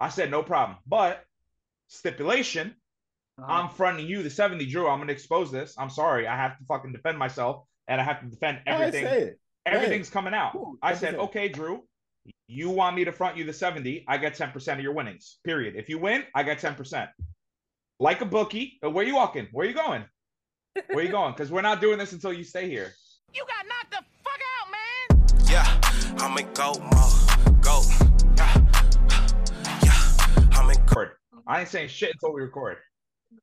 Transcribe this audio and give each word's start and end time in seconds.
I 0.00 0.08
said, 0.08 0.30
no 0.30 0.42
problem. 0.42 0.78
But 0.86 1.24
stipulation, 1.88 2.74
Uh-huh. 3.38 3.52
I'm 3.52 3.68
fronting 3.70 4.06
you 4.06 4.22
the 4.22 4.30
70, 4.30 4.66
Drew. 4.66 4.88
I'm 4.88 4.98
gonna 4.98 5.12
expose 5.12 5.50
this. 5.52 5.74
I'm 5.78 5.90
sorry. 5.90 6.26
I 6.26 6.36
have 6.36 6.58
to 6.58 6.64
fucking 6.64 6.92
defend 6.92 7.18
myself 7.18 7.64
and 7.88 8.00
I 8.00 8.04
have 8.04 8.20
to 8.20 8.26
defend 8.26 8.60
everything. 8.66 9.06
I 9.06 9.10
say 9.10 9.20
it. 9.22 9.40
Everything's 9.66 10.10
coming 10.10 10.34
out. 10.34 10.52
Cool, 10.52 10.76
I 10.82 10.94
said, 10.94 11.14
okay, 11.16 11.48
Drew, 11.48 11.84
you 12.48 12.70
want 12.70 12.96
me 12.96 13.04
to 13.04 13.12
front 13.12 13.36
you 13.36 13.44
the 13.44 13.52
70, 13.52 14.04
I 14.08 14.18
get 14.18 14.34
10% 14.36 14.72
of 14.74 14.80
your 14.80 14.92
winnings. 14.92 15.38
Period. 15.44 15.74
If 15.76 15.88
you 15.88 15.98
win, 15.98 16.24
I 16.34 16.42
get 16.42 16.58
10%. 16.60 17.08
Like 17.98 18.20
a 18.20 18.26
bookie. 18.26 18.78
Uh, 18.84 18.90
Where 18.90 19.04
you 19.06 19.14
walking? 19.16 19.48
Where 19.52 19.66
you 19.66 19.74
going? 19.74 20.04
Where 20.92 21.04
you 21.04 21.10
going? 21.10 21.32
Because 21.32 21.50
we're 21.50 21.62
not 21.62 21.80
doing 21.80 21.98
this 21.98 22.12
until 22.12 22.32
you 22.32 22.44
stay 22.44 22.68
here. 22.68 22.92
You 23.34 23.44
got 23.46 23.66
knocked 23.66 23.90
the 23.90 24.04
fuck 24.24 24.40
out, 24.56 24.70
man. 24.72 25.48
Yeah, 25.50 26.24
I'm 26.24 26.36
in 26.38 26.52
go 26.52 26.72
mode. 26.74 27.62
Go. 27.62 28.09
I 31.50 31.60
ain't 31.60 31.68
saying 31.68 31.88
shit 31.88 32.12
until 32.12 32.32
we 32.32 32.42
record. 32.42 32.78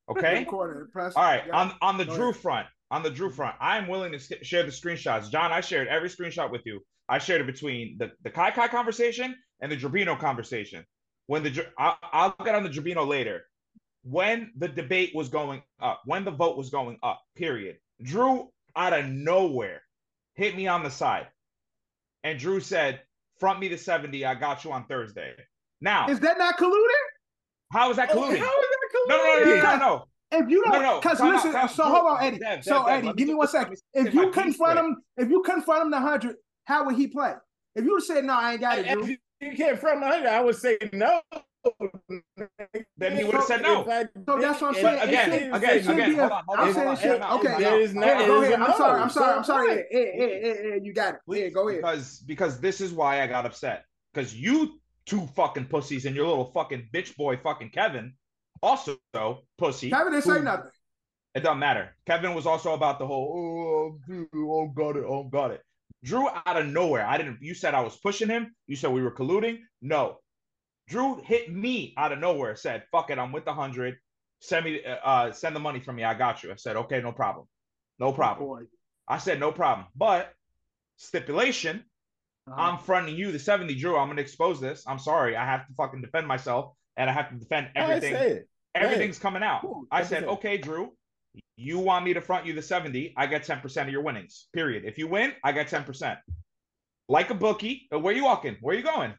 Okay? 0.09 0.39
Recorded, 0.45 0.91
press- 0.91 1.15
All 1.15 1.23
right. 1.23 1.43
yeah. 1.47 1.55
On 1.55 1.73
on 1.81 1.97
the 1.97 2.05
Go 2.05 2.15
Drew 2.15 2.29
ahead. 2.29 2.41
front, 2.41 2.67
on 2.91 3.03
the 3.03 3.09
Drew 3.09 3.29
front, 3.29 3.55
I'm 3.59 3.87
willing 3.87 4.11
to 4.13 4.19
share 4.43 4.63
the 4.63 4.71
screenshots. 4.71 5.29
John, 5.29 5.51
I 5.51 5.61
shared 5.61 5.87
every 5.87 6.09
screenshot 6.09 6.51
with 6.51 6.61
you. 6.65 6.79
I 7.09 7.19
shared 7.19 7.41
it 7.41 7.47
between 7.47 7.97
the 7.97 8.11
the 8.23 8.29
Kai 8.29 8.51
Kai 8.51 8.67
conversation 8.69 9.35
and 9.61 9.71
the 9.71 9.77
Jabino 9.77 10.17
conversation. 10.19 10.85
When 11.27 11.43
the 11.43 11.49
Dr- 11.51 11.71
I'll, 11.77 12.35
get 12.43 12.55
on 12.55 12.63
the 12.63 12.69
Jabino 12.69 13.05
later. 13.07 13.45
When 14.03 14.51
the 14.55 14.69
debate 14.69 15.11
was 15.13 15.27
going 15.27 15.61
up, 15.81 16.01
when 16.05 16.23
the 16.23 16.31
vote 16.31 16.55
was 16.57 16.69
going 16.69 16.97
up, 17.03 17.21
period. 17.35 17.77
Drew 18.01 18.49
out 18.75 18.93
of 18.93 19.05
nowhere 19.07 19.81
hit 20.35 20.55
me 20.55 20.67
on 20.67 20.83
the 20.83 20.89
side, 20.89 21.27
and 22.23 22.39
Drew 22.39 22.59
said, 22.61 23.01
"Front 23.39 23.59
me 23.59 23.67
the 23.67 23.77
70. 23.77 24.23
I 24.23 24.35
got 24.35 24.63
you 24.63 24.71
on 24.71 24.85
Thursday." 24.85 25.33
Now, 25.81 26.07
Is 26.09 26.19
that 26.21 26.37
not 26.37 26.57
colluded? 26.57 27.06
How 27.71 27.89
is 27.91 27.97
that 27.97 28.09
How 28.09 28.15
colluding? 28.15 28.33
is 28.33 28.39
that 28.39 28.49
No, 29.07 29.17
no, 29.17 29.23
no, 29.23 29.39
no, 29.39 29.45
no, 29.45 29.55
Because- 29.55 29.79
no. 29.79 30.05
If 30.29 30.49
you 30.49 30.61
don't, 30.65 30.81
no, 30.81 30.99
because 30.99 31.19
time 31.19 31.27
out, 31.29 31.33
listen, 31.35 31.55
out. 31.55 31.71
so 31.71 31.83
Drew, 31.85 31.93
hold 31.93 32.05
on, 32.17 32.21
Eddie. 32.23 32.39
Dev, 32.39 32.61
so 32.61 32.71
Dev, 32.73 32.85
Dev, 32.85 32.93
Eddie, 32.97 33.07
let 33.07 33.15
give 33.15 33.27
me 33.27 33.33
me 33.33 33.37
one 33.37 33.45
just- 33.47 33.53
let 33.53 33.61
second. 33.63 34.03
me 34.03 34.09
If 34.09 34.13
you 34.13 34.31
confront 34.31 34.79
him, 34.79 34.97
if 35.15 35.29
you 35.29 35.41
confront 35.41 35.83
him 35.83 35.91
the 35.91 35.99
hundred, 36.01 36.35
how 36.65 36.83
would 36.85 36.95
he 36.97 37.07
play? 37.07 37.33
If 37.75 37.85
you 37.85 37.91
would 37.91 38.01
have 38.01 38.05
said 38.07 38.25
no, 38.25 38.33
I 38.33 38.51
ain't 38.51 38.59
got 38.61 38.77
it, 38.79 38.87
If 38.87 38.93
Drew. 38.93 39.05
you- 39.05 39.17
you 39.39 39.55
can't 39.55 39.79
front 39.79 40.01
the 40.01 40.07
hundred, 40.07 40.27
I 40.27 40.41
would 40.41 40.55
say 40.57 40.77
no. 40.91 41.21
Then 42.97 43.15
he 43.17 43.23
would've 43.23 43.43
said 43.43 43.61
no. 43.61 43.83
So 43.85 44.37
that's 44.39 44.61
what 44.61 44.69
I'm 44.69 44.73
saying. 44.73 45.01
again, 45.07 45.29
should- 45.31 45.53
again, 45.53 45.53
it 45.53 45.61
say 45.61 45.81
should 45.83 45.91
again, 45.91 46.09
be 46.11 46.17
a- 46.17 46.19
hold 46.19 46.31
on, 46.33 46.43
hold 46.45 46.59
I'm 46.59 46.67
on, 46.67 46.73
saying 46.73 46.87
hold 46.87 46.97
on, 46.97 47.41
shit. 47.45 47.47
Okay, 47.55 47.63
There 47.63 47.79
is 47.79 47.91
Hey, 47.93 47.99
not- 47.99 48.25
go 48.27 48.41
ahead. 48.41 48.59
a 48.59 48.63
I'm 48.63 48.73
sorry. 48.77 49.01
I'm 49.01 49.09
sorry. 49.09 49.33
I'm 49.37 49.43
sorry. 49.45 49.75
Hey, 49.75 49.85
hey, 49.91 50.11
hey, 50.17 50.39
hey, 50.71 50.79
you 50.83 50.93
got 50.93 51.15
it. 51.15 51.19
Yeah, 51.27 51.47
go 51.49 51.69
ahead. 51.69 51.81
Because 51.81 52.19
because 52.25 52.59
this 52.59 52.81
is 52.81 52.91
why 52.91 53.21
I 53.21 53.27
got 53.27 53.45
upset. 53.45 53.85
Because 54.13 54.35
you 54.35 54.79
two 55.07 55.25
fucking 55.35 55.65
pussies 55.65 56.05
and 56.05 56.15
your 56.15 56.27
little 56.27 56.51
fucking 56.51 56.89
bitch 56.93 57.15
boy 57.15 57.37
fucking 57.37 57.69
Kevin, 57.69 58.13
also 58.61 58.97
pussy. 59.57 59.89
Kevin 59.89 60.13
didn't 60.13 60.25
say 60.25 60.41
nothing. 60.41 60.71
It 61.33 61.41
doesn't 61.41 61.59
matter. 61.59 61.95
Kevin 62.05 62.33
was 62.33 62.45
also 62.45 62.73
about 62.73 62.99
the 62.99 63.07
whole 63.07 63.97
oh, 63.97 63.99
dude, 64.07 64.27
oh 64.35 64.67
got 64.67 64.97
it, 64.97 65.05
oh 65.07 65.23
got 65.23 65.51
it. 65.51 65.61
Drew 66.03 66.27
out 66.29 66.57
of 66.57 66.67
nowhere. 66.67 67.05
I 67.05 67.17
didn't. 67.17 67.39
You 67.41 67.53
said 67.53 67.73
I 67.73 67.81
was 67.81 67.97
pushing 67.97 68.27
him. 68.27 68.55
You 68.67 68.75
said 68.75 68.91
we 68.91 69.01
were 69.01 69.11
colluding. 69.11 69.59
No, 69.81 70.17
Drew 70.87 71.21
hit 71.23 71.51
me 71.51 71.93
out 71.97 72.11
of 72.11 72.19
nowhere. 72.19 72.55
Said 72.55 72.83
fuck 72.91 73.09
it, 73.09 73.19
I'm 73.19 73.31
with 73.31 73.45
the 73.45 73.53
hundred. 73.53 73.97
Send 74.39 74.65
me, 74.65 74.83
uh, 74.85 74.95
uh, 75.03 75.31
send 75.31 75.55
the 75.55 75.59
money 75.59 75.79
from 75.79 75.95
me. 75.95 76.03
I 76.03 76.13
got 76.13 76.43
you. 76.43 76.51
I 76.51 76.55
said 76.55 76.75
okay, 76.75 77.01
no 77.01 77.11
problem, 77.11 77.47
no 77.99 78.11
problem. 78.11 78.47
Boy. 78.47 78.61
I 79.07 79.17
said 79.19 79.39
no 79.39 79.51
problem. 79.51 79.87
But 79.95 80.33
stipulation, 80.97 81.85
Uh-huh. 82.47 82.61
I'm 82.61 82.77
fronting 82.79 83.15
you 83.15 83.31
the 83.31 83.39
70, 83.39 83.75
Drew. 83.75 83.97
I'm 83.97 84.07
gonna 84.07 84.21
expose 84.21 84.59
this. 84.61 84.83
I'm 84.87 84.99
sorry. 84.99 85.35
I 85.35 85.45
have 85.45 85.67
to 85.67 85.73
fucking 85.73 86.01
defend 86.01 86.27
myself 86.27 86.73
and 86.95 87.09
I 87.09 87.13
have 87.13 87.29
to 87.29 87.35
defend 87.35 87.67
everything. 87.75 88.15
I 88.15 88.19
say 88.19 88.29
it. 88.31 88.49
Everything's 88.75 89.19
coming 89.19 89.43
out. 89.43 89.61
Cool, 89.61 89.85
I 89.91 90.01
10%. 90.01 90.05
said, 90.05 90.23
okay, 90.25 90.57
Drew, 90.57 90.91
you 91.55 91.79
want 91.79 92.05
me 92.05 92.13
to 92.13 92.21
front 92.21 92.45
you 92.45 92.53
the 92.53 92.61
70, 92.61 93.13
I 93.17 93.25
get 93.27 93.43
10% 93.43 93.81
of 93.81 93.89
your 93.89 94.01
winnings. 94.01 94.47
Period. 94.53 94.85
If 94.85 94.97
you 94.97 95.07
win, 95.07 95.33
I 95.43 95.51
get 95.51 95.67
10%. 95.67 96.17
Like 97.09 97.29
a 97.29 97.33
bookie. 97.33 97.87
Uh, 97.93 97.99
Where 97.99 98.13
you 98.13 98.25
walking? 98.25 98.57
Where 98.61 98.75
you 98.75 98.83
going? 98.83 99.13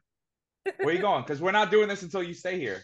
Where 0.80 0.94
you 0.94 1.00
going? 1.00 1.22
Because 1.22 1.40
we're 1.40 1.52
not 1.52 1.70
doing 1.70 1.88
this 1.88 2.02
until 2.02 2.22
you 2.22 2.34
stay 2.34 2.58
here. 2.58 2.82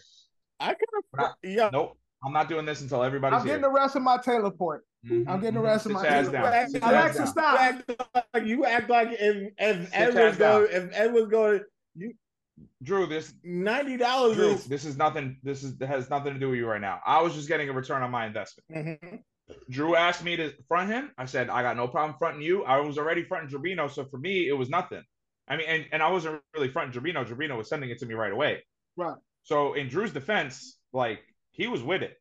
I 0.59 0.73
could 0.73 0.87
have. 1.17 1.33
Yeah. 1.43 1.69
Nope. 1.71 1.97
I'm 2.25 2.33
not 2.33 2.49
doing 2.49 2.65
this 2.65 2.81
until 2.81 3.03
everybody's 3.03 3.35
here. 3.35 3.39
I'm 3.39 3.45
getting 3.45 3.61
here. 3.61 3.69
the 3.69 3.75
rest 3.75 3.95
of 3.95 4.01
my 4.01 4.17
Taylor 4.17 4.51
point. 4.51 4.81
Mhm, 5.05 5.27
I'm 5.27 5.39
getting 5.39 5.55
the 5.55 5.59
rest 5.61 5.85
of 5.85 5.91
my 5.91 6.01
your 6.03 6.11
ass 6.11 6.25
Taylor 6.25 6.31
down. 6.31 6.51
point. 6.51 6.71
Sit 6.71 6.81
your 6.81 6.91
Alexa, 6.91 7.17
down. 7.19 7.27
stop. 7.27 7.59
You 7.87 7.95
act 8.15 8.27
like 8.33 8.45
you 8.45 8.65
act 8.65 8.89
like 8.89 9.07
if 9.11 9.53
if 9.57 9.89
Sit 9.89 9.93
Ed 9.95 10.13
was 10.15 10.37
going 10.37 10.67
if 10.71 10.89
Ed 10.93 11.13
was 11.13 11.27
going 11.27 11.61
Drew, 12.81 13.05
this 13.05 13.33
ninety 13.43 13.97
dollars 13.97 14.35
Drew, 14.37 14.51
is 14.51 14.65
this 14.65 14.85
is 14.85 14.97
nothing. 14.97 15.37
This 15.43 15.63
is 15.63 15.75
has 15.81 16.09
nothing 16.09 16.33
to 16.33 16.39
do 16.39 16.49
with 16.49 16.57
you 16.59 16.67
right 16.67 16.81
now. 16.81 17.01
I 17.05 17.21
was 17.21 17.33
just 17.33 17.47
getting 17.47 17.69
a 17.69 17.73
return 17.73 18.01
on 18.01 18.11
my 18.11 18.25
investment. 18.25 18.65
Mhm. 19.01 19.23
Drew 19.69 19.95
asked 19.95 20.23
me 20.23 20.35
to 20.37 20.53
front 20.67 20.89
him. 20.89 21.11
I 21.19 21.25
said, 21.25 21.49
I 21.49 21.61
got 21.61 21.77
no 21.77 21.87
problem 21.87 22.17
fronting 22.17 22.41
you. 22.41 22.63
I 22.63 22.79
was 22.79 22.97
already 22.97 23.23
fronting 23.23 23.55
Jabino. 23.55 23.91
So 23.91 24.05
for 24.05 24.17
me, 24.17 24.47
it 24.47 24.53
was 24.53 24.69
nothing. 24.69 25.03
I 25.47 25.57
mean, 25.57 25.67
and, 25.69 25.85
and 25.91 26.01
I 26.01 26.09
wasn't 26.09 26.41
really 26.55 26.69
fronting 26.69 26.99
Jabino. 26.99 27.23
Jabino 27.27 27.55
was 27.55 27.69
sending 27.69 27.91
it 27.91 27.99
to 27.99 28.07
me 28.07 28.15
right 28.15 28.31
away. 28.31 28.63
Right. 28.97 29.17
So 29.43 29.73
in 29.73 29.87
Drew's 29.87 30.11
defense, 30.11 30.79
like 30.93 31.19
he 31.51 31.67
was 31.67 31.83
with 31.83 32.01
it, 32.01 32.17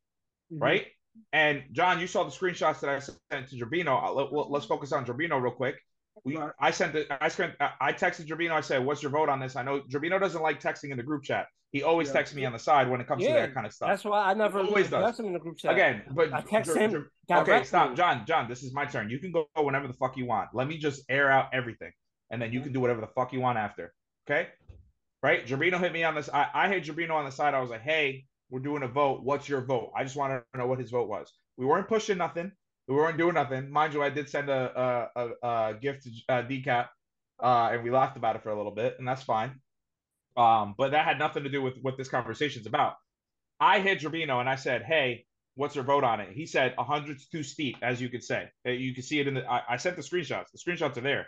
Mhm. 0.53 0.61
right? 0.61 0.87
And 1.33 1.65
John, 1.73 2.01
you 2.01 2.07
saw 2.07 2.25
the 2.25 2.31
screenshots 2.31 2.81
that 2.81 2.91
I 2.91 2.99
sent 3.01 3.49
to 3.51 3.57
Jabino. 3.57 4.03
Uh, 4.03 4.13
Let, 4.13 4.33
let- 4.33 4.51
let's 4.51 4.67
focus 4.67 4.93
on 4.93 5.05
Jabino 5.05 5.41
real 5.41 5.53
quick. 5.53 5.77
We, 6.25 6.39
I 6.61 6.71
sent 6.71 6.95
it. 6.95 7.09
I 7.21 7.29
sent. 7.29 7.55
I 7.61 7.93
texted 7.93 8.27
Jabino. 8.29 8.53
I 8.53 8.61
said, 8.61 8.85
"What's 8.85 9.03
your 9.03 9.11
vote 9.11 9.29
on 9.29 9.41
this?" 9.41 9.57
I 9.57 9.63
know 9.63 9.81
Jabino 9.81 10.19
doesn't 10.21 10.41
like 10.41 10.61
texting 10.61 10.91
in 10.91 10.97
the 10.97 11.03
group 11.03 11.25
chat. 11.25 11.47
He 11.73 11.83
always 11.83 12.07
Yeah. 12.09 12.15
texts 12.15 12.37
me 12.37 12.45
on 12.45 12.53
the 12.53 12.59
side 12.59 12.89
when 12.89 13.01
it 13.01 13.09
comes 13.09 13.25
to 13.25 13.33
that 13.33 13.53
kind 13.53 13.67
of 13.67 13.73
stuff. 13.73 13.89
That's 13.89 14.05
why 14.05 14.31
I 14.31 14.35
never 14.35 14.61
Always 14.61 14.85
does. 14.89 15.03
address 15.03 15.19
him 15.19 15.27
in 15.27 15.33
the 15.33 15.41
group 15.41 15.59
chat. 15.59 15.73
Again, 15.73 16.05
but 16.13 16.33
I 16.33 16.41
text 16.41 16.73
J- 16.73 16.85
him 16.85 17.11
J- 17.29 17.35
Okay, 17.35 17.65
stop, 17.65 17.97
John. 17.97 18.25
John, 18.27 18.49
this 18.49 18.63
is 18.63 18.73
my 18.73 18.85
turn. 18.85 19.11
You 19.11 19.19
can 19.19 19.33
go 19.33 19.49
whenever 19.57 19.89
the 19.89 19.95
fuck 19.95 20.17
you 20.17 20.25
want. 20.25 20.51
Let 20.55 20.69
me 20.69 20.79
just 20.79 21.03
air 21.09 21.33
out 21.33 21.49
everything, 21.53 21.91
and 22.31 22.41
then 22.41 22.53
you 22.53 22.61
can 22.61 22.73
do 22.73 22.81
whatever 22.81 23.01
the 23.01 23.09
fuck 23.09 23.33
you 23.33 23.41
want 23.41 23.59
after. 23.59 23.93
Okay, 24.31 24.49
right? 25.21 25.45
Jabino 25.45 25.81
hit 25.81 25.93
me 25.93 26.05
on 26.05 26.15
this. 26.15 26.31
I, 26.33 26.47
I 26.55 26.69
hit 26.69 26.85
Jabino 26.85 27.15
on 27.15 27.25
the 27.25 27.33
side. 27.33 27.55
I 27.55 27.61
was 27.61 27.71
like, 27.71 27.83
"Hey, 27.83 28.25
we're 28.51 28.61
doing 28.61 28.83
a 28.83 28.89
vote. 28.89 29.23
What's 29.25 29.49
your 29.49 29.63
vote?" 29.63 29.93
I 29.97 30.05
just 30.05 30.17
wanted 30.17 30.43
to 30.53 30.59
know 30.59 30.67
what 30.67 30.79
his 30.81 30.91
vote 30.91 31.09
was. 31.09 31.33
We 31.57 31.67
weren't 31.67 31.89
pushing 31.89 32.19
nothing. 32.19 32.53
We 32.89 32.95
weren't 32.97 33.19
doing 33.19 33.35
nothing. 33.35 33.71
Mind 33.71 33.95
you, 33.95 34.03
I 34.03 34.11
did 34.11 34.29
send 34.31 34.51
a 34.51 35.11
a, 35.17 35.23
a, 35.23 35.49
a 35.71 35.75
gift 35.75 36.05
to 36.05 36.11
uh, 36.29 36.43
Dicap, 36.43 36.89
uh, 37.43 37.71
and 37.73 37.85
we 37.85 37.91
laughed 37.91 38.17
about 38.17 38.37
it 38.37 38.43
for 38.43 38.51
a 38.51 38.57
little 38.57 38.75
bit, 38.75 38.97
and 38.99 39.09
that's 39.09 39.23
fine. 39.25 39.61
Um, 40.37 40.75
but 40.79 40.93
that 40.93 41.05
had 41.07 41.19
nothing 41.19 41.45
to 41.45 41.51
do 41.51 41.63
with 41.63 41.75
what 41.83 41.97
this 41.99 42.09
conversation's 42.09 42.67
about. 42.67 42.95
I 43.61 43.81
hit 43.81 44.01
Jabino 44.01 44.41
and 44.41 44.49
I 44.49 44.57
said, 44.57 44.83
"Hey, 44.83 45.27
what's 45.55 45.75
your 45.77 45.85
vote 45.85 46.05
on 46.05 46.21
it?" 46.21 46.33
He 46.33 46.47
said, 46.47 46.75
"A 46.79 46.85
hundred's 46.85 47.29
too 47.29 47.43
steep," 47.43 47.79
as 47.83 48.01
you 48.01 48.09
could 48.09 48.25
say. 48.25 48.51
Uh, 48.67 48.71
You 48.73 48.95
can 48.95 49.03
see 49.05 49.21
it 49.21 49.29
in 49.29 49.35
the. 49.35 49.47
I, 49.47 49.63
I 49.75 49.77
sent 49.79 49.97
the 49.97 50.03
screenshots. 50.03 50.51
The 50.53 50.59
screenshots 50.59 50.97
are 50.99 51.03
there, 51.03 51.27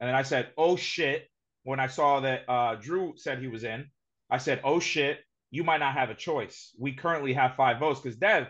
and 0.00 0.08
then 0.08 0.14
I 0.16 0.22
said, 0.22 0.52
"Oh 0.58 0.76
shit!" 0.76 1.28
When 1.64 1.80
I 1.80 1.88
saw 1.88 2.20
that 2.20 2.48
uh, 2.48 2.76
Drew 2.76 3.14
said 3.16 3.40
he 3.40 3.48
was 3.48 3.64
in, 3.64 3.86
I 4.30 4.38
said, 4.38 4.60
"Oh 4.64 4.80
shit! 4.80 5.20
You 5.50 5.64
might 5.64 5.78
not 5.78 5.94
have 5.94 6.10
a 6.10 6.14
choice. 6.14 6.74
We 6.78 6.92
currently 6.92 7.32
have 7.32 7.54
five 7.56 7.78
votes 7.78 8.00
because 8.00 8.16
Dev, 8.18 8.48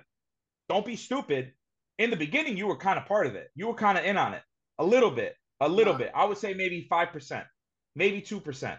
don't 0.68 0.84
be 0.86 0.96
stupid. 0.96 1.52
In 1.98 2.10
the 2.10 2.16
beginning, 2.16 2.56
you 2.56 2.66
were 2.66 2.76
kind 2.76 2.98
of 2.98 3.06
part 3.06 3.26
of 3.26 3.34
it. 3.34 3.48
You 3.54 3.68
were 3.68 3.74
kind 3.74 3.96
of 3.98 4.04
in 4.04 4.16
on 4.16 4.34
it 4.34 4.42
a 4.78 4.84
little 4.84 5.10
bit, 5.10 5.34
a 5.60 5.68
little 5.68 5.94
Right. 5.94 6.04
bit. 6.04 6.12
I 6.14 6.24
would 6.24 6.38
say 6.38 6.54
maybe 6.54 6.86
five 6.88 7.12
percent, 7.12 7.46
maybe 7.94 8.20
two 8.20 8.40
percent, 8.40 8.78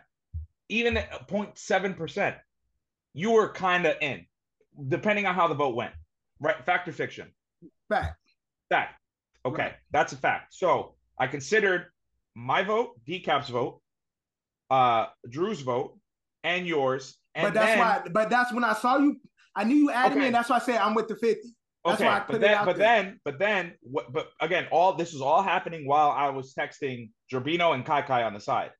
even 0.69 0.97
at 0.97 1.27
0.7 1.27 1.95
percent. 1.97 2.35
You 3.13 3.31
were 3.31 3.51
kind 3.51 3.85
of 3.87 3.95
in, 4.01 4.25
depending 4.89 5.25
on 5.25 5.33
how 5.33 5.47
the 5.47 5.55
vote 5.55 5.75
went. 5.75 5.93
Right? 6.39 6.63
Fact 6.65 6.87
or 6.87 6.91
fiction? 6.91 7.31
Fact. 7.89 8.19
Fact. 8.69 8.99
Okay, 9.45 9.63
Right. 9.63 9.75
that's 9.91 10.13
a 10.13 10.17
fact. 10.17 10.53
So 10.53 10.95
I 11.17 11.25
considered 11.27 11.87
my 12.35 12.61
vote, 12.63 12.99
Dicap's 13.05 13.49
vote, 13.49 13.81
uh, 14.69 15.07
Drew's 15.27 15.61
vote, 15.61 15.96
and 16.47 16.65
yours. 16.65 17.03
And 17.35 17.45
but 17.47 17.53
that's 17.53 17.67
then, 17.67 17.79
why. 17.79 18.01
But 18.11 18.29
that's 18.29 18.51
when 18.53 18.63
I 18.63 18.73
saw 18.73 18.97
you. 18.97 19.17
I 19.55 19.63
knew 19.63 19.75
you 19.75 19.91
added 19.91 20.17
me, 20.17 20.25
and 20.27 20.35
that's 20.35 20.49
why 20.49 20.57
I 20.57 20.59
said 20.59 20.77
I'm 20.77 20.95
with 20.95 21.07
the 21.07 21.15
fifty. 21.15 21.49
That's 21.85 22.01
okay, 22.01 22.05
why 22.09 22.17
I 22.17 22.19
put 22.19 22.27
but 22.27 22.35
it 22.35 22.41
then, 22.41 22.53
out 22.55 22.65
but 22.65 22.77
there. 22.77 23.03
then, 23.03 23.19
but 23.25 23.39
then, 23.39 23.73
what? 23.81 24.11
But 24.11 24.29
again, 24.41 24.67
all 24.71 24.93
this 24.93 25.13
was 25.13 25.21
all 25.21 25.41
happening 25.43 25.87
while 25.87 26.11
I 26.11 26.29
was 26.29 26.53
texting 26.53 27.09
Jabino 27.31 27.73
and 27.75 27.85
Kai 27.85 28.01
Kai 28.01 28.23
on 28.23 28.33
the 28.33 28.39
side. 28.39 28.71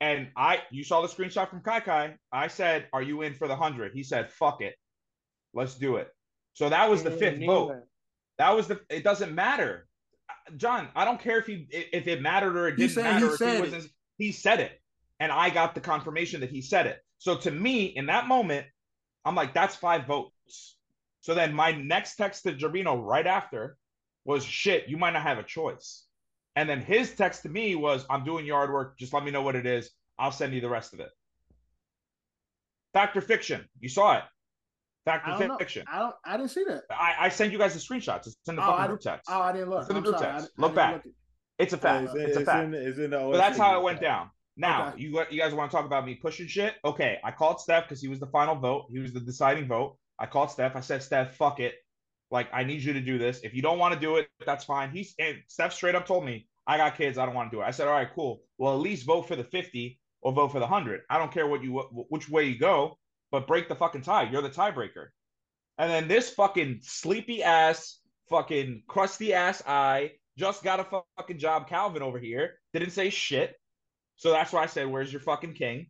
And 0.00 0.28
I, 0.36 0.60
you 0.70 0.84
saw 0.84 1.00
the 1.00 1.08
screenshot 1.08 1.48
from 1.48 1.62
Kai 1.62 1.80
Kai. 1.80 2.14
I 2.32 2.48
said, 2.48 2.88
"Are 2.92 3.02
you 3.02 3.22
in 3.22 3.32
for 3.34 3.48
the 3.48 3.56
hundred? 3.56 3.92
He 3.94 4.02
said, 4.02 4.30
"Fuck 4.30 4.60
it, 4.60 4.74
let's 5.54 5.74
do 5.76 5.96
it." 5.96 6.08
So 6.54 6.68
that 6.68 6.88
was 6.90 7.02
the 7.02 7.10
Yeah, 7.10 7.16
fifth 7.16 7.44
vote. 7.46 7.68
that. 7.68 7.84
That 8.38 8.50
was 8.56 8.66
the. 8.68 8.80
It 8.90 9.04
doesn't 9.04 9.34
matter, 9.34 9.86
John. 10.56 10.88
I 10.94 11.04
don't 11.06 11.20
care 11.20 11.38
if 11.38 11.46
he 11.46 11.66
if 11.70 12.06
it 12.06 12.20
mattered 12.20 12.56
or 12.56 12.68
it 12.68 12.76
didn't 12.76 12.92
said 12.92 13.06
he 13.06 13.12
matter. 13.12 13.26
if 13.32 13.36
said 13.38 13.50
he 13.64 13.68
it. 13.68 13.74
was 13.74 13.88
he 14.18 14.32
said 14.32 14.60
it, 14.60 14.80
and 15.20 15.32
I 15.32 15.50
got 15.50 15.74
the 15.74 15.80
confirmation 15.80 16.40
that 16.40 16.50
he 16.50 16.62
said 16.62 16.86
it. 16.86 17.00
So 17.18 17.36
to 17.38 17.50
me, 17.50 17.84
in 17.86 18.06
that 18.06 18.26
moment, 18.28 18.66
I'm 19.24 19.34
like, 19.34 19.54
that's 19.54 19.74
five 19.76 20.06
votes. 20.06 20.76
So 21.20 21.34
then 21.34 21.54
my 21.54 21.72
next 21.72 22.16
text 22.16 22.44
to 22.44 22.52
Jabino 22.52 23.02
right 23.02 23.26
after 23.26 23.76
was, 24.24 24.44
"Shit, 24.44 24.88
you 24.88 24.96
might 24.96 25.12
not 25.12 25.22
have 25.22 25.38
a 25.38 25.42
choice." 25.42 26.04
And 26.54 26.68
then 26.68 26.80
his 26.80 27.14
text 27.14 27.42
to 27.42 27.48
me 27.48 27.74
was, 27.74 28.04
"I'm 28.08 28.24
doing 28.24 28.46
yard 28.46 28.70
work. 28.72 28.98
Just 28.98 29.12
let 29.12 29.24
me 29.24 29.30
know 29.30 29.42
what 29.42 29.56
it 29.56 29.66
is. 29.66 29.90
I'll 30.18 30.30
send 30.32 30.54
you 30.54 30.60
the 30.60 30.68
rest 30.68 30.92
of 30.94 31.00
it." 31.00 31.10
Fact 32.92 33.16
or 33.16 33.20
fiction? 33.20 33.68
You 33.80 33.88
saw 33.88 34.18
it. 34.18 34.24
Fact 35.04 35.28
or 35.28 35.46
don't 35.46 35.58
fiction? 35.58 35.84
I 35.92 35.98
don't. 35.98 36.14
I 36.24 36.36
didn't 36.36 36.50
see 36.50 36.64
that. 36.64 36.84
I, 36.90 37.14
I 37.20 37.28
send 37.28 37.52
you 37.52 37.58
guys 37.58 37.74
the 37.74 37.80
screenshots. 37.80 38.26
It's 38.26 38.36
in 38.48 38.56
the 38.56 38.62
Oh, 38.62 38.66
I 38.66 38.70
fucking 38.72 38.86
group 38.88 39.00
text. 39.00 39.28
Oh, 39.30 39.40
I 39.40 39.52
didn't 39.52 39.70
look. 39.70 39.80
It's 39.82 39.90
in 39.90 39.94
the 39.94 39.98
I'm 39.98 40.04
group 40.04 40.18
sorry. 40.18 40.32
text. 40.32 40.50
I- 40.58 40.62
I 40.62 40.66
Look 40.66 40.74
back. 40.74 40.92
look 40.94 41.06
at- 41.06 41.12
It's 41.58 41.72
a 41.72 41.78
fact. 41.78 42.04
it's, 42.04 42.14
it's 42.14 42.36
a 42.36 42.40
it's 42.40 42.48
fact. 42.50 42.64
in, 42.66 42.74
it's 42.74 42.98
in 42.98 43.10
the 43.10 43.18
But 43.18 43.36
that's 43.38 43.58
how 43.58 43.78
it 43.78 43.82
went 43.82 44.00
down. 44.00 44.30
Now, 44.56 44.88
Okay. 44.88 45.02
you 45.02 45.24
you 45.30 45.38
guys 45.38 45.54
want 45.54 45.70
to 45.70 45.76
talk 45.76 45.84
about 45.84 46.06
me 46.06 46.14
pushing 46.14 46.46
shit? 46.46 46.74
Okay, 46.84 47.18
I 47.22 47.30
called 47.30 47.60
Steph 47.60 47.84
because 47.84 48.00
he 48.00 48.08
was 48.08 48.20
the 48.20 48.26
final 48.26 48.54
vote. 48.54 48.86
He 48.90 48.98
was 48.98 49.12
the 49.12 49.20
deciding 49.20 49.68
vote. 49.68 49.98
I 50.18 50.26
called 50.26 50.50
Steph. 50.50 50.76
I 50.76 50.80
said, 50.80 51.02
Steph, 51.02 51.36
fuck 51.36 51.60
it. 51.60 51.74
Like, 52.30 52.48
I 52.52 52.64
need 52.64 52.82
you 52.82 52.92
to 52.94 53.00
do 53.00 53.18
this. 53.18 53.40
If 53.44 53.54
you 53.54 53.62
don't 53.62 53.78
want 53.78 53.94
to 53.94 54.00
do 54.00 54.16
it, 54.16 54.28
that's 54.44 54.64
fine. 54.64 54.90
He's 54.90 55.14
and 55.18 55.36
Steph 55.46 55.74
straight 55.74 55.94
up 55.94 56.06
told 56.06 56.24
me, 56.24 56.48
I 56.66 56.78
got 56.78 56.96
kids. 56.96 57.18
I 57.18 57.26
don't 57.26 57.34
want 57.34 57.50
to 57.50 57.56
do 57.56 57.62
it. 57.62 57.66
I 57.66 57.70
said, 57.70 57.86
all 57.86 57.94
right, 57.94 58.08
cool. 58.14 58.42
Well, 58.58 58.72
at 58.72 58.80
least 58.80 59.06
vote 59.06 59.28
for 59.28 59.36
the 59.36 59.44
50 59.44 60.00
or 60.22 60.32
vote 60.32 60.48
for 60.48 60.58
the 60.58 60.66
100. 60.66 61.02
I 61.10 61.18
don't 61.18 61.30
care 61.30 61.46
what 61.46 61.62
you 61.62 61.78
which 62.08 62.28
way 62.28 62.44
you 62.44 62.58
go, 62.58 62.98
but 63.30 63.46
break 63.46 63.68
the 63.68 63.76
fucking 63.76 64.02
tie. 64.02 64.28
You're 64.30 64.42
the 64.42 64.50
tiebreaker. 64.50 65.08
And 65.78 65.90
then 65.90 66.08
this 66.08 66.30
fucking 66.30 66.80
sleepy 66.82 67.42
ass, 67.42 68.00
fucking 68.30 68.82
crusty 68.88 69.34
ass 69.34 69.62
eye 69.66 70.12
just 70.36 70.64
got 70.64 70.80
a 70.80 71.02
fucking 71.16 71.38
job. 71.38 71.68
Calvin 71.68 72.02
over 72.02 72.18
here 72.18 72.54
didn't 72.72 72.90
say 72.90 73.10
shit. 73.10 73.54
So 74.16 74.30
that's 74.30 74.52
why 74.52 74.62
I 74.62 74.66
said, 74.66 74.86
Where's 74.88 75.12
your 75.12 75.20
fucking 75.20 75.54
king? 75.54 75.86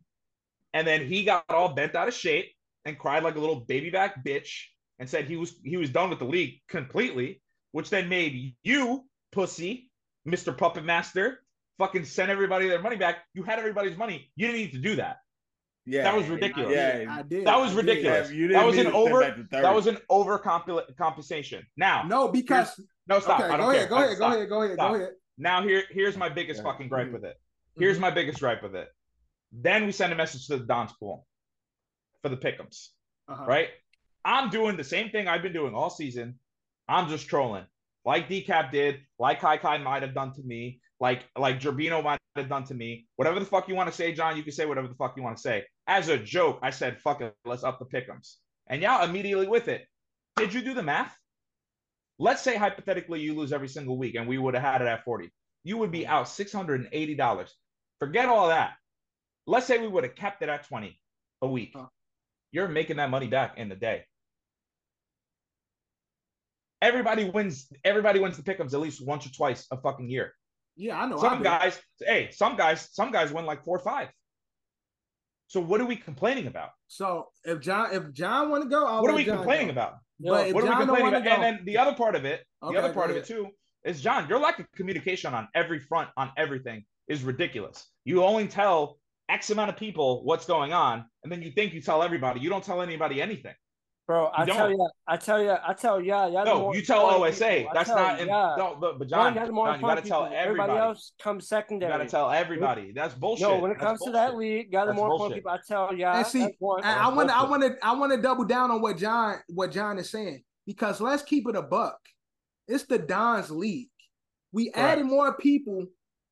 And 0.73 0.85
then 0.87 1.05
he 1.07 1.23
got 1.23 1.45
all 1.49 1.69
bent 1.73 1.95
out 1.95 2.07
of 2.07 2.13
shape 2.13 2.51
and 2.85 2.97
cried 2.97 3.23
like 3.23 3.35
a 3.35 3.39
little 3.39 3.61
baby 3.61 3.89
back 3.89 4.23
bitch 4.23 4.49
and 4.99 5.09
said 5.09 5.25
he 5.25 5.35
was 5.37 5.55
he 5.63 5.77
was 5.77 5.89
done 5.89 6.09
with 6.09 6.19
the 6.19 6.25
league 6.25 6.55
completely, 6.67 7.41
which 7.71 7.89
then 7.89 8.09
made 8.09 8.55
you, 8.63 9.05
pussy, 9.31 9.89
Mr. 10.27 10.55
Puppet 10.55 10.83
Master, 10.83 11.39
fucking 11.77 12.05
send 12.05 12.29
everybody 12.31 12.67
their 12.67 12.81
money 12.81 12.95
back. 12.97 13.17
You 13.33 13.43
had 13.43 13.59
everybody's 13.59 13.97
money. 13.97 14.29
You 14.35 14.47
didn't 14.47 14.61
need 14.61 14.71
to 14.73 14.79
do 14.79 14.95
that. 14.97 15.17
Yeah, 15.85 16.03
That 16.03 16.15
was 16.17 16.25
I 16.25 16.29
ridiculous. 16.33 16.73
Yeah. 16.75 17.05
I 17.09 17.21
did. 17.21 17.45
That 17.47 17.57
was 17.57 17.71
I 17.71 17.75
ridiculous. 17.77 18.29
Yeah, 18.29 18.35
you 18.35 18.47
didn't 18.49 18.59
That 18.59 18.65
was 18.67 18.77
an 18.77 18.85
to 18.87 18.91
over- 18.91 19.21
back 19.21 19.35
to 19.37 19.43
third. 19.45 19.63
That 19.63 19.73
was 19.73 19.87
an 19.87 19.97
over 20.09 20.37
compensation. 20.37 21.65
Now, 21.77 22.03
No, 22.03 22.27
because 22.27 22.77
no, 23.07 23.19
stop. 23.21 23.39
okay, 23.39 23.49
I 23.49 23.55
don't 23.57 23.67
go 23.67 23.71
care. 23.71 23.75
ahead, 23.77 23.89
go 23.89 23.95
I- 23.95 24.05
ahead, 24.05 24.17
go 24.19 24.25
ahead, 24.33 24.49
go 24.49 24.61
ahead, 24.63 24.77
go 24.77 24.95
ahead. 24.95 25.09
Now 25.37 25.61
here 25.63 25.83
here's 25.91 26.17
my 26.17 26.27
biggest 26.29 26.57
Yeah. 26.59 26.71
fucking 26.71 26.89
gripe 26.89 27.11
with 27.13 27.23
it. 27.23 27.39
Here's 27.79 27.99
my 27.99 28.11
biggest 28.11 28.39
gripe 28.39 28.63
with 28.63 28.75
it. 28.75 28.89
Then 29.51 29.85
we 29.85 29.91
send 29.91 30.11
a 30.11 30.15
message 30.15 30.47
to 30.47 30.57
the 30.57 30.65
Don's 30.65 30.91
pool 30.93 31.25
for 32.21 32.29
the 32.29 32.37
pickums, 32.37 32.89
Uh-huh. 33.27 33.45
right? 33.45 33.69
I'm 34.25 34.49
doing 34.49 34.75
the 34.77 34.83
same 34.83 35.09
thing 35.09 35.27
I've 35.27 35.41
been 35.41 35.53
doing 35.53 35.73
all 35.73 35.89
season. 35.89 36.39
I'm 36.89 37.07
just 37.07 37.27
trolling, 37.27 37.65
like 38.05 38.27
Dicap 38.29 38.71
did, 38.71 39.01
like 39.19 39.39
Kai 39.39 39.57
Kai 39.57 39.77
might 39.77 40.01
have 40.01 40.13
done 40.13 40.33
to 40.33 40.43
me, 40.43 40.81
like 40.99 41.23
like 41.37 41.59
Gerbino 41.59 42.03
might 42.03 42.19
have 42.35 42.49
done 42.49 42.63
to 42.65 42.73
me. 42.73 43.07
Whatever 43.15 43.39
the 43.39 43.45
fuck 43.45 43.67
you 43.69 43.75
want 43.75 43.89
to 43.89 43.95
say, 43.95 44.13
John, 44.13 44.35
you 44.37 44.43
can 44.43 44.51
say 44.51 44.65
whatever 44.65 44.87
the 44.87 44.95
fuck 44.95 45.15
you 45.15 45.23
want 45.23 45.37
to 45.37 45.41
say. 45.41 45.65
As 45.85 46.07
a 46.09 46.17
joke, 46.17 46.59
I 46.61 46.71
said, 46.71 46.99
"Fuck 46.99 47.21
it, 47.21 47.33
let's 47.45 47.63
up 47.63 47.79
the 47.79 47.85
pickums," 47.85 48.35
and 48.67 48.81
y'all 48.81 49.03
immediately 49.03 49.47
with 49.47 49.67
it. 49.67 49.85
Did 50.35 50.53
you 50.53 50.61
do 50.61 50.73
the 50.73 50.83
math? 50.83 51.15
Let's 52.19 52.41
say 52.41 52.55
hypothetically 52.57 53.21
you 53.21 53.35
lose 53.35 53.53
every 53.53 53.67
single 53.69 53.97
week, 53.97 54.15
and 54.15 54.27
we 54.27 54.37
would 54.37 54.55
have 54.55 54.63
had 54.63 54.81
it 54.81 54.87
at 54.87 55.03
forty. 55.03 55.31
You 55.63 55.77
would 55.77 55.91
be 55.91 56.07
out 56.07 56.27
six 56.27 56.51
hundred 56.51 56.81
and 56.81 56.89
eighty 56.91 57.15
dollars. 57.15 57.53
Forget 57.99 58.29
all 58.29 58.49
that. 58.49 58.73
Let's 59.45 59.65
say 59.65 59.77
we 59.77 59.87
would 59.87 60.03
have 60.03 60.15
kept 60.15 60.41
it 60.41 60.49
at 60.49 60.67
20 60.67 60.99
a 61.41 61.47
week. 61.47 61.71
Huh. 61.75 61.85
You're 62.51 62.67
making 62.67 62.97
that 62.97 63.09
money 63.09 63.27
back 63.27 63.57
in 63.57 63.69
the 63.69 63.75
day. 63.75 64.03
Everybody 66.81 67.29
wins, 67.29 67.67
everybody 67.83 68.19
wins 68.19 68.37
the 68.37 68.43
pickups 68.43 68.73
at 68.73 68.79
least 68.79 69.05
once 69.05 69.25
or 69.25 69.29
twice 69.29 69.65
a 69.71 69.77
fucking 69.77 70.09
year. 70.09 70.33
Yeah, 70.75 71.01
I 71.01 71.07
know. 71.07 71.17
Some 71.17 71.39
did. 71.39 71.45
guys, 71.45 71.79
hey, 71.99 72.29
some 72.31 72.55
guys, 72.55 72.87
some 72.91 73.11
guys 73.11 73.33
win 73.33 73.45
like 73.45 73.63
four 73.63 73.77
or 73.77 73.83
five. 73.83 74.09
So 75.47 75.59
what 75.59 75.81
are 75.81 75.85
we 75.85 75.95
complaining 75.95 76.47
about? 76.47 76.69
So 76.87 77.29
if 77.45 77.61
John, 77.61 77.93
if 77.93 78.11
John 78.11 78.51
want 78.51 78.63
to 78.63 78.69
go, 78.69 78.85
I'll 78.85 79.01
what 79.01 79.09
are 79.09 79.15
we 79.15 79.23
John 79.23 79.37
complaining 79.37 79.67
go. 79.67 79.71
about? 79.71 79.93
But 80.19 80.47
if 80.47 80.53
What 80.53 80.63
are 80.63 80.67
we 80.67 80.71
John 80.71 80.87
complaining 80.87 81.13
about? 81.15 81.27
And 81.27 81.43
then 81.43 81.65
the 81.65 81.77
other 81.77 81.93
part 81.93 82.15
of 82.15 82.25
it, 82.25 82.45
the 82.61 82.77
other 82.77 82.93
part 82.93 83.09
of 83.09 83.17
it 83.17 83.25
too, 83.25 83.47
is 83.85 84.01
John, 84.01 84.27
your 84.27 84.39
lack 84.39 84.59
of 84.59 84.71
communication 84.73 85.33
on 85.33 85.47
every 85.55 85.79
front, 85.79 86.09
on 86.17 86.31
everything, 86.37 86.85
is 87.07 87.23
ridiculous. 87.23 87.87
You 88.05 88.23
only 88.23 88.47
tell 88.47 88.99
X 89.29 89.49
amount 89.49 89.69
of 89.69 89.77
people 89.77 90.23
what's 90.23 90.45
going 90.45 90.73
on, 90.73 91.05
and 91.23 91.31
then 91.31 91.41
you 91.41 91.51
think 91.51 91.73
you 91.73 91.81
tell 91.81 92.01
everybody. 92.03 92.39
You 92.39 92.49
don't 92.49 92.63
tell 92.63 92.81
anybody 92.81 93.21
anything. 93.21 93.53
Bro, 94.07 94.27
I 94.27 94.45
You 94.45 94.53
tell 94.53 94.69
don't. 94.69 94.77
you, 94.79 94.89
I 95.05 95.17
tell 95.17 95.43
you, 95.43 95.51
I 95.67 95.73
tell 95.73 95.99
y'all, 95.99 96.31
y'all 96.31 96.45
No, 96.45 96.59
more 96.61 96.75
you 96.75 96.81
tell 96.81 97.05
OSA. 97.07 97.45
people. 97.57 97.71
That's 97.73 97.89
tell 97.89 97.97
not. 97.97 98.21
In, 98.21 98.29
y'all. 98.29 98.57
no, 98.57 98.77
but, 98.79 98.93
but 98.99 98.99
One, 98.99 99.09
John, 99.09 99.35
y'all 99.35 99.45
the 99.47 99.51
more 99.51 99.65
John, 99.67 99.75
you 99.75 99.81
got 99.81 99.87
to 99.95 99.99
important 99.99 100.07
tell 100.07 100.23
people. 100.23 100.37
everybody. 100.37 100.69
Everybody 100.71 100.87
else 100.87 101.11
comes 101.21 101.43
You 101.43 101.47
secondary. 101.47 101.91
got 101.91 101.97
to 101.97 102.07
tell 102.07 102.31
everybody. 102.31 102.91
That's 102.93 103.13
bullshit. 103.15 103.49
No, 103.49 103.57
when 103.59 103.71
it 103.71 103.73
That's 103.73 103.83
comes 103.85 104.01
to 104.03 104.11
that 104.11 104.31
bullshit. 104.31 104.39
league, 104.39 104.71
y'all 104.71 104.85
the 104.85 104.91
That's 104.93 104.95
more 104.97 105.09
bullshit. 105.09 105.37
important 105.39 105.67
people. 105.67 105.83
I 105.83 105.87
tell 105.89 105.97
y'all. 105.97 106.15
And 106.15 106.25
see, 106.27 106.39
that's 106.39 106.55
one. 106.59 106.83
I- 106.85 107.03
I 107.03 107.13
want 107.13 107.27
to, 107.27 107.35
I 107.35 107.43
want 107.49 107.63
to, 107.63 107.75
I 107.85 107.93
want 107.95 108.13
to 108.13 108.21
double 108.21 108.45
down 108.45 108.71
on 108.71 108.81
what 108.81 108.95
John, 108.97 109.39
what 109.49 109.71
John 109.73 109.99
is 109.99 110.09
saying 110.09 110.41
because 110.65 111.01
let's 111.01 111.23
keep 111.23 111.45
it 111.49 111.57
a 111.57 111.61
buck. 111.61 111.99
It's 112.69 112.85
the 112.85 112.99
Don's 112.99 113.51
league. 113.51 113.89
We 114.53 114.71
Correct. 114.71 114.77
added 114.99 115.05
more 115.05 115.35
people 115.35 115.85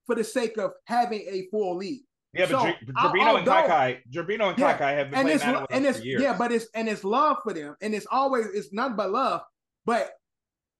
for 0.06 0.16
the 0.16 0.24
sake 0.24 0.58
of 0.58 0.72
having 0.86 1.22
a 1.30 1.48
full 1.52 1.78
league. 1.78 2.02
Yeah, 2.34 2.48
but 2.52 2.62
So, 2.62 2.66
Jer- 2.68 2.76
I- 2.98 3.08
Gerbino 3.08 3.38
and 3.38 3.48
Kai 3.48 3.68
Kai, 3.68 4.02
Gerbino 4.12 4.50
and 4.50 4.58
Yeah, 4.60 4.74
Kai 4.74 4.78
Kai 4.78 4.92
have 4.92 5.10
been 5.10 5.20
and 5.20 5.26
playing 5.26 5.36
it's 5.36 5.46
Madden 5.46 5.68
and 5.72 5.86
it's 5.86 6.00
for 6.00 6.06
years. 6.06 6.22
yeah, 6.22 6.38
but 6.38 6.52
it's 6.52 6.68
and 6.76 6.90
it's 6.90 7.04
love 7.04 7.38
for 7.44 7.54
them, 7.54 7.76
and 7.82 7.96
it's 7.96 8.08
always 8.12 8.46
it's 8.48 8.74
nothing 8.74 8.98
but 8.98 9.10
love. 9.12 9.42
But 9.86 10.12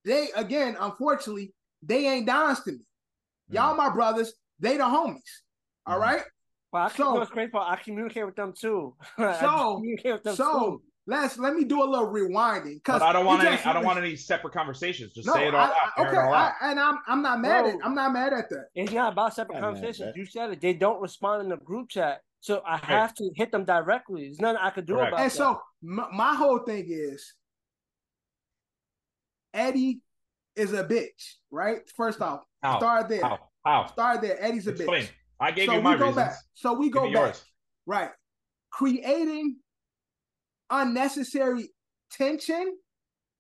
they 0.04 0.30
again, 0.36 0.76
unfortunately, 0.80 1.54
they 1.82 2.08
ain't 2.08 2.26
dons 2.28 2.62
to 2.64 2.72
me. 2.74 2.80
Y'all, 3.50 3.74
Mm. 3.74 3.78
my 3.78 3.90
brothers, 3.90 4.34
they 4.60 4.76
the 4.78 4.84
homies. 4.84 5.22
All 5.86 5.98
Mhm. 5.98 6.02
right. 6.02 6.24
But 6.72 6.78
I, 6.80 6.88
So- 6.90 7.16
so, 7.16 7.22
it's 7.22 7.32
great. 7.32 7.52
I 7.56 7.76
communicate 7.78 8.26
with 8.26 8.36
them 8.36 8.54
too. 8.54 8.96
I 9.18 9.40
So- 9.40 9.76
communicate 9.76 10.14
with 10.14 10.24
them 10.24 10.36
So 10.36 10.60
too. 10.60 10.84
Let's 11.08 11.38
let 11.38 11.54
me 11.56 11.64
do 11.64 11.84
a 11.84 11.86
little 11.86 12.08
rewinding 12.08 12.76
because 12.76 13.02
I 13.02 13.14
don't 13.14 13.26
want 13.26 13.44
any. 13.44 13.58
I 13.62 13.74
don't 13.74 13.86
want 13.86 14.00
any 14.00 14.16
separate 14.16 14.54
conversations. 14.54 15.14
Just 15.14 15.28
No, 15.28 15.34
say 15.34 15.48
it 15.48 15.54
all 15.56 15.62
I, 15.62 15.66
out. 15.66 15.74
I, 15.98 16.08
okay, 16.08 16.18
all 16.18 16.34
out. 16.34 16.54
I, 16.62 16.72
and 16.72 16.80
I'm 16.80 17.00
I'm 17.08 17.22
not 17.22 17.42
mad 17.42 17.66
at 17.66 17.78
Bro. 17.80 17.86
I'm 17.86 17.96
not 17.96 18.12
mad 18.14 18.34
at 18.34 18.50
that. 18.50 18.66
It's 18.76 18.92
not 18.92 19.14
about 19.14 19.34
separate 19.36 19.56
Yeah, 19.56 19.62
man, 19.62 19.74
conversations. 19.74 20.14
You 20.16 20.26
said 20.26 20.52
it. 20.52 20.62
They 20.62 20.74
don't 20.74 21.02
respond 21.02 21.44
in 21.44 21.50
the 21.50 21.58
group 21.58 21.90
chat, 21.90 22.22
so 22.40 22.62
I 22.66 22.78
have 22.78 23.14
to 23.16 23.30
hit 23.36 23.52
them 23.52 23.66
directly. 23.66 24.24
There's 24.26 24.40
nothing 24.40 24.60
I 24.62 24.70
could 24.72 24.86
do 24.86 24.94
Correct. 24.96 25.10
about 25.14 25.22
And 25.22 25.32
that. 25.32 25.36
so 25.36 25.62
my, 25.82 26.08
my 26.12 26.36
whole 26.36 26.60
thing 26.60 26.86
is 26.90 27.34
Eddie 29.54 30.02
is 30.56 30.74
a 30.74 30.84
bitch, 30.84 31.34
right? 31.52 31.80
First 31.96 32.22
off, 32.22 32.42
How? 32.62 32.78
start 32.78 33.10
there. 33.10 33.22
How? 33.22 33.40
How? 33.66 33.88
Start 33.88 34.22
there. 34.22 34.42
Eddie's 34.44 34.68
a 34.68 34.72
Explain. 34.72 35.04
bitch. 35.04 35.10
I 35.40 35.52
gave 35.52 35.66
so 35.68 35.74
you 35.74 35.78
we 35.80 35.84
my 35.84 35.96
go 35.98 36.06
reasons. 36.08 36.16
back. 36.16 36.34
So 36.54 36.74
we 36.74 36.86
Give 36.86 36.94
go 36.94 37.04
back. 37.06 37.12
yours. 37.14 37.44
Right. 37.86 38.10
Creating 38.72 39.58
unnecessary 40.70 41.70
tension 42.12 42.78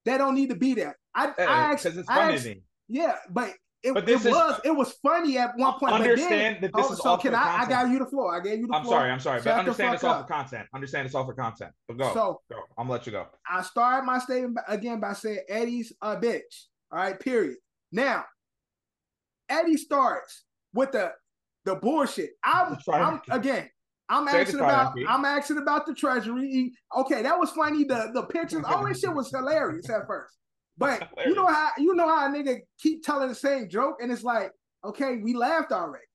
that 0.06 0.18
don't 0.18 0.36
need 0.36 0.50
to 0.50 0.56
be 0.56 0.74
there. 0.74 0.98
I, 1.14 1.32
I 1.38 1.76
Because 1.76 1.98
it's 1.98 2.10
I 2.10 2.16
funny 2.16 2.40
to 2.40 2.62
yeah, 2.88 3.16
but 3.30 3.54
it, 3.84 3.94
But 3.94 4.06
this 4.08 4.26
is- 4.26 4.32
was 4.32 4.60
it 4.64 4.72
was 4.76 4.94
funny 5.04 5.38
at 5.38 5.56
one 5.58 5.74
point. 5.80 5.94
Understand 5.94 6.30
but 6.30 6.30
then, 6.30 6.62
that 6.62 6.74
this 6.76 6.88
oh, 6.90 6.94
is 6.94 7.00
so 7.00 7.10
all 7.12 7.18
can 7.20 7.36
I? 7.36 7.58
I 7.60 7.66
got 7.70 7.90
you 7.90 8.00
the 8.00 8.06
floor. 8.08 8.36
I 8.36 8.40
gave 8.44 8.60
you 8.60 8.68
the 8.68 8.74
I'm 8.74 8.84
floor. 8.84 8.96
sorry. 9.00 9.12
I'm 9.12 9.20
sorry. 9.20 9.40
Shut 9.40 9.46
But 9.46 9.60
understand 9.60 9.94
it's 9.94 10.04
all 10.04 10.16
up. 10.16 10.28
for 10.28 10.34
content. 10.34 10.68
Understand 10.74 11.06
it's 11.06 11.14
all 11.16 11.26
for 11.26 11.34
content. 11.36 11.72
But 11.88 11.98
go. 12.00 12.14
So 12.14 12.42
go. 12.52 12.58
I'm 12.78 12.86
gonna 12.88 12.92
let 12.94 13.06
you 13.06 13.12
go. 13.12 13.28
I 13.48 13.62
started 13.62 14.06
my 14.08 14.18
statement 14.18 14.58
again 14.68 15.00
by 15.00 15.14
saying 15.14 15.40
Eddie's 15.50 15.94
a 16.02 16.16
bitch. 16.18 16.66
All 16.92 16.98
right, 17.00 17.20
period. 17.20 17.58
Now, 17.92 18.26
Eddie 19.50 19.78
starts 19.78 20.46
with 20.74 20.92
the 20.92 21.12
the 21.66 21.76
bullshit. 21.76 22.32
I'm. 22.44 22.78
I'm 22.92 23.22
again. 23.30 23.70
I'm 24.10 24.28
Say 24.28 24.42
asking 24.42 24.60
about. 24.60 24.94
triumph. 24.94 25.10
I'm 25.10 25.26
asking 25.26 25.58
about 25.58 25.86
the 25.86 25.94
treasury. 25.94 26.72
Okay, 26.96 27.22
that 27.24 27.40
was 27.40 27.52
funny. 27.52 27.84
The 27.84 28.12
the 28.14 28.24
pictures, 28.24 28.64
all 28.66 28.86
this 28.86 29.00
shit 29.00 29.14
was 29.14 29.30
hilarious 29.32 29.90
at 29.90 30.06
first. 30.08 30.36
But 30.78 31.10
you 31.26 31.34
know 31.34 31.48
how 31.48 31.72
you 31.78 31.96
know 31.96 32.08
how 32.08 32.28
a 32.28 32.30
nigga 32.30 32.60
keep 32.80 33.04
telling 33.04 33.30
the 33.30 33.36
same 33.36 33.70
joke, 33.70 33.98
and 34.02 34.12
it's 34.12 34.24
like, 34.24 34.52
okay, 34.84 35.18
we 35.24 35.34
laughed 35.34 35.72
already. 35.72 36.06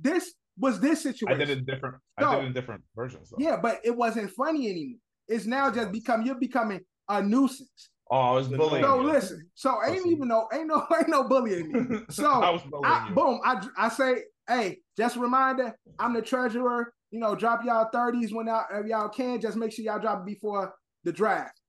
This 0.00 0.34
was 0.58 0.80
this 0.80 1.02
situation. 1.02 1.28
I 1.28 1.32
situation. 1.32 1.48
did 1.48 1.50
it 1.50 1.58
in 1.58 1.64
different. 1.64 1.96
I 2.18 2.34
did 2.34 2.44
it 2.44 2.46
in 2.48 2.52
different 2.52 2.82
versions. 2.94 3.30
Though. 3.30 3.36
Yeah, 3.38 3.56
but 3.60 3.80
it 3.84 3.96
wasn't 3.96 4.30
funny 4.32 4.68
anymore. 4.68 4.98
It's 5.28 5.46
now 5.46 5.70
just 5.70 5.92
become 5.92 6.22
you're 6.26 6.34
becoming 6.34 6.80
a 7.08 7.22
nuisance. 7.22 7.90
Oh, 8.10 8.18
I 8.18 8.30
was 8.32 8.48
bullying. 8.48 8.82
So 8.82 9.00
you. 9.00 9.06
listen, 9.06 9.48
so 9.54 9.78
ain't 9.86 10.04
even 10.06 10.26
no 10.28 10.48
ain't 10.52 10.66
no 10.66 10.84
ain't 10.96 11.08
no 11.08 11.24
bullying 11.28 11.70
me. 11.72 11.98
So 12.10 12.28
I 12.28 12.50
was 12.50 12.62
bullying 12.62 12.84
I, 12.92 13.08
you. 13.08 13.14
boom, 13.14 13.40
I 13.44 13.64
I 13.78 13.88
say, 13.88 14.16
hey, 14.50 14.78
just 14.96 15.16
a 15.16 15.20
reminder, 15.20 15.76
I'm 15.98 16.12
the 16.12 16.22
treasurer. 16.22 16.92
You 17.10 17.20
know, 17.20 17.34
drop 17.34 17.64
y'all 17.64 17.88
thirties 17.92 18.32
when 18.32 18.46
y'all, 18.46 18.66
if 18.72 18.86
y'all 18.86 19.08
can. 19.08 19.40
Just 19.40 19.56
make 19.56 19.72
sure 19.72 19.84
y'all 19.84 19.98
drop 19.98 20.20
it 20.20 20.26
before 20.26 20.74
the 21.04 21.12
draft. 21.12 21.60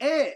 And 0.00 0.30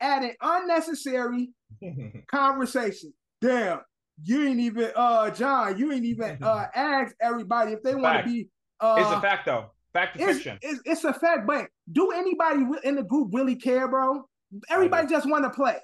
adding 0.00 0.34
unnecessary 0.40 1.50
conversation. 2.30 3.12
Damn, 3.40 3.80
you 4.22 4.46
ain't 4.48 4.60
even 4.60 4.90
uh 4.96 5.30
John, 5.30 5.78
you 5.78 5.92
ain't 5.92 6.04
even 6.04 6.38
uh 6.42 6.66
ask 6.74 7.14
everybody 7.20 7.72
if 7.72 7.82
they 7.82 7.94
want 7.94 8.24
to 8.24 8.30
be 8.30 8.48
uh 8.80 8.96
it's 8.98 9.10
a 9.10 9.20
fact 9.20 9.46
though. 9.46 9.66
Fact 9.92 10.20
or 10.20 10.28
it's, 10.28 10.38
fiction. 10.38 10.58
it's, 10.60 10.80
it's 10.84 11.04
a 11.04 11.12
fact, 11.12 11.46
but 11.46 11.68
do 11.92 12.10
anybody 12.10 12.64
in 12.84 12.94
the 12.94 13.02
group 13.02 13.30
really 13.32 13.56
care, 13.56 13.88
bro? 13.88 14.24
Everybody 14.70 15.06
just 15.08 15.28
want 15.28 15.44
to 15.44 15.50
play. 15.50 15.76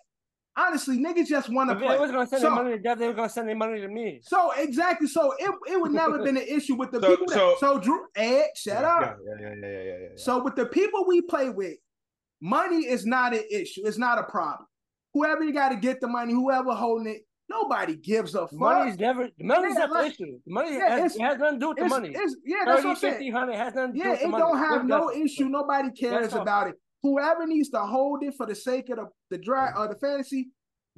Honestly, 0.56 0.98
niggas 0.98 1.26
just 1.26 1.48
want 1.50 1.70
to 1.70 1.74
If 1.74 1.80
they 1.80 1.86
play. 1.86 1.98
was 1.98 2.10
gonna 2.10 2.26
send 2.26 2.42
So- 2.42 2.48
their 2.54 2.54
money 2.64 2.76
to 2.76 2.78
Dev, 2.82 2.98
they 2.98 3.06
were 3.08 3.12
gonna 3.14 3.28
send 3.28 3.48
their 3.48 3.56
money 3.56 3.80
to 3.80 3.88
me. 3.88 4.20
So 4.22 4.52
exactly, 4.52 5.06
so 5.08 5.32
it, 5.38 5.50
it 5.70 5.80
would 5.80 5.92
never 5.92 6.18
been 6.22 6.36
an 6.36 6.44
issue 6.48 6.74
with 6.74 6.90
the 6.90 7.00
So- 7.00 7.08
people. 7.10 7.26
That, 7.26 7.34
so- 7.34 7.56
so, 7.60 7.78
Drew, 7.80 8.00
Ed, 8.16 8.46
shut 8.56 8.80
yeah, 8.82 8.88
up. 8.96 9.18
Yeah, 9.24 9.34
yeah, 9.40 9.48
yeah, 9.48 9.54
yeah, 9.60 9.68
yeah, 9.68 9.82
yeah, 9.82 9.98
yeah. 10.02 10.08
So 10.16 10.42
with 10.42 10.54
the 10.56 10.66
people 10.66 11.06
we 11.06 11.20
play 11.22 11.50
with, 11.50 11.76
money 12.40 12.86
is 12.86 13.06
not 13.06 13.34
an 13.34 13.42
issue. 13.50 13.82
It's 13.84 13.98
not 13.98 14.18
a 14.18 14.24
problem. 14.24 14.66
Whoever 15.14 15.44
you 15.44 15.52
got 15.52 15.68
to 15.70 15.76
get 15.76 16.00
the 16.00 16.08
money, 16.08 16.32
whoever 16.32 16.72
holding 16.72 17.06
it, 17.14 17.22
nobody 17.48 17.94
gives 17.96 18.34
a 18.34 18.48
fuck. 18.48 18.52
Money's 18.52 18.98
never 18.98 19.28
the 19.38 19.44
money's 19.44 19.74
Yeah, 19.74 19.80
not 19.80 19.88
the 19.90 19.94
like- 19.94 20.12
issue. 20.12 20.38
The 20.46 20.52
money 20.52 20.72
Yeah, 20.76 20.96
has, 20.98 21.14
it 21.16 21.22
has 21.22 21.38
nothing 21.38 21.54
to 21.54 21.60
do 21.60 21.68
with 21.68 21.76
the 21.78 21.84
money. 21.88 22.08
it's- 22.10 22.36
yeah, 22.44 22.56
that's 22.64 22.76
30, 22.82 22.84
what 22.88 22.90
I'm 22.90 22.96
saying. 22.96 23.12
50, 23.14 23.30
100 23.32 23.54
has 23.56 23.74
nothing 23.74 23.92
to 23.92 23.98
do 23.98 24.04
Yeah, 24.04 24.10
with 24.10 24.20
the 24.20 24.24
it 24.26 24.28
money. 24.30 24.42
don't 24.42 24.58
have 24.58 24.80
It 24.80 24.84
no 24.86 25.06
doesn't. 25.08 25.22
issue. 25.22 25.48
Nobody 25.48 25.90
cares 25.92 26.34
about 26.34 26.68
it. 26.68 26.74
Whoever 27.04 27.46
needs 27.46 27.68
to 27.68 27.80
hold 27.80 28.22
it 28.22 28.34
for 28.34 28.46
the 28.46 28.54
sake 28.54 28.88
of 28.88 28.96
the, 28.96 29.08
the 29.28 29.36
draft 29.36 29.76
or 29.76 29.84
uh, 29.84 29.88
the 29.88 29.94
fantasy, 29.96 30.48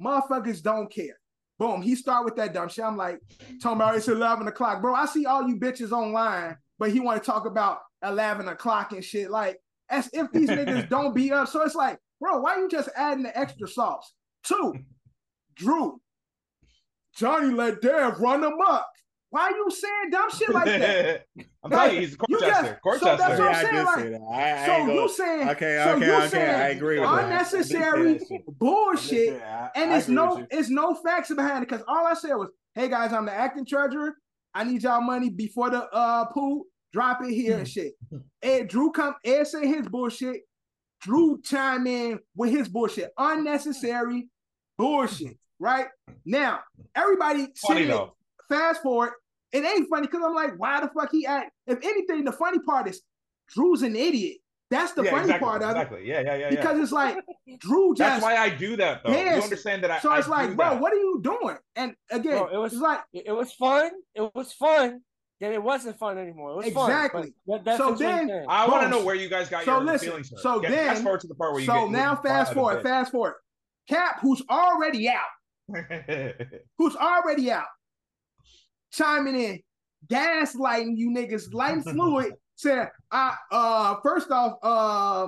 motherfuckers 0.01 0.63
don't 0.63 0.89
care. 0.89 1.19
Boom, 1.59 1.81
he 1.81 1.95
start 1.95 2.23
with 2.23 2.37
that 2.37 2.53
dumb 2.53 2.69
shit. 2.69 2.85
I'm 2.85 2.95
like, 2.95 3.19
talking 3.61 3.75
about 3.75 3.95
it's 3.95 4.07
11 4.07 4.47
o'clock. 4.47 4.81
Bro, 4.81 4.95
I 4.95 5.05
see 5.05 5.25
all 5.25 5.45
you 5.45 5.57
bitches 5.57 5.91
online, 5.91 6.55
but 6.79 6.91
he 6.91 7.01
want 7.01 7.21
to 7.21 7.29
talk 7.29 7.45
about 7.45 7.79
11 8.03 8.47
o'clock 8.47 8.93
and 8.93 9.03
shit. 9.03 9.29
Like, 9.29 9.59
as 9.89 10.09
if 10.13 10.31
these 10.31 10.47
niggas 10.47 10.87
don't 10.89 11.13
be 11.13 11.33
up. 11.33 11.49
So 11.49 11.61
it's 11.63 11.75
like, 11.75 11.99
bro, 12.21 12.39
why 12.39 12.55
you 12.55 12.69
just 12.69 12.87
adding 12.95 13.23
the 13.23 13.37
extra 13.37 13.67
sauce? 13.67 14.13
Two, 14.43 14.75
Drew, 15.55 15.99
Johnny 17.17 17.53
let 17.53 17.81
Dev 17.81 18.17
run 18.21 18.45
amok. 18.45 18.85
Why 19.29 19.41
are 19.41 19.51
you 19.51 19.69
saying 19.69 20.09
dumb 20.11 20.29
shit 20.31 20.49
like 20.49 20.65
that? 20.65 21.25
I'm 21.63 21.69
telling 21.71 21.85
Like, 21.87 21.93
you, 21.95 21.99
he's 21.99 22.11
you 22.11 22.37
Corchester. 22.37 22.47
just- 22.47 22.65
so 22.65 22.77
Corchester. 22.85 23.17
that's 23.17 23.39
what 23.39 23.41
I'm 23.41 23.51
Yeah, 23.51 23.57
I 23.57 23.63
saying, 23.63 23.85
like- 23.85 23.99
say. 23.99 24.19
I, 24.31 24.63
I 24.63 24.65
So 24.65 24.71
ain't 24.71 24.87
you 24.89 24.95
gonna- 24.99 25.09
saying, 25.09 25.49
Okay, 25.49 25.83
so 25.83 25.89
okay, 25.95 26.05
you 26.05 26.13
okay, 26.13 26.27
saying 26.29 26.55
I 26.55 26.67
agree 26.69 26.99
with 26.99 27.09
that. 27.09 27.23
unnecessary 27.25 28.09
I 28.09 28.13
did 28.13 28.27
say 28.27 28.37
that. 28.45 28.57
bullshit, 28.59 29.41
I- 29.41 29.69
and 29.75 29.93
it's 29.93 30.07
no, 30.07 30.47
it's 30.49 30.69
no 30.69 30.93
facts 30.95 31.33
behind 31.33 31.63
it. 31.63 31.69
Because 31.69 31.83
all 31.87 32.05
I 32.07 32.13
said 32.13 32.33
was, 32.35 32.49
"Hey 32.73 32.87
guys, 32.87 33.11
I'm 33.11 33.25
the 33.25 33.33
acting 33.33 33.65
treasurer. 33.65 34.15
I 34.53 34.63
need 34.63 34.83
y'all 34.83 35.01
money 35.01 35.29
before 35.29 35.69
the 35.69 35.83
uh 35.91 36.25
pool. 36.25 36.63
Drop 36.93 37.21
it 37.23 37.33
here 37.33 37.57
and 37.57 37.67
shit." 37.67 37.93
Ed 38.41 38.69
Drew 38.69 38.91
come, 38.91 39.15
Ed 39.25 39.45
say 39.45 39.67
his 39.67 39.87
bullshit. 39.87 40.41
Drew 41.01 41.39
chime 41.43 41.85
in 41.85 42.19
with 42.35 42.49
his 42.51 42.69
bullshit, 42.69 43.11
unnecessary 43.17 44.29
bullshit. 44.77 45.37
Right 45.59 45.87
now, 46.25 46.59
everybody 46.95 47.47
Funny 47.67 47.81
sitting 47.81 47.87
though. 47.89 48.13
Fast 48.49 48.81
forward, 48.81 49.11
it 49.51 49.63
ain't 49.63 49.87
funny 49.89 50.07
because 50.07 50.21
I'm 50.25 50.35
like, 50.35 50.57
why 50.57 50.81
the 50.81 50.89
fuck 50.89 51.09
he 51.11 51.25
act? 51.25 51.51
If 51.67 51.79
anything, 51.83 52.23
the 52.25 52.31
funny 52.31 52.59
part 52.59 52.87
is 52.89 53.01
Drew's 53.49 53.81
an 53.81 53.95
idiot. 53.95 54.37
That's 54.69 54.91
the 54.91 55.03
yeah, 55.03 55.11
funny 55.11 55.21
exactly, 55.23 55.45
part 55.47 55.61
of 55.63 55.69
it. 55.69 55.71
exactly. 55.71 56.07
Yeah, 56.09 56.19
yeah, 56.21 56.35
yeah. 56.35 56.49
Because 56.49 56.75
yeah. 56.75 56.83
it's 56.83 56.91
like 56.91 57.17
Drew 57.59 57.93
just 57.95 57.99
That's 57.99 58.21
why 58.23 58.35
I 58.35 58.49
do 58.49 58.75
that 58.75 59.01
though. 59.05 59.11
Yes. 59.13 59.37
You 59.37 59.43
understand 59.43 59.83
that 59.85 59.91
I 59.91 59.99
so 59.99 60.13
it's 60.13 60.27
I 60.27 60.31
like, 60.31 60.49
do 60.49 60.55
bro, 60.57 60.69
that. 60.71 60.81
what 60.81 60.91
are 60.91 60.97
you 60.97 61.21
doing? 61.23 61.55
And 61.77 61.95
again, 62.11 62.37
Bro, 62.37 62.47
it 62.53 62.57
was- 62.57 62.73
like 62.73 62.99
It, 63.13 63.23
it 63.27 63.31
was 63.31 63.53
fun. 63.53 63.91
It 64.13 64.29
was 64.35 64.51
fun. 64.51 64.99
Then 65.39 65.53
it 65.53 65.63
wasn't 65.63 65.97
fun 65.97 66.17
anymore. 66.17 66.51
It 66.51 66.55
was 66.57 66.65
Exactly. 66.67 67.21
fun. 67.21 67.33
but 67.45 67.55
that- 67.63 67.65
that's 67.65 67.77
So 67.77 67.91
I'm 67.91 67.97
then- 68.27 68.45
I 68.49 68.67
want 68.67 68.83
to 68.83 68.89
know 68.89 69.05
where 69.05 69.15
you 69.15 69.29
guys 69.29 69.47
got 69.47 69.63
So 69.63 69.75
your 69.77 69.83
listen, 69.85 70.09
feelings. 70.09 70.31
hurt. 70.31 70.39
so 70.41 70.59
Get- 70.59 70.71
then- 70.71 70.87
fast 70.87 71.03
forward 71.03 71.21
to 71.21 71.27
the 71.27 71.35
part 71.35 71.53
where 71.53 71.61
you 71.61 71.67
so 71.67 71.83
get 71.85 71.91
now 71.91 72.11
you 72.11 72.17
fast 72.29 72.53
forward, 72.53 72.83
fast 72.83 73.11
forward. 73.13 73.35
Cap, 73.87 74.19
who's 74.21 74.41
already 74.49 75.07
out, 75.07 75.21
who's 76.77 76.95
already 76.97 77.51
out, 77.51 77.67
chiming 78.91 79.35
in, 79.35 79.59
gaslighting 80.07 80.97
you 80.97 81.09
niggas, 81.11 81.53
lighting 81.53 81.83
fluid, 81.83 82.33
saying, 82.55 82.87
I 83.11 83.35
uh 83.51 83.95
first 84.03 84.31
off, 84.31 84.57
uh 84.63 85.27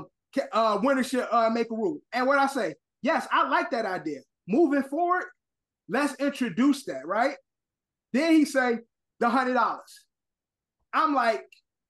uh 0.52 0.80
winner 0.82 1.04
should 1.04 1.28
uh 1.32 1.50
make 1.50 1.72
a 1.72 1.76
rule. 1.76 2.00
And 2.14 2.28
what 2.28 2.40
I 2.40 2.48
say, 2.48 2.76
yes, 3.02 3.28
I 3.32 3.48
like 3.50 3.72
that 3.72 3.86
idea. 3.86 4.20
Moving 4.48 4.84
forward, 4.84 5.26
let's 5.88 6.16
introduce 6.16 6.86
that, 6.86 7.06
right? 7.06 7.36
Then 8.14 8.34
he 8.34 8.46
say 8.46 8.80
the 9.20 9.30
hundred 9.30 9.54
dollars. 9.54 10.06
I'm 10.94 11.14
like, 11.14 11.44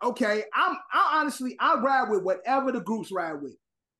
okay, 0.03 0.43
I'm 0.53 0.75
I 0.91 1.19
honestly 1.19 1.55
I 1.59 1.75
ride 1.75 2.09
with 2.09 2.23
whatever 2.23 2.71
the 2.71 2.81
groups 2.81 3.11
ride 3.11 3.41
with, 3.41 3.55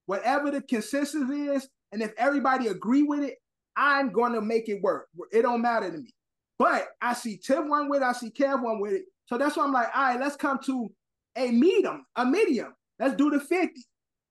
whatever 0.08 0.52
the 0.52 0.62
consensus 0.62 1.30
is, 1.30 1.70
and 1.92 2.02
if 2.02 2.12
everybody 2.18 2.68
agree 2.68 3.04
with 3.04 3.22
it, 3.22 3.36
I'm 3.76 4.12
gonna 4.12 4.42
make 4.42 4.68
it 4.68 4.82
work. 4.82 5.08
It 5.32 5.44
don't 5.44 5.62
matter 5.62 5.90
to 5.90 5.98
me. 5.98 6.14
But 6.60 6.89
I 7.01 7.13
see 7.13 7.38
Tiff 7.38 7.66
one 7.66 7.89
with 7.89 8.01
it, 8.01 8.06
I 8.06 8.12
see 8.12 8.30
Kev 8.30 8.62
one 8.62 8.82
with 8.82 8.92
it. 8.94 9.06
So 9.28 9.38
that's 9.38 9.56
why 9.56 9.63
I'm 9.63 9.72
like, 9.72 9.88
all 9.96 10.04
right, 10.04 10.20
let's 10.20 10.36
come 10.36 10.60
to 10.66 10.92
a 11.38 11.50
medium, 11.51 12.06
a 12.18 12.25
medium. 12.25 12.74
Let's 13.00 13.16
do 13.16 13.32
the 13.32 13.39
50. 13.39 13.74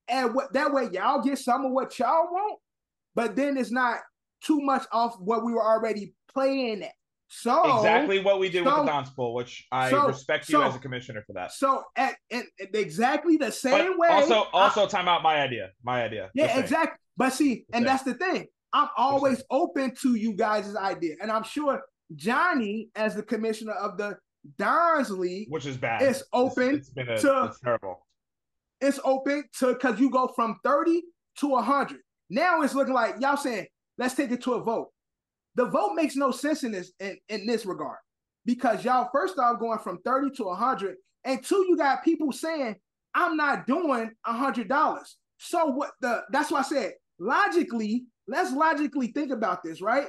And 0.09 0.35
what 0.35 0.53
that 0.53 0.73
way 0.73 0.89
y'all 0.93 1.23
get 1.23 1.39
some 1.39 1.65
of 1.65 1.73
what 1.73 1.99
y'all 1.99 2.29
want, 2.31 2.59
but 3.15 3.35
then 3.35 3.57
it's 3.57 3.71
not 3.71 3.99
too 4.45 4.61
much 4.61 4.85
off 4.93 5.17
what 5.19 5.45
we 5.45 5.53
were 5.53 5.65
already 5.65 6.15
playing 6.33 6.83
at. 6.83 6.93
So 7.31 7.77
exactly 7.77 8.21
what 8.21 8.39
we 8.39 8.49
did 8.49 8.65
with 8.65 8.75
the 8.75 8.85
dance 8.85 9.11
pool, 9.11 9.35
which 9.35 9.67
I 9.71 9.91
so- 9.91 10.07
respect 10.07 10.49
you 10.49 10.53
so- 10.61 10.63
as 10.63 10.77
a 10.77 10.79
commissioner 10.79 11.23
for 11.27 11.35
that. 11.35 11.53
So 11.53 11.85
at, 11.97 12.17
at, 12.31 12.45
at 12.61 12.75
exactly 12.75 13.37
the 13.37 13.47
But 13.47 13.55
same 13.55 13.99
way. 13.99 14.09
also, 14.09 14.35
I- 14.35 14.49
also 14.53 14.87
time 14.87 15.09
out 15.09 15.23
my 15.23 15.41
idea. 15.41 15.71
My 15.83 16.03
idea. 16.05 16.31
Yeah, 16.35 16.59
exactly. 16.59 16.99
But 17.17 17.31
see, 17.31 17.65
and 17.73 17.83
saying. 17.83 17.85
that's 17.85 18.03
the 18.05 18.15
thing. 18.15 18.47
I'm 18.73 18.89
always 18.97 19.43
open 19.51 19.95
to 20.03 20.15
you 20.15 20.35
guys' 20.35 20.75
idea, 20.77 21.17
and 21.21 21.31
I'm 21.31 21.43
sure 21.43 21.83
Johnny, 22.15 22.89
as 22.95 23.15
the 23.15 23.23
commissioner 23.23 23.73
of 23.73 23.97
the 23.99 24.17
Dons 24.57 25.11
League, 25.11 25.49
Which 25.51 25.67
is 25.67 25.77
bad. 25.77 26.03
It's 26.03 26.23
open 26.33 26.77
it's 26.77 26.91
been 26.91 27.09
a, 27.09 27.19
to- 27.19 27.45
it's 27.47 27.61
terrible. 27.61 28.07
it's 28.81 29.01
open 29.05 29.45
to 29.59 29.75
because 29.75 29.99
you 30.01 30.11
go 30.11 30.29
from 30.29 30.59
30 30.65 31.03
to 31.41 31.49
100. 31.49 32.01
Now 32.31 32.63
it's 32.63 32.75
looking 32.75 32.95
like 32.95 33.17
y'all 33.21 33.37
saying, 33.37 33.67
let's 33.99 34.15
take 34.15 34.31
it 34.31 34.43
to 34.43 34.55
a 34.55 34.63
vote. 34.63 34.89
The 35.57 35.67
vote 35.67 35.95
makes 35.95 36.15
no 36.17 36.31
sense 36.31 36.63
in 36.65 36.73
this 36.73 36.93
in, 37.01 37.19
in 37.29 37.47
this 37.47 37.67
regard 37.67 37.99
because 38.47 38.85
y'all 38.85 39.09
first 39.13 39.39
off 39.39 39.59
going 39.59 39.79
from 39.81 39.99
30 40.05 40.31
to 40.37 40.45
100, 40.45 40.97
and 41.25 41.43
two, 41.45 41.67
you 41.69 41.77
got 41.77 42.05
people 42.05 42.31
saying, 42.33 42.77
I'm 43.15 43.37
not 43.37 43.67
doing 43.67 44.13
hundred 44.25 44.69
dollars. 44.69 45.17
So 45.39 45.67
what 45.67 45.91
the 46.01 46.23
that's 46.31 46.51
why 46.51 46.61
I 46.61 46.63
said 46.63 46.93
logically, 47.19 48.05
let's 48.29 48.53
logically 48.53 49.09
think 49.09 49.33
about 49.33 49.63
this, 49.65 49.81
right? 49.83 50.07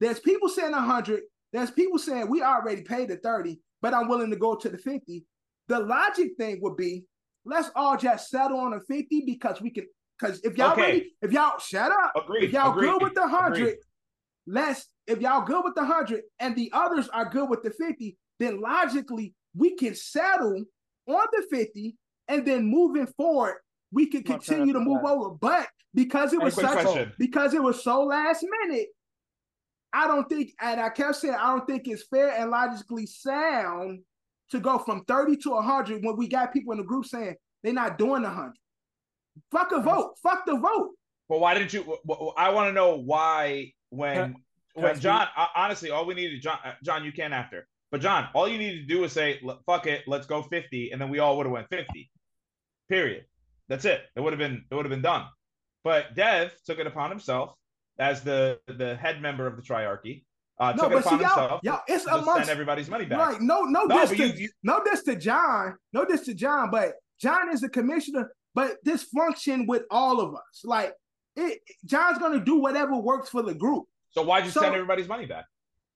There's 0.00 0.20
people 0.20 0.48
saying 0.48 0.72
100, 0.72 1.22
there's 1.52 1.70
people 1.70 1.98
saying 1.98 2.28
we 2.28 2.42
already 2.42 2.82
paid 2.82 3.08
the 3.08 3.16
30, 3.16 3.60
but 3.80 3.94
I'm 3.94 4.08
willing 4.08 4.30
to 4.30 4.36
go 4.36 4.54
to 4.56 4.68
the 4.68 4.78
50. 4.78 5.24
The 5.68 5.78
logic 5.78 6.32
thing 6.38 6.60
would 6.62 6.76
be 6.76 7.04
let's 7.44 7.70
all 7.74 7.96
just 7.96 8.30
settle 8.30 8.58
on 8.58 8.72
a 8.74 8.80
50 8.80 9.22
because 9.26 9.60
we 9.60 9.70
can 9.70 9.86
because 10.18 10.40
if 10.44 10.56
y'all 10.56 10.72
Okay. 10.72 10.80
ready, 10.82 11.12
if 11.22 11.32
y'all 11.32 11.58
shut 11.58 11.90
up, 11.90 12.12
Agreed. 12.16 12.44
if 12.44 12.52
y'all 12.52 12.70
agreed, 12.72 12.86
good 12.90 13.02
with 13.02 13.14
the 13.14 13.22
100, 13.22 13.54
agreed. 13.56 13.76
let's 14.46 14.86
if 15.06 15.20
y'all 15.20 15.42
good 15.44 15.62
with 15.64 15.74
the 15.74 15.82
100 15.82 16.22
and 16.38 16.54
the 16.56 16.70
others 16.72 17.08
are 17.08 17.28
good 17.28 17.48
with 17.48 17.62
the 17.62 17.70
50, 17.70 18.16
then 18.38 18.60
logically 18.60 19.34
we 19.56 19.74
can 19.76 19.94
settle 19.94 20.64
on 21.08 21.26
the 21.32 21.46
50 21.50 21.96
and 22.28 22.46
then 22.46 22.64
moving 22.64 23.06
forward 23.06 23.56
we 23.90 24.06
can 24.06 24.22
continue 24.22 24.72
to 24.72 24.80
move 24.80 25.02
the 25.02 25.08
over. 25.08 25.30
But 25.34 25.68
because 25.94 26.32
it 26.32 26.40
was 26.40 26.54
quick 26.54 26.66
such 26.66 26.82
question. 26.86 27.12
because 27.18 27.52
it 27.54 27.62
was 27.62 27.82
so 27.82 28.04
last 28.04 28.44
minute, 28.62 28.86
I 29.92 30.06
don't 30.06 30.28
think, 30.28 30.52
and 30.60 30.80
I 30.80 30.88
kept 30.88 31.16
saying, 31.16 31.34
I 31.34 31.54
don't 31.54 31.66
think 31.66 31.86
it's 31.86 32.04
fair 32.04 32.30
and 32.30 32.50
logically 32.50 33.06
sound 33.06 34.00
to 34.50 34.60
go 34.60 34.78
from 34.78 35.04
30 35.04 35.36
to 35.38 35.50
100 35.50 36.04
when 36.04 36.16
we 36.16 36.28
got 36.28 36.52
people 36.52 36.72
in 36.72 36.78
the 36.78 36.84
group 36.84 37.04
saying 37.06 37.34
they're 37.62 37.72
not 37.72 37.98
doing 37.98 38.22
100. 38.22 38.52
Fuck 39.50 39.72
a 39.72 39.80
vote. 39.80 40.14
Fuck 40.22 40.44
the 40.46 40.56
vote. 40.56 40.90
But 41.28 41.40
why 41.40 41.54
didn't 41.54 41.72
you? 41.72 41.82
wh- 41.82 42.10
wh- 42.10 42.32
I 42.36 42.50
want 42.50 42.68
to 42.68 42.72
know 42.72 42.96
why 42.96 43.72
when 43.90 44.14
Can- 44.14 44.34
can 44.74 44.82
when 44.82 44.94
speak? 44.94 45.02
John 45.04 45.28
honestly 45.54 45.90
all 45.90 46.04
we 46.04 46.14
needed 46.14 46.42
John 46.42 46.58
uh, 46.64 46.72
John 46.82 47.04
you 47.04 47.12
can 47.12 47.32
after 47.32 47.66
but 47.90 48.00
John 48.02 48.28
all 48.34 48.46
you 48.48 48.58
need 48.58 48.80
to 48.80 48.86
do 48.86 49.04
is 49.04 49.12
say 49.12 49.40
fuck 49.66 49.86
it 49.86 50.02
let's 50.06 50.26
go 50.26 50.42
50 50.42 50.90
and 50.90 51.00
then 51.00 51.08
we 51.08 51.18
all 51.18 51.36
would 51.36 51.46
have 51.46 51.52
went 51.52 51.68
50 51.70 52.10
period 52.88 53.24
that's 53.68 53.84
it 53.86 54.02
it 54.16 54.20
would 54.20 54.32
have 54.32 54.38
been 54.38 54.64
it 54.70 54.74
would 54.74 54.84
have 54.84 54.90
been 54.90 55.02
done 55.02 55.26
but 55.84 56.14
Dev 56.14 56.52
took 56.66 56.78
it 56.78 56.86
upon 56.86 57.10
himself 57.10 57.54
as 58.02 58.22
the 58.22 58.58
the 58.66 58.96
head 58.96 59.20
member 59.22 59.46
of 59.46 59.56
the 59.56 59.62
triarchy 59.62 60.24
uh 60.60 60.72
No, 60.72 60.84
took 60.84 60.92
it 60.92 60.94
but 60.96 61.02
see, 61.04 61.08
upon 61.08 61.20
y'all, 61.20 61.28
himself 61.28 61.60
y'all, 61.62 61.80
it's 61.88 62.04
to 62.04 62.10
just 62.10 62.22
amongst 62.22 62.38
send 62.46 62.50
everybody's 62.50 62.90
money 62.90 63.04
back 63.06 63.18
Right. 63.18 63.40
No, 63.40 63.62
no, 63.62 63.84
No, 63.84 64.00
this 64.00 64.10
but 64.10 64.16
to, 64.18 64.26
you- 64.28 64.34
you- 64.44 64.50
no 64.62 64.82
this 64.84 65.02
to 65.04 65.16
John. 65.16 65.76
No 65.92 66.04
this 66.04 66.22
to 66.26 66.34
John, 66.34 66.70
but 66.70 66.94
John 67.20 67.50
is 67.52 67.60
the 67.60 67.68
commissioner, 67.68 68.32
but 68.54 68.76
this 68.84 69.04
function 69.04 69.66
with 69.66 69.82
all 69.90 70.20
of 70.20 70.34
us. 70.34 70.62
Like 70.64 70.92
it 71.36 71.60
John's 71.84 72.18
gonna 72.18 72.44
do 72.44 72.56
whatever 72.56 72.96
works 72.96 73.28
for 73.30 73.42
the 73.42 73.54
group. 73.54 73.84
so 74.10 74.22
why'd 74.22 74.44
you 74.44 74.50
So- 74.50 74.60
send 74.60 74.74
everybody's 74.74 75.08
money 75.08 75.26
back 75.26 75.46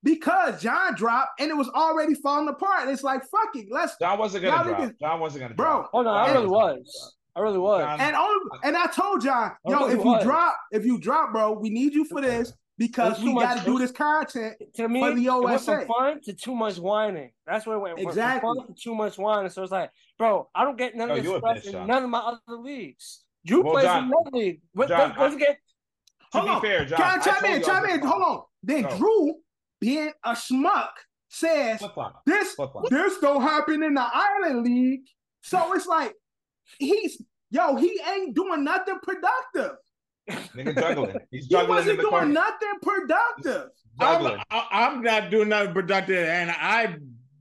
Because 0.02 0.62
John 0.62 0.94
dropped 0.94 1.40
and 1.40 1.50
it 1.50 1.56
was 1.56 1.68
already 1.70 2.14
falling 2.14 2.48
apart. 2.48 2.82
And 2.82 2.90
it's 2.90 3.02
like, 3.02 3.22
fuck 3.34 3.50
it. 3.56 3.66
Let's 3.70 3.96
John 3.98 4.18
wasn't 4.18 4.44
gonna 4.44 4.64
drop 4.64 4.80
niggas- 4.80 5.00
John 5.00 5.20
wasn't 5.20 5.42
gonna 5.42 5.54
Bro, 5.54 5.66
drop 5.66 5.90
Oh 5.92 6.02
no, 6.02 6.10
I 6.10 6.32
really 6.32 6.46
wasn't 6.46 6.78
was. 6.86 7.15
I 7.36 7.40
really 7.40 7.58
was. 7.58 7.84
And 8.00 8.16
on 8.16 8.40
and 8.64 8.76
I 8.76 8.86
told 8.86 9.20
John, 9.22 9.52
yo, 9.66 9.76
Okay, 9.84 9.92
if 9.92 9.98
you 9.98 10.04
what? 10.04 10.22
drop, 10.22 10.56
if 10.72 10.84
you 10.86 10.98
drop, 10.98 11.32
bro, 11.32 11.52
we 11.52 11.68
need 11.70 11.92
you 11.92 12.04
for 12.06 12.20
this 12.22 12.52
because 12.78 13.20
we 13.22 13.34
gotta 13.34 13.64
do 13.64 13.78
this 13.78 13.90
content. 13.92 14.56
to 14.74 14.88
me, 14.88 15.00
for 15.00 15.14
the 15.14 15.26
it 15.26 15.30
went 15.42 15.54
OSA. 15.56 15.76
from 15.76 15.86
fun 15.86 16.20
to 16.22 16.32
too 16.32 16.54
much 16.54 16.78
whining. 16.78 17.30
That's 17.46 17.66
where 17.66 17.76
it 17.76 17.80
went. 17.80 17.98
It 17.98 18.04
went 18.06 18.08
Exactly. 18.16 18.40
From 18.48 18.56
fun 18.56 18.74
to 18.74 18.82
too 18.82 18.94
much 18.94 19.18
whining. 19.18 19.50
So 19.50 19.62
it's 19.62 19.72
like, 19.72 19.90
bro, 20.18 20.48
I 20.54 20.64
don't 20.64 20.78
get 20.78 20.94
none 20.96 21.10
Oh, 21.10 21.14
of 21.14 21.22
this 21.22 21.30
you 21.30 21.38
stuff 21.38 21.56
bitch, 21.58 21.66
in 21.66 21.72
John. 21.72 21.86
none 21.86 22.04
of 22.04 22.10
my 22.10 22.18
other 22.20 22.40
leagues. 22.58 23.20
You 23.44 23.60
Well, 23.62 23.74
play 23.74 23.82
John- 23.82 24.04
in 24.04 24.12
another 24.12 24.30
league. 24.36 24.60
What, 24.72 24.88
John, 24.88 24.98
don't, 25.10 25.14
don't 25.18 25.26
I- 25.26 25.30
forget, 25.30 25.58
To 26.32 26.38
hold 26.38 26.44
be 26.44 26.50
on. 26.54 26.60
fair, 26.62 26.84
John, 26.86 26.96
Can 26.98 27.06
I 27.06 27.14
I 27.14 27.18
chime 27.18 27.34
told 27.40 27.44
in? 27.52 27.60
you 27.60 27.66
Chime 27.66 27.84
in. 27.86 28.00
Hold 28.06 28.22
on. 28.22 28.42
Then 28.62 28.82
Go. 28.82 28.96
Drew, 28.98 29.34
being 29.80 30.12
a 30.24 30.30
schmuck, 30.32 30.88
says 31.28 31.78
Flip-flop. 31.80 32.22
this 32.24 32.54
Flip-flop. 32.54 32.88
this 32.88 33.18
don't 33.18 33.42
happen 33.42 33.82
in 33.82 33.94
the 33.94 34.06
Island 34.12 34.64
League. 34.64 35.02
So 35.42 35.74
it's 35.74 35.86
like 35.86 36.14
he's 36.78 37.22
yo, 37.50 37.76
he 37.76 38.00
ain't 38.12 38.34
doing 38.34 38.64
nothing 38.64 38.98
productive. 39.02 39.76
Nigga 40.28 40.74
juggling. 40.74 41.16
He's 41.30 41.44
He 41.46 41.50
juggling 41.50 41.68
in 41.70 41.74
wasn't 41.76 41.96
the 41.98 42.02
doing 42.02 42.10
corner. 42.10 42.32
nothing 42.32 42.72
productive. 42.82 43.68
Juggling. 44.00 44.38
I'm, 44.38 44.44
I- 44.50 44.68
I'm 44.86 45.02
not 45.02 45.30
doing 45.30 45.48
nothing 45.50 45.72
productive, 45.72 46.26
and 46.28 46.50
I 46.50 46.96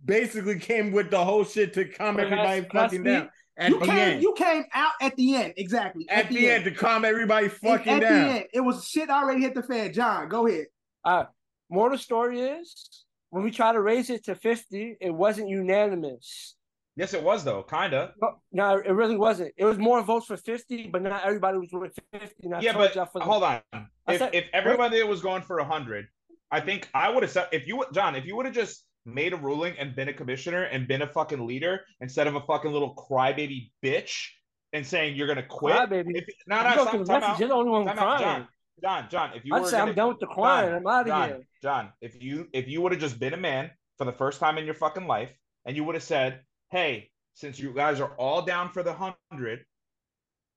basically 0.06 0.60
came 0.60 0.92
with 0.92 1.10
the 1.10 1.24
whole 1.24 1.44
shit 1.46 1.74
to 1.74 1.86
calm 1.86 2.16
But 2.16 2.26
everybody 2.26 2.60
that's- 2.62 2.72
that's 2.74 2.84
fucking 2.94 3.04
me. 3.04 3.10
down. 3.12 3.30
At 3.58 3.70
You 3.72 3.80
the 3.80 3.86
came, 3.86 3.98
end, 3.98 4.22
you 4.22 4.34
came 4.38 4.64
out 4.74 4.92
at 5.02 5.16
the 5.16 5.34
end, 5.36 5.54
exactly. 5.58 6.06
at 6.10 6.28
the 6.30 6.52
end, 6.52 6.66
to 6.66 6.72
calm 6.72 7.06
everybody 7.06 7.46
At- 7.48 7.54
fucking 7.54 7.94
at 7.94 8.00
down. 8.02 8.28
the 8.28 8.34
end, 8.36 8.46
it 8.54 8.60
was 8.62 8.86
shit 8.88 9.10
already 9.10 9.42
hit 9.42 9.56
the 9.56 9.64
fan. 9.64 9.92
John, 9.94 10.28
go 10.30 10.46
ahead. 10.46 10.66
Uh, 11.06 11.24
more 11.70 11.90
the 11.90 11.98
story 11.98 12.40
is 12.42 13.04
when 13.32 13.44
we 13.44 13.50
tried 13.52 13.74
to 13.74 13.82
raise 13.82 14.10
it 14.12 14.26
to 14.26 14.36
50, 14.36 14.98
it 15.02 15.10
wasn't 15.10 15.48
unanimous. 15.50 16.56
Yes, 16.96 17.14
it 17.14 17.22
was 17.22 17.44
though, 17.44 17.64
kinda. 17.64 18.14
No, 18.22 18.40
no, 18.54 18.78
it 18.78 18.92
really 18.92 19.18
wasn't. 19.18 19.54
It 19.58 19.66
was 19.66 19.78
more 19.78 20.02
votes 20.02 20.28
for 20.28 20.38
50, 20.38 20.88
but 20.88 21.02
not 21.02 21.26
everybody 21.26 21.58
was 21.58 21.70
with 21.74 21.94
50. 22.14 22.36
And 22.44 22.56
I 22.56 22.62
Yeah, 22.62 22.74
but 22.74 22.94
the- 22.94 23.06
hold 23.22 23.44
on. 23.44 23.62
If, 24.08 24.20
said- 24.20 24.34
if 24.34 24.46
everybody 24.54 25.04
was 25.04 25.22
going 25.22 25.42
for 25.42 25.62
hundred, 25.64 26.08
I 26.52 26.62
think 26.62 26.90
I 26.94 27.10
would 27.10 27.24
have 27.24 27.32
said 27.32 27.50
if 27.52 27.68
you 27.68 27.78
would- 27.78 27.94
John, 27.94 28.16
if 28.16 28.26
you 28.26 28.36
would 28.38 28.46
have 28.46 28.56
just 28.56 28.86
made 29.06 29.34
a 29.34 29.38
ruling 29.38 29.78
and 29.78 29.96
been 29.96 30.10
a 30.10 30.14
commissioner 30.14 30.64
and 30.64 30.88
been 30.88 31.02
a 31.02 31.08
fucking 31.08 31.46
leader 31.46 31.82
instead 32.00 32.28
of 32.28 32.36
a 32.36 32.42
fucking 32.42 32.72
little 32.72 32.96
crybaby 32.96 33.72
bitch 33.84 34.30
and 34.74 34.86
saying 34.86 35.16
you're 35.16 35.28
gonna 35.28 35.46
quit. 35.46 35.76
Crybaby. 35.76 36.18
If, 36.18 36.26
no, 36.48 36.64
no, 36.64 36.72
stop, 36.72 37.06
time 37.06 37.24
out. 37.24 37.40
You're 37.40 37.50
the 37.50 37.54
only 37.56 37.72
one 37.72 37.86
Time 37.86 37.98
crying. 37.98 38.22
John, 38.22 38.48
John, 38.82 39.08
John, 39.10 39.32
if 39.36 39.46
you 39.46 39.54
I 39.56 39.60
were 39.60 39.68
say 39.68 39.78
gonna, 39.78 39.92
I'm 39.92 39.96
done 39.96 40.08
with 40.10 40.20
the 40.20 40.28
crying. 40.28 40.70
John, 40.70 40.76
I'm 40.78 40.88
out 40.88 41.02
of 41.02 41.08
John, 41.08 41.30
here. 41.30 41.48
John, 41.62 41.94
if 42.02 42.22
you 42.24 42.48
if 42.54 42.68
you 42.68 42.82
would 42.82 42.92
have 42.94 43.02
just 43.02 43.20
been 43.20 43.34
a 43.34 43.38
man 43.38 43.70
for 43.98 44.06
the 44.06 44.12
first 44.14 44.40
time 44.40 44.58
in 44.58 44.66
your 44.66 44.74
fucking 44.74 45.08
life 45.08 45.32
and 45.66 45.76
you 45.76 45.84
would 45.84 45.96
have 45.96 46.04
said, 46.04 46.42
"Hey, 46.72 47.10
since 47.34 47.60
you 47.60 47.74
guys 47.74 48.00
are 48.00 48.14
all 48.18 48.42
down 48.42 48.72
for 48.72 48.84
the 48.84 48.94
100 48.94 49.66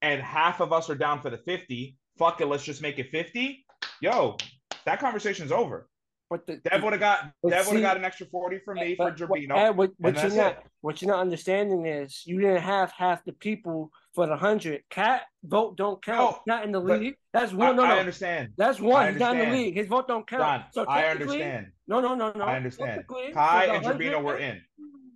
and 0.02 0.22
half 0.22 0.60
of 0.60 0.72
us 0.72 0.88
are 0.88 0.94
down 0.94 1.20
for 1.20 1.30
the 1.30 1.38
50, 1.38 1.96
fuck 2.18 2.40
it, 2.40 2.46
let's 2.46 2.64
just 2.64 2.82
make 2.82 2.98
it 2.98 3.10
50." 3.10 3.64
Yo, 4.00 4.36
that 4.84 5.00
conversation's 5.00 5.52
over. 5.52 5.88
But 6.30 6.46
the, 6.46 6.56
Dev 6.56 6.82
would 6.82 6.92
have 6.92 7.00
got 7.00 7.32
Dev 7.48 7.66
would 7.66 7.76
have 7.76 7.82
got 7.82 7.96
an 7.96 8.04
extra 8.04 8.26
40 8.26 8.58
from 8.58 8.76
me 8.76 8.94
for 8.96 9.10
but, 9.10 9.28
what- 9.28 9.40
Gerbino. 9.40 9.56
Ed, 9.56 9.70
what, 9.70 9.92
what 9.98 10.14
you're 10.22 10.30
not 10.30 10.52
it. 10.52 10.66
what 10.82 11.00
you're 11.00 11.10
not 11.10 11.20
understanding 11.20 11.86
is 11.86 12.22
you 12.26 12.40
didn't 12.40 12.62
have 12.62 12.92
half 12.92 13.24
the 13.24 13.32
people 13.32 13.90
for 14.14 14.26
the 14.26 14.36
hundred. 14.36 14.82
Cat 14.90 15.22
vote 15.42 15.76
don't 15.76 16.04
count. 16.04 16.36
No, 16.46 16.54
not 16.56 16.64
in 16.64 16.72
the 16.72 16.80
league. 16.80 17.14
That's 17.32 17.52
I, 17.52 17.56
one. 17.56 17.76
No, 17.76 17.84
I 17.84 17.94
no. 17.94 17.98
understand. 17.98 18.50
That's 18.58 18.78
one. 18.78 19.12
He's 19.12 19.20
not 19.20 19.36
in 19.36 19.48
the 19.48 19.56
league. 19.56 19.74
His 19.74 19.86
vote 19.86 20.06
don't 20.06 20.26
count. 20.26 20.42
John, 20.42 20.64
so 20.72 20.84
I 20.84 21.06
understand. 21.06 21.68
No, 21.86 22.00
no, 22.00 22.14
no, 22.14 22.32
no. 22.32 22.44
I 22.44 22.56
understand. 22.56 23.04
Kai 23.08 23.66
for 23.66 23.72
and 23.72 23.84
Gerbino 23.84 24.22
100 24.22 24.22
were 24.22 24.36
in. 24.38 24.60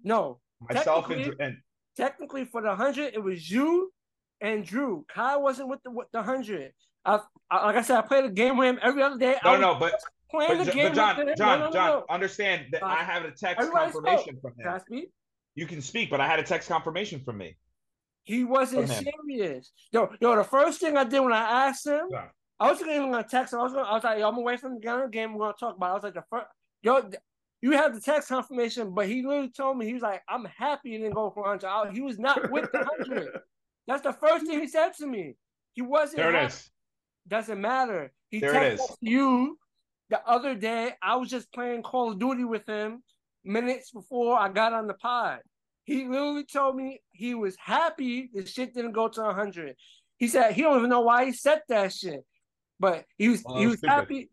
No, 0.05 0.39
Myself 0.69 1.09
and, 1.11 1.17
Technically- 1.19 1.45
and 1.45 1.57
technically 1.97 2.45
for 2.45 2.63
the 2.63 2.75
hundred, 2.75 3.15
it 3.15 3.23
was 3.23 3.51
you 3.51 3.93
and 4.41 4.65
Drew. 4.65 5.05
Kyle 5.13 5.43
wasn't 5.43 5.69
with 5.69 5.83
the 5.85 5.91
with 5.91 6.09
the 6.13 6.23
hundred. 6.23 6.73
I, 7.05 7.21
I, 7.51 7.67
like 7.67 7.77
I 7.77 7.83
said, 7.83 7.99
I 7.99 8.03
played 8.03 8.25
a 8.25 8.31
game 8.31 8.57
with 8.57 8.69
him 8.69 8.79
every 8.83 9.03
other 9.03 9.19
day. 9.19 9.37
I 9.43 9.45
no, 9.45 9.53
was 9.53 9.61
no, 9.61 9.75
but 9.81 9.95
playing 10.31 10.59
But, 10.59 10.67
the 10.67 10.73
game 10.73 10.89
but 10.89 10.95
John, 10.95 11.17
with 11.19 11.29
him. 11.29 11.35
John, 11.37 11.59
no, 11.59 11.67
no, 11.67 11.73
John, 11.73 11.87
no, 11.89 12.05
understand 12.09 12.67
that 12.73 12.83
Uh, 12.83 12.87
I 12.87 12.97
have 13.03 13.25
a 13.25 13.33
text 13.33 13.71
confirmation 13.71 14.39
from 14.41 14.53
Can 14.55 14.69
I 14.69 14.75
him. 14.75 14.81
speak? 14.81 15.11
You 15.55 15.67
can 15.67 15.83
speak, 15.83 16.11
but 16.11 16.21
I 16.21 16.27
had 16.29 16.39
a 16.39 16.43
text 16.45 16.69
confirmation 16.69 17.21
from 17.25 17.39
me. 17.39 17.57
He 18.25 18.45
wasn't 18.45 18.89
serious. 18.89 19.73
Yo, 19.91 20.09
yo, 20.21 20.37
the 20.37 20.45
first 20.45 20.81
thing 20.81 20.97
I 20.97 21.03
did 21.05 21.21
when 21.21 21.33
I 21.33 21.67
asked 21.69 21.87
him, 21.87 22.07
Yeah. 22.11 22.29
I 22.61 22.71
wasn't 22.71 22.91
even 22.93 23.11
gonna 23.11 23.25
text 23.25 23.53
him. 23.53 23.59
I 23.59 23.63
was 23.65 23.73
gonna, 23.73 23.89
I 23.89 23.95
was 23.95 24.05
like, 24.05 24.19
yo, 24.21 24.29
I'm 24.29 24.37
away 24.39 24.57
from 24.57 24.75
the 24.79 25.09
game. 25.11 25.35
We're 25.35 25.41
gonna 25.41 25.55
talk 25.59 25.77
about. 25.77 25.87
It. 25.87 25.91
I 25.91 25.95
was 25.95 26.03
like, 26.05 26.15
the 26.15 26.25
first, 26.31 26.47
yo, 26.83 27.11
you 27.63 27.73
have 27.73 27.95
the 27.95 28.01
text 28.01 28.29
confirmation, 28.29 28.93
but 28.93 29.07
he 29.09 29.23
literally 29.23 29.49
told 29.51 29.79
me 29.79 29.87
he 29.87 29.95
was 29.95 30.03
like, 30.03 30.23
I'm 30.29 30.45
happy 30.45 30.91
he 30.91 30.99
didn't 30.99 31.15
go 31.15 31.31
for 31.31 31.45
hundred. 31.47 31.69
I- 31.69 31.93
He 31.93 32.01
was 32.01 32.19
not 32.19 32.51
with 32.51 32.71
the 32.73 32.85
hundred. 32.85 33.29
That's 33.87 34.03
the 34.03 34.13
first 34.13 34.47
thing 34.47 34.61
he 34.61 34.67
said 34.69 34.93
to 34.99 35.07
me. 35.07 35.35
He 35.75 35.83
wasn't. 35.83 36.19
There 36.19 36.31
it 36.31 36.35
happy. 36.35 36.47
is. 36.53 36.71
Doesn't 37.29 37.61
matter. 37.61 38.13
He 38.31 38.41
There 38.41 38.53
texted 38.53 38.97
you 39.01 39.59
the 40.11 40.21
other 40.29 40.55
day. 40.55 40.93
I 41.03 41.17
was 41.17 41.31
just 41.31 41.53
playing 41.53 41.83
Call 41.83 42.13
of 42.13 42.19
Duty 42.19 42.45
with 42.45 42.67
him 42.67 43.03
minutes 43.45 43.91
before 43.91 44.39
I 44.39 44.49
got 44.49 44.73
on 44.73 44.87
the 44.87 44.95
pod. 44.95 45.41
He 45.85 46.05
literally 46.07 46.45
told 46.45 46.77
me 46.77 47.01
he 47.11 47.35
was 47.35 47.57
happy 47.59 48.29
the 48.33 48.47
shit 48.47 48.75
didn't 48.75 48.93
go 48.93 49.09
to 49.09 49.21
100. 49.23 49.75
He 50.19 50.29
said 50.29 50.53
he 50.53 50.63
don't 50.63 50.79
even 50.79 50.91
know 50.91 51.01
why 51.01 51.25
he 51.27 51.33
said 51.33 51.63
that 51.69 51.93
shit, 51.93 52.21
but 52.79 53.05
he 53.19 53.29
was 53.29 53.43
Well, 53.45 53.57
he 53.59 53.67
was 53.67 53.73
was 53.73 53.79
stupid. 53.81 53.93
happy. 53.95 54.31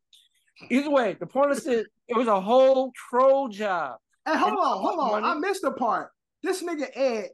Either 0.69 0.89
way, 0.89 1.15
the 1.19 1.25
point 1.25 1.51
is 1.51 1.63
that 1.63 1.85
it 2.07 2.15
was 2.17 2.27
a 2.27 2.39
whole 2.41 2.91
troll 3.09 3.47
job. 3.49 3.97
Hey, 4.25 4.35
hold 4.37 4.51
And- 4.51 4.59
on, 4.59 4.77
hold 4.81 4.99
on. 4.99 5.21
money. 5.21 5.27
I 5.27 5.33
missed 5.39 5.61
the 5.61 5.71
part. 5.71 6.11
This 6.43 6.61
nigga 6.63 6.87
Ed, 6.95 7.29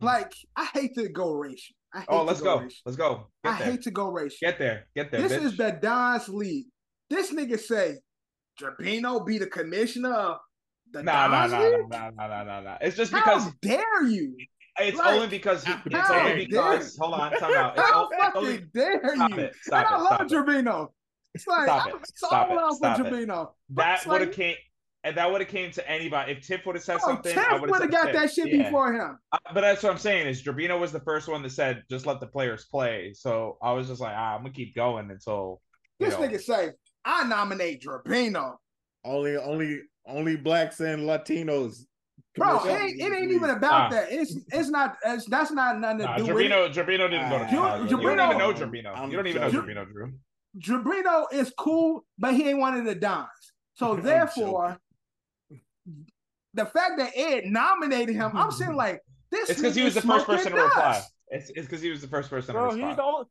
like, 0.00 0.32
I 0.56 0.64
hate 0.74 0.94
to 0.96 1.08
go 1.08 1.32
racial. 1.32 1.74
I 1.94 2.00
hate 2.00 2.06
Oh, 2.08 2.24
let's 2.24 2.40
go. 2.40 2.58
racial. 2.60 2.78
Let's 2.86 2.96
go. 2.96 3.28
Get 3.44 3.52
I 3.54 3.58
there. 3.58 3.70
hate 3.72 3.82
to 3.82 3.90
go 3.90 4.10
racial. 4.10 4.38
Get 4.40 4.58
there. 4.58 4.86
Get 4.96 5.10
there. 5.12 5.22
this 5.22 5.32
bitch. 5.32 5.44
is 5.44 5.56
the 5.56 5.78
Don's 5.80 6.28
League. 6.28 6.66
This 7.10 7.32
nigga 7.32 7.58
say, 7.58 7.98
Jabino 8.60 9.24
be 9.26 9.38
the 9.38 9.46
commissioner 9.46 10.12
of 10.14 10.38
the 10.90 11.02
Nah, 11.02 11.26
nah, 11.28 11.46
Don's 11.48 11.52
nah, 11.52 11.58
League? 11.60 11.88
nah, 11.90 12.10
nah, 12.10 12.26
nah, 12.28 12.44
nah, 12.44 12.60
nah. 12.60 12.78
It's 12.80 12.96
just 12.96 13.12
How 13.12 13.20
because 13.38 13.52
dare 13.62 14.04
you? 14.06 14.36
it's 14.78 14.96
like, 14.98 15.14
only 15.14 15.28
because 15.28 15.64
he, 15.64 15.72
it's 15.86 15.94
how 16.08 16.18
only 16.18 16.46
dare 16.46 16.62
because 16.78 16.96
hold 16.98 17.14
on, 17.14 17.32
time 17.32 17.54
out. 17.54 17.78
It's, 17.78 17.90
How 17.90 18.04
o- 18.04 18.08
it's 18.12 18.36
only 18.36 18.52
fucking 18.54 18.70
dare 18.74 19.14
stop 19.16 19.30
you? 19.30 19.36
it. 19.38 19.56
Stop 19.62 19.86
and 19.86 19.94
I 19.94 19.98
it. 19.98 20.02
love 20.02 20.28
Stop 20.28 20.48
it. 20.48 20.64
Jabino. 20.64 20.88
It's 21.34 21.46
like, 21.46 21.64
Stop 21.66 21.88
it. 21.88 21.94
so 22.14 22.26
Stop 22.26 22.50
it. 22.50 22.54
love 22.54 22.74
Stop 22.76 22.98
for 22.98 23.06
it. 23.06 23.12
Jabino. 23.12 23.50
that 23.70 23.98
It's 23.98 24.06
would 24.06 24.20
have 24.20 24.28
like- 24.28 24.36
came 24.36 24.56
and 25.04 25.16
that 25.16 25.32
would 25.32 25.40
have 25.40 25.50
came 25.50 25.70
to 25.72 25.90
anybody. 25.90 26.30
If 26.32 26.46
Tip 26.46 26.64
would 26.64 26.76
have 26.76 26.84
said 26.84 26.98
Oh, 27.02 27.06
something, 27.08 27.32
Tiff 27.34 27.44
I 27.50 27.58
would 27.58 27.70
would 27.70 27.82
have 27.82 27.90
got 27.90 28.04
said, 28.06 28.14
that 28.14 28.30
shit 28.32 28.48
yeah. 28.48 28.62
before 28.64 28.92
him. 28.92 29.18
Uh, 29.32 29.38
But 29.52 29.62
that's 29.62 29.82
what 29.82 29.90
I'm 29.90 29.98
saying 29.98 30.28
is 30.28 30.42
Gerbino 30.44 30.78
was 30.78 30.92
the 30.92 31.00
first 31.00 31.26
one 31.28 31.42
that 31.42 31.50
said 31.50 31.82
just 31.90 32.06
let 32.06 32.20
the 32.20 32.26
players 32.28 32.66
play. 32.70 33.12
So 33.14 33.58
I 33.60 33.72
was 33.72 33.88
just 33.88 34.00
like, 34.00 34.14
ah, 34.16 34.34
I'm 34.36 34.42
gonna 34.42 34.52
keep 34.52 34.76
going 34.76 35.10
until 35.10 35.60
This 35.98 36.14
know. 36.14 36.20
nigga 36.28 36.40
say, 36.40 36.70
I 37.04 37.24
nominate 37.24 37.82
Jabino. 37.82 38.54
Only, 39.04 39.36
only, 39.36 39.80
only 40.06 40.36
blacks 40.36 40.78
and 40.78 41.02
Latinos. 41.02 41.78
Bro, 42.36 42.64
it 42.66 42.70
ain't, 42.80 43.00
it 43.00 43.12
ain't 43.12 43.32
even 43.32 43.50
about 43.50 43.90
Nah. 43.90 43.96
that. 43.96 44.12
It's 44.12 44.34
it's 44.52 44.68
not 44.70 44.96
it's, 45.04 45.26
that's 45.28 45.50
not 45.50 45.80
nothing 45.80 45.98
to 45.98 46.04
Nah, 46.04 46.16
do 46.18 46.32
with 46.34 46.46
it. 46.46 46.50
Gerbino, 46.52 46.72
Gerbino 46.72 47.10
didn't 47.10 47.28
go 47.28 47.38
to 47.38 47.44
Ah, 47.44 47.48
Chicago. 47.48 47.82
You 47.82 47.88
don't 47.90 48.00
even 48.02 48.38
know 48.38 48.52
Gerbino. 48.54 48.96
I'm 48.96 49.10
You 49.10 49.16
don't 49.16 49.26
even 49.26 49.42
know 49.42 49.50
joking. 49.50 49.74
Drew. 49.92 50.12
Jabrino 50.58 51.24
is 51.32 51.52
cool, 51.56 52.04
but 52.18 52.34
he 52.34 52.48
ain't 52.48 52.58
one 52.58 52.76
of 52.78 52.84
the 52.84 52.94
Dons. 52.94 53.28
So 53.74 53.96
therefore, 54.02 54.78
the 56.54 56.66
fact 56.66 56.98
that 56.98 57.12
Ed 57.16 57.46
nominated 57.46 58.14
him, 58.14 58.32
I'm 58.34 58.50
saying 58.50 58.76
like 58.76 59.00
this. 59.30 59.50
It's 59.50 59.60
because 59.60 59.74
he 59.74 59.82
was 59.82 59.94
the 59.94 60.02
first 60.02 60.26
person 60.26 60.52
to 60.52 60.62
reply. 60.62 60.82
dust. 60.82 61.12
It's 61.28 61.50
it's 61.50 61.66
because 61.66 61.80
he 61.80 61.90
was 61.90 62.02
the 62.02 62.08
first 62.08 62.28
person 62.28 62.52
Bro, 62.52 62.76
to 62.76 62.86
he's 62.86 62.96
the 62.96 63.02
only. 63.02 63.26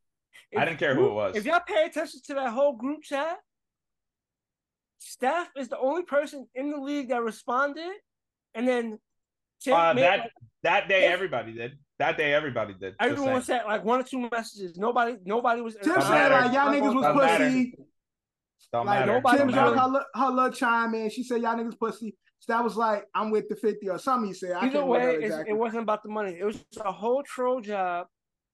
I 0.57 0.65
didn't 0.65 0.79
care 0.79 0.95
who 0.95 1.05
it 1.05 1.13
was. 1.13 1.35
If 1.35 1.45
y'all 1.45 1.61
pay 1.65 1.85
attention 1.85 2.19
to 2.25 2.33
that 2.33 2.49
whole 2.49 2.73
group 2.75 3.03
chat, 3.03 3.37
Steph 4.97 5.49
is 5.55 5.69
the 5.69 5.77
only 5.77 6.03
person 6.03 6.47
in 6.55 6.71
the 6.71 6.77
league 6.77 7.09
that 7.09 7.21
responded, 7.21 7.91
and 8.55 8.67
then 8.67 8.99
Uh, 9.67 9.93
that 9.93 10.19
like, 10.19 10.31
that 10.63 10.87
day 10.89 11.05
If- 11.05 11.11
everybody 11.11 11.53
did. 11.53 11.77
That 12.01 12.17
day 12.17 12.33
everybody 12.33 12.73
did. 12.73 12.95
Everyone 12.99 13.43
saying. 13.43 13.59
sent 13.59 13.67
like 13.67 13.85
one 13.85 13.99
or 13.99 14.03
two 14.03 14.27
messages. 14.31 14.75
Nobody, 14.75 15.17
nobody 15.23 15.61
was. 15.61 15.75
Tim 15.75 15.93
Don't 15.93 16.01
said 16.01 16.09
matter. 16.09 16.45
like 16.45 16.53
y'all 16.53 16.73
niggas 16.73 16.95
was 16.95 17.03
Don't 17.03 17.19
pussy. 17.19 17.73
Don't 18.73 18.85
Like 18.87 18.99
matter. 19.01 19.11
nobody 19.13 19.37
Tim 19.37 19.47
Don't 19.47 19.53
dropped 19.55 19.75
matter. 19.75 19.87
her, 19.91 19.99
li- 19.99 20.05
her 20.15 20.29
little 20.31 20.51
chime 20.51 20.95
in. 20.95 21.09
She 21.11 21.23
said 21.23 21.41
y'all 21.43 21.55
niggas 21.55 21.77
pussy. 21.77 22.17
Steph 22.39 22.63
was 22.63 22.75
like, 22.75 23.05
I'm 23.13 23.29
with 23.29 23.47
the 23.49 23.55
50 23.55 23.87
or 23.89 23.99
something 23.99 24.29
he 24.29 24.33
said. 24.33 24.53
I 24.53 24.61
Either 24.65 24.79
can't 24.79 24.87
way, 24.87 25.15
exactly. 25.21 25.51
it 25.51 25.55
wasn't 25.55 25.83
about 25.83 26.01
the 26.01 26.09
money. 26.09 26.35
It 26.39 26.43
was 26.43 26.63
a 26.83 26.91
whole 26.91 27.21
troll 27.21 27.61
job. 27.61 28.07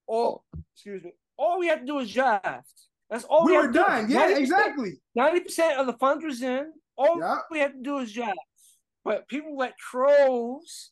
All, 0.07 0.43
excuse 0.73 1.01
me. 1.05 1.13
All 1.37 1.57
we 1.59 1.67
had 1.67 1.79
to 1.81 1.85
do 1.85 1.95
was 1.95 2.11
draft. 2.11 2.69
That's 3.09 3.23
all 3.23 3.45
we, 3.45 3.53
we 3.53 3.57
were 3.59 3.67
to 3.67 3.73
do. 3.73 3.79
done. 3.85 4.09
Yeah, 4.11 4.27
90% 4.31 4.37
exactly. 4.39 4.91
Ninety 5.15 5.39
percent 5.39 5.79
of 5.79 5.85
the 5.87 5.93
funds 5.93 6.25
was 6.25 6.41
in. 6.41 6.73
All 6.97 7.17
Yeah. 7.17 7.37
we 7.49 7.59
had 7.59 7.71
to 7.75 7.81
do 7.81 7.99
is 7.99 8.11
draft. 8.11 8.37
But 9.05 9.29
people 9.29 9.55
let 9.55 9.77
trolls 9.77 10.91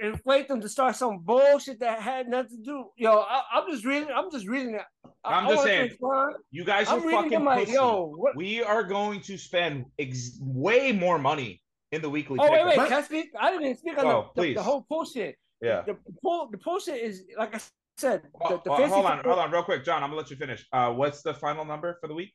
inflate 0.00 0.48
them 0.48 0.60
to 0.60 0.68
start 0.68 0.96
some 0.96 1.18
bullshit 1.20 1.80
that 1.80 2.00
had 2.00 2.28
nothing 2.28 2.58
to 2.58 2.62
do. 2.64 2.84
Yo, 2.96 3.18
I, 3.20 3.42
I'm 3.52 3.70
just 3.70 3.84
reading. 3.84 4.08
I'm 4.14 4.30
just 4.30 4.46
reading 4.46 4.74
it. 4.74 4.82
I- 5.24 5.38
I'm 5.38 5.46
I 5.46 5.50
just 5.50 5.56
wanna 5.58 5.68
saying. 5.70 6.34
You 6.50 6.64
guys 6.64 6.88
I'm 6.88 6.98
are 6.98 7.06
reading. 7.06 7.22
fucking 7.22 7.38
I'm 7.38 7.44
like, 7.44 7.68
yo, 7.68 8.06
what? 8.16 8.36
We 8.36 8.62
are 8.62 8.82
going 8.82 9.20
to 9.22 9.38
spend 9.38 9.86
ex- 9.98 10.38
way 10.40 10.92
more 10.92 11.18
money 11.18 11.62
in 11.92 12.02
the 12.02 12.10
weekly. 12.10 12.38
Oh 12.40 12.44
wait, 12.50 12.58
picker. 12.58 12.68
wait. 12.68 12.76
But- 12.76 12.88
Can 12.88 12.98
I 12.98 13.02
speak? 13.02 13.26
I 13.38 13.50
didn't 13.50 13.64
even 13.66 13.76
speak 13.78 13.98
on 13.98 14.06
Oh, 14.06 14.10
the, 14.10 14.22
the, 14.42 14.46
please. 14.48 14.54
the 14.56 14.62
whole 14.62 14.86
bullshit. 14.88 15.36
Yeah. 15.62 15.82
The, 15.86 15.94
the 16.06 16.12
pull. 16.22 16.48
The 16.50 16.58
bullshit 16.58 17.00
is 17.02 17.24
like 17.38 17.54
I 17.54 17.60
said. 17.96 18.22
The, 18.22 18.28
Well, 18.34 18.62
the 18.64 18.70
well, 18.70 18.88
hold 18.88 19.06
on, 19.06 19.16
football- 19.18 19.32
hold 19.34 19.44
on, 19.46 19.50
real 19.52 19.62
quick, 19.62 19.84
John. 19.84 20.02
I'm 20.02 20.10
gonna 20.10 20.20
let 20.20 20.30
you 20.30 20.36
finish. 20.36 20.66
Uh, 20.72 20.92
what's 20.92 21.22
the 21.22 21.32
final 21.34 21.64
number 21.64 21.96
for 22.00 22.08
the 22.08 22.14
week? 22.14 22.32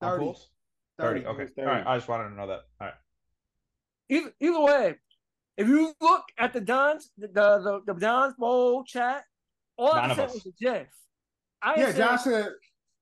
30. 0.00 0.32
Thirty. 0.98 1.20
30. 1.22 1.26
Okay. 1.26 1.42
It's 1.42 1.52
All 1.58 1.64
right. 1.64 1.86
I 1.86 1.96
just 1.96 2.08
wanted 2.08 2.28
to 2.30 2.34
know 2.36 2.46
that. 2.46 2.60
All 2.80 2.86
right. 2.86 2.94
Either, 4.10 4.32
either 4.40 4.60
way, 4.60 4.94
if 5.56 5.68
you 5.68 5.92
look 6.00 6.24
at 6.38 6.52
the 6.52 6.60
Dons, 6.60 7.10
the 7.16 7.28
the, 7.28 7.80
the, 7.86 7.94
the 7.94 8.00
Dons 8.00 8.34
Bowl 8.38 8.84
chat, 8.84 9.24
all 9.76 9.92
I 9.92 10.02
None 10.02 10.10
of 10.12 10.16
said 10.18 10.24
us. 10.26 10.34
was 10.34 10.46
a 10.46 10.64
GIF. 10.64 10.88
I 11.62 11.78
Yeah, 11.78 11.86
said, 11.86 11.96
John 11.96 12.18
said, 12.18 12.48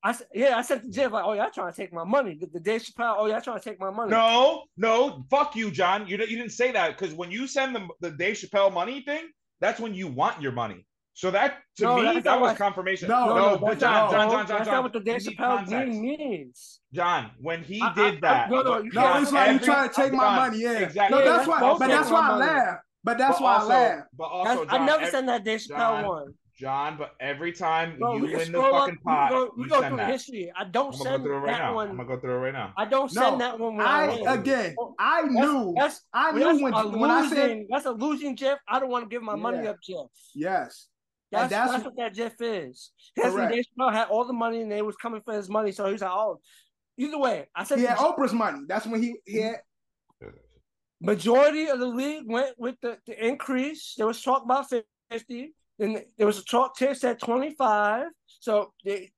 I 0.04 0.10
s- 0.10 0.22
yeah, 0.34 0.56
I 0.56 0.62
sent 0.62 0.82
the 0.82 0.88
GIF 0.88 1.12
like, 1.12 1.24
oh 1.24 1.32
y'all 1.32 1.50
trying 1.50 1.72
to 1.72 1.76
take 1.76 1.92
my 1.92 2.04
money. 2.04 2.36
The, 2.40 2.46
the 2.46 2.60
Dave 2.60 2.82
Chappelle, 2.82 3.16
oh 3.18 3.26
y'all 3.26 3.40
trying 3.40 3.58
to 3.58 3.64
take 3.64 3.80
my 3.80 3.90
money. 3.90 4.10
No, 4.10 4.64
no, 4.76 5.24
fuck 5.30 5.56
you, 5.56 5.70
John. 5.70 6.06
You, 6.06 6.18
you 6.18 6.36
didn't 6.36 6.50
say 6.50 6.72
that 6.72 6.98
because 6.98 7.14
when 7.14 7.30
you 7.30 7.46
send 7.46 7.74
the, 7.74 7.88
the 8.00 8.10
Dave 8.10 8.36
Chappelle 8.36 8.72
money 8.72 9.02
thing, 9.02 9.28
that's 9.60 9.80
when 9.80 9.94
you 9.94 10.08
want 10.08 10.40
your 10.42 10.52
money. 10.52 10.84
So 11.14 11.30
that 11.30 11.58
to 11.76 11.82
No, 11.84 11.96
me, 11.98 12.02
that's 12.04 12.24
that 12.24 12.40
was 12.40 12.48
what- 12.50 12.56
confirmation. 12.58 13.08
No, 13.08 13.26
no, 13.26 13.34
no, 13.34 13.58
but 13.58 13.78
John, 13.78 13.92
not, 13.92 14.10
John, 14.12 14.26
no, 14.28 14.32
John, 14.32 14.46
John, 14.46 14.56
that's 14.56 14.64
John, 14.66 14.74
not 14.74 14.82
what 14.84 14.92
the 14.94 15.00
Dave 15.00 15.20
Chappelle 15.20 15.68
thing 15.68 16.00
means. 16.02 16.80
John, 16.92 17.30
when 17.40 17.62
he 17.62 17.80
I- 17.82 17.90
I- 17.90 17.94
did 17.94 18.14
I- 18.16 18.20
that, 18.20 18.50
no, 18.50 18.56
no, 18.62 18.64
but- 18.64 18.84
No, 18.86 19.00
can't- 19.02 19.22
it's 19.22 19.32
like 19.32 19.48
you 19.48 19.54
every- 19.56 19.66
trying 19.66 19.88
to 19.90 19.94
take 19.94 20.12
my 20.14 20.36
money. 20.36 20.58
Yeah, 20.60 20.70
exactly. 20.78 21.18
no, 21.18 21.24
Yeah, 21.24 21.30
that's 21.32 21.46
that's 21.46 21.60
why. 21.60 21.76
But 21.78 21.88
that's 21.88 22.10
why 22.10 22.30
I 22.30 22.36
laugh. 22.36 22.78
But 23.04 23.18
that's 23.18 23.40
why 23.40 23.56
I 23.56 23.62
laugh. 23.64 24.04
But 24.16 24.24
also, 24.24 24.62
I 24.68 24.76
John, 24.78 24.86
never 24.86 25.02
ev- 25.02 25.10
sent 25.10 25.26
that 25.26 25.44
Dave 25.44 25.60
Chappelle 25.60 26.06
one. 26.08 26.34
John, 26.58 26.96
but 26.96 27.14
every 27.18 27.50
time 27.52 27.98
Bro, 27.98 28.16
you 28.18 28.22
win 28.24 28.32
the 28.38 28.44
scroll 28.44 28.74
up, 28.74 28.80
fucking 28.82 28.98
we 29.04 29.10
pot, 29.12 29.30
go, 29.30 29.50
we 29.56 29.62
you 29.64 29.68
go 29.70 29.80
send 29.80 29.88
through 29.88 29.96
that. 29.96 30.10
history. 30.10 30.52
I 30.56 30.64
don't 30.64 30.86
I'm 30.86 30.92
gonna 30.92 30.98
go 30.98 31.04
send 31.10 31.22
through 31.24 31.36
it 31.36 31.40
right 31.40 31.52
that 31.52 31.58
now. 31.58 31.74
one. 31.74 31.88
I'm 31.90 31.96
gonna 31.96 32.08
go 32.08 32.20
through 32.20 32.34
it 32.36 32.38
right 32.38 32.52
now. 32.52 32.72
I 32.76 32.84
don't 32.84 33.12
No, 33.14 33.22
send 33.22 33.40
that 33.40 33.58
one 33.58 33.76
when 33.76 33.86
I, 33.86 34.04
I 34.04 34.08
win. 34.14 34.26
again, 34.28 34.74
Oh, 34.78 34.94
I 34.98 35.22
knew, 35.22 35.74
that's, 35.76 36.02
I 36.12 36.30
that's 36.32 36.44
knew 36.58 36.62
when 36.64 36.74
a 36.74 36.88
when 36.88 37.10
I 37.10 37.28
said 37.28 37.38
losing. 37.38 37.66
That's 37.70 37.86
a 37.86 37.90
losing 37.90 38.34
GIF. 38.36 38.58
I 38.68 38.78
don't 38.78 38.90
want 38.90 39.04
to 39.04 39.08
give 39.08 39.22
my 39.22 39.34
money 39.34 39.64
Yeah. 39.64 39.70
up, 39.70 39.76
Jeff. 39.82 40.06
yes. 40.34 40.88
That's, 41.32 41.50
that's, 41.50 41.70
that's- 41.72 41.84
what 41.84 41.96
that 41.96 42.14
GIF 42.14 42.34
is. 42.40 42.92
That's 43.16 43.28
when 43.34 43.48
Correct. 43.48 43.54
Dave 43.54 43.64
Chappelle 43.78 43.92
had 43.92 44.08
all 44.08 44.24
the 44.26 44.32
money 44.34 44.60
and 44.60 44.70
they 44.70 44.82
was 44.82 44.96
coming 44.96 45.22
for 45.24 45.34
his 45.34 45.48
money. 45.48 45.72
So 45.72 45.90
he's 45.90 46.02
like, 46.02 46.10
oh, 46.10 46.40
either 46.98 47.18
way, 47.18 47.48
I 47.56 47.64
said 47.64 47.78
He 47.78 47.84
had 47.86 47.96
Oprah's 47.98 48.32
money. 48.34 48.60
That's 48.68 48.86
when 48.86 49.02
he 49.02 49.16
he 49.24 49.38
had. 49.40 49.56
majority 51.00 51.66
of 51.66 51.78
the 51.78 51.86
league 51.86 52.24
went 52.26 52.54
with 52.58 52.76
the, 52.82 52.98
the 53.06 53.26
increase. 53.26 53.94
There 53.96 54.06
was 54.06 54.22
talk 54.22 54.44
about 54.44 54.66
50. 55.10 55.54
Then 55.78 56.02
there 56.18 56.26
was 56.26 56.38
a 56.38 56.44
talk 56.44 56.76
test 56.76 57.04
at 57.04 57.18
25. 57.20 58.06
So 58.40 58.72
the, 58.84 59.08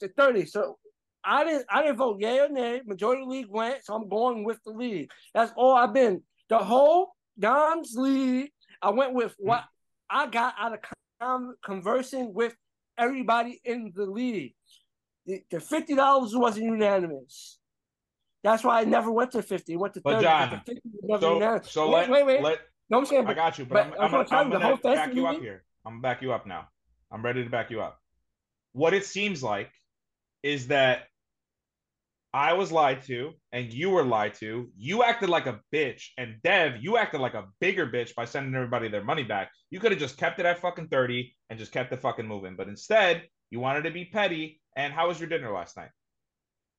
the 0.00 0.08
30. 0.08 0.46
So 0.46 0.76
I 1.24 1.44
didn't 1.44 1.66
I 1.70 1.82
didn't 1.82 1.98
vote 1.98 2.20
yay 2.20 2.40
or 2.40 2.48
nay. 2.48 2.80
Majority 2.84 3.22
of 3.22 3.28
the 3.28 3.34
league 3.34 3.46
went, 3.48 3.84
so 3.84 3.94
I'm 3.94 4.08
going 4.08 4.42
with 4.44 4.58
the 4.64 4.72
league. 4.72 5.10
That's 5.34 5.52
all 5.56 5.74
I've 5.76 5.94
been. 5.94 6.22
The 6.48 6.58
whole 6.58 7.12
Don's 7.38 7.94
league, 7.94 8.50
I 8.82 8.90
went 8.90 9.14
with 9.14 9.34
what 9.38 9.64
I 10.08 10.26
got 10.26 10.54
out 10.58 10.72
of 10.72 10.80
con- 11.20 11.54
conversing 11.64 12.32
with 12.34 12.54
everybody 12.98 13.60
in 13.64 13.92
the 13.94 14.06
league. 14.06 14.54
The, 15.26 15.42
the 15.50 15.60
fifty 15.60 15.94
dollars 15.94 16.34
wasn't 16.34 16.66
unanimous. 16.66 17.58
That's 18.42 18.64
why 18.64 18.80
I 18.80 18.84
never 18.84 19.10
went 19.12 19.32
to 19.32 19.42
fifty. 19.42 19.76
Went 19.76 19.94
to 19.94 20.00
But 20.02 20.12
thirty. 20.14 20.24
John, 20.24 20.50
the 20.50 20.56
50 20.74 20.80
was 20.84 21.02
never 21.02 21.20
So, 21.20 21.34
unanimous. 21.34 21.70
so 21.70 21.90
wait, 21.90 22.08
let, 22.08 22.10
wait, 22.10 22.26
wait. 22.26 22.42
let 22.42 22.58
No, 22.88 22.98
I'm 22.98 23.06
saying, 23.06 23.26
I 23.26 23.34
got 23.34 23.58
you, 23.58 23.66
but, 23.66 23.74
but 23.74 23.80
I'm, 23.82 23.92
I'm 23.92 24.00
I'm, 24.04 24.10
gonna 24.10 24.24
gonna, 24.24 24.40
I'm 24.40 24.50
the 24.50 24.58
gonna 24.58 24.64
whole 24.76 24.94
back 24.94 25.14
you 25.14 25.26
up 25.26 25.40
here. 25.40 25.64
I'm 25.84 25.92
gonna 25.94 26.02
back 26.02 26.22
you 26.22 26.32
up 26.32 26.46
now. 26.46 26.68
I'm 27.12 27.22
ready 27.24 27.44
to 27.44 27.50
back 27.50 27.70
you 27.70 27.80
up. 27.82 27.98
What 28.72 28.94
it 28.94 29.04
seems 29.04 29.42
like 29.42 29.70
is 30.42 30.68
that 30.68 31.04
I 32.32 32.52
was 32.52 32.70
lied 32.70 33.02
to 33.06 33.32
and 33.52 33.72
you 33.72 33.90
were 33.90 34.04
lied 34.04 34.34
to. 34.34 34.70
You 34.76 35.02
acted 35.02 35.28
like 35.30 35.46
a 35.46 35.60
bitch, 35.74 36.08
and 36.16 36.36
Dev, 36.44 36.74
you 36.80 36.96
acted 36.96 37.20
like 37.20 37.34
a 37.34 37.46
bigger 37.60 37.86
bitch 37.88 38.14
by 38.14 38.24
sending 38.24 38.54
everybody 38.54 38.88
their 38.88 39.02
money 39.04 39.24
back. 39.24 39.50
You 39.70 39.80
could 39.80 39.90
have 39.90 40.00
just 40.00 40.16
kept 40.16 40.38
it 40.38 40.46
at 40.46 40.60
fucking 40.60 40.88
30 40.88 41.34
and 41.50 41.58
just 41.58 41.72
kept 41.72 41.92
it 41.92 42.00
fucking 42.00 42.26
moving. 42.26 42.54
But 42.56 42.68
instead, 42.68 43.24
you 43.50 43.58
wanted 43.58 43.82
to 43.82 43.90
be 43.90 44.04
petty. 44.04 44.60
And 44.76 44.92
how 44.92 45.08
was 45.08 45.18
your 45.18 45.28
dinner 45.28 45.52
last 45.52 45.76
night? 45.76 45.90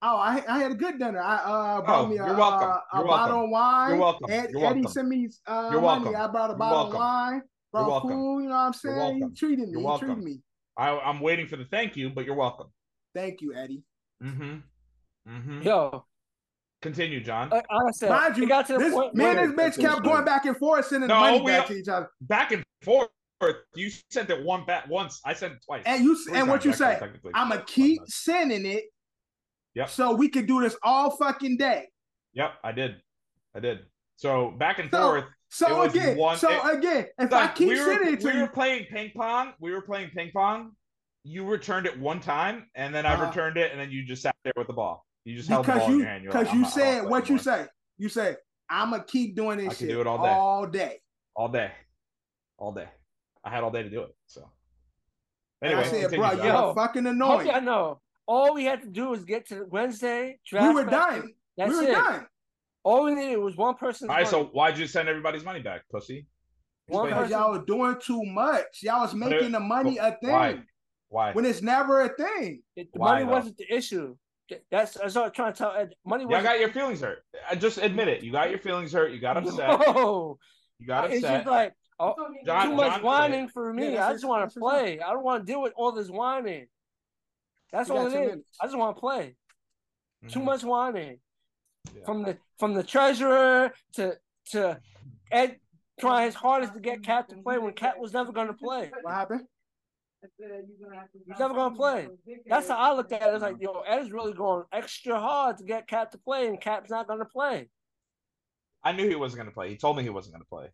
Oh, 0.01 0.15
I 0.15 0.41
I 0.47 0.59
had 0.59 0.71
a 0.71 0.75
good 0.75 0.97
dinner. 0.97 1.21
I 1.21 1.35
uh 1.35 1.81
brought 1.81 2.05
Oh, 2.05 2.07
me 2.07 2.17
a, 2.17 2.25
you're 2.25 2.35
welcome. 2.37 2.69
uh, 2.69 2.73
a 2.93 2.97
You're 2.99 3.07
bottle 3.07 3.35
welcome. 3.35 3.43
of 3.43 3.49
wine. 3.49 3.89
You're 3.89 3.99
welcome. 3.99 4.31
Ed, 4.31 4.49
You're 4.51 4.65
Eddie 4.65 4.79
welcome. 4.81 4.91
sent 4.93 5.07
me 5.09 5.29
uh 5.45 5.69
You're 5.71 5.81
money. 5.81 6.05
welcome. 6.05 6.15
I 6.21 6.27
brought 6.27 6.51
a 6.51 6.55
bottle 6.55 6.87
of 6.87 6.93
wine. 6.93 7.41
Brought 7.73 7.87
welcome. 7.89 8.09
food. 8.09 8.39
You 8.43 8.49
know 8.49 8.55
what 8.55 8.61
I'm 8.61 8.73
You're 8.83 8.95
saying? 8.95 9.29
He 9.29 9.35
treated 9.35 9.65
me. 9.67 9.71
You're 9.73 9.81
welcome. 9.81 10.07
treated 10.07 10.23
me. 10.23 10.41
I, 10.77 10.97
I'm 10.97 11.19
waiting 11.19 11.47
for 11.47 11.57
the 11.57 11.65
thank 11.65 11.97
you, 11.97 12.09
but 12.09 12.25
you're 12.25 12.35
welcome. 12.35 12.67
Thank 13.13 13.41
you, 13.41 13.53
Eddie. 13.53 13.83
Mm-hmm. 14.23 14.59
Mm-hmm. 15.27 15.61
yo, 15.61 16.05
Continue, 16.81 17.23
John. 17.23 17.49
like 17.49 17.65
I 17.69 17.91
said, 17.91 18.09
Mind 18.09 18.37
you, 18.37 18.47
got 18.47 18.65
to 18.67 18.73
the 18.73 18.79
this, 18.79 18.93
point 18.93 19.13
me 19.13 19.25
and 19.25 19.55
this 19.57 19.77
bitch 19.77 19.79
kept 19.79 20.03
going 20.03 20.25
back 20.25 20.45
and 20.45 20.57
forth, 20.57 20.87
sending 20.87 21.07
the 21.07 21.13
No, 21.13 21.19
money 21.19 21.45
back 21.45 21.67
don't- 21.67 21.75
to 21.75 21.81
each 21.81 21.87
other. 21.87 22.09
Back 22.21 22.51
and 22.51 22.63
forth. 22.83 23.09
You 23.75 23.89
sent 24.11 24.29
it 24.29 24.43
one 24.43 24.65
back 24.65 24.87
once. 24.87 25.19
I 25.25 25.33
sent 25.33 25.53
it 25.53 25.59
twice. 25.65 25.81
And 25.85 26.03
you 26.03 26.15
Three 26.25 26.37
and 26.37 26.47
what 26.47 26.63
you 26.63 26.73
say? 26.73 26.99
I'ma 27.33 27.57
keep 27.65 28.01
sending 28.07 28.65
it. 28.67 28.83
Yep. 29.75 29.89
So 29.89 30.13
we 30.15 30.29
could 30.29 30.45
do 30.47 30.61
this 30.61 30.75
all 30.83 31.15
fucking 31.17 31.57
day. 31.57 31.87
Yep, 32.33 32.51
I 32.63 32.71
did. 32.71 32.95
I 33.55 33.59
did. 33.59 33.79
So 34.17 34.51
back 34.51 34.77
and 34.79 34.89
So- 34.91 34.97
forth. 35.01 35.25
So 35.49 35.81
again, 35.81 36.17
one- 36.17 36.37
so 36.37 36.49
it- 36.49 36.77
again, 36.77 37.07
if 37.19 37.33
I 37.33 37.47
keep 37.47 37.67
we 37.69 37.79
were, 37.79 37.85
sending 37.85 38.13
it 38.13 38.19
to 38.21 38.27
we 38.27 38.33
you, 38.35 38.41
were 38.41 38.47
playing 38.47 38.85
ping 38.85 39.11
pong. 39.15 39.53
We 39.59 39.71
were 39.71 39.81
playing 39.81 40.11
ping 40.11 40.31
pong. 40.33 40.71
You 41.23 41.45
returned 41.45 41.85
it 41.87 41.99
one 41.99 42.19
time, 42.21 42.69
and 42.73 42.93
then 42.95 43.05
I 43.05 43.13
Uh-huh. 43.13 43.25
returned 43.27 43.57
it, 43.57 43.71
and 43.71 43.79
then 43.79 43.91
you 43.91 44.03
just 44.05 44.21
sat 44.21 44.35
there 44.43 44.53
with 44.55 44.67
the 44.67 44.73
ball. 44.73 45.05
You 45.25 45.35
just 45.37 45.49
held 45.49 45.65
the 45.65 45.71
because 45.73 45.79
ball 45.81 45.87
in 45.89 45.93
you 45.93 45.99
your 45.99 46.07
hand. 46.07 46.23
You're 46.23 46.33
like, 46.33 46.41
because 46.43 46.53
you 46.55 46.61
not- 46.61 46.67
I 46.67 46.79
don't 46.79 46.85
said 46.85 47.01
play 47.01 47.09
what 47.09 47.29
you 47.29 47.37
say. 47.37 47.65
You 47.97 48.09
say 48.09 48.35
I'm 48.69 48.91
gonna 48.91 49.03
keep 49.03 49.35
doing 49.35 49.57
this 49.57 49.67
I 49.67 49.69
can 49.69 49.77
shit 49.77 49.89
do 49.89 50.01
it 50.01 50.07
all 50.07 50.17
day. 50.23 50.29
all 50.29 50.67
day. 50.67 50.99
all 51.35 51.47
day, 51.49 51.71
all 52.57 52.71
day. 52.71 52.87
I 53.43 53.49
had 53.49 53.63
all 53.63 53.71
day 53.71 53.83
to 53.83 53.89
do 53.89 54.01
it. 54.03 54.15
So 54.27 54.49
And 55.61 55.71
anyway, 55.73 55.87
I 55.87 55.89
said, 55.89 56.11
bro, 56.11 56.31
you're 56.33 56.45
Yo, 56.45 56.73
fucking 56.73 57.05
annoying. 57.05 57.47
y'all 57.47 57.61
know. 57.61 58.01
All 58.27 58.53
we 58.53 58.65
had 58.65 58.81
to 58.81 58.87
do 58.87 59.09
was 59.09 59.23
get 59.25 59.47
to 59.49 59.65
Wednesday. 59.69 60.39
Draft 60.47 60.67
We 60.67 60.73
were 60.83 60.89
done. 60.89 61.33
That's 61.57 61.69
we 61.71 61.75
were 61.77 61.83
it. 61.83 61.91
done. 61.91 62.27
All 62.83 63.03
we 63.03 63.13
needed 63.13 63.37
was 63.37 63.55
one 63.57 63.75
person. 63.75 64.09
All 64.09 64.15
right, 64.15 64.27
so 64.27 64.45
why'd 64.45 64.77
you 64.77 64.87
send 64.87 65.07
everybody's 65.09 65.43
money 65.43 65.59
back, 65.61 65.81
pussy? 65.91 66.25
Explain 66.87 67.09
Because 67.09 67.29
it. 67.29 67.33
y'all 67.33 67.51
were 67.51 67.65
doing 67.65 67.95
too 68.01 68.23
much. 68.25 68.81
Y'all 68.81 69.01
was 69.01 69.13
But 69.13 69.27
it- 69.27 69.35
making 69.35 69.51
the 69.51 69.59
money 69.59 69.97
a 69.97 70.17
thing 70.23 70.31
Why? 70.31 70.59
Why? 71.09 71.31
when 71.33 71.45
it's 71.45 71.61
never 71.61 72.01
a 72.01 72.09
thing. 72.15 72.63
the 72.75 72.87
Why, 72.93 73.13
money 73.13 73.25
though? 73.25 73.31
wasn't 73.31 73.57
the 73.57 73.71
issue. 73.71 74.15
That's 74.69 74.93
that's 74.95 75.15
what 75.15 75.25
I'm 75.25 75.31
trying 75.31 75.53
to 75.53 75.57
tell. 75.57 75.71
Ed. 75.75 75.93
Money 76.05 76.23
Y'all 76.23 76.31
wasn't. 76.31 76.45
got 76.45 76.59
your 76.59 76.69
feelings 76.69 77.01
hurt. 77.01 77.19
I 77.49 77.55
just 77.55 77.77
admit 77.77 78.07
it. 78.07 78.23
You 78.23 78.31
got 78.31 78.49
your 78.49 78.59
feelings 78.59 78.93
hurt. 78.93 79.11
You 79.11 79.19
got 79.19 79.37
upset. 79.37 79.79
No, 79.79 80.37
You 80.79 80.87
got 80.87 81.11
it's 81.11 81.23
upset. 81.23 81.39
just 81.43 81.49
like 81.51 81.73
oh, 81.99 82.15
John- 82.45 82.69
too 82.69 82.75
much 82.75 82.93
John- 82.93 83.03
whining 83.03 83.47
for 83.49 83.73
me. 83.73 83.93
Yeah, 83.93 84.07
I 84.07 84.13
just 84.13 84.25
want 84.27 84.51
to 84.51 84.59
play. 84.59 84.99
I 84.99 85.11
don't 85.11 85.23
want 85.23 85.45
to 85.45 85.51
deal 85.51 85.61
with 85.61 85.73
all 85.75 85.91
this 85.91 86.09
whining. 86.09 86.67
That's 87.71 87.89
You 87.89 87.95
all 87.97 88.03
got 88.03 88.11
it 88.11 88.15
two 88.15 88.21
is. 88.23 88.29
minutes. 88.29 88.57
I 88.61 88.65
just 88.65 88.77
want 88.77 88.95
to 88.95 88.99
play. 88.99 89.35
Too 90.27 90.39
Mhm. 90.39 90.43
much 90.45 90.63
whining. 90.63 91.19
Yeah. 91.95 92.05
From 92.05 92.23
the 92.23 92.37
from 92.59 92.73
the 92.73 92.83
treasurer 92.83 93.73
to 93.93 94.17
to 94.51 94.79
Ed 95.31 95.57
trying 95.99 96.25
his 96.25 96.35
hardest 96.35 96.73
to 96.73 96.79
get 96.79 97.03
Cat 97.03 97.29
to 97.29 97.35
play 97.37 97.57
when 97.57 97.73
Cat 97.73 97.99
was 97.99 98.13
never 98.13 98.31
going 98.31 98.47
to 98.47 98.53
play. 98.53 98.91
What 99.01 99.13
happened? 99.13 99.47
He's 100.23 101.39
never 101.39 101.53
going 101.53 101.71
to 101.71 101.77
play. 101.77 102.07
That's 102.47 102.67
how 102.67 102.77
I 102.77 102.93
looked 102.93 103.11
at 103.11 103.21
it. 103.21 103.33
It's 103.33 103.41
like, 103.41 103.55
yo, 103.59 103.81
Ed 103.81 104.01
is 104.03 104.11
really 104.11 104.33
going 104.33 104.63
extra 104.71 105.19
hard 105.19 105.57
to 105.57 105.63
get 105.63 105.87
Cap 105.87 106.11
to 106.11 106.17
play, 106.17 106.47
and 106.47 106.59
Cap's 106.59 106.89
not 106.89 107.07
going 107.07 107.19
to 107.19 107.25
play. 107.25 107.69
I 108.83 108.91
knew 108.91 109.07
he 109.07 109.15
wasn't 109.15 109.39
going 109.39 109.49
to 109.49 109.53
play. 109.53 109.69
He 109.69 109.77
told 109.77 109.97
me 109.97 110.03
he 110.03 110.09
wasn't 110.09 110.35
going 110.35 110.43
to 110.43 110.49
play. 110.49 110.67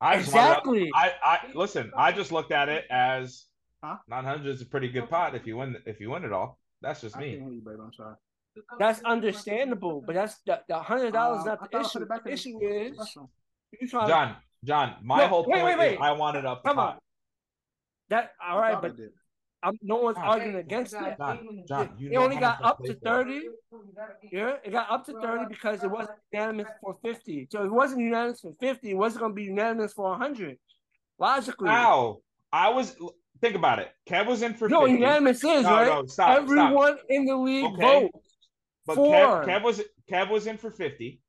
I 0.00 0.18
just 0.18 0.32
wanted- 0.32 0.48
Exactly. 0.50 0.90
I, 0.94 1.12
I 1.24 1.38
listen. 1.54 1.92
I 1.96 2.12
just 2.12 2.32
looked 2.32 2.52
at 2.52 2.68
it 2.68 2.84
as 2.90 3.46
Huh? 3.82 3.96
900 4.08 4.46
is 4.46 4.62
a 4.62 4.66
pretty 4.66 4.88
good 4.88 5.10
pot 5.10 5.34
if 5.34 5.46
you 5.46 5.56
win. 5.58 5.76
If 5.84 6.00
you 6.00 6.10
win 6.10 6.24
it 6.24 6.32
all, 6.32 6.58
that's 6.80 7.02
just 7.02 7.16
I 7.16 7.20
me. 7.20 7.30
can't 7.32 7.42
hear 7.42 7.52
you, 7.52 7.60
baby. 7.60 7.76
I'm 7.84 7.92
sorry. 7.92 8.14
That's 8.78 9.02
understandable, 9.02 10.00
but 10.06 10.14
that's 10.14 10.38
the, 10.46 10.60
the 10.68 10.78
hundred 10.78 11.12
dollars 11.12 11.40
Um, 11.40 11.46
not 11.48 11.60
the 11.60 11.66
thought 11.68 11.80
I 11.80 11.82
put 11.82 11.86
issue. 11.90 12.02
it 12.02 12.08
back 12.08 12.24
The 12.24 12.32
issue 12.32 12.58
is 12.62 12.96
That's 12.96 13.16
all. 13.16 13.30
you 13.78 13.88
trying 13.88 14.08
John, 14.08 14.36
John, 14.64 14.94
my 15.02 15.18
No, 15.18 15.28
whole 15.28 15.44
wait, 15.46 15.60
point 15.60 15.78
wait, 15.78 15.92
is. 15.94 15.98
I 16.00 16.12
wanted 16.12 16.44
up 16.46 16.62
the 16.62 16.68
Come 16.70 16.78
on. 16.78 16.96
Pot. 18.14 18.30
that 18.38 18.48
all 18.48 18.58
I 18.58 18.72
right, 18.72 18.82
but. 18.82 18.96
I'm, 19.62 19.78
no 19.80 19.96
one's 19.96 20.18
John. 20.18 20.26
arguing 20.26 20.56
against 20.56 20.92
it. 20.92 21.16
John, 21.18 21.64
John, 21.66 21.94
you 21.96 22.10
It 22.12 22.16
only 22.16 22.36
got 22.36 22.62
up 22.62 22.76
to 22.84 22.92
played 22.92 22.98
for. 22.98 23.04
thirty. 23.04 23.40
Yeah, 24.30 24.56
it 24.62 24.70
got 24.72 24.90
up 24.90 25.06
to 25.06 25.14
thirty 25.18 25.46
because 25.46 25.82
it 25.82 25.90
wasn't 25.90 26.18
unanimous 26.32 26.66
for 26.82 26.98
fifty. 27.02 27.48
So 27.50 27.60
if 27.60 27.66
it 27.66 27.72
wasn't 27.72 28.02
unanimous 28.02 28.40
for 28.40 28.52
fifty, 28.60 28.90
it 28.90 28.94
wasn't 28.94 29.20
going 29.20 29.32
to 29.32 29.36
be 29.36 29.44
unanimous 29.44 29.94
for 29.94 30.14
hundred. 30.18 30.58
Logically, 31.18 31.68
How? 31.70 32.18
I 32.52 32.68
was. 32.70 32.94
Think 33.40 33.56
about 33.56 33.78
it. 33.78 33.90
Kev 34.06 34.26
was 34.26 34.42
in 34.42 34.54
for 34.54 34.68
no, 34.68 34.80
50. 34.82 34.92
unanimous 34.92 35.42
is 35.42 35.62
No, 35.64 35.70
right. 35.70 35.86
no, 35.86 36.06
stop, 36.06 36.08
stop. 36.08 36.42
Everyone 36.42 36.98
in 37.08 37.24
the 37.24 37.36
league 37.36 37.64
Okay. 37.64 38.02
votes 38.12 38.36
But 38.86 38.96
for. 38.96 39.14
Kev, 39.14 39.46
Kev 39.46 39.62
was 39.62 39.82
Kev 40.10 40.30
was 40.30 40.46
in 40.46 40.58
for 40.58 40.70
50. 40.70 41.20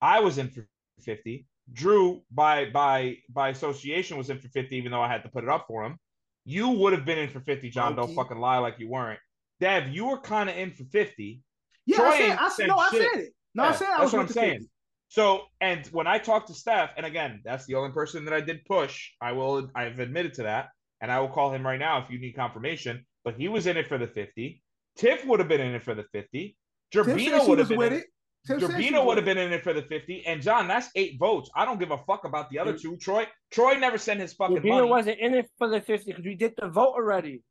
I 0.00 0.20
was 0.20 0.38
in 0.38 0.48
for 0.50 0.66
50. 1.02 1.46
Drew 1.72 2.22
by 2.32 2.66
by 2.70 3.18
by 3.28 3.48
association 3.50 4.16
was 4.16 4.28
in 4.30 4.38
for 4.38 4.48
50, 4.48 4.76
even 4.76 4.92
though 4.92 5.00
I 5.02 5.08
had 5.08 5.22
to 5.22 5.28
put 5.28 5.44
it 5.44 5.50
up 5.50 5.66
for 5.68 5.84
him. 5.84 5.98
You 6.46 6.68
would 6.68 6.92
have 6.92 7.04
been 7.04 7.18
in 7.18 7.28
for 7.28 7.40
50, 7.40 7.70
John. 7.70 7.96
Don't 7.96 8.14
fucking 8.14 8.38
lie 8.38 8.58
like 8.58 8.76
you 8.78 8.88
weren't. 8.88 9.18
Dev, 9.58 9.88
you 9.88 10.06
were 10.06 10.18
kind 10.18 10.48
of 10.48 10.56
in 10.56 10.70
for 10.70 10.84
50. 10.84 11.42
Yeah, 11.86 11.96
Troy 11.96 12.06
I 12.06 12.18
said, 12.18 12.38
I 12.38 12.48
said 12.48 12.68
no, 12.68 12.76
I 12.78 12.88
said 12.90 13.00
it. 13.00 13.34
No, 13.54 13.64
Yeah, 13.64 13.68
I 13.68 13.72
said 13.72 13.86
I 13.86 13.90
that's 13.90 14.02
was 14.02 14.12
what 14.12 14.20
I'm 14.20 14.28
saying. 14.28 14.52
50. 14.52 14.70
So, 15.08 15.42
and 15.60 15.84
when 15.88 16.06
I 16.06 16.18
talked 16.18 16.48
to 16.48 16.54
Steph, 16.54 16.90
and 16.96 17.04
again, 17.04 17.40
that's 17.44 17.66
the 17.66 17.74
only 17.74 17.92
person 17.92 18.24
that 18.26 18.34
I 18.34 18.40
did 18.40 18.64
push. 18.64 19.10
I 19.20 19.32
will, 19.32 19.68
I've 19.74 19.98
admitted 19.98 20.34
to 20.34 20.44
that, 20.44 20.68
and 21.00 21.10
I 21.10 21.18
will 21.18 21.28
call 21.28 21.52
him 21.52 21.66
right 21.66 21.78
now 21.78 22.02
if 22.04 22.10
you 22.10 22.20
need 22.20 22.32
confirmation. 22.32 23.04
But 23.24 23.34
he 23.34 23.48
was 23.48 23.66
in 23.66 23.76
it 23.76 23.88
for 23.88 23.98
the 23.98 24.06
50. 24.06 24.62
Tiff 24.96 25.24
would 25.24 25.40
have 25.40 25.48
been 25.48 25.60
in 25.60 25.74
it 25.74 25.82
for 25.82 25.94
the 25.94 26.04
50. 26.12 26.56
Tim 26.92 27.04
Gerbino 27.04 27.48
would 27.48 27.58
have 27.58 27.68
been 27.68 27.78
with 27.78 27.92
in 27.92 27.98
it. 28.00 28.06
Tim 28.46 28.60
said 28.60 28.70
she 28.80 28.90
Gerbino 28.90 29.04
would 29.04 29.16
have 29.16 29.24
been 29.26 29.38
in 29.38 29.52
it 29.52 29.62
for 29.64 29.72
the 29.72 29.82
50. 29.82 30.24
And 30.26 30.40
John, 30.40 30.68
that's 30.68 30.88
eight 30.94 31.18
votes. 31.18 31.50
I 31.54 31.64
don't 31.64 31.78
give 31.80 31.90
a 31.90 31.98
fuck 31.98 32.24
about 32.24 32.48
the 32.50 32.58
other 32.58 32.76
two. 32.76 32.96
Troy, 32.96 33.26
Troy 33.50 33.74
never 33.74 33.98
sent 33.98 34.20
his 34.20 34.32
fucking 34.34 34.58
Rubino 34.58 34.68
money. 34.70 34.88
wasn't 34.88 35.18
in 35.18 35.34
it 35.34 35.50
for 35.58 35.68
the 35.68 35.80
fifty 35.80 36.12
because 36.12 36.24
we 36.24 36.34
did 36.34 36.54
the 36.60 36.68
vote 36.68 36.94
already. 36.94 37.42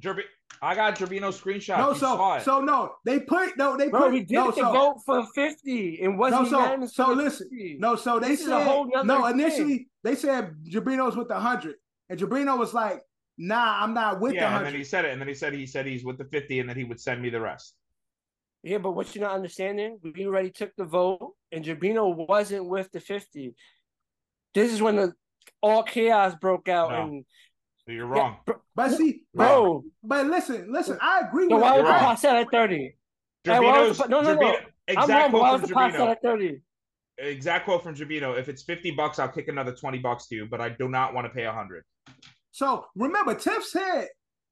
Jerbi- 0.00 0.22
I 0.62 0.74
got 0.74 0.96
Gerbino's 0.96 1.40
screenshot. 1.40 1.78
No, 1.78 1.90
You 1.92 1.98
so 1.98 2.38
so 2.42 2.60
no, 2.60 2.94
they 3.04 3.20
put 3.20 3.56
no, 3.56 3.76
they 3.76 3.88
Bro, 3.88 4.00
put 4.02 4.12
we 4.12 4.20
did 4.20 4.34
no, 4.34 4.50
the 4.50 4.56
so, 4.60 4.72
vote 4.72 4.96
for 5.04 5.26
50 5.34 6.00
and 6.02 6.18
wasn't 6.18 6.50
No, 6.50 6.86
so- 6.86 7.06
so 7.06 7.12
listen, 7.12 7.48
50. 7.50 7.76
No, 7.80 7.96
so 7.96 8.18
they 8.20 8.28
This 8.28 8.44
said 8.44 8.66
whole 8.66 8.86
nother 8.92 9.06
no. 9.06 9.26
thing. 9.26 9.40
Initially, 9.40 9.88
they 10.04 10.14
said 10.14 10.54
Jabrino's 10.70 11.16
with 11.16 11.28
the 11.28 11.38
hundred, 11.40 11.76
and 12.10 12.18
Jabrino 12.20 12.58
was 12.58 12.72
like, 12.74 13.00
"Nah, 13.38 13.82
I'm 13.82 13.94
not 13.94 14.20
with 14.20 14.32
the 14.32 14.36
yeah, 14.36 14.56
and 14.56 14.66
then 14.66 14.74
he 14.74 14.84
said 14.84 15.04
it, 15.06 15.12
and 15.12 15.20
then 15.20 15.28
he 15.28 15.34
said 15.34 15.52
he 15.54 15.66
said 15.66 15.86
he's 15.86 16.04
with 16.04 16.18
the 16.18 16.24
fifty, 16.26 16.60
and 16.60 16.68
then 16.68 16.76
he 16.76 16.84
would 16.84 17.00
send 17.00 17.20
me 17.22 17.30
the 17.30 17.40
rest. 17.40 17.74
Yeah, 18.62 18.78
but 18.78 18.92
what 18.92 19.14
you're 19.14 19.24
not 19.24 19.34
understanding, 19.34 19.98
we 20.02 20.26
already 20.26 20.50
took 20.50 20.74
the 20.76 20.84
vote, 20.84 21.34
and 21.52 21.64
Jabino 21.64 22.26
wasn't 22.28 22.66
with 22.66 22.90
the 22.90 23.00
50. 23.00 23.54
This 24.54 24.72
is 24.72 24.82
when 24.82 24.96
the 24.96 25.12
all 25.62 25.82
chaos 25.82 26.34
broke 26.34 26.68
out, 26.68 26.90
No. 26.90 27.02
and 27.02 27.24
So 27.86 27.92
you're 27.92 28.06
wrong. 28.06 28.38
But 28.74 28.90
see, 28.92 29.22
bro, 29.34 29.84
but 30.02 30.26
listen, 30.26 30.72
listen. 30.72 30.98
I 31.00 31.20
agree 31.28 31.48
so 31.48 31.54
with 31.56 31.62
why 31.62 31.76
you. 31.76 31.82
was 31.82 31.88
the 31.88 31.92
wrong. 31.92 32.16
pot 32.16 32.24
at 32.24 32.50
30? 32.50 32.76
Hey, 33.44 33.58
why 33.60 33.60
was 33.60 33.96
Gerbino's, 33.96 33.98
the- 33.98 34.08
no, 34.08 34.20
no, 34.22 34.34
no. 34.34 34.48
I'm 34.48 34.54
exact 34.88 35.08
wrong, 35.10 35.32
but 35.32 35.40
why 35.40 35.48
quote 35.50 35.60
was 35.60 35.60
from 35.60 35.68
the 35.68 35.74
pot 35.74 35.92
set 35.92 36.00
Gerbino. 36.00 36.10
at 36.10 36.22
30? 36.22 36.60
Exact 37.18 37.64
quote 37.64 37.82
from 37.82 37.94
Gerbino. 37.94 38.38
If 38.38 38.48
it's 38.48 38.62
fifty 38.62 38.90
bucks, 38.90 39.18
I'll 39.18 39.28
kick 39.28 39.48
another 39.48 39.72
twenty 39.74 39.98
bucks 39.98 40.26
to 40.28 40.34
you, 40.34 40.46
but 40.46 40.60
I 40.60 40.68
do 40.70 40.88
not 40.88 41.14
want 41.14 41.26
to 41.26 41.30
pay 41.32 41.44
a 41.44 41.52
hundred. 41.52 41.84
So 42.50 42.84
remember, 42.94 43.34
Tiff 43.34 43.64
said, 43.64 44.08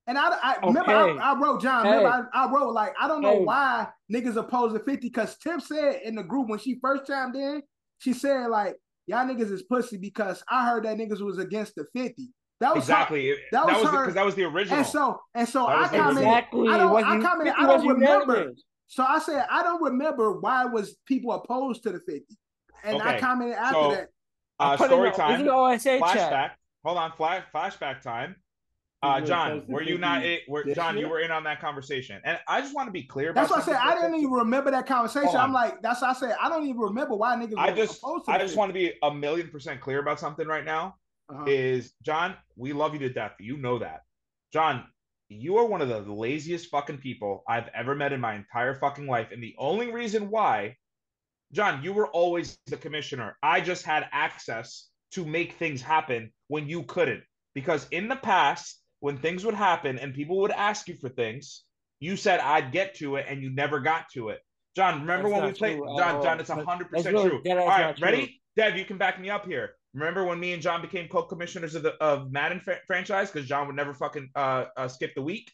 and 0.07 0.19
I, 0.19 0.29
I 0.43 0.57
remember 0.67 0.93
I, 0.93 1.33
I 1.33 1.39
wrote 1.39 1.63
John. 1.63 1.85
Hey. 1.85 1.97
Remember, 1.97 2.31
I, 2.35 2.45
I 2.45 2.53
wrote 2.53 2.73
like 2.73 2.95
I 3.01 3.09
don't 3.09 3.23
know 3.23 3.39
Hey. 3.39 3.45
why 3.45 3.89
niggas 4.13 4.37
opposed 4.37 4.75
to 4.75 4.81
fifty 4.85 5.09
because 5.09 5.37
Tiff 5.39 5.63
said 5.63 6.01
in 6.05 6.15
the 6.15 6.23
group 6.23 6.49
when 6.49 6.59
she 6.59 6.79
first 6.81 7.07
chimed 7.07 7.37
in, 7.37 7.63
she 7.99 8.13
said 8.13 8.49
like 8.49 8.77
y'all 9.07 9.27
niggas 9.27 9.51
is 9.51 9.63
pussy 9.63 9.97
because 9.97 10.43
I 10.49 10.67
heard 10.69 10.85
that 10.85 10.97
niggas 10.97 11.21
was 11.21 11.39
against 11.39 11.75
the 11.75 11.87
fifty. 11.95 12.29
That 12.61 12.75
was 12.75 12.85
Exactly. 12.85 13.31
It- 13.31 13.39
that 13.53 13.67
that 13.67 13.75
was 13.77 13.83
was 13.85 13.93
her- 13.93 14.01
because 14.03 14.15
that 14.15 14.25
was 14.25 14.35
the 14.37 14.45
original. 14.45 14.79
and 14.79 14.87
so 14.87 15.21
and 15.35 15.49
so 15.49 15.67
I 15.67 15.81
was 15.83 15.91
commented. 15.91 16.23
Exactly. 16.25 16.69
I 16.69 16.79
don't. 16.79 16.99
It 16.99 17.05
I 17.05 17.21
commented. 17.21 17.47
50 17.47 17.51
I 17.51 17.61
don't 17.67 17.69
wasn't 17.69 17.91
remember. 17.93 18.33
unanimous. 18.35 18.63
So 18.87 19.05
I 19.05 19.19
said 19.19 19.47
I 19.51 19.63
don't 19.63 19.83
remember 19.83 20.39
why 20.41 20.65
was 20.67 20.97
people 21.07 21.33
opposed 21.33 21.83
to 21.85 21.93
the 21.93 22.01
fifty, 22.01 22.37
and 22.85 23.03
I 23.03 23.19
commented 23.19 23.57
after 23.57 23.75
So, 23.75 23.91
that. 23.93 24.09
uh, 24.61 24.77
story 24.77 25.11
time. 25.13 25.31
This 25.33 25.41
is 25.41 25.47
the 25.47 25.53
OSA 25.53 25.99
chat. 25.99 26.01
Flashback. 26.01 26.51
Hold 26.85 26.99
on. 26.99 27.13
Flash, 27.13 27.43
flashback 27.53 28.03
time. 28.03 28.37
Uh, 29.05 29.21
John, 29.21 29.63
were 29.69 29.83
you 29.83 29.99
not? 29.99 30.23
50 30.23 30.35
It, 30.35 30.43
were, 30.49 30.65
John, 30.75 30.97
you 30.97 31.09
were 31.09 31.21
in 31.21 31.31
on 31.31 31.45
that 31.45 31.61
conversation, 31.61 32.21
and 32.25 32.39
I 32.49 32.63
just 32.63 32.75
want 32.75 32.89
to 32.89 32.93
be 32.93 33.03
clear. 33.03 33.35
That's 33.35 33.51
why 33.51 33.59
I 33.59 33.63
said 33.63 33.77
I 33.77 33.95
didn't 33.95 34.17
even 34.17 34.31
remember 34.31 34.71
that 34.71 34.87
conversation. 34.87 35.37
I'm 35.37 35.53
like, 35.53 35.83
that's 35.83 36.01
why 36.01 36.11
I 36.11 36.13
said 36.15 36.35
I 36.41 36.49
don't 36.49 36.65
even 36.65 36.81
remember 36.81 37.15
why 37.15 37.37
niggas 37.37 37.55
I 37.59 37.71
just, 37.73 38.03
I 38.27 38.39
just 38.39 38.57
want 38.57 38.71
to 38.71 38.73
be 38.73 38.95
a 39.03 39.13
million 39.13 39.49
percent 39.49 39.81
clear 39.81 40.01
about 40.01 40.19
something 40.19 40.47
right 40.47 40.65
now. 40.65 40.97
Uh-huh. 41.29 41.45
Is 41.47 41.93
John? 42.03 42.35
We 42.57 42.73
love 42.73 42.95
you 42.95 43.01
to 43.01 43.11
death. 43.11 43.33
You 43.41 43.57
know 43.59 43.79
that, 43.79 44.01
John. 44.53 44.85
You 45.29 45.57
are 45.57 45.65
one 45.65 45.81
of 45.81 45.89
the 45.89 46.01
laziest 46.01 46.71
fucking 46.71 46.99
people 46.99 47.45
I've 47.49 47.69
ever 47.75 47.95
met 47.95 48.13
in 48.13 48.21
my 48.21 48.35
entire 48.35 48.75
fucking 48.75 49.07
life, 49.07 49.29
and 49.33 49.43
the 49.43 49.55
only 49.59 49.91
reason 49.91 50.31
why, 50.31 50.77
John, 51.53 51.83
you 51.83 51.93
were 51.93 52.09
always 52.09 52.59
the 52.67 52.77
commissioner. 52.77 53.37
I 53.43 53.61
just 53.61 53.85
had 53.85 54.07
access 54.13 54.89
to 55.13 55.25
make 55.25 55.55
things 55.55 55.81
happen 55.81 56.31
when 56.49 56.69
you 56.69 56.83
couldn't, 56.85 57.23
because 57.55 57.89
in 57.91 58.09
the 58.09 58.17
past, 58.17 58.81
when 59.05 59.19
things 59.19 59.45
would 59.45 59.55
happen 59.55 59.99
and 59.99 60.15
people 60.15 60.39
would 60.41 60.51
ask 60.51 60.89
you 60.89 60.95
for 60.97 61.11
things, 61.11 61.65
you 62.01 62.17
said 62.17 62.41
I'd 62.41 62.73
get 62.73 62.95
to 62.97 63.17
it, 63.17 63.27
and 63.29 63.43
you 63.43 63.51
never 63.51 63.79
got 63.79 64.09
to 64.15 64.31
it. 64.31 64.41
John, 64.75 65.03
remember 65.03 65.29
That's 65.29 65.41
when 65.43 65.53
we 65.53 65.59
played? 65.59 65.77
true 65.77 65.97
John. 65.99 66.23
John, 66.23 66.41
it's 66.41 66.49
That- 66.49 66.65
hundred 66.65 66.89
percent 66.91 67.15
really- 67.15 67.29
true. 67.29 67.41
that 67.45 67.57
is 67.59 67.63
All 67.63 67.69
right, 67.69 67.81
not 67.83 67.97
true. 67.99 68.05
ready? 68.07 68.41
Dev, 68.57 68.77
you 68.79 68.87
can 68.87 68.97
back 68.97 69.21
me 69.21 69.29
up 69.29 69.45
here. 69.45 69.75
Remember 69.93 70.25
when 70.25 70.41
me 70.41 70.55
and 70.55 70.63
John 70.63 70.81
became 70.81 71.07
co-commissioners 71.09 71.75
of 71.75 71.83
the 71.83 71.93
of 72.03 72.33
Madden 72.33 72.61
fr- 72.61 72.83
franchise 72.87 73.31
because 73.31 73.47
John 73.47 73.67
would 73.67 73.77
never 73.77 73.93
fucking 73.93 74.31
uh, 74.35 74.65
uh 74.77 74.89
skip 74.89 75.15
the 75.15 75.23
week. 75.23 75.53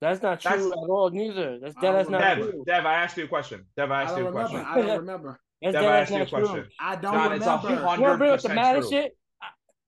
That's 0.00 0.20
not 0.20 0.40
true 0.40 0.50
That's- 0.50 0.66
at 0.72 0.90
all, 0.90 1.10
neither. 1.10 1.60
That's 1.60 1.74
that 1.76 1.80
don't 2.08 2.12
Dev, 2.12 2.38
true. 2.38 2.64
Dev, 2.66 2.84
I 2.86 2.94
asked 2.94 3.16
you 3.16 3.24
a 3.24 3.28
question. 3.28 3.64
Dev, 3.76 3.90
I 3.92 4.00
I 4.00 4.02
asked 4.02 4.16
don't 4.16 4.18
you 4.18 4.26
a 4.26 4.32
remember. 4.32 4.48
question. 4.50 4.66
I 4.68 4.86
don't 4.86 4.98
remember. 5.06 5.40
That's 5.62 5.72
Dev, 5.74 5.84
I 5.84 5.98
asked 6.00 6.10
you 6.10 6.16
a 6.16 6.18
not 6.18 6.28
true. 6.28 6.38
question. 6.46 6.68
I 6.80 6.96
don't 6.96 7.14
John, 7.14 7.32
it's 7.32 7.46
a 7.46 7.56
remember. 7.56 7.86
hundred- 7.86 8.00
You 8.02 8.02
wanna 8.08 8.18
bring 8.18 8.30
the 8.32 8.36
100% 8.48 8.54
Madden 8.56 8.82
true. 8.82 8.90
shit? 8.90 9.16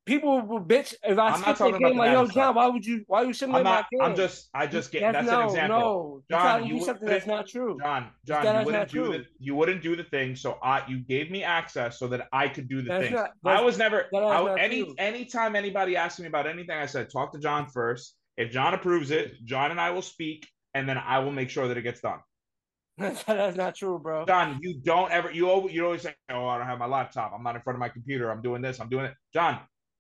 People 0.07 0.41
will 0.47 0.61
bitch 0.61 0.95
if 1.03 1.19
I 1.19 1.31
I'm 1.31 1.41
skip 1.41 1.59
the 1.59 1.79
game. 1.79 1.99
Like, 1.99 2.13
yo, 2.13 2.27
John, 2.29 2.55
why 2.55 2.69
would 2.69 2.87
you? 2.87 3.03
Why 3.09 3.23
you 3.23 3.33
simulate 3.33 3.67
I'm 3.67 3.73
my 3.75 3.85
game? 3.91 4.01
I'm 4.03 4.15
just. 4.15 4.49
I 4.55 4.69
just 4.69 4.93
get. 4.93 5.01
That's, 5.13 5.27
no, 5.27 5.41
an 5.41 5.47
example. 5.49 5.79
No, 5.81 6.23
John, 6.31 6.47
telling 6.47 6.67
you 6.69 6.75
would- 6.77 6.85
something 6.85 7.09
that's 7.09 7.27
not 7.27 7.49
true. 7.49 7.77
John, 7.83 8.11
John, 8.25 8.45
That 8.45 8.61
you 8.61 8.67
wouldn't 8.67 8.91
do 8.91 9.05
true. 9.05 9.13
the 9.19 9.25
you 9.41 9.55
wouldn't 9.57 9.83
do 9.83 9.97
the 9.97 10.05
thing, 10.05 10.37
so 10.37 10.59
I 10.63 10.87
you 10.87 11.01
gave 11.01 11.33
me 11.33 11.43
access 11.43 11.99
so 11.99 12.07
that 12.09 12.29
I 12.33 12.47
could 12.49 12.69
do 12.69 12.83
the 12.83 12.89
That's 12.89 13.05
thing. 13.07 13.15
not- 13.15 13.31
I 13.45 13.61
was 13.63 13.79
never 13.79 14.07
I, 14.15 14.55
any 14.61 14.85
true. 14.85 14.95
anytime 14.97 15.57
anybody 15.57 15.97
asked 15.97 16.21
me 16.21 16.29
about 16.29 16.47
anything, 16.47 16.79
I 16.79 16.87
said 16.87 17.11
talk 17.11 17.33
to 17.33 17.41
John 17.41 17.67
first. 17.67 18.15
If 18.37 18.53
John 18.53 18.75
approves 18.75 19.11
it, 19.11 19.45
John 19.45 19.73
and 19.73 19.81
I 19.81 19.91
will 19.91 20.03
speak, 20.03 20.47
and 20.73 20.89
then 20.89 20.99
I 20.99 21.19
will 21.19 21.33
make 21.33 21.51
sure 21.51 21.67
that 21.67 21.77
it 21.77 21.83
gets 21.83 22.01
done. 22.01 22.21
that's 22.99 23.57
not 23.57 23.75
true, 23.75 23.99
bro. 23.99 24.25
John, 24.25 24.59
you 24.63 24.81
don't 24.85 25.11
ever 25.11 25.33
you 25.33 25.51
always 25.51 25.75
you 25.75 25.85
always 25.85 26.03
say, 26.03 26.15
"Oh, 26.31 26.47
I 26.47 26.59
don't 26.59 26.67
have 26.69 26.79
my 26.79 26.87
laptop. 26.87 27.33
I'm 27.35 27.43
not 27.43 27.57
in 27.57 27.63
front 27.63 27.75
of 27.77 27.81
my 27.81 27.89
computer. 27.89 28.31
I'm 28.31 28.41
doing 28.41 28.63
this. 28.63 28.81
I'm 28.81 28.89
doing 28.89 29.07
it." 29.07 29.15
John, 29.35 29.59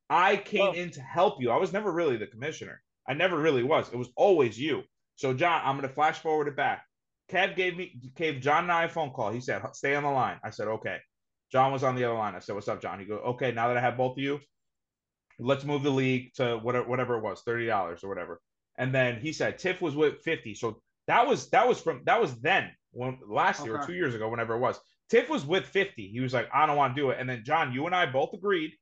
I 0.08 0.36
came 0.36 0.60
Well- 0.60 0.72
in 0.72 0.90
to 0.92 1.00
help 1.00 1.40
you. 1.40 1.50
I 1.50 1.56
was 1.56 1.72
never 1.72 1.90
really 1.90 2.16
the 2.16 2.26
commissioner. 2.26 2.82
I 3.08 3.14
never 3.14 3.38
really 3.38 3.62
was. 3.62 3.88
It 3.92 3.96
was 3.96 4.10
always 4.16 4.58
you. 4.58 4.82
So, 5.16 5.32
John, 5.32 5.62
I'm 5.64 5.76
going 5.76 5.88
to 5.88 5.94
flash 5.94 6.18
forward 6.18 6.48
it 6.48 6.56
back. 6.56 6.84
Kev 7.28 7.56
gave 7.56 7.76
me 7.76 7.98
gave 8.14 8.40
John 8.40 8.64
and 8.64 8.72
I 8.72 8.84
a 8.84 8.88
phone 8.88 9.10
call. 9.10 9.30
He 9.32 9.40
said, 9.40 9.62
"Stay 9.74 9.94
on 9.96 10.04
the 10.04 10.10
line." 10.10 10.38
I 10.44 10.50
said, 10.50 10.68
"Okay." 10.68 10.98
John 11.50 11.72
was 11.72 11.82
on 11.82 11.94
the 11.96 12.04
other 12.04 12.14
line. 12.14 12.34
I 12.34 12.38
said, 12.40 12.54
"What's 12.54 12.68
up, 12.68 12.80
John?" 12.80 13.00
He 13.00 13.04
goes, 13.06 13.20
"Okay, 13.24 13.50
now 13.50 13.68
that 13.68 13.76
I 13.76 13.80
have 13.80 13.96
both 13.96 14.12
of 14.12 14.22
you, 14.22 14.40
let's 15.38 15.64
move 15.64 15.82
the 15.82 15.90
league 15.90 16.34
to 16.34 16.58
whatever 16.58 16.88
whatever 16.88 17.16
it 17.16 17.22
was, 17.22 17.42
thirty 17.42 17.66
dollars 17.66 18.04
or 18.04 18.08
whatever." 18.08 18.40
And 18.78 18.94
then 18.94 19.20
he 19.20 19.32
said 19.32 19.58
Tiff 19.58 19.80
was 19.80 19.96
with 19.96 20.22
fifty. 20.22 20.54
So 20.54 20.80
that 21.08 21.26
was 21.26 21.50
that 21.50 21.66
was 21.66 21.80
from 21.80 22.02
that 22.04 22.20
was 22.20 22.38
then 22.40 22.70
when 22.92 23.18
last 23.26 23.64
year 23.64 23.76
or 23.76 23.86
two 23.86 23.94
years 23.94 24.14
ago, 24.14 24.28
whenever 24.28 24.54
it 24.54 24.60
was. 24.60 24.78
Tiff 25.08 25.28
was 25.28 25.46
with 25.46 25.64
50. 25.66 26.08
He 26.08 26.18
was 26.18 26.34
like, 26.34 26.48
I 26.52 26.66
don't 26.66 26.76
want 26.76 26.96
to 26.96 27.00
do 27.00 27.10
it. 27.10 27.18
And 27.20 27.28
then 27.30 27.44
John, 27.44 27.72
you 27.72 27.86
and 27.86 27.94
I 27.94 28.06
both 28.06 28.32
agreed. 28.34 28.72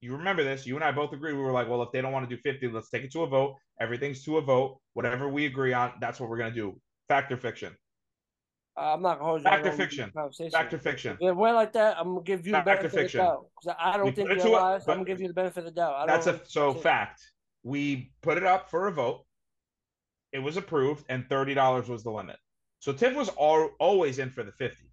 You 0.00 0.16
remember 0.16 0.42
this? 0.42 0.66
You 0.66 0.76
and 0.76 0.84
I 0.84 0.92
both 0.92 1.12
agree. 1.12 1.32
We 1.34 1.40
were 1.42 1.52
like, 1.52 1.68
well, 1.68 1.82
if 1.82 1.92
they 1.92 2.00
don't 2.00 2.12
want 2.12 2.28
to 2.28 2.34
do 2.34 2.40
50, 2.40 2.68
let's 2.68 2.88
take 2.88 3.02
it 3.04 3.12
to 3.12 3.22
a 3.22 3.26
vote. 3.26 3.56
Everything's 3.80 4.24
to 4.24 4.38
a 4.38 4.40
vote. 4.40 4.78
Whatever 4.94 5.28
we 5.28 5.46
agree 5.46 5.72
on, 5.74 5.92
that's 6.00 6.18
what 6.18 6.30
we're 6.30 6.38
gonna 6.38 6.50
do. 6.54 6.80
Fact 7.08 7.30
or 7.32 7.36
fiction? 7.36 7.74
Uh, 8.78 8.94
I'm 8.94 9.02
not 9.02 9.18
gonna 9.18 9.24
hold 9.30 9.40
you. 9.40 9.44
Fact 9.44 9.66
or 9.66 9.72
fiction? 9.72 10.06
do 10.06 10.12
conversation. 10.12 10.50
Fact 10.52 10.72
or 10.72 10.78
fiction? 10.78 11.18
If 11.20 11.36
we're 11.36 11.52
like 11.52 11.72
that, 11.74 11.98
I'm 11.98 12.08
gonna 12.14 12.22
give 12.22 12.46
you 12.46 12.52
the 12.52 12.58
Fact 12.58 12.68
or 12.68 12.72
benefit 12.72 12.86
of 12.86 12.92
the 12.92 12.98
fiction? 12.98 13.20
doubt 13.20 13.46
because 13.60 13.76
I 13.78 13.96
don't 13.96 14.06
We 14.06 14.12
think 14.12 14.28
put 14.28 14.38
it 14.38 14.44
you're 14.44 14.56
to 14.56 14.62
lies. 14.62 14.88
I'm 14.88 14.94
gonna 14.94 15.04
give 15.04 15.20
you 15.20 15.28
the 15.28 15.34
benefit 15.34 15.58
of 15.58 15.64
the 15.66 15.70
doubt. 15.72 16.06
That's 16.06 16.26
a 16.26 16.40
so 16.46 16.72
shit. 16.72 16.82
fact. 16.82 17.20
We 17.62 18.12
put 18.22 18.38
it 18.38 18.44
up 18.44 18.70
for 18.70 18.86
a 18.86 18.92
vote. 18.92 19.26
It 20.32 20.38
was 20.38 20.56
approved, 20.56 21.04
and 21.10 21.28
thirty 21.28 21.52
dollars 21.52 21.88
was 21.90 22.02
the 22.04 22.10
limit. 22.10 22.36
So 22.78 22.92
Tiff 22.94 23.14
was 23.14 23.28
al- 23.38 23.72
always 23.78 24.18
in 24.18 24.30
for 24.30 24.42
the 24.42 24.52
50. 24.52 24.86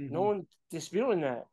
Mm-hmm. 0.00 0.14
No 0.14 0.22
one 0.22 0.46
disputing 0.70 1.20
that. 1.20 1.44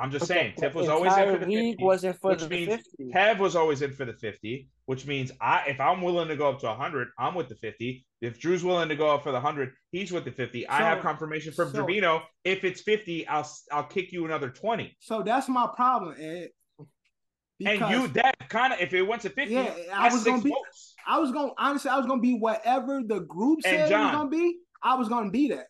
I'm 0.00 0.12
just 0.12 0.22
But 0.22 0.28
saying, 0.28 0.52
the- 0.54 0.62
Tiff 0.62 0.74
was 0.74 0.88
always 0.88 1.12
in 1.16 1.24
for 1.34 1.38
the 1.44 1.46
50. 1.46 1.76
wasn't 1.80 2.20
for 2.20 2.30
which 2.30 2.40
the 2.42 2.48
means 2.48 2.74
50. 2.98 3.10
Kev 3.12 3.38
was 3.38 3.56
always 3.56 3.82
in 3.82 3.92
for 3.92 4.04
the 4.04 4.12
50, 4.12 4.68
which 4.86 5.06
means 5.06 5.32
I 5.40 5.64
if 5.66 5.80
I'm 5.80 6.02
willing 6.02 6.28
to 6.28 6.36
go 6.36 6.48
up 6.48 6.60
to 6.60 6.66
100, 6.66 7.08
I'm 7.18 7.34
with 7.34 7.48
the 7.48 7.56
50. 7.56 8.06
If 8.20 8.38
Drew's 8.38 8.62
willing 8.62 8.88
to 8.90 8.96
go 8.96 9.08
up 9.12 9.24
for 9.24 9.30
the 9.32 9.38
100, 9.40 9.72
he's 9.90 10.12
with 10.12 10.24
the 10.24 10.30
50. 10.30 10.68
I 10.68 10.78
have 10.82 11.00
confirmation 11.02 11.52
from 11.52 11.72
so- 11.72 11.84
Gervino. 11.84 12.22
If 12.44 12.62
it's 12.62 12.80
50, 12.82 13.26
I'll 13.26 13.48
I'll 13.72 13.84
kick 13.84 14.12
you 14.12 14.24
another 14.24 14.50
20. 14.50 14.96
So 15.00 15.22
that's 15.22 15.48
my 15.48 15.68
problem, 15.74 16.14
Ed. 16.20 16.50
and 17.66 17.80
you 17.90 18.06
that 18.08 18.36
kind 18.48 18.72
of 18.72 18.78
if 18.80 18.94
it 18.94 19.02
went 19.02 19.22
to 19.22 19.30
50, 19.30 19.52
Yeah, 19.52 19.74
I 19.92 20.12
was 20.12 20.22
gonna 20.22 20.40
be- 20.42 20.50
votes. 20.50 20.94
I 21.08 21.18
was 21.18 21.32
gonna 21.32 21.52
honestly, 21.58 21.90
I 21.90 21.96
was 21.96 22.06
gonna 22.06 22.20
be 22.22 22.34
whatever 22.38 23.02
the 23.04 23.20
group 23.20 23.58
And 23.64 23.72
said 23.72 23.74
it 23.74 23.82
was 23.82 23.90
John. 23.90 24.12
gonna 24.12 24.30
be. 24.30 24.58
I 24.80 24.94
was 24.94 25.08
gonna 25.08 25.30
be 25.32 25.48
that. 25.48 25.66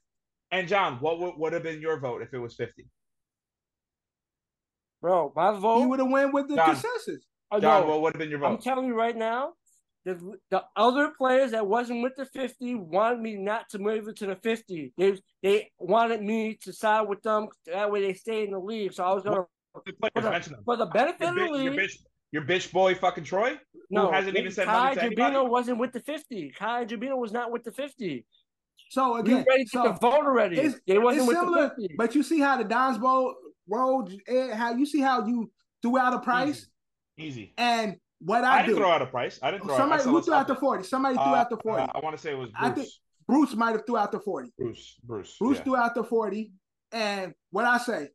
And 0.51 0.69
John, 0.69 0.97
what 1.01 1.19
would, 1.19 1.35
would 1.39 1.53
have 1.55 1.63
been 1.63 1.81
your 1.81 1.99
vote 1.99 2.21
if 2.21 2.35
it 2.35 2.39
was 2.39 2.55
50? 2.57 2.87
Bro, 5.01 5.33
my 5.37 5.53
He 5.55 5.61
vote. 5.61 5.89
would 5.89 5.99
have 6.01 6.11
went 6.11 6.33
with 6.35 6.49
the 6.49 6.57
John. 6.57 6.67
consensus. 6.75 7.25
oh, 7.51 7.61
John, 7.61 7.83
no, 7.83 7.89
what 7.89 8.03
would 8.03 8.15
have 8.15 8.19
been 8.19 8.31
your 8.31 8.41
vote? 8.41 8.47
I'm 8.49 8.59
telling 8.59 8.87
you 8.87 8.95
right 8.95 9.17
now, 9.17 9.53
the 10.05 10.15
the 10.51 10.65
other 10.77 11.13
players 11.17 11.51
that 11.53 11.67
wasn't 11.67 12.03
with 12.03 12.15
the 12.17 12.25
50 12.25 12.75
wanted 12.77 13.21
me 13.21 13.37
not 13.37 13.69
to 13.71 13.79
move 13.79 14.09
it 14.09 14.17
to 14.17 14.27
the 14.27 14.37
50. 14.37 14.93
They 14.97 15.19
they 15.43 15.71
wanted 15.79 16.23
me 16.23 16.59
to 16.63 16.73
side 16.73 17.03
with 17.09 17.23
them. 17.23 17.49
That 17.67 17.91
way 17.91 18.01
they 18.03 18.15
stay 18.15 18.45
in 18.45 18.51
the 18.53 18.59
league. 18.59 18.93
So 18.93 19.05
I 19.05 19.13
was 19.13 19.23
gonna 19.25 19.45
The 19.87 19.93
players, 19.93 20.13
for 20.15 20.21
the, 20.23 20.31
mention 20.31 20.55
for 20.65 20.77
the 20.77 20.87
benefit 20.87 21.21
Your, 21.21 21.31
of 21.31 21.53
the 21.53 21.59
bi- 21.59 21.63
your 21.63 21.73
bitch, 21.75 21.97
your 22.33 22.43
bitch 22.43 22.73
boy 22.73 22.95
fucking 22.95 23.25
Troy? 23.25 23.59
no, 23.91 24.11
hasn't 24.11 24.37
even 24.37 24.51
said 24.51 24.67
Kai 24.67 24.95
nothing 24.95 25.11
Jabino 25.13 25.49
wasn't 25.49 25.79
with 25.79 25.93
the 25.93 26.01
50. 26.01 26.51
Kai 26.59 26.85
Jabino 26.87 27.17
was 27.19 27.33
not 27.33 27.51
with 27.53 27.65
the 27.65 27.73
50. 27.73 28.25
So 28.91 29.15
We 29.15 29.21
again, 29.21 29.45
ready 29.49 29.65
to 29.65 29.71
so 29.71 29.83
the 29.85 29.93
vote 29.93 30.25
already. 30.25 30.59
it's, 30.59 30.81
They 30.87 30.99
wasn't 30.99 31.23
it's 31.23 31.29
with 31.29 31.37
similar, 31.39 31.63
the 31.77 31.83
50. 31.83 31.95
but 31.99 32.15
you 32.15 32.23
see 32.23 32.41
how 32.41 32.57
the 32.57 32.65
Don's 32.65 32.97
Bowl 32.99 33.35
rolled, 33.69 34.13
Ed, 34.27 34.53
how 34.55 34.73
you 34.75 34.87
see 34.87 35.01
how 35.01 35.27
you 35.27 35.51
threw 35.83 35.99
out 35.99 36.15
a 36.15 36.19
price 36.21 36.67
Easy. 37.19 37.55
and 37.59 37.97
what 38.21 38.45
I, 38.45 38.59
I, 38.59 38.63
didn't 38.63 38.75
do. 38.75 38.81
throw 38.81 38.91
out 38.91 39.03
a 39.03 39.07
price. 39.07 39.39
I 39.43 39.51
didn't 39.51 39.65
throw 39.65 39.77
Somebody 39.77 39.93
out. 39.95 40.01
I 40.01 40.05
said, 40.05 40.11
who 40.11 40.23
threw 40.23 40.35
out 40.35 40.47
the 40.49 40.55
40. 40.57 40.85
Somebody 40.85 41.15
threw 41.15 41.23
Uh, 41.25 41.35
out 41.37 41.51
the 41.51 41.57
40. 41.59 41.83
uh, 41.83 41.87
I 41.95 42.01
want 42.01 42.17
to 42.17 42.23
say 42.23 42.33
it 42.33 42.39
was 42.39 42.51
Bruce. 42.51 42.61
I 42.61 42.71
think- 42.71 42.89
Bruce 43.29 43.55
might 43.55 43.73
have 43.73 43.85
threw 43.87 43.97
out 43.99 44.11
the 44.11 44.21
40. 44.21 44.51
Bruce. 44.59 44.97
Bruce. 45.05 45.37
Bruce 45.39 45.59
yeah. 45.59 45.63
threw 45.65 45.77
out 45.77 45.95
the 45.95 46.03
40. 46.03 46.51
And 46.93 47.35
what 47.51 47.65
I 47.67 47.79
say, 47.79 48.09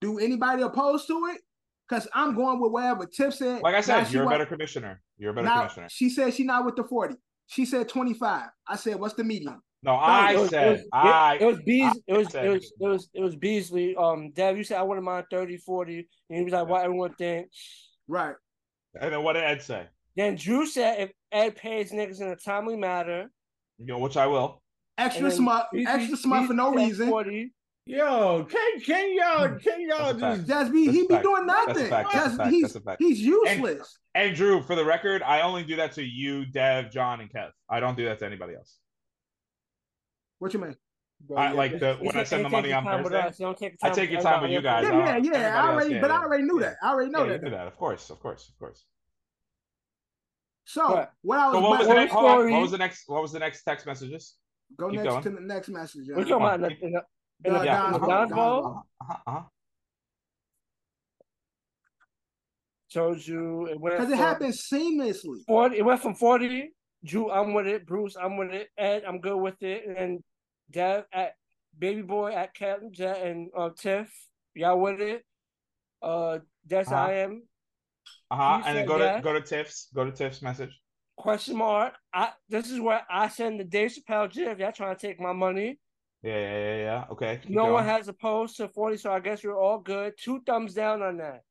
do 0.00 0.18
anybody 0.18 0.62
oppose 0.62 1.06
to 1.06 1.26
it? 1.34 1.40
Because 1.88 2.06
I'm 2.12 2.34
going 2.34 2.60
with 2.60 2.70
whatever 2.70 3.06
Tiff 3.06 3.32
said. 3.34 3.62
Like 3.62 3.74
I 3.74 3.80
said, 3.80 4.04
she 4.04 4.12
you're 4.14 4.24
a 4.24 4.26
wa- 4.26 4.32
better 4.32 4.44
commissioner. 4.46 5.00
You're 5.16 5.30
a 5.30 5.34
better 5.34 5.46
now, 5.46 5.60
commissioner. 5.60 5.88
She 5.90 6.10
said 6.10 6.34
she 6.34 6.44
not 6.44 6.66
with 6.66 6.76
the 6.76 6.84
40. 6.84 7.14
She 7.46 7.64
said 7.64 7.88
25. 7.88 8.48
I 8.66 8.76
said, 8.76 9.00
what's 9.00 9.14
the 9.14 9.24
median? 9.24 9.58
No, 9.82 9.92
I 9.94 10.32
it 10.32 10.38
was, 10.40 10.50
said 10.50 10.66
it 10.66 10.70
was, 10.72 10.80
I. 10.92 11.34
it, 11.36 11.42
it 11.42 11.44
was 11.46 11.58
Bees, 11.64 11.92
it 12.08 12.16
was 12.16 12.30
said- 12.30 12.46
it 12.46 12.48
was 12.50 12.72
it 12.80 12.86
was 12.88 13.08
it 13.14 13.20
was 13.22 13.36
Beasley. 13.36 13.94
Um, 13.96 14.32
Dev, 14.32 14.56
you 14.56 14.64
said 14.64 14.78
I 14.78 14.82
wouldn't 14.82 15.04
mind 15.04 15.26
30, 15.30 15.56
40. 15.58 16.08
And 16.30 16.38
he 16.38 16.44
was 16.44 16.52
like, 16.52 16.66
what 16.68 16.82
everyone 16.84 17.14
think. 17.14 17.48
Right. 18.08 18.34
And 19.00 19.12
then 19.12 19.22
what 19.22 19.34
did 19.34 19.44
Ed 19.44 19.62
say? 19.62 19.86
Then 20.16 20.34
Drew 20.34 20.66
said 20.66 21.00
if 21.00 21.10
Ed 21.30 21.54
pays 21.56 21.92
niggas 21.92 22.20
in 22.20 22.28
a 22.28 22.36
timely 22.36 22.76
manner, 22.76 23.30
You 23.78 23.86
know, 23.86 23.98
which 23.98 24.16
I 24.16 24.26
will. 24.26 24.62
Extra 24.96 25.24
and 25.24 25.30
then 25.30 25.36
smut, 25.38 25.68
extra 25.86 26.16
smut 26.16 26.46
for 26.48 26.54
no 26.54 26.72
reason. 26.72 27.08
40. 27.08 27.52
Yo, 27.86 28.44
can 28.50 28.80
can 28.80 29.14
y'all 29.16 29.48
can 29.60 29.80
y'all 29.88 30.12
That's 30.12 30.16
a 30.16 30.20
fact. 30.20 30.36
just 30.38 30.48
Just 30.48 30.72
be 30.72 30.90
he 30.90 31.02
be 31.02 31.06
fact. 31.08 31.22
doing 31.22 31.46
That's 31.46 31.64
a 31.64 31.68
nothing. 31.74 31.88
fact. 31.88 32.12
That's 32.12 32.34
a 32.34 32.36
fact. 32.36 32.50
he's 32.50 32.62
That's 32.62 32.74
a 32.74 32.80
fact. 32.80 33.02
he's 33.02 33.20
useless. 33.20 33.98
And 34.16 34.34
Drew, 34.34 34.60
for 34.62 34.74
the 34.74 34.84
record, 34.84 35.22
I 35.22 35.42
only 35.42 35.62
do 35.62 35.76
that 35.76 35.92
to 35.92 36.02
you, 36.02 36.44
Dev, 36.46 36.90
John, 36.90 37.20
and 37.20 37.30
Kev. 37.32 37.50
I 37.70 37.78
don't 37.80 37.96
do 37.96 38.04
that 38.06 38.18
to 38.18 38.26
anybody 38.26 38.54
else. 38.56 38.76
What 40.38 40.52
you 40.54 40.60
mean? 40.60 40.76
I 41.36 41.50
like 41.52 41.78
the 41.80 41.96
He 41.96 42.06
when 42.06 42.16
I 42.16 42.22
send 42.22 42.44
the 42.44 42.48
money 42.48 42.68
your 42.68 42.78
on 42.78 42.84
Thursday. 42.84 43.18
us. 43.18 43.38
Take 43.58 43.76
I 43.82 43.88
time 43.88 43.96
take 43.96 44.10
your 44.10 44.20
time 44.22 44.42
with 44.42 44.52
you 44.52 44.62
guys. 44.62 44.84
Yeah, 44.84 45.16
yeah, 45.16 45.32
yeah. 45.40 45.62
I 45.62 45.68
already, 45.72 45.98
but 45.98 46.10
I 46.10 46.22
already 46.22 46.44
knew 46.44 46.60
that. 46.60 46.76
I 46.82 46.90
already 46.90 47.10
know 47.10 47.20
Yeah, 47.20 47.24
you 47.24 47.30
that. 47.32 47.44
do 47.44 47.50
that, 47.50 47.66
of 47.66 47.76
course, 47.76 48.10
of 48.10 48.20
course, 48.20 48.48
of 48.48 48.58
course. 48.58 48.84
So 50.64 50.94
Right. 50.94 51.08
what 51.22 51.38
I 51.40 51.46
was 51.48 51.54
So 51.54 51.60
what 51.68 51.78
was 51.78 51.88
the 51.88 51.94
next? 51.94 52.12
Hold 52.12 52.24
on. 52.26 52.50
What 52.52 52.60
was 52.62 52.70
the 52.70 52.78
next? 52.78 53.04
What 53.08 53.22
was 53.22 53.32
the 53.32 53.38
next 53.40 53.62
text 53.64 53.86
messages? 53.86 54.36
go 54.76 54.90
keep 54.90 54.96
next 55.00 55.08
going. 55.08 55.22
to 55.22 55.30
the 55.30 55.40
next 55.40 55.68
message. 55.70 56.04
We're 56.14 56.24
talking 56.24 56.36
about 56.36 56.54
in 56.56 56.60
the, 56.62 56.86
in 56.86 56.92
the, 56.92 57.02
in 57.44 57.52
the, 57.54 57.60
Uh, 57.60 57.62
Yeah. 57.64 57.92
the 57.92 57.98
Don's 57.98 58.08
Don's 58.08 58.32
Bowl. 58.32 58.62
Bowl. 58.62 58.82
Uh-huh, 59.00 59.16
uh-huh. 59.26 59.42
Told 62.92 63.26
you 63.26 63.66
it 63.66 63.80
went 63.80 63.96
Because 63.96 64.12
it 64.12 64.16
happened 64.16 64.54
seamlessly. 64.54 65.44
40. 65.46 65.78
It 65.78 65.84
went 65.84 66.00
from 66.00 66.14
40. 66.14 66.70
Drew, 67.04 67.30
I'm 67.30 67.54
with 67.54 67.66
it. 67.66 67.86
Bruce, 67.86 68.16
I'm 68.20 68.36
with 68.36 68.50
it. 68.50 68.68
Ed, 68.76 69.04
I'm 69.06 69.20
good 69.20 69.36
with 69.36 69.62
it. 69.62 69.84
And 69.96 70.22
Dev 70.70 71.04
at 71.12 71.32
Baby 71.78 72.02
Boy 72.02 72.32
at 72.32 72.54
Captain 72.54 72.92
Jet 72.92 73.22
and 73.24 73.48
uh, 73.56 73.70
Tiff, 73.76 74.12
y'all 74.54 74.80
with 74.80 75.00
it. 75.00 75.24
Uh, 76.02 76.38
that's 76.66 76.90
Uh-huh. 76.90 77.00
I 77.00 77.12
am. 77.14 77.42
Uh-huh. 78.30 78.58
You 78.58 78.64
And 78.64 78.78
then 78.78 78.86
go 78.86 78.98
to 78.98 79.20
go 79.22 79.32
to 79.32 79.40
Tiff's. 79.40 79.88
Go 79.94 80.04
to 80.04 80.12
Tiff's 80.12 80.42
message. 80.42 80.78
Question 81.16 81.56
mark. 81.56 81.94
I 82.12 82.30
this 82.48 82.70
is 82.70 82.80
where 82.80 83.02
I 83.10 83.28
send 83.28 83.58
the 83.58 83.64
Dave 83.64 83.92
Chappelle 83.92 84.30
GIF. 84.30 84.58
Y'all 84.58 84.72
trying 84.72 84.96
to 84.96 85.06
take 85.06 85.20
my 85.20 85.32
money. 85.32 85.78
Yeah, 86.22 86.38
yeah, 86.38 86.58
yeah, 86.58 86.76
yeah. 86.76 87.04
Okay. 87.12 87.40
no 87.48 87.62
going. 87.62 87.72
one 87.74 87.84
has 87.84 88.08
opposed 88.08 88.56
to 88.56 88.68
40, 88.68 88.96
so 88.96 89.12
I 89.12 89.20
guess 89.20 89.44
we're 89.44 89.60
all 89.60 89.78
good. 89.78 90.14
Two 90.20 90.40
thumbs 90.44 90.74
down 90.74 91.00
on 91.00 91.18
that. 91.18 91.42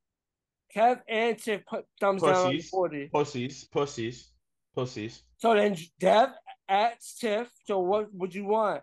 Kev 0.75 0.99
and 1.07 1.37
Tiff 1.37 1.65
put 1.65 1.85
thumbs 2.01 2.21
down 2.21 2.35
on 2.35 2.51
Pussies. 2.51 2.69
40. 2.69 3.07
pussies, 3.07 3.63
pussies, 3.65 4.31
pussies. 4.75 5.23
So 5.37 5.53
then 5.53 5.75
Dev 5.99 6.29
at 6.67 6.99
Tiff. 7.19 7.49
So 7.65 7.79
what 7.79 8.13
would 8.13 8.33
you 8.33 8.45
want? 8.45 8.81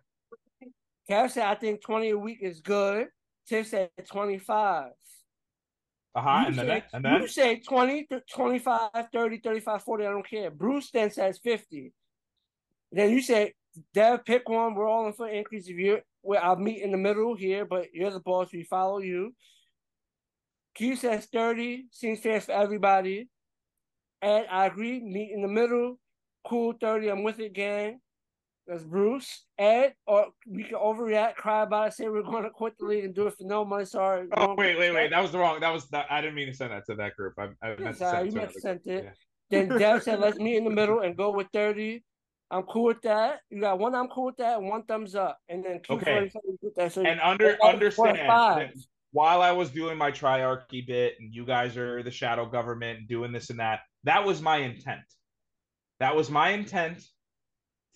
Kev 1.10 1.30
said, 1.30 1.46
I 1.46 1.54
think 1.54 1.82
20 1.82 2.10
a 2.10 2.18
week 2.18 2.38
is 2.40 2.60
good. 2.60 3.08
Tiff 3.48 3.68
said 3.68 3.90
25. 4.08 4.90
Uh-huh. 6.16 6.40
You 6.40 6.46
And 6.46 6.54
then 6.58 6.66
say, 6.66 6.84
and 6.92 7.04
then 7.04 7.20
you 7.20 7.28
say 7.28 7.56
20, 7.58 8.04
th- 8.04 8.22
25, 8.32 8.90
30, 9.12 9.38
35, 9.38 9.82
40. 9.82 10.06
I 10.06 10.10
don't 10.10 10.28
care. 10.28 10.50
Bruce 10.50 10.90
then 10.92 11.10
says 11.10 11.38
50. 11.42 11.92
Then 12.92 13.10
you 13.10 13.20
say, 13.20 13.54
Dev, 13.92 14.24
pick 14.24 14.48
one. 14.48 14.74
We're 14.74 14.88
all 14.88 15.06
in 15.08 15.12
for 15.12 15.26
an 15.26 15.34
increase. 15.34 15.68
If 15.68 15.76
you're, 15.76 16.02
well, 16.22 16.40
I'll 16.42 16.56
meet 16.56 16.82
in 16.82 16.92
the 16.92 16.96
middle 16.96 17.34
here, 17.34 17.64
but 17.64 17.92
you're 17.92 18.12
the 18.12 18.20
boss. 18.20 18.52
We 18.52 18.62
follow 18.62 18.98
you. 18.98 19.34
Q 20.76 20.96
says 20.96 21.26
30. 21.26 21.86
Seems 21.90 22.20
fair 22.20 22.40
for 22.40 22.52
everybody. 22.52 23.28
And 24.22 24.46
I 24.50 24.66
agree. 24.66 25.00
Meet 25.00 25.32
in 25.32 25.42
the 25.42 25.48
middle. 25.48 25.98
Cool 26.46 26.74
30. 26.80 27.08
I'm 27.08 27.22
with 27.22 27.40
it, 27.40 27.52
gang. 27.52 28.00
That's 28.66 28.82
Bruce. 28.82 29.44
Ed, 29.58 29.94
or 30.06 30.28
we 30.46 30.64
can 30.64 30.78
overreact, 30.78 31.34
cry 31.34 31.62
about 31.62 31.88
it, 31.88 31.94
say 31.94 32.08
we're 32.08 32.22
going 32.22 32.44
to 32.44 32.50
quit 32.50 32.74
the 32.78 32.86
league 32.86 33.04
and 33.04 33.14
do 33.14 33.26
it 33.26 33.34
for 33.36 33.44
no 33.44 33.64
money. 33.64 33.84
Sorry. 33.84 34.26
Oh 34.36 34.54
wait, 34.54 34.78
wait, 34.78 34.92
wait. 34.92 35.10
That 35.10 35.20
was 35.20 35.32
the 35.32 35.38
wrong. 35.38 35.60
That 35.60 35.72
was 35.72 35.88
that. 35.90 36.06
I 36.10 36.20
didn't 36.22 36.34
mean 36.34 36.46
to 36.46 36.54
send 36.54 36.72
that 36.72 36.86
to 36.86 36.94
that 36.94 37.14
group. 37.14 37.34
I, 37.38 37.48
I 37.62 37.68
meant 37.68 37.80
Yeah, 37.80 37.90
to 37.90 37.94
sorry, 37.96 38.10
send 38.10 38.24
you 38.24 38.28
it 38.28 38.30
to 38.30 38.36
meant 38.38 38.52
to 38.52 38.58
another 38.68 38.80
it. 38.84 39.02
group. 39.02 39.14
Then 39.50 39.68
Dev 39.78 40.02
said, 40.02 40.20
let's 40.20 40.38
meet 40.38 40.56
in 40.56 40.64
the 40.64 40.70
middle 40.70 41.00
and 41.00 41.16
go 41.16 41.30
with 41.30 41.48
30. 41.52 42.02
I'm 42.50 42.62
cool 42.64 42.84
with 42.84 43.02
that. 43.02 43.40
You 43.50 43.60
got 43.60 43.78
one, 43.78 43.94
I'm 43.94 44.08
cool 44.08 44.26
with 44.26 44.36
that, 44.38 44.58
and 44.58 44.68
one 44.68 44.84
thumbs 44.84 45.14
up. 45.14 45.38
And 45.48 45.64
then 45.64 45.80
Q 45.80 45.96
Okay. 45.96 46.30
40 46.30 46.56
with 46.62 46.74
that. 46.76 46.92
So 46.92 47.04
And 47.04 47.20
under 47.20 47.58
understand 47.62 48.72
while 49.12 49.42
I 49.42 49.52
was 49.52 49.70
doing 49.70 49.96
my 49.96 50.10
triarchy 50.10 50.84
bit 50.86 51.14
and 51.20 51.32
you 51.32 51.44
guys 51.44 51.76
are 51.76 52.02
the 52.02 52.10
shadow 52.10 52.46
government 52.46 53.06
doing 53.08 53.30
this 53.30 53.50
and 53.50 53.60
that, 53.60 53.80
that 54.04 54.24
was 54.24 54.42
my 54.42 54.56
intent. 54.58 55.02
That 56.00 56.16
was 56.16 56.30
my 56.30 56.50
intent 56.50 57.02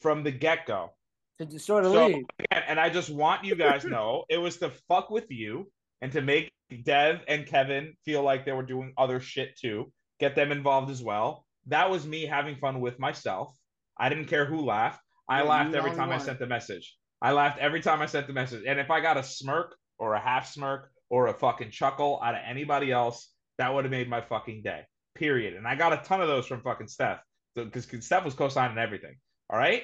from 0.00 0.22
the 0.22 0.30
get 0.30 0.66
go. 0.66 0.90
to 1.38 1.44
destroy 1.46 1.82
the 1.82 1.92
So 1.92 2.22
and 2.50 2.78
I 2.78 2.90
just 2.90 3.10
want 3.10 3.44
you 3.44 3.54
guys 3.54 3.82
to 3.82 3.90
know 3.90 4.24
it 4.28 4.38
was 4.38 4.56
to 4.58 4.70
fuck 4.88 5.10
with 5.10 5.30
you 5.30 5.70
and 6.00 6.12
to 6.12 6.22
make 6.22 6.50
Dev 6.84 7.20
and 7.28 7.46
Kevin 7.46 7.94
feel 8.04 8.22
like 8.22 8.44
they 8.44 8.52
were 8.52 8.62
doing 8.62 8.92
other 8.96 9.20
shit 9.20 9.56
too, 9.58 9.92
get 10.20 10.34
them 10.34 10.52
involved 10.52 10.90
as 10.90 11.02
well. 11.02 11.44
That 11.66 11.90
was 11.90 12.06
me 12.06 12.26
having 12.26 12.56
fun 12.56 12.80
with 12.80 12.98
myself. 12.98 13.56
I 13.98 14.08
didn't 14.08 14.26
care 14.26 14.44
who 14.44 14.64
laughed. 14.64 15.02
I 15.28 15.38
Yeah, 15.38 15.48
laughed 15.48 15.74
every 15.74 15.92
time 15.92 16.10
I 16.10 16.18
sent 16.18 16.38
the 16.38 16.46
message. 16.46 16.96
I 17.20 17.32
laughed 17.32 17.58
every 17.58 17.80
time 17.80 18.00
I 18.00 18.06
sent 18.06 18.26
the 18.26 18.32
message. 18.32 18.64
And 18.66 18.78
if 18.78 18.90
I 18.90 19.00
got 19.00 19.16
a 19.16 19.22
smirk 19.22 19.76
or 19.98 20.14
a 20.14 20.20
half 20.20 20.48
smirk 20.48 20.90
or 21.10 21.26
a 21.26 21.34
fucking 21.34 21.70
chuckle 21.70 22.20
out 22.22 22.34
of 22.34 22.40
anybody 22.46 22.92
else, 22.92 23.32
that 23.58 23.74
would 23.74 23.84
have 23.84 23.90
made 23.90 24.08
my 24.08 24.20
fucking 24.20 24.62
day. 24.62 24.82
Period. 25.14 25.54
And 25.54 25.66
I 25.66 25.74
got 25.74 25.92
a 25.92 25.96
ton 26.04 26.20
of 26.20 26.28
those 26.28 26.46
from 26.46 26.62
fucking 26.62 26.86
Steph 26.86 27.20
because 27.54 27.86
Steph 28.04 28.24
was 28.24 28.34
co-signing 28.34 28.78
everything. 28.78 29.16
All 29.50 29.58
right. 29.58 29.82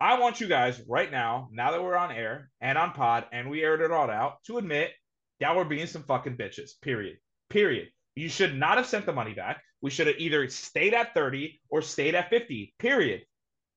I 0.00 0.18
want 0.20 0.40
you 0.40 0.46
guys 0.46 0.80
right 0.88 1.10
now, 1.10 1.48
now 1.52 1.72
that 1.72 1.82
we're 1.82 1.96
on 1.96 2.12
air 2.12 2.50
and 2.60 2.78
on 2.78 2.92
pod 2.92 3.26
and 3.32 3.50
we 3.50 3.62
aired 3.64 3.80
it 3.80 3.90
all 3.90 4.08
out, 4.10 4.42
to 4.44 4.58
admit 4.58 4.92
y'all 5.40 5.56
were 5.56 5.64
being 5.64 5.86
some 5.86 6.04
fucking 6.04 6.36
bitches. 6.36 6.70
Period. 6.82 7.16
Period. 7.50 7.88
You 8.14 8.28
should 8.28 8.56
not 8.56 8.76
have 8.76 8.86
sent 8.86 9.06
the 9.06 9.12
money 9.12 9.34
back. 9.34 9.60
We 9.80 9.90
should 9.90 10.06
have 10.06 10.16
either 10.18 10.48
stayed 10.50 10.94
at 10.94 11.14
30 11.14 11.60
or 11.68 11.82
stayed 11.82 12.14
at 12.14 12.30
50. 12.30 12.74
Period. 12.78 13.22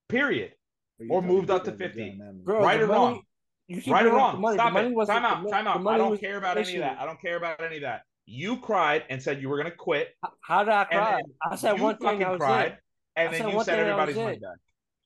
Period. 0.10 0.51
Or 1.10 1.21
moved 1.21 1.49
up 1.49 1.63
to 1.65 1.71
50. 1.71 2.19
Bro, 2.43 2.62
right 2.62 2.79
or 2.81 2.88
money- 2.88 2.99
wrong? 2.99 3.21
you 3.67 3.93
Right 3.93 4.05
or 4.05 4.13
wrong? 4.13 4.36
the 4.36 4.39
money. 4.41 4.57
Stop 4.57 4.75
it. 4.75 5.05
Time 5.07 5.25
out. 5.25 5.49
Time 5.49 5.67
out. 5.67 5.88
I 5.88 5.97
don't 5.97 6.19
care 6.19 6.38
about 6.38 6.57
any 6.57 6.75
of 6.75 6.81
that. 6.81 6.99
I 6.99 7.05
don't 7.05 7.21
care 7.21 7.38
about 7.38 7.62
any 7.62 7.77
of 7.77 7.81
that. 7.84 8.03
You 8.32 8.58
cried 8.58 9.04
and 9.10 9.22
said 9.22 9.41
you 9.41 9.50
were 9.50 9.58
gonna 9.58 9.76
quit. 9.76 10.15
How 10.39 10.63
did 10.63 10.74
I 10.74 10.86
cry? 10.86 11.22
I 11.52 11.56
said 11.58 11.74
one 11.82 11.98
thing. 11.98 12.06
fucking 12.06 12.20
That 12.20 12.32
was 12.32 12.39
cried, 12.39 12.72
it. 12.72 12.80
and 13.17 13.28
I 13.28 13.32
then 13.32 13.41
said 13.41 13.54
you 13.54 13.63
said 13.65 13.80
everybody's 13.80 14.15
was 14.15 14.24
money 14.24 14.39
back. 14.39 14.58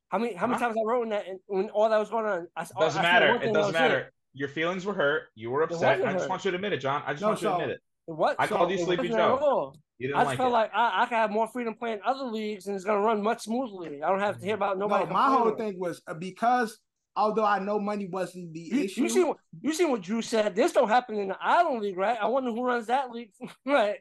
How 0.10 0.20
many 0.20 0.34
how 0.36 0.46
many 0.46 0.60
Huh? 0.60 0.68
times 0.68 0.78
I 0.78 0.84
wrote 0.86 1.04
in 1.04 1.10
that 1.10 1.28
and 1.28 1.40
when 1.48 1.70
all 1.72 1.90
that 1.90 1.98
was 1.98 2.12
going 2.12 2.28
on? 2.28 2.48
I, 2.56 2.68
Doesn't 2.80 3.00
I 3.00 3.02
matter. 3.02 3.34
one 3.34 3.42
It 3.42 3.52
doesn't 3.52 3.74
matter. 3.74 3.98
It. 3.98 4.14
Your 4.34 4.48
feelings 4.50 4.86
were 4.86 4.94
hurt. 4.94 5.24
You 5.34 5.50
were 5.50 5.64
upset. 5.64 6.06
I 6.06 6.12
just 6.14 6.24
hurt. 6.26 6.30
want 6.30 6.46
you 6.46 6.52
to 6.52 6.56
admit 6.56 6.74
it, 6.74 6.78
John. 6.78 7.02
I 7.08 7.14
just 7.14 7.24
No, 7.24 7.30
want 7.30 7.42
you 7.42 7.48
to 7.48 7.54
admit 7.56 7.70
it. 7.72 7.82
What? 8.06 8.36
I 8.38 8.46
called 8.46 8.70
you 8.70 8.78
Sleepy 8.78 9.10
wasn't 9.10 9.18
Joe. 9.18 9.74
You 9.98 10.08
didn't 10.10 10.20
I 10.20 10.22
just 10.22 10.30
like 10.30 10.38
felt 10.38 10.50
it. 10.50 10.54
like 10.54 10.72
I, 10.76 11.02
I 11.02 11.06
can 11.08 11.18
have 11.18 11.32
more 11.32 11.48
freedom 11.48 11.74
playing 11.74 12.02
other 12.06 12.26
leagues 12.26 12.68
and 12.68 12.76
it's 12.76 12.86
gonna 12.86 13.00
run 13.00 13.24
much 13.24 13.42
smoothly. 13.42 14.04
I 14.04 14.10
don't 14.10 14.20
have 14.20 14.38
to 14.38 14.46
hear 14.46 14.54
about 14.54 14.78
nobody. 14.78 15.06
No, 15.06 15.14
my 15.14 15.30
whole 15.30 15.56
thing 15.56 15.80
was 15.80 16.04
uh, 16.06 16.14
because 16.14 16.78
although 17.16 17.46
I 17.46 17.60
know 17.60 17.80
money 17.80 18.08
wasn't 18.08 18.54
the 18.54 18.60
You, 18.60 18.84
issue. 18.84 19.02
you 19.04 19.10
see 19.10 19.24
what 19.24 19.38
you 19.62 19.74
see 19.74 19.86
what 19.86 20.02
Drew 20.02 20.22
said. 20.22 20.56
This 20.56 20.74
don't 20.74 20.90
happen 20.90 21.18
in 21.18 21.30
the 21.30 21.38
Island 21.42 21.82
League, 21.82 21.98
right? 21.98 22.18
I 22.22 22.28
wonder 22.28 22.52
who 22.52 22.64
runs 22.64 22.88
that 22.88 23.12
league, 23.12 23.32
right? 23.66 23.98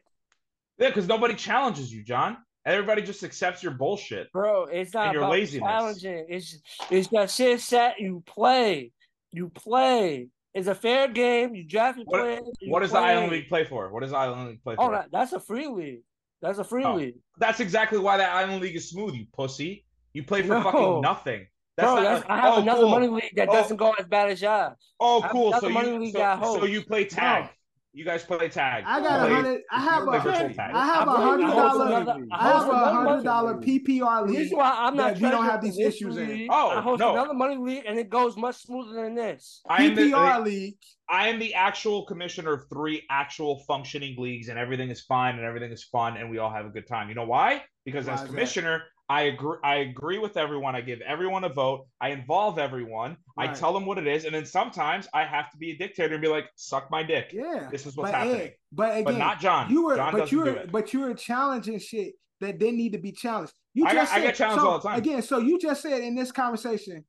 Yeah, 0.77 0.89
because 0.89 1.07
nobody 1.07 1.35
challenges 1.35 1.93
you, 1.93 2.03
John. 2.03 2.37
Everybody 2.65 3.03
just 3.03 3.23
accepts 3.23 3.61
your 3.61 3.73
bullshit. 3.73 4.31
Bro, 4.31 4.65
it's 4.65 4.93
not 4.93 5.13
your 5.13 5.21
about 5.21 5.31
laziness. 5.33 5.67
challenging. 5.67 6.25
It's 6.29 6.57
it's 6.89 7.07
that 7.09 7.29
shit 7.29 7.59
set. 7.61 7.99
You 7.99 8.23
play, 8.25 8.91
you 9.31 9.49
play. 9.49 10.29
It's 10.53 10.67
a 10.67 10.75
fair 10.75 11.07
game. 11.09 11.53
You 11.53 11.63
draft 11.65 11.97
your 11.97 12.05
What- 12.05 12.21
players. 12.21 12.41
you 12.61 12.71
What 12.71 12.79
does 12.79 12.91
the. 12.91 12.97
Island 12.97 13.31
League 13.31 13.47
play 13.49 13.65
for? 13.65 13.91
What 13.91 14.01
does 14.01 14.11
the 14.11 14.17
Island 14.17 14.47
League 14.49 14.63
play 14.63 14.75
for? 14.75 14.95
Oh, 14.95 15.03
that's 15.11 15.33
a 15.33 15.39
free 15.39 15.67
league. 15.67 16.01
That's 16.41 16.57
a 16.59 16.63
free 16.63 16.83
Oh. 16.83 16.95
league. 16.95 17.15
That's 17.37 17.59
exactly 17.59 17.99
why 17.99 18.17
that 18.17 18.33
Island 18.33 18.61
League 18.61 18.75
is 18.75 18.89
smooth, 18.89 19.13
you 19.15 19.25
pussy. 19.33 19.85
You 20.13 20.23
play 20.23 20.41
for 20.41 20.47
No. 20.55 20.63
fucking 20.63 21.01
nothing. 21.01 21.47
That's 21.77 21.87
Bro, 21.87 21.95
not 21.95 22.03
that's, 22.03 22.29
like, 22.29 22.29
I 22.29 22.41
have 22.41 22.53
oh, 22.53 22.61
another 22.61 22.81
cool. 22.81 22.89
money 22.89 23.07
league 23.07 23.33
that 23.35 23.49
Oh. 23.49 23.53
doesn't 23.53 23.77
go 23.77 23.91
as 23.99 24.05
bad 24.05 24.29
as 24.29 24.41
y'all. 24.41 24.75
Oh, 24.99 25.25
cool. 25.29 25.49
another 25.49 25.67
So 25.67 25.73
money 25.73 25.91
you 25.91 25.99
league 25.99 26.13
so, 26.13 26.57
so 26.59 26.65
you 26.65 26.81
play 26.83 27.05
tag. 27.05 27.49
You 27.91 28.03
guys 28.03 28.23
play 28.23 28.49
tag. 28.49 28.83
I 28.85 28.99
got 28.99 29.29
a 29.29 29.33
hundred. 29.33 29.61
I 29.71 29.79
have 29.79 30.03
you 30.03 30.09
play 30.09 30.17
a. 30.17 30.21
virtual 30.21 30.49
tag. 30.53 30.71
I 30.73 30.85
have 30.85 31.07
a 31.07 31.11
I 31.11 31.21
hundred 31.21 31.47
dollar. 31.47 32.27
I 32.33 32.47
have 32.51 32.67
a 32.69 32.91
hundred 32.91 33.23
dollar 33.23 33.23
dollar 33.23 33.57
league. 33.57 33.85
PPR 33.85 34.25
The 34.25 34.31
league. 34.31 34.39
reason 34.39 34.57
why 34.57 34.75
I'm 34.77 34.97
not 34.97 35.13
that 35.13 35.21
we 35.21 35.29
don't 35.29 35.45
have 35.45 35.61
these 35.61 35.77
this 35.77 35.95
issues 35.95 36.17
in. 36.17 36.47
Oh, 36.49 36.71
I 36.71 36.81
host 36.81 36.99
no. 36.99 37.13
another 37.13 37.33
money 37.33 37.55
league 37.55 37.83
and 37.87 37.97
it 37.97 38.09
goes 38.09 38.35
much 38.35 38.57
smoother 38.57 39.01
than 39.01 39.15
this. 39.15 39.61
I 39.69 39.83
am 39.83 39.95
the, 39.95 40.11
PPR 40.11 40.43
league. 40.43 40.75
I 41.09 41.29
am 41.29 41.39
the 41.39 41.53
actual 41.53 42.05
commissioner 42.05 42.51
of 42.53 42.67
three 42.67 43.03
actual 43.09 43.59
functioning 43.59 44.15
leagues, 44.17 44.49
and 44.49 44.59
everything 44.59 44.89
is 44.89 45.01
fine 45.01 45.35
and 45.35 45.45
everything 45.45 45.71
is 45.71 45.83
fun, 45.85 46.17
and 46.17 46.29
we 46.29 46.37
all 46.37 46.51
have 46.51 46.65
a 46.65 46.69
good 46.69 46.87
time. 46.87 47.07
You 47.07 47.15
know 47.15 47.25
why? 47.25 47.63
Because 47.85 48.07
Why 48.07 48.15
as 48.15 48.23
commissioner, 48.23 48.79
that? 48.79 48.83
I 49.07 49.23
agree. 49.23 49.57
I 49.63 49.75
agree 49.77 50.17
with 50.17 50.35
everyone. 50.35 50.75
I 50.75 50.81
give 50.81 50.99
everyone 51.01 51.43
a 51.43 51.49
vote. 51.49 51.87
I 52.01 52.09
involve 52.09 52.57
everyone. 52.57 53.17
I 53.37 53.47
tell 53.47 53.71
them 53.71 53.85
what 53.85 53.97
it 53.97 54.07
is, 54.07 54.25
and 54.25 54.33
then 54.33 54.45
sometimes 54.45 55.07
I 55.13 55.25
have 55.25 55.51
to 55.51 55.57
be 55.57 55.71
a 55.71 55.77
dictator 55.77 56.15
and 56.15 56.21
be 56.21 56.27
like, 56.27 56.49
"Suck 56.55 56.89
my 56.89 57.03
dick." 57.03 57.31
Yeah. 57.31 57.69
This 57.71 57.85
is 57.85 57.95
what's 57.95 58.11
but 58.11 58.17
happening. 58.17 58.41
Ed, 58.41 58.55
but 58.71 58.91
again, 58.91 59.03
but 59.03 59.17
not 59.17 59.39
John. 59.39 59.69
you 59.69 59.85
were, 59.85 59.95
John 59.95 60.11
but 60.11 60.31
you 60.31 60.39
were, 60.39 60.65
but 60.71 60.93
you 60.93 61.01
were 61.01 61.13
challenging 61.13 61.77
shit 61.77 62.15
that 62.41 62.59
they 62.59 62.71
need 62.71 62.93
to 62.93 62.97
be 62.97 63.11
challenged. 63.11 63.53
You 63.75 63.85
I 63.85 63.93
just 63.93 64.11
I 64.11 64.15
said, 64.15 64.23
get 64.23 64.35
challenged 64.35 64.61
so, 64.61 64.69
all 64.69 64.79
the 64.79 64.89
time. 64.89 64.97
Again, 64.97 65.21
so 65.21 65.37
you 65.37 65.59
just 65.59 65.81
said 65.83 66.01
in 66.01 66.15
this 66.15 66.31
conversation 66.31 67.05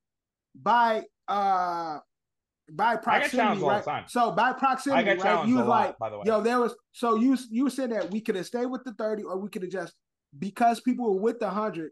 by 0.54 1.02
uh 1.28 1.98
by 2.72 2.90
I 2.90 2.94
get 2.94 3.02
proximity, 3.02 3.48
all 3.48 3.54
the 3.56 3.66
right? 3.66 3.84
time. 3.84 4.04
So 4.08 4.32
by 4.32 4.50
I 4.50 4.52
proximity, 4.52 5.08
right? 5.18 5.48
You 5.48 5.56
a 5.56 5.60
was 5.60 5.68
lot, 5.68 5.86
like, 5.86 5.98
by 5.98 6.10
the 6.10 6.18
way. 6.18 6.24
yo, 6.26 6.40
there 6.40 6.60
was 6.60 6.74
so 6.92 7.14
you 7.16 7.38
you 7.50 7.70
said 7.70 7.92
that 7.92 8.10
we 8.10 8.20
could 8.20 8.36
have 8.36 8.46
stayed 8.46 8.66
with 8.66 8.84
the 8.84 8.92
30 8.94 9.22
or 9.22 9.38
we 9.38 9.48
could 9.48 9.62
have 9.62 9.70
just 9.70 9.94
because 10.38 10.80
people 10.80 11.14
were 11.14 11.20
with 11.20 11.38
the 11.38 11.46
100 11.46 11.90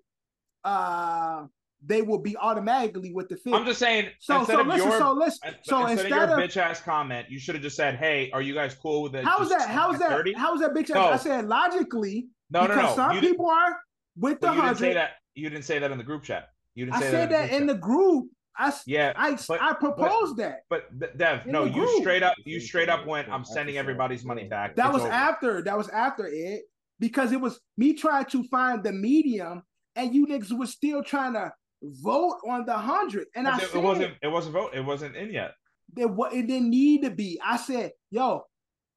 uh 0.64 1.44
they 1.86 2.00
will 2.00 2.18
be 2.18 2.34
automatically 2.38 3.12
with 3.12 3.28
the 3.28 3.36
50. 3.36 3.52
I'm 3.52 3.66
just 3.66 3.78
saying. 3.78 4.08
so 4.18 4.38
instead 4.40 4.54
so 4.54 4.60
of 4.62 4.66
listen, 4.68 4.88
your, 4.88 4.98
so 4.98 5.12
listen, 5.12 5.54
so 5.64 5.86
instead, 5.86 6.06
instead 6.06 6.30
of 6.30 6.38
your 6.38 6.48
bitch 6.48 6.56
ass 6.56 6.80
comment, 6.80 7.26
you 7.28 7.38
should 7.38 7.54
have 7.56 7.62
just 7.62 7.76
said, 7.76 7.96
"Hey, 7.96 8.30
are 8.32 8.40
you 8.40 8.54
guys 8.54 8.74
cool 8.74 9.02
with 9.02 9.14
it?" 9.14 9.22
how 9.24 9.42
is 9.42 9.50
that 9.50 9.68
how 9.68 9.92
is 9.92 9.98
that 9.98 10.08
30? 10.08 10.32
how 10.32 10.54
is 10.54 10.62
that 10.62 10.72
bitch 10.72 10.88
ass? 10.88 10.94
No. 10.94 11.08
I 11.10 11.16
said 11.16 11.46
logically 11.46 12.28
No, 12.50 12.62
no, 12.62 12.68
because 12.68 12.96
no. 12.96 12.96
some 12.96 13.14
You 13.16 13.20
people 13.20 13.50
are 13.50 13.78
with 14.16 14.40
the 14.40 14.46
but 14.46 14.56
you 14.56 14.62
didn't 14.62 14.78
say 14.78 14.94
that. 14.94 15.10
You 15.34 15.50
didn't 15.50 15.64
say 15.64 15.78
that 15.78 15.90
in 15.90 15.98
the 15.98 16.04
group 16.04 16.22
chat. 16.22 16.48
You 16.74 16.86
didn't 16.86 16.96
I 16.96 17.00
say 17.00 17.10
said 17.10 17.30
that, 17.30 17.50
that 17.50 17.56
in 17.60 17.66
the 17.66 17.74
group. 17.74 18.28
I, 18.56 18.72
Yeah, 18.86 19.12
I 19.16 19.36
but- 19.48 19.60
I 19.60 19.74
proposed 19.74 20.36
that. 20.38 20.60
but 20.70 20.84
th- 20.98 21.12
Dev, 21.16 21.44
In 21.44 21.52
no, 21.52 21.64
you 21.64 22.00
straight 22.00 22.22
up, 22.22 22.34
you 22.46 22.60
straight 22.60 22.88
up 22.88 23.04
went. 23.04 23.28
I'm 23.28 23.44
sending 23.44 23.76
everybody's 23.76 24.24
money 24.24 24.44
back. 24.44 24.76
That 24.76 24.86
It's 24.86 24.94
was 24.94 25.02
over." 25.02 25.12
after. 25.12 25.62
That 25.62 25.76
was 25.76 25.88
after 25.88 26.28
it 26.28 26.62
because 27.08 27.32
it 27.32 27.40
was 27.40 27.60
me 27.76 27.92
trying 27.94 28.24
to 28.26 28.44
find 28.44 28.82
the 28.82 28.92
medium, 28.92 29.62
and 29.96 30.14
you 30.14 30.26
niggas 30.26 30.56
was 30.56 30.70
still 30.70 31.02
trying 31.02 31.34
to 31.34 31.52
vote 31.82 32.38
on 32.48 32.64
the 32.64 32.76
hundred. 32.76 33.26
And 33.34 33.46
I 33.46 33.56
It, 33.58 33.60
said 33.60 33.78
it 33.78 33.82
wasn't. 33.82 34.14
It 34.22 34.28
wasn't 34.28 34.54
vote. 34.54 34.70
It 34.74 34.80
wasn't 34.84 35.16
in 35.16 35.30
yet. 35.30 35.52
that 35.96 36.08
what 36.08 36.32
it 36.32 36.46
didn't 36.46 36.70
need 36.70 37.02
to 37.02 37.10
be. 37.10 37.38
I 37.44 37.56
said, 37.56 37.92
yo, 38.10 38.42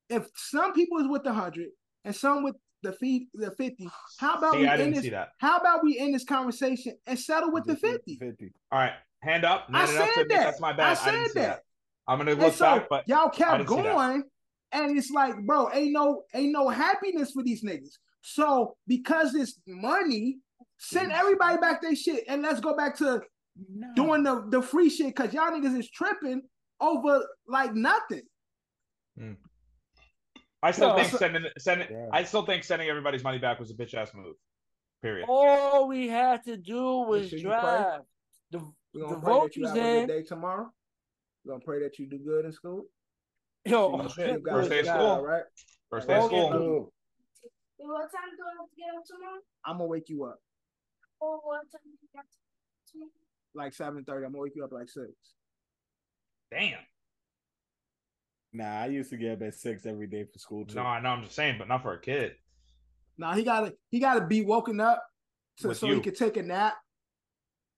if 0.09 0.27
some 0.35 0.73
people 0.73 0.99
is 0.99 1.07
with 1.07 1.23
the 1.23 1.33
hundred 1.33 1.69
and 2.05 2.15
some 2.15 2.43
with 2.43 2.55
the 2.83 2.93
feet 2.93 3.27
the 3.33 3.51
fifty, 3.51 3.89
how 4.19 4.35
about 4.35 4.53
See, 4.53 4.59
we 4.61 4.67
I 4.67 4.77
end 4.77 4.95
this? 4.95 5.03
see 5.03 5.09
that. 5.09 5.29
How 5.39 5.57
about 5.57 5.83
we 5.83 5.99
end 5.99 6.13
this 6.15 6.23
conversation 6.23 6.95
and 7.05 7.19
settle 7.19 7.51
with 7.51 7.65
the 7.65 7.75
fifty? 7.75 8.15
50. 8.17 8.53
All 8.71 8.79
right, 8.79 8.93
hand 9.21 9.43
up. 9.43 9.65
I 9.69 9.85
Man 9.85 9.89
enough 9.95 10.07
to 10.07 10.13
said 10.13 10.21
admit 10.21 10.37
that. 10.37 10.43
That's 10.45 10.61
my 10.61 10.69
I 10.69 10.73
bad. 10.73 10.91
I, 10.91 10.93
said 10.93 11.11
didn't 11.11 11.27
see 11.27 11.39
that. 11.39 11.47
that. 11.47 11.63
I'm 12.07 12.19
gonna 12.19 12.31
And 12.31 12.39
look 12.39 12.53
so 12.53 12.65
back, 12.65 12.87
but 12.89 13.07
y'all 13.09 13.27
I 13.27 13.29
kept 13.31 13.57
didn't 13.57 13.69
see 13.69 13.75
that. 13.75 13.83
going, 13.83 14.23
and 14.71 14.97
it's 14.97 15.11
like, 15.11 15.35
bro, 15.45 15.69
ain't 15.73 15.93
no 15.93 16.23
ain't 16.33 16.51
no 16.51 16.69
happiness 16.69 17.31
for 17.31 17.43
these 17.43 17.63
niggas. 17.63 17.93
So 18.21 18.75
because 18.87 19.35
it's 19.35 19.59
money, 19.67 20.37
send 20.77 21.11
everybody 21.11 21.57
back 21.57 21.81
their 21.81 21.95
shit, 21.95 22.23
and 22.27 22.41
let's 22.41 22.59
go 22.59 22.75
back 22.75 22.97
to 22.97 23.21
doing 23.95 24.23
the 24.23 24.45
the 24.49 24.61
free 24.61 24.89
shit 24.89 25.07
because 25.15 25.33
y'all 25.33 25.51
niggas 25.51 25.77
is 25.77 25.89
tripping 25.89 26.41
over 26.81 27.25
like 27.47 27.73
nothing. 27.73 28.21
Hmm. 29.17 29.33
I 30.61 30.71
still 30.71 30.89
No, 30.89 30.95
think 30.95 31.09
so- 31.11 31.17
sending 31.17 31.43
sending. 31.57 31.87
Yeah. 31.89 32.07
I 32.11 32.23
still 32.23 32.45
think 32.45 32.63
sending 32.63 32.89
everybody's 32.89 33.23
money 33.23 33.37
back 33.37 33.59
was 33.59 33.71
a 33.71 33.75
bitch 33.75 33.93
ass 33.93 34.11
move. 34.13 34.35
Period. 35.01 35.27
All 35.29 35.87
we 35.87 36.07
had 36.07 36.43
to 36.45 36.57
do 36.57 36.81
was 37.01 37.29
sure 37.29 37.39
drive. 37.39 38.01
The, 38.51 38.59
We're 38.59 38.65
the 38.93 38.99
gonna 39.05 39.19
pray 39.21 39.33
vote 39.33 39.43
that 39.43 39.55
you 39.55 39.61
was 39.61 39.71
have 39.71 39.77
a 39.77 39.81
good 39.81 40.01
in. 40.01 40.07
day 40.07 40.23
tomorrow. 40.23 40.71
We're 41.45 41.53
gonna 41.53 41.63
pray 41.63 41.81
that 41.83 41.99
you 41.99 42.07
do 42.07 42.17
good 42.17 42.45
in 42.45 42.51
school. 42.51 42.85
Yo, 43.67 44.01
You- 44.03 44.09
shit. 44.09 44.31
you 44.33 44.39
got 44.39 44.51
First 44.53 44.69
day 44.69 44.79
of 44.79 44.85
school. 44.85 44.97
job, 44.97 45.23
right? 45.25 45.43
First 45.89 46.07
day 46.07 46.17
of 46.17 46.23
school. 46.25 46.93
What 47.77 48.01
time 48.11 48.29
do 48.35 48.43
I 48.43 48.51
have 48.59 48.69
to 48.69 48.75
get 48.75 48.95
up 48.97 49.03
tomorrow? 49.05 49.39
I'm 49.65 49.77
gonna 49.77 49.85
wake 49.87 50.09
you 50.09 50.23
up 50.25 50.39
Or 51.19 51.37
what 51.39 51.61
time 51.71 51.81
do 51.85 51.89
you 51.91 52.07
have 52.15 52.25
to 52.25 52.91
tomorrow? 52.91 53.11
like 53.53 53.73
seven 53.73 54.03
thirty. 54.03 54.25
I'm 54.25 54.31
gonna 54.31 54.41
wake 54.43 54.55
you 54.55 54.63
up 54.63 54.71
like 54.71 54.89
six. 54.89 55.07
Damn. 56.51 56.79
Nah, 58.53 58.81
I 58.81 58.85
used 58.87 59.09
to 59.11 59.17
get 59.17 59.33
up 59.33 59.41
at 59.43 59.53
six 59.55 59.85
every 59.85 60.07
day 60.07 60.23
for 60.25 60.39
school 60.39 60.65
too. 60.65 60.75
No, 60.75 60.83
I 60.83 60.99
know. 60.99 61.09
I'm 61.09 61.23
just 61.23 61.35
saying, 61.35 61.57
but 61.59 61.67
not 61.67 61.81
for 61.83 61.93
a 61.93 61.99
kid. 62.01 62.35
Nah, 63.17 63.33
he 63.35 63.43
gotta 63.43 63.75
he 63.89 63.99
gotta 63.99 64.25
be 64.25 64.41
woken 64.43 64.79
up 64.79 65.03
to, 65.57 65.73
so 65.75 65.87
you. 65.87 65.95
he 65.95 66.01
could 66.01 66.15
take 66.15 66.37
a 66.37 66.43
nap 66.43 66.75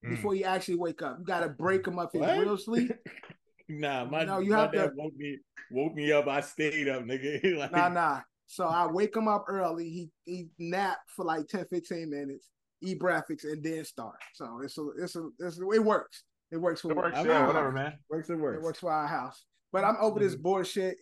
Mm. 0.04 0.10
before 0.10 0.32
he 0.34 0.44
actually 0.44 0.76
wake 0.76 1.02
up. 1.02 1.18
You 1.18 1.24
gotta 1.26 1.48
break 1.50 1.86
him 1.86 1.98
up 1.98 2.12
his 2.12 2.20
What? 2.22 2.38
real 2.38 2.56
sleep. 2.56 2.92
Nah, 3.78 4.04
my, 4.06 4.24
No, 4.24 4.38
you 4.40 4.50
my 4.52 4.60
have 4.62 4.72
to- 4.72 4.92
woke 4.96 5.14
me 5.16 5.38
woke 5.70 5.94
me 5.94 6.10
up. 6.12 6.26
I 6.26 6.40
stayed 6.40 6.88
up, 6.88 7.04
nigga. 7.04 7.56
like, 7.58 7.72
Nah, 7.72 7.88
nah. 7.88 8.20
So 8.46 8.66
I 8.66 8.86
wake 8.88 9.14
him 9.14 9.28
up 9.28 9.44
early. 9.48 9.88
He 9.88 10.10
he 10.24 10.48
nap 10.58 10.98
for 11.14 11.24
like 11.24 11.46
10, 11.46 11.66
15 11.70 12.10
minutes, 12.10 12.48
eat 12.82 12.98
graphics, 12.98 13.44
and 13.44 13.62
then 13.62 13.84
start. 13.84 14.16
So 14.34 14.60
it's 14.64 14.76
a 14.76 14.88
it's 15.00 15.14
a, 15.16 15.28
it's 15.38 15.60
a 15.60 15.70
it 15.70 15.84
works. 15.84 16.24
It 16.50 16.56
works 16.56 16.80
for 16.80 16.90
It 16.90 16.96
works. 16.96 17.16
Yeah, 17.24 17.46
whatever, 17.46 17.70
man. 17.70 17.94
Works 18.08 18.28
and 18.28 18.40
It 18.40 18.42
works. 18.42 18.62
works 18.64 18.80
for 18.80 18.92
our 18.92 19.06
house. 19.06 19.44
But 19.72 19.84
I'm 19.84 19.96
over 20.00 20.18
this 20.18 20.32
mm-hmm. 20.34 20.42
bullshit. 20.42 20.96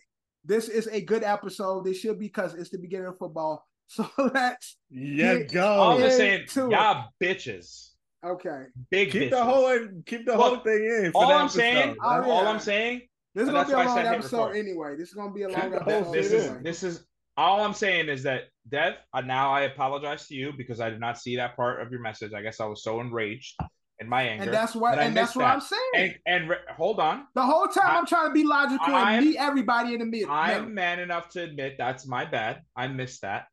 This 0.45 0.69
is 0.69 0.87
a 0.87 1.01
good 1.01 1.23
episode. 1.23 1.85
This 1.85 1.97
should 1.99 2.19
be 2.19 2.27
because 2.27 2.53
it's 2.53 2.69
the 2.69 2.77
beginning 2.77 3.07
of 3.07 3.17
football. 3.17 3.65
So 3.91 4.07
let's 4.19 4.77
Yeah, 4.91 5.39
Get- 5.39 5.41
I'm 5.41 5.47
go. 5.47 5.97
just 5.99 6.11
Yeah, 6.19 6.25
saying, 6.25 6.45
to 6.49 6.65
it. 6.67 6.71
y'all 6.73 7.09
bitches, 7.19 7.88
okay. 8.25 8.63
big 8.91 9.11
Keep 9.11 9.21
bitches. 9.23 9.29
the 9.31 9.43
whole 9.43 9.79
keep 10.05 10.25
the 10.25 10.35
whole 10.35 10.57
thing 10.57 10.83
in. 11.05 11.11
For 11.11 11.23
all 11.23 11.31
I'm 11.31 11.41
episode. 11.45 11.59
saying, 11.59 11.95
Oh, 12.01 12.29
all. 12.31 12.47
I'm 12.47 12.59
saying, 12.59 13.01
This 13.35 13.47
is 13.47 13.49
gonna 13.53 13.65
be 13.67 13.73
a 13.73 13.75
that's 13.77 13.87
why 13.87 14.01
I 14.01 14.03
long 14.03 14.13
episode 14.15 14.51
anyway. 14.55 14.95
This 14.97 15.09
is 15.09 15.13
gonna 15.15 15.31
be 15.33 15.43
a 15.43 15.49
long 15.49 15.73
episode. 15.73 16.13
this 16.13 16.31
is 16.31 16.45
anyway. 16.47 16.61
this 16.63 16.83
is 16.83 17.05
all 17.37 17.61
I'm 17.63 17.73
saying 17.73 18.09
is 18.09 18.23
that 18.23 18.43
Dev. 18.67 18.95
Uh, 19.13 19.21
now 19.21 19.51
I 19.51 19.61
apologize 19.61 20.27
to 20.27 20.35
you 20.35 20.51
because 20.57 20.79
I 20.81 20.89
did 20.89 20.99
not 20.99 21.17
see 21.17 21.35
that 21.37 21.55
part 21.55 21.81
of 21.81 21.91
your 21.91 22.01
message. 22.01 22.33
I 22.33 22.41
guess 22.41 22.59
I 22.59 22.65
was 22.65 22.83
so 22.83 22.99
enraged 22.99 23.55
in 23.99 24.07
my 24.09 24.23
anger, 24.23 24.43
and 24.45 24.53
that's 24.53 24.75
what 24.75 24.91
that 24.91 24.99
I 24.99 25.03
and 25.05 25.15
that's 25.17 25.29
missed 25.29 25.35
what 25.37 25.43
that. 25.43 25.53
I'm 25.53 25.61
saying. 25.61 25.79
And 25.95 26.41
and 26.41 26.49
re- 26.49 26.57
hold 26.75 26.99
on, 26.99 27.27
the 27.35 27.41
whole 27.41 27.67
time 27.67 27.83
I- 27.87 27.97
I'm 27.97 28.05
trying 28.05 28.27
to 28.27 28.33
be 28.33 28.43
logical 28.43 28.93
I'm- 28.93 29.19
and 29.19 29.25
meet 29.25 29.37
everybody 29.37 29.93
in 29.93 29.99
the 29.99 30.05
middle. 30.05 30.29
I'm 30.31 30.49
middle. 30.49 30.69
man 30.69 30.99
enough 30.99 31.29
to 31.29 31.43
admit 31.43 31.75
that's 31.77 32.05
my 32.05 32.25
bad. 32.25 32.61
I 32.75 32.87
missed 32.87 33.21
that. 33.21 33.45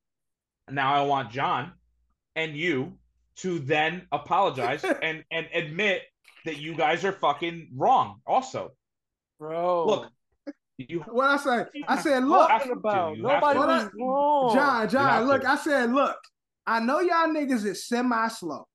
Now 0.71 0.95
I 0.95 1.07
want 1.07 1.31
John 1.31 1.73
and 2.35 2.57
you 2.57 2.99
to 3.37 3.59
then 3.61 4.07
apologize 4.13 4.85
and 5.03 5.25
and 5.31 5.47
admit 5.53 6.03
that 6.45 6.59
you 6.59 6.75
guys 6.75 7.05
are 7.05 7.13
fucking 7.13 7.69
wrong. 7.75 8.21
Also, 8.27 8.73
bro. 9.39 9.87
look, 9.87 10.11
you 10.79 11.01
What 11.09 11.29
I 11.31 11.37
say? 11.39 11.67
I 11.89 12.01
said, 12.01 12.25
look, 12.25 12.51
have 12.51 12.71
about 12.71 13.17
you 13.17 13.23
nobody 13.23 13.59
wrong. 13.99 14.55
John, 14.55 14.89
John, 14.89 15.27
look, 15.27 15.43
to. 15.43 15.51
I 15.51 15.57
said, 15.57 15.93
look, 15.93 16.17
I 16.67 16.81
know 16.81 17.01
y'all 17.01 17.29
niggas 17.29 17.65
is 17.65 17.87
semi-slow, 17.89 18.67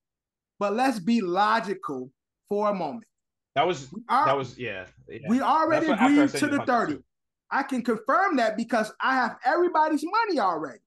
but 0.60 0.74
let's 0.74 1.00
be 1.00 1.22
logical 1.22 2.12
for 2.50 2.70
a 2.70 2.74
moment. 2.74 3.06
that 3.56 3.66
was 3.68 3.88
Our- 4.10 4.26
that 4.26 4.38
was 4.38 4.58
yeah. 4.58 4.86
yeah. 5.08 5.20
we 5.30 5.40
already 5.42 5.88
what- 5.88 6.02
agreed 6.02 6.30
to 6.30 6.48
the 6.48 6.64
30. 6.66 6.94
too. 6.94 7.04
I 7.54 7.64
can 7.64 7.84
confirm 7.84 8.38
that 8.38 8.56
because 8.58 8.94
I 9.02 9.16
have 9.16 9.36
everybody's 9.46 10.04
money 10.06 10.40
already. 10.40 10.80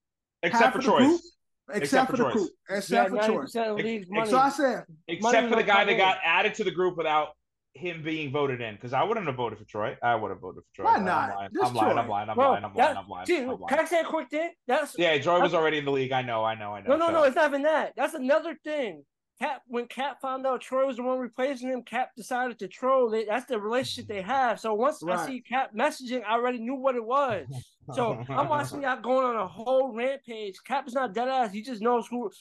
except 0.43 0.63
Half 0.63 0.73
for 0.73 0.79
of 0.79 0.85
group, 0.85 0.97
choice. 1.11 1.34
Except, 1.69 1.83
Except 1.83 2.11
for 2.11 2.17
for 2.17 2.17
the 2.17 2.23
choice. 2.29 2.33
group, 2.33 2.49
Yeah, 2.69 2.77
except 2.77 3.09
for 3.09 3.17
choice. 3.27 3.55
Ex- 3.55 3.83
league's 3.83 4.01
ex- 4.03 4.09
money. 4.11 4.29
So 4.29 4.37
I 4.37 4.49
said, 4.49 4.83
Except 5.07 5.49
for 5.49 5.55
the 5.55 5.63
guy 5.63 5.83
that 5.85 5.97
got 5.97 6.17
added 6.23 6.53
to 6.55 6.63
the 6.63 6.71
group 6.71 6.97
without 6.97 7.29
him 7.73 8.03
being 8.03 8.31
voted 8.31 8.61
in, 8.61 8.75
because 8.75 8.93
I 8.93 9.03
wouldn't 9.03 9.25
have 9.27 9.35
voted 9.35 9.59
for 9.59 9.65
Troy. 9.65 9.97
I 10.01 10.15
would 10.15 10.29
have 10.31 10.39
voted 10.39 10.63
for 10.63 10.75
Troy. 10.75 10.85
Why 10.85 10.95
I'm 10.95 11.05
not? 11.05 11.29
lying. 11.35 11.49
I'm 11.61 11.73
lying. 11.73 11.97
I'm 11.97 12.07
lying. 12.09 12.29
I'm 12.29 12.35
Bro, 12.35 12.49
lying. 12.51 12.63
I'm 12.63 12.73
that- 12.75 12.83
lying. 12.85 12.97
I'm 12.97 13.07
lying. 13.09 13.25
Dude, 13.25 13.49
I'm 13.49 13.57
can. 13.67 13.79
I 13.79 13.85
say 13.85 13.99
a 13.99 14.05
quick 14.05 14.29
thing? 14.29 14.51
That's 14.67 14.95
Yeah, 14.97 15.17
Troy 15.17 15.41
was 15.41 15.53
already 15.53 15.79
in 15.79 15.85
the 15.85 15.91
league. 15.91 16.11
I 16.11 16.21
know. 16.21 16.43
I 16.45 16.55
know. 16.55 16.73
I 16.73 16.81
know. 16.81 16.89
no, 16.91 16.95
no, 16.97 17.05
Shut 17.05 17.13
no. 17.13 17.23
It's 17.23 17.35
not 17.35 17.49
even 17.49 17.63
that. 17.63 17.93
That's 17.97 18.13
another 18.13 18.55
thing. 18.63 19.03
Cap 19.41 19.63
when 19.67 19.85
Cap 19.87 20.21
found 20.21 20.47
out 20.47 20.61
Troy 20.61 20.85
was 20.87 20.95
the 20.95 21.03
one 21.03 21.19
replacing 21.19 21.67
him, 21.67 21.83
Cap 21.83 22.11
decided 22.15 22.57
to 22.59 22.69
troll 22.69 23.13
it. 23.13 23.25
That's 23.27 23.45
the 23.45 23.59
relationship 23.59 24.07
they 24.07 24.21
have. 24.21 24.61
So 24.61 24.73
once 24.73 25.03
Right. 25.03 25.19
I 25.19 25.25
see 25.25 25.41
Cap 25.41 25.71
messaging, 25.75 26.23
I 26.25 26.35
already 26.35 26.59
knew 26.59 26.75
what 26.75 26.95
it 26.95 27.03
was. 27.03 27.45
So 27.93 28.23
I'm 28.29 28.49
watching 28.49 28.81
y'all 28.81 28.99
going 28.99 29.25
on 29.25 29.35
a 29.35 29.47
whole 29.47 29.93
rampage. 29.93 30.55
Cap 30.65 30.87
is 30.87 30.93
not 30.93 31.13
dead 31.13 31.27
ass. 31.27 31.51
He 31.51 31.61
just 31.61 31.81
knows 31.81 32.07
who 32.07 32.31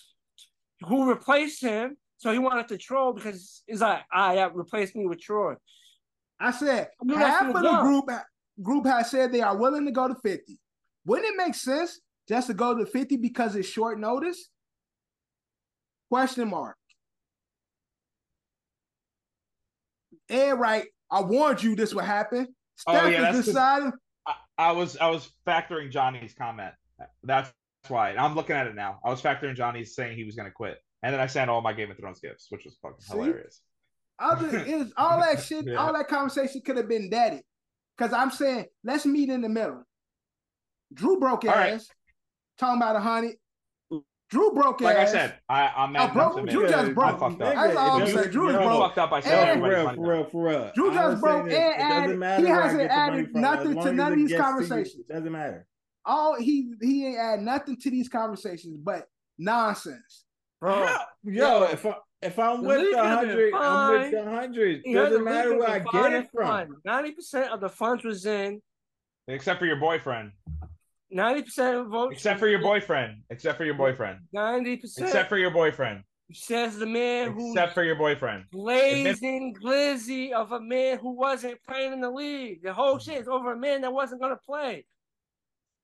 who 0.83 1.09
replaced 1.09 1.61
him. 1.61 1.97
So 2.17 2.33
he 2.33 2.39
wanted 2.39 2.69
to 2.69 2.79
troll 2.79 3.13
because 3.13 3.63
he's 3.67 3.81
like, 3.81 4.03
ah, 4.13 4.33
yeah, 4.33 4.49
replace 4.55 4.95
me 4.95 5.07
with 5.07 5.21
Troy. 5.21 5.55
I 6.41 6.51
said 6.51 6.89
I 7.11 7.19
half 7.19 7.49
of 7.49 7.55
the 7.55 7.63
was. 7.63 7.83
group 7.83 8.11
group 8.63 8.87
has 8.87 9.11
said 9.11 9.33
they 9.33 9.41
are 9.41 9.57
willing 9.57 9.85
to 9.87 9.93
go 9.93 10.09
to 10.09 10.15
50. 10.15 10.59
Wouldn't 11.05 11.29
it 11.29 11.37
make 11.37 11.55
sense 11.55 12.01
just 12.29 12.47
to 12.47 12.55
go 12.55 12.77
to 12.77 12.87
50 12.87 13.17
because 13.19 13.57
it's 13.57 13.69
short 13.69 13.99
notice? 13.99 14.49
Question 16.11 16.49
mark. 16.49 16.77
And 20.31 20.59
right, 20.59 20.87
I 21.11 21.21
warned 21.21 21.63
you 21.63 21.77
this 21.77 21.95
would 21.95 22.05
happen. 22.05 22.49
Oh, 22.87 22.97
Steph 22.97 23.13
yeah, 23.13 23.35
is 23.35 23.45
deciding. 23.45 23.89
I, 23.89 24.04
I 24.59 24.73
was 24.73 24.97
I 24.97 25.09
was 25.11 25.31
factoring 25.47 25.91
Johnny's 25.91 26.35
comment. 26.35 26.73
That's 27.23 27.53
why 27.89 28.11
I'm 28.15 28.35
looking 28.35 28.57
at 28.57 28.67
it 28.67 28.75
now. 28.75 28.99
I 29.05 29.11
was 29.11 29.21
factoring 29.21 29.55
Johnny's 29.57 29.95
saying 29.95 30.17
he 30.17 30.25
was 30.25 30.35
going 30.37 30.47
to 30.49 30.53
quit, 30.53 30.79
and 31.03 31.13
then 31.13 31.21
I 31.21 31.27
sent 31.27 31.51
all 31.51 31.61
my 31.61 31.73
Game 31.73 31.91
of 31.91 31.97
Thrones 31.99 32.21
GIFs, 32.21 32.47
which 32.51 32.65
was 32.65 32.77
fucking 32.83 33.01
See? 33.01 33.17
hilarious. 33.17 33.61
Other 34.19 34.59
is 34.61 34.93
all 34.97 35.19
that 35.21 35.43
shit, 35.45 35.67
Yeah. 35.67 35.75
all 35.77 35.93
that 35.93 36.09
conversation 36.09 36.61
could 36.65 36.77
have 36.77 36.89
been 36.89 37.11
daddy. 37.11 37.41
Because 37.97 38.13
I'm 38.13 38.31
saying, 38.31 38.67
let's 38.85 39.07
meet 39.07 39.29
in 39.29 39.41
the 39.41 39.49
middle. 39.49 39.85
Drew 40.93 41.19
broke 41.19 41.45
All 41.45 41.51
right. 41.51 41.75
ass, 41.75 41.89
talking 42.59 42.81
about 42.81 42.97
a 42.97 43.01
hundred. 43.01 43.37
Drew 44.35 44.51
broke 44.53 44.81
Like 44.81 44.97
I 44.97 45.03
ass. 45.03 45.13
said, 45.13 45.39
I, 45.49 45.73
I'm 45.77 45.93
mad 45.93 46.11
Oh, 46.11 46.13
enough 46.13 46.35
bro, 46.35 46.45
Drew 46.47 46.63
just 46.69 46.75
I 46.75 46.93
broke. 46.93 47.21
fucked 47.21 47.41
up. 47.41 47.55
That's 47.55 47.77
all 47.77 47.91
I'm 47.93 48.03
It 48.03 48.07
saying. 48.07 48.17
doesn't- 48.17 48.33
Drew 48.33 48.49
is 48.49 48.57
broke. 48.57 48.81
fucked 48.83 48.99
up. 48.99 49.13
I 49.13 49.21
And- 49.21 49.61
For 49.61 49.69
real, 49.69 49.95
for 49.95 50.01
real, 50.11 50.25
for 50.25 50.43
real. 50.49 50.73
Drew 50.75 50.93
just 50.93 51.21
broke 51.21 51.45
this, 51.49 51.55
and 51.55 52.19
added- 52.21 52.43
he 52.45 52.49
hasn't 52.51 52.81
get 52.81 52.89
the 52.91 52.97
money 52.97 53.21
added 53.23 53.35
nothing 53.37 53.81
to 53.81 53.93
none 53.93 54.13
of 54.13 54.19
these 54.19 54.29
gets 54.31 54.31
to 54.31 54.35
you, 54.37 54.43
conversations. 54.43 55.05
It 55.09 55.13
doesn't 55.13 55.31
matter. 55.31 55.67
all 56.05 56.35
he 56.35 56.75
he 56.83 57.07
ain't 57.07 57.19
add 57.19 57.41
nothing 57.43 57.77
to 57.81 57.91
these 57.93 58.09
conversations, 58.09 58.77
but 58.83 59.07
nonsense. 59.39 60.25
bro. 60.61 60.85
Yo, 61.23 61.61
Yo. 61.61 61.63
if 61.71 61.87
I 61.87 61.95
if 62.21 62.37
I'm 62.37 62.63
The 62.63 62.69
with 62.69 62.91
the 62.93 63.05
hundred, 63.05 63.55
I'm 63.55 63.93
with 64.01 64.11
the 64.11 64.25
hundred. 64.25 64.83
You 64.85 64.97
heard 64.99 65.07
the 65.07 65.11
Doesn't 65.11 65.25
matter 65.25 65.57
where 65.57 65.71
I 65.71 65.79
get 65.79 66.13
it 66.13 66.29
from. 66.35 66.77
Ninety 66.85 67.13
percent 67.13 67.53
of 67.53 67.61
the 67.61 67.69
funds 67.69 68.03
was 68.05 68.27
in. 68.27 68.61
Except 69.29 69.61
for 69.61 69.67
your 69.67 69.77
boyfriend. 69.77 70.33
Ninety 71.11 71.43
percent 71.43 71.77
of 71.77 71.89
votes. 71.89 72.15
Except 72.15 72.41
for 72.41 72.49
your 72.49 72.61
boyfriend. 72.61 73.23
Except 73.31 73.57
for 73.59 73.65
your 73.65 73.75
boyfriend. 73.75 74.19
Ninety 74.33 74.77
percent. 74.77 75.07
Except 75.09 75.29
for 75.29 75.39
your 75.39 75.51
boyfriend. 75.51 76.03
says 76.33 76.79
the 76.79 76.87
man 76.87 77.33
who's 77.33 77.53
Except 77.53 77.75
for 77.75 77.85
your 77.85 77.97
boyfriend. 77.97 78.45
blazing 78.51 79.55
glizzy 79.63 80.33
of 80.33 80.53
a 80.53 80.61
man 80.61 80.99
who 80.99 81.11
wasn't 81.13 81.59
playing 81.69 81.93
in 81.93 82.01
the 82.01 82.11
league. 82.11 82.63
The 82.63 82.73
whole 82.73 82.99
shit 82.99 83.21
is 83.21 83.29
over 83.29 83.53
a 83.53 83.57
man 83.57 83.83
that 83.83 83.93
wasn't 83.93 84.21
gonna 84.23 84.39
play. 84.47 84.87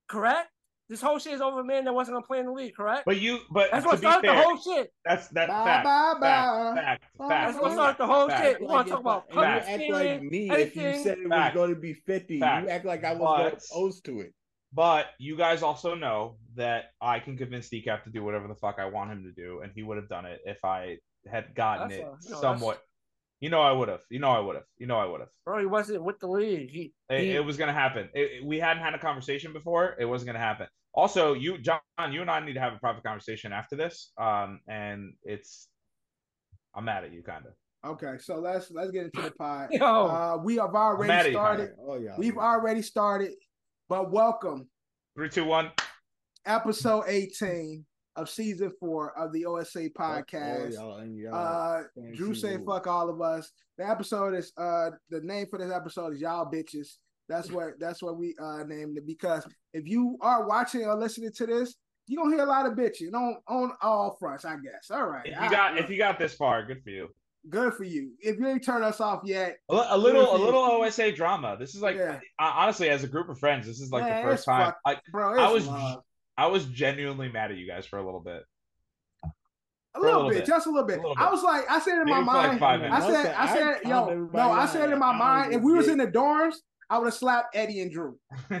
Correct? 0.09 0.49
This 0.89 0.99
whole 1.01 1.19
shit 1.19 1.33
is 1.33 1.39
over 1.41 1.61
a 1.61 1.63
man 1.63 1.85
that 1.85 1.93
wasn't 1.93 2.15
gonna 2.15 2.25
play 2.27 2.39
in 2.39 2.47
the 2.47 2.51
league, 2.51 2.75
correct? 2.75 3.03
But 3.05 3.21
you, 3.21 3.39
but 3.49 3.69
That's 3.71 3.83
to 3.85 3.89
what 3.91 4.01
be 4.01 4.07
started 4.07 4.29
the 4.29 4.41
whole 4.41 4.57
shit. 4.57 4.91
that's 5.05 5.29
that 5.29 5.47
Bye, 5.47 5.63
fact, 5.63 5.85
bye, 5.85 6.13
fact, 6.19 6.19
bye. 6.19 6.73
fact, 6.81 7.03
Bye, 7.17 7.27
fact, 7.29 7.47
That's 7.53 7.61
what 7.61 7.67
bye. 7.69 7.73
started 7.75 7.97
the 7.97 8.07
whole 8.07 8.27
fact. 8.27 8.43
shit. 8.43 8.59
You 8.59 8.67
wanna 8.67 8.89
talk 8.89 8.99
about 8.99 9.25
I- 9.29 9.33
public 9.33 9.45
you 9.45 9.55
act 9.55 9.67
like 9.69 9.79
feeling, 10.19 10.29
me 10.29 10.49
if 10.51 10.75
you 10.75 10.81
said 11.03 11.17
it 11.19 11.23
was 11.23 11.29
Fact. 11.29 11.55
going 11.55 11.69
to 11.69 11.79
be 11.79 11.93
fifty. 11.93 12.39
Fact. 12.41 12.65
You 12.65 12.71
act 12.71 12.83
like 12.85 13.05
I 13.05 13.13
was 13.13 13.53
But- 13.53 13.63
opposed 13.71 14.03
to 14.05 14.19
it. 14.19 14.33
But 14.73 15.07
you 15.19 15.35
guys 15.35 15.63
also 15.63 15.95
know 15.95 16.37
that 16.55 16.91
I 17.01 17.19
can 17.19 17.37
convince 17.37 17.69
Dicap 17.69 18.03
to 18.05 18.09
do 18.09 18.23
whatever 18.23 18.47
the 18.47 18.55
fuck 18.55 18.77
I 18.79 18.85
want 18.85 19.11
him 19.11 19.23
to 19.23 19.31
do, 19.31 19.61
and 19.61 19.71
he 19.75 19.83
would 19.83 19.97
have 19.97 20.07
done 20.07 20.25
it 20.25 20.39
if 20.45 20.63
I 20.63 20.97
had 21.29 21.53
gotten 21.55 21.89
That's 21.89 21.99
it 21.99 22.03
a- 22.03 22.05
no, 22.05 22.11
that's- 22.21 22.41
somewhat. 22.41 22.81
You 23.41 23.49
know 23.49 23.61
I 23.61 23.71
would 23.71 23.89
have. 23.89 24.01
You 24.11 24.19
know 24.19 24.29
I 24.29 24.39
would 24.39 24.55
have. 24.55 24.65
You 24.77 24.85
know 24.85 24.99
I 24.99 25.05
would 25.05 25.19
have. 25.19 25.29
Bro, 25.45 25.59
he 25.59 25.65
wasn't 25.65 26.03
with 26.03 26.19
the 26.19 26.27
league. 26.27 26.69
He, 26.69 26.93
It, 27.09 27.19
he 27.21 27.31
it 27.31 27.43
was 27.43 27.57
gonna 27.57 27.73
happen. 27.73 28.07
It, 28.13 28.31
it- 28.33 28.45
we 28.45 28.59
hadn't 28.59 28.83
had 28.83 28.93
a 28.93 28.99
conversation 28.99 29.51
before. 29.51 29.95
It 29.99 30.05
wasn't 30.05 30.27
gonna 30.27 30.39
happen. 30.39 30.67
Also, 30.93 31.33
you, 31.33 31.57
John, 31.57 31.79
you 32.11 32.21
and 32.21 32.29
I 32.29 32.39
need 32.41 32.53
to 32.53 32.59
have 32.59 32.73
a 32.73 32.77
private 32.77 33.03
conversation 33.03 33.51
after 33.53 33.75
this. 33.77 34.11
Um, 34.17 34.59
and 34.67 35.13
it's, 35.23 35.69
I'm 36.75 36.83
mad 36.85 37.03
at 37.05 37.13
you, 37.13 37.23
kind 37.23 37.45
of. 37.45 37.53
Okay, 37.93 38.17
so 38.19 38.35
let's 38.35 38.69
let's 38.71 38.91
get 38.91 39.05
into 39.05 39.21
the 39.21 39.31
pod. 39.39 39.69
Yo. 39.71 39.85
Uh, 39.85 40.37
we 40.43 40.57
have 40.57 40.71
mad 40.71 40.79
at 40.79 40.81
already 40.81 41.29
you, 41.29 41.33
started. 41.33 41.69
Oh 41.81 41.97
yeah. 41.97 42.15
We've 42.17 42.37
already 42.37 42.81
started, 42.83 43.31
but 43.91 44.09
welcome 44.09 44.69
Three, 45.17 45.27
two, 45.27 45.43
one. 45.43 45.69
episode 46.45 47.03
18 47.07 47.85
of 48.15 48.29
season 48.29 48.71
four 48.79 49.11
of 49.19 49.33
the 49.33 49.45
OSA 49.45 49.89
podcast. 49.89 50.77
Uh, 51.29 51.81
Drew 52.13 52.33
say 52.33 52.55
moves. 52.55 52.63
fuck 52.65 52.87
all 52.87 53.09
of 53.09 53.19
us. 53.21 53.51
The 53.77 53.85
episode 53.89 54.33
is 54.33 54.53
uh 54.57 54.91
the 55.09 55.19
name 55.19 55.47
for 55.49 55.59
this 55.59 55.73
episode 55.73 56.13
is 56.13 56.21
y'all 56.21 56.49
bitches. 56.49 56.87
That's 57.27 57.51
what 57.51 57.81
that's 57.81 58.01
what 58.01 58.17
we 58.17 58.33
uh 58.41 58.63
named 58.65 58.97
it 58.97 59.05
because 59.05 59.45
if 59.73 59.85
you 59.85 60.17
are 60.21 60.47
watching 60.47 60.85
or 60.85 60.95
listening 60.95 61.33
to 61.35 61.45
this, 61.45 61.75
you're 62.07 62.23
gonna 62.23 62.33
hear 62.37 62.45
a 62.45 62.49
lot 62.49 62.67
of 62.67 62.77
bitching 62.77 63.13
on 63.13 63.35
on 63.49 63.73
all 63.81 64.15
fronts, 64.17 64.45
I 64.45 64.55
guess. 64.55 64.89
All 64.89 65.05
right. 65.05 65.25
If 65.25 65.37
I- 65.37 65.43
you 65.43 65.51
got, 65.51 65.77
if 65.77 65.89
you 65.89 65.97
got 65.97 66.17
this 66.17 66.33
far, 66.33 66.65
good 66.65 66.81
for 66.81 66.91
you. 66.91 67.09
Good 67.49 67.73
for 67.73 67.83
you. 67.83 68.11
If 68.21 68.37
you 68.39 68.47
ain't 68.47 68.63
turned 68.63 68.83
us 68.83 68.99
off 69.01 69.21
yet, 69.25 69.57
A, 69.69 69.85
a 69.89 69.97
little, 69.97 70.35
a 70.35 70.37
little 70.37 70.61
OSA 70.61 71.11
drama. 71.13 71.57
This 71.59 71.75
is 71.75 71.81
like, 71.81 71.95
Yeah. 71.97 72.19
I- 72.39 72.63
honestly, 72.63 72.89
as 72.89 73.03
a 73.03 73.07
group 73.07 73.29
of 73.29 73.39
friends, 73.39 73.65
this 73.65 73.79
is 73.79 73.91
like 73.91 74.03
Man, 74.03 74.23
the 74.23 74.31
first 74.31 74.45
time. 74.45 74.65
fuck- 74.67 74.77
Like, 74.85 75.01
bro, 75.11 75.39
I 75.39 75.51
was, 75.51 75.67
love. 75.67 76.03
I 76.37 76.47
was 76.47 76.65
genuinely 76.65 77.29
mad 77.31 77.51
at 77.51 77.57
you 77.57 77.67
guys 77.67 77.85
for 77.85 77.99
a 77.99 78.05
little 78.05 78.19
bit. 78.21 78.43
a 79.23 79.27
for 79.93 79.99
a 79.99 80.01
little, 80.01 80.15
little 80.19 80.29
bit, 80.29 80.37
bit. 80.39 80.45
just 80.47 80.67
a 80.67 80.69
little 80.69 80.87
bit. 80.87 80.99
A 80.99 81.01
little 81.01 81.15
I 81.17 81.29
was 81.29 81.43
like, 81.43 81.69
I 81.69 81.79
said 81.79 81.97
in 81.99 82.05
my 82.05 82.15
Maybe 82.19 82.25
for 82.27 82.33
like 82.33 82.47
mind, 82.47 82.59
five 82.59 82.81
I 82.83 82.99
said, 83.11 83.35
I 83.35 83.43
I 83.43 83.47
said, 83.53 83.81
calmed 83.83 84.09
yo, 84.09 84.29
no, 84.33 84.51
I 84.51 84.65
said 84.65 84.91
in 84.91 84.99
my 84.99 85.11
mind, 85.13 85.53
if 85.53 85.61
we 85.61 85.73
was 85.73 85.87
legit. 85.87 85.99
in 85.99 86.11
the 86.11 86.17
dorms, 86.19 86.55
I 86.89 86.97
would 86.97 87.05
have 87.05 87.13
slapped 87.13 87.55
Eddie 87.55 87.81
and 87.81 87.91
Drew. 87.91 88.17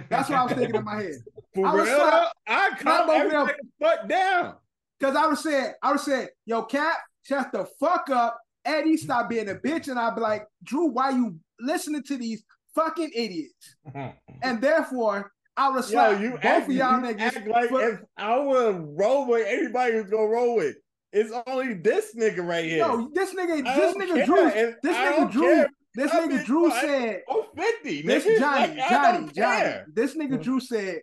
That's 0.09 0.29
what 0.29 0.39
I 0.39 0.43
was 0.43 0.53
thinking 0.53 0.75
in 0.75 0.83
my 0.85 0.95
head. 1.01 1.15
For 1.55 1.67
I 1.67 1.73
was 1.73 1.87
real, 1.87 1.97
slapped- 1.97 2.35
I 2.47 2.69
Slap 2.69 2.79
calm 2.79 3.07
both 3.07 3.25
of 3.25 3.31
them. 3.31 3.41
everybody 3.41 3.57
the 3.79 3.85
fuck 3.85 4.09
down. 4.09 4.55
Cause 5.01 5.15
I 5.15 5.27
would 5.27 5.37
say, 5.37 5.71
I 5.81 5.91
would 5.91 5.99
say, 5.99 6.29
yo, 6.45 6.63
Cap, 6.63 6.97
shut 7.23 7.51
the 7.51 7.65
fuck 7.79 8.09
up. 8.09 8.37
Eddie, 8.65 8.97
stop 8.97 9.29
being 9.29 9.49
a 9.49 9.55
bitch. 9.55 9.87
And 9.87 9.99
I'd 9.99 10.15
be 10.15 10.21
like, 10.21 10.45
Drew, 10.63 10.87
why 10.87 11.11
you 11.11 11.37
listening 11.59 12.03
to 12.03 12.17
these 12.17 12.43
fucking 12.75 13.11
idiots? 13.15 13.75
And 14.43 14.59
therefore, 14.61 15.31
I 15.55 15.69
would 15.69 15.83
have 15.85 15.91
Yo, 15.91 16.19
you 16.19 16.31
both 16.31 16.45
act, 16.45 16.69
of 16.69 16.73
y'all 16.75 16.99
niggas. 16.99 17.19
act 17.21 17.47
like 17.47 17.69
if 17.71 17.99
I 18.17 18.39
would 18.39 18.83
roll 18.97 19.27
with 19.27 19.45
anybody 19.47 19.93
who's 19.93 20.09
gonna 20.09 20.25
roll 20.27 20.55
with. 20.55 20.75
It's 21.13 21.31
only 21.45 21.73
this 21.75 22.15
nigga 22.15 22.43
right 22.43 22.63
here. 22.65 22.77
Yo, 22.79 23.09
this 23.13 23.35
nigga, 23.35 23.63
this 23.63 23.95
nigga 23.95 24.25
Drew, 24.25 24.47
if- 24.47 24.75
this 24.81 24.95
nigga 24.97 25.31
Drew, 25.31 25.41
care. 25.43 25.69
this 25.93 26.11
I 26.11 26.27
nigga 26.27 26.45
Drew 26.45 26.71
said, 26.71 27.21
Oh, 27.29 27.47
50, 27.55 28.01
This 28.03 28.25
nigga. 28.25 28.39
Johnny, 28.39 28.75
Like, 28.77 28.89
Johnny, 28.89 29.19
Johnny. 29.19 29.33
care. 29.33 29.85
This 29.93 30.15
nigga 30.15 30.33
mm. 30.37 30.43
Drew 30.43 30.59
said, 30.61 31.01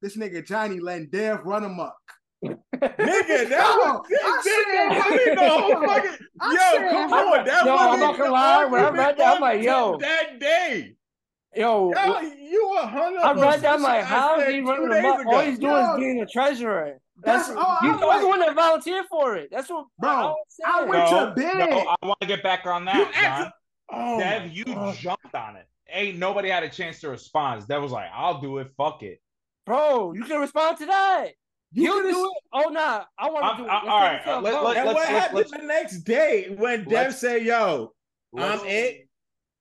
this 0.00 0.16
nigga 0.16 0.44
Johnny 0.44 0.80
letting 0.80 1.08
Dev 1.10 1.40
run 1.44 1.78
up. 1.78 1.98
Nigga, 2.44 3.48
that 3.48 3.60
Come 3.60 3.78
was 3.78 3.86
on, 3.86 4.02
I 4.06 4.08
that, 4.10 4.42
said- 4.42 5.12
I 5.12 5.16
mean, 5.16 5.34
the 5.36 5.48
whole 5.48 5.86
fucking 5.86 6.26
I 6.40 6.52
yo, 6.52 6.58
said- 6.78 6.90
come 6.90 7.12
on, 7.12 7.44
that 7.44 7.64
Yo, 7.66 7.76
I'm 7.76 8.00
wasn't 8.00 8.18
gonna 8.18 8.30
lie, 8.32 8.64
when 8.64 8.84
I 8.84 8.90
read 8.90 9.16
that, 9.18 9.34
I'm 9.36 9.40
like, 9.40 9.62
yo. 9.62 9.96
that 9.98 10.38
day. 10.40 10.94
yo, 11.54 11.92
Yo, 11.92 12.20
you 12.20 12.76
a 12.80 12.86
hundred. 12.86 13.20
I 13.20 13.32
read 13.34 13.60
that. 13.60 13.74
I'm 13.74 13.82
like, 13.82 14.00
I 14.00 14.04
how 14.04 14.40
is 14.40 14.48
he 14.52 14.60
running 14.60 14.88
days 14.90 14.98
him 15.04 15.10
up? 15.12 15.20
ago. 15.20 15.30
All 15.32 15.40
he's 15.40 15.58
doing 15.58 15.72
Yo. 15.84 15.92
is 15.94 15.98
being 16.00 16.20
a 16.22 16.26
treasurer. 16.26 16.98
That's, 17.22 17.46
That's 17.48 17.58
all 17.58 17.76
he's 17.82 17.92
I'm 17.92 18.00
the 18.00 18.06
only 18.06 18.24
one 18.26 18.40
that 18.40 18.54
volunteered 18.54 19.04
for 19.10 19.36
it. 19.36 19.48
That's 19.52 19.68
what, 19.70 19.86
Bro, 19.98 20.10
I, 20.10 20.34
I 20.80 20.84
went 20.84 21.10
no, 21.10 21.26
to 21.26 21.34
bed. 21.34 21.70
no, 21.70 21.94
I 22.02 22.06
want 22.06 22.20
to 22.22 22.26
get 22.26 22.42
back 22.42 22.66
on 22.66 22.82
You 22.82 22.86
that, 22.86 23.12
act- 23.14 23.42
John. 23.42 23.52
Oh, 23.94 24.18
Dev, 24.18 24.50
you 24.50 24.64
God. 24.64 24.96
jumped 24.96 25.34
on 25.34 25.56
it. 25.56 25.66
Ain't 25.90 26.18
nobody 26.18 26.48
had 26.48 26.62
a 26.62 26.68
chance 26.70 27.00
to 27.00 27.10
respond. 27.10 27.68
Dev 27.68 27.82
was 27.82 27.92
like, 27.92 28.08
"I'll 28.12 28.40
do 28.40 28.58
it. 28.58 28.68
Fuck 28.76 29.02
it." 29.02 29.20
bro. 29.66 30.12
You 30.14 30.24
can 30.24 30.40
respond 30.40 30.78
to 30.78 30.86
that. 30.86 31.28
You 31.72 31.84
You, 31.84 31.92
could've- 31.92 32.10
do 32.12 32.24
it. 32.26 32.42
Oh 32.52 32.68
nah, 32.70 33.04
I 33.18 33.30
want 33.30 33.56
to 33.56 33.62
do 33.62 33.68
it. 33.68 33.72
I- 33.72 33.74
Let's 33.74 33.86
all 33.88 34.00
take 34.00 34.08
right, 34.10 34.20
it 34.20 34.24
to 34.24 34.30
a 34.30 34.36
uh, 34.36 34.40
let- 34.40 34.62
let- 34.64 34.76
And 34.76 34.86
let's- 34.86 34.86
what 34.86 34.96
let's- 34.96 35.08
happened 35.08 35.36
let's- 35.38 35.50
the 35.50 35.58
next 35.58 35.98
day 36.02 36.54
when 36.56 36.80
Dev 36.84 36.90
let's- 36.92 37.18
said, 37.20 37.42
"Yo, 37.42 37.92
I'm 38.36 38.60
it." 38.66 39.08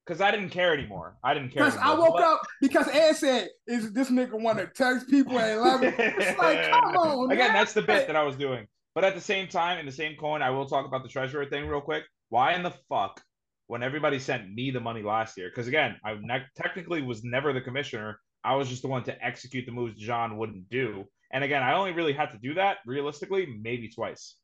Because 0.05 0.19
I 0.19 0.31
didn't 0.31 0.49
care 0.49 0.73
anymore. 0.73 1.15
I 1.23 1.33
didn't 1.35 1.51
care. 1.53 1.63
Because 1.63 1.77
I 1.79 1.93
woke 1.93 2.13
But- 2.15 2.23
up 2.23 2.41
because 2.59 2.87
Ed 2.89 3.13
said, 3.13 3.49
"Is 3.67 3.93
this 3.93 4.09
nigga 4.09 4.33
want 4.33 4.57
to 4.57 4.65
text 4.67 5.07
people 5.09 5.39
at 5.39 5.51
11? 5.55 5.93
It's 5.97 6.37
like, 6.39 6.63
come 6.71 6.97
on, 6.97 7.31
Again, 7.31 7.49
man. 7.49 7.53
that's 7.53 7.73
the 7.73 7.83
bit 7.83 8.07
that 8.07 8.15
I 8.15 8.23
was 8.23 8.35
doing. 8.35 8.67
But 8.95 9.05
at 9.05 9.13
the 9.15 9.21
same 9.21 9.47
time, 9.47 9.77
in 9.77 9.85
the 9.85 9.91
same 9.91 10.17
coin, 10.17 10.41
I 10.41 10.49
will 10.49 10.65
talk 10.65 10.85
about 10.85 11.03
the 11.03 11.07
treasurer 11.09 11.45
thing 11.45 11.67
real 11.67 11.81
quick. 11.81 12.03
Why 12.29 12.53
in 12.53 12.63
the 12.63 12.71
fuck, 12.89 13.21
when 13.67 13.83
everybody 13.83 14.19
sent 14.19 14.51
me 14.53 14.71
the 14.71 14.81
money 14.81 15.01
last 15.03 15.37
year? 15.37 15.49
Because 15.49 15.67
again, 15.67 15.95
I 16.03 16.15
ne- 16.19 16.45
technically 16.57 17.01
was 17.03 17.23
never 17.23 17.53
the 17.53 17.61
commissioner. 17.61 18.19
I 18.43 18.55
was 18.55 18.67
just 18.67 18.81
the 18.81 18.87
one 18.89 19.03
to 19.03 19.23
execute 19.23 19.65
the 19.67 19.71
moves 19.71 19.95
John 19.95 20.35
wouldn't 20.35 20.67
do. 20.69 21.05
And 21.33 21.43
again, 21.43 21.63
I 21.63 21.73
only 21.73 21.91
really 21.93 22.13
had 22.13 22.31
to 22.31 22.37
do 22.37 22.55
that 22.55 22.77
realistically 22.85 23.45
maybe 23.61 23.89
twice, 23.89 24.35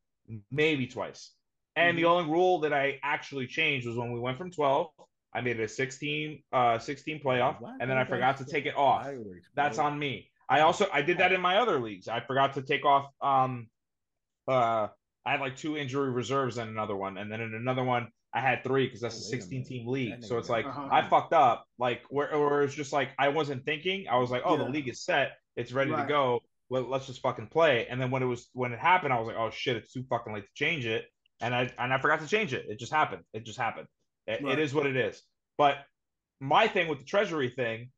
maybe 0.52 0.88
twice. 0.88 1.32
And 1.76 1.98
the 1.98 2.06
only 2.06 2.30
rule 2.30 2.62
that 2.62 2.74
I 2.74 3.00
actually 3.04 3.46
changed 3.48 3.86
was 3.88 3.96
when 3.98 4.12
we 4.12 4.20
went 4.20 4.38
from 4.38 4.50
12. 4.52 4.88
I 5.34 5.42
made 5.42 5.60
it 5.60 5.64
a 5.64 5.68
16, 5.68 6.42
uh, 6.52 6.80
16 6.80 7.22
playoff, 7.22 7.62
Why 7.62 7.76
and 7.80 7.90
then 7.90 7.98
I 7.98 8.06
forgot 8.06 8.38
to 8.38 8.46
take 8.46 8.66
it 8.66 8.76
off. 8.76 9.04
Fireworks, 9.04 9.48
That's 9.54 9.78
on 9.78 10.00
me. 10.00 10.32
I 10.50 10.62
also 10.62 10.88
I 10.92 11.02
did 11.02 11.18
that 11.20 11.34
in 11.34 11.42
my 11.42 11.58
other 11.58 11.80
leagues. 11.80 12.08
I 12.08 12.22
forgot 12.22 12.54
to 12.54 12.62
take 12.62 12.86
off 12.86 13.12
um 13.22 13.68
uh 14.48 14.88
I 15.26 15.32
had 15.32 15.42
like 15.42 15.58
two 15.58 15.76
injury 15.78 16.10
reserves 16.10 16.58
and 16.58 16.70
another 16.70 16.96
one, 16.96 17.18
and 17.18 17.30
then 17.32 17.42
in 17.42 17.54
another 17.54 17.84
one 17.84 18.08
I 18.34 18.40
had 18.40 18.64
three 18.64 18.86
because 18.88 19.02
that's 19.02 19.16
Oh, 19.16 19.28
a 19.36 19.40
16 19.40 19.66
team 19.66 19.88
league. 19.88 20.24
So 20.24 20.38
it's 20.38 20.50
like 20.50 20.66
Uh-huh. 20.66 20.88
I 20.92 21.02
fucked 21.08 21.34
up. 21.34 21.66
Like 21.78 22.02
where 22.10 22.34
or 22.34 22.64
it's 22.64 22.74
just 22.74 22.94
like 22.94 23.10
I 23.20 23.28
wasn't 23.30 23.66
thinking. 23.66 24.08
I 24.10 24.18
was 24.18 24.32
like, 24.32 24.44
oh, 24.46 24.58
Yeah. 24.58 24.64
the 24.64 24.70
league 24.70 24.88
is 24.88 25.02
set, 25.04 25.34
it's 25.58 25.74
ready 25.74 25.92
Right. 25.92 26.04
to 26.04 26.08
go. 26.08 26.40
Let, 26.70 26.90
let's 26.90 27.08
just 27.08 27.22
fucking 27.22 27.48
play. 27.48 27.88
And 27.90 28.00
then 28.02 28.12
when 28.12 28.22
it 28.24 28.26
was 28.26 28.50
when 28.54 28.74
it 28.74 28.80
happened, 28.80 29.14
I 29.14 29.20
was 29.20 29.28
like, 29.28 29.38
oh 29.38 29.50
shit, 29.50 29.78
it's 29.78 29.92
too 29.92 30.04
fucking 30.10 30.34
late 30.34 30.44
to 30.44 30.50
change 30.54 30.86
it. 30.86 31.06
And 31.42 31.54
I 31.56 31.70
and 31.78 31.94
I 31.94 32.00
forgot 32.00 32.22
to 32.22 32.28
change 32.28 32.54
it. 32.54 32.66
It 32.68 32.80
just 32.80 32.92
happened. 32.92 33.24
It 33.34 33.46
just 33.46 33.58
happened. 33.60 33.88
It- 34.28 34.44
Right. 34.44 34.54
it 34.54 34.60
is 34.60 34.74
what 34.74 34.86
it 34.86 34.96
is. 34.98 35.22
But 35.58 35.78
my 36.40 36.68
thing 36.68 36.88
with 36.88 37.00
the 37.00 37.06
treasury 37.06 37.50
thing, 37.50 37.90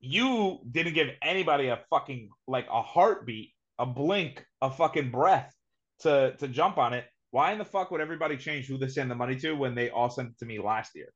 you 0.00 0.60
didn't 0.70 0.94
give 0.94 1.08
anybody 1.22 1.68
a 1.68 1.80
fucking 1.90 2.28
like 2.46 2.66
a 2.70 2.82
heartbeat, 2.82 3.52
a 3.78 3.86
blink, 3.86 4.44
a 4.60 4.70
fucking 4.70 5.10
breath 5.10 5.52
to 6.00 6.36
to 6.38 6.48
jump 6.48 6.78
on 6.78 6.92
it. 6.92 7.06
Why 7.30 7.52
in 7.52 7.58
the 7.58 7.64
fuck 7.64 7.90
would 7.90 8.00
everybody 8.00 8.36
change 8.36 8.66
who 8.66 8.78
they 8.78 8.88
send 8.88 9.10
the 9.10 9.14
money 9.14 9.36
to 9.40 9.52
when 9.54 9.74
they 9.74 9.90
all 9.90 10.10
sent 10.10 10.28
it 10.30 10.38
to 10.38 10.44
me 10.44 10.58
last 10.60 10.92
year? 10.94 11.08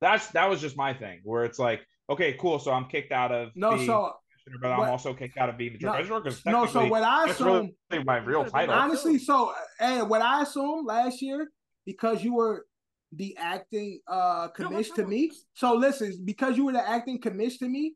That's 0.00 0.26
that 0.32 0.50
was 0.50 0.60
just 0.60 0.76
my 0.76 0.92
thing 0.94 1.20
where 1.24 1.44
it's 1.44 1.58
like, 1.58 1.84
okay, 2.10 2.34
cool. 2.34 2.58
So 2.58 2.72
I'm 2.72 2.86
kicked 2.88 3.12
out 3.12 3.32
of 3.32 3.50
No, 3.54 3.76
so 3.86 4.14
commissioner, 4.44 4.58
but 4.60 4.72
I'm 4.72 4.78
what- 4.80 4.90
also 4.90 5.14
kicked 5.14 5.38
out 5.38 5.48
of 5.48 5.56
being 5.56 5.74
the 5.74 5.78
No, 5.86 5.92
treasurer 5.92 6.20
because 6.20 6.44
no, 6.44 6.66
so 6.66 6.86
what 6.88 7.02
I 7.02 7.30
assume, 7.30 7.70
really 7.90 8.04
my 8.04 8.18
real 8.18 8.44
title. 8.44 8.74
honestly, 8.74 9.18
so 9.18 9.52
and 9.80 10.08
what 10.08 10.22
I 10.22 10.42
assume 10.42 10.84
last 10.86 11.22
year 11.22 11.50
because 11.84 12.22
you 12.22 12.34
were 12.34 12.66
the 13.14 13.36
acting 13.36 14.00
uh 14.08 14.48
commish 14.50 14.94
to 14.94 15.06
me. 15.06 15.30
So 15.54 15.74
listen, 15.74 16.22
because 16.24 16.56
you 16.56 16.64
were 16.64 16.72
the 16.72 16.88
acting 16.88 17.20
commish 17.20 17.58
to 17.58 17.68
me, 17.68 17.94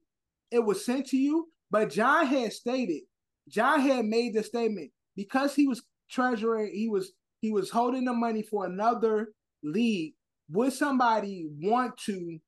it 0.50 0.58
was 0.64 0.84
sent 0.84 1.06
to 1.08 1.16
you. 1.16 1.48
But 1.70 1.90
John 1.90 2.26
had 2.26 2.52
stated, 2.52 3.02
John 3.48 3.80
had 3.80 4.04
made 4.04 4.34
the 4.34 4.42
statement 4.42 4.90
because 5.16 5.54
he 5.54 5.66
was 5.66 5.82
treasurer, 6.10 6.66
he 6.66 6.88
was 6.88 7.12
he 7.40 7.50
was 7.50 7.70
holding 7.70 8.04
the 8.04 8.12
money 8.12 8.42
for 8.42 8.66
another 8.66 9.32
league. 9.62 10.14
Would 10.50 10.72
somebody 10.72 11.46
want 11.60 11.96
to 12.06 12.38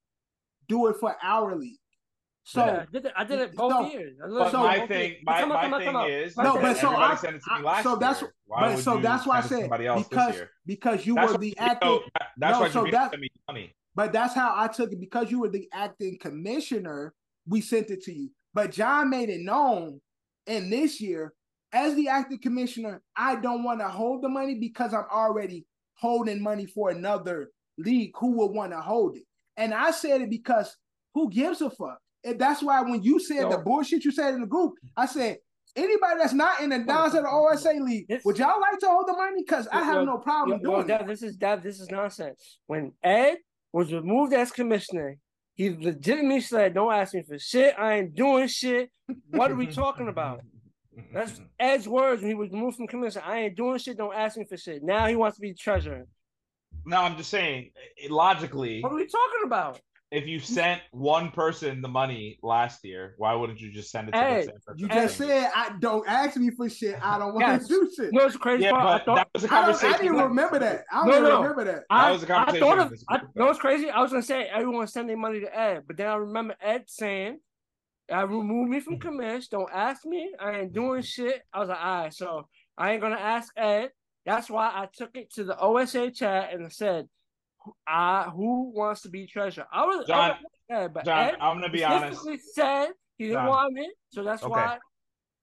do 0.68 0.86
it 0.88 0.96
for 1.00 1.16
our 1.22 1.56
league? 1.56 1.78
So 2.48 2.62
I 2.62 2.86
did 2.90 3.04
it. 3.04 3.12
I 3.14 3.24
did 3.24 3.40
it 3.40 3.54
both 3.54 3.72
So- 3.72 3.90
years. 3.90 4.16
But 4.18 4.50
So- 4.50 4.62
my 4.62 4.86
thing, 4.86 5.16
my, 5.22 5.40
Come 5.40 5.48
my 5.50 5.68
come 5.68 5.80
thing 5.80 5.92
come 5.92 6.06
is, 6.06 6.34
No, 6.34 6.54
but 6.54 6.76
so 6.78 6.88
I- 6.88 7.14
sent 7.14 7.36
it 7.36 7.42
to 7.42 7.58
me 7.58 7.62
last 7.62 7.82
so 7.82 7.96
that's- 7.96 8.22
year. 8.22 8.34
Why 8.46 8.60
but 8.74 8.78
so 8.82 8.98
that's 8.98 9.26
why 9.26 9.36
I 9.36 9.40
send 9.42 9.44
it 9.44 9.48
to 9.48 9.54
said 9.54 9.60
somebody 9.64 9.86
else 9.86 10.00
this 10.00 10.08
because 10.08 10.42
because 10.64 11.06
you 11.06 11.14
That's 11.14 11.32
were 11.32 11.38
the 11.38 11.58
acting. 11.58 12.00
That's 12.38 12.54
No, 12.56 12.60
why 12.60 12.70
so 12.70 12.84
Jabino 12.86 12.90
that- 12.92 13.20
me 13.20 13.28
money. 13.46 13.74
But 13.94 14.12
that's 14.14 14.32
how 14.34 14.54
I 14.56 14.68
took 14.68 14.92
it 14.92 14.98
because 15.00 15.30
you 15.30 15.40
were 15.40 15.50
the 15.50 15.68
acting 15.74 16.18
commissioner. 16.18 17.12
We 17.46 17.60
sent 17.60 17.90
it 17.90 18.02
to 18.04 18.12
you, 18.14 18.30
but 18.54 18.72
John 18.72 19.10
made 19.10 19.28
it 19.28 19.42
known. 19.42 20.00
And 20.46 20.72
this 20.72 21.02
year, 21.02 21.34
as 21.72 21.94
the 21.96 22.08
acting 22.08 22.38
commissioner, 22.38 23.02
I 23.14 23.36
don't 23.36 23.62
want 23.62 23.80
to 23.80 23.88
hold 23.88 24.22
the 24.22 24.30
money 24.30 24.54
because 24.54 24.94
I'm 24.94 25.04
already 25.12 25.66
holding 25.96 26.40
money 26.42 26.64
for 26.64 26.88
another 26.90 27.50
league 27.76 28.12
who 28.16 28.32
will 28.32 28.52
want 28.54 28.72
to 28.72 28.80
hold 28.80 29.16
it. 29.18 29.24
And 29.58 29.74
I 29.74 29.90
said 29.90 30.22
it 30.22 30.30
because 30.30 30.74
who 31.12 31.28
gives 31.28 31.60
a 31.60 31.68
fuck? 31.68 32.00
And 32.24 32.38
that's 32.38 32.62
why 32.62 32.80
when 32.82 33.02
you 33.02 33.20
said 33.20 33.50
the 33.50 33.58
bullshit 33.58 34.04
you 34.04 34.10
said 34.10 34.34
in 34.34 34.40
the 34.40 34.46
group, 34.46 34.74
I 34.96 35.06
said 35.06 35.38
anybody 35.76 36.18
that's 36.18 36.32
not 36.32 36.60
in 36.60 36.70
the 36.70 36.80
downs 36.80 37.14
of 37.14 37.22
the 37.22 37.28
OSA 37.30 37.72
league, 37.80 38.06
This- 38.08 38.24
would 38.24 38.38
y'all 38.38 38.60
like 38.60 38.78
to 38.80 38.88
hold 38.88 39.06
the 39.06 39.12
money? 39.12 39.42
Because 39.42 39.68
I 39.68 39.84
have 39.84 39.94
Yo, 39.96 40.04
no 40.04 40.18
problem 40.18 40.60
Yo, 40.62 40.70
yo, 40.70 40.76
doing 40.76 40.86
Dev, 40.88 41.02
it. 41.02 41.06
this 41.06 41.22
is 41.22 41.36
Dev, 41.36 41.62
this 41.62 41.78
is 41.80 41.90
nonsense. 41.90 42.58
When 42.66 42.92
Ed 43.02 43.38
was 43.72 43.92
removed 43.92 44.32
as 44.32 44.50
commissioner, 44.50 45.16
he 45.54 45.70
legitimately 45.70 46.40
said, 46.40 46.74
"Don't 46.74 46.92
ask 46.92 47.14
me 47.14 47.22
for 47.22 47.38
shit. 47.38 47.74
I 47.78 47.94
ain't 47.94 48.14
doing 48.14 48.48
shit. 48.48 48.90
What 49.30 49.50
are 49.50 49.56
we 49.56 49.66
talking 49.66 50.08
about?" 50.08 50.40
That's 51.12 51.40
Ed's 51.60 51.88
words 51.88 52.22
when 52.22 52.30
he 52.30 52.34
was 52.34 52.50
removed 52.50 52.76
from 52.76 52.88
commissioner. 52.88 53.24
I 53.24 53.38
ain't 53.42 53.56
doing 53.56 53.78
shit. 53.78 53.96
Don't 53.96 54.14
ask 54.14 54.36
me 54.36 54.44
for 54.44 54.56
shit. 54.56 54.82
Now 54.82 55.06
he 55.06 55.14
wants 55.14 55.36
to 55.36 55.40
be 55.40 55.54
treasurer. 55.54 56.06
No, 56.84 57.02
I'm 57.02 57.16
just 57.16 57.30
saying, 57.30 57.70
logically, 58.08 58.80
What 58.82 58.92
are 58.92 58.96
we 58.96 59.06
talking 59.06 59.42
about? 59.44 59.80
If 60.10 60.26
you 60.26 60.40
sent 60.40 60.80
one 60.92 61.30
person 61.30 61.82
the 61.82 61.88
money 61.88 62.38
last 62.42 62.82
year, 62.84 63.14
why 63.18 63.34
wouldn't 63.34 63.60
you 63.60 63.70
just 63.70 63.90
send 63.90 64.08
it 64.08 64.12
to 64.12 64.18
Hey, 64.18 64.36
the 64.40 64.42
same 64.46 64.60
person? 64.66 64.78
You 64.78 64.88
just 64.88 65.18
same 65.18 65.28
said 65.28 65.50
I 65.54 65.76
don't 65.80 66.08
ask 66.08 66.36
me 66.36 66.50
for 66.50 66.68
shit. 66.68 66.98
I 67.02 67.18
don't 67.18 67.34
want 67.34 67.46
Yes. 67.46 67.68
to 67.68 67.68
do 67.68 67.90
shit. 67.94 68.12
You 68.12 68.18
know 68.18 68.24
what's 68.24 68.36
crazy 68.36 68.64
Yeah, 68.64 68.70
part? 68.70 69.02
I 69.02 69.04
thought 69.04 69.16
that 69.16 69.28
was 69.34 69.44
a 69.44 69.46
I, 69.46 69.50
don't, 69.50 69.64
conversation. 69.64 69.94
I 69.94 69.98
didn't 69.98 70.16
that- 70.16 70.28
remember 70.28 70.58
that. 70.60 70.84
I 70.90 70.96
don't 70.96 71.08
No, 71.08 71.12
even 71.12 71.22
no. 71.24 71.42
remember 71.42 71.64
that. 71.64 71.84
I, 71.90 72.10
was 72.10 72.22
a 72.22 72.24
I 72.24 72.28
conversation 72.28 72.66
thought 72.66 72.78
in 72.78 72.84
of. 72.84 72.92
I, 73.08 73.18
group, 73.18 73.36
know 73.36 73.46
what's 73.46 73.58
crazy? 73.58 73.90
I 73.90 74.00
was 74.00 74.10
gonna 74.10 74.22
say 74.22 74.44
everyone 74.44 74.86
send 74.86 75.10
their 75.10 75.16
money 75.16 75.40
to 75.40 75.58
Ed, 75.58 75.84
but 75.86 75.96
then 75.98 76.06
I 76.06 76.14
remember 76.14 76.56
Ed 76.60 76.84
saying, 76.86 77.40
"I 78.10 78.22
removed 78.22 78.70
me 78.70 78.80
from 78.80 78.94
hmm. 78.94 79.08
commish. 79.08 79.50
Don't 79.50 79.70
ask 79.70 80.06
me. 80.06 80.32
I 80.40 80.52
ain't 80.60 80.68
hmm. 80.68 80.74
doing 80.74 81.02
shit." 81.02 81.42
I 81.52 81.58
was 81.58 81.68
like, 81.68 81.84
"All 81.84 82.02
right, 82.02 82.14
so 82.14 82.48
I 82.78 82.92
ain't 82.92 83.02
gonna 83.02 83.16
ask 83.16 83.52
Ed." 83.58 83.90
That's 84.24 84.48
why 84.50 84.68
I 84.68 84.88
took 84.92 85.16
it 85.16 85.32
to 85.34 85.44
the 85.44 85.58
OSA 85.58 86.10
chat 86.10 86.52
and 86.52 86.70
said, 86.70 87.08
"I 87.86 88.24
who 88.34 88.72
wants 88.74 89.02
to 89.02 89.08
be 89.08 89.26
treasurer?" 89.26 89.66
I 89.72 89.84
was 89.86 90.06
John, 90.06 90.36
I 90.70 90.78
was 90.78 90.90
but 90.92 91.04
John, 91.04 91.18
Ed 91.30 91.36
I'm 91.40 91.56
gonna 91.60 91.70
be 91.70 91.84
honest. 91.84 92.22
said 92.54 92.90
he 93.18 93.24
didn't 93.26 93.38
John. 93.40 93.46
want 93.48 93.78
it, 93.78 93.90
so 94.10 94.22
that's 94.22 94.42
Okay. 94.42 94.50
why 94.52 94.78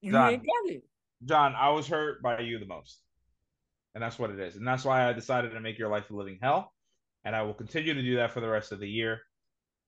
you 0.01 0.11
John. 0.11 0.33
ain't 0.33 0.43
get 0.43 0.75
it. 0.75 0.83
John, 1.23 1.55
I 1.55 1.69
was 1.69 1.87
hurt 1.87 2.21
by 2.21 2.39
you 2.39 2.59
the 2.59 2.65
most. 2.65 3.01
And 3.95 4.03
that's 4.03 4.19
what 4.19 4.29
it 4.29 4.39
is. 4.39 4.57
And 4.57 4.67
that's 4.67 4.83
why 4.83 5.07
I 5.09 5.13
decided 5.13 5.51
to 5.53 5.59
make 5.61 5.77
your 5.79 5.89
life 5.89 6.09
a 6.09 6.13
living 6.13 6.37
hell. 6.41 6.73
And 7.23 7.33
I 7.35 7.43
will 7.43 7.53
continue 7.53 7.93
to 7.93 8.01
do 8.01 8.17
that 8.17 8.31
for 8.33 8.41
the 8.41 8.49
rest 8.49 8.73
of 8.73 8.79
the 8.79 8.89
year. 8.89 9.21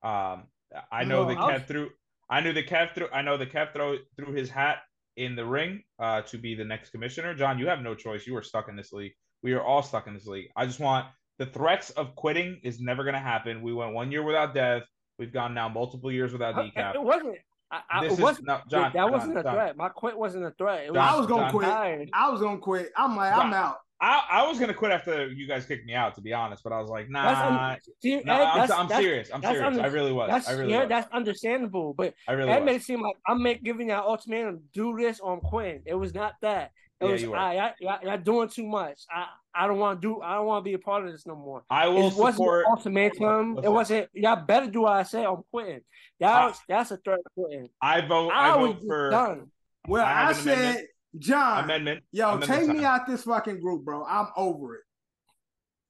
Um, 0.01 0.47
I 0.91 1.03
know 1.03 1.23
No, 1.23 1.29
that 1.29 1.37
was- 1.37 1.61
Kev 1.61 1.67
threw 1.67 1.89
I 2.29 2.41
knew 2.41 2.53
that 2.53 2.67
Kev 2.67 2.93
threw 2.93 3.09
I 3.11 3.21
know 3.21 3.37
that 3.37 3.51
Kev 3.51 3.73
threw 3.73 3.99
threw 4.15 4.33
his 4.33 4.49
hat 4.49 4.79
in 5.17 5.35
the 5.35 5.45
ring 5.45 5.83
uh 5.99 6.21
to 6.23 6.37
be 6.37 6.55
the 6.55 6.63
next 6.65 6.89
commissioner. 6.91 7.33
John, 7.35 7.57
you 7.59 7.67
have 7.67 7.81
no 7.81 7.95
choice. 7.95 8.25
You 8.27 8.35
are 8.37 8.43
stuck 8.43 8.67
in 8.69 8.75
this 8.75 8.91
league. 8.93 9.13
We 9.43 9.53
are 9.53 9.61
all 9.63 9.81
stuck 9.83 10.07
in 10.07 10.13
this 10.13 10.25
league. 10.27 10.51
I 10.55 10.65
just 10.65 10.79
want 10.79 11.07
the 11.39 11.45
threats 11.45 11.89
of 11.91 12.15
quitting 12.15 12.59
is 12.63 12.79
never 12.79 13.03
gonna 13.03 13.19
happen. 13.19 13.61
We 13.61 13.73
went 13.73 13.93
one 13.93 14.11
year 14.11 14.23
without 14.23 14.53
Dev. 14.53 14.83
We've 15.19 15.33
gone 15.33 15.53
now 15.53 15.67
multiple 15.69 16.11
years 16.11 16.31
without 16.31 16.57
It, 16.57 16.73
Dicap. 16.75 16.95
it 16.95 17.01
wasn't. 17.01 17.37
I, 17.71 17.81
I, 17.89 18.01
This 18.03 18.13
it 18.13 18.15
is 18.15 18.19
wasn't. 18.21 18.47
no 18.47 18.59
John. 18.69 18.81
that 18.83 18.93
John, 18.93 19.11
wasn't 19.11 19.37
a 19.37 19.43
John. 19.43 19.53
threat. 19.53 19.77
My 19.77 19.89
quit 19.89 20.17
wasn't 20.17 20.45
a 20.45 20.51
threat. 20.51 20.83
It 20.85 20.93
John, 20.93 20.97
I 20.97 21.17
was 21.17 21.27
gonna 21.27 21.51
quit. 21.51 22.09
I 22.13 22.29
was 22.31 22.39
gonna 22.41 22.59
quit. 22.59 22.91
I'm 22.95 23.15
like, 23.17 23.33
I'm 23.33 23.53
out. 23.53 23.77
I, 23.99 24.23
I 24.29 24.47
was 24.47 24.59
gonna 24.59 24.75
quit 24.75 24.91
after 24.91 25.27
you 25.27 25.47
guys 25.47 25.65
kicked 25.65 25.85
me 25.87 25.93
out, 25.95 26.13
to 26.15 26.21
be 26.21 26.31
honest. 26.31 26.63
But 26.63 26.71
I 26.71 26.79
was 26.79 26.89
like, 26.89 27.09
nah, 27.09 27.71
un- 27.71 27.77
See, 28.01 28.21
no, 28.23 28.33
Ed, 28.35 28.69
I'm, 28.71 28.71
I'm 28.71 28.89
serious. 28.89 29.29
I'm 29.33 29.41
serious. 29.41 29.63
under- 29.63 29.81
I 29.81 29.87
really 29.87 30.11
was. 30.13 30.29
That's 30.29 30.47
I 30.47 30.51
really 30.53 30.71
yeah, 30.71 30.81
was. 30.81 30.89
that's 30.89 31.11
understandable. 31.11 31.95
But 31.95 32.13
I 32.27 32.33
really 32.33 32.51
Ed 32.51 32.59
was. 32.59 32.65
made 32.65 32.75
it 32.75 32.83
seem 32.83 33.01
like 33.01 33.15
I'm 33.27 33.41
make, 33.41 33.63
giving 33.63 33.89
y'all 33.89 34.07
ultimatum, 34.07 34.61
do 34.73 34.95
this 34.97 35.19
or 35.19 35.33
I'm 35.33 35.39
quitting. 35.41 35.81
It 35.87 35.95
was 35.95 36.13
not 36.13 36.35
that. 36.41 36.71
It 36.99 37.05
Yeah, 37.05 37.11
was 37.11 37.21
you 37.21 37.31
were. 37.31 37.37
I, 37.37 37.57
I, 37.57 37.73
y'all, 37.79 37.99
y'all 38.03 38.17
doing 38.17 38.49
too 38.49 38.65
much. 38.65 39.01
I, 39.11 39.27
I 39.53 39.67
don't 39.67 39.77
want 39.77 40.01
to 40.01 40.07
do. 40.07 40.21
I 40.21 40.35
don't 40.35 40.47
want 40.47 40.65
to 40.65 40.69
be 40.69 40.73
a 40.73 40.79
part 40.79 41.05
of 41.05 41.11
this 41.11 41.27
no 41.27 41.35
more. 41.35 41.63
I 41.69 41.87
will 41.87 42.07
It 42.07 42.15
wasn't 42.15 42.35
support. 42.35 42.65
ultimatum. 42.67 43.55
Listen. 43.55 43.65
It 43.65 43.71
wasn't. 43.73 44.09
Y'all 44.13 44.45
better 44.45 44.67
do 44.67 44.81
what 44.81 44.93
I 44.93 45.03
say. 45.03 45.23
I'm 45.23 45.43
quitting. 45.51 45.81
That 46.19 46.31
I- 46.31 46.53
that's 46.67 46.91
a 46.91 46.97
threat. 46.97 47.19
of 47.19 47.31
Quitting. 47.35 47.69
I 47.81 48.01
vote. 48.01 48.29
I, 48.31 48.49
I, 48.49 48.57
vote 48.57 48.79
for 48.87 49.09
done. 49.11 49.51
Well, 49.87 50.03
I 50.05 50.29
I, 50.29 50.33
said, 50.33 50.57
amendment. 50.57 50.87
John, 51.19 51.63
amendment. 51.63 52.03
yo, 52.11 52.29
amendment 52.33 52.67
take 52.67 52.77
me 52.77 52.83
out 52.83 53.07
this 53.07 53.23
fucking 53.23 53.59
group, 53.59 53.85
bro. 53.85 54.03
I'm 54.03 54.27
over 54.35 54.75
it. 54.75 54.81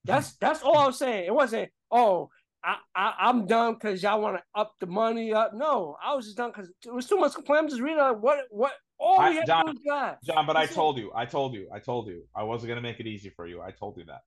That's 0.04 0.36
that's 0.36 0.62
all 0.62 0.78
I'm 0.78 0.92
saying. 0.92 1.24
It 1.26 1.34
wasn't. 1.34 1.70
Oh, 1.90 2.30
I, 2.62 2.76
I 2.94 3.14
I'm 3.20 3.46
done 3.46 3.74
because 3.74 4.02
y'all 4.02 4.20
want 4.20 4.36
to 4.36 4.42
up 4.54 4.74
the 4.80 4.86
money 4.86 5.32
up. 5.32 5.52
No, 5.54 5.96
I 6.02 6.14
was 6.14 6.26
just 6.26 6.36
done 6.36 6.50
because 6.50 6.70
it 6.84 6.92
was 6.92 7.06
too 7.06 7.16
much 7.16 7.34
complaint. 7.34 7.64
I'm 7.64 7.68
just 7.70 7.80
reading 7.80 7.98
like, 7.98 8.18
what 8.20 8.40
what. 8.50 8.72
All 9.00 9.20
I- 9.20 9.44
John- 9.44 9.66
to 9.66 9.72
do 9.72 9.78
was 9.84 10.00
that. 10.00 10.22
John, 10.24 10.46
but 10.46 10.56
I 10.56 10.66
told 10.66 10.98
you. 10.98 11.10
I 11.14 11.24
told 11.24 11.54
you. 11.54 11.68
I 11.72 11.78
told 11.78 12.08
you. 12.08 12.24
I 12.34 12.42
wasn't 12.42 12.68
gonna 12.70 12.80
make 12.80 12.98
it 13.00 13.06
easy 13.06 13.30
for 13.30 13.46
you. 13.46 13.60
I 13.62 13.70
told 13.70 13.96
you 13.96 14.04
that. 14.06 14.20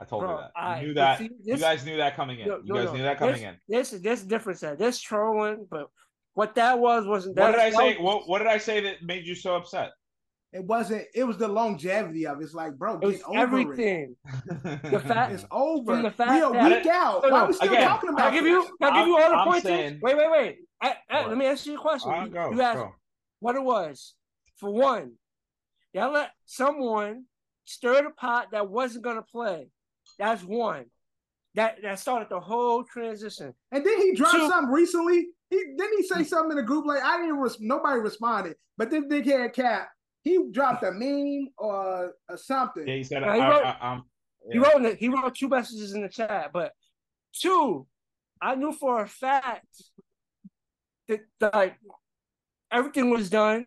I 0.00 0.04
told 0.04 0.22
Bro, 0.22 0.30
you 0.32 0.36
that. 0.38 0.52
You 0.54 0.62
I- 0.62 0.82
knew 0.82 0.94
that. 0.94 1.18
see, 1.18 1.30
you 1.44 1.56
guys 1.58 1.84
knew 1.84 1.96
that 1.98 2.16
coming 2.16 2.40
in. 2.40 2.48
No, 2.48 2.60
you 2.64 2.74
guys 2.74 2.84
no. 2.86 2.92
knew 2.94 3.02
that 3.02 3.18
coming 3.18 3.34
this, 3.34 3.42
in. 3.42 3.56
This 3.68 3.92
is 3.92 4.00
this 4.02 4.22
difference. 4.22 4.60
That 4.60 4.78
This 4.78 5.00
trolling, 5.00 5.66
but 5.70 5.88
what 6.34 6.54
that 6.54 6.78
was 6.78 7.06
wasn't. 7.06 7.38
What 7.38 7.50
did 7.52 7.60
I 7.60 7.70
say? 7.70 7.96
What 7.98 8.28
What 8.28 8.38
did 8.38 8.46
I 8.46 8.58
say 8.58 8.80
that 8.80 9.02
made 9.02 9.26
you 9.26 9.34
so 9.34 9.56
upset? 9.56 9.90
It 10.52 10.64
wasn't. 10.64 11.04
It 11.14 11.22
was 11.24 11.36
the 11.36 11.46
longevity 11.46 12.26
of 12.26 12.40
it. 12.40 12.44
It's 12.44 12.54
like, 12.54 12.76
bro, 12.76 12.94
It 12.96 13.00
get 13.02 13.06
was 13.06 13.22
over 13.28 13.38
everything. 13.38 14.16
the 14.64 15.00
fact- 15.06 15.32
It's 15.32 15.44
over. 15.52 16.02
The 16.02 16.10
fact 16.10 16.32
we 16.32 16.40
a 16.42 16.50
that- 16.50 16.82
week 16.82 16.86
out. 16.92 17.22
No, 17.22 17.28
Why 17.28 17.40
no, 17.42 17.46
we 17.46 17.52
still 17.52 17.68
again, 17.72 17.88
talking 17.88 18.08
Can 18.08 18.14
about 18.18 18.32
I 18.32 18.34
give 18.34 18.46
you? 18.46 18.62
this? 18.62 18.70
Can 18.82 18.92
I 18.92 18.98
give 18.98 19.06
you 19.06 19.18
all 19.20 19.30
the 19.30 19.36
I'm 19.36 19.46
points? 19.48 19.62
saying- 19.62 20.00
Wait, 20.02 20.16
wait, 20.16 20.30
wait. 20.30 20.58
I, 20.82 20.96
I, 21.08 21.26
let 21.26 21.36
me 21.38 21.46
ask 21.46 21.66
you 21.66 21.76
a 21.76 21.78
question. 21.80 22.10
Uh, 22.10 22.24
you, 22.24 22.30
go, 22.30 22.50
you 22.50 22.62
asked 22.62 22.78
go. 22.78 22.94
What 23.40 23.56
it 23.56 23.62
was. 23.62 24.14
For 24.56 24.70
one, 24.70 25.12
y'all 25.92 26.12
let 26.12 26.30
someone 26.46 27.24
stir 27.64 28.02
the 28.02 28.10
pot 28.10 28.48
that 28.52 28.68
wasn't 28.68 29.04
gonna 29.04 29.22
play. 29.22 29.68
That's 30.18 30.42
one. 30.42 30.84
That 31.54 31.78
that 31.82 31.98
started 31.98 32.28
the 32.28 32.40
whole 32.40 32.84
transition. 32.84 33.52
And 33.72 33.84
then 33.84 33.98
he 34.00 34.14
dropped 34.14 34.36
Two- 34.36 34.48
something 34.48 34.72
recently. 34.72 35.28
He 35.48 35.56
didn't 35.76 35.96
he 35.96 36.04
say 36.04 36.18
hmm. 36.18 36.22
something 36.22 36.52
in 36.52 36.56
the 36.58 36.62
group 36.62 36.86
like 36.86 37.02
I 37.02 37.18
didn't. 37.18 37.38
Res- 37.38 37.60
nobody 37.60 38.00
responded, 38.00 38.56
but 38.76 38.90
this 38.90 39.04
big 39.08 39.26
head 39.26 39.52
cap. 39.52 39.88
He 40.22 40.38
dropped 40.52 40.84
a 40.84 40.92
meme 40.92 41.48
or, 41.56 42.12
or 42.28 42.36
something. 42.36 42.86
Yeah, 42.86 42.94
he 42.94 43.04
said. 43.04 43.22
Yeah, 43.22 43.30
I, 43.30 43.36
he 43.36 43.42
wrote- 43.42 43.64
I, 43.64 43.76
I'm, 43.80 44.02
He 44.52 44.58
wrote 44.58 44.96
he 44.96 45.08
wrote 45.08 45.34
two 45.34 45.48
messages 45.48 45.94
in 45.94 46.02
the 46.02 46.08
chat, 46.08 46.50
but 46.52 46.72
two, 47.32 47.86
I 48.40 48.54
knew 48.54 48.72
for 48.72 49.02
a 49.02 49.08
fact 49.08 49.66
that 51.08 51.20
like 51.40 51.76
everything 52.72 53.10
was 53.10 53.30
done, 53.30 53.66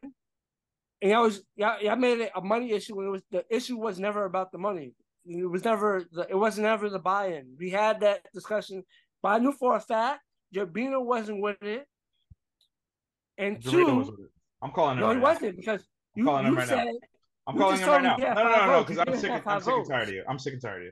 and 1.01 1.11
y'all 1.11 1.23
was 1.23 1.41
y'all, 1.55 1.81
y'all 1.81 1.95
made 1.95 2.19
it 2.19 2.31
a 2.35 2.41
money 2.41 2.71
issue 2.71 2.95
when 2.95 3.07
it 3.07 3.09
was 3.09 3.21
the 3.31 3.45
issue 3.49 3.77
was 3.77 3.99
never 3.99 4.25
about 4.25 4.51
the 4.51 4.57
money. 4.57 4.93
It 5.25 5.49
was 5.49 5.63
never 5.63 6.03
the, 6.11 6.27
it 6.29 6.35
wasn't 6.35 6.67
ever 6.67 6.89
the 6.89 6.99
buy-in. 6.99 7.55
We 7.57 7.69
had 7.69 8.01
that 8.01 8.25
discussion, 8.33 8.83
but 9.21 9.29
I 9.29 9.37
knew 9.39 9.53
for 9.53 9.75
a 9.75 9.79
fact 9.79 10.21
Jabino 10.53 11.03
wasn't 11.03 11.41
with 11.41 11.61
it, 11.61 11.87
and 13.37 13.63
two, 13.63 13.85
was 13.95 14.11
with 14.11 14.19
it. 14.19 14.31
I'm 14.61 14.71
calling 14.71 14.97
him. 14.97 15.01
no, 15.01 15.07
right 15.07 15.15
he 15.15 15.19
now. 15.19 15.27
wasn't 15.27 15.57
because 15.57 15.87
you, 16.15 16.25
calling 16.25 16.45
him 16.45 16.53
you 16.53 16.59
right 16.59 16.69
now. 16.69 16.75
said 16.75 16.87
I'm 17.47 17.57
calling 17.57 17.79
him 17.79 17.89
right 17.89 18.03
now. 18.03 18.15
No, 18.17 18.33
no, 18.33 18.43
no, 18.43 18.65
no, 18.67 18.83
because 18.83 18.97
I'm 18.99 19.19
sick. 19.19 19.31
I'm 19.45 19.61
sick 19.61 19.73
and 19.73 19.87
tired 19.87 20.07
of 20.09 20.13
you. 20.13 20.23
I'm 20.27 20.39
sick 20.39 20.53
and 20.53 20.61
tired 20.61 20.81
of 20.81 20.85
you. 20.85 20.91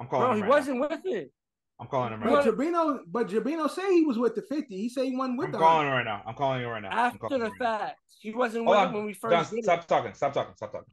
I'm 0.00 0.08
calling 0.08 0.38
him 0.38 0.44
he 0.44 0.48
wasn't 0.48 0.80
with 0.80 1.00
it. 1.04 1.30
Now. 1.78 1.84
I'm 1.84 1.88
calling 1.88 2.12
him 2.12 2.20
right 2.22 2.30
But 2.30 2.44
now. 2.46 2.50
Jabino, 2.52 2.98
but 3.06 3.28
Jabino 3.28 3.68
said 3.70 3.88
he 3.90 4.04
was 4.04 4.18
with 4.18 4.34
the 4.34 4.42
fifty. 4.42 4.76
He 4.76 4.88
said 4.88 5.04
he 5.04 5.16
wasn't 5.16 5.38
with 5.38 5.46
I'm 5.46 5.52
the. 5.52 5.58
calling 5.58 5.86
100. 5.88 5.88
him 5.88 5.96
right 5.96 6.04
now. 6.04 6.22
I'm 6.26 6.34
calling 6.34 6.60
you 6.60 6.68
right 6.68 6.82
now. 6.82 6.90
After 6.90 7.18
the 7.28 7.36
you 7.36 7.42
right 7.42 7.52
now. 7.60 7.78
fact, 7.78 7.98
he 8.20 8.32
wasn't 8.32 8.64
Hold 8.66 8.76
with 8.76 8.82
it 8.84 8.88
on. 8.88 8.94
when 8.94 9.04
we 9.06 9.12
first 9.14 9.32
John, 9.32 9.44
did 9.50 9.58
it. 9.58 9.64
stop 9.64 9.86
talking. 9.86 10.14
Stop 10.14 10.32
talking. 10.32 10.54
Stop 10.56 10.72
talking. 10.72 10.92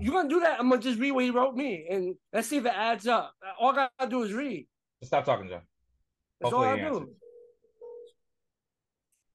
You 0.00 0.10
gonna 0.12 0.28
do 0.28 0.40
that? 0.40 0.58
I'm 0.60 0.68
gonna 0.68 0.80
just 0.82 0.98
read 0.98 1.12
what 1.12 1.24
he 1.24 1.30
wrote 1.30 1.54
me, 1.54 1.86
and 1.90 2.14
let's 2.32 2.48
see 2.48 2.56
if 2.56 2.64
it 2.66 2.72
adds 2.74 3.06
up. 3.06 3.32
All 3.60 3.70
I 3.70 3.88
gotta 3.98 4.10
do 4.10 4.22
is 4.22 4.32
read. 4.32 4.66
Just 5.00 5.10
stop 5.10 5.24
talking, 5.24 5.48
John. 5.48 5.60
That's 6.40 6.52
all 6.52 6.64
I 6.64 6.76
do. 6.76 6.82
answers. 6.86 7.08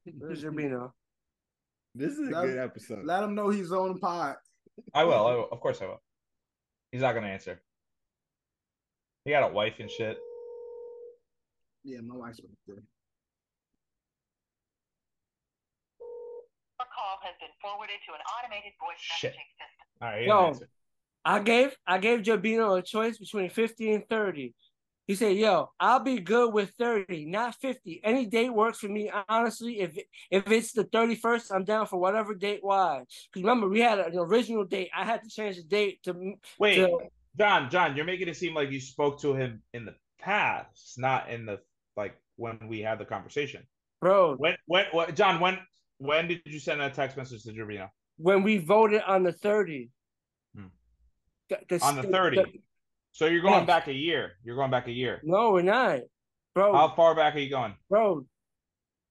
There's 0.05 0.43
Jabino. 0.43 0.91
This 1.95 2.13
is 2.13 2.29
a 2.29 2.31
Let- 2.31 2.45
good 2.47 2.57
episode. 2.59 3.05
Let 3.05 3.23
him 3.23 3.35
know 3.35 3.49
he's 3.49 3.71
on 3.71 3.93
the 3.93 3.99
pod. 3.99 4.35
I 4.93 5.03
will. 5.03 5.25
I 5.27 5.35
will. 5.35 5.47
Of 5.51 5.59
course 5.59 5.81
I 5.81 5.85
will. 5.85 6.01
He's 6.91 7.01
not 7.01 7.13
gonna 7.13 7.27
answer. 7.27 7.61
He 9.25 9.31
got 9.31 9.49
a 9.49 9.53
wife 9.53 9.75
and 9.79 9.89
shit. 9.89 10.17
Yeah, 11.83 12.01
my 12.01 12.15
wife's 12.15 12.39
with 12.41 12.51
there. 12.67 12.75
Your 16.79 16.87
call 16.95 17.17
has 17.23 17.35
been 17.39 17.49
forwarded 17.61 17.95
to 18.07 18.13
an 18.13 18.19
automated 18.37 18.73
voice 18.79 18.99
Shit. 18.99 19.33
messaging 19.33 19.51
system. 19.59 19.85
All 20.01 20.07
right. 20.09 20.21
He 20.21 20.27
Yo. 20.27 20.35
didn't 20.37 20.47
answer. 20.55 20.69
I 21.25 21.39
gave 21.39 21.75
I 21.85 21.97
gave 21.99 22.19
Jabino 22.21 22.77
a 22.79 22.81
choice 22.81 23.17
between 23.17 23.49
50 23.49 23.93
and 23.93 24.07
30. 24.09 24.53
He 25.05 25.15
said, 25.15 25.35
"Yo, 25.35 25.71
I'll 25.79 25.99
be 25.99 26.19
good 26.19 26.53
with 26.53 26.69
30, 26.77 27.25
not 27.25 27.55
50. 27.55 27.99
Any 28.03 28.27
date 28.27 28.51
works 28.51 28.77
for 28.79 28.87
me. 28.87 29.11
Honestly, 29.27 29.79
if 29.79 29.97
if 30.29 30.49
it's 30.51 30.71
the 30.71 30.85
31st, 30.85 31.51
I'm 31.51 31.63
down 31.65 31.87
for 31.87 31.97
whatever 31.97 32.33
date 32.35 32.63
wise. 32.63 33.05
Because 33.33 33.43
remember, 33.43 33.67
we 33.67 33.79
had 33.81 33.99
an 33.99 34.17
original 34.17 34.63
date. 34.65 34.91
I 34.95 35.03
had 35.05 35.23
to 35.23 35.29
change 35.29 35.57
the 35.57 35.63
date 35.63 36.03
to 36.03 36.35
Wait, 36.59 36.75
to- 36.75 36.99
John, 37.37 37.69
John, 37.69 37.95
you're 37.95 38.05
making 38.05 38.27
it 38.27 38.37
seem 38.37 38.53
like 38.53 38.69
you 38.71 38.79
spoke 38.79 39.19
to 39.21 39.33
him 39.33 39.61
in 39.73 39.85
the 39.85 39.95
past, 40.19 40.97
not 40.97 41.29
in 41.29 41.45
the 41.45 41.59
like 41.99 42.15
when 42.37 42.57
we 42.67 42.79
had 42.79 42.97
the 42.97 43.05
conversation. 43.05 43.61
bro. 44.01 44.35
When, 44.37 44.55
when, 44.65 44.85
what, 44.91 45.13
John, 45.15 45.39
when, 45.41 45.59
when 45.97 46.27
did 46.29 46.41
you 46.45 46.59
send 46.59 46.79
that 46.79 46.93
text 46.93 47.17
message 47.17 47.43
to 47.43 47.51
Jabino? 47.51 47.89
When 48.17 48.41
we 48.43 48.57
voted 48.57 49.01
on 49.05 49.23
the 49.23 49.33
30, 49.33 49.89
Hmm. 50.55 50.67
The- 51.49 51.79
On 51.83 51.95
the 51.97 52.03
30. 52.03 52.61
So 53.11 53.25
you're 53.25 53.41
going 53.41 53.65
Yes. 53.65 53.67
back 53.67 53.87
a 53.87 53.93
year. 53.93 54.31
You're 54.43 54.55
going 54.55 54.71
back 54.71 54.87
a 54.87 54.91
year. 54.91 55.19
no, 55.23 55.51
we're 55.51 55.61
not, 55.63 55.99
bro. 56.55 56.73
How 56.73 56.95
far 56.95 57.13
back 57.15 57.35
are 57.35 57.39
you 57.39 57.49
going, 57.49 57.73
bro, 57.89 58.25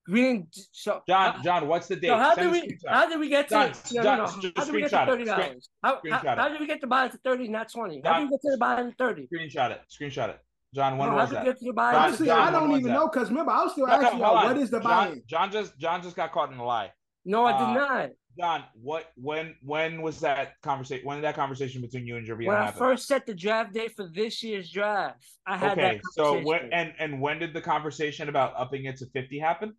we 0.09 0.23
didn't. 0.23 0.57
So 0.73 1.03
John? 1.07 1.43
John, 1.45 1.69
what's 1.69 1.89
the 1.89 1.97
date? 1.97 2.09
So 2.09 2.17
how 2.17 2.35
Send 2.35 2.53
did 2.55 2.63
we? 2.69 2.79
How 2.89 3.07
did 3.11 3.21
we 3.21 3.29
get 3.29 3.49
to? 3.49 3.55
John, 3.55 3.73
no, 3.93 4.03
John, 4.03 4.19
no, 4.19 4.25
no. 4.25 4.51
How 4.57 4.65
did 4.65 4.75
we 4.75 4.81
get 4.81 4.91
to 4.91 4.97
screenshot 4.97 5.03
it. 5.03 5.11
thirty 5.11 5.25
dollars? 5.25 5.69
How, 5.83 6.01
how, 6.11 6.37
how 6.37 6.49
did 6.49 6.61
we 6.61 6.67
get 6.67 6.81
to 6.81 6.87
buy 6.87 7.07
it 7.07 7.13
to 7.13 7.19
thirty, 7.19 7.49
not 7.49 7.71
twenty? 7.71 8.01
How 8.05 8.21
did 8.21 8.31
we 8.31 8.31
get 8.31 8.41
to 8.47 8.51
the 8.53 8.57
buy 8.59 8.81
it 8.81 8.85
to 8.91 8.95
thirty? 8.97 9.29
Screenshot 9.35 9.71
it. 9.73 9.81
Screenshot 9.91 10.29
it. 10.31 10.39
John, 10.75 10.99
when 10.99 11.09
No, 11.09 11.15
was 11.17 11.31
how 11.31 11.43
did 11.45 11.55
that? 11.57 11.61
we 11.63 11.67
get 11.69 11.75
buy 11.75 11.91
it? 11.91 11.93
John- 11.95 12.05
Honestly, 12.05 12.27
John, 12.27 12.39
I 12.41 12.51
don't 12.51 12.71
even 12.73 12.83
that? 12.85 12.93
know 12.93 13.09
because 13.09 13.29
remember, 13.31 13.53
I 13.53 13.63
was 13.63 13.73
still 13.73 13.87
No, 13.87 13.97
no, 13.97 14.03
asking 14.07 14.21
hold 14.21 14.37
y'all 14.37 14.45
what 14.45 14.59
is 14.59 14.71
the 14.71 14.81
John, 14.81 15.09
buy-in. 15.09 15.23
John 15.27 15.51
just 15.51 15.79
John 15.79 16.03
just 16.03 16.17
got 16.17 16.33
caught 16.33 16.53
in 16.53 16.59
a 16.59 16.65
lie. 16.65 16.93
No, 17.25 17.45
I 17.45 17.53
Uh, 17.53 17.67
did 17.67 17.75
not. 17.75 18.11
John, 18.39 18.65
what 18.75 19.07
when 19.17 19.57
when 19.63 20.03
was 20.03 20.21
that 20.21 20.61
conversation? 20.63 21.07
When 21.07 21.17
did 21.17 21.25
that 21.25 21.35
conversation 21.35 21.81
between 21.81 22.07
you 22.07 22.17
and 22.17 22.27
Jabino 22.29 22.47
When 22.49 22.57
I 22.57 22.71
first 22.71 23.07
set 23.09 23.27
the 23.27 23.35
draft 23.35 23.73
date 23.73 23.93
for 23.97 24.07
this 24.09 24.43
year's 24.43 24.71
draft, 24.71 25.25
I 25.47 25.57
had 25.57 25.79
that. 25.79 25.95
okay, 25.95 26.01
so 26.13 26.23
conversation. 26.35 26.45
when 26.47 26.73
and 26.73 26.93
and 26.99 27.21
when 27.21 27.39
did 27.39 27.53
the 27.55 27.61
conversation 27.63 28.29
about 28.29 28.53
upping 28.57 28.85
it 28.85 28.99
to 28.99 29.07
fifty 29.07 29.39
happen? 29.39 29.75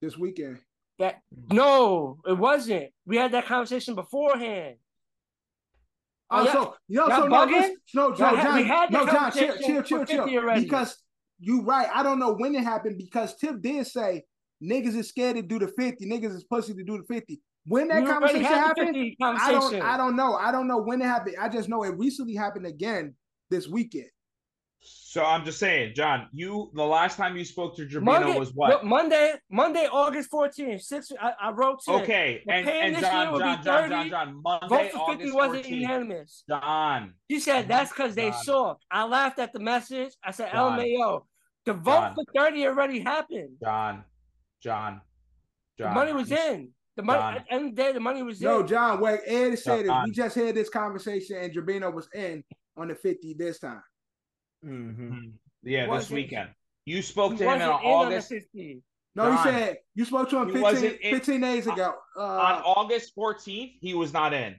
This 0.00 0.16
weekend. 0.16 0.60
that 1.00 1.20
no, 1.50 2.18
it 2.26 2.38
wasn't. 2.38 2.92
We 3.04 3.16
had 3.16 3.32
that 3.32 3.46
conversation 3.46 3.94
beforehand. 3.96 4.76
Oh, 6.40 6.44
yeah. 6.44 6.52
so 6.52 6.74
yo, 6.88 7.06
Y'all 7.06 7.20
so 7.22 7.26
no, 7.28 7.44
no, 7.44 7.74
no, 7.94 8.16
Y'all 8.16 8.36
had- 8.36 8.54
we 8.62 8.68
John, 8.68 8.92
no, 8.92 9.06
John, 9.06 9.32
chill, 9.32 9.56
chill, 9.58 9.82
chill, 9.82 10.04
chill. 10.04 10.26
Because 10.62 10.96
you 11.38 11.62
right, 11.62 11.88
I 11.92 12.02
don't 12.02 12.18
know 12.18 12.34
when 12.34 12.54
it 12.54 12.62
happened 12.64 12.98
because 12.98 13.36
Tiff 13.36 13.60
did 13.60 13.86
say 13.86 14.24
niggas 14.62 14.96
is 14.96 15.08
scared 15.08 15.36
to 15.36 15.42
do 15.42 15.58
the 15.58 15.68
fifty, 15.68 16.06
niggas 16.06 16.34
is 16.34 16.44
pussy 16.44 16.74
to 16.74 16.84
do 16.84 16.98
the 16.98 17.04
fifty. 17.04 17.40
When 17.66 17.88
that 17.88 18.02
conversation 18.06 18.44
happened, 18.44 18.88
50 18.88 19.16
I 19.20 19.52
don't. 19.52 19.74
I 19.82 19.96
don't 19.96 20.16
know, 20.16 20.34
I 20.34 20.52
don't 20.52 20.68
know 20.68 20.78
when 20.78 21.00
it 21.00 21.06
happened. 21.06 21.36
I 21.40 21.48
just 21.48 21.68
know 21.68 21.82
it 21.84 21.96
recently 21.96 22.34
happened 22.34 22.66
again 22.66 23.14
this 23.50 23.66
weekend. 23.68 24.08
So 24.86 25.24
I'm 25.24 25.44
just 25.44 25.58
saying, 25.58 25.94
John, 25.94 26.28
you 26.32 26.70
the 26.74 26.84
last 26.84 27.16
time 27.16 27.36
you 27.36 27.44
spoke 27.44 27.74
to 27.76 27.86
Jabino 27.86 28.02
Monday 28.02 28.38
was 28.38 28.52
what? 28.52 28.84
Monday, 28.84 29.34
Monday, 29.50 29.88
August 29.90 30.30
14th. 30.30 30.82
Six. 30.82 31.10
I, 31.20 31.32
I 31.40 31.50
wrote 31.52 31.80
to 31.84 31.92
Okay, 32.02 32.42
and 32.48 32.66
pay 32.66 32.80
and 32.82 32.94
this 32.96 33.02
John, 33.02 33.22
year 33.22 33.32
will 33.32 33.38
be 33.38 33.44
John, 33.44 33.64
John, 33.64 33.88
30. 33.88 33.90
John, 33.90 34.10
John, 34.10 34.42
Monday, 34.42 34.68
Vote 34.68 34.90
for 34.92 35.08
50 35.10 35.24
August 35.30 35.34
wasn't 35.34 35.64
14th. 35.64 35.68
unanimous. 35.70 36.44
John, 36.48 37.14
She 37.30 37.40
said 37.40 37.68
that's 37.68 37.90
because 37.92 38.14
they 38.14 38.30
John. 38.30 38.42
saw. 38.44 38.74
I 38.90 39.04
laughed 39.04 39.38
at 39.38 39.52
the 39.52 39.60
message. 39.60 40.12
I 40.24 40.30
said, 40.32 40.52
John. 40.52 40.78
LMAO. 40.78 41.22
The 41.64 41.72
vote 41.74 41.92
John. 41.92 42.14
for 42.14 42.24
30 42.36 42.66
already 42.66 43.00
happened. 43.00 43.56
John, 43.62 44.04
John, 44.62 45.00
The 45.78 45.84
John. 45.84 45.94
money 45.94 46.12
was 46.12 46.30
you- 46.30 46.36
in. 46.36 46.68
The 46.96 47.02
money 47.02 47.18
John. 47.20 47.36
at 47.36 47.44
the 47.46 47.52
end 47.54 47.64
of 47.70 47.76
the 47.76 47.82
day, 47.82 47.92
the 47.92 48.00
money 48.00 48.22
was 48.22 48.40
No, 48.40 48.56
in. 48.56 48.60
No, 48.62 48.66
John, 48.68 49.00
wait, 49.00 49.20
Ed 49.26 49.58
said 49.58 49.80
is 49.80 49.86
John. 49.86 50.04
we 50.04 50.10
just 50.12 50.36
had 50.36 50.54
this 50.54 50.68
conversation 50.68 51.38
and 51.38 51.52
Jabino 51.52 51.92
was 51.92 52.08
in 52.14 52.44
on 52.76 52.88
the 52.88 52.94
50 52.94 53.34
this 53.34 53.58
time. 53.58 53.82
Mhm. 54.64 55.32
Yeah, 55.62 55.82
this 55.82 55.88
Wasn't- 55.88 56.14
weekend. 56.14 56.50
You 56.84 57.02
spoke 57.02 57.36
to 57.38 57.44
him 57.44 57.48
on 57.50 57.60
in 57.60 57.68
August 57.68 58.28
50. 58.28 58.82
No, 59.14 59.24
John. 59.30 59.36
he 59.36 59.42
said 59.50 59.76
you 59.94 60.04
spoke 60.04 60.28
to 60.30 60.38
him 60.38 60.44
15, 60.46 60.62
wasn't 60.62 61.00
in- 61.00 61.10
15 61.14 61.40
days 61.40 61.66
ago. 61.66 61.94
Uh, 62.16 62.20
on 62.20 62.62
August 62.62 63.14
14th. 63.14 63.78
He 63.80 63.94
was 63.94 64.12
not 64.12 64.32
in. 64.34 64.56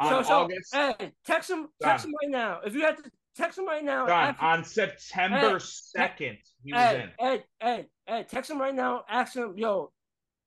On 0.00 0.08
So, 0.08 0.22
so, 0.28 0.34
August, 0.42 0.74
hey, 0.74 1.12
text 1.26 1.50
him, 1.50 1.68
text 1.82 2.06
him 2.06 2.14
right 2.22 2.30
now. 2.30 2.60
If 2.64 2.74
you 2.74 2.80
had 2.80 2.96
to 2.96 3.02
text 3.36 3.58
him 3.58 3.66
right 3.66 3.84
now, 3.84 4.06
John, 4.06 4.28
ask 4.28 4.40
him- 4.40 4.48
on 4.48 4.64
September 4.64 5.58
second, 5.60 6.38
he 6.64 6.72
was 6.72 6.80
Ed, 6.80 7.00
in. 7.00 7.10
Ed, 7.26 7.44
Ed, 7.60 7.86
Ed, 8.06 8.28
text 8.30 8.50
him 8.50 8.58
right 8.60 8.74
now. 8.74 9.04
Ask 9.08 9.36
him, 9.36 9.54
yo, 9.58 9.92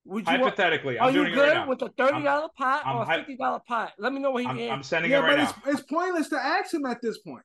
would 0.06 0.26
you 0.28 0.32
want, 0.32 0.41
Hypothetically, 0.43 0.97
are 0.97 1.08
I'm 1.08 1.14
you 1.14 1.22
doing 1.22 1.34
it 1.34 1.36
good 1.36 1.47
right 1.49 1.54
now. 1.54 1.68
with 1.70 1.82
a 1.84 1.89
thirty 1.89 2.24
dollar 2.24 2.49
pot 2.58 2.82
I'm 2.86 2.95
or 2.97 3.04
a 3.04 3.06
fifty 3.06 3.38
dollar 3.38 3.62
pot? 3.68 3.93
Let 3.99 4.12
me 4.12 4.20
know 4.20 4.32
what 4.32 4.41
he 4.43 4.49
I'm, 4.49 4.58
is. 4.60 4.72
I'm 4.72 4.84
sending 4.84 5.12
yeah, 5.12 5.20
it 5.20 5.22
right 5.22 5.38
but 5.38 5.43
now. 5.43 5.56
it's, 5.72 5.80
it's 5.80 5.89
pointless 5.89 6.30
to 6.30 6.38
ask 6.43 6.74
him 6.74 6.86
at 6.88 7.01
this 7.04 7.20
point. 7.20 7.43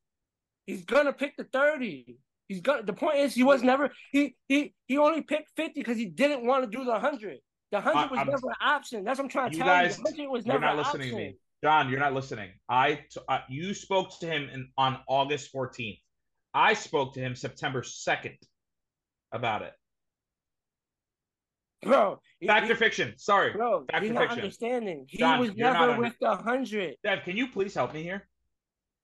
He's 0.69 0.85
gonna 0.85 1.15
pick 1.15 1.35
the 1.39 1.45
thirty. 1.45 2.19
He's 2.47 2.61
gonna. 2.61 2.83
The 2.83 2.93
point 2.93 3.17
is, 3.17 3.35
he 3.35 3.43
was 3.43 3.63
never. 3.63 3.91
He 4.13 4.37
he 4.49 4.75
he 4.87 4.99
only 4.99 5.23
picked 5.23 5.49
fifty 5.57 5.81
because 5.81 5.97
he 5.97 6.05
didn't 6.05 6.47
want 6.47 6.71
to 6.71 6.79
do 6.79 6.85
the 6.85 6.99
hundred. 6.99 7.39
The 7.73 7.81
hundred 7.81 7.99
I- 7.99 8.07
was 8.09 8.19
I'm- 8.19 8.27
never 8.29 8.49
an 8.49 8.55
option. 8.61 9.03
That's 9.03 9.19
what 9.19 9.25
I'm 9.25 9.31
trying 9.31 9.53
to 9.53 9.57
tell 9.57 9.67
guys- 9.67 9.99
you. 9.99 10.05
The 10.05 10.27
was 10.27 10.45
You're 10.45 10.59
not 10.61 10.77
listening 10.77 11.09
to 11.09 11.17
me, 11.17 11.37
John. 11.65 11.89
You're 11.89 12.01
not 12.01 12.13
listening. 12.13 12.51
I 12.69 13.01
uh, 13.31 13.39
you 13.49 13.73
spoke 13.73 14.21
to 14.21 14.27
him 14.27 14.51
in, 14.53 14.69
on 14.77 14.99
August 15.09 15.55
14th. 15.55 16.01
I 16.53 16.75
spoke 16.75 17.15
to 17.15 17.21
him 17.21 17.35
September 17.35 17.81
2nd 17.81 18.37
about 19.33 19.63
it. 19.63 19.73
bro. 21.81 22.21
Fact 22.47 22.67
he- 22.67 22.73
or 22.73 22.77
fiction? 22.77 23.15
Sorry, 23.17 23.53
bro, 23.53 23.87
fact 23.91 24.05
you're 24.05 24.11
or 24.11 24.15
not 24.15 24.21
fiction? 24.25 24.39
understanding. 24.41 25.07
He 25.09 25.17
John, 25.17 25.41
was 25.41 25.57
never 25.57 25.99
with 25.99 26.13
the 26.21 26.37
hundred. 26.37 26.97
Dev, 27.03 27.21
can 27.25 27.39
you 27.39 27.49
please 27.49 27.75
help 27.75 27.95
me 27.95 28.03
here? 28.03 28.29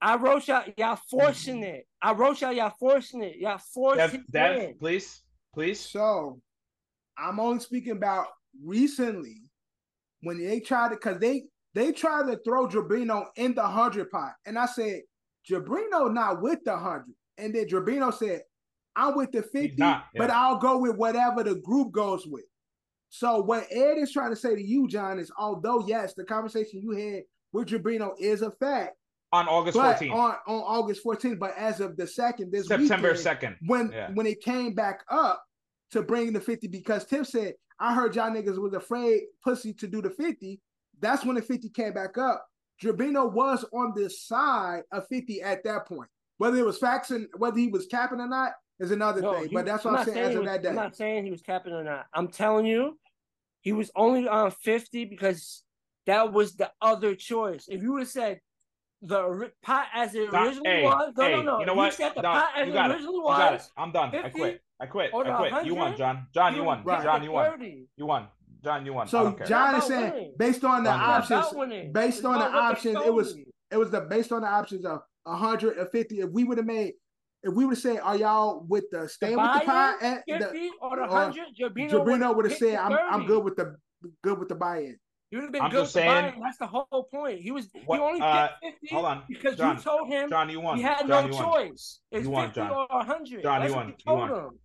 I 0.01 0.17
wrote 0.17 0.47
y'all, 0.49 0.65
y'all 0.77 0.99
forcing 1.11 1.57
mm-hmm. 1.57 1.77
it. 1.77 1.87
I 2.03 2.13
wrote 2.13 2.41
y'all, 2.41 2.53
y'all 2.53 2.73
forcing 2.79 3.23
it. 3.23 3.37
Y'all 3.37 3.59
forced 3.59 3.99
Dev, 3.99 4.13
his 4.13 4.21
Dev, 4.31 4.79
please, 4.79 5.23
please. 5.55 5.81
So 5.81 6.41
I'm 7.17 7.41
only 7.41 7.61
speaking 7.61 7.93
about 7.93 8.27
recently 8.63 9.43
when 10.23 10.43
they 10.43 10.61
tried 10.61 10.91
to 10.91 10.97
because 10.97 11.19
they 11.19 11.45
they 11.75 11.93
tried 11.93 12.27
to 12.31 12.39
throw 12.45 12.69
Jabino 12.69 13.27
in 13.37 13.55
the 13.55 13.63
hundred 13.63 14.11
pot. 14.11 14.33
And 14.47 14.59
I 14.59 14.67
said, 14.67 15.03
Jabino 15.49 16.13
not 16.13 16.41
with 16.41 16.61
the 16.65 16.77
hundred. 16.77 17.15
And 17.39 17.55
then 17.55 17.67
Jabino 17.67 18.13
said, 18.15 18.43
I'm 18.97 19.17
with 19.17 19.33
the 19.33 19.43
50, 19.43 19.75
not, 19.77 20.05
but. 20.15 20.31
I'll 20.31 20.59
go 20.59 20.79
with 20.79 20.97
whatever 20.97 21.43
the 21.43 21.57
group 21.57 21.93
goes 21.93 22.27
with. 22.27 22.45
So 23.09 23.43
what 23.43 23.67
Ed 23.71 23.99
is 23.99 24.13
trying 24.13 24.31
to 24.31 24.37
say 24.37 24.55
to 24.55 24.63
you, 24.63 24.89
John, 24.89 25.19
is 25.19 25.33
although 25.39 25.85
yes, 25.87 26.15
the 26.15 26.25
conversation 26.25 26.81
you 26.81 26.93
had 26.93 27.23
with 27.53 27.69
Jabino 27.69 28.13
is 28.19 28.43
a 28.43 28.51
fact, 28.53 28.97
On 29.35 29.49
August 29.49 29.77
but 29.77 29.97
14th, 29.99 30.13
on, 30.13 30.35
on 30.47 30.61
August 30.63 31.05
14th, 31.05 31.41
but 31.41 31.55
as 31.59 31.81
of 31.81 31.97
the 31.97 32.07
second, 32.07 32.53
this 32.53 32.69
September 32.69 33.13
weekend, 33.15 33.41
2nd. 33.41 33.57
when 33.67 33.91
Yeah. 33.91 34.11
when 34.15 34.27
it 34.27 34.41
came 34.41 34.75
back 34.75 35.01
up 35.11 35.43
to 35.91 36.03
bring 36.03 36.33
the 36.33 36.41
50 36.41 36.69
because 36.69 37.05
Tiff 37.05 37.27
said, 37.27 37.55
I 37.81 37.95
heard 37.95 38.15
y'all 38.15 38.31
niggas 38.31 38.59
was 38.61 38.75
afraid 38.75 39.23
pussy 39.43 39.73
to 39.75 39.89
do 39.89 40.01
the 40.01 40.11
50. 40.11 40.61
That's 41.01 41.25
when 41.25 41.35
the 41.35 41.43
50 41.43 41.69
came 41.71 41.93
back 41.93 42.17
up. 42.17 42.47
Jabino 42.81 43.31
was 43.33 43.65
on 43.73 43.93
the 43.97 44.09
side 44.09 44.83
of 44.93 45.05
50 45.09 45.43
at 45.43 45.65
that 45.65 45.87
point. 45.89 46.09
Whether 46.39 46.59
it 46.59 46.65
was 46.65 46.79
faxing, 46.79 47.27
whether 47.37 47.59
he 47.59 47.67
was 47.67 47.87
capping 47.87 48.21
or 48.21 48.29
not 48.29 48.53
is 48.79 48.93
another 48.93 49.21
No, 49.21 49.35
thing. 49.35 49.49
he- 49.49 49.55
but 49.57 49.67
that's 49.67 49.85
what 49.85 49.91
I'm 49.91 49.97
not 49.97 50.05
saying 50.07 50.19
as 50.27 50.31
he 50.33 50.37
of 50.39 50.45
that 50.45 50.63
day. 50.63 50.69
I'm 50.69 50.75
not 50.77 50.95
saying 50.95 51.25
he 51.25 51.33
was 51.33 51.43
capping 51.43 51.73
or 51.73 51.83
not. 51.83 52.07
I'm 52.15 52.29
telling 52.29 52.67
you, 52.67 53.01
he 53.63 53.73
was 53.73 53.91
only 53.97 54.29
on 54.29 54.53
50 54.53 55.07
because 55.07 55.65
that 56.07 56.33
was 56.33 56.55
the 56.55 56.71
other 56.81 57.17
choice. 57.17 57.67
If 57.69 57.83
you 57.83 57.95
would 57.95 58.03
have 58.03 58.09
said 58.09 58.41
the 59.07 59.53
pot 59.63 59.87
as 59.95 60.15
it 60.15 60.31
Don- 60.31 60.47
originally 60.47 60.71
hey, 60.71 60.83
was, 60.85 61.13
no, 61.17 61.25
hey, 61.25 61.33
no, 61.33 61.43
no. 61.43 61.61
you 61.61 61.67
know 61.67 61.73
If 61.73 61.77
what? 61.77 61.95
said 61.95 62.13
the 62.15 62.23
Don, 62.23 62.41
pot 62.41 62.49
as 62.57 62.67
you 62.67 62.73
it 62.73 62.75
got 62.75 62.91
it. 62.91 62.95
originally 62.95 63.17
You 63.17 63.23
got 63.25 63.55
it. 63.55 63.63
I'm 63.77 63.93
done. 63.93 64.15
I 64.15 64.29
quit. 64.31 64.63
I 64.81 64.87
quit. 64.87 65.11
I 65.15 65.49
quit. 65.51 65.67
You 65.67 65.75
won, 65.75 65.97
John. 65.97 66.27
John, 66.35 66.57
you 66.57 66.65
won. 66.65 66.83
Right. 66.85 67.03
John, 67.03 67.23
you 67.23 67.33
won. 67.33 67.87
You 67.97 68.07
won. 68.07 68.29
John, 68.63 68.87
you 68.87 68.95
won. 68.95 69.07
So. 69.09 69.37
John 69.47 69.77
is 69.77 69.85
saying 69.85 70.13
winning. 70.13 70.35
based 70.39 70.65
on 70.65 70.85
the 70.85 70.91
John, 70.91 71.01
yeah. 71.01 71.39
Options, 71.39 71.93
based 71.93 72.17
It's 72.19 72.25
on 72.25 72.39
the 72.39 72.47
about 72.49 72.53
what 72.53 72.83
they 72.83 72.95
options, 72.95 73.07
it 73.07 73.15
was 73.15 73.37
it 73.71 73.77
was 73.77 73.91
the 73.91 74.01
based 74.01 74.33
on 74.33 74.41
the 74.43 74.49
options 74.49 74.85
of 74.87 75.01
150. 75.25 76.21
If 76.21 76.31
we 76.31 76.45
would 76.45 76.59
have 76.59 76.67
made 76.67 76.95
if 77.43 77.53
we 77.53 77.67
would 77.67 77.73
have 77.75 77.83
said, 77.83 78.01
are 78.01 78.17
y'all 78.17 78.65
with 78.67 78.85
the 78.91 79.07
staying 79.07 79.37
with 79.37 79.45
the 79.53 79.67
buy-in, 79.67 79.67
pot 79.67 79.97
and 80.01 80.23
the 80.29 80.47
50 80.47 80.71
or 80.81 80.97
the 80.97 81.03
or 81.03 81.09
100, 81.09 81.45
Jabino, 81.61 81.91
Jabrino 81.91 82.35
would 82.37 82.51
have 82.51 82.59
said, 82.59 82.77
I'm 82.77 82.93
I'm 83.11 83.27
good 83.27 83.45
with 83.45 83.57
the 83.57 83.77
good 84.23 84.39
with 84.39 84.49
the 84.49 84.55
buy-in. 84.55 84.99
He 85.35 85.39
would 85.39 85.43
have 85.47 85.53
been 85.53 85.63
I'm 85.63 85.71
good 85.73 85.81
just 85.83 85.93
saying- 85.95 86.41
That's 86.41 86.59
the 86.59 86.67
whole 86.69 87.09
point. 87.13 87.41
He 87.41 87.51
was 87.51 87.69
What- 87.87 87.99
he 87.99 88.05
only 88.05 88.21
uh, 88.21 88.51
picked 88.63 88.79
50 88.83 88.95
hold 88.95 89.05
on. 89.07 89.23
because 89.29 89.57
John, 89.57 89.77
you 89.77 89.83
told 89.83 90.09
him 90.09 90.31
John, 90.31 90.49
you 90.49 90.61
won. 90.61 90.77
he 90.77 90.83
had 90.85 90.99
John, 91.09 91.09
no 91.09 91.27
you 91.27 91.33
won. 91.35 91.53
choice. 91.71 92.01
It's 92.13 92.23
You 92.25 92.31
won, 92.31 92.47
50 92.53 92.61
John. 92.61 92.71
or 92.71 92.87
100. 92.89 93.43
John, 93.43 93.61
That's 93.61 93.71
you 93.73 93.77
won. 93.77 93.87
you 93.89 93.95
You 93.99 94.05
told 94.07 94.19
won. 94.21 94.31
him. 94.31 94.59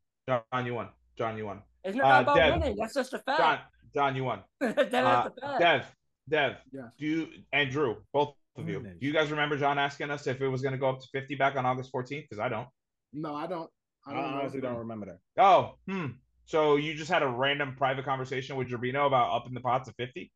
John, 0.53 0.65
you 0.67 0.73
won. 0.75 0.89
John, 1.17 1.37
you 1.37 1.45
won. 1.47 1.63
It's 1.83 1.97
not 1.97 2.05
Uh, 2.05 2.21
about 2.21 2.35
Dev. 2.35 2.53
winning. 2.61 2.77
That's 2.77 2.93
just 2.93 3.13
a 3.15 3.17
fact. 3.19 3.39
John, 3.39 3.59
John, 3.95 4.15
you 4.15 4.23
won. 4.25 4.43
that 4.59 4.77
is 4.87 4.93
Uh. 5.41 5.57
Dev, 5.57 5.85
Dev, 6.29 6.57
Yes. 6.71 6.93
do 6.99 7.05
you 7.07 7.27
and 7.51 7.71
Drew, 7.71 8.03
both 8.13 8.35
of 8.55 8.69
you, 8.69 8.79
do 8.81 9.07
you 9.07 9.11
guys 9.11 9.31
remember 9.31 9.57
John 9.57 9.79
asking 9.79 10.11
us 10.11 10.27
if 10.27 10.39
it 10.39 10.47
was 10.47 10.61
going 10.61 10.73
to 10.73 10.77
go 10.77 10.89
up 10.89 10.99
to 10.99 11.07
50 11.13 11.33
back 11.33 11.55
on 11.55 11.65
August 11.65 11.91
14th? 11.91 12.23
Because 12.29 12.37
I 12.37 12.47
don't. 12.49 12.67
No, 13.11 13.33
I 13.33 13.47
don't. 13.47 13.71
I 14.05 14.11
I 14.11 14.13
don't 14.13 14.31
know. 14.31 14.37
honestly 14.41 14.61
don't 14.61 14.77
remember 14.77 15.07
that. 15.07 15.43
Oh, 15.43 15.75
hmm. 15.87 16.07
So 16.45 16.75
you 16.77 16.93
just 16.95 17.09
had 17.11 17.23
a 17.23 17.27
random 17.27 17.75
private 17.75 18.05
conversation 18.05 18.55
with 18.55 18.69
Jabino 18.69 19.07
about 19.07 19.31
upping 19.35 19.53
the 19.55 19.61
pot 19.61 19.85
to 19.85 19.93
50? 19.93 20.31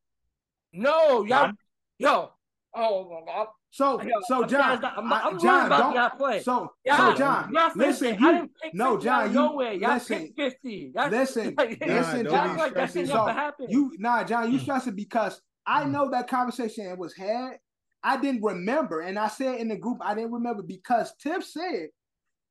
No, 0.74 1.24
y'all, 1.24 1.28
John? 1.28 1.58
yo, 2.00 2.32
Oh 2.76 3.08
my 3.10 3.32
god. 3.32 3.48
So, 3.70 4.02
Yo, 4.04 4.10
so 4.28 4.44
I'm 4.44 4.50
John, 4.50 4.82
not- 4.82 4.98
I'm, 4.98 5.14
I- 5.14 5.22
I'm 5.22 5.40
John, 5.40 5.66
about 5.66 5.80
don't. 5.80 5.96
y'all 5.96 6.10
play. 6.12 6.42
So, 6.42 6.72
Yeah, 6.86 6.98
so 6.98 7.18
John, 7.18 7.52
y'all 7.54 7.72
listen, 7.76 8.10
fifty. 8.12 8.26
I 8.26 8.32
didn't 8.34 8.52
pick 8.62 8.74
no, 8.74 9.00
John, 9.00 9.20
out 9.20 9.26
of 9.26 9.32
you- 9.34 9.40
nowhere. 9.40 9.74
Y'all 9.74 9.94
listen, 9.94 10.20
picked 10.20 10.36
fifty. 10.36 10.92
That's, 10.94 11.12
listen, 11.12 11.56
like, 11.58 11.80
listen, 11.86 12.26
John. 12.26 12.56
be 12.56 12.62
like 12.62 12.74
that 12.76 12.90
stressing 12.90 13.08
So, 13.08 13.26
never 13.26 13.34
happened. 13.34 13.70
You 13.72 13.96
nah, 13.98 14.24
John, 14.24 14.52
you 14.52 14.58
hmm. 14.58 14.64
stressing 14.64 14.96
because 14.96 15.42
I 15.66 15.84
hmm. 15.84 15.92
know 15.92 16.10
that 16.12 16.28
conversation 16.28 16.98
was 16.98 17.16
had. 17.16 17.58
I 18.04 18.18
didn't 18.18 18.44
remember, 18.44 19.02
and 19.02 19.18
I 19.18 19.28
said 19.28 19.60
in 19.60 19.70
the 19.70 19.78
group 19.78 20.00
I 20.02 20.14
didn't 20.14 20.34
remember 20.34 20.62
because 20.62 21.14
Tiff 21.22 21.44
said 21.44 21.88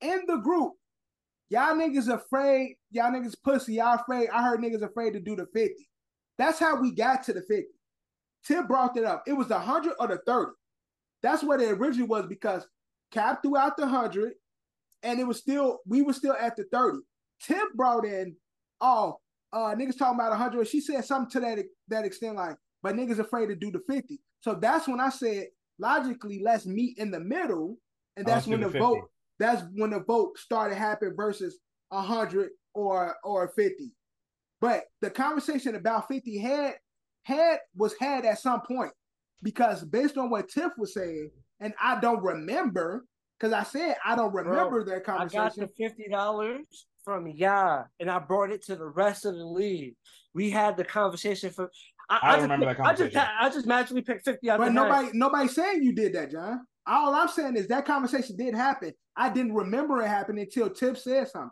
in 0.00 0.22
the 0.26 0.36
group, 0.36 0.72
y'all 1.50 1.74
niggas 1.76 2.12
afraid, 2.12 2.76
y'all 2.90 3.12
niggas 3.12 3.36
pussy, 3.44 3.74
y'all 3.74 3.94
afraid. 4.00 4.28
I 4.32 4.42
heard 4.42 4.60
niggas 4.60 4.82
afraid 4.82 5.12
to 5.12 5.20
do 5.20 5.36
the 5.36 5.46
50. 5.52 5.88
That's 6.38 6.58
how 6.58 6.80
we 6.80 6.92
got 6.92 7.22
to 7.24 7.32
the 7.32 7.42
50. 7.42 7.66
Tiff 8.46 8.66
brought 8.66 8.96
it 8.96 9.04
up. 9.04 9.22
It 9.26 9.32
was 9.32 9.48
the 9.48 9.54
100 9.54 9.94
or 9.98 10.08
the 10.08 10.18
30. 10.26 10.52
That's 11.22 11.42
what 11.42 11.60
it 11.60 11.70
originally 11.70 12.08
was 12.08 12.26
because 12.26 12.66
Cap 13.12 13.42
threw 13.42 13.56
out 13.56 13.76
the 13.76 13.82
100 13.82 14.32
and 15.02 15.20
it 15.20 15.24
was 15.26 15.38
still, 15.38 15.80
we 15.86 16.02
were 16.02 16.12
still 16.12 16.34
at 16.38 16.56
the 16.56 16.64
30. 16.72 16.98
Tim 17.40 17.68
brought 17.74 18.04
in, 18.04 18.34
oh, 18.80 19.18
uh, 19.52 19.74
niggas 19.74 19.98
talking 19.98 20.18
about 20.18 20.30
100. 20.30 20.66
She 20.66 20.80
said 20.80 21.04
something 21.04 21.30
to 21.30 21.40
that, 21.40 21.64
that 21.88 22.04
extent 22.04 22.36
like, 22.36 22.56
but 22.82 22.96
niggas 22.96 23.18
afraid 23.18 23.46
to 23.46 23.54
do 23.54 23.70
the 23.70 23.82
50. 23.88 24.18
So 24.40 24.54
that's 24.54 24.88
when 24.88 25.00
I 25.00 25.10
said, 25.10 25.46
logically, 25.78 26.40
let's 26.42 26.66
meet 26.66 26.98
in 26.98 27.10
the 27.10 27.20
middle. 27.20 27.76
And 28.16 28.26
that's 28.26 28.46
when 28.46 28.60
the, 28.60 28.66
the 28.66 28.72
50. 28.72 28.78
vote, 28.78 29.10
that's 29.38 29.62
when 29.74 29.90
the 29.90 30.00
vote 30.00 30.38
started 30.38 30.76
happening 30.76 31.14
versus 31.16 31.58
100 31.90 32.50
or 32.74 33.16
or 33.24 33.48
50. 33.48 33.92
But 34.60 34.84
the 35.00 35.10
conversation 35.10 35.74
about 35.74 36.08
50 36.08 36.38
had 36.38 36.74
had 37.22 37.58
was 37.76 37.94
had 38.00 38.24
at 38.24 38.38
some 38.38 38.60
point 38.62 38.92
because 39.42 39.84
based 39.84 40.16
on 40.18 40.30
what 40.30 40.48
Tiff 40.48 40.72
was 40.78 40.94
saying, 40.94 41.30
and 41.60 41.72
I 41.80 42.00
don't 42.00 42.22
remember 42.22 43.04
because 43.38 43.52
I 43.52 43.62
said 43.62 43.96
I 44.04 44.16
don't 44.16 44.32
remember 44.34 44.84
that 44.84 45.04
conversation. 45.04 45.40
I 45.40 45.44
got 45.44 45.56
the 45.56 45.68
fifty 45.76 46.08
dollars 46.08 46.86
from 47.04 47.26
Ya, 47.28 47.84
and 48.00 48.10
I 48.10 48.18
brought 48.18 48.50
it 48.50 48.62
to 48.66 48.76
the 48.76 48.86
rest 48.86 49.24
of 49.24 49.34
the 49.34 49.44
league. 49.44 49.94
We 50.34 50.50
had 50.50 50.76
the 50.76 50.84
conversation 50.84 51.50
for. 51.50 51.70
I, 52.10 52.18
I 52.22 52.30
just 52.32 52.42
remember 52.42 52.66
that 52.66 52.76
picked- 52.76 52.88
I 52.88 52.94
just. 52.94 53.16
I 53.16 53.48
just 53.50 53.66
magically 53.66 54.02
picked 54.02 54.24
fifty 54.24 54.50
out 54.50 54.58
But 54.58 54.66
the 54.66 54.72
nobody 54.72 55.06
hat. 55.06 55.14
nobody 55.14 55.48
saying 55.48 55.82
you 55.82 55.92
did 55.94 56.12
that, 56.14 56.30
John. 56.30 56.66
All 56.86 57.14
I'm 57.14 57.28
saying 57.28 57.56
is 57.56 57.68
that 57.68 57.84
conversation 57.86 58.36
did 58.36 58.54
happen. 58.54 58.92
I 59.16 59.28
didn't 59.28 59.54
remember 59.54 60.02
it 60.02 60.08
happening 60.08 60.44
until 60.44 60.68
Tiff 60.70 60.98
said 60.98 61.28
something. 61.28 61.50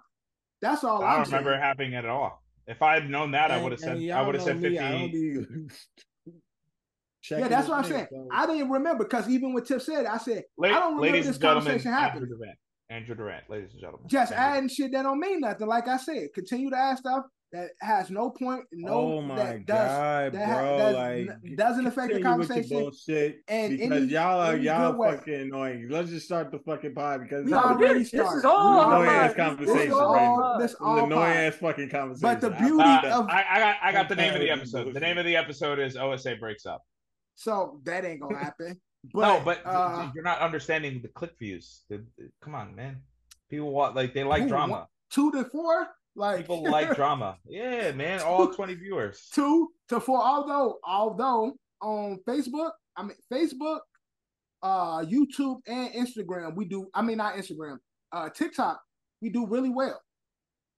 That's 0.61 0.83
all 0.85 1.03
I 1.03 1.13
I'm 1.15 1.17
don't 1.23 1.27
remember 1.33 1.55
it 1.55 1.61
happening 1.61 1.95
at 1.95 2.05
all. 2.07 2.40
If 2.71 2.83
I 2.83 2.95
had 2.95 3.11
known 3.11 3.33
that, 3.33 3.51
I 3.51 3.61
would 3.61 3.73
have 3.73 3.81
said 3.81 4.11
I 4.11 4.23
would 4.23 4.37
have 4.37 4.45
said 4.45 4.61
me, 4.61 4.77
fifty. 4.77 5.09
be 5.11 6.31
Yeah, 7.31 7.49
that's 7.49 7.69
what 7.69 7.79
I'm 7.79 7.85
saying. 7.85 8.07
so- 8.11 8.29
I 8.33 8.47
didn't 8.47 8.71
remember 8.71 9.05
because 9.05 9.29
even 9.29 9.53
when 9.53 9.65
Tiff 9.65 9.83
said 9.83 10.07
I 10.07 10.19
said 10.19 10.45
La- 10.57 10.69
I 10.69 10.73
don't 10.73 10.95
remember 10.97 11.03
ladies 11.03 11.27
this 11.27 11.37
and 11.37 11.43
gentlemen, 11.43 11.65
conversation 11.65 11.93
Andrew 11.93 12.01
happening. 12.09 12.29
Durant. 12.39 12.59
Andrew 12.89 13.15
Durant, 13.17 13.51
ladies 13.51 13.73
and 13.73 13.81
gentlemen. 13.81 14.09
Just 14.09 14.33
Andrew 14.33 14.57
adding 14.57 14.69
shit 14.69 14.93
that 14.93 15.03
don't 15.03 15.19
mean 15.21 15.41
nothing. 15.41 15.67
Like 15.67 15.89
I 15.89 15.97
said, 15.97 16.29
continue 16.33 16.71
to 16.71 16.77
add 16.77 16.99
stuff 16.99 17.25
that 17.53 17.71
has 17.81 18.11
no 18.11 18.31
point. 18.31 18.65
No, 18.73 18.93
oh 18.93 19.21
my 19.23 19.37
that 19.37 19.67
does 19.67 19.89
god, 19.89 20.33
that 20.35 20.47
bro! 20.61 20.79
does- 20.79 20.95
like 20.95 21.29
n- 21.45 21.57
doesn't 21.57 21.87
affect 21.87 22.13
the 22.13 22.21
continue 22.21 22.39
with 22.39 22.49
your 22.49 22.57
conversation 22.57 22.79
bullshit 22.81 23.41
and 23.49 23.79
because 23.79 24.03
any- 24.03 24.07
y'all 24.13 24.41
are 24.41 24.57
y'all 24.57 24.93
good 24.93 24.99
way. 25.01 25.17
fucking 25.17 25.35
annoying. 25.35 25.89
Let's 25.91 26.11
just 26.11 26.27
start 26.27 26.53
the 26.53 26.59
fucking 26.61 26.95
pod 26.95 27.23
because 27.23 27.45
We 27.45 27.51
this 27.51 27.59
is- 27.61 27.65
already 27.67 27.99
this, 28.01 28.09
started. 28.09 28.39
is 28.39 28.45
all 28.45 28.81
annoying 28.93 29.09
ass 29.09 29.37
mind. 29.37 29.59
This 29.59 29.69
is 29.69 29.75
conversation 29.77 29.93
all 29.93 30.15
right 30.15 30.23
on 30.23 30.39
now. 30.41 30.53
my 30.55 30.59
this 30.59 30.63
This 30.63 30.71
is 30.73 30.77
all 30.81 30.99
an 30.99 31.05
annoying 31.05 31.37
ass 31.37 31.55
fucking 31.57 31.89
conversation. 31.91 32.23
But 32.23 32.41
the 32.41 32.51
beauty 32.51 32.83
Uh, 32.83 33.21
of 33.21 33.29
I, 33.29 33.45
I 33.51 33.59
got 33.59 33.77
I 33.83 33.93
got 33.93 34.09
the 34.09 34.17
name 34.17 34.35
of 34.35 34.41
the 34.41 34.51
episode. 34.51 34.95
The 34.95 35.01
name 35.01 35.19
of 35.19 35.25
the 35.25 35.37
episode 35.37 35.79
is 35.79 35.97
OSA 35.97 36.37
breaks 36.37 36.67
up. 36.67 36.83
so 37.35 37.81
that 37.85 38.05
ain't 38.05 38.21
gonna 38.21 38.39
happen. 38.39 38.81
But, 39.15 39.21
no, 39.39 39.43
but 39.45 39.61
uh, 39.65 40.11
you're 40.15 40.23
not 40.25 40.41
understanding 40.41 41.01
the 41.03 41.09
click 41.09 41.33
views. 41.39 41.83
The- 41.89 42.05
the- 42.19 42.31
come 42.43 42.55
on, 42.55 42.77
man. 42.77 43.01
People 43.49 43.73
want 43.73 43.97
like 43.97 44.15
they 44.15 44.23
like 44.25 44.43
Who 44.43 44.49
drama. 44.49 44.73
want- 44.73 44.89
two 45.11 45.33
to 45.33 45.45
four, 45.47 45.89
like 46.17 46.39
People 46.39 46.63
like 46.65 46.95
drama. 46.97 47.39
Yeah, 47.47 47.93
man. 47.93 48.21
All 48.21 48.49
20 48.53 48.75
viewers. 48.75 49.29
two 49.33 49.69
to 49.89 50.01
four. 50.01 50.21
Although, 50.23 50.79
although 50.85 51.53
on 51.83 52.19
Facebook, 52.29 52.71
I 52.97 53.03
mean 53.05 53.17
Facebook, 53.33 53.81
uh, 54.63 55.05
YouTube, 55.05 55.61
and 55.67 55.93
Instagram, 55.95 56.55
we 56.57 56.65
do. 56.67 56.89
I 56.95 57.03
mean, 57.03 57.19
not 57.19 57.35
Instagram, 57.35 57.79
uh, 58.13 58.29
TikTok, 58.31 58.81
we 59.23 59.31
do 59.31 59.47
really 59.47 59.71
well. 59.71 60.01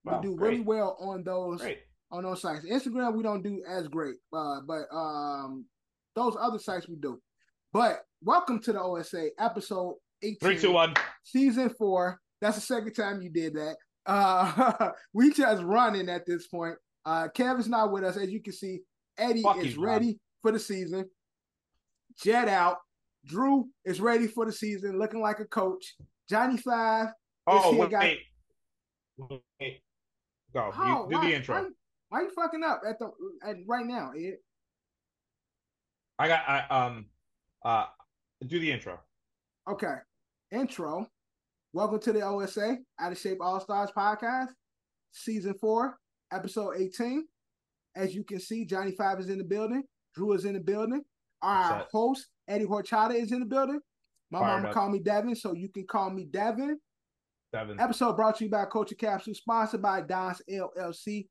Wow, 0.05 0.19
we 0.21 0.29
do 0.29 0.35
great. 0.35 0.49
really 0.51 0.61
well 0.63 0.97
on 1.01 1.23
those 1.23 1.61
Great. 1.61 1.79
on 2.11 2.23
those 2.23 2.41
sites. 2.41 2.65
Instagram, 2.65 3.15
we 3.15 3.23
don't 3.23 3.41
do 3.43 3.63
as 3.67 3.87
great, 3.87 4.15
uh, 4.33 4.59
but 4.67 4.83
um, 4.93 5.65
those 6.15 6.35
other 6.39 6.59
sites 6.59 6.87
we 6.87 6.95
do. 6.95 7.19
But 7.71 8.01
welcome 8.21 8.59
to 8.63 8.73
the 8.73 8.81
OSA 8.81 9.29
episode 9.39 9.95
eighteen, 10.21 10.37
Three, 10.41 10.59
two, 10.59 10.71
one. 10.73 10.93
season 11.23 11.69
four. 11.71 12.19
That's 12.39 12.55
the 12.55 12.61
second 12.61 12.93
time 12.93 13.21
you 13.21 13.29
did 13.29 13.53
that. 13.55 13.77
Uh, 14.05 14.91
we 15.13 15.31
just 15.31 15.63
running 15.63 16.09
at 16.09 16.25
this 16.25 16.47
point. 16.47 16.75
Uh, 17.05 17.27
Kevin's 17.29 17.67
not 17.67 17.91
with 17.91 18.03
us, 18.03 18.17
as 18.17 18.29
you 18.29 18.41
can 18.41 18.53
see. 18.53 18.79
Eddie 19.17 19.41
Fuck 19.41 19.57
is 19.57 19.77
ready 19.77 20.19
for 20.41 20.51
the 20.51 20.59
season. 20.59 21.09
Jet 22.21 22.47
out. 22.47 22.77
Drew 23.25 23.67
is 23.85 24.01
ready 24.01 24.27
for 24.27 24.45
the 24.45 24.51
season, 24.51 24.99
looking 24.99 25.21
like 25.21 25.39
a 25.39 25.45
coach. 25.45 25.95
Johnny 26.29 26.57
Five. 26.57 27.07
Oh, 27.47 27.75
wait. 27.75 27.89
guy. 27.89 28.17
wait. 29.17 29.41
Wait. 29.59 29.81
Go. 30.53 30.71
You, 30.77 31.07
do 31.09 31.17
why, 31.17 31.27
the 31.29 31.35
intro. 31.35 31.55
Why, 31.55 31.69
why 32.09 32.21
you 32.21 32.31
fucking 32.35 32.63
up 32.63 32.81
at 32.87 32.99
the 32.99 33.11
at 33.45 33.55
right 33.67 33.85
now, 33.85 34.11
Ed? 34.17 34.35
I 36.19 36.27
got 36.27 36.47
I 36.47 36.65
um 36.69 37.05
uh 37.65 37.85
do 38.45 38.59
the 38.59 38.71
intro. 38.71 38.99
Okay. 39.69 39.95
Intro. 40.51 41.07
Welcome 41.75 42.01
to 42.01 42.13
the 42.13 42.21
OSA 42.21 42.77
Out 42.99 43.11
of 43.11 43.17
Shape 43.17 43.39
All 43.41 43.59
Stars 43.59 43.89
podcast, 43.97 44.49
season 45.11 45.55
four, 45.59 45.97
episode 46.31 46.75
18. 46.77 47.25
As 47.95 48.13
you 48.13 48.23
can 48.23 48.39
see, 48.39 48.63
Johnny 48.63 48.91
Five 48.91 49.19
is 49.19 49.29
in 49.29 49.39
the 49.39 49.43
building, 49.43 49.81
Drew 50.13 50.33
is 50.33 50.45
in 50.45 50.53
the 50.53 50.59
building. 50.59 51.01
Our 51.41 51.87
host, 51.91 52.27
Eddie 52.47 52.65
Horchata, 52.65 53.15
is 53.15 53.31
in 53.31 53.39
the 53.39 53.47
building. 53.47 53.79
My 54.29 54.37
Fired 54.37 54.55
mama 54.57 54.67
up. 54.67 54.73
called 54.75 54.91
me 54.91 54.99
Devin, 54.99 55.35
so 55.35 55.53
you 55.53 55.67
can 55.67 55.87
call 55.87 56.11
me 56.11 56.25
Devin. 56.25 56.77
Devin. 57.51 57.79
Episode 57.79 58.15
brought 58.17 58.37
to 58.37 58.43
you 58.43 58.51
by 58.51 58.65
Culture 58.65 58.93
Capsule, 58.93 59.33
sponsored 59.33 59.81
by 59.81 60.01
Don's 60.01 60.43
LLC. 60.47 61.27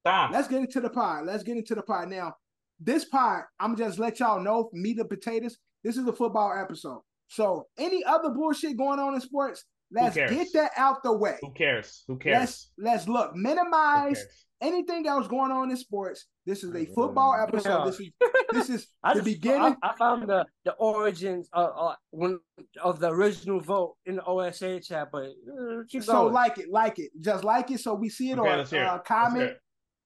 Stop. 0.00 0.32
Let's 0.32 0.48
get 0.48 0.60
into 0.60 0.80
the 0.80 0.90
pod. 0.90 1.24
Let's 1.24 1.44
get 1.44 1.56
into 1.56 1.74
the 1.74 1.82
pod 1.82 2.10
now. 2.10 2.34
This 2.78 3.06
pod, 3.06 3.44
I'm 3.58 3.74
just 3.74 3.98
let 3.98 4.20
y'all 4.20 4.38
know, 4.38 4.68
meat 4.74 4.98
and 4.98 5.08
potatoes. 5.08 5.56
This 5.82 5.96
is 5.96 6.06
a 6.06 6.12
football 6.12 6.52
episode. 6.52 7.00
So 7.28 7.68
any 7.78 8.04
other 8.04 8.28
bullshit 8.28 8.76
going 8.76 8.98
on 8.98 9.14
in 9.14 9.20
sports, 9.22 9.64
let's 9.90 10.16
get 10.16 10.48
that 10.54 10.72
out 10.76 11.02
the 11.02 11.12
way. 11.12 11.38
Who 11.40 11.52
cares? 11.52 12.04
Who 12.08 12.16
cares? 12.18 12.38
Let's 12.38 12.52
cares? 12.52 12.68
let's 12.78 13.08
look 13.08 13.34
minimize 13.34 14.24
anything 14.60 15.06
else 15.06 15.28
going 15.28 15.52
on 15.52 15.70
in 15.70 15.76
sports. 15.76 16.26
This 16.44 16.64
is 16.64 16.74
a 16.74 16.84
football 16.86 17.34
episode. 17.40 17.78
Yeah. 17.78 17.84
This 17.84 18.00
is 18.00 18.10
this 18.52 18.70
is 18.70 18.86
I 19.04 19.12
the 19.14 19.20
just, 19.20 19.24
beginning. 19.26 19.76
I, 19.82 19.90
I 19.90 19.96
found 19.96 20.28
the 20.28 20.46
the 20.64 20.72
origins 20.72 21.48
of 21.52 21.70
uh, 21.76 21.94
when 22.10 22.38
of 22.82 23.00
the 23.00 23.10
original 23.10 23.60
vote 23.60 23.96
in 24.06 24.16
the 24.16 24.24
OSA 24.24 24.80
chat, 24.80 25.08
but 25.12 25.24
uh, 25.26 25.82
keep 25.88 26.02
So 26.02 26.26
like 26.26 26.58
it, 26.58 26.70
like 26.70 26.98
it, 26.98 27.10
just 27.20 27.44
like 27.44 27.70
it. 27.70 27.80
So 27.80 27.94
we 27.94 28.08
see 28.08 28.30
it 28.30 28.38
Okay, 28.38 28.48
on 28.50 28.58
let's 28.58 28.70
hear 28.70 28.82
it. 28.82 28.86
uh, 28.86 28.98
comment, 28.98 29.42
it. 29.50 29.60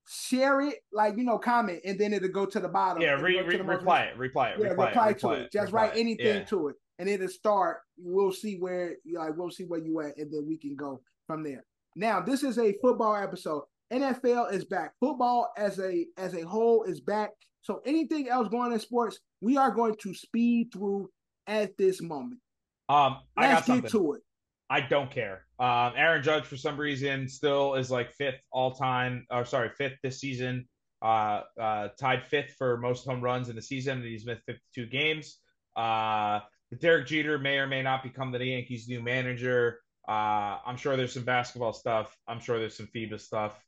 share 0.08 0.60
it, 0.60 0.76
like 0.92 1.16
you 1.16 1.24
know, 1.24 1.38
comment, 1.38 1.80
and 1.84 1.98
then 1.98 2.12
it'll 2.12 2.28
go 2.28 2.44
to 2.46 2.60
the 2.60 2.68
bottom. 2.68 3.02
Yeah, 3.02 3.12
re, 3.12 3.40
re, 3.40 3.56
the 3.56 3.64
reply 3.64 4.02
it. 4.02 4.16
Reply 4.18 4.50
it. 4.50 4.58
yeah, 4.60 4.68
reply, 4.68 4.86
reply, 4.88 5.08
it. 5.10 5.18
to 5.20 5.28
reply 5.28 5.40
it. 5.44 5.52
Just 5.52 5.66
reply 5.66 5.82
write 5.86 5.96
anything 5.96 6.26
Yeah. 6.26 6.44
to 6.44 6.68
it, 6.68 6.76
and 7.02 7.10
it'll 7.10 7.26
start. 7.26 7.78
We'll 7.98 8.30
see 8.30 8.58
where, 8.60 8.94
like, 9.12 9.36
we'll 9.36 9.50
see 9.50 9.64
where 9.64 9.80
you 9.80 10.00
at, 10.02 10.16
and 10.18 10.32
then 10.32 10.46
we 10.46 10.56
can 10.56 10.76
go 10.76 11.00
from 11.26 11.42
there. 11.42 11.64
Now, 11.96 12.20
this 12.20 12.44
is 12.44 12.60
a 12.60 12.74
football 12.80 13.16
episode. 13.16 13.64
NFL 13.92 14.52
is 14.52 14.64
back. 14.64 14.92
Football 15.00 15.52
as 15.58 15.80
a 15.80 16.06
as 16.16 16.34
a 16.34 16.46
whole 16.46 16.84
is 16.84 17.00
back. 17.00 17.30
So 17.62 17.82
anything 17.84 18.28
else 18.28 18.46
going 18.48 18.66
on 18.66 18.72
in 18.72 18.78
sports, 18.78 19.18
we 19.40 19.56
are 19.56 19.72
going 19.72 19.96
to 20.02 20.14
speed 20.14 20.70
through 20.72 21.10
at 21.48 21.76
this 21.76 22.00
moment. 22.00 22.40
Um, 22.88 23.16
I 23.36 23.48
got 23.48 23.54
Let's 23.54 23.66
something. 23.66 23.82
get 23.82 23.90
to 23.90 24.12
it. 24.14 24.22
I 24.70 24.80
don't 24.82 25.10
care. 25.10 25.44
Um, 25.58 25.94
Aaron 25.96 26.22
Judge 26.22 26.44
for 26.44 26.56
some 26.56 26.78
reason 26.78 27.28
still 27.28 27.74
is 27.74 27.90
like 27.90 28.12
fifth 28.12 28.40
all 28.52 28.74
time. 28.74 29.26
Or 29.28 29.44
sorry, 29.44 29.70
fifth 29.76 29.98
this 30.04 30.20
season. 30.20 30.68
Uh, 31.02 31.40
uh, 31.60 31.88
tied 31.98 32.24
fifth 32.24 32.54
for 32.56 32.76
most 32.78 33.04
home 33.04 33.20
runs 33.20 33.48
in 33.48 33.56
the 33.56 33.62
season. 33.62 33.98
and 33.98 34.06
He's 34.06 34.24
missed 34.24 34.42
52 34.46 34.86
games. 34.86 35.38
Uh, 35.76 36.40
Derek 36.80 37.06
Jeter 37.06 37.38
may 37.38 37.58
or 37.58 37.66
may 37.66 37.82
not 37.82 38.02
become 38.02 38.32
the 38.32 38.44
Yankees' 38.44 38.88
new 38.88 39.02
manager. 39.02 39.80
Uh, 40.08 40.58
I'm 40.66 40.76
sure 40.76 40.96
there's 40.96 41.12
some 41.12 41.24
basketball 41.24 41.72
stuff. 41.72 42.16
I'm 42.26 42.40
sure 42.40 42.58
there's 42.58 42.76
some 42.76 42.88
FIBA 42.94 43.20
stuff. 43.20 43.58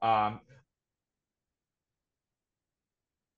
Um, 0.00 0.40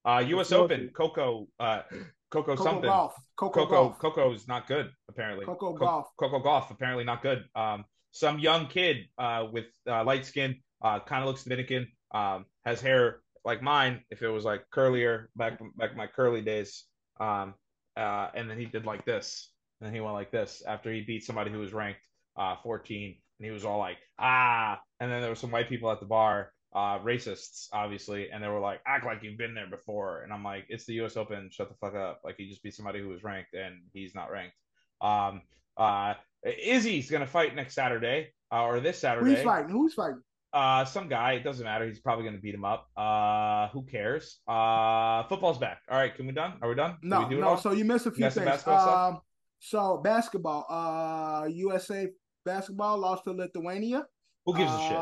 uh, 0.05 0.23
U.S. 0.29 0.53
Open, 0.53 0.91
Coco, 0.95 1.49
uh, 1.59 1.83
Coco, 2.31 2.57
Coco 2.57 2.65
something. 2.65 2.91
Gauff. 2.91 3.13
Coco, 3.37 3.67
Coco 3.67 3.91
Gauff. 3.91 3.99
Coco 3.99 4.33
is 4.33 4.47
not 4.47 4.67
good 4.67 4.91
apparently. 5.09 5.47
Coco 5.47 5.75
Co- 5.75 5.85
Gauff. 5.87 6.05
Coco 6.19 6.41
Gauff 6.41 6.71
apparently 6.71 7.05
not 7.05 7.23
good. 7.23 7.45
Um, 7.55 7.85
some 8.11 8.39
young 8.39 8.67
kid 8.67 9.09
uh, 9.19 9.47
with 9.51 9.67
uh, 9.89 10.05
light 10.05 10.25
skin, 10.25 10.57
uh, 10.83 11.01
kind 11.01 11.23
of 11.23 11.29
looks 11.29 11.45
Dominican, 11.45 11.89
um, 12.13 12.45
has 12.65 12.81
hair 12.81 13.21
like 13.45 13.63
mine. 13.63 14.03
If 14.11 14.23
it 14.23 14.29
was 14.29 14.45
like 14.45 14.65
curlier 14.73 15.27
back 15.37 15.59
back 15.77 15.93
in 15.93 15.97
my 15.97 16.07
curly 16.07 16.43
days, 16.43 16.85
um, 17.19 17.55
uh, 17.97 18.29
and 18.35 18.51
then 18.51 18.59
he 18.59 18.67
did 18.67 18.87
like 18.87 19.05
this, 19.05 19.51
and 19.81 19.87
then 19.87 19.95
he 19.95 20.01
went 20.01 20.15
like 20.15 20.31
this 20.31 20.63
after 20.67 20.93
he 20.93 21.03
beat 21.03 21.25
somebody 21.25 21.51
who 21.51 21.59
was 21.59 21.73
ranked 21.73 22.01
uh 22.37 22.57
14, 22.63 23.17
and 23.39 23.47
he 23.47 23.53
was 23.53 23.65
all 23.65 23.79
like 23.79 23.99
ah, 24.19 24.81
and 25.01 25.11
then 25.11 25.21
there 25.21 25.31
were 25.31 25.37
some 25.37 25.51
white 25.51 25.69
people 25.69 25.91
at 25.91 26.01
the 26.01 26.07
bar, 26.07 26.53
uh, 26.75 26.99
racists 27.01 27.69
obviously, 27.73 28.31
and 28.31 28.43
they 28.43 28.49
were 28.49 28.61
like 28.61 28.81
act 28.87 29.05
like 29.05 29.23
you've 29.23 29.39
been 29.39 29.55
there 29.55 29.69
before, 29.69 30.23
and 30.23 30.33
I'm 30.33 30.45
like 30.45 30.67
it's 30.69 30.85
the 30.85 30.95
U.S. 30.95 31.17
Open, 31.17 31.51
shut 31.53 31.69
the 31.69 31.77
fuck 31.77 31.95
up, 31.95 32.21
like 32.25 32.37
he 32.37 32.49
just 32.49 32.63
beat 32.63 32.75
somebody 32.75 33.01
who 33.01 33.09
was 33.09 33.23
ranked 33.23 33.55
and 33.55 33.77
he's 33.93 34.15
not 34.15 34.31
ranked. 34.31 34.57
Um, 35.01 35.43
uh, 35.77 36.15
Izzy's 36.45 37.11
gonna 37.11 37.27
fight 37.27 37.55
next 37.55 37.75
Saturday 37.75 38.33
uh, 38.53 38.65
or 38.65 38.81
this 38.81 38.99
Saturday. 38.99 39.35
Who's 39.35 39.45
fighting? 39.45 39.71
Who's 39.71 39.95
fighting? 39.95 40.23
Uh, 40.55 40.85
some 40.85 41.09
guy. 41.09 41.33
It 41.33 41.43
doesn't 41.43 41.65
matter. 41.65 41.85
He's 41.85 41.99
probably 41.99 42.25
going 42.25 42.37
to 42.37 42.41
beat 42.41 42.55
him 42.55 42.65
up. 42.65 42.89
Uh, 42.97 43.69
who 43.69 43.83
cares? 43.83 44.39
Uh, 44.47 45.25
football's 45.25 45.59
back. 45.59 45.81
All 45.91 45.99
right, 45.99 46.15
can 46.15 46.27
we 46.27 46.33
done? 46.33 46.55
Are 46.63 46.69
we 46.69 46.77
done? 46.77 46.97
No, 47.03 47.27
we 47.29 47.37
no. 47.37 47.57
So 47.57 47.73
you 47.73 47.85
missed 47.85 48.07
a 48.07 48.13
few 48.13 48.31
some 48.31 48.45
things. 48.45 48.63
basketball? 48.63 49.09
Um, 49.15 49.21
so 49.59 50.01
basketball. 50.03 50.65
Uh, 50.69 51.47
USA 51.47 52.09
basketball 52.45 52.99
lost 52.99 53.25
to 53.25 53.33
Lithuania. 53.33 54.07
who 54.47 54.57
gives 54.57 54.71
a 54.73 54.79
shit? 54.79 54.97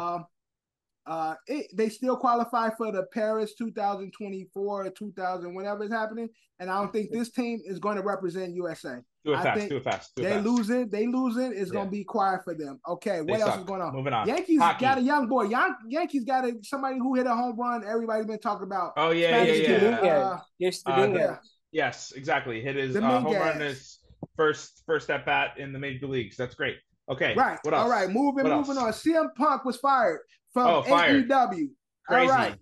Uh, 1.06 1.34
it, 1.48 1.66
they 1.74 1.88
still 1.88 2.16
qualify 2.16 2.70
for 2.76 2.92
the 2.92 3.02
Paris 3.12 3.54
2024 3.54 4.86
or 4.86 4.90
2000, 4.90 5.54
whatever 5.54 5.84
is 5.84 5.90
happening. 5.90 6.28
And 6.60 6.70
I 6.70 6.78
don't 6.80 6.92
think 6.92 7.10
this 7.10 7.30
team 7.30 7.60
is 7.64 7.78
going 7.80 7.96
to 7.96 8.02
represent 8.02 8.54
USA. 8.54 8.98
Do 9.24 9.32
it 9.32 9.36
I 9.38 9.42
fast. 9.42 9.58
think 9.58 9.70
Do 9.70 9.76
it 9.78 9.84
fast. 9.84 10.12
Do 10.14 10.22
it 10.22 10.24
They 10.26 10.32
fast. 10.34 10.46
losing, 10.46 10.88
they 10.90 11.06
losing. 11.08 11.52
It's 11.52 11.68
Yeah. 11.70 11.72
going 11.74 11.86
to 11.86 11.90
be 11.90 12.04
quiet 12.04 12.44
for 12.44 12.54
them. 12.54 12.80
Okay, 12.88 13.16
They 13.16 13.22
what 13.22 13.40
else 13.40 13.50
suck. 13.50 13.60
is 13.60 13.66
going 13.66 13.80
on? 13.82 13.92
Moving 13.94 14.12
on. 14.12 14.28
Yankees 14.28 14.60
Hockey. 14.60 14.80
got 14.84 14.98
a 14.98 15.00
young 15.00 15.26
boy. 15.26 15.44
Yan- 15.44 15.76
Yankees 15.88 16.24
got 16.24 16.44
a 16.44 16.52
somebody 16.62 16.98
who 16.98 17.14
hit 17.16 17.26
a 17.26 17.34
home 17.34 17.58
run. 17.58 17.84
Everybody's 17.84 18.26
been 18.26 18.38
talking 18.38 18.64
about. 18.64 18.92
Oh 18.96 19.10
yeah, 19.10 19.28
yeah, 19.28 19.42
Spanish 19.42 19.58
yeah. 19.60 19.66
kid, 19.66 19.82
yeah. 20.04 20.18
uh, 20.18 20.38
Yes, 20.58 20.82
Uh, 20.86 20.96
Dominguez. 20.96 21.20
yeah. 21.20 21.36
Yes, 21.72 22.12
exactly. 22.12 22.60
Hit 22.60 22.76
his 22.76 22.94
uh, 22.96 23.00
home 23.00 23.24
run 23.34 23.60
his 23.60 23.98
first 24.36 24.82
first 24.86 25.10
at 25.10 25.24
bat 25.26 25.52
in 25.58 25.72
the 25.72 25.78
major 25.80 26.06
leagues. 26.06 26.36
That's 26.36 26.54
great. 26.54 26.76
Okay. 27.10 27.34
Right. 27.34 27.58
What 27.62 27.74
else? 27.74 27.82
All 27.84 27.90
right. 27.90 28.08
Moving, 28.08 28.44
What 28.48 28.56
moving 28.58 28.76
else? 28.76 29.04
on. 29.06 29.12
CM 29.12 29.34
Punk 29.36 29.64
was 29.64 29.76
fired 29.78 30.20
from 30.52 30.66
Oh, 30.66 30.82
fired. 30.82 31.28
AEW. 31.28 31.68
Crazy. 32.06 32.30
All 32.30 32.36
right. 32.36 32.54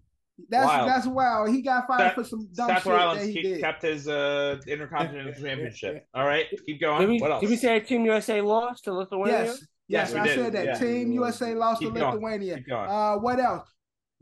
That's 0.49 0.67
Wild. 0.67 0.89
that's 0.89 1.07
wild. 1.07 1.51
He 1.51 1.61
got 1.61 1.87
fired 1.87 1.99
Stat- 2.01 2.15
for 2.15 2.25
some 2.25 2.49
dumb 2.55 2.69
Stafford 2.69 2.83
shit 2.83 2.85
that 2.93 3.01
Islands 3.01 3.27
he 3.27 3.33
keep, 3.35 3.43
did. 3.43 3.61
kept 3.61 3.83
his 3.83 4.09
uh, 4.09 4.57
Intercontinental 4.67 5.35
Championship. 5.35 6.07
All 6.15 6.25
right, 6.25 6.47
keep 6.67 6.81
going. 6.81 7.01
Did 7.03 7.09
we, 7.11 7.19
what 7.21 7.31
else? 7.31 7.41
did 7.43 7.51
we 7.51 7.57
say 7.57 7.79
Team 7.81 8.07
USA 8.07 8.41
lost 8.41 8.85
to 8.85 8.95
Lithuania? 8.95 9.45
Yes. 9.45 9.67
Yes, 9.89 10.13
Yes, 10.13 10.15
we 10.15 10.19
I 10.21 10.25
did. 10.27 10.35
said 10.39 10.53
that. 10.55 10.65
Yeah. 10.65 10.75
Team 10.79 11.13
USA 11.13 11.55
lost 11.55 11.81
Keep 11.83 11.93
to 11.93 12.01
going. 12.01 12.13
Lithuania. 12.15 12.57
Keep 12.57 12.69
going. 12.69 12.89
Uh, 12.89 13.17
what 13.17 13.39
else? 13.39 13.69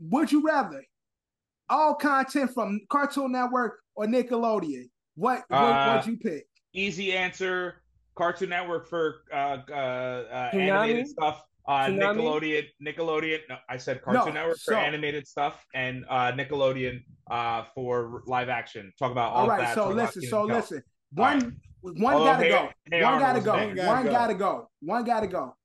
Would 0.01 0.29
you 0.31 0.41
rather 0.45 0.83
all 1.69 1.95
content 1.95 2.51
from 2.53 2.81
Cartoon 2.89 3.31
Network 3.31 3.79
or 3.95 4.05
Nickelodeon? 4.05 4.89
What 5.15 5.43
what 5.47 5.57
Uh, 5.57 6.01
would 6.05 6.11
you 6.11 6.17
pick? 6.17 6.47
Easy 6.73 7.13
answer. 7.13 7.81
Cartoon 8.17 8.49
Network 8.49 8.89
for 8.89 9.21
uh, 9.33 9.57
uh, 9.69 9.73
uh, 9.73 10.49
animated 10.53 11.07
stuff. 11.07 11.41
Uh, 11.69 11.85
Toonami? 11.85 12.17
Nickelodeon. 12.17 12.65
Nickelodeon. 12.83 13.39
No, 13.47 13.55
I 13.69 13.77
said 13.77 14.01
Cartoon 14.01 14.33
No, 14.33 14.41
Network 14.41 14.57
so- 14.57 14.71
for 14.71 14.77
animated 14.79 15.27
stuff, 15.27 15.63
and 15.75 16.03
uh, 16.09 16.31
Nickelodeon 16.31 17.03
uh, 17.29 17.65
for 17.75 18.23
live 18.25 18.49
action. 18.49 18.91
Talk 18.97 19.11
about 19.11 19.33
all 19.33 19.43
All 19.43 19.47
right. 19.47 19.59
that. 19.61 19.75
So 19.75 19.89
listen. 19.89 20.21
Kenan 20.23 20.29
So 20.31 20.39
and 20.41 20.49
Kel. 20.49 20.57
listen. 20.57 20.83
One 21.13 21.57
one 21.81 22.13
Although 22.15 22.25
gotta 22.25 22.43
Hey- 22.43 22.49
go. 22.49 22.69
Hey 22.91 23.03
one 23.03 23.19
gotta 23.19 23.41
go. 23.41 23.51
One 23.53 23.67
One 23.67 23.75
gotta 23.75 24.09
gotta 24.09 24.33
go. 24.33 24.69
One 24.81 25.03
gotta 25.03 25.27
go. 25.27 25.55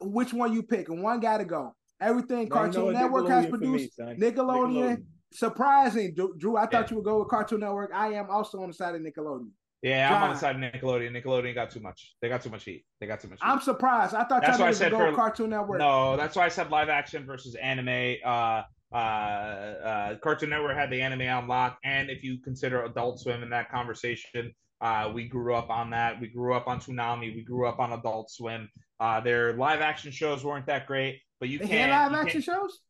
Which 0.00 0.32
one 0.32 0.52
you 0.52 0.62
pick? 0.62 0.88
And 0.88 1.02
One 1.02 1.18
gotta 1.20 1.44
go. 1.44 1.74
Everything 2.00 2.40
Right, 2.48 2.50
Cartoon 2.50 2.92
no, 2.92 3.00
Network 3.00 3.28
has 3.28 3.46
Nickelodeon 3.46 3.50
for 3.50 3.56
me, 3.58 3.66
produced. 3.66 3.98
Nickelodeon. 3.98 5.04
Surprising, 5.32 6.14
Drew. 6.14 6.34
Drew, 6.38 6.56
I 6.56 6.62
thought 6.66 6.72
Yeah. 6.72 6.86
you 6.90 6.96
would 6.96 7.04
go 7.04 7.18
with 7.18 7.28
Cartoon 7.28 7.60
Network. 7.60 7.90
I 7.92 8.12
am 8.14 8.30
also 8.30 8.60
on 8.62 8.68
the 8.68 8.74
side 8.74 8.94
of 8.94 9.00
Nickelodeon. 9.02 9.50
Yeah, 9.84 10.16
I'm 10.16 10.22
on 10.22 10.30
the 10.30 10.38
side 10.38 10.56
of 10.56 10.62
Nickelodeon. 10.62 11.10
Nickelodeon 11.12 11.54
got 11.54 11.70
too 11.70 11.80
much. 11.80 12.14
They 12.22 12.28
got 12.30 12.42
too 12.42 12.48
much 12.48 12.64
heat. 12.64 12.86
They 13.00 13.06
got 13.06 13.20
too 13.20 13.28
much. 13.28 13.38
Heat. 13.40 13.46
I'm 13.46 13.60
surprised. 13.60 14.14
I 14.14 14.24
thought 14.24 14.40
That's 14.40 14.58
why 14.58 14.68
I 14.68 14.72
said 14.72 14.92
for- 14.92 15.12
Cartoon 15.12 15.50
Network. 15.50 15.78
No, 15.78 16.16
that's 16.16 16.36
why 16.36 16.46
I 16.46 16.48
said 16.48 16.70
live 16.70 16.88
action 16.88 17.26
versus 17.26 17.54
anime. 17.56 18.16
Uh, 18.24 18.62
uh, 18.92 18.96
uh, 18.96 20.14
Cartoon 20.22 20.50
Network 20.50 20.76
had 20.76 20.90
the 20.90 21.02
anime 21.02 21.28
on 21.28 21.46
lock, 21.48 21.78
and 21.84 22.08
if 22.08 22.24
you 22.24 22.38
consider 22.38 22.84
Adult 22.84 23.20
Swim 23.20 23.42
in 23.42 23.50
that 23.50 23.70
conversation, 23.70 24.54
uh, 24.80 25.10
we 25.12 25.28
grew 25.28 25.54
up 25.54 25.68
on 25.68 25.90
that. 25.90 26.18
We 26.20 26.28
grew 26.28 26.54
up 26.54 26.66
on 26.66 26.80
Toonami. 26.80 27.34
We 27.34 27.42
grew 27.42 27.66
up 27.68 27.78
on 27.78 27.92
Adult 27.92 28.30
Swim. 28.30 28.70
Uh, 29.00 29.20
their 29.20 29.52
live 29.54 29.80
action 29.80 30.10
shows 30.12 30.44
weren't 30.44 30.66
that 30.66 30.86
great, 30.86 31.20
but 31.40 31.48
you 31.50 31.58
They 31.58 31.66
can't. 31.68 31.90
live 31.92 32.12
you 32.12 32.18
action 32.26 32.42
can't- 32.42 32.58
shows. 32.60 32.80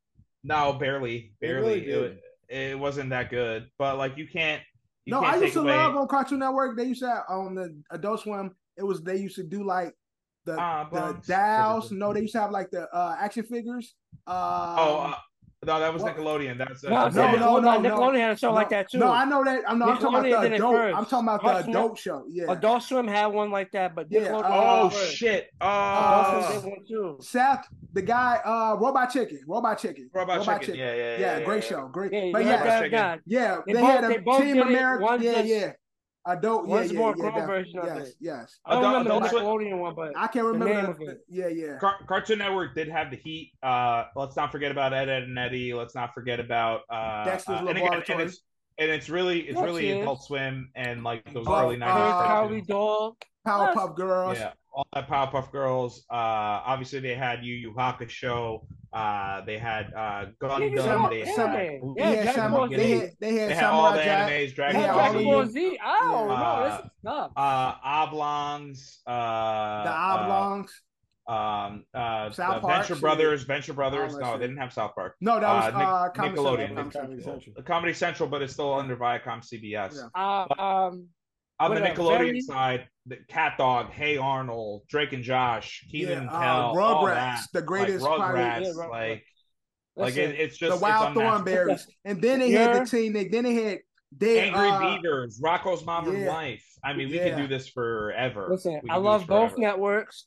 No, 0.45 0.75
barely, 0.75 1.33
barely. 1.41 1.87
really 1.87 2.13
it, 2.51 2.71
it 2.71 2.79
wasn't 2.79 3.11
that 3.11 3.31
good, 3.31 3.69
but 3.79 3.97
like 3.99 4.17
you 4.19 4.29
can't. 4.29 4.63
You 5.07 5.13
no, 5.13 5.21
I 5.23 5.37
used 5.37 5.53
to 5.55 5.61
away, 5.61 5.77
love 5.77 5.97
on 5.97 6.09
Cartoon 6.09 6.39
Network. 6.39 6.77
They 6.77 6.85
used 6.85 7.03
to 7.03 7.09
have, 7.09 7.25
on 7.29 7.55
the 7.55 7.77
Adult 7.91 8.21
Swim. 8.21 8.55
It 8.77 8.83
was 8.83 9.03
they 9.03 9.17
used 9.17 9.37
to 9.37 9.43
do 9.43 9.65
like 9.65 9.95
the 10.45 10.57
Ah, 10.59 10.89
the 10.91 11.21
dolls. 11.27 11.91
No, 11.93 12.13
they 12.13 12.23
used 12.23 12.33
to 12.33 12.41
have 12.41 12.51
like 12.51 12.71
the 12.71 12.89
uh, 12.95 13.17
action 13.19 13.45
figures. 13.45 13.95
Um, 14.27 14.35
Oh 14.37 15.13
uh, 15.13 15.15
no, 15.65 15.81
that 15.81 15.93
was 15.93 16.03
what- 16.03 16.17
Nickelodeon. 16.17 16.59
That's 16.59 16.85
uh, 16.85 16.91
No, 16.91 17.09
no, 17.09 17.35
it. 17.35 17.39
no, 17.41 17.59
no, 17.61 17.79
no. 17.81 17.91
Nickelodeon 17.91 18.19
had 18.19 18.31
a 18.33 18.37
show 18.37 18.53
like 18.53 18.69
that 18.71 18.91
too. 18.91 18.99
No, 18.99 19.11
I 19.11 19.25
know 19.25 19.43
that. 19.45 19.63
I'm, 19.69 19.79
no, 19.79 19.87
I'm 19.87 19.99
talking 19.99 20.33
about 20.33 20.43
the 20.43 20.55
adult. 20.55 20.75
I'm 20.77 21.05
talking 21.07 21.29
about 21.29 21.41
Cartoon 21.41 21.61
the 21.67 21.67
Net- 21.73 21.85
adult 21.85 21.99
show. 21.99 22.25
Yeah. 22.29 22.51
Adult 22.53 22.83
Swim 22.83 23.07
had 23.09 23.27
one 23.29 23.51
like 23.51 23.73
that, 23.73 23.95
but 23.95 24.07
Yeah, 24.11 24.21
Nickelodeon 24.21 24.43
Oh 24.45 24.81
uh, 24.81 24.85
was 24.85 24.93
first. 24.95 25.17
shit! 25.17 25.51
Oh, 25.61 26.81
did 26.87 26.99
one. 27.01 27.21
Seth, 27.21 27.67
the 27.93 28.03
guy, 28.03 28.41
uh, 28.45 28.77
Robot 28.79 29.11
Chicken, 29.11 29.41
Robot 29.47 29.79
Chicken, 29.79 30.11
Robot, 30.13 30.43
Chicken. 30.45 30.75
Yeah, 30.77 30.95
yeah, 30.95 31.17
yeah. 31.19 31.39
Yeah, 31.39 31.45
great 31.45 31.65
show, 31.65 31.89
great. 31.89 32.13
Yeah, 32.13 32.31
but 32.33 32.45
yeah, 32.45 32.57
heard 32.59 32.67
that, 32.67 32.83
Chicken. 32.83 32.99
God. 32.99 33.21
yeah, 33.27 33.59
They 33.67 33.73
they, 33.73 33.81
both- 33.81 33.91
had 33.91 34.05
a 34.05 34.43
Team. 34.45 34.63
America. 34.63 35.19
Yeah, 35.21 35.41
yeah. 35.43 35.73
Adult, 36.27 36.67
yeah, 36.67 36.75
one's 36.75 36.93
yeah, 36.93 36.99
more 36.99 37.11
yeah, 37.11 37.21
grown 37.21 37.35
def- 37.35 37.47
version 37.47 37.79
of 37.81 37.85
yes, 37.87 38.09
it. 38.09 38.15
yes. 38.21 38.59
I 38.65 38.73
don't 38.75 38.81
Adult- 38.85 38.93
remember 39.07 39.09
the 39.09 39.17
Adult 39.17 39.31
Swim- 39.31 39.45
Nickelodeon 39.45 39.79
one, 39.79 39.95
but 39.95 40.13
I 40.17 40.27
can't 40.27 40.33
the 40.47 40.53
remember. 40.53 40.75
name 40.75 40.85
of 40.87 41.01
it. 41.03 41.21
Yeah, 41.29 41.49
yeah. 41.49 41.79
Car- 41.79 41.99
Cartoon 42.09 42.39
Network 42.39 42.75
did 42.75 42.89
have 42.89 43.11
the 43.11 43.17
heat. 43.17 43.53
Uh, 43.63 44.05
let's 44.17 44.35
not 44.37 44.51
forget 44.51 44.71
about 44.71 44.95
Ed, 44.95 45.09
Ed 45.09 45.25
and 45.25 45.39
Eddie. 45.39 45.75
Let's 45.75 45.95
not 45.95 46.15
forget 46.15 46.41
about 46.41 46.81
uh, 46.91 47.25
Dexter's 47.25 47.61
uh, 47.61 47.67
and, 47.67 47.79
again, 47.79 48.03
and 48.09 48.21
it's 48.23 48.41
and 48.79 48.91
it's 48.91 49.09
really 49.09 49.41
it's 49.43 49.57
Yes, 49.57 49.65
really 49.65 49.89
it 49.91 49.97
is. 49.99 50.03
Adult 50.03 50.25
Swim 50.25 50.71
and 50.75 51.05
like 51.05 51.31
those 51.33 51.45
Oh, 51.47 51.63
early 51.63 51.77
nineties 51.77 52.13
Courage 52.13 52.27
Cowardly. 52.27 52.61
Dog. 52.63 53.15
Powerpuff 53.47 53.95
Girls. 53.95 54.39
Yeah, 54.39 54.53
all 54.73 54.87
that 54.95 55.07
Powerpuff 55.07 55.53
Girls. 55.53 56.07
Uh, 56.11 56.15
obviously 56.65 57.01
they 57.01 57.15
had 57.15 57.45
Yu 57.45 57.55
Yu 57.55 57.75
Hakusho. 57.75 58.65
Uh, 58.95 59.41
they 59.45 59.59
had 59.59 59.93
uh, 59.93 60.27
Gundam. 60.41 60.79
Sam- 60.81 61.11
they 61.11 61.25
had, 61.25 61.39
anime. 61.41 61.95
They 61.97 62.03
Yeah, 62.03 62.07
had 62.07 62.23
Dragon 62.23 62.35
Sam- 62.35 62.51
Ball 62.53 62.69
they 62.69 62.77
Z. 62.77 62.91
had 63.01 63.11
they 63.19 63.35
had 63.35 63.51
they 63.51 63.55
had 63.55 63.65
all 63.65 63.93
the 63.93 63.99
Jack. 64.05 64.31
animes. 64.33 64.55
Dragon 64.55 64.81
Yeah, 64.81 64.87
Yeah, 64.87 64.93
Ball 64.95 65.11
Dragon 65.13 65.25
Ball. 65.33 65.47
Z. 65.47 65.79
Oh 65.85 66.29
Yeah. 66.31 66.37
no, 66.37 66.65
this 66.65 66.73
Uh, 66.73 66.85
is 66.85 66.91
tough. 67.05 67.33
uh, 67.37 67.75
Oblongs. 67.85 69.03
Uh, 69.07 69.83
The 69.85 69.91
Oblongs. 69.91 70.81
Uh, 71.27 71.33
um, 71.33 71.85
uh, 71.95 72.31
South 72.31 72.57
uh, 72.57 72.61
Park, 72.61 72.73
Venture 72.75 72.95
shit. 72.95 73.01
Brothers. 73.01 73.43
Venture 73.45 73.73
Brothers. 73.73 74.13
that 74.15 74.21
No, 74.21 74.33
they 74.39 74.47
didn't 74.47 74.59
have 74.59 74.73
South 74.73 74.95
Park. 74.95 75.17
no, 75.21 75.41
that 75.41 75.49
was 75.49 75.75
uh, 75.75 75.79
Nic- 75.79 75.87
uh, 75.89 76.09
Comedy 76.11 76.37
Nickelodeon. 76.37 76.59
Central, 76.59 76.77
Comedy 76.77 76.93
Comedy 76.93 77.23
Central. 77.23 77.35
Central. 77.41 77.55
The 77.57 77.63
Comedy 77.63 77.93
Central, 77.95 78.29
but 78.29 78.43
it's 78.43 78.53
still 78.53 78.75
under 78.75 78.97
Viacom 78.97 79.43
CBS. 79.43 79.97
Yeah. 79.97 80.09
Uh, 80.15 80.63
um, 80.63 81.09
On 81.61 81.75
the 81.75 81.81
Nickelodeon 81.81 82.19
very- 82.19 82.41
side, 82.43 82.89
the 83.07 83.17
Cat 83.29 83.55
Dog, 83.59 83.91
Hey 83.91 84.17
Arnold, 84.17 84.83
Drake 84.89 85.13
and 85.13 85.23
Josh, 85.23 85.85
Kenan 85.91 86.19
and 86.19 86.31
uh, 86.31 86.41
Kel, 86.41 86.79
all 86.79 87.05
Rugrats, 87.05 87.51
the 87.53 87.63
greatest 87.63 88.03
like, 88.03 88.17
probably- 88.19 88.41
Rugrats, 88.41 88.61
Yeah, 88.65 88.71
Rugrats. 88.73 88.91
like, 88.91 89.25
like 89.97 90.17
it, 90.17 90.35
it's 90.41 90.57
just 90.57 90.79
the 90.79 90.83
Wild 90.83 91.17
unmatched. 91.17 91.47
Thornberrys, 91.47 91.83
and 92.05 92.21
then 92.21 92.41
they 92.41 92.51
had 92.51 92.85
the 92.85 92.91
team. 92.91 93.13
They 93.13 93.29
then 93.29 93.45
they 93.45 93.55
had 93.55 93.79
they 94.17 94.41
Angry 94.49 94.69
uh, 94.69 94.97
Beavers, 94.97 95.41
Rocko's 95.45 95.85
Modern 95.85 96.21
yeah. 96.23 96.29
Life. 96.33 96.65
I 96.83 96.93
mean, 96.95 97.09
we 97.11 97.17
Yeah. 97.17 97.31
could 97.31 97.37
do 97.43 97.47
this 97.49 97.69
forever. 97.69 98.49
listen. 98.51 98.81
I 98.91 98.97
love 98.97 99.27
both 99.27 99.57
networks. 99.59 100.27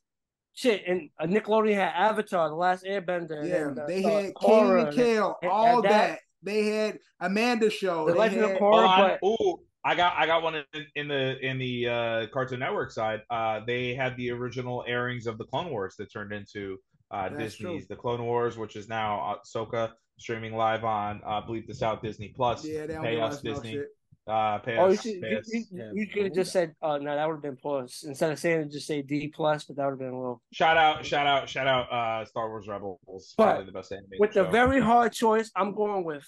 Shit, 0.54 0.84
and 0.88 1.10
uh, 1.20 1.26
Nickelodeon 1.26 1.76
had 1.76 1.94
Avatar, 1.96 2.50
The 2.50 2.56
Last 2.56 2.84
Airbender. 2.84 3.48
Yeah, 3.48 3.68
and, 3.68 3.80
uh, 3.80 3.86
they 3.88 4.04
uh, 4.04 4.10
had 4.10 4.24
King 4.24 4.34
Korra, 4.34 4.88
and 4.88 4.96
Kale, 4.96 5.36
and- 5.42 5.52
all 5.52 5.76
and 5.78 5.84
that. 5.86 5.90
that- 5.90 6.20
They 6.44 6.66
had 6.68 6.98
Amanda 7.20 7.70
show. 7.70 8.06
The 8.08 8.14
They 8.14 8.20
Legend 8.20 8.44
of 8.44 8.50
had, 8.52 8.60
Korra. 8.60 8.72
Hold 8.72 8.86
on. 8.86 9.18
but- 9.22 9.28
Ooh, 9.28 9.60
I 9.90 9.96
got 9.96 10.14
I 10.18 10.26
got 10.26 10.44
one 10.44 10.56
in, 10.56 10.64
in 10.96 11.08
the 11.08 11.38
in 11.46 11.58
the 11.58 11.88
uh, 11.88 12.28
Cartoon 12.34 12.60
Network 12.60 12.92
side. 12.92 13.22
Uh, 13.30 13.62
they 13.66 13.96
had 13.96 14.18
the 14.18 14.32
original 14.32 14.84
airings 14.88 15.28
of 15.28 15.38
the 15.38 15.46
Clone 15.46 15.70
Wars 15.70 15.96
that 15.98 16.12
turned 16.12 16.34
into 16.34 16.78
uh, 17.10 17.30
That's 17.30 17.56
Disney's 17.56 17.86
true. 17.88 17.96
The 17.96 17.96
Clone 17.96 18.24
Wars, 18.26 18.58
which 18.58 18.76
is 18.76 18.90
now 18.90 19.38
Ahsoka 19.46 19.92
streaming 20.20 20.56
live 20.58 20.84
on 20.84 21.22
uh, 21.26 21.42
Bleep 21.42 21.68
This 21.68 21.82
Out 21.82 22.02
Disney 22.04 22.34
Plus. 22.36 22.66
yeah, 22.66 22.86
they 22.86 22.94
don't 22.96 23.04
pay 23.04 23.22
us 23.22 23.36
us 23.36 23.42
Disney. 23.42 23.72
shit. 23.74 23.88
Uh, 24.28 24.58
pay 24.58 24.76
Oh, 24.78 24.88
us. 24.88 25.02
should, 25.04 25.22
pay 25.22 25.30
you, 25.32 25.38
us. 25.38 25.50
you, 25.54 25.64
Yeah. 25.72 25.92
you 25.94 26.06
could 26.08 26.24
have 26.26 26.34
just 26.36 26.52
said, 26.52 26.76
"Oh 26.82 26.98
no, 26.98 27.16
that 27.16 27.26
would 27.26 27.36
have 27.36 27.42
been 27.42 27.56
plus." 27.56 28.04
Instead 28.04 28.34
of 28.34 28.40
saying 28.40 28.60
it, 28.64 28.72
just 28.74 28.86
say 28.88 29.02
D 29.02 29.30
plus, 29.34 29.64
but 29.64 29.78
that 29.78 29.86
would 29.86 29.92
have 29.92 30.00
been 30.00 30.10
a 30.10 30.20
little. 30.20 30.42
Shout 30.52 30.76
out! 30.76 31.06
Shout 31.06 31.26
out! 31.28 31.48
Shout 31.48 31.66
out! 31.66 31.90
Uh, 31.90 32.26
Star 32.26 32.50
Wars 32.50 32.68
Rebels. 32.68 33.00
But 33.38 33.44
Probably 33.46 33.66
the 33.68 33.72
best 33.72 33.94
animated 33.94 34.20
With 34.20 34.34
the 34.34 34.44
show. 34.44 34.52
very 34.52 34.82
hard 34.82 35.14
choice, 35.14 35.50
I'm 35.56 35.74
going 35.74 36.04
with 36.04 36.26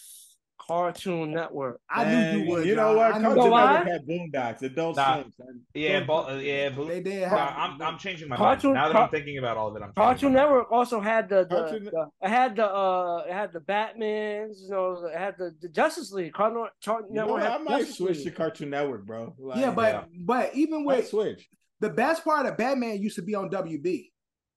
Cartoon 0.59 1.31
Network. 1.31 1.79
I 1.89 2.03
And 2.03 2.37
knew 2.37 2.43
you 2.45 2.49
would. 2.51 2.65
You 2.65 2.75
know 2.75 2.95
what? 2.95 3.15
I 3.15 3.17
knew 3.17 3.23
Cartoon 3.33 3.43
you 3.45 3.51
would. 3.51 3.59
Network 3.59 3.87
had 3.87 4.07
Boondocks. 4.07 4.61
Adult 4.61 4.95
Nah. 4.97 5.21
Swim. 5.35 5.61
Yeah, 5.73 6.03
bo- 6.03 6.27
uh, 6.29 6.35
yeah. 6.35 6.69
Blue- 6.69 6.87
They 6.87 7.01
did 7.01 7.21
Nah, 7.23 7.29
have. 7.29 7.53
I'm 7.57 7.81
I'm 7.81 7.97
changing 7.97 8.29
my 8.29 8.35
Cartoon- 8.35 8.73
mind 8.73 8.75
now 8.81 8.87
that 8.87 8.93
Car- 8.93 9.03
I'm 9.05 9.09
thinking 9.09 9.37
about 9.37 9.57
all 9.57 9.69
of 9.69 9.75
it. 9.75 9.79
I'm 9.81 9.87
changing 9.89 9.93
Cartoon 10.03 10.33
my 10.33 10.39
mind. 10.39 10.49
Network 10.51 10.71
also 10.71 10.99
had 10.99 11.29
the, 11.29 11.45
the, 11.49 11.55
Cartoon- 11.55 11.83
the 11.85 12.07
it 12.21 12.29
had 12.29 12.55
the 12.55 12.65
uh 12.65 13.23
it 13.27 13.33
had 13.33 13.53
the 13.53 13.59
Batman's, 13.61 14.61
you 14.63 14.69
know, 14.71 15.05
it 15.11 15.17
had 15.17 15.35
the, 15.37 15.55
the 15.61 15.69
Justice 15.69 16.11
League. 16.11 16.33
Cartoon, 16.33 16.67
Cartoon 16.83 17.07
You 17.09 17.15
know 17.15 17.21
Network? 17.25 17.41
I 17.43 17.49
had 17.49 17.61
might 17.63 17.77
Justice 17.79 17.97
switch 17.97 18.23
to 18.23 18.31
Cartoon 18.31 18.69
Network, 18.69 19.05
bro. 19.05 19.33
Like, 19.39 19.59
yeah, 19.59 19.71
but 19.71 19.93
yeah. 19.93 20.03
but 20.19 20.55
even 20.55 20.83
with 20.85 21.07
switch. 21.07 21.47
the 21.79 21.89
best 21.89 22.23
part 22.23 22.45
of 22.45 22.57
Batman 22.57 23.01
used 23.01 23.15
to 23.15 23.21
be 23.21 23.33
on 23.35 23.49
WB. 23.49 24.11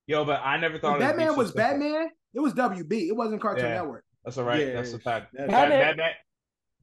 Yo, 0.07 0.25
but 0.25 0.41
I 0.45 0.57
never 0.59 0.79
thought 0.79 0.99
When 0.99 1.09
Batman 1.09 1.37
was. 1.37 1.53
Batman, 1.53 2.09
it 2.35 2.41
was 2.41 2.53
WB. 2.55 3.09
It 3.09 3.17
wasn't 3.17 3.41
Cartoon 3.41 3.65
Yeah. 3.67 3.75
Network. 3.75 4.05
That's 4.25 4.39
all 4.39 4.45
right. 4.45 4.61
Yeah, 4.67 4.73
That's 4.75 4.93
a 4.93 4.99
fact. 4.99 5.33
that's- 5.33 5.51
Batman, 5.51 5.71
Batman- 5.71 5.97
Batman, 5.97 6.15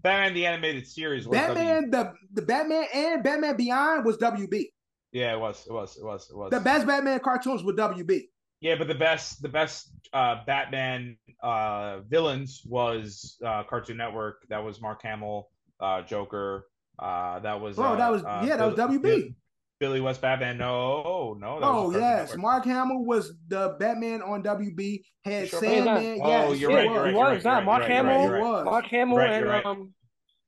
Batman 0.02 0.34
the 0.34 0.46
animated 0.46 0.88
series 0.88 1.28
was 1.28 1.38
W. 1.40 1.54
Batman, 1.56 1.90
the 1.92 2.14
the 2.34 2.42
Batman 2.42 2.86
and 2.94 3.24
Batman 3.24 3.56
Beyond 3.58 4.06
was 4.06 4.18
WB. 4.18 4.66
Yeah, 5.12 5.34
it 5.34 5.40
was. 5.40 5.66
It 5.68 5.74
was. 5.74 5.98
It 5.98 6.04
was. 6.06 6.30
It 6.30 6.38
was. 6.38 6.52
The 6.52 6.60
best 6.60 6.86
Batman 6.88 7.20
cartoons 7.20 7.64
were 7.64 7.74
WB. 7.74 8.30
Yeah, 8.62 8.76
but 8.78 8.88
the 8.88 8.96
best, 8.96 9.42
the 9.42 9.50
best 9.50 9.90
uh, 10.14 10.44
Batman 10.46 11.18
uh, 11.42 12.02
villains 12.08 12.62
was 12.66 13.38
uh, 13.46 13.64
Cartoon 13.64 13.98
Network. 13.98 14.44
That 14.50 14.64
was 14.64 14.82
Mark 14.82 15.02
Hamill, 15.02 15.50
uh, 15.80 16.02
Joker. 16.04 16.68
Uh, 16.98 17.40
that 17.40 17.60
was. 17.62 17.80
Oh, 17.80 17.84
uh, 17.84 17.96
that 17.96 18.12
was- 18.12 18.24
uh, 18.24 18.44
yeah, 18.46 18.58
that 18.58 18.66
was 18.66 18.76
Bill- 18.76 18.90
WB. 18.90 19.34
Bill- 19.80 19.90
Billy 19.90 20.02
West 20.02 20.22
Batman. 20.22 20.58
No, 20.58 21.36
no. 21.40 21.60
That 21.60 21.66
Oh 21.66 21.88
was 21.88 21.96
yes, 21.96 22.30
Network. 22.30 22.40
Mark 22.42 22.66
Hamill 22.66 23.06
was 23.06 23.34
the 23.48 23.76
Batman 23.80 24.22
on 24.22 24.44
WB. 24.44 25.02
Had 25.26 25.50
Sure. 25.50 25.60
Sandman. 25.60 26.20
Oh, 26.22 26.28
yes, 26.52 26.60
you're 26.60 26.70
right, 26.74 26.86
you're 26.86 26.94
right, 26.96 27.08
It 27.10 27.12
you're 27.14 27.20
was 27.34 27.46
right, 27.46 27.56
you're 27.56 27.62
Mark 27.66 27.82
right, 27.82 27.90
you're 27.90 28.04
right, 28.04 28.06
Hamill. 28.12 28.24
you're 28.24 28.32
right. 28.34 28.40
He 28.44 28.52
was. 28.52 28.66
Mark 28.66 28.86
Hamill 28.86 29.18
Right, 29.18 29.32
and 29.34 29.46
right. 29.46 29.66
um 29.66 29.94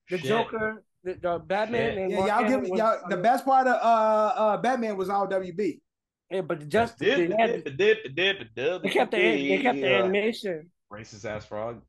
the 0.10 0.18
Shit. 0.18 0.28
Joker, 0.28 0.84
the, 1.04 1.14
the 1.22 1.40
Batman 1.40 1.92
Shit. 1.94 1.98
and 1.98 2.12
Yeah, 2.12 2.18
Mark 2.18 2.30
y'all 2.30 2.50
give 2.50 2.62
me 2.62 2.70
was- 2.72 2.80
y'all 2.80 3.10
the 3.10 3.18
best 3.18 3.46
part 3.46 3.68
of 3.68 3.76
uh 3.76 4.34
uh 4.36 4.58
Batman 4.58 4.98
was 4.98 5.10
all 5.10 5.28
WB. 5.28 5.80
Yeah, 6.30 6.42
but 6.42 6.60
the 6.62 6.66
just 6.66 6.98
they, 6.98 7.28
Dip, 7.28 7.40
had, 7.40 7.64
dip, 7.66 7.78
dip, 7.78 8.16
dip, 8.16 8.38
dip, 8.56 8.84
they 8.84 8.90
kept 8.90 9.12
the 9.12 9.18
they 9.18 9.58
kept 9.62 9.76
the 9.82 9.88
yeah. 9.88 10.00
animation. 10.00 10.72
Racist 10.92 11.26
ass 11.26 11.46
frog. 11.46 11.82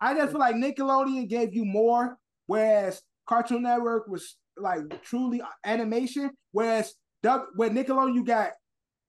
I 0.00 0.14
just 0.14 0.30
feel 0.32 0.40
like 0.40 0.54
Nickelodeon 0.56 1.28
gave 1.28 1.54
you 1.54 1.64
more, 1.64 2.18
whereas 2.46 3.00
Cartoon 3.26 3.62
Network 3.62 4.06
was 4.08 4.36
like 4.56 5.02
truly 5.02 5.40
animation. 5.64 6.30
Whereas 6.52 6.94
Dub- 7.22 7.46
with 7.56 7.72
Nickelodeon, 7.72 8.14
you 8.14 8.24
got 8.24 8.50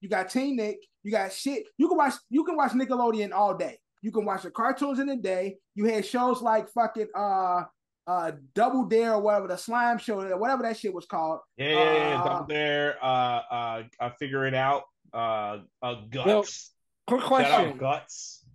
you 0.01 0.09
got 0.09 0.29
Teen 0.29 0.55
Nick, 0.55 0.77
you 1.03 1.11
got 1.11 1.33
shit. 1.33 1.63
You 1.77 1.87
can 1.87 1.97
watch 1.97 2.13
you 2.29 2.43
can 2.43 2.55
watch 2.55 2.71
Nickelodeon 2.71 3.31
all 3.33 3.55
day. 3.55 3.79
You 4.01 4.11
can 4.11 4.25
watch 4.25 4.43
the 4.43 4.51
cartoons 4.51 4.99
in 4.99 5.07
the 5.07 5.17
day. 5.17 5.57
You 5.75 5.85
had 5.85 6.05
shows 6.05 6.41
like 6.41 6.69
fucking 6.69 7.07
uh 7.15 7.63
uh 8.05 8.31
Double 8.53 8.85
Dare 8.85 9.13
or 9.13 9.21
whatever 9.21 9.47
the 9.47 9.57
slime 9.57 9.97
show, 9.97 10.21
or 10.21 10.37
whatever 10.37 10.63
that 10.63 10.77
shit 10.77 10.93
was 10.93 11.05
called. 11.05 11.39
Yeah, 11.57 11.69
yeah, 11.69 11.93
yeah. 11.93 12.21
Uh, 12.21 12.27
Double 12.27 12.45
Dare. 12.45 12.97
Uh, 13.03 13.05
uh, 13.51 13.83
uh, 13.99 14.09
figure 14.19 14.45
it 14.45 14.53
out. 14.53 14.83
Uh, 15.13 15.59
uh, 15.81 15.95
guts. 16.09 16.71
Quick 17.07 17.21
Shout 17.21 17.31
out 17.31 17.47
question. 17.47 17.77
guts. 17.77 18.45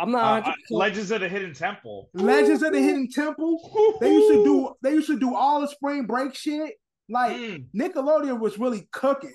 I'm 0.00 0.14
Uh, 0.14 0.40
not 0.40 0.48
uh, 0.48 0.52
Legends 0.70 1.10
of 1.10 1.20
the 1.20 1.28
Hidden 1.28 1.52
Temple. 1.54 2.08
Legends 2.14 2.62
of 2.62 2.72
the 2.72 2.80
Hidden 2.80 3.08
Temple. 3.10 3.96
They 4.00 4.12
used 4.12 4.28
to 4.32 4.44
do 4.44 4.74
they 4.82 4.92
used 4.92 5.08
to 5.08 5.18
do 5.18 5.34
all 5.34 5.60
the 5.60 5.68
spring 5.68 6.06
break 6.06 6.34
shit. 6.34 6.74
Like 7.08 7.36
Mm. 7.36 7.66
Nickelodeon 7.74 8.38
was 8.40 8.58
really 8.58 8.88
cooking. 8.92 9.34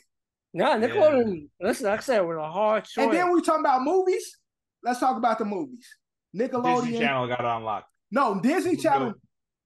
Nah, 0.53 0.75
Nickelodeon. 0.77 1.49
Listen, 1.61 1.87
like 1.87 1.99
I 1.99 2.01
said, 2.03 2.19
with 2.21 2.37
a 2.37 2.49
hard 2.49 2.85
choice. 2.85 3.03
And 3.03 3.13
then 3.13 3.31
we 3.31 3.41
talking 3.41 3.59
about 3.59 3.81
movies. 3.83 4.37
Let's 4.83 4.99
talk 4.99 5.17
about 5.17 5.37
the 5.39 5.45
movies. 5.45 5.85
Nickelodeon. 6.35 6.83
Disney 6.83 6.99
Channel 6.99 7.27
got 7.27 7.43
unlocked. 7.45 7.89
No, 8.11 8.39
Disney 8.39 8.75
Channel. 8.77 9.13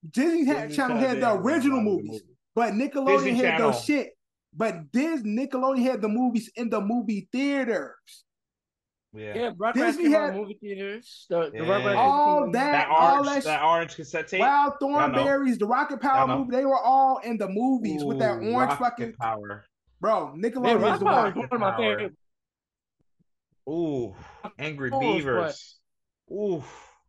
Disney 0.09 0.45
Disney 0.45 0.75
Channel 0.75 0.97
had 0.97 1.21
the 1.21 1.33
original 1.35 1.79
a 1.79 1.81
lot 1.81 1.91
of 1.91 1.97
the 1.97 2.03
movies, 2.07 2.21
but 2.55 2.73
Nickelodeon 2.73 3.07
Disney 3.17 3.33
had 3.35 3.41
Channel. 3.57 3.71
those 3.71 3.83
shit. 3.83 4.09
But 4.53 4.91
this 4.91 5.21
Nickelodeon 5.21 5.83
had 5.83 6.01
the 6.01 6.07
movies 6.09 6.49
in 6.55 6.69
the 6.69 6.81
movie 6.81 7.27
theaters. 7.31 8.25
Yeah. 9.11 9.33
yeah, 9.35 9.49
Rugrats 9.57 9.73
Disney 9.73 10.11
had- 10.11 10.35
movie 10.35 10.57
theaters. 10.61 11.25
The, 11.29 11.49
the 11.49 11.57
Yeah. 11.57 11.61
Rugrats 11.63 11.95
All 11.97 12.41
came- 12.43 12.51
that, 12.51 12.71
That 12.71 12.87
all 12.89 13.13
orange, 13.27 13.27
that, 13.27 13.43
that 13.45 13.63
orange 13.63 13.95
cassette 13.95 14.27
tape. 14.27 14.39
Wild 14.41 14.73
Y'all. 14.81 14.89
Thornberrys, 14.91 15.57
the 15.57 15.65
Rocket 15.65 15.99
Power 15.99 16.27
movie, 16.27 16.51
they 16.51 16.65
were 16.65 16.77
all 16.79 17.17
in 17.23 17.37
the 17.37 17.47
movies 17.49 18.03
with 18.03 18.19
that 18.19 18.33
orange 18.35 18.53
Rocket 18.53 18.77
fucking 18.79 19.13
power. 19.13 19.65
bro. 19.99 20.35
Yeah, 20.35 20.49
Nickelodeon 20.49 20.75
is 20.75 20.81
Rocket 20.83 20.99
the 20.99 21.05
one. 21.05 21.33
one 21.35 21.47
of 21.51 21.59
my 21.59 21.77
favorite. 21.77 22.13
Ooh, 23.67 24.15
Angry 24.57 24.89
Beavers. 24.91 25.79
Ooh. 26.31 26.63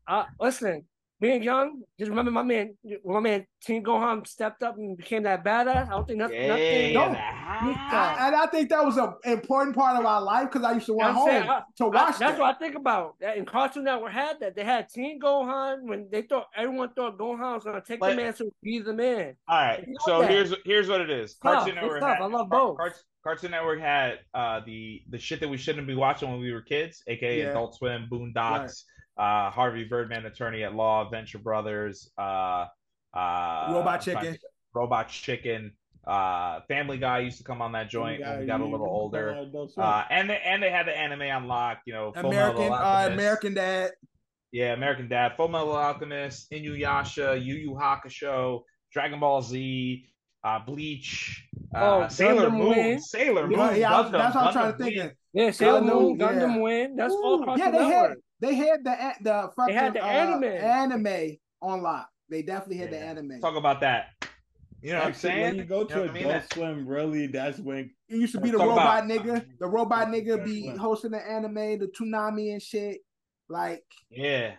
Uh, 0.06 0.24
listen, 0.40 0.84
being 1.20 1.42
young, 1.42 1.82
just 1.98 2.08
remember 2.08 2.30
my 2.30 2.42
man, 2.42 2.74
when 3.02 3.14
my 3.14 3.20
man 3.20 3.46
Team 3.62 3.84
Gohan 3.84 4.26
stepped 4.26 4.62
up 4.62 4.76
and 4.78 4.96
became 4.96 5.22
that 5.24 5.44
badass. 5.44 5.86
I 5.88 5.90
don't 5.90 6.06
think 6.08 6.18
nothing. 6.18 6.48
nothing 6.48 6.94
don't- 6.94 7.14
I, 7.16 8.16
and 8.26 8.34
I 8.36 8.46
think 8.46 8.70
that 8.70 8.82
was 8.84 8.96
an 8.96 9.12
important 9.24 9.76
part 9.76 9.98
of 9.98 10.06
our 10.06 10.22
life 10.22 10.48
because 10.50 10.64
I 10.64 10.72
used 10.72 10.86
to 10.86 10.94
run 10.94 11.10
I'm 11.10 11.14
home 11.14 11.28
saying, 11.28 11.42
I- 11.48 11.62
to 11.76 11.84
I- 11.84 11.86
watch 11.88 11.94
that's 12.06 12.18
that. 12.20 12.38
what 12.38 12.54
I 12.56 12.58
think 12.58 12.74
about. 12.74 13.16
That 13.20 13.36
in 13.36 13.44
Cartoon 13.44 13.84
Network 13.84 14.12
had 14.12 14.40
that. 14.40 14.56
They 14.56 14.64
had 14.64 14.88
Team 14.88 15.20
Gohan 15.20 15.82
when 15.82 16.08
they 16.10 16.22
thought 16.22 16.46
everyone 16.56 16.90
thought 16.94 17.18
Gohan 17.18 17.54
was 17.54 17.64
gonna 17.64 17.82
take 17.86 18.00
But- 18.00 18.10
the 18.10 18.16
man 18.16 18.32
to 18.34 18.50
be 18.62 18.78
the 18.78 18.94
man. 18.94 19.36
All 19.48 19.58
right, 19.60 19.86
so 20.06 20.20
that. 20.20 20.30
here's 20.30 20.54
here's 20.64 20.88
what 20.88 21.02
it 21.02 21.10
is. 21.10 21.34
tough, 21.34 21.52
Cartoon 21.66 21.76
it's 21.76 21.82
Network 21.82 22.02
had 22.02 22.20
I 22.22 22.26
love 22.26 22.48
both. 22.48 22.76
Cart- 22.78 22.94
Cartoon 23.22 23.50
Network 23.50 23.80
had 23.80 24.20
uh 24.32 24.60
the 24.64 25.02
the 25.10 25.18
shit 25.18 25.40
that 25.40 25.48
we 25.48 25.58
shouldn't 25.58 25.86
be 25.86 25.94
watching 25.94 26.30
when 26.30 26.40
we 26.40 26.50
were 26.52 26.62
kids, 26.62 27.02
aka 27.06 27.40
Yeah. 27.40 27.50
Adult 27.50 27.74
Swim, 27.74 28.08
Boondocks, 28.10 28.84
uh 29.20 29.50
Harvey 29.50 29.84
Birdman, 29.84 30.24
Attorney 30.24 30.64
at 30.64 30.74
Law, 30.74 31.08
Venture 31.10 31.38
Brothers, 31.38 32.10
uh 32.16 32.66
uh 33.14 33.72
Robot 33.74 34.00
Chicken. 34.00 34.36
Robot 34.72 35.08
Chicken, 35.08 35.72
uh 36.06 36.60
Family 36.68 36.96
Guy 36.96 37.18
used 37.20 37.38
to 37.38 37.44
come 37.44 37.60
on 37.60 37.72
that 37.72 37.90
joint 37.90 38.22
when 38.22 38.40
we 38.40 38.46
got 38.46 38.60
a 38.60 38.64
little 38.64 38.86
older. 38.86 39.46
Uh, 39.76 40.04
and 40.10 40.30
they 40.30 40.40
and 40.44 40.62
they 40.62 40.70
had 40.70 40.86
the 40.86 40.96
anime 40.96 41.22
on 41.22 41.46
lock, 41.46 41.78
you 41.86 41.92
know, 41.92 42.12
Full 42.12 42.30
American, 42.30 42.72
uh, 42.72 43.08
American 43.12 43.54
Dad. 43.54 43.90
Yeah, 44.52 44.72
American 44.72 45.08
Dad, 45.08 45.36
Full 45.36 45.48
Metal 45.48 45.76
Alchemist, 45.76 46.50
Inuyasha, 46.50 47.44
Yu 47.44 47.54
Yu 47.54 47.78
Hakusho, 47.80 48.62
Dragon 48.92 49.20
Ball 49.20 49.42
Z, 49.42 50.04
uh, 50.42 50.58
Bleach, 50.66 51.46
uh, 51.74 51.78
Oh, 52.04 52.08
Sailor 52.08 52.48
Gundam 52.50 52.58
Moon, 52.58 52.68
Wing. 52.70 52.98
Sailor 53.00 53.46
Moon. 53.46 53.58
Yeah, 53.58 53.74
yeah, 53.74 53.90
Gundam, 53.90 54.12
that's 54.12 54.34
what 54.34 54.44
I'm 54.46 54.52
trying 54.52 54.72
to 54.72 54.78
think 54.78 54.96
of. 54.96 55.12
Yeah, 55.32 55.50
Sailor 55.52 55.80
Gundam, 55.82 55.94
Moon, 55.94 56.18
yeah. 56.18 56.26
Gundam 56.32 56.62
Win. 56.62 56.96
That's 56.96 57.14
all 57.14 57.40
Ooh, 57.40 57.44
Cartoon 57.44 57.64
yeah, 57.64 57.70
they 57.70 57.88
Network. 57.88 58.18
Had 58.40 58.48
they 58.48 58.54
had 58.54 58.80
the 58.84 59.14
the 59.22 59.50
fucking 59.56 59.74
had 59.74 59.94
the 59.94 60.02
uh, 60.04 60.06
anime. 60.08 60.44
anime 60.44 61.36
on 61.62 61.82
lock. 61.82 62.08
They 62.28 62.42
definitely 62.42 62.76
had 62.78 62.90
the 62.90 62.98
anime. 62.98 63.40
Talk 63.40 63.56
about 63.56 63.80
that. 63.80 64.06
You 64.82 64.92
know 64.92 65.00
what 65.00 65.08
I'm 65.08 65.14
saying? 65.14 65.42
When 65.42 65.56
you 65.56 65.64
go 65.64 65.80
You 65.80 65.88
to 65.88 65.94
know 65.96 66.02
what 66.04 66.14
mean? 66.14 66.26
Adult 66.26 66.52
Swim, 66.54 66.86
really, 66.86 67.26
that's 67.26 67.58
when 67.58 67.90
It 68.08 68.16
used 68.16 68.32
to 68.34 68.40
be 68.40 68.50
the 68.50 68.56
robot 68.58 69.04
about- 69.04 69.04
nigga. 69.04 69.44
The 69.58 69.66
robot 69.66 70.08
nigga 70.08 70.42
be 70.42 70.68
hosting 70.68 71.10
the 71.10 71.18
anime, 71.20 71.78
the 71.78 71.90
Toonami 71.98 72.52
and 72.52 72.62
shit. 72.62 72.98
Like 73.48 73.84
Yeah. 74.10 74.52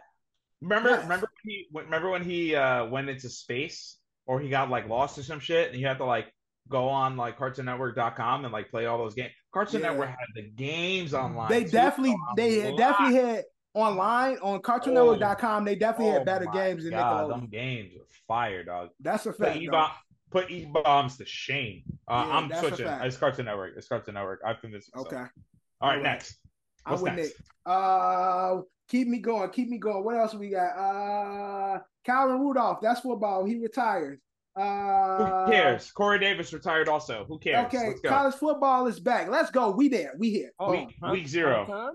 Remember, 0.62 0.90
Yes. 0.92 1.04
remember 1.04 1.28
when 1.44 1.52
he 1.52 1.68
remember 1.74 2.10
when 2.12 2.24
he 2.24 2.56
uh 2.56 2.86
went 2.86 3.10
into 3.10 3.30
space 3.30 3.98
or 4.28 4.40
he 4.40 4.50
got 4.50 4.70
like 4.70 4.88
lost 4.88 5.18
or 5.18 5.24
some 5.24 5.40
shit 5.40 5.72
and 5.72 5.80
you 5.82 5.88
had 5.88 5.98
to 5.98 6.06
like 6.06 6.32
go 6.70 6.88
on 6.88 7.18
like 7.18 7.38
cartoonnetwork.com 7.40 8.44
and 8.46 8.54
like 8.54 8.70
play 8.70 8.86
all 8.86 8.98
those 8.98 9.16
games. 9.16 9.32
Cartoon 9.54 9.82
Yeah. 9.82 9.90
Network 9.90 10.10
had 10.10 10.18
the 10.36 10.44
games 10.52 11.14
online. 11.16 11.50
they 11.50 11.64
too. 11.64 11.72
definitely 11.72 12.16
they 12.36 12.70
lot. 12.70 12.78
definitely 12.78 13.16
had 13.16 13.44
online 13.74 14.38
on 14.41 14.61
CartoonNetwork.com. 14.61 15.65
They 15.65 15.76
definitely 15.76 16.11
Oh 16.13 16.17
had 16.17 16.26
better 16.26 16.45
games 16.53 16.84
than 16.84 16.93
God, 16.93 17.30
Nickelodeon. 17.30 17.30
Them 17.41 17.47
games 17.51 17.93
are 17.95 18.05
fire, 18.28 18.63
dog. 18.63 18.89
That's 18.99 19.26
a 19.26 19.34
Put 19.34 19.47
fact. 19.47 19.93
Put 20.32 20.49
E 20.49 20.65
bombs 20.65 21.17
to 21.17 21.26
shame. 21.26 21.84
Uh, 22.07 22.26
Yeah, 22.28 22.36
I'm 22.38 22.47
that's 22.49 22.61
switching. 22.67 22.88
It's 22.88 23.17
Cartoon 23.17 23.45
Network. 23.45 23.74
It's 23.76 23.88
Cartoon 23.89 24.13
Network. 24.15 24.39
I've 24.45 24.61
convinced 24.61 24.89
myself. 24.95 25.07
Okay, 25.07 25.17
All 25.17 25.24
right, 25.24 25.97
Alright. 25.97 26.03
next. 26.03 26.38
I'm 26.86 26.91
What's 26.93 27.03
with 27.03 27.13
next? 27.15 27.28
Nick. 27.30 27.36
Uh, 27.65 28.57
keep 28.89 29.07
me 29.10 29.19
going. 29.19 29.49
Keep 29.49 29.68
me 29.69 29.77
going. 29.77 30.03
What 30.06 30.15
else 30.15 30.34
we 30.34 30.49
got? 30.52 30.69
Uh, 30.77 31.80
Calvin 32.06 32.39
Rudolph. 32.39 32.80
That's 32.81 33.02
football. 33.02 33.43
He 33.45 33.60
retired. 33.60 34.19
Uh, 34.56 35.45
Who 35.45 35.52
cares? 35.52 35.91
Corey 35.91 36.19
Davis 36.19 36.53
retired 36.53 36.88
also. 36.89 37.26
Who 37.27 37.38
cares? 37.38 37.65
Okay, 37.68 37.89
Let's 37.89 37.99
go. 38.02 38.10
college 38.10 38.35
football 38.35 38.88
is 38.88 38.99
back. 38.99 39.30
Let's 39.30 39.52
go. 39.52 39.72
We 39.72 39.89
there. 39.89 40.14
We 40.18 40.30
here. 40.31 40.52
Oh, 40.60 40.72
Week- 40.72 40.98
prime- 40.99 41.11
week 41.11 41.27
zero. 41.27 41.93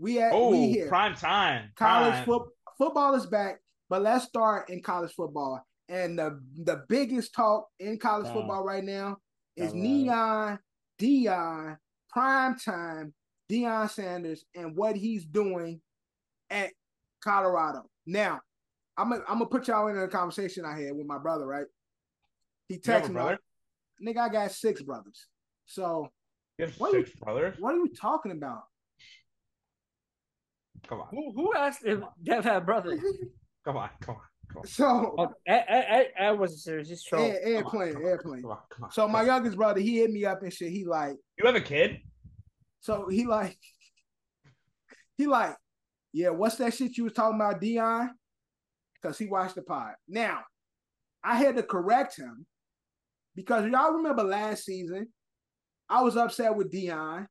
Time? 0.00 0.04
We 0.04 0.20
at. 0.20 0.32
Oh, 0.32 0.50
we 0.50 0.68
here. 0.68 0.88
prime 0.88 1.14
time. 1.14 1.70
college 1.76 2.24
foot 2.24 2.48
football 2.78 3.14
is 3.14 3.26
back, 3.26 3.60
but 3.88 4.02
let's 4.02 4.24
start 4.24 4.70
in 4.70 4.82
college 4.82 5.12
football. 5.12 5.64
And 5.88 6.18
the 6.18 6.40
the 6.64 6.84
biggest 6.88 7.34
talk 7.34 7.68
in 7.78 7.98
college 7.98 8.28
Oh. 8.30 8.34
football 8.34 8.64
right 8.64 8.84
now 8.84 9.18
is. 9.56 9.74
Neon, 9.74 10.58
Deion, 10.98 11.76
prime 12.08 12.56
time, 12.58 13.14
Deion 13.50 13.90
Sanders, 13.90 14.44
and 14.54 14.76
what 14.76 14.96
he's 14.96 15.24
doing 15.24 15.80
at 16.50 16.70
Colorado. 17.22 17.88
Now, 18.06 18.40
I'm 18.96 19.10
gonna 19.10 19.22
I'm 19.28 19.38
gonna 19.38 19.46
put 19.46 19.68
y'all 19.68 19.88
in 19.88 19.98
a 19.98 20.08
conversation 20.08 20.64
I 20.64 20.78
had 20.80 20.94
with 20.94 21.06
my 21.06 21.18
brother. 21.18 21.46
Right? 21.46 21.66
He 22.68 22.74
You 22.76 22.80
texted 22.80 23.08
me, 23.08 23.14
brother? 23.14 23.38
nigga, 24.02 24.18
I 24.18 24.28
got 24.28 24.52
six 24.52 24.80
brothers. 24.82 25.26
So 25.66 26.08
You 26.58 26.68
What 26.78 26.92
six 26.92 27.10
brothers. 27.18 27.56
what 27.58 27.74
are 27.74 27.78
you 27.78 27.88
talking 27.88 28.32
about? 28.32 28.62
Come 30.88 31.00
on, 31.00 31.08
Who 31.10 31.32
who 31.34 31.54
asked 31.54 31.80
if 31.84 32.00
Dev 32.22 32.44
had 32.44 32.66
brothers? 32.66 33.00
come 33.64 33.76
on, 33.76 33.90
come 34.00 34.16
on. 34.16 34.20
come 34.48 34.58
on. 34.60 34.66
So 34.66 35.14
Oh, 35.18 35.28
Ed, 35.46 35.64
Ed, 35.68 35.84
Ed, 35.88 36.06
Ed 36.18 36.30
wasn't 36.32 36.60
serious. 36.60 36.88
He's 36.88 37.04
trolling. 37.04 37.32
Ed, 37.32 37.38
Ed 37.44 37.54
Come 37.58 37.64
on, 37.66 37.70
playing, 37.70 37.94
come 37.94 38.50
on. 38.50 38.58
Come 38.70 38.84
on. 38.84 38.90
So 38.92 39.06
my 39.08 39.22
youngest 39.22 39.56
brother, 39.56 39.80
he 39.80 39.98
hit 39.98 40.10
me 40.10 40.24
up 40.24 40.42
and 40.42 40.52
shit. 40.52 40.70
He 40.72 40.84
like, 40.84 41.16
You 41.38 41.46
have 41.46 41.54
a 41.54 41.60
kid? 41.60 41.98
so 42.80 43.08
he 43.08 43.26
like, 43.26 43.56
he 45.18 45.26
like, 45.26 45.54
yeah, 46.12 46.30
what's 46.30 46.56
that 46.56 46.74
shit 46.74 46.96
you 46.96 47.04
was 47.04 47.12
talking 47.12 47.36
about, 47.36 47.60
Deion? 47.60 48.08
Because 49.00 49.16
he 49.18 49.26
watched 49.26 49.54
the 49.54 49.62
pod. 49.62 49.92
Now, 50.08 50.40
I 51.22 51.36
had 51.36 51.56
to 51.56 51.62
correct 51.62 52.16
him 52.18 52.46
because 53.36 53.66
y'all 53.70 53.92
remember 53.92 54.22
last 54.24 54.64
season, 54.64 55.08
I 55.88 56.02
was 56.02 56.16
upset 56.16 56.54
with 56.56 56.72
Deion 56.72 57.26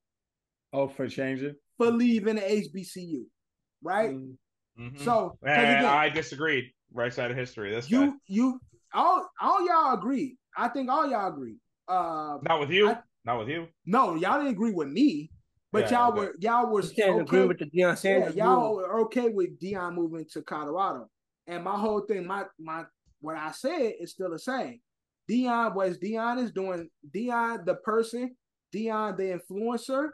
Oh, 0.72 0.88
for 0.88 1.08
changing. 1.08 1.56
for 1.78 1.88
leaving 1.92 2.36
the 2.36 2.42
HBCU, 2.42 3.24
right? 3.82 4.12
Mm. 4.12 4.38
Mhm. 4.80 5.00
So 5.00 5.30
'cause 5.30 5.38
And 5.44 5.62
again, 5.62 5.86
I 5.86 6.10
disagreed. 6.10 6.72
Right 6.92 7.14
side 7.14 7.30
of 7.32 7.38
history. 7.38 7.70
This 7.72 7.88
guy. 7.88 8.06
you 8.06 8.20
you 8.28 8.60
all 8.94 9.30
all 9.42 9.66
y'all 9.68 9.94
agree. 9.94 10.38
I 10.58 10.70
think 10.70 10.90
all 10.90 11.08
y'all 11.10 11.28
agree. 11.32 11.58
Uh, 11.88 12.40
Not 12.42 12.60
with 12.60 12.72
you. 12.72 12.90
I- 12.90 13.02
Not 13.26 13.40
with 13.40 13.50
you. 13.50 13.68
no, 13.86 14.16
y'all 14.16 14.38
didn't 14.40 14.54
agree 14.54 14.72
with 14.72 14.88
me, 14.90 15.30
but 15.72 15.92
Yeah, 15.92 16.00
y'all 16.08 16.12
okay. 16.14 16.20
were 16.20 16.36
y'all 16.40 16.72
were 16.72 16.82
You 16.82 16.90
can't 16.90 17.10
okay. 17.12 17.22
agree 17.22 17.46
with 17.46 17.60
the 17.60 17.66
Deion 17.66 17.72
yeah, 17.74 17.96
Sanders. 17.96 18.36
y'all 18.36 18.68
rule. 18.68 18.76
were 18.78 19.00
okay 19.02 19.30
with 19.30 19.60
Deion 19.60 19.94
moving 19.94 20.26
to 20.32 20.42
Colorado. 20.42 21.10
And 21.48 21.64
my 21.64 21.78
whole 21.78 22.02
thing, 22.02 22.26
my 22.26 22.46
my 22.58 22.86
what 23.22 23.36
I 23.38 23.52
said 23.52 23.94
is 24.00 24.12
still 24.12 24.32
the 24.32 24.40
same. 24.40 24.80
Deion 25.30 25.76
was 25.76 26.00
Deion 26.00 26.42
is 26.42 26.52
doing 26.52 26.90
Deion 27.14 27.66
the 27.66 27.76
person, 27.76 28.36
Deion 28.74 29.16
the 29.18 29.40
influencer. 29.40 30.10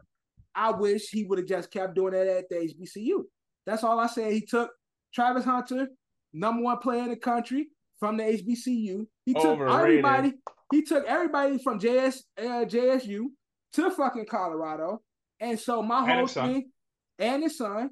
I 0.53 0.71
wish 0.71 1.09
he 1.09 1.23
would 1.25 1.37
have 1.39 1.47
just 1.47 1.71
kept 1.71 1.93
doing 1.95 2.13
that 2.13 2.27
at 2.27 2.49
the 2.49 2.55
HBCU. 2.55 3.23
That's 3.65 3.83
all 3.83 3.99
I 3.99 4.07
said. 4.07 4.31
He 4.31 4.41
took 4.41 4.71
Travis 5.13 5.45
Hunter, 5.45 5.87
number 6.33 6.61
one 6.63 6.77
player 6.79 7.03
in 7.03 7.09
the 7.09 7.15
country 7.15 7.67
from 7.99 8.17
the 8.17 8.23
HBCU. 8.23 9.05
He 9.25 9.33
took 9.33 9.45
Overrated. 9.45 9.79
everybody. 10.05 10.33
He 10.71 10.81
took 10.83 11.05
everybody 11.05 11.57
from 11.57 11.79
JS 11.79 12.17
uh, 12.39 12.65
JSU 12.65 13.25
to 13.73 13.91
fucking 13.91 14.25
Colorado. 14.25 15.01
And 15.39 15.59
so 15.59 15.81
my 15.81 15.99
And 15.99 16.11
whole 16.11 16.27
thing, 16.27 16.71
and 17.19 17.43
his 17.43 17.57
son, 17.57 17.89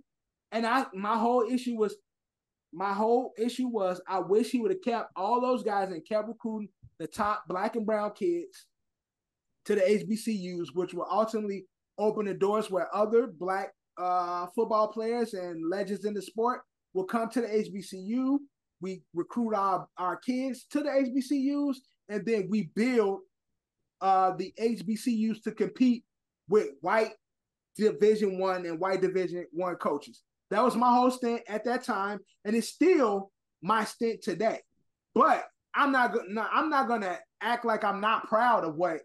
and 0.51 0.65
I 0.65 0.85
my 0.93 1.17
whole 1.17 1.43
issue 1.49 1.75
was 1.75 1.95
my 2.71 2.93
whole 2.93 3.33
issue 3.37 3.67
was 3.67 4.01
I 4.07 4.19
wish 4.19 4.49
he 4.49 4.59
would 4.59 4.71
have 4.71 4.81
kept 4.81 5.11
all 5.15 5.41
those 5.41 5.63
guys 5.63 5.91
and 5.91 6.05
kept 6.07 6.27
recruiting 6.27 6.69
the 6.99 7.07
top 7.07 7.43
black 7.47 7.75
and 7.75 7.85
brown 7.85 8.11
kids 8.11 8.65
to 9.65 9.75
the 9.75 9.81
HBCUs, 9.81 10.67
which 10.73 10.93
will 10.93 11.07
ultimately 11.09 11.65
open 11.97 12.25
the 12.25 12.33
doors 12.33 12.71
where 12.71 12.93
other 12.95 13.27
black 13.27 13.73
uh, 13.97 14.47
football 14.55 14.87
players 14.87 15.33
and 15.33 15.69
legends 15.69 16.05
in 16.05 16.13
the 16.13 16.21
sport 16.21 16.61
will 16.93 17.05
come 17.05 17.29
to 17.29 17.41
the 17.41 17.47
HBCU. 17.47 18.37
We 18.81 19.01
recruit 19.13 19.53
our, 19.53 19.87
our 19.97 20.17
kids 20.17 20.65
to 20.71 20.81
the 20.81 20.89
HBCUs, 20.89 21.75
and 22.09 22.25
then 22.25 22.47
we 22.49 22.69
build 22.75 23.21
uh, 24.01 24.35
the 24.35 24.53
HBCUs 24.59 25.41
to 25.43 25.51
compete 25.51 26.03
with 26.49 26.69
white 26.81 27.11
Division 27.75 28.37
One 28.37 28.65
and 28.65 28.79
white 28.79 29.01
Division 29.01 29.45
One 29.51 29.75
coaches. 29.75 30.21
That 30.51 30.63
was 30.63 30.75
my 30.75 30.93
whole 30.93 31.09
stint 31.09 31.41
at 31.47 31.65
that 31.65 31.83
time, 31.83 32.19
and 32.45 32.55
it's 32.55 32.69
still 32.69 33.31
my 33.61 33.85
stint 33.85 34.21
today. 34.21 34.59
But 35.15 35.45
I'm 35.73 35.91
not 35.91 36.13
gonna 36.13 36.47
I'm 36.51 36.69
not 36.69 36.87
gonna 36.87 37.17
act 37.41 37.65
like 37.65 37.83
I'm 37.83 38.01
not 38.01 38.27
proud 38.27 38.63
of 38.63 38.75
what 38.75 39.01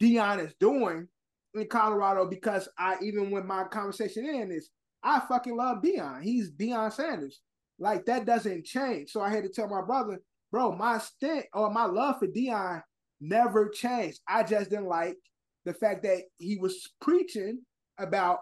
Deion 0.00 0.44
is 0.44 0.54
doing 0.60 1.08
in 1.54 1.66
Colorado 1.68 2.26
because 2.26 2.68
I 2.78 2.96
even 3.02 3.30
when 3.30 3.46
my 3.46 3.64
conversation 3.64 4.26
in 4.26 4.52
is 4.52 4.70
I 5.02 5.20
fucking 5.20 5.56
love 5.56 5.82
Deion. 5.82 6.22
He's 6.22 6.50
Deion 6.50 6.92
Sanders. 6.92 7.40
Like 7.78 8.04
that 8.06 8.26
doesn't 8.26 8.64
change. 8.64 9.10
So 9.10 9.20
I 9.20 9.30
had 9.30 9.44
to 9.44 9.48
tell 9.48 9.68
my 9.68 9.82
brother, 9.82 10.18
bro, 10.50 10.74
my 10.74 10.98
stint 10.98 11.46
or 11.54 11.70
my 11.72 11.84
love 11.84 12.18
for 12.18 12.26
Deion 12.26 12.82
never 13.20 13.68
changed. 13.68 14.20
I 14.28 14.42
just 14.42 14.70
didn't 14.70 14.86
like 14.86 15.16
the 15.64 15.74
fact 15.74 16.02
that 16.02 16.22
he 16.38 16.56
was 16.56 16.88
preaching 17.00 17.60
about 17.98 18.40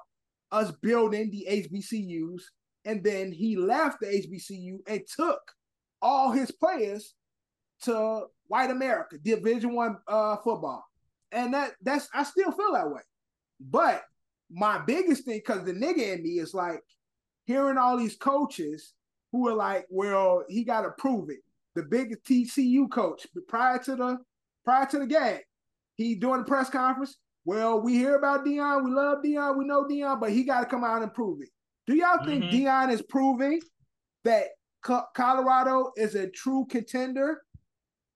us 0.52 0.70
building 0.82 1.30
the 1.30 1.46
HBCUs, 1.50 2.42
and 2.84 3.02
then 3.02 3.32
he 3.32 3.56
left 3.56 4.00
the 4.00 4.06
HBCU 4.06 4.78
and 4.86 5.02
took 5.14 5.40
all 6.00 6.30
his 6.30 6.50
players 6.50 7.14
to 7.82 8.22
white 8.46 8.70
America, 8.70 9.18
Division 9.18 9.74
One 9.74 9.98
uh, 10.06 10.36
football, 10.36 10.84
and 11.32 11.54
that 11.54 11.74
that's 11.82 12.08
I 12.14 12.22
still 12.24 12.52
feel 12.52 12.72
that 12.72 12.90
way. 12.90 13.02
But 13.60 14.02
my 14.50 14.78
biggest 14.78 15.24
thing, 15.24 15.38
because 15.38 15.64
the 15.64 15.72
nigga 15.72 16.14
in 16.14 16.22
me 16.22 16.38
is 16.38 16.54
like 16.54 16.80
hearing 17.46 17.78
all 17.78 17.96
these 17.96 18.16
coaches 18.16 18.94
who 19.32 19.48
are 19.48 19.54
like, 19.54 19.86
well, 19.90 20.44
he 20.48 20.64
got 20.64 20.82
to 20.82 20.90
prove 20.98 21.30
it. 21.30 21.40
The 21.74 21.82
biggest 21.82 22.24
TCU 22.24 22.90
coach 22.90 23.26
prior 23.48 23.78
to 23.80 23.96
the 23.96 24.18
prior 24.64 24.86
to 24.86 24.98
the 25.00 25.06
game, 25.06 25.40
he 25.96 26.14
doing 26.14 26.38
the 26.40 26.44
press 26.44 26.70
conference. 26.70 27.16
Well, 27.44 27.80
we 27.80 27.94
hear 27.94 28.16
about 28.16 28.44
Deion, 28.44 28.84
we 28.84 28.90
love 28.90 29.22
Deion, 29.22 29.56
we 29.56 29.64
know 29.64 29.84
Deion, 29.84 30.20
but 30.20 30.30
he 30.30 30.42
got 30.42 30.60
to 30.60 30.66
come 30.66 30.82
out 30.82 31.02
and 31.02 31.14
prove 31.14 31.42
it. 31.42 31.48
Do 31.86 31.94
y'all 31.94 32.24
think 32.24 32.44
Mhm. 32.46 32.52
Deion 32.52 32.90
is 32.90 33.02
proving 33.02 33.60
that 34.24 34.48
Colorado 35.14 35.92
is 35.96 36.14
a 36.14 36.28
true 36.28 36.66
contender 36.68 37.42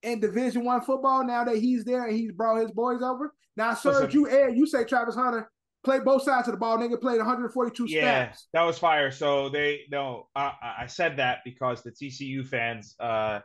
in 0.02 0.20
Division 0.20 0.64
One 0.64 0.80
football 0.82 1.24
now 1.26 1.44
that 1.44 1.56
he's 1.56 1.84
there 1.84 2.06
and 2.06 2.16
he's 2.16 2.32
brought 2.32 2.60
his 2.60 2.70
boys 2.70 3.02
over? 3.02 3.34
Now, 3.56 3.74
sir, 3.74 4.08
you 4.10 4.28
Ed, 4.30 4.56
you 4.56 4.66
say 4.66 4.84
Travis 4.84 5.14
Hunter 5.14 5.50
played 5.84 6.04
both 6.04 6.22
sides 6.22 6.48
of 6.48 6.52
the 6.54 6.58
ball. 6.58 6.78
Nigga 6.78 7.00
played 7.00 7.18
142 7.18 7.86
Yeah, 7.88 8.00
snaps. 8.26 8.48
that 8.52 8.62
was 8.62 8.78
fire. 8.78 9.10
So 9.10 9.48
they 9.48 9.80
no, 9.90 10.28
I, 10.34 10.52
I- 10.80 10.86
said 10.86 11.16
that 11.18 11.38
because 11.44 11.82
the 11.82 11.90
TCU 11.90 12.46
fans 12.46 12.94
uh 13.00 13.40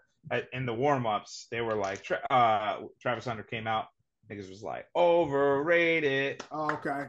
in 0.53 0.65
the 0.65 0.73
warm 0.73 1.05
ups 1.05 1.47
they 1.51 1.61
were 1.61 1.75
like, 1.75 2.05
uh, 2.29 2.77
Travis 3.01 3.25
Hunter 3.25 3.43
came 3.43 3.67
out. 3.67 3.85
Niggas 4.31 4.49
was 4.49 4.63
like 4.63 4.85
overrated, 4.95 6.43
Oh, 6.51 6.71
okay. 6.71 7.05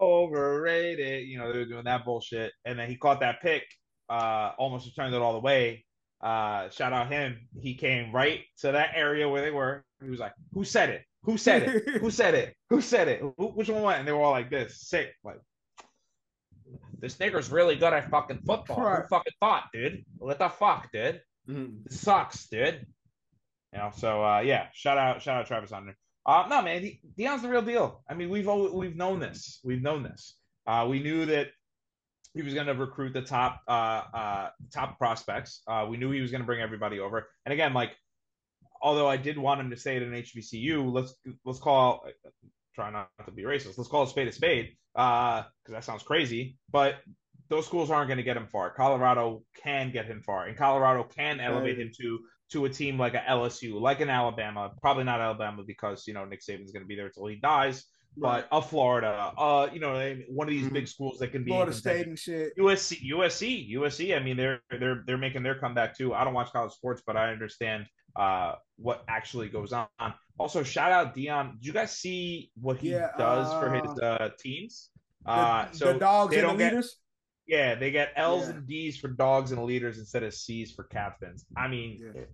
overrated. 0.00 1.26
You 1.28 1.38
know 1.38 1.52
they 1.52 1.58
were 1.60 1.64
doing 1.64 1.84
that 1.84 2.04
bullshit, 2.04 2.52
and 2.64 2.78
then 2.78 2.88
he 2.88 2.96
caught 2.96 3.20
that 3.20 3.40
pick, 3.42 3.64
uh, 4.10 4.50
almost 4.58 4.86
returned 4.86 5.14
it 5.14 5.22
all 5.22 5.32
the 5.32 5.40
way. 5.40 5.84
Uh, 6.22 6.70
shout 6.70 6.92
out 6.92 7.10
him. 7.10 7.48
He 7.58 7.74
came 7.74 8.12
right 8.12 8.40
to 8.60 8.72
that 8.72 8.90
area 8.94 9.28
where 9.28 9.42
they 9.42 9.50
were. 9.50 9.84
He 10.02 10.10
was 10.10 10.20
like, 10.20 10.34
"Who 10.54 10.64
said 10.64 10.88
it? 10.90 11.02
Who 11.24 11.36
said 11.36 11.62
it? 11.62 12.00
Who 12.00 12.10
said 12.20 12.34
it? 12.34 12.54
Who 12.70 12.80
said 12.80 13.08
it? 13.08 13.20
Who, 13.20 13.48
which 13.48 13.68
one 13.68 13.82
went?" 13.82 13.98
And 13.98 14.06
they 14.08 14.12
were 14.12 14.22
all 14.22 14.30
like 14.30 14.50
this, 14.50 14.80
sick, 14.80 15.14
like. 15.24 15.40
This 16.98 17.16
nigger's 17.16 17.50
really 17.50 17.74
good 17.74 17.92
at 17.92 18.08
fucking 18.08 18.42
football. 18.46 18.80
Right. 18.80 19.02
Who 19.02 19.08
fucking 19.08 19.32
thought, 19.40 19.64
dude? 19.72 20.04
What 20.18 20.38
the 20.38 20.48
fuck, 20.48 20.92
dude? 20.92 21.20
Mhm. 21.48 21.82
This 21.84 22.00
sucks, 22.00 22.46
dude. 22.46 22.86
You 23.72 23.78
know, 23.80 23.90
so 23.96 24.24
uh, 24.24 24.40
yeah, 24.40 24.68
shout 24.72 24.98
out, 24.98 25.20
shout 25.20 25.40
out 25.40 25.46
Travis 25.46 25.72
Hunter. 25.72 25.96
Uh, 26.24 26.46
no, 26.48 26.62
man, 26.62 26.82
he, 26.82 27.00
Deion's 27.18 27.42
the 27.42 27.48
real 27.48 27.62
deal. 27.62 28.04
I 28.08 28.14
mean, 28.14 28.30
we've 28.30 28.46
always, 28.46 28.72
we've 28.72 28.94
known 28.94 29.18
this. 29.18 29.58
We've 29.64 29.82
known 29.82 30.04
this. 30.04 30.36
Uh, 30.66 30.86
we 30.88 31.02
knew 31.02 31.26
that 31.26 31.48
he 32.34 32.42
was 32.42 32.54
going 32.54 32.66
to 32.66 32.74
recruit 32.74 33.12
the 33.12 33.22
top 33.22 33.60
uh, 33.68 34.02
uh, 34.14 34.50
top 34.72 34.98
prospects. 34.98 35.62
Uh, 35.66 35.86
we 35.88 35.96
knew 35.96 36.10
he 36.10 36.20
was 36.20 36.30
going 36.30 36.40
to 36.40 36.46
bring 36.46 36.60
everybody 36.60 36.98
over. 36.98 37.28
And 37.44 37.52
again, 37.52 37.74
like, 37.74 37.90
although 38.80 39.08
I 39.08 39.16
did 39.16 39.38
want 39.38 39.60
him 39.60 39.70
to 39.70 39.76
stay 39.76 39.96
at 39.96 40.02
an 40.02 40.12
HBCU, 40.12 40.92
let's 40.92 41.14
let's 41.44 41.58
call 41.58 42.04
try 42.74 42.90
not 42.90 43.08
to 43.26 43.32
be 43.32 43.42
racist. 43.42 43.76
Let's 43.76 43.90
call 43.90 44.04
a 44.04 44.08
spade 44.08 44.28
a 44.28 44.32
spade 44.32 44.76
because 44.94 45.44
that 45.68 45.84
sounds 45.84 46.02
crazy. 46.02 46.56
But 46.70 46.96
those 47.48 47.66
schools 47.66 47.90
aren't 47.90 48.08
going 48.08 48.16
to 48.16 48.22
get 48.22 48.36
him 48.36 48.46
far. 48.46 48.70
Colorado 48.70 49.42
can 49.62 49.92
get 49.92 50.06
him 50.06 50.22
far, 50.22 50.46
and 50.46 50.56
Colorado 50.56 51.04
can 51.04 51.38
elevate 51.38 51.78
him 51.78 51.90
to 52.00 52.20
to 52.52 52.64
a 52.66 52.70
team 52.70 52.98
like 52.98 53.14
a 53.14 53.18
LSU, 53.18 53.80
like 53.80 54.00
an 54.00 54.10
Alabama. 54.10 54.70
Probably 54.80 55.04
not 55.04 55.20
Alabama 55.20 55.62
because 55.66 56.06
you 56.06 56.14
know 56.14 56.24
Nick 56.24 56.40
Saban's 56.40 56.72
going 56.72 56.82
to 56.82 56.88
be 56.88 56.96
there 56.96 57.06
until 57.06 57.26
he 57.26 57.36
dies. 57.36 57.84
But 58.14 58.46
a 58.52 58.60
Florida, 58.60 59.32
uh, 59.38 59.68
you 59.72 59.80
know, 59.80 59.94
one 60.28 60.46
of 60.46 60.50
these 60.52 60.68
Mhm. 60.68 60.72
big 60.74 60.88
schools 60.88 61.18
that 61.20 61.28
can 61.28 61.44
be 61.44 61.50
Florida 61.50 61.72
State 61.72 62.06
and 62.06 62.18
shit. 62.18 62.52
USC, 62.58 62.98
USC, 63.10 63.70
USC. 63.70 64.14
I 64.14 64.18
mean, 64.22 64.36
they're 64.36 64.60
they're 64.70 65.02
they're 65.06 65.16
making 65.16 65.42
their 65.42 65.58
comeback 65.58 65.96
too. 65.96 66.12
I 66.12 66.22
don't 66.24 66.34
watch 66.34 66.52
college 66.52 66.72
sports, 66.72 67.02
but 67.06 67.16
I 67.16 67.32
understand 67.32 67.86
uh, 68.14 68.56
what 68.76 69.02
actually 69.08 69.48
goes 69.48 69.72
on. 69.72 69.88
Also, 70.38 70.62
shout 70.62 70.92
out 70.92 71.16
Deion. 71.16 71.52
Did 71.54 71.64
you 71.64 71.72
guys 71.72 71.96
see 71.98 72.50
what 72.60 72.76
he 72.76 72.90
Yeah, 72.90 73.08
does 73.16 73.50
for 73.54 73.72
his 73.72 73.98
uh, 74.00 74.28
teams? 74.38 74.90
The, 75.24 75.30
Uh, 75.30 75.72
so 75.72 75.92
the 75.94 75.98
dogs 75.98 76.36
and 76.36 76.44
the 76.50 76.54
get 76.54 76.72
leaders. 76.74 76.98
yeah, 77.46 77.74
they 77.74 77.90
get 77.90 78.12
L's 78.16 78.48
Yeah. 78.50 78.56
and 78.56 78.66
D's 78.66 78.98
for 78.98 79.08
dogs 79.08 79.52
and 79.52 79.62
leaders 79.64 79.98
instead 79.98 80.22
of 80.24 80.34
C's 80.34 80.72
for 80.74 80.84
captains. 80.84 81.46
I 81.56 81.68
mean, 81.68 82.12
Yeah. 82.14 82.24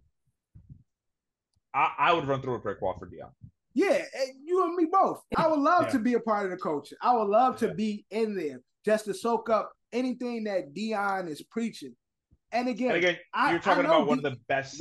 I, 1.72 1.94
I 1.98 2.12
would 2.12 2.26
run 2.26 2.42
through 2.42 2.54
a 2.54 2.58
brick 2.58 2.80
wall 2.80 2.96
for 2.98 3.06
Deion. 3.06 3.30
Yeah, 3.78 4.02
eh, 4.12 4.24
you 4.44 4.64
and 4.64 4.74
me 4.74 4.86
both. 4.90 5.22
I 5.36 5.46
would 5.46 5.60
love 5.60 5.84
Yeah. 5.84 5.90
to 5.90 5.98
be 6.00 6.14
a 6.14 6.20
part 6.20 6.44
of 6.46 6.50
the 6.50 6.56
coach. 6.56 6.92
I 7.00 7.14
would 7.16 7.28
love 7.28 7.58
to 7.58 7.72
be 7.74 8.04
in 8.10 8.34
there 8.34 8.60
just 8.84 9.04
to 9.04 9.14
soak 9.14 9.48
up 9.50 9.72
anything 9.92 10.44
that 10.44 10.74
Deion 10.74 11.28
is 11.28 11.42
preaching. 11.42 11.94
And 12.50 12.68
again, 12.68 12.88
And 12.88 12.96
again, 12.96 13.18
I- 13.32 13.52
you're 13.52 13.60
talking 13.60 13.84
about 13.84 14.08
one 14.08 14.18
of 14.18 14.24
the 14.24 14.36
best 14.48 14.80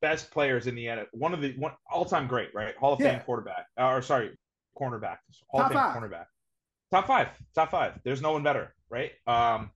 best 0.00 0.30
players 0.30 0.68
in 0.68 0.76
the 0.76 0.86
NFL. 0.86 1.08
One 1.14 1.34
of 1.34 1.40
the 1.40 1.56
one 1.56 1.72
all 1.90 2.04
time 2.04 2.28
great, 2.28 2.54
right? 2.54 2.76
Hall 2.76 2.92
of 2.92 3.00
Yeah. 3.00 3.16
Fame 3.16 3.24
quarterback, 3.24 3.66
uh, 3.76 3.88
or 3.88 4.02
sorry, 4.02 4.36
cornerback. 4.78 5.18
Hall 5.48 5.60
Top 5.62 5.70
of 5.70 5.72
Fame 5.72 5.82
five. 5.82 5.96
cornerback. 5.96 6.26
Top 6.92 7.06
five. 7.08 7.28
Top 7.54 7.70
five. 7.72 8.00
There's 8.04 8.22
no 8.22 8.32
one 8.32 8.44
better, 8.44 8.72
right? 8.88 9.12
Um, 9.26 9.72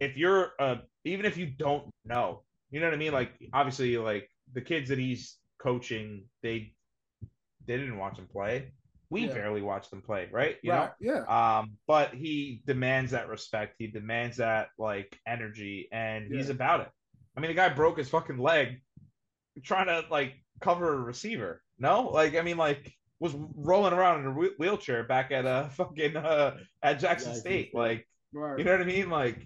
if 0.00 0.16
you're 0.16 0.54
uh 0.58 0.78
even 1.04 1.26
if 1.26 1.36
you 1.36 1.46
don't 1.46 1.94
know, 2.04 2.44
you 2.70 2.80
know 2.80 2.86
what 2.86 2.94
I 2.94 2.96
mean? 2.96 3.12
Like 3.12 3.32
obviously 3.52 3.96
like 3.98 4.28
the 4.52 4.62
kids 4.62 4.88
that 4.88 4.98
he's 4.98 5.38
coaching, 5.58 6.28
they 6.42 6.74
they 7.66 7.76
didn't 7.76 7.98
watch 7.98 8.18
him 8.18 8.26
play. 8.26 8.72
We 9.10 9.26
Yeah. 9.26 9.34
barely 9.34 9.60
watched 9.62 9.90
them 9.90 10.02
play, 10.02 10.28
right? 10.30 10.56
You 10.62 10.70
right. 10.72 10.92
Yeah. 11.00 11.24
Um, 11.58 11.72
but 11.86 12.14
he 12.14 12.62
demands 12.66 13.10
that 13.10 13.28
respect. 13.28 13.74
He 13.78 13.88
demands 13.88 14.36
that 14.36 14.68
like 14.78 15.18
energy, 15.26 15.88
and 15.90 16.32
he's 16.32 16.48
about 16.48 16.80
it. 16.80 16.88
I 17.36 17.40
mean, 17.40 17.48
the 17.50 17.54
guy 17.54 17.68
broke 17.70 17.98
his 17.98 18.08
fucking 18.08 18.38
leg 18.38 18.80
trying 19.64 19.86
to 19.86 20.04
like 20.10 20.34
cover 20.60 20.94
a 20.94 20.98
receiver. 20.98 21.62
No, 21.78 22.02
like 22.08 22.36
I 22.36 22.42
mean, 22.42 22.56
like 22.56 22.92
was 23.18 23.34
rolling 23.56 23.92
around 23.92 24.20
in 24.20 24.26
a 24.26 24.30
wheel- 24.32 24.54
wheelchair 24.58 25.02
back 25.04 25.30
at 25.32 25.44
uh 25.44 25.68
fucking 25.70 26.16
uh 26.16 26.56
at 26.82 27.00
Jackson 27.00 27.32
Jackson 27.32 27.34
State. 27.34 27.74
Like, 27.74 28.06
Right. 28.32 28.58
you 28.58 28.64
know 28.64 28.70
what 28.72 28.80
I 28.80 28.84
mean? 28.84 29.10
Like, 29.10 29.44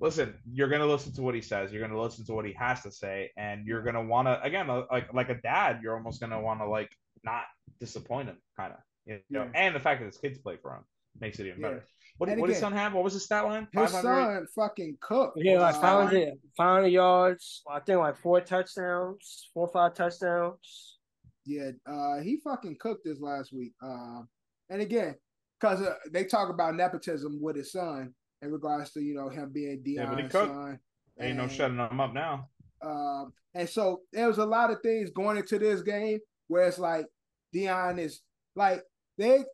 listen, 0.00 0.34
you're 0.50 0.68
gonna 0.68 0.86
listen 0.86 1.12
to 1.14 1.22
what 1.22 1.34
he 1.34 1.42
says. 1.42 1.72
You're 1.72 1.86
gonna 1.86 2.00
listen 2.00 2.24
to 2.26 2.32
what 2.32 2.46
he 2.46 2.52
has 2.54 2.82
to 2.84 2.90
say, 2.90 3.32
and 3.36 3.66
you're 3.66 3.82
gonna 3.82 4.02
want 4.04 4.28
to 4.28 4.42
again, 4.42 4.66
like 4.68 5.12
like 5.12 5.28
a 5.28 5.34
dad, 5.34 5.80
you're 5.82 5.94
almost 5.96 6.20
gonna 6.20 6.40
want 6.40 6.60
to 6.60 6.66
like 6.66 6.90
not 7.24 7.44
disappoint 7.80 8.28
him, 8.28 8.38
kind 8.56 8.72
of. 8.72 8.78
You 9.06 9.20
know, 9.30 9.44
Yeah. 9.44 9.50
and 9.54 9.74
the 9.74 9.80
fact 9.80 10.00
that 10.00 10.06
his 10.06 10.16
kids 10.18 10.38
play 10.38 10.56
for 10.56 10.72
him 10.76 10.84
makes 11.20 11.38
it 11.38 11.46
even 11.46 11.60
Yeah. 11.60 11.68
better. 11.68 11.86
What, 12.18 12.28
And 12.30 12.40
what 12.40 12.46
did 12.46 12.52
his 12.54 12.60
son 12.60 12.72
have? 12.72 12.94
What 12.94 13.02
was 13.02 13.12
his 13.14 13.24
stat 13.24 13.44
line? 13.44 13.64
His 13.72 13.90
500? 13.90 14.02
son 14.02 14.46
fucking 14.54 14.98
cooked. 15.00 15.38
Yeah, 15.40 15.60
like 15.60 15.74
Uh, 15.76 15.80
500, 15.80 16.40
500 16.56 16.88
yards. 16.88 17.62
I 17.68 17.80
think 17.80 17.98
like 17.98 18.16
four 18.16 18.40
touchdowns, 18.40 19.50
four 19.52 19.66
or 19.66 19.72
five 19.72 19.94
touchdowns. 19.94 20.98
Yeah, 21.44 21.72
uh, 21.86 22.20
he 22.20 22.38
fucking 22.40 22.76
cooked 22.78 23.04
this 23.04 23.20
last 23.20 23.52
week. 23.52 23.74
Uh, 23.82 24.22
and 24.70 24.80
again, 24.80 25.16
because 25.60 25.82
uh, 25.82 25.96
they 26.10 26.24
talk 26.24 26.48
about 26.50 26.74
nepotism 26.76 27.40
with 27.42 27.56
his 27.56 27.72
son 27.72 28.14
in 28.42 28.50
regards 28.52 28.92
to 28.92 29.00
you 29.00 29.14
know 29.14 29.28
him 29.28 29.50
being 29.52 29.82
Yeah, 29.84 30.06
Deion's 30.06 30.32
son. 30.32 30.78
Ain't 31.20 31.36
no 31.36 31.44
And, 31.44 31.52
shutting 31.52 31.76
him 31.78 32.00
up 32.00 32.12
now. 32.12 32.48
Um, 32.82 33.32
and 33.54 33.68
so 33.68 34.02
there 34.12 34.26
was 34.28 34.38
a 34.38 34.46
lot 34.46 34.70
of 34.70 34.80
things 34.82 35.10
going 35.10 35.36
into 35.36 35.58
this 35.58 35.82
game 35.82 36.18
where 36.48 36.66
it's 36.66 36.78
like 36.78 37.06
Deion 37.54 37.98
is 37.98 38.20
like 38.56 38.82
they 39.18 39.44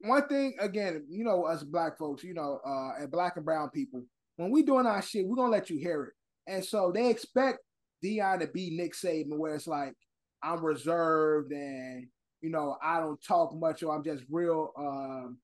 one 0.00 0.26
thing 0.28 0.54
again, 0.60 1.06
you 1.08 1.24
know, 1.24 1.44
us 1.44 1.62
black 1.62 1.98
folks, 1.98 2.22
you 2.22 2.34
know, 2.34 2.60
uh 2.66 3.02
and 3.02 3.10
black 3.10 3.36
and 3.36 3.44
brown 3.44 3.70
people, 3.70 4.04
when 4.36 4.50
we 4.50 4.62
doing 4.62 4.86
our 4.86 5.02
shit, 5.02 5.26
we're 5.26 5.36
gonna 5.36 5.50
let 5.50 5.70
you 5.70 5.78
hear 5.78 6.04
it. 6.04 6.12
And 6.46 6.64
so 6.64 6.92
they 6.92 7.08
expect 7.10 7.58
Deion 8.04 8.40
to 8.40 8.46
be 8.48 8.76
Nick 8.76 8.94
Saban, 8.94 9.38
where 9.38 9.54
it's 9.54 9.66
like 9.66 9.94
I'm 10.42 10.64
reserved 10.64 11.52
and 11.52 12.06
you 12.42 12.50
know, 12.50 12.76
I 12.82 13.00
don't 13.00 13.22
talk 13.26 13.54
much 13.54 13.82
or 13.82 13.94
I'm 13.94 14.04
just 14.04 14.24
real 14.30 14.72
um 14.76 15.38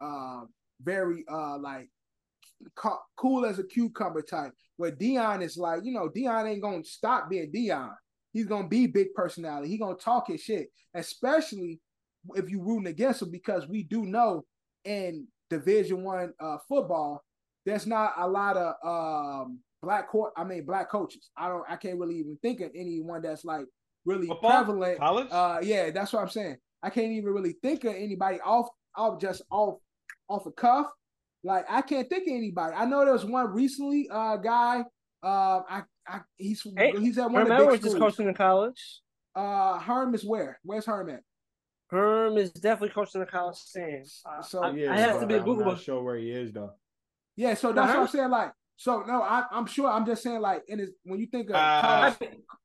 uh 0.00 0.42
very 0.82 1.24
uh 1.30 1.58
like 1.58 1.88
co- 2.74 3.00
cool 3.16 3.46
as 3.46 3.58
a 3.58 3.64
cucumber 3.64 4.22
type. 4.22 4.52
Where 4.76 4.92
Deion 4.92 5.42
is 5.42 5.56
like, 5.56 5.84
you 5.84 5.92
know, 5.92 6.08
Deion 6.08 6.50
ain't 6.50 6.62
gonna 6.62 6.84
stop 6.84 7.30
being 7.30 7.50
Deion. 7.52 7.94
He's 8.34 8.46
gonna 8.46 8.68
be 8.68 8.86
big 8.88 9.14
personality. 9.14 9.68
He 9.68 9.78
gonna 9.78 9.94
talk 9.94 10.26
his 10.28 10.42
shit, 10.42 10.68
especially 10.92 11.80
if 12.34 12.50
you 12.50 12.60
rooting 12.60 12.88
against 12.88 13.22
him, 13.22 13.30
because 13.30 13.66
we 13.68 13.84
do 13.84 14.04
know 14.04 14.44
in 14.84 15.28
Division 15.48 16.02
One 16.02 16.32
uh, 16.40 16.58
football, 16.68 17.22
there's 17.64 17.86
not 17.86 18.14
a 18.18 18.28
lot 18.28 18.56
of 18.56 18.74
um, 18.84 19.60
black 19.82 20.08
court. 20.08 20.32
I 20.36 20.42
mean, 20.42 20.66
black 20.66 20.90
coaches. 20.90 21.30
I 21.36 21.48
don't. 21.48 21.64
I 21.68 21.76
can't 21.76 21.98
really 21.98 22.16
even 22.16 22.36
think 22.42 22.60
of 22.60 22.72
anyone 22.74 23.22
that's 23.22 23.44
like 23.44 23.66
really 24.04 24.26
Football? 24.26 24.50
prevalent. 24.50 24.98
College? 24.98 25.28
Uh, 25.30 25.60
yeah, 25.62 25.90
that's 25.90 26.12
what 26.12 26.22
I'm 26.22 26.28
saying. 26.28 26.56
I 26.82 26.90
can't 26.90 27.12
even 27.12 27.32
really 27.32 27.54
think 27.62 27.84
of 27.84 27.94
anybody 27.94 28.40
off, 28.40 28.68
off 28.96 29.20
just 29.20 29.42
off, 29.50 29.78
off 30.28 30.44
a 30.46 30.52
cuff. 30.52 30.88
Like 31.44 31.66
I 31.70 31.82
can't 31.82 32.08
think 32.08 32.26
of 32.26 32.34
anybody. 32.34 32.74
I 32.74 32.84
know 32.84 33.04
there 33.04 33.12
was 33.12 33.24
one 33.24 33.52
recently, 33.52 34.08
uh, 34.10 34.38
guy. 34.38 34.84
Uh, 35.22 35.60
I, 35.68 35.82
I, 36.06 36.20
he's 36.36 36.62
Hey, 36.76 36.92
he's 36.98 37.18
at 37.18 37.30
one 37.30 37.34
Herm 37.34 37.42
of 37.42 37.48
the 37.48 37.54
big 37.54 37.60
Edwards 37.62 37.84
is 37.86 37.92
schools. 37.92 38.12
coaching 38.14 38.28
in 38.28 38.34
college. 38.34 39.00
Uh, 39.34 39.78
Herm 39.78 40.14
is 40.14 40.24
where? 40.24 40.58
Where's 40.62 40.86
Herm 40.86 41.10
at? 41.10 41.20
Herm 41.90 42.36
is 42.38 42.50
definitely 42.52 42.94
coaching 42.94 43.20
in 43.20 43.26
college 43.26 43.56
stand. 43.56 44.06
Uh, 44.26 44.42
So- 44.42 44.62
I, 44.62 44.72
He 44.72 44.86
I 44.86 44.98
have 44.98 45.20
to 45.20 45.26
be 45.26 45.34
a 45.34 45.38
I'm 45.38 45.44
Google. 45.44 45.66
not 45.66 45.80
sure 45.80 46.02
where 46.02 46.16
he 46.16 46.30
is 46.30 46.52
though. 46.52 46.72
Yeah, 47.36 47.54
so 47.54 47.72
that's 47.72 47.88
what 47.88 47.98
I'm 47.98 48.08
saying. 48.08 48.30
Like, 48.30 48.52
so 48.76 49.02
no, 49.02 49.22
I, 49.22 49.44
I'm 49.50 49.66
sure. 49.66 49.88
I'm 49.88 50.06
just 50.06 50.22
saying, 50.22 50.40
like, 50.40 50.62
in 50.68 50.78
his 50.78 50.90
when 51.04 51.18
you 51.20 51.26
think 51.26 51.50
of 51.50 51.56
Uh, 51.56 51.80
college, 51.80 52.14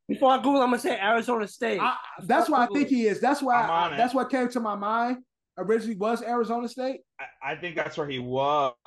Before 0.08 0.32
I 0.32 0.38
Google, 0.38 0.62
I'm 0.62 0.70
gonna 0.70 0.80
say 0.80 1.00
Arizona 1.00 1.48
State. 1.48 1.80
I, 1.82 1.96
that's 2.24 2.50
why 2.50 2.64
I 2.64 2.68
think 2.68 2.88
he 2.90 3.06
is. 3.08 3.20
That's 3.22 3.42
why 3.42 3.62
I'm 3.64 3.70
on 3.70 3.94
it. 3.94 3.98
that's 3.98 4.14
what 4.14 4.30
came 4.30 4.50
to 4.50 4.60
my 4.60 4.76
mind. 4.76 5.18
Originally 5.58 5.96
was 5.98 6.22
Arizona 6.24 6.68
State. 6.68 7.02
I, 7.20 7.52
I 7.52 7.56
think 7.56 7.76
that's 7.76 7.98
where 7.98 8.08
he 8.08 8.20
was. 8.20 8.78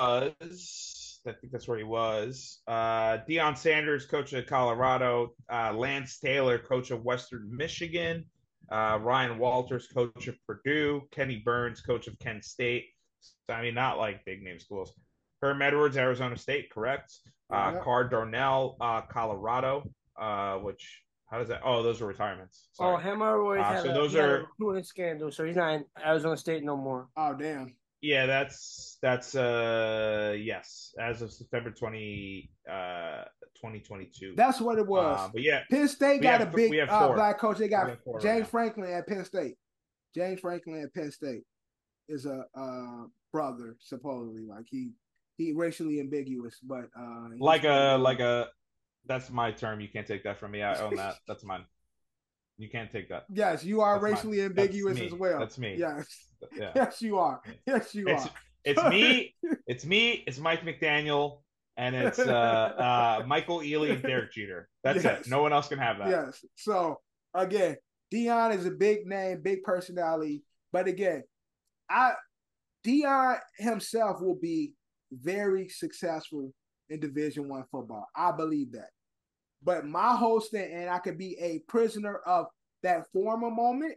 I 1.26 1.32
think 1.32 1.52
that's 1.52 1.68
where 1.68 1.78
he 1.78 1.84
was. 1.84 2.60
Uh, 2.66 3.18
Deion 3.28 3.56
Sanders, 3.56 4.06
coach 4.06 4.32
of 4.32 4.46
Colorado. 4.46 5.34
Uh, 5.50 5.72
Lance 5.72 6.18
Taylor, 6.18 6.58
coach 6.58 6.90
of 6.90 7.04
Western 7.04 7.48
Michigan. 7.56 8.24
Uh, 8.70 8.98
Ryan 9.00 9.38
Walters, 9.38 9.86
coach 9.86 10.26
of 10.28 10.34
Purdue. 10.46 11.02
Kenny 11.12 11.42
Burns, 11.44 11.80
coach 11.80 12.08
of 12.08 12.18
Kent 12.18 12.44
State. 12.44 12.86
So, 13.48 13.54
I 13.54 13.62
mean, 13.62 13.74
not 13.74 13.98
like 13.98 14.24
big 14.24 14.42
name 14.42 14.58
schools. 14.58 14.92
Herm 15.40 15.62
Edwards, 15.62 15.96
Arizona 15.96 16.36
State, 16.36 16.70
correct. 16.70 17.12
Uh, 17.52 17.72
Yeah. 17.74 17.80
Karl 17.82 18.08
Dorrell, 18.08 18.76
uh, 18.80 19.02
Colorado. 19.02 19.84
Uh, 20.18 20.58
which 20.58 21.02
how 21.30 21.38
does 21.38 21.48
that? 21.48 21.62
Oh, 21.64 21.82
those 21.82 22.02
are 22.02 22.06
retirements. 22.06 22.68
oh, 22.78 22.84
Sorry. 22.96 23.02
Hemorrhoids 23.02 23.60
Uh, 23.60 23.64
had, 23.64 23.82
so 23.84 23.90
a, 23.90 23.94
those 23.94 24.12
he 24.12 24.18
had 24.18 24.28
a 24.28 24.32
are- 24.32 24.38
recruiting 24.40 24.84
scandal, 24.84 25.30
so 25.32 25.44
he's 25.44 25.56
not 25.56 25.72
in 25.74 25.84
Arizona 26.04 26.36
State 26.36 26.62
no 26.62 26.76
more. 26.76 27.08
Oh 27.16 27.32
damn. 27.34 27.74
Yeah, 28.02 28.26
that's 28.26 28.98
that's 29.00 29.34
uh 29.34 30.34
yes, 30.36 30.92
as 31.00 31.22
of 31.22 31.32
September 31.32 31.70
20 31.70 32.50
uh 32.68 33.22
2022. 33.54 34.34
That's 34.36 34.60
what 34.60 34.78
it 34.78 34.86
was. 34.86 35.20
Uh, 35.20 35.30
but 35.32 35.42
yeah, 35.42 35.60
Penn 35.70 35.86
State 35.86 36.20
got 36.20 36.40
have- 36.40 36.52
a 36.52 36.56
big 36.56 36.72
uh, 36.88 37.12
black 37.12 37.38
coach. 37.38 37.58
They 37.58 37.68
got 37.68 37.86
right 37.86 37.98
James 38.20 38.40
now. 38.40 38.46
Franklin 38.46 38.92
at 38.92 39.06
Penn 39.06 39.24
State. 39.24 39.54
James 40.14 40.40
Franklin 40.40 40.82
at 40.82 40.92
Penn 40.92 41.12
State 41.12 41.44
is 42.08 42.26
a 42.26 42.44
uh, 42.56 43.04
brother 43.32 43.76
supposedly. 43.80 44.46
Like 44.46 44.66
he 44.68 44.90
he 45.38 45.52
racially 45.52 46.00
ambiguous, 46.00 46.58
but 46.62 46.86
uh, 46.98 47.28
like 47.38 47.64
a 47.64 47.96
like 47.96 48.18
a 48.18 48.48
that's 49.06 49.30
my 49.30 49.52
term. 49.52 49.80
You 49.80 49.88
can't 49.88 50.06
take 50.06 50.24
that 50.24 50.38
from 50.38 50.50
me. 50.50 50.62
I 50.62 50.76
own 50.80 50.96
that. 50.96 51.16
That's 51.28 51.44
mine. 51.44 51.64
You 52.62 52.68
can't 52.68 52.92
take 52.92 53.08
that. 53.08 53.24
Yes, 53.28 53.64
you 53.64 53.80
are 53.80 53.94
That's 53.94 54.04
racially 54.04 54.38
That's 54.38 54.50
ambiguous 54.56 55.00
as 55.00 55.12
well. 55.12 55.40
That's 55.40 55.58
me. 55.58 55.74
Yes, 55.76 56.06
Yeah. 56.56 56.70
yes, 56.76 57.02
you 57.02 57.18
are. 57.18 57.40
Yes, 57.66 57.92
you 57.92 58.06
It's 58.06 58.26
are. 58.26 58.30
it's 58.64 58.84
me, 58.84 59.34
it's 59.66 59.84
me, 59.84 60.22
it's 60.28 60.38
Mike 60.38 60.60
McDaniel, 60.62 61.40
and 61.76 61.96
it's 61.96 62.20
uh 62.20 62.22
uh 62.30 63.24
Michael 63.26 63.58
Ealy 63.58 63.90
and 63.90 64.00
Derek 64.00 64.30
Jeter. 64.32 64.68
That's 64.84 65.02
Yes. 65.02 65.22
it. 65.26 65.28
No 65.28 65.42
one 65.42 65.52
else 65.52 65.66
can 65.66 65.78
have 65.80 65.98
that. 65.98 66.08
Yes. 66.08 66.44
So 66.54 67.00
again, 67.34 67.78
Deion 68.14 68.56
is 68.56 68.64
a 68.64 68.70
big 68.70 69.06
name, 69.06 69.42
big 69.42 69.64
personality. 69.64 70.44
But 70.72 70.86
again, 70.86 71.24
I 71.90 72.12
Deion 72.86 73.40
himself 73.58 74.20
will 74.20 74.38
be 74.40 74.72
very 75.10 75.68
successful 75.68 76.52
in 76.90 77.00
Division 77.00 77.48
One 77.48 77.64
football. 77.72 78.06
I 78.14 78.30
believe 78.30 78.70
that. 78.72 78.90
But 79.64 79.86
my 79.86 80.16
whole 80.16 80.40
stand, 80.40 80.72
and 80.72 80.90
I 80.90 80.98
could 80.98 81.18
be 81.18 81.38
a 81.38 81.60
prisoner 81.68 82.16
of 82.26 82.46
that 82.82 83.06
former 83.12 83.50
moment. 83.50 83.94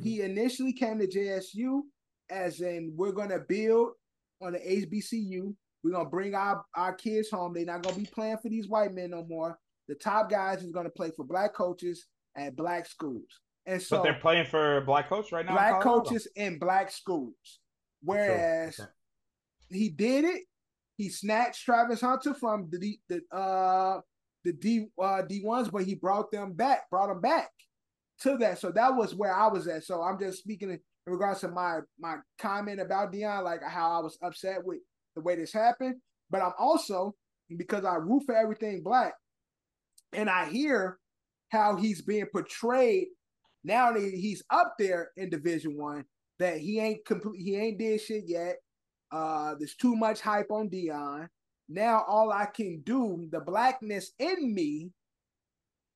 He 0.00 0.22
initially 0.22 0.72
came 0.72 0.98
to 0.98 1.06
JSU 1.06 1.82
as 2.30 2.60
in 2.60 2.92
we're 2.96 3.12
gonna 3.12 3.38
build 3.38 3.92
on 4.40 4.52
the 4.54 4.58
HBCU. 4.58 5.54
We're 5.82 5.92
gonna 5.92 6.08
bring 6.08 6.34
our, 6.34 6.64
our 6.74 6.94
kids 6.94 7.30
home. 7.30 7.52
They're 7.52 7.66
not 7.66 7.82
gonna 7.82 7.96
be 7.96 8.06
playing 8.06 8.38
for 8.38 8.48
these 8.48 8.68
white 8.68 8.94
men 8.94 9.10
no 9.10 9.24
more. 9.24 9.58
The 9.86 9.94
top 9.94 10.30
guys 10.30 10.62
is 10.62 10.72
gonna 10.72 10.90
play 10.90 11.10
for 11.14 11.24
black 11.24 11.54
coaches 11.54 12.06
at 12.36 12.56
black 12.56 12.86
schools. 12.86 13.40
And 13.66 13.80
so 13.80 13.98
But 13.98 14.02
they're 14.02 14.14
playing 14.20 14.46
for 14.46 14.80
black 14.82 15.08
coaches 15.08 15.32
right 15.32 15.44
now. 15.46 15.52
black 15.52 15.80
Colorado. 15.80 16.04
coaches 16.04 16.28
in 16.36 16.58
black 16.58 16.90
schools. 16.90 17.60
Whereas 18.02 18.80
he 19.70 19.88
did 19.90 20.24
it, 20.24 20.42
he 20.96 21.08
snatched 21.08 21.64
Travis 21.64 22.00
Hunter 22.00 22.34
from 22.34 22.68
the 22.70 22.98
the 23.08 23.20
uh 23.36 24.00
the 24.44 24.52
D 24.52 24.86
uh 25.00 25.22
D 25.22 25.42
ones, 25.44 25.68
but 25.70 25.84
he 25.84 25.94
brought 25.94 26.30
them 26.30 26.52
back, 26.52 26.88
brought 26.90 27.08
them 27.08 27.20
back 27.20 27.50
to 28.20 28.36
that. 28.38 28.58
So 28.58 28.70
that 28.72 28.94
was 28.94 29.14
where 29.14 29.34
I 29.34 29.48
was 29.48 29.66
at. 29.66 29.84
So 29.84 30.02
I'm 30.02 30.18
just 30.18 30.38
speaking 30.38 30.70
in 30.70 30.80
regards 31.06 31.40
to 31.40 31.48
my 31.48 31.80
my 31.98 32.16
comment 32.38 32.80
about 32.80 33.12
Deion, 33.12 33.44
like 33.44 33.62
how 33.62 33.98
I 33.98 34.02
was 34.02 34.18
upset 34.22 34.64
with 34.64 34.78
the 35.16 35.22
way 35.22 35.36
this 35.36 35.52
happened. 35.52 35.96
But 36.30 36.42
I'm 36.42 36.52
also 36.58 37.14
because 37.56 37.84
I 37.84 37.96
root 37.96 38.24
for 38.26 38.34
everything 38.34 38.82
black, 38.82 39.14
and 40.12 40.28
I 40.30 40.48
hear 40.48 40.98
how 41.50 41.76
he's 41.76 42.02
being 42.02 42.26
portrayed 42.32 43.08
now 43.62 43.92
that 43.92 44.00
he's 44.00 44.42
up 44.50 44.74
there 44.78 45.10
in 45.16 45.30
Division 45.30 45.76
One. 45.76 46.04
That 46.40 46.58
he 46.58 46.80
ain't 46.80 47.06
complete, 47.06 47.40
he 47.40 47.56
ain't 47.56 47.78
did 47.78 48.00
shit 48.00 48.24
yet. 48.26 48.56
Uh, 49.12 49.54
there's 49.56 49.76
too 49.76 49.94
much 49.94 50.20
hype 50.20 50.50
on 50.50 50.68
Deion. 50.68 51.28
Now 51.68 52.04
all 52.06 52.30
I 52.32 52.46
can 52.46 52.80
do, 52.82 53.26
the 53.30 53.40
blackness 53.40 54.12
in 54.18 54.54
me, 54.54 54.90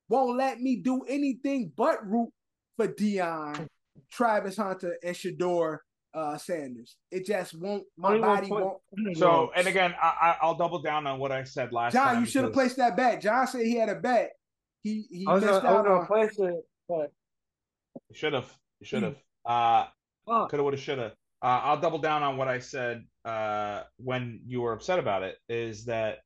won't 0.08 0.38
let 0.38 0.60
me 0.60 0.76
do 0.76 1.02
anything 1.08 1.72
but 1.76 2.06
root 2.08 2.30
for 2.76 2.88
Deion, 2.88 3.66
Travis 4.10 4.56
Hunter, 4.56 4.96
and 5.02 5.14
Shedeur 5.14 5.78
uh 6.14 6.38
Sanders. 6.38 6.96
It 7.10 7.26
just 7.26 7.54
won't. 7.54 7.84
My 7.98 8.16
21 8.16 8.36
body 8.36 8.48
point- 8.48 8.64
won't. 8.64 9.16
So, 9.18 9.50
and 9.54 9.66
again, 9.68 9.94
I, 10.00 10.06
I, 10.06 10.36
I'll 10.42 10.54
double 10.54 10.80
down 10.80 11.06
on 11.06 11.18
what 11.18 11.30
I 11.32 11.44
said 11.44 11.72
last 11.72 11.92
time. 11.92 12.14
John, 12.14 12.20
you 12.24 12.26
should 12.30 12.44
have 12.44 12.52
placed 12.52 12.76
that 12.78 12.96
bet. 12.96 13.20
John 13.20 13.46
said 13.46 13.62
he 13.62 13.76
had 13.76 13.88
a 13.90 13.94
bet. 13.96 14.30
He 14.82 15.06
he 15.10 15.26
I 15.28 15.34
was 15.34 15.44
missed 15.44 15.62
gonna, 15.62 15.68
I 15.68 15.80
was 15.82 16.00
on. 16.00 16.06
place 16.06 16.38
it, 16.38 16.64
but 16.88 17.12
Should 18.12 18.32
have. 18.32 18.50
Should 18.82 19.02
have. 19.02 19.16
Uh, 19.44 19.86
coulda, 20.26 20.62
woulda, 20.62 20.76
shoulda. 20.76 21.12
Uh, 21.40 21.60
I'll 21.64 21.80
double 21.80 21.98
down 21.98 22.22
on 22.22 22.36
what 22.36 22.48
I 22.48 22.58
said 22.58 23.04
uh, 23.24 23.82
when 23.98 24.40
you 24.46 24.60
were 24.60 24.72
upset 24.72 24.98
about 24.98 25.22
it. 25.22 25.36
Is 25.48 25.84
that 25.84 26.18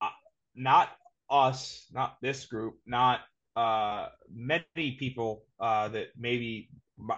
uh, 0.00 0.08
not 0.54 0.90
us, 1.28 1.86
not 1.92 2.16
this 2.22 2.46
group, 2.46 2.76
not 2.86 3.20
uh, 3.56 4.08
many 4.32 4.96
people 4.98 5.44
uh, 5.60 5.88
that 5.88 6.08
maybe 6.18 6.70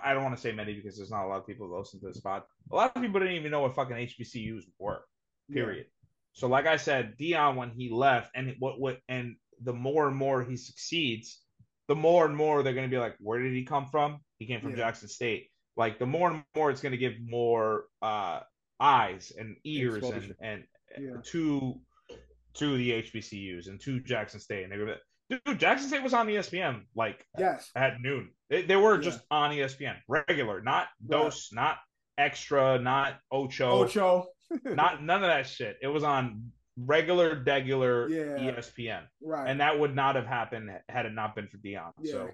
I 0.02 0.14
don't 0.14 0.24
want 0.24 0.34
to 0.34 0.40
say 0.40 0.52
many 0.52 0.74
because 0.74 0.96
there's 0.96 1.10
not 1.10 1.24
a 1.24 1.28
lot 1.28 1.38
of 1.38 1.46
people 1.46 1.68
that 1.68 1.76
listen 1.76 2.00
to 2.00 2.06
this 2.08 2.20
pod. 2.20 2.42
A 2.72 2.74
lot 2.74 2.94
of 2.94 3.02
people 3.02 3.20
didn't 3.20 3.36
even 3.36 3.50
know 3.50 3.60
what 3.60 3.74
fucking 3.74 3.96
HBCUs 3.96 4.62
were. 4.78 5.02
Period. 5.52 5.86
So, 6.32 6.46
like 6.48 6.66
I 6.66 6.76
said, 6.76 7.16
Deion 7.18 7.56
when 7.56 7.70
he 7.70 7.90
left, 7.90 8.30
and 8.34 8.54
what 8.58 8.80
what 8.80 8.98
and 9.08 9.36
the 9.62 9.72
more 9.72 10.08
and 10.08 10.16
more 10.16 10.42
he 10.42 10.56
succeeds, 10.56 11.40
the 11.88 11.96
more 11.96 12.24
and 12.24 12.36
more 12.36 12.62
they're 12.62 12.72
going 12.74 12.88
to 12.88 12.94
be 12.94 13.00
like, 13.00 13.16
where 13.20 13.40
did 13.40 13.52
he 13.52 13.64
come 13.64 13.86
from? 13.86 14.20
He 14.38 14.46
came 14.46 14.60
from 14.60 14.70
Yeah. 14.70 14.76
Jackson 14.76 15.08
State. 15.08 15.50
Like 15.76 15.98
the 15.98 16.06
more 16.06 16.30
and 16.30 16.44
more 16.56 16.70
it's 16.70 16.80
going 16.80 16.92
to 16.92 16.98
give 16.98 17.14
more 17.24 17.84
uh, 18.02 18.40
eyes 18.80 19.32
and 19.38 19.56
ears 19.64 20.02
and 20.04 20.34
and 20.40 20.64
Yeah. 20.98 21.20
to 21.24 21.80
to 22.54 22.76
the 22.76 22.90
HBCUs 23.02 23.68
and 23.68 23.80
to 23.82 24.00
Jackson 24.00 24.40
State. 24.40 24.64
And 24.64 24.72
they 24.72 24.78
were 24.78 24.96
dude, 25.46 25.60
Jackson 25.60 25.88
State 25.88 26.02
was 26.02 26.12
on 26.14 26.26
ESPN 26.26 26.82
like 26.96 27.24
Yes. 27.38 27.70
at 27.76 28.00
noon. 28.00 28.30
They, 28.48 28.62
they 28.62 28.76
were 28.76 28.96
Yeah. 28.96 29.02
just 29.02 29.20
on 29.30 29.52
ESPN, 29.52 29.96
regular, 30.08 30.60
not 30.60 30.88
Right. 31.06 31.22
dose, 31.22 31.52
not 31.52 31.78
extra, 32.18 32.78
not 32.78 33.18
ocho, 33.30 33.84
Ocho. 33.84 34.26
not 34.64 35.02
none 35.02 35.22
of 35.22 35.28
that 35.28 35.46
shit. 35.46 35.76
It 35.80 35.86
was 35.86 36.02
on 36.02 36.50
regular, 36.76 37.36
degular 37.44 38.10
E 38.10 38.16
Yeah. 38.16 38.52
ESPN, 38.56 39.06
Right. 39.22 39.48
and 39.48 39.60
that 39.60 39.78
would 39.78 39.94
not 39.94 40.16
have 40.16 40.26
happened 40.26 40.70
had 40.88 41.06
it 41.06 41.12
not 41.12 41.36
been 41.36 41.46
for 41.46 41.58
Deion. 41.58 41.92
Yeah. 42.00 42.12
So 42.12 42.30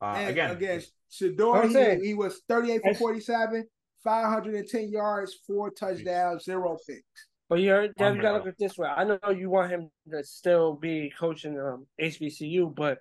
uh, 0.00 0.14
and 0.16 0.30
again, 0.30 0.50
again, 0.50 0.82
Shedeur, 1.10 1.64
I'm 1.64 2.00
he, 2.00 2.08
he 2.08 2.14
was 2.14 2.42
38 2.48 2.82
for 2.82 2.94
47, 2.94 3.64
510 4.04 4.90
yards, 4.90 5.38
four 5.46 5.70
touchdowns, 5.70 6.44
zero 6.44 6.76
picks. 6.86 7.02
But 7.48 7.60
you're 7.60 7.84
you 7.84 7.92
gotta 7.96 8.32
look 8.32 8.46
at 8.46 8.58
this 8.58 8.76
way. 8.76 8.88
I 8.88 9.04
know 9.04 9.18
you 9.34 9.48
want 9.50 9.70
him 9.70 9.90
to 10.10 10.22
still 10.22 10.74
be 10.74 11.10
coaching 11.18 11.58
um 11.58 11.86
HBCU, 12.00 12.74
but 12.74 12.98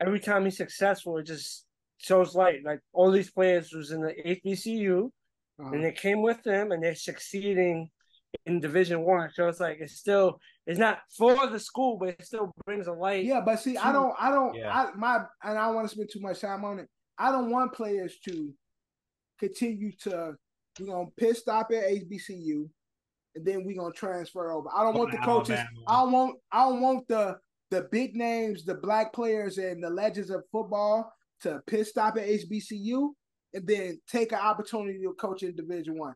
every 0.00 0.18
time 0.18 0.44
he's 0.44 0.56
successful, 0.56 1.18
it 1.18 1.24
just 1.26 1.66
shows 1.98 2.34
light. 2.34 2.60
Like 2.64 2.80
all 2.92 3.10
these 3.10 3.30
players 3.30 3.72
was 3.72 3.90
in 3.90 4.00
the 4.00 4.14
HBCU 4.26 5.10
Uh-huh. 5.60 5.70
and 5.72 5.84
they 5.84 5.92
came 5.92 6.22
with 6.22 6.42
them 6.42 6.72
and 6.72 6.82
they're 6.82 6.94
succeeding 6.94 7.90
in 8.46 8.60
Division 8.60 9.02
One. 9.02 9.30
So 9.32 9.48
it's 9.48 9.60
like 9.60 9.78
it's 9.80 9.94
still 9.94 10.38
it's 10.66 10.78
not 10.78 11.00
for 11.16 11.46
the 11.46 11.58
school, 11.58 11.96
but 11.98 12.10
it 12.10 12.24
still 12.24 12.52
brings 12.64 12.86
a 12.86 12.92
light. 12.92 13.24
Yeah, 13.24 13.40
but 13.44 13.56
see, 13.60 13.76
I 13.76 13.92
don't, 13.92 14.14
I 14.18 14.30
don't, 14.30 14.54
Yeah. 14.54 14.72
I 14.72 14.90
my, 14.96 15.16
and 15.42 15.58
I 15.58 15.66
don't 15.66 15.74
want 15.74 15.88
to 15.88 15.94
spend 15.94 16.10
too 16.12 16.20
much 16.20 16.40
time 16.40 16.64
on 16.64 16.78
it. 16.78 16.88
I 17.18 17.32
don't 17.32 17.50
want 17.50 17.72
players 17.74 18.18
to 18.28 18.52
continue 19.38 19.92
to, 20.02 20.34
we're 20.78 20.86
gonna 20.86 21.06
pit 21.16 21.36
stop 21.36 21.70
at 21.72 21.84
HBCU, 21.84 22.68
and 23.34 23.44
then 23.44 23.64
we're 23.64 23.76
gonna 23.76 23.92
transfer 23.92 24.52
over. 24.52 24.68
I 24.74 24.82
don't 24.82 24.96
want 24.96 25.10
the 25.12 25.18
coaches. 25.18 25.56
man. 25.56 25.66
I 25.88 26.02
don't 26.02 26.12
want, 26.12 26.38
I 26.52 26.68
don't 26.68 26.80
want 26.80 27.08
the 27.08 27.38
the 27.70 27.88
big 27.90 28.14
names, 28.14 28.64
the 28.64 28.74
black 28.74 29.12
players, 29.14 29.56
and 29.58 29.82
the 29.82 29.88
legends 29.88 30.30
of 30.30 30.42
football 30.52 31.10
to 31.40 31.60
pit 31.66 31.86
stop 31.86 32.16
at 32.18 32.28
HBCU, 32.28 33.08
and 33.54 33.66
then 33.66 34.00
take 34.06 34.32
an 34.32 34.38
opportunity 34.38 35.00
to 35.02 35.12
coach 35.14 35.42
in 35.42 35.56
Division 35.56 35.98
One. 35.98 36.14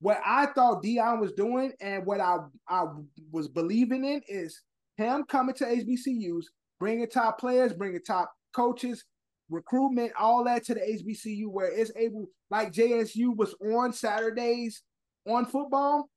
What 0.00 0.20
I 0.24 0.46
thought 0.46 0.82
Deion 0.82 1.20
was 1.20 1.32
doing, 1.32 1.72
and 1.80 2.06
what 2.06 2.20
I 2.20 2.38
I 2.68 2.84
was 3.30 3.48
believing 3.48 4.04
in, 4.04 4.22
is 4.28 4.60
him 4.96 5.24
coming 5.28 5.54
to 5.56 5.64
HBCUs, 5.64 6.44
bringing 6.78 7.06
top 7.08 7.38
players, 7.38 7.72
bringing 7.74 8.00
top 8.02 8.32
coaches, 8.54 9.04
recruitment, 9.50 10.12
all 10.18 10.44
that 10.44 10.64
to 10.64 10.74
the 10.74 10.80
HBCU 10.80 11.48
where 11.48 11.70
it's 11.70 11.92
able, 11.96 12.26
like 12.50 12.72
JSU 12.72 13.36
was 13.36 13.54
on 13.74 13.92
Saturdays 13.92 14.82
on 15.28 15.44
football. 15.44 16.08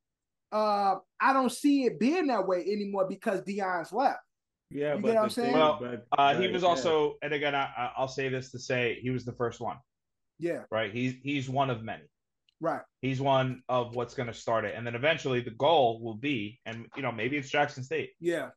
Uh, 0.51 0.95
I 1.19 1.33
don't 1.33 1.51
see 1.51 1.83
it 1.85 1.99
being 1.99 2.27
that 2.27 2.47
way 2.47 2.59
anymore 2.61 3.07
because 3.09 3.41
Deion's 3.41 3.91
left. 3.91 4.19
Yeah, 4.69 4.95
You 4.95 5.01
but 5.01 5.07
get 5.07 5.15
what 5.15 5.23
I'm 5.23 5.29
saying? 5.29 5.51
thing- 5.51 5.59
Well, 5.59 5.77
but- 5.81 6.05
uh, 6.17 6.35
he 6.39 6.47
but, 6.47 6.53
was 6.53 6.61
yeah. 6.63 6.67
also, 6.69 7.15
and 7.21 7.33
again, 7.33 7.53
I, 7.55 7.63
I- 7.75 7.91
I'll 7.97 8.07
say 8.07 8.29
this 8.29 8.49
to 8.51 8.59
say 8.59 8.99
he 9.01 9.09
was 9.09 9.25
the 9.25 9.33
first 9.33 9.59
one, 9.59 9.77
Yeah, 10.39 10.63
right? 10.71 10.91
He's 10.93 11.15
he's 11.21 11.49
one 11.49 11.69
of 11.69 11.83
many. 11.83 12.03
Right. 12.59 12.81
He's 13.01 13.19
one 13.19 13.61
of 13.67 13.95
what's 13.95 14.13
going 14.13 14.27
to 14.27 14.33
start 14.33 14.65
it, 14.65 14.75
and 14.75 14.85
then 14.87 14.95
eventually 14.95 15.41
the 15.41 15.51
goal 15.51 16.01
will 16.01 16.15
be, 16.15 16.59
and 16.65 16.85
you 16.95 17.01
know, 17.01 17.11
maybe 17.11 17.37
it's 17.37 17.49
Jackson 17.49 17.83
State. 17.83 18.11
Yeah, 18.19 18.49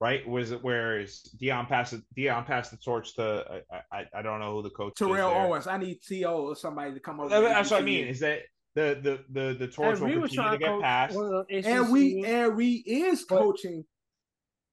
right? 0.00 0.26
Was 0.28 0.52
it 0.52 0.62
whereas 0.62 1.22
Deion 1.40 1.68
passed 1.68 1.94
Deion 2.16 2.46
passed 2.46 2.70
the 2.70 2.76
torch 2.76 3.14
to 3.16 3.62
I, 3.72 3.82
I 3.92 4.06
I 4.14 4.22
don't 4.22 4.40
know 4.40 4.54
who 4.56 4.62
the 4.62 4.70
coach 4.70 4.94
Terrell 4.96 5.14
is 5.14 5.18
there. 5.18 5.46
Owens. 5.46 5.66
I 5.66 5.78
need 5.78 5.98
TO 6.06 6.24
or 6.26 6.56
somebody 6.56 6.94
to 6.94 7.00
come 7.00 7.20
over. 7.20 7.28
That's 7.28 7.70
what 7.70 7.80
I 7.82 7.84
mean. 7.84 8.06
Is 8.06 8.20
that 8.20 8.42
the 8.74 8.98
the 9.02 9.40
the 9.40 9.54
the 9.54 9.68
torch 9.68 9.98
And 9.98 10.00
will 10.00 10.08
we 10.08 10.18
was 10.18 10.30
continue 10.30 10.52
to 10.52 10.58
get 10.58 10.80
passed? 10.80 11.16
one 11.16 11.34
of 11.34 11.46
the 11.48 11.66
And 11.66 11.90
we 11.92 12.24
and 12.24 12.56
we 12.56 12.74
is 12.86 13.24
coaching. 13.24 13.84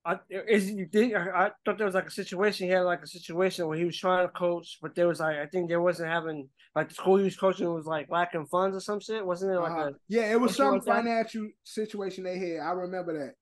I, 0.08 0.20
is 0.30 0.70
you 0.70 0.86
think 0.86 1.16
I, 1.16 1.48
I 1.48 1.52
thought 1.66 1.80
there 1.80 1.88
was 1.88 1.96
like 1.96 2.06
a 2.06 2.12
situation. 2.12 2.68
He 2.68 2.74
had 2.74 2.82
like 2.82 3.02
a 3.02 3.08
situation 3.08 3.66
where 3.68 3.78
he 3.78 3.86
was 3.86 3.98
trying 3.98 4.28
to 4.28 4.32
coach, 4.32 4.78
but 4.80 4.94
there 4.94 5.08
was 5.08 5.20
like 5.20 5.38
I 5.38 5.48
think 5.48 5.68
there 5.68 5.82
wasn't 5.82 6.10
having 6.12 6.48
like 6.76 6.90
the 6.90 6.96
school 6.96 7.18
he 7.18 7.24
was 7.24 7.38
coaching 7.38 7.74
was 7.74 7.86
like 7.86 8.10
lacking 8.10 8.46
funds 8.48 8.76
or 8.76 8.82
some 8.82 9.00
shit. 9.00 9.26
Wasn't 9.26 9.52
it 9.52 9.60
like 9.60 9.72
Uh-huh. 9.72 9.90
a 9.90 9.94
Yeah, 10.10 10.32
it 10.32 10.40
was 10.42 10.56
some 10.56 10.74
like 10.74 10.84
that? 10.84 10.96
financial 11.04 11.48
situation 11.64 12.24
they 12.26 12.38
had. 12.38 12.60
I 12.60 12.72
remember 12.72 13.18
that. 13.18 13.36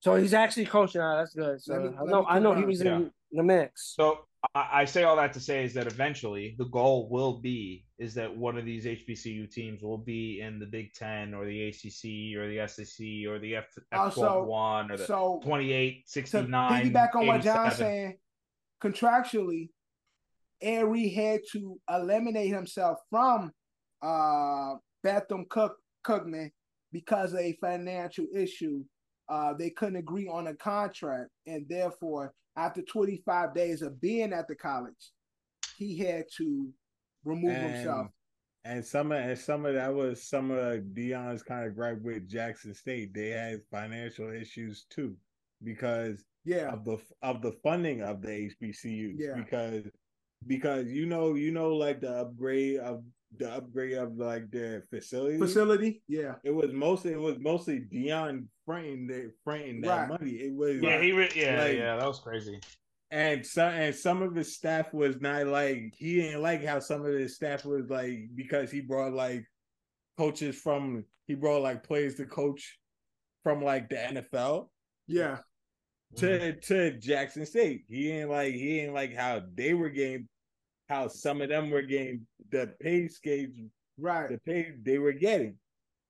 So 0.00 0.16
he's 0.16 0.34
actually 0.34 0.66
coaching 0.66 1.00
now. 1.00 1.16
That's 1.16 1.34
good. 1.34 1.60
So 1.62 1.74
Let 1.74 1.82
me- 1.92 1.98
I 1.98 2.04
know 2.04 2.26
I 2.26 2.38
know 2.38 2.54
he 2.54 2.64
was 2.64 2.82
Yeah. 2.82 2.96
in 2.96 3.12
the 3.32 3.42
mix. 3.42 3.94
So 3.96 4.26
I, 4.54 4.68
I 4.82 4.84
say 4.84 5.02
all 5.02 5.16
that 5.16 5.32
to 5.34 5.40
say 5.40 5.64
is 5.64 5.74
that 5.74 5.86
eventually 5.86 6.54
the 6.58 6.66
goal 6.66 7.08
will 7.10 7.40
be 7.40 7.84
is 7.98 8.14
that 8.14 8.34
one 8.34 8.56
of 8.56 8.64
these 8.64 8.86
HBCU 8.86 9.50
teams 9.50 9.82
will 9.82 9.98
be 9.98 10.40
in 10.40 10.58
the 10.58 10.66
Big 10.66 10.92
Ten 10.94 11.34
or 11.34 11.44
the 11.44 11.68
ACC 11.68 12.36
or 12.38 12.46
the 12.48 12.66
SEC 12.68 13.26
or 13.26 13.38
the 13.38 13.56
F 13.56 13.66
F 13.92 13.98
Also, 13.98 14.20
twelve 14.20 14.46
one 14.46 14.90
or 14.92 14.96
the 14.96 15.04
So 15.06 15.40
28, 15.44 16.04
to 16.06 16.10
69, 16.12 16.92
piggyback 16.92 17.14
on 17.16 17.26
what 17.26 17.40
John's 17.42 17.74
saying, 17.76 18.18
contractually, 18.82 19.70
Ed 20.60 20.82
Reed 20.82 21.14
had 21.14 21.40
to 21.52 21.78
eliminate 21.90 22.52
himself 22.52 22.98
from 23.10 23.52
uh 24.02 24.74
Bethune 25.02 25.46
Cook 25.50 25.76
Cookman 26.06 26.50
because 26.92 27.32
of 27.32 27.40
a 27.40 27.56
financial 27.60 28.26
issue. 28.34 28.84
Uh, 29.28 29.52
they 29.54 29.70
couldn't 29.70 29.96
agree 29.96 30.28
on 30.28 30.46
a 30.46 30.54
contract, 30.54 31.30
and 31.46 31.66
therefore, 31.68 32.32
after 32.56 32.80
25 32.82 33.54
days 33.54 33.82
of 33.82 34.00
being 34.00 34.32
at 34.32 34.46
the 34.46 34.54
college, 34.54 35.12
he 35.76 35.98
had 35.98 36.24
to 36.36 36.72
remove 37.24 37.56
himself. 37.56 38.06
And 38.64 38.84
some 38.84 39.12
of 39.12 39.18
and 39.18 39.38
some 39.38 39.64
of 39.66 39.74
that 39.74 39.94
was 39.94 40.28
some 40.28 40.50
of 40.50 40.80
Deion's 40.94 41.42
kind 41.42 41.66
of 41.66 41.76
gripe 41.76 42.02
with 42.02 42.28
Jackson 42.28 42.74
State. 42.74 43.14
They 43.14 43.28
had 43.28 43.60
financial 43.70 44.30
issues 44.32 44.86
too 44.90 45.16
because 45.62 46.24
Yeah, 46.44 46.72
of 46.72 46.84
the 46.84 46.98
of 47.22 47.42
the 47.42 47.52
funding 47.62 48.02
of 48.02 48.22
the 48.22 48.50
HBCUs. 48.62 49.14
Yeah. 49.18 49.34
Because 49.36 49.88
because 50.46 50.86
you 50.88 51.06
know 51.06 51.34
you 51.34 51.50
know 51.52 51.70
like 51.74 52.00
the 52.00 52.10
upgrade 52.10 52.78
of 52.80 53.02
the 53.38 53.52
upgrade 53.52 53.98
of 53.98 54.16
like 54.16 54.50
their 54.50 54.82
facility. 54.82 55.38
facility. 55.38 56.02
Yeah, 56.08 56.36
It 56.44 56.52
was 56.54 56.72
mostly 56.72 57.12
it 57.12 57.20
was 57.20 57.38
mostly 57.38 57.80
Deion 57.80 58.46
fronting 58.64 59.06
the 59.06 59.32
fronting 59.44 59.80
that 59.82 60.08
Right. 60.10 60.20
money. 60.20 60.30
It 60.32 60.54
was 60.54 60.80
Yeah, 60.82 61.00
he 61.02 61.12
re- 61.12 61.30
yeah 61.34 61.62
Like- 61.64 61.76
yeah 61.76 61.96
that 61.96 62.06
was 62.06 62.20
crazy. 62.20 62.58
and 63.10 63.44
some 63.44 63.72
and 63.74 63.94
some 63.94 64.22
of 64.22 64.34
his 64.34 64.54
staff 64.54 64.92
was 64.94 65.20
not 65.20 65.46
like 65.48 65.94
he 65.96 66.16
didn't 66.22 66.40
like 66.42 66.64
how 66.64 66.78
some 66.80 67.04
of 67.04 67.12
his 67.12 67.34
staff 67.36 67.64
was 67.64 67.88
like 67.90 68.28
because 68.34 68.70
he 68.70 68.80
brought 68.80 69.12
like 69.12 69.44
coaches 70.16 70.56
from 70.56 71.04
he 71.26 71.34
brought 71.34 71.62
like 71.62 71.82
players 71.84 72.14
to 72.14 72.24
coach 72.26 72.78
from 73.42 73.62
like 73.62 73.88
the 73.88 73.96
NFL 73.96 74.68
yeah, 75.08 75.38
to 76.16 76.26
mm-hmm. 76.26 76.58
to 76.60 76.98
Jackson 76.98 77.44
State. 77.44 77.84
He 77.88 78.04
didn't 78.04 78.30
like 78.30 78.54
he 78.54 78.80
didn't 78.80 78.94
like 78.94 79.14
how 79.14 79.42
they 79.54 79.74
were 79.74 79.90
getting 79.90 80.28
how 80.88 81.08
some 81.08 81.40
of 81.42 81.48
them 81.48 81.70
were 81.70 81.82
getting 81.82 82.26
the 82.50 82.72
pay 82.80 83.08
scales 83.08 83.50
right, 83.98 84.28
the 84.28 84.38
pay 84.38 84.72
they 84.82 84.98
were 84.98 85.12
getting. 85.12 85.56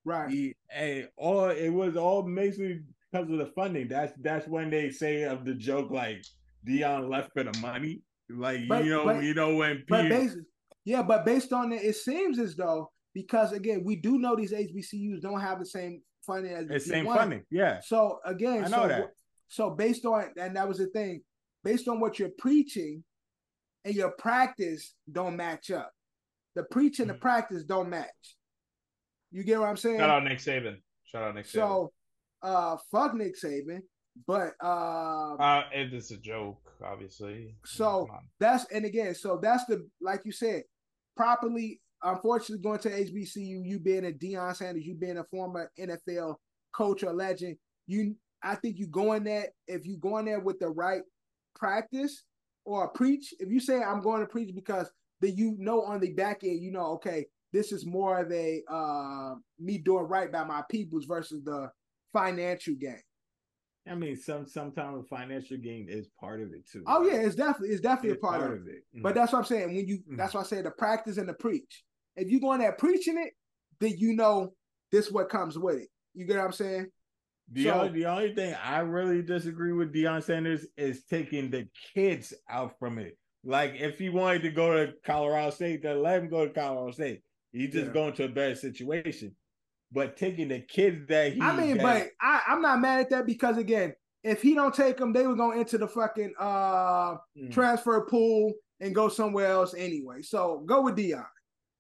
right. 0.05 0.31
He, 0.31 0.55
and 0.71 1.09
all 1.17 1.49
it 1.49 1.71
was 1.71 1.97
all 1.97 2.23
basically 2.23 2.83
because 3.11 3.31
of 3.31 3.39
the 3.39 3.53
funding. 3.55 3.89
That's 3.89 4.13
that's 4.21 4.47
when 4.47 4.71
they 4.71 4.91
say 4.91 5.23
of 5.23 5.45
the 5.45 5.55
joke 5.55 5.91
like 5.91 6.25
Deion 6.69 7.09
left 7.09 7.33
for 7.33 7.45
the 7.45 7.59
money. 7.61 8.03
Like 8.29 8.69
But- 8.69 8.85
you 8.85 8.91
know, 8.91 9.05
but- 9.05 9.23
you 9.23 9.35
know 9.35 9.55
when 9.55 9.85
But 9.89 10.03
Peter, 10.03 10.19
based, 10.19 10.39
yeah, 10.85 11.03
but 11.03 11.25
based 11.25 11.53
on 11.53 11.73
it, 11.73 11.83
it 11.83 11.97
seems 11.97 12.39
as 12.39 12.55
though 12.57 12.91
because 13.15 13.53
again, 13.53 13.83
we 13.85 13.97
do 13.97 14.19
know 14.19 14.37
these 14.37 14.53
HBCUs 14.53 15.23
don't 15.23 15.41
have 15.41 15.59
the 15.59 15.67
same 15.67 16.03
funding 16.27 16.53
as 16.53 16.67
the 16.69 16.81
same 16.81 17.07
D1. 17.07 17.17
funding. 17.17 17.43
Yeah, 17.51 17.81
So 17.81 18.19
again, 18.25 18.65
I 18.65 18.69
know 18.69 18.83
so, 18.83 18.89
that. 18.89 19.11
So 19.49 19.71
based 19.71 20.05
on 20.05 20.33
and 20.39 20.57
that 20.57 20.69
was 20.69 20.79
the 20.79 20.87
thing, 20.89 21.23
based 21.65 21.89
on 21.89 22.01
what 22.01 22.19
you're 22.19 22.31
preaching 22.39 23.05
and 23.85 23.95
your 23.95 24.11
practice 24.13 24.95
don't 25.11 25.37
match 25.37 25.71
up. 25.71 25.93
the 26.55 26.63
preach 26.65 27.01
and 27.01 27.11
the 27.11 27.15
Mhm. 27.15 27.21
practice 27.21 27.65
don't 27.65 27.91
match. 27.91 28.35
You 29.31 29.45
get 29.45 29.61
what 29.61 29.69
I'm 29.69 29.77
saying? 29.77 29.99
Shout 29.99 30.09
out 30.09 30.25
Nick 30.25 30.39
Saban. 30.39 30.81
Shout 31.05 31.23
out 31.23 31.35
Nick 31.35 31.45
Saban. 31.45 31.53
so, 31.53 31.93
uh, 32.41 32.79
fuck 32.91 33.13
Nick 33.15 33.35
Saban, 33.39 33.83
but 34.27 34.55
uh, 34.63 35.35
uh, 35.35 35.69
it 35.75 35.93
is 35.93 36.13
a 36.13 36.17
joke, 36.17 36.73
obviously. 36.83 37.59
So- 37.67 38.09
that's 38.41 38.65
and 38.73 38.87
again, 38.87 39.15
so 39.15 39.37
that's 39.37 39.67
the 39.67 39.87
like 40.01 40.23
you 40.25 40.33
said, 40.33 40.65
properly. 41.15 41.83
Unfortunately, 42.03 42.63
going 42.63 42.79
to 42.81 42.89
HBCU, 42.91 43.63
you 43.63 43.79
being 43.79 44.07
a 44.07 44.11
Deion 44.13 44.57
Sanders, 44.57 44.87
you 44.87 44.95
being 44.95 45.19
a 45.19 45.25
former 45.25 45.71
NFL 45.79 46.41
coach 46.73 47.03
or 47.03 47.13
legend, 47.13 47.59
you 47.87 48.17
I 48.43 48.55
think 48.55 48.79
you 48.79 48.87
go 48.87 49.13
in 49.15 49.25
there 49.25 49.49
if 49.67 49.87
you 49.87 49.97
go 49.99 50.19
in 50.19 50.25
there 50.27 50.41
with 50.41 50.59
the 50.59 50.69
right 50.69 51.03
practice 51.55 52.25
or 52.65 52.89
preach. 52.89 53.33
If 53.39 53.51
you 53.51 53.61
say 53.61 53.83
I'm 53.83 54.01
going 54.01 54.21
to 54.21 54.27
preach 54.27 54.55
because 54.55 54.91
then 55.21 55.37
you 55.37 55.57
know 55.59 55.83
on 55.83 56.01
the 56.01 56.13
back 56.13 56.45
end, 56.45 56.63
you 56.63 56.71
know, 56.71 56.87
okay, 56.95 57.27
this 57.53 57.73
is 57.73 57.87
more 57.87 58.21
of 58.21 58.31
a 58.33 58.63
uh, 58.71 59.35
me 59.59 59.79
doing 59.79 60.05
right 60.05 60.31
by 60.31 60.45
my 60.45 60.63
peoples 60.71 61.07
versus 61.07 61.43
the 61.45 61.71
financial 62.13 62.75
gain. 62.75 63.01
I 63.89 63.95
mean, 63.95 64.17
some 64.17 64.47
sometimes 64.47 65.03
the 65.03 65.09
financial 65.17 65.57
gain 65.59 65.87
is 65.89 66.09
part 66.21 66.41
of 66.43 66.53
it 66.53 66.69
too. 66.71 66.83
Oh 66.87 67.03
yeah, 67.07 67.19
it's 67.21 67.37
definitely 67.37 67.69
it's 67.71 67.81
definitely 67.81 68.11
It's 68.11 68.19
a 68.19 68.27
part, 68.27 68.53
of 68.53 68.67
it. 68.67 68.83
it. 68.93 69.03
But 69.03 69.15
that's 69.15 69.33
what 69.33 69.39
I'm 69.41 69.45
saying. 69.45 69.75
When 69.75 69.87
you 69.87 69.99
Mhm. 69.99 70.17
that's 70.17 70.35
why 70.35 70.41
I 70.41 70.45
say 70.45 70.61
the 70.61 70.73
practice 70.73 71.19
and 71.19 71.29
the 71.29 71.35
preach. 71.35 71.85
If 72.17 72.31
you 72.31 72.41
go 72.41 72.53
in 72.55 72.61
there 72.61 72.73
preaching 72.73 73.17
it, 73.19 73.35
then 73.79 73.95
you 73.97 74.15
know 74.15 74.55
this 74.91 75.11
what 75.13 75.29
comes 75.29 75.57
with 75.59 75.77
it. 75.79 75.89
You 76.15 76.25
get 76.27 76.39
what 76.39 76.47
I'm 76.47 76.53
saying? 76.53 76.91
The, 77.53 77.65
So- 77.65 77.73
only, 77.73 78.01
the 78.01 78.07
only 78.07 78.35
thing 78.35 78.55
I 78.63 78.81
really 78.81 79.23
disagree 79.23 79.73
with 79.73 79.93
Deion 79.95 80.23
Sanders 80.23 80.67
is 80.77 81.05
taking 81.05 81.51
the 81.51 81.69
kids 81.95 82.35
out 82.51 82.79
from 82.79 82.99
it. 82.99 83.17
Like 83.45 83.75
if 83.77 83.99
he 83.99 84.09
wanted 84.09 84.43
to 84.43 84.51
go 84.51 84.73
to 84.87 84.93
Colorado 85.05 85.51
State, 85.51 85.83
then 85.83 86.03
let 86.03 86.21
him 86.21 86.29
go 86.29 86.47
to 86.47 86.53
Colorado 86.53 86.91
State. 86.91 87.23
He's 87.53 87.73
just 87.73 87.87
Yeah. 87.87 87.93
going 87.93 88.13
to 88.15 88.25
a 88.25 88.29
better 88.29 88.57
situation. 88.57 89.37
But 89.93 90.17
taking 90.17 90.49
the 90.49 90.61
kids 90.61 91.07
that 91.07 91.33
he 91.35 91.41
I 91.41 91.57
mean, 91.57 91.77
that- 91.79 91.83
but 91.83 92.09
I, 92.21 92.43
I'm 92.49 92.61
not 92.61 92.81
mad 92.81 93.01
at 93.03 93.11
that 93.11 93.27
because 93.27 93.57
again, 93.57 93.95
if 94.25 94.43
he 94.43 94.55
don't 94.55 94.75
take 94.75 94.97
them, 94.97 95.13
they 95.13 95.25
were 95.25 95.37
gonna 95.37 95.61
enter 95.61 95.79
the 95.79 95.87
fucking 95.87 96.35
uh 96.41 97.15
Mm. 97.39 97.53
transfer 97.53 98.05
pool 98.07 98.55
and 98.81 98.93
go 98.93 99.09
somewhere 99.09 99.47
else 99.47 99.73
anyway. 99.75 100.23
So 100.23 100.65
go 100.67 100.83
with 100.83 100.97
Deion. 100.97 101.25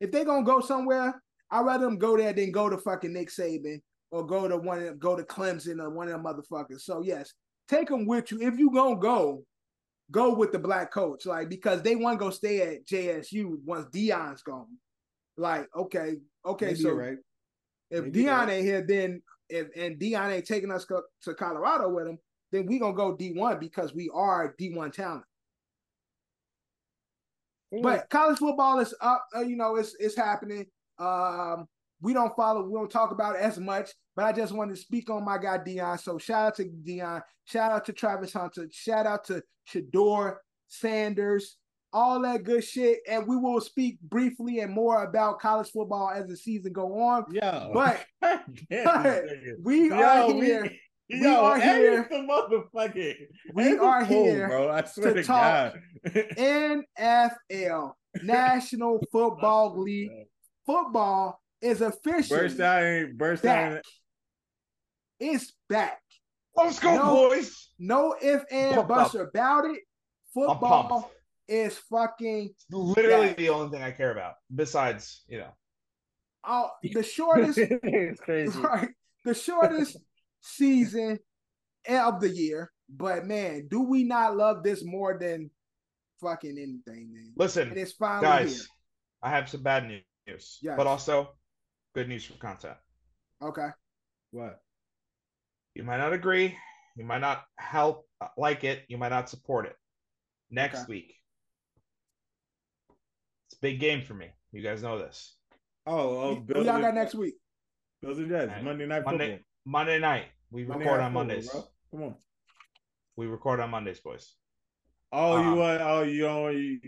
If 0.01 0.13
they 0.13 0.25
gonna 0.25 0.45
go 0.47 0.61
somewhere, 0.61 1.21
I'd 1.51 1.67
rather 1.67 1.87
them 1.87 1.99
go 1.99 2.17
there 2.17 2.33
than 2.33 2.53
go 2.53 2.71
to 2.71 2.79
fucking 2.79 3.13
Nick 3.13 3.31
Saban 3.31 3.83
or 4.11 4.27
go 4.27 4.49
to 4.49 4.57
one 4.57 4.79
of 4.79 4.85
them, 4.85 4.99
go 4.99 5.17
to 5.17 5.23
Clemson 5.23 5.81
or 5.81 5.91
one 5.91 6.09
of 6.09 6.13
them 6.13 6.25
motherfuckers. 6.25 6.83
So 6.83 7.03
yes, 7.03 7.33
take 7.69 7.89
them 7.89 8.07
with 8.07 8.31
you. 8.31 8.41
If 8.41 8.59
you 8.59 8.71
gonna 8.71 8.97
go, 8.97 9.45
go 10.11 10.35
with 10.35 10.53
the 10.53 10.59
black 10.59 10.93
coach, 10.93 11.27
like 11.27 11.49
because 11.49 11.83
they 11.83 11.97
want 11.97 12.19
to 12.19 12.25
go 12.25 12.31
stay 12.31 12.61
at 12.61 12.87
JSU 12.87 13.59
once 13.65 13.87
Deion's 13.87 14.43
gone. 14.43 14.79
Like, 15.37 15.69
okay, 15.77 16.17
okay, 16.45 16.67
Maybe 16.67 16.81
so 16.81 16.93
right. 16.93 17.19
if 17.91 18.05
Maybe 18.05 18.23
Deion 18.23 18.39
right. 18.39 18.51
ain't 18.51 18.65
here, 18.65 18.85
then 18.87 19.23
if 19.49 19.69
and 19.77 19.99
Deion 19.99 20.33
ain't 20.33 20.47
taking 20.47 20.71
us 20.71 20.85
co- 20.85 21.03
to 21.23 21.35
Colorado 21.35 21.89
with 21.89 22.07
him, 22.07 22.19
then 22.53 22.67
we 22.67 22.79
gonna 22.79 22.95
go 22.95 23.17
D 23.17 23.33
one 23.33 23.59
because 23.59 23.95
we 23.95 24.11
are 24.15 24.55
D 24.59 24.73
one 24.75 24.91
talent. 24.91 25.25
But 27.83 28.09
college 28.09 28.39
football 28.39 28.79
is 28.79 28.95
up. 29.01 29.27
Uh, 29.35 29.41
you 29.41 29.57
know, 29.57 29.77
it's 29.77 29.95
it's 29.99 30.17
happening. 30.17 30.67
Um, 30.99 31.67
we 32.01 32.13
don't 32.13 32.35
follow. 32.37 32.63
We 32.63 32.73
don't 32.75 32.91
talk 32.91 33.11
about 33.11 33.37
it 33.37 33.43
as 33.43 33.59
much. 33.59 33.91
But 34.15 34.25
I 34.25 34.33
just 34.33 34.53
wanted 34.53 34.77
to 34.77 34.81
speak 34.81 35.11
on 35.11 35.25
my 35.25 35.39
guy 35.39 35.59
Deion. 35.59 36.01
So 36.01 36.19
shout 36.19 36.47
out 36.47 36.55
to 36.57 36.65
Deion. 36.65 37.23
Shout 37.45 37.73
out 37.73 37.85
to 37.87 37.93
Travis 37.93 38.33
Hunter. 38.33 38.67
Shout 38.73 39.07
out 39.07 39.25
to 39.27 39.43
Shedeur 39.73 40.37
Sanders. 40.69 41.57
All 41.93 42.21
that 42.23 42.43
good 42.45 42.65
shit. 42.65 42.99
And 43.09 43.27
we 43.27 43.37
will 43.37 43.61
speak 43.61 44.01
briefly 44.01 44.61
and 44.61 44.73
more 44.73 45.05
about 45.05 45.39
college 45.41 45.71
football 45.71 46.11
as 46.11 46.27
the 46.29 46.37
season 46.37 46.73
go 46.73 46.99
on. 47.01 47.25
Yeah. 47.31 47.69
But 47.73 48.05
but 48.21 49.25
we 49.63 49.89
Yo, 49.91 49.97
are 49.97 50.33
we- 50.33 50.45
here. 50.47 50.71
Yo, 51.09 51.19
we 51.21 51.27
are 51.37 51.61
here- 51.61 52.09
the 52.11 52.17
motherfucking. 52.17 53.15
We 53.55 53.79
are 53.79 54.05
here 54.05 54.49
bro. 54.49 54.71
I 54.71 54.83
swear 54.85 55.15
to 55.15 55.21
to, 55.21 55.27
talk 55.27 55.75
God. 56.05 56.13
NFL 56.37 57.93
National 58.23 58.99
Football 59.13 59.79
League. 59.81 60.11
Football 60.67 61.41
is 61.63 61.81
officially 61.81 62.41
Burst 62.41 62.61
out, 62.61 62.83
and 62.83 63.19
burst 63.19 63.45
out. 63.45 63.75
back. 63.75 63.83
It's 65.19 65.53
back. 65.69 66.01
Let's 66.55 66.79
go, 66.79 66.95
No. 66.95 67.29
boys. 67.29 67.71
No 67.79 68.17
if 68.21 68.43
and 68.51 68.75
Pumped 68.75 68.89
buts 68.89 69.15
up. 69.15 69.29
about 69.29 69.65
it. 69.67 69.81
Football 70.35 71.11
is 71.49 71.79
fucking 71.91 72.51
It's 72.51 72.67
literally 72.71 73.29
back. 73.29 73.37
the 73.37 73.49
only 73.51 73.71
thing 73.71 73.83
I 73.83 73.91
care 73.93 74.11
about. 74.13 74.35
Besides, 74.55 75.23
you 75.29 75.39
know, 75.39 75.51
uh, 76.45 76.69
the 76.83 77.03
shortest 77.03 77.59
it's 77.59 78.21
crazy. 78.21 78.59
right, 78.59 78.89
the 79.25 79.35
shortest 79.35 79.97
season 80.41 81.19
of 81.89 82.21
the 82.21 82.29
year. 82.29 82.71
But 82.89 83.25
man, 83.27 83.69
do 83.71 83.83
we 83.83 84.05
not 84.05 84.37
love 84.37 84.63
this 84.63 84.85
more 84.85 85.19
than 85.19 85.51
fucking 86.21 86.51
anything, 86.59 87.13
man? 87.13 87.33
listen, 87.37 87.69
And 87.69 87.79
it's 87.79 87.93
finally 87.93 88.23
guys, 88.27 88.57
here. 88.57 88.67
I 89.23 89.31
have 89.31 89.49
some 89.49 89.63
bad 89.63 89.87
news, 89.89 90.59
Yes. 90.63 90.75
but 90.77 90.87
also 90.87 91.35
good 91.97 92.09
news 92.11 92.27
for 92.27 92.35
content. 92.35 92.77
Okay. 93.43 93.69
What? 94.31 94.61
You 95.75 95.83
might 95.83 95.97
not 95.97 96.13
agree, 96.13 96.55
you 96.95 97.05
might 97.05 97.23
not 97.23 97.45
help 97.57 98.07
uh, 98.21 98.29
like 98.37 98.65
it, 98.65 98.85
you 98.89 98.99
might 98.99 99.09
not 99.09 99.31
support 99.31 99.65
it. 99.65 99.75
Next 100.51 100.81
Okay. 100.83 100.87
week, 100.91 101.15
it's 103.49 103.57
a 103.57 103.61
big 103.63 103.81
game 103.81 104.03
for 104.03 104.13
me. 104.13 104.29
You 104.53 104.63
guys 104.63 104.83
know 104.83 104.99
this. 104.99 105.37
Oh, 105.87 106.19
oh, 106.19 106.35
Who 106.35 106.41
Bills 106.43 106.67
y'all 106.67 106.81
got 106.83 106.95
next 106.95 107.15
week? 107.15 107.35
Bills 108.03 108.19
and 108.19 108.29
Jets, 108.29 108.53
Monday 108.63 108.87
night 108.87 109.05
Monday, 109.05 109.31
football. 109.31 109.45
Monday 109.65 109.99
night. 109.99 110.25
We 110.51 110.65
Monday 110.65 110.85
record 110.85 111.01
night 111.01 111.07
on 111.07 111.11
football, 111.13 111.25
Mondays. 111.25 111.51
bro. 111.51 111.65
Come 111.93 112.03
on. 112.03 112.15
We 113.17 113.27
record 113.27 113.61
on 113.61 113.71
Mondays, 113.71 114.01
boys. 114.01 114.35
Oh, 115.13 115.41
you 115.41 115.49
Um, 115.49 115.57
want? 115.57 115.81
Oh, 115.81 116.03
you 116.03 116.21
don't. 116.23 116.57
You, 116.59 116.81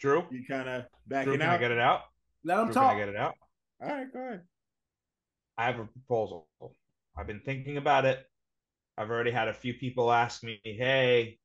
Drew, 0.00 0.24
you 0.30 0.44
kind 0.48 0.68
of 0.70 0.84
backing 1.06 1.32
Drew, 1.32 1.38
backing 1.38 1.40
can 1.40 1.50
I 1.50 1.54
out. 1.54 1.60
get 1.60 1.70
it 1.70 1.78
out? 1.78 2.00
Let 2.44 2.56
them 2.56 2.66
Drew, 2.66 2.74
can 2.74 2.82
I 2.82 2.86
talk. 2.88 2.96
get 2.98 3.08
it 3.10 3.16
out? 3.16 3.34
All 3.82 3.88
right, 3.88 4.12
go 4.12 4.18
ahead. 4.20 4.42
I 5.58 5.64
have 5.66 5.78
a 5.78 5.86
proposal. 5.86 6.48
I've 7.16 7.26
been 7.26 7.40
thinking 7.40 7.76
about 7.76 8.04
it. 8.04 8.24
I've 8.98 9.10
already 9.10 9.30
had 9.30 9.48
a 9.48 9.54
few 9.54 9.74
people 9.74 10.10
ask 10.12 10.42
me, 10.42 10.60
"Hey, 10.64 11.38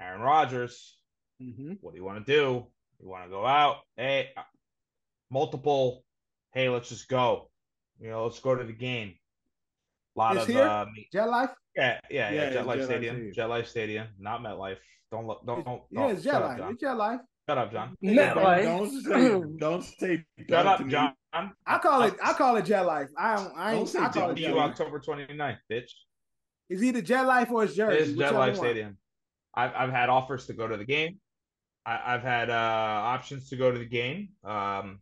Aaron 0.00 0.20
Rodgers, 0.20 0.96
Mm-hmm. 1.42 1.74
what 1.80 1.92
do 1.92 1.98
you 1.98 2.04
want 2.04 2.26
to 2.26 2.32
do? 2.32 2.66
You 3.00 3.08
want 3.08 3.24
to 3.24 3.30
go 3.30 3.46
out? 3.46 3.76
Hey, 3.96 4.30
uh, 4.36 4.42
multiple. 5.30 6.04
Hey, 6.52 6.68
let's 6.68 6.88
just 6.88 7.08
go. 7.08 7.50
You 8.00 8.10
know, 8.10 8.24
let's 8.24 8.40
go 8.40 8.54
to 8.56 8.64
the 8.64 8.72
game. 8.72 9.14
A 10.16 10.18
lot 10.18 10.36
It's 10.36 10.46
of 10.46 10.48
here? 10.50 10.62
uh, 10.64 10.86
Jet 11.12 11.28
Life? 11.28 11.50
yeah, 11.76 12.00
yeah, 12.10 12.30
yeah. 12.30 12.42
Yeah, 12.44 12.50
Jet 12.50 12.66
Life 12.66 12.76
Jet 12.78 12.80
Life 12.80 12.84
Stadium, 12.86 13.14
Stadium. 13.14 13.34
Jet 13.34 13.46
Life 13.46 13.68
Stadium, 13.68 14.08
not 14.18 14.40
MetLife. 14.42 14.78
Don't 15.12 15.26
look. 15.26 15.46
Don't. 15.46 15.64
don't 15.64 15.82
Yeah, 15.90 16.00
don't- 16.00 16.10
it's 16.10 16.24
Jet 16.24 16.30
shut 16.32 16.42
up, 16.42 16.58
Life. 16.58 16.70
It's 16.72 16.80
Jet 16.80 16.92
Life. 16.96 17.20
Shut 17.48 17.56
up, 17.56 17.72
John. 17.72 17.96
MetLife. 18.04 18.62
Don't 18.62 19.02
say. 19.02 19.42
Don't 19.58 19.82
say. 19.82 20.24
Shut 20.50 20.66
up, 20.66 20.78
to 20.78 20.84
me. 20.84 20.90
John. 20.90 21.14
I 21.66 21.78
call 21.78 22.02
it 22.02 22.14
I 22.22 22.32
call 22.32 22.56
it 22.56 22.64
Jet 22.64 22.82
Life. 22.82 23.08
I 23.16 23.36
don't 23.36 23.52
I 23.56 23.70
Don't 23.72 23.80
ain't 23.80 23.88
say 23.88 23.98
I 24.00 24.08
call 24.08 24.28
Jet 24.28 24.30
it 24.30 24.36
See 24.36 24.42
Jet 24.42 24.50
you 24.50 24.56
Life. 24.56 24.70
October 24.70 25.00
29th, 25.00 25.58
bitch. 25.70 25.90
It's 26.70 26.82
either 26.82 27.00
Jet 27.00 27.22
Life 27.22 27.50
or 27.50 27.64
it's 27.64 27.74
Jersey. 27.74 27.98
It's 27.98 28.08
Jet 28.10 28.16
whichever 28.16 28.38
Life 28.38 28.58
one. 28.58 28.66
Stadium. 28.66 28.98
I've 29.54 29.72
I've 29.74 29.90
had 29.90 30.08
offers 30.08 30.46
to 30.46 30.52
go 30.54 30.66
to 30.68 30.76
the 30.76 30.84
game. 30.84 31.20
I, 31.86 32.14
I've 32.14 32.22
had 32.22 32.50
uh, 32.50 32.52
options 32.52 33.48
to 33.50 33.56
go 33.56 33.70
to 33.70 33.78
the 33.78 33.86
game. 33.86 34.30
Um, 34.44 35.00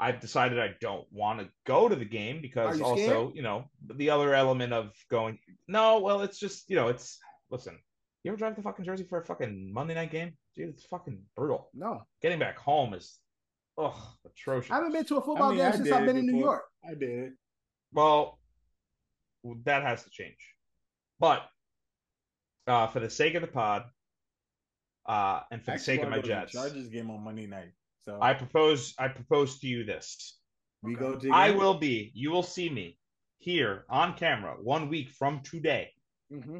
I've 0.00 0.20
decided 0.20 0.58
I 0.58 0.74
don't 0.80 1.06
want 1.12 1.40
to 1.40 1.48
go 1.66 1.88
to 1.88 1.96
the 1.96 2.04
game 2.04 2.40
because 2.40 2.78
you 2.78 2.84
also, 2.84 3.32
you 3.34 3.42
know, 3.42 3.64
the 3.94 4.10
other 4.10 4.34
element 4.34 4.72
of 4.72 4.90
going. 5.10 5.38
No, 5.68 6.00
well, 6.00 6.22
it's 6.22 6.38
just 6.38 6.68
you 6.70 6.76
know, 6.76 6.88
it's 6.88 7.18
listen. 7.50 7.78
You 8.22 8.30
ever 8.30 8.38
drive 8.38 8.56
to 8.56 8.62
fucking 8.62 8.84
Jersey 8.84 9.04
for 9.08 9.20
a 9.20 9.24
fucking 9.24 9.70
Monday 9.72 9.94
night 9.94 10.10
game? 10.10 10.32
Dude, 10.56 10.68
it's 10.70 10.84
fucking 10.84 11.18
brutal. 11.36 11.68
No. 11.74 12.02
Getting 12.22 12.38
back 12.38 12.58
home 12.58 12.94
is, 12.94 13.18
ugh, 13.76 13.92
atrocious. 14.24 14.70
I 14.70 14.76
haven't 14.76 14.92
been 14.92 15.04
to 15.06 15.16
a 15.16 15.20
football 15.20 15.50
mean, 15.50 15.58
game 15.58 15.72
I 15.72 15.76
since 15.76 15.90
I've 15.90 16.06
been 16.06 16.16
in 16.16 16.26
New. 16.26 16.38
York. 16.38 16.64
I 16.88 16.94
did. 16.94 17.32
Well, 17.92 18.38
that 19.64 19.82
has 19.82 20.04
to 20.04 20.10
change. 20.10 20.36
But 21.18 21.42
uh, 22.66 22.86
for 22.88 23.00
the 23.00 23.10
sake 23.10 23.34
of 23.34 23.40
the 23.42 23.48
pod, 23.48 23.84
uh, 25.06 25.40
and 25.50 25.62
for 25.62 25.72
the 25.72 25.78
sake 25.78 26.02
of 26.02 26.08
my 26.08 26.16
go 26.16 26.22
to 26.22 26.28
the 26.28 26.34
Jets, 26.34 26.52
Chargers 26.52 26.88
game 26.88 27.10
on 27.10 27.22
Monday 27.24 27.46
night. 27.46 27.72
So 28.04 28.18
I 28.20 28.34
propose 28.34 28.94
I 28.98 29.08
propose 29.08 29.58
to 29.60 29.66
you 29.66 29.84
this. 29.84 30.38
we 30.82 30.94
go 30.94 31.14
to. 31.16 31.30
I 31.30 31.50
will 31.50 31.74
be, 31.74 32.10
you 32.14 32.30
will 32.30 32.42
see 32.42 32.68
me 32.70 32.98
here 33.38 33.84
on 33.90 34.14
camera 34.16 34.54
one 34.62 34.88
week 34.88 35.10
from 35.10 35.40
today, 35.40 35.90
Mm-hmm. 36.32 36.58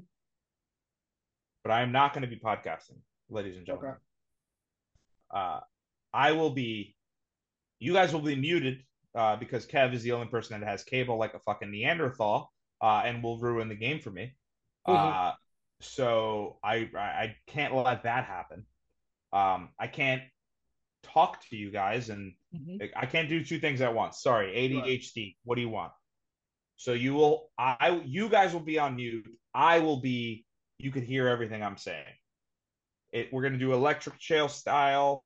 but 1.62 1.71
I 1.73 1.81
am 1.83 1.91
not 1.93 2.12
going 2.12 2.23
to 2.23 2.29
be 2.29 2.37
podcasting, 2.37 2.99
ladies 3.29 3.57
and 3.57 3.67
gentlemen. 3.67 3.93
Okay. 3.93 3.99
Uh, 5.31 5.61
I 6.13 6.33
will 6.33 6.51
be, 6.51 6.95
you 7.81 7.93
guys 7.93 8.13
will 8.13 8.21
be 8.21 8.37
muted 8.37 8.83
uh, 9.15 9.37
because 9.37 9.67
Kev 9.67 9.95
is 9.95 10.03
the 10.03 10.13
only 10.13 10.29
person 10.29 10.59
that 10.59 10.67
has 10.67 10.85
cable 10.85 11.19
like 11.19 11.35
a 11.35 11.41
fucking 11.41 11.71
Neanderthal 11.71 12.53
uh, 12.81 13.03
and 13.05 13.23
will 13.23 13.39
ruin 13.39 13.69
the 13.69 13.75
game 13.75 14.01
for 14.01 14.11
me. 14.11 14.35
Uh, 14.87 15.33
so 15.81 16.59
I, 16.63 16.89
I 16.97 17.37
can't 17.47 17.75
let 17.75 18.05
that 18.05 18.25
happen. 18.25 18.65
Um, 19.33 19.71
I 19.79 19.87
can't 19.89 20.23
talk 21.03 21.43
to 21.51 21.57
you 21.57 21.71
guys, 21.71 22.09
and 22.09 22.35
Mhm. 22.55 22.91
I 22.95 23.07
can't 23.07 23.29
do 23.29 23.45
two 23.45 23.59
things 23.59 23.81
at 23.81 23.93
once. 23.95 24.23
Sorry, 24.23 24.53
ADHD. 24.55 25.37
What 25.45 25.57
do 25.57 25.61
you 25.61 25.69
want? 25.69 25.93
So 26.77 26.93
you 26.93 27.15
will, 27.15 27.51
I, 27.59 28.01
you 28.05 28.29
guys 28.29 28.53
will 28.53 28.61
be 28.61 28.79
on 28.79 28.97
mute. 28.97 29.27
I 29.55 29.81
will 29.81 30.01
be. 30.01 30.45
You 30.79 30.91
can 30.91 31.05
hear 31.05 31.29
everything 31.29 31.63
I'm 31.63 31.77
saying. 31.77 32.05
It. 33.15 33.32
We're 33.32 33.43
gonna 33.43 33.57
do 33.59 33.73
electric 33.73 34.19
chair 34.19 34.49
style, 34.49 35.24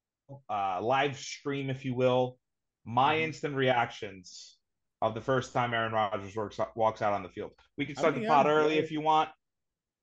uh, 0.49 0.81
live 0.81 1.17
stream, 1.19 1.71
if 1.71 1.85
you 1.85 1.95
will. 1.95 2.39
My 2.85 3.17
Mhm. 3.17 3.23
instant 3.23 3.55
reactions 3.57 4.59
of 5.03 5.15
the 5.15 5.21
first 5.21 5.53
time 5.53 5.73
Aaron 5.75 5.93
Rodgers 5.93 6.37
works 6.37 6.61
walks 6.77 7.03
out 7.03 7.13
on 7.15 7.23
the 7.23 7.29
field. 7.29 7.53
We 7.77 7.87
can 7.87 7.97
I 7.97 8.01
start 8.01 8.15
mean, 8.15 8.25
the 8.25 8.29
pod 8.29 8.47
I'm 8.47 8.53
early 8.53 8.75
good. 8.77 8.85
if 8.85 8.93
you 8.93 9.01
want, 9.01 9.31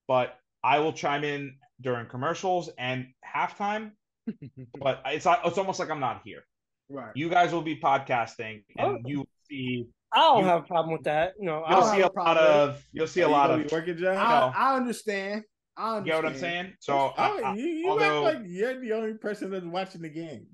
but 0.07 0.37
I 0.63 0.79
will 0.79 0.93
chime 0.93 1.23
in 1.23 1.57
during 1.81 2.07
commercials 2.07 2.69
and 2.77 3.13
halftime. 3.25 3.91
but 4.79 5.01
it's 5.05 5.27
it's 5.27 5.57
almost 5.57 5.79
like 5.79 5.89
I'm 5.91 5.99
not 5.99 6.21
here. 6.25 6.43
Right. 6.89 7.11
You 7.15 7.29
guys 7.29 7.53
will 7.53 7.61
be 7.61 7.75
podcasting, 7.79 8.63
and 8.77 8.87
Oh. 8.97 9.01
you 9.05 9.17
will 9.19 9.29
see 9.49 9.87
I 10.11 10.19
don't 10.19 10.39
You- 10.43 10.45
have 10.45 10.63
a 10.63 10.67
problem 10.67 10.93
with 10.93 11.03
that. 11.03 11.33
You 11.37 11.45
know, 11.45 11.61
I 11.63 11.71
you'll 11.71 11.79
don't 11.81 11.89
see 11.95 12.01
have 12.01 12.11
a 12.15 12.19
a 12.19 12.23
lot 12.23 12.37
of 12.37 12.87
you'll 12.93 13.07
see 13.07 13.21
a 13.21 13.25
Are 13.25 13.29
you 13.29 13.33
lot 13.35 13.51
of. 13.51 13.71
working, 13.71 13.97
John. 13.97 14.17
I, 14.17 14.39
No. 14.39 14.53
I 14.55 14.75
understand. 14.77 15.43
I 15.77 15.97
You 15.99 16.05
get 16.05 16.15
what 16.15 16.25
I'm 16.25 16.37
saying? 16.37 16.73
So 16.79 17.13
I- 17.17 17.41
I- 17.43 17.53
you, 17.55 17.65
you 17.65 17.89
although- 17.89 18.27
act 18.27 18.37
like 18.39 18.45
you're 18.47 18.79
the 18.79 18.93
only 18.93 19.13
person 19.15 19.49
that's 19.51 19.65
watching 19.65 20.01
the 20.01 20.09
game. 20.09 20.45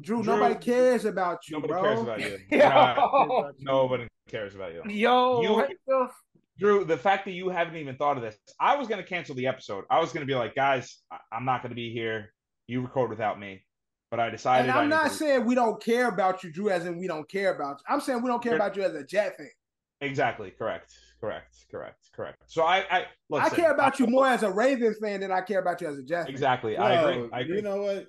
Drew, 0.00 0.22
Drew- 0.22 0.34
nobody 0.34 0.54
cares 0.54 1.04
about 1.04 1.40
you, 1.48 1.56
nobody 1.56 1.72
bro. 1.72 1.82
cares 1.82 2.00
about 2.00 2.20
you. 2.20 2.38
You're 2.50 2.60
Yo, 2.60 3.50
nobody 3.58 4.08
cares 4.28 4.54
about 4.54 4.72
you. 4.72 4.82
yo, 4.90 5.42
You- 5.42 5.76
the 5.86 6.08
Drew, 6.58 6.84
the 6.84 6.96
fact 6.96 7.24
that 7.24 7.32
you 7.32 7.48
haven't 7.48 7.76
even 7.76 7.96
thought 7.96 8.16
of 8.16 8.22
this, 8.22 8.36
I 8.58 8.76
was 8.76 8.86
going 8.88 9.00
to 9.02 9.06
cancel 9.08 9.34
the 9.34 9.46
episode. 9.46 9.84
I 9.90 9.98
was 10.00 10.12
going 10.12 10.20
to 10.20 10.30
be 10.30 10.34
like, 10.34 10.54
guys, 10.54 10.98
I- 11.10 11.18
I'm 11.32 11.44
not 11.44 11.62
going 11.62 11.70
to 11.70 11.76
be 11.76 11.92
here. 11.92 12.32
You 12.66 12.80
record 12.82 13.10
without 13.10 13.38
me. 13.40 13.64
But 14.10 14.18
I 14.20 14.28
decided. 14.28 14.68
And 14.68 14.72
I 14.76 14.82
I'm 14.82 14.88
need 14.88 14.94
not 14.96 15.10
to- 15.10 15.16
saying 15.16 15.44
we 15.44 15.54
don't 15.54 15.82
care 15.82 16.08
about 16.08 16.42
you, 16.42 16.50
Drew, 16.52 16.68
as 16.68 16.84
in 16.84 16.98
we 16.98 17.06
don't 17.06 17.28
care 17.30 17.54
about 17.54 17.78
you. 17.80 17.94
I'm 17.94 18.00
saying 18.00 18.22
we 18.22 18.28
don't 18.28 18.42
care 18.42 18.52
You're- 18.52 18.64
about 18.64 18.76
you 18.76 18.82
as 18.82 18.94
a 18.94 19.04
Jet 19.04 19.36
fan. 19.36 19.48
Exactly. 20.00 20.50
Correct. 20.50 20.92
Correct. 21.20 21.54
Correct. 21.70 22.08
Correct. 22.16 22.38
So 22.46 22.62
I, 22.62 22.78
I, 22.90 23.04
listen, 23.28 23.52
I 23.52 23.54
care 23.54 23.72
about 23.72 23.98
you 24.00 24.06
more 24.06 24.26
as 24.34 24.42
a 24.42 24.50
Ravens 24.50 24.96
fan 25.02 25.20
than 25.20 25.30
I 25.30 25.42
care 25.42 25.60
about 25.60 25.80
you 25.82 25.88
as 25.88 25.98
a 25.98 26.02
Jet 26.02 26.22
fan. 26.24 26.30
Exactly. 26.30 26.78
I 26.78 26.94
agree. 26.94 27.28
I 27.30 27.40
agree. 27.40 27.56
You 27.56 27.62
know 27.62 27.82
what? 27.82 28.06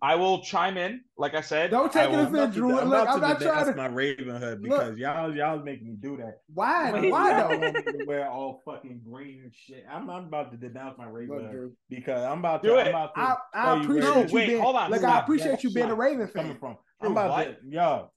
I 0.00 0.14
will 0.14 0.40
chime 0.42 0.78
in. 0.78 1.02
Like 1.18 1.34
I 1.34 1.42
said, 1.42 1.70
Don't 1.70 1.92
take 1.92 2.04
I 2.04 2.06
it 2.06 2.10
will- 2.12 2.20
offense. 2.20 2.34
I'm 2.34 2.50
Drew, 2.52 2.78
I'm 2.78 2.88
look, 2.88 3.08
I'm 3.08 3.20
not 3.20 3.40
trying 3.40 3.50
denounce 3.50 3.68
to- 3.68 3.74
my 3.76 3.88
Ravenhood 3.88 4.62
because 4.62 4.96
y'all 4.98 5.34
y'all 5.36 5.62
making 5.62 5.86
me 5.88 5.96
do 6.00 6.16
that. 6.16 6.38
Why? 6.54 6.92
Wait, 6.92 7.10
Why 7.12 7.38
Y'all 7.38 7.48
though? 7.50 7.58
want 7.58 7.74
me 7.76 7.82
to 7.82 8.04
wear 8.06 8.30
all 8.30 8.62
fucking 8.64 9.02
green 9.10 9.42
and 9.44 9.52
shit. 9.54 9.84
I'm, 9.90 10.08
I'm 10.08 10.24
about 10.24 10.50
to 10.52 10.56
denounce 10.56 10.96
my 10.96 11.06
Ravenhood 11.06 11.72
because 11.90 12.24
I'm 12.24 12.38
about 12.38 12.62
to. 12.62 12.68
Do 12.68 12.78
I'm 12.78 12.86
it. 12.86 12.88
about 12.90 13.14
to 13.14 13.20
I, 13.20 13.36
I 13.54 13.80
appreciate 13.82 14.28
you 14.30 14.34
Wait, 14.34 14.46
being. 14.46 14.62
hold 14.62 14.76
on, 14.76 14.90
Look, 14.90 15.02
hold 15.02 15.12
I 15.12 15.18
appreciate 15.20 15.62
you 15.62 15.70
being 15.72 15.86
a 15.86 15.90
Stop. 15.90 15.98
Raven 15.98 16.28
coming 16.28 16.50
fan. 16.52 16.58
from. 16.58 16.76
Drew, 17.00 17.10
I'm 17.10 17.12
about 17.12 17.30
what? 17.30 17.60
to 17.62 17.68
yo. 17.68 18.10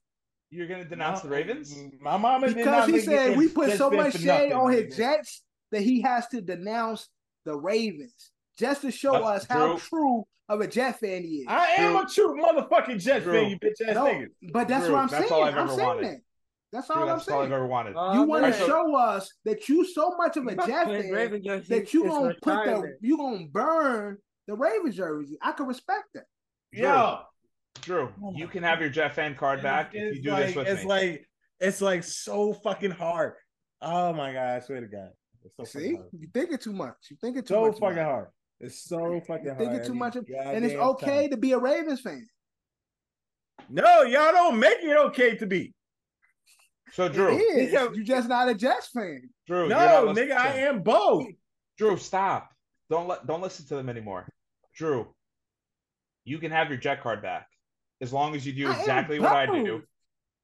You're 0.51 0.67
going 0.67 0.84
to 0.84 0.89
denounce 0.89 1.21
the 1.21 1.30
Ravens? 1.30 1.76
My 2.01 2.17
mama 2.17 2.47
did 2.47 2.57
Because 2.57 2.88
not 2.88 2.89
he 2.89 2.99
said 3.01 3.38
we 3.38 3.47
put 3.47 3.71
so 3.77 3.91
much 3.91 4.13
for 4.13 4.17
shade 4.19 4.26
nothing, 4.49 4.53
on 4.53 4.71
nigga. 4.73 4.85
his 4.88 4.97
Jets 4.97 5.43
that 5.71 5.81
he 5.81 6.01
has 6.01 6.27
to 6.30 6.41
denounce 6.41 7.07
the 7.45 7.55
Ravens 7.55 8.31
just 8.57 8.81
to 8.81 8.91
show 8.91 9.11
That's 9.13 9.43
us 9.43 9.45
how 9.45 9.67
true. 9.77 9.80
true 9.80 10.27
of 10.49 10.61
a 10.61 10.67
Jet 10.67 10.99
fan 10.99 11.21
he 11.23 11.39
is. 11.41 11.45
I 11.47 11.65
am 11.77 11.95
a 11.95 12.09
true 12.09 12.41
motherfucking 12.41 12.99
Jet 12.99 13.23
Drew. 13.23 13.34
fan, 13.34 13.49
you 13.51 13.59
bitch 13.59 13.88
ass 13.88 13.93
No, 13.95 14.05
nigga. 14.05 14.27
but 14.51 14.67
that's 14.67 14.85
Drew, 14.85 14.95
what 14.95 15.01
I'm 15.03 15.07
that's 15.09 15.30
saying. 15.30 15.31
all 15.41 15.43
I've 15.47 15.55
I'm 15.57 15.67
saying 15.67 15.80
wanted. 15.80 16.03
that. 16.05 16.17
That's 16.71 16.88
Drew, 16.88 16.95
all 16.95 17.01
I'm 17.03 17.07
that's 17.09 17.27
all 17.30 17.39
I've 17.39 17.43
saying. 17.43 17.53
ever 17.53 17.67
wanted. 17.67 17.95
Uh, 17.95 18.13
You 18.15 18.23
want 18.23 18.45
to 18.45 18.53
so- 18.53 18.65
show 18.67 18.95
us 18.95 19.31
that 19.45 19.69
you 19.69 19.85
so 19.85 20.15
much 20.17 20.38
of 20.38 20.47
a 20.47 20.55
Jet 20.55 20.85
fan 20.88 21.11
that 21.69 21.93
you 21.93 22.03
gonna 22.07 22.34
put 22.41 22.65
the 22.65 22.97
you 23.01 23.17
gonna 23.17 23.45
burn 23.51 24.17
the 24.47 24.55
Ravens 24.55 24.95
jersey. 24.95 25.38
I 25.41 25.51
can 25.51 25.67
respect 25.67 26.05
that. 26.15 26.23
Yo, 26.71 27.19
Drew, 27.82 28.12
you 28.36 28.48
can 28.48 28.64
have 28.64 28.82
your 28.82 28.90
Jeff 28.90 29.16
fan 29.16 29.36
card 29.36 29.62
back 29.64 29.91
if 29.94 30.16
you 30.18 30.22
do 30.24 30.32
like, 30.32 30.48
this 30.48 30.56
with 30.56 30.68
it's 30.68 30.82
me. 30.84 30.88
like 30.90 31.26
it's 31.60 31.82
like 31.82 32.04
so 32.04 32.54
fucking 32.54 32.91
hard. 32.91 33.34
Oh 33.82 34.12
my 34.14 34.34
god, 34.34 34.56
I 34.56 34.60
swear 34.60 34.82
to 34.82 34.88
God. 34.88 35.10
It's 35.46 35.56
so 35.56 35.64
See, 35.64 35.80
fucking 35.80 35.96
hard. 35.98 36.10
you 36.14 36.28
thinking 36.34 36.58
too 36.58 36.74
much. 36.74 36.96
You 37.10 37.18
thinking 37.22 37.44
too 37.44 37.54
So 37.54 37.62
much. 37.68 37.74
fucking 37.80 37.98
about 37.98 38.06
hard. 38.12 38.28
It's 38.60 38.84
so 38.84 39.22
fucking 39.26 39.46
You 39.46 39.52
hard. 39.54 39.60
thinking 39.60 39.86
too 39.86 39.94
much, 39.94 40.16
of- 40.18 40.26
and 40.38 40.66
it's 40.66 40.76
okay 40.76 41.22
time. 41.22 41.30
to 41.32 41.38
be 41.38 41.54
a 41.54 41.58
Ravens 41.58 42.02
fan. 42.02 42.28
No, 43.70 44.02
y'all 44.04 44.32
don't 44.32 44.60
make 44.60 44.80
it 44.82 44.98
okay 44.98 45.36
to 45.38 45.46
be. 45.46 45.74
so, 46.91 47.08
Drew, 47.08 47.38
It 47.38 47.41
is. 47.74 47.96
You 47.96 48.04
just 48.04 48.28
not 48.28 48.50
a 48.50 48.56
Jets 48.56 48.88
fan. 48.88 49.30
Drew, 49.48 49.70
No, 49.70 50.14
nigga. 50.16 50.36
I 50.36 50.60
am 50.60 50.82
both. 50.82 51.28
Drew, 51.78 51.96
stop. 51.98 52.50
Don't 52.90 53.08
let 53.08 53.26
don't 53.28 53.41
listen 53.41 53.66
to 53.68 53.76
them 53.76 53.88
anymore. 53.90 54.28
Drew, 54.76 55.14
you 56.26 56.40
can 56.40 56.52
have 56.52 56.70
your 56.70 56.78
jet 56.78 57.02
card 57.02 57.22
back 57.22 57.48
as 58.01 58.13
long 58.13 58.35
as 58.35 58.45
you 58.45 58.53
do 58.53 58.69
I 58.69 58.80
exactly 58.80 59.19
what 59.19 59.31
I 59.31 59.45
do. 59.45 59.77
both. 59.77 59.81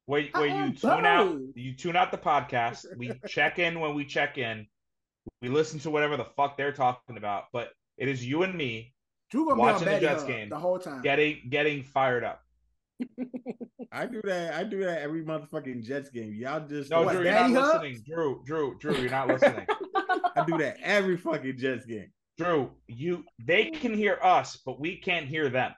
Where, 0.07 0.23
where 0.33 0.45
you 0.45 0.53
am 0.53 0.75
tune 0.75 1.05
out, 1.05 1.35
you 1.55 1.73
tune 1.73 1.95
out 1.95 2.11
the 2.11 2.17
podcast. 2.17 2.85
We 2.97 3.13
check 3.27 3.57
in 3.59 3.79
when 3.79 3.95
we 3.95 4.05
check 4.05 4.37
in. 4.37 4.67
We 5.41 5.49
listen 5.49 5.79
to 5.79 5.89
whatever 5.89 6.15
the 6.15 6.25
fuck 6.25 6.57
they're 6.57 6.71
talking 6.71 7.17
about. 7.17 7.45
But 7.51 7.69
it 7.97 8.07
is 8.07 8.23
you 8.23 8.43
and 8.43 8.55
me 8.55 8.93
Watching 9.33 9.87
the 9.87 9.99
Jets 9.99 10.23
game. 10.23 10.49
the 10.49 10.59
whole 10.59 10.79
time. 10.79 11.01
getting 11.01 11.41
getting 11.49 11.83
fired 11.83 12.23
up. 12.23 12.41
I 13.91 14.05
do 14.05 14.21
that. 14.23 14.53
I 14.53 14.63
do 14.63 14.83
that 14.83 15.01
every 15.01 15.23
motherfucking 15.23 15.83
Jets 15.83 16.09
game. 16.09 16.33
Y'all 16.33 16.65
just 16.65 16.89
No, 16.89 17.03
What, 17.03 17.13
Drew, 17.13 17.23
you're 17.23 17.33
not 17.33 17.51
Daddy 17.51 17.53
listening. 17.53 18.03
Drew, 18.05 18.43
Drew, 18.45 18.77
Drew, 18.79 18.95
you're 18.97 19.09
not 19.09 19.27
listening. 19.27 19.65
I 20.35 20.43
do 20.45 20.57
that 20.57 20.77
every 20.81 21.17
fucking 21.17 21.57
Jets 21.57 21.85
game. 21.85 22.11
Drew, 22.37 22.71
you 22.87 23.23
they 23.43 23.65
can 23.71 23.93
hear 23.93 24.19
us, 24.21 24.59
but 24.65 24.79
we 24.79 24.97
can't 24.97 25.25
hear 25.25 25.49
them. 25.49 25.71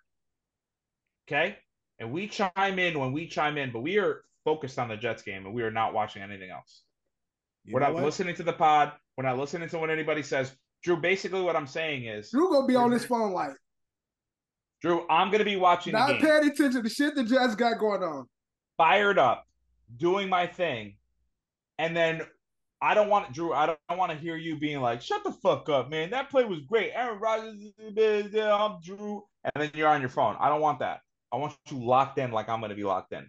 Okay? 1.27 1.57
And 1.99 2.11
we 2.11 2.27
chime 2.27 2.79
in 2.79 2.99
when 2.99 3.11
we 3.11 3.27
chime 3.27 3.57
in, 3.57 3.71
but 3.71 3.81
we 3.81 3.97
are 3.97 4.23
focused 4.43 4.79
on 4.79 4.87
the 4.87 4.97
Jets 4.97 5.23
game 5.23 5.45
and 5.45 5.53
we 5.53 5.63
are 5.63 5.71
not 5.71 5.93
watching 5.93 6.21
anything 6.21 6.49
else. 6.49 6.83
You 7.65 7.73
We're 7.73 7.81
not 7.81 7.93
what? 7.93 8.03
listening 8.03 8.35
to 8.35 8.43
the 8.43 8.53
pod. 8.53 8.93
We're 9.17 9.25
not 9.25 9.37
listening 9.37 9.67
to 9.69 9.79
what 9.79 9.89
anybody 9.89 10.23
says. 10.23 10.55
Drew, 10.83 10.97
basically 10.97 11.41
what 11.41 11.55
I'm 11.55 11.67
saying 11.67 12.05
is, 12.05 12.29
Drew 12.31 12.51
gonna 12.51 12.67
be 12.67 12.75
on 12.75 12.91
his 12.91 13.05
phone 13.05 13.33
like 13.33 13.51
Drew, 14.81 15.05
I'm 15.09 15.31
gonna 15.31 15.43
be 15.43 15.55
watching 15.55 15.93
the 15.93 15.99
not 15.99 16.21
paying 16.21 16.49
attention 16.49 16.83
to 16.83 16.89
shit 16.89 17.15
the 17.15 17.23
Jets 17.23 17.55
got 17.55 17.79
going 17.79 18.03
on. 18.03 18.27
fired 18.77 19.17
up, 19.17 19.45
doing 19.97 20.29
my 20.29 20.45
thing, 20.45 20.95
and 21.79 21.97
then 21.97 22.21
I 22.79 22.93
don't 22.93 23.09
want 23.09 23.33
Drew. 23.33 23.53
I 23.53 23.65
don't, 23.65 23.97
want 23.97 24.11
to 24.11 24.17
hear 24.17 24.37
you 24.37 24.55
being 24.55 24.81
like, 24.81 25.01
"Shut 25.01 25.23
the 25.23 25.31
fuck 25.31 25.67
up, 25.67 25.89
man. 25.89 26.11
That 26.11 26.29
play 26.29 26.45
was 26.45 26.59
great." 26.59 26.91
Aaron 26.93 27.19
Rodgers, 27.19 27.59
I'm 27.81 28.79
Drew, 28.83 29.23
and 29.43 29.51
then 29.55 29.71
you're 29.73 29.89
on 29.89 29.99
your 29.99 30.11
phone. 30.11 30.37
I 30.39 30.47
don't 30.47 30.61
want 30.61 30.79
that. 30.79 31.01
I 31.31 31.37
want 31.37 31.55
you 31.69 31.83
locked 31.83 32.17
in, 32.19 32.31
like 32.31 32.49
I'm 32.49 32.61
gonna 32.61 32.75
be 32.75 32.83
locked 32.83 33.13
in. 33.13 33.27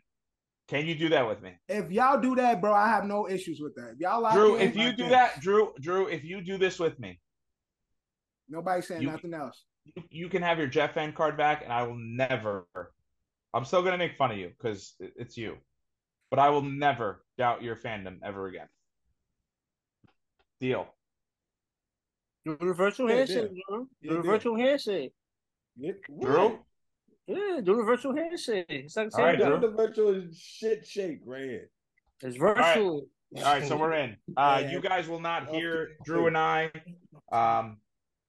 Can 0.68 0.86
you 0.86 0.94
do 0.94 1.08
that 1.08 1.26
with 1.26 1.40
me, 1.40 1.52
If 1.66 1.90
y'all 1.90 2.20
do 2.20 2.34
that, 2.36 2.60
bro, 2.60 2.74
I 2.74 2.88
have 2.88 3.04
no 3.06 3.26
issues 3.28 3.58
with 3.58 3.74
that. 3.76 3.92
If 3.94 4.00
y'all 4.00 4.20
lock 4.20 4.34
Drew? 4.34 4.56
in, 4.56 4.68
If 4.68 4.76
you 4.76 4.92
do 4.92 5.04
in. 5.04 5.10
that, 5.10 5.40
Drew, 5.40 5.72
Drew, 5.80 6.08
if 6.08 6.24
you 6.24 6.42
do 6.42 6.58
this 6.58 6.78
with 6.78 6.98
me, 7.00 7.18
nobody 8.48 8.82
saying 8.82 9.02
You- 9.02 9.10
nothing 9.10 9.32
else. 9.32 9.64
you, 9.84 10.02
you 10.10 10.28
can 10.28 10.42
have 10.42 10.58
your 10.58 10.66
Jeff 10.66 10.92
fan 10.94 11.12
card 11.14 11.36
back, 11.38 11.62
and 11.64 11.72
I 11.72 11.84
will 11.84 11.96
never. 11.96 12.66
I'm 13.54 13.64
still 13.64 13.82
gonna 13.82 13.96
make 13.98 14.16
fun 14.16 14.30
of 14.30 14.36
you 14.36 14.50
because 14.50 14.94
it's 15.00 15.38
you, 15.38 15.56
but 16.30 16.38
I 16.38 16.50
will 16.50 16.62
never 16.62 17.24
doubt 17.38 17.62
your 17.62 17.74
fandom 17.76 18.18
ever 18.22 18.46
again. 18.48 18.68
Deal. 20.60 20.86
Do 22.44 22.56
the 22.60 22.74
virtual 22.74 23.08
Yeah, 23.08 23.16
handshake, 23.16 23.50
yeah. 23.52 23.62
bro. 23.68 23.86
Do 24.02 24.14
the 24.16 24.22
virtual 24.22 24.56
handshake. 24.56 25.14
Yeah, 25.76 25.92
Drew? 26.20 26.58
What? 27.28 27.38
Yeah, 27.38 27.60
do 27.62 27.76
the 27.76 27.82
virtual 27.82 28.14
handshake. 28.16 28.66
It's 28.68 28.96
like 28.96 29.10
All 29.14 29.24
right, 29.24 29.38
saying 29.38 29.48
Drew. 29.50 29.60
Doing 29.60 29.70
the 29.70 29.76
virtual 29.76 30.24
shit 30.34 30.86
shake 30.86 31.20
right 31.24 31.42
here. 31.44 31.70
it's 32.22 32.36
virtual. 32.36 33.06
All 33.36 33.42
right, 33.42 33.66
so 33.66 33.76
we're 33.76 33.92
in. 33.92 34.16
Uh, 34.36 34.60
Yeah. 34.62 34.70
you 34.70 34.80
guys 34.80 35.06
will 35.09 35.20
not 35.20 35.48
hear 35.48 35.82
Okay. 35.82 35.92
Drew 36.05 36.26
and 36.28 36.38
I. 36.38 36.70
Um, 37.30 37.76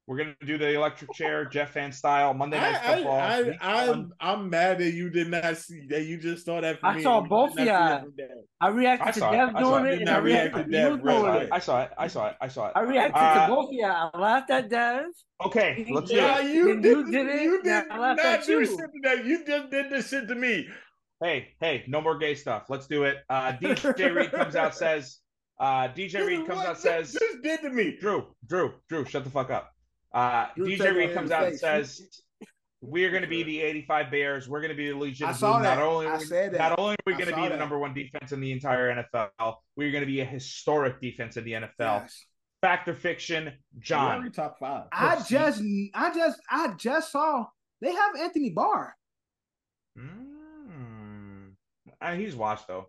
we're 0.09 0.17
gonna 0.17 0.35
do 0.43 0.57
the 0.57 0.73
electric 0.73 1.13
chair, 1.13 1.45
Jeff 1.45 1.69
fan 1.69 1.91
style, 1.91 2.33
Monday 2.33 2.57
night 2.59 2.79
I, 2.83 2.95
football. 2.95 3.19
I, 3.19 3.41
Week 3.43 3.57
I, 3.61 3.87
one. 3.89 4.11
I'm, 4.19 4.39
I'm 4.39 4.49
mad 4.49 4.79
that 4.79 4.91
you 4.91 5.11
did 5.11 5.29
not 5.29 5.55
see 5.55 5.85
that 5.89 6.05
you 6.05 6.17
just 6.17 6.45
saw 6.47 6.59
that. 6.59 6.79
For 6.79 6.87
I 6.87 6.95
me 6.95 7.03
saw 7.03 7.21
you 7.21 7.29
both 7.29 7.51
of 7.51 7.57
see 7.59 7.65
y'all. 7.65 7.97
it 7.97 8.01
from 8.01 8.13
Dad. 8.17 8.27
I 8.59 8.67
reacted 8.69 9.13
to 9.13 9.19
saw. 9.19 9.31
Dev 9.31 9.55
I 9.55 9.59
doing 9.61 9.85
it. 9.85 9.93
it, 9.93 9.99
and 10.01 10.09
I 10.09 10.17
reacted 10.17 10.53
to 10.57 10.63
to 10.63 10.71
Dev, 10.71 10.93
I 10.93 10.95
doing 10.97 11.05
saw 11.21 11.33
it. 11.37 11.43
it. 11.43 11.49
I 11.51 11.59
saw 11.59 11.81
it. 11.83 11.91
I 11.97 12.07
saw 12.07 12.27
it. 12.27 12.35
I 12.41 12.47
saw 12.47 12.65
it. 12.67 12.71
I 12.75 12.81
reacted 12.81 13.15
Uh, 13.21 13.47
to 13.47 13.53
both 13.53 13.65
of 13.69 13.73
y'all. 13.73 14.11
I 14.11 14.17
laughed 14.17 14.49
at 14.49 14.69
Dev. 14.69 15.03
Okay, 15.45 15.85
let's 15.91 16.09
do 16.09 16.17
it. 16.17 16.45
you 16.55 16.81
did. 16.81 16.85
you 16.85 17.11
did 17.11 17.27
it, 17.27 17.41
You 17.43 17.61
did 17.61 17.87
not 17.89 18.19
at 18.19 18.45
do 18.45 18.51
you. 18.53 18.65
shit 18.65 18.77
to 18.77 18.87
that. 19.03 19.25
You 19.25 19.45
just 19.45 19.69
did 19.69 19.91
this 19.91 20.09
shit 20.09 20.27
to 20.27 20.33
me. 20.33 20.67
Hey, 21.21 21.49
hey, 21.59 21.83
no 21.87 22.01
more 22.01 22.17
gay 22.17 22.33
stuff. 22.33 22.63
Let's 22.67 22.87
do 22.87 23.03
it. 23.03 23.17
Uh, 23.29 23.51
DJ 23.53 24.15
Reed 24.15 24.31
comes 24.33 24.55
out 24.55 24.73
says. 24.75 25.19
Uh, 25.59 25.89
DJ 25.89 26.25
Reed 26.25 26.47
comes 26.47 26.57
What 26.59 26.67
out 26.67 26.79
says. 26.79 27.11
this 27.11 27.35
did 27.43 27.61
to 27.61 27.69
me. 27.69 27.97
Drew, 27.99 28.25
Drew, 28.47 28.73
Drew, 28.87 29.05
shut 29.05 29.23
the 29.23 29.29
fuck 29.29 29.51
up. 29.51 29.69
Uh, 30.13 30.47
Drew, 30.55 30.69
take 30.69 30.79
DJ 30.81 30.95
Reed 30.95 31.13
comes 31.13 31.29
the 31.29 31.35
out 31.35 31.47
and 31.47 31.59
says, 31.59 32.21
"We're 32.81 33.09
going 33.11 33.21
to 33.23 33.27
be 33.29 33.43
the 33.43 33.61
'85 33.61 34.11
Bears. 34.11 34.49
We're 34.49 34.61
going 34.61 34.71
to 34.71 34.75
be 34.77 34.89
the 34.89 34.97
Legion 34.97 35.27
I 35.27 35.31
of 35.31 35.35
saw 35.37 35.53
Boom. 35.53 35.63
Not 35.63 35.75
that. 35.77 35.83
only 35.83 36.07
I 36.07 36.11
are 36.11 36.17
we- 36.19 36.25
said 36.25 36.53
that. 36.53 36.57
not 36.57 36.79
only 36.79 36.93
are 36.93 36.97
we 37.05 37.13
going 37.13 37.25
to 37.27 37.31
saw 37.31 37.43
be 37.43 37.49
the 37.49 37.57
number 37.57 37.77
one 37.77 37.93
defense 37.93 38.31
in 38.31 38.39
the 38.41 38.51
entire 38.51 38.89
NFL, 39.13 39.55
we're 39.75 39.91
going 39.91 40.01
to 40.01 40.07
be 40.07 40.21
a 40.21 40.25
historic 40.25 40.99
defense 41.01 41.37
in 41.37 41.43
the 41.43 41.51
NFL. 41.53 41.69
Yes. 41.79 42.25
Fact 42.61 42.87
or 42.89 42.95
fiction, 42.95 43.45
You're 43.45 43.53
John? 43.81 44.31
top 44.33 44.57
five. 44.59 44.87
I 44.91 45.15
Proceed. 45.15 45.29
just, 45.29 45.61
I 45.93 46.13
just, 46.13 46.39
I 46.49 46.73
just 46.77 47.11
saw 47.11 47.45
they 47.81 47.93
have 47.93 48.15
Anthony 48.19 48.49
Barr. 48.49 48.93
Mm. 49.97 51.51
Uh, 52.01 52.13
he's 52.15 52.35
washed 52.35 52.67
though. 52.67 52.87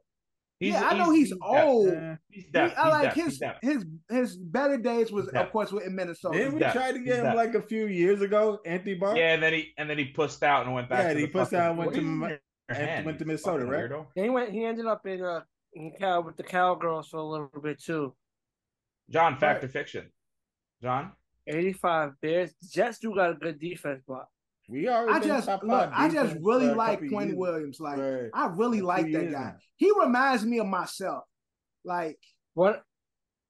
He's, 0.61 0.75
yeah, 0.75 0.85
I 0.89 0.99
know 0.99 1.11
he's, 1.11 1.31
depth. 1.31 1.41
old. 1.43 1.89
Uh, 1.89 2.17
He's 2.29 2.45
He- 2.53 2.59
I 2.59 2.89
like 2.89 3.03
depth. 3.05 3.15
He's 3.17 3.25
his 3.25 3.39
depth. 3.39 3.59
his 3.63 3.87
his 4.11 4.37
better 4.37 4.77
days 4.77 5.11
was 5.11 5.27
of 5.29 5.51
course 5.51 5.73
with 5.73 5.85
in 5.87 5.95
Minnesota. 5.97 6.37
Didn't 6.37 6.53
we 6.55 6.61
depth. 6.61 6.75
try 6.75 6.93
to 6.93 6.99
get 6.99 7.17
him 7.17 7.25
depth. 7.25 7.37
like 7.37 7.55
a 7.55 7.63
few 7.63 7.87
years 7.87 8.21
ago, 8.21 8.61
Anthony 8.67 8.95
Barr? 8.95 9.17
Yeah, 9.17 9.33
and 9.35 9.43
then 9.43 9.55
he 9.55 9.73
and 9.79 9.89
then 9.89 9.97
he 9.97 10.05
pussed 10.07 10.43
out 10.43 10.67
and 10.67 10.75
went 10.75 10.91
back. 10.91 11.05
Yeah, 11.05 11.13
to 11.15 11.19
he 11.19 11.25
the 11.27 11.33
pussed 11.33 11.53
fucking- 11.53 11.59
out 11.65 11.71
and 11.71 11.79
went 11.79 11.93
to 11.95 11.99
is 11.99 12.05
in 12.05 12.19
Mi- 12.19 12.29
your 12.29 12.39
and 12.69 13.07
went 13.07 13.19
to 13.19 13.25
Minnesota, 13.25 13.65
right? 13.65 13.91
weirdo? 13.91 14.07
He 14.15 14.29
went. 14.29 14.51
He 14.53 14.65
ended 14.65 14.85
up 14.87 15.07
in 15.07 15.23
uh 15.25 15.41
in 15.73 15.93
Cal 15.99 16.23
with 16.25 16.37
the 16.37 16.43
cowgirls 16.43 17.09
for 17.09 17.17
a 17.17 17.25
little 17.25 17.51
bit 17.63 17.83
too. 17.83 18.15
John, 19.09 19.39
fact 19.39 19.65
or 19.65 19.69
fiction? 19.69 20.11
John, 20.83 21.13
Eighty-five 21.47 22.13
Bears. 22.21 22.53
Jets 22.71 22.99
do 22.99 23.15
got 23.15 23.31
a 23.31 23.35
good 23.35 23.59
defense, 23.59 24.03
but 24.07 24.27
We 24.71 24.89
already 24.89 25.13
I 25.13 25.27
just 25.27 25.49
look. 25.65 25.91
I 25.93 26.09
just 26.09 26.37
really 26.41 26.73
like 26.73 27.01
couple 27.01 27.09
Quinn 27.09 27.29
years. 27.29 27.39
Williams. 27.39 27.81
Like 27.81 27.99
Right. 27.99 28.31
I 28.33 28.47
really 28.47 28.79
Two 28.79 28.87
like 28.87 29.13
that 29.13 29.33
guy. 29.33 29.55
He 29.77 29.91
reminds 29.99 30.45
me 30.45 30.61
of 30.61 30.67
myself. 30.67 31.25
Like 31.85 32.19
what? 32.55 32.83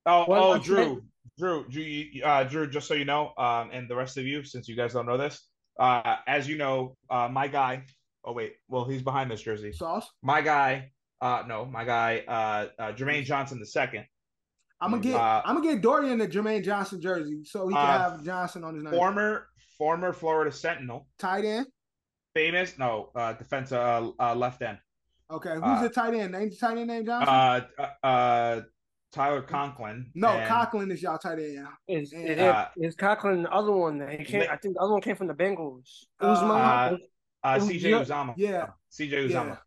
Oh, 0.06 0.24
Well, 0.26 0.52
oh, 0.52 0.58
Drew, 0.58 1.02
Drew, 1.38 1.68
Drew, 1.68 2.04
uh, 2.24 2.44
Drew. 2.44 2.70
Just 2.70 2.88
so 2.88 2.94
you 2.94 3.04
know, 3.04 3.32
um, 3.36 3.70
and 3.72 3.88
the 3.88 3.96
rest 3.96 4.16
of 4.16 4.24
you, 4.26 4.42
since 4.44 4.66
you 4.66 4.76
guys 4.76 4.94
don't 4.94 5.06
know 5.06 5.18
this, 5.18 5.46
uh, 5.78 6.16
as 6.26 6.48
you 6.48 6.56
know, 6.56 6.96
uh, 7.10 7.28
my 7.30 7.48
guy. 7.48 7.84
Oh 8.24 8.32
wait, 8.32 8.54
well 8.68 8.84
he's 8.84 9.02
behind 9.02 9.30
this 9.30 9.42
jersey. 9.42 9.72
sauce. 9.72 10.08
My 10.22 10.40
guy, 10.40 10.90
uh, 11.20 11.42
no, 11.46 11.66
my 11.66 11.84
guy, 11.84 12.24
uh, 12.26 12.82
uh 12.82 12.92
Jermaine 12.92 13.24
Johnson 13.24 13.58
the 13.58 13.66
second, 13.66 14.06
I'm 14.80 14.90
gonna 14.90 15.02
get. 15.02 15.14
Uh, 15.14 15.42
I'm 15.44 15.56
gonna 15.56 15.74
get 15.74 15.82
Dorian 15.82 16.18
the 16.18 16.28
Jermaine 16.28 16.64
Johnson 16.64 17.00
jersey 17.00 17.44
so 17.44 17.68
he 17.68 17.74
can 17.74 17.84
Uh, 17.84 18.10
have 18.10 18.24
Johnson 18.24 18.64
on 18.64 18.74
his 18.74 18.84
name. 18.84 18.94
former 18.94 19.48
former 19.80 20.12
Florida 20.12 20.52
Seminole, 20.52 21.06
tight 21.18 21.46
end. 21.46 21.66
famous 22.34 22.76
no 22.78 23.10
uh 23.16 23.32
defensive 23.32 23.78
uh, 23.78 24.10
uh 24.20 24.34
left 24.34 24.60
end, 24.62 24.78
Okay, 25.30 25.54
who's 25.54 25.78
Uh, 25.78 25.82
the 25.82 25.88
tight 25.88 26.14
end? 26.14 26.32
Name 26.32 26.50
the 26.50 26.56
tight 26.56 26.76
end 26.76 26.88
named 26.88 27.06
Johnson? 27.06 27.34
uh, 27.34 27.60
uh, 27.78 28.06
uh 28.06 28.60
Tyler 29.10 29.40
Conklin. 29.42 30.10
no, 30.14 30.28
and, 30.28 30.46
Conklin 30.46 30.90
is 30.92 31.02
y'all 31.02 31.16
tight 31.18 31.38
end. 31.38 31.66
Is 31.88 32.12
Yeah. 32.12 32.18
is, 32.20 32.38
Uh, 32.40 32.68
is 32.76 32.94
Conklin 32.94 33.42
the 33.44 33.50
other 33.50 33.72
one? 33.72 33.98
That 33.98 34.10
he 34.20 34.24
came, 34.24 34.42
I 34.42 34.56
think 34.56 34.74
the 34.74 34.80
other 34.80 34.92
one 34.92 35.00
came 35.02 35.16
from 35.16 35.26
the 35.28 35.34
Bengals. 35.34 35.88
Uh, 36.20 36.26
Uzman. 36.26 36.50
uh, 36.52 36.96
uh, 37.42 37.58
Oh, 37.60 37.66
CJ 37.66 37.88
yeah. 37.90 38.00
Uzomah. 38.02 38.34
Yeah, 38.36 38.66
CJ 38.92 39.30
Uzomah. 39.30 39.58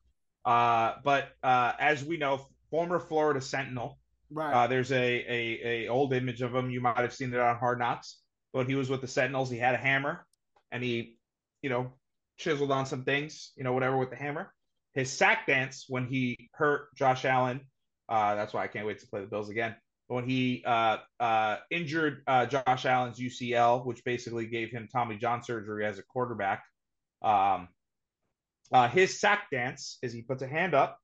Uh, 0.45 0.95
but 1.03 1.31
uh, 1.41 1.73
as 1.80 2.06
we 2.06 2.18
know, 2.18 2.45
former 2.69 2.99
Florida 2.99 3.41
Seminole. 3.41 3.98
right. 4.30 4.53
Uh, 4.53 4.68
there's 4.68 4.91
a, 4.91 5.26
a 5.38 5.41
a 5.85 5.88
old 5.90 6.14
image 6.14 6.41
of 6.41 6.53
him. 6.56 6.69
You 6.69 6.81
might 6.81 6.98
have 6.99 7.14
seen 7.14 7.34
it 7.34 7.40
on 7.40 7.57
Hard 7.57 7.80
Knocks. 7.80 8.19
But 8.54 8.68
he 8.68 8.76
was 8.76 8.90
with 8.90 9.02
the 9.02 9.08
Seminoles. 9.08 9.50
He 9.50 9.58
had 9.58 9.76
a 9.76 9.80
hammer, 9.80 10.26
and 10.72 10.84
he, 10.84 11.18
you 11.62 11.70
know, 11.70 11.92
chiseled 12.38 12.72
on 12.72 12.86
some 12.86 13.04
things. 13.04 13.52
You 13.56 13.64
know, 13.64 13.74
whatever 13.74 13.98
with 13.98 14.12
the 14.12 14.16
hammer. 14.16 14.54
His 14.94 15.12
sack 15.12 15.48
dance 15.48 15.86
when 15.90 16.06
he 16.06 16.50
hurt 16.54 16.96
Josh 16.96 17.26
Allen. 17.26 17.62
Uh, 18.08 18.36
that's 18.36 18.54
why 18.54 18.64
I 18.64 18.68
can't 18.68 18.86
wait 18.86 19.00
to 19.00 19.08
play 19.08 19.22
the 19.22 19.28
Bills 19.28 19.50
again. 19.50 19.76
But 20.08 20.16
when 20.16 20.30
he 20.30 20.64
uh, 20.66 20.98
uh, 21.20 21.58
injured 21.72 22.22
uh, 22.28 22.46
Josh 22.46 22.86
Allen's 22.86 23.20
UCL, 23.20 23.86
which 23.86 24.04
basically 24.04 24.46
gave 24.46 24.70
him 24.70 24.88
Tommy 24.92 25.18
John 25.18 25.44
surgery 25.44 25.86
as 25.86 25.98
a 25.98 26.04
quarterback. 26.04 26.64
Um, 27.24 27.70
uh, 28.72 28.90
his 28.90 29.20
sack 29.20 29.48
dance 29.52 29.98
is 30.02 30.14
he 30.14 30.22
puts 30.22 30.42
a 30.42 30.48
hand 30.48 30.74
up, 30.74 31.00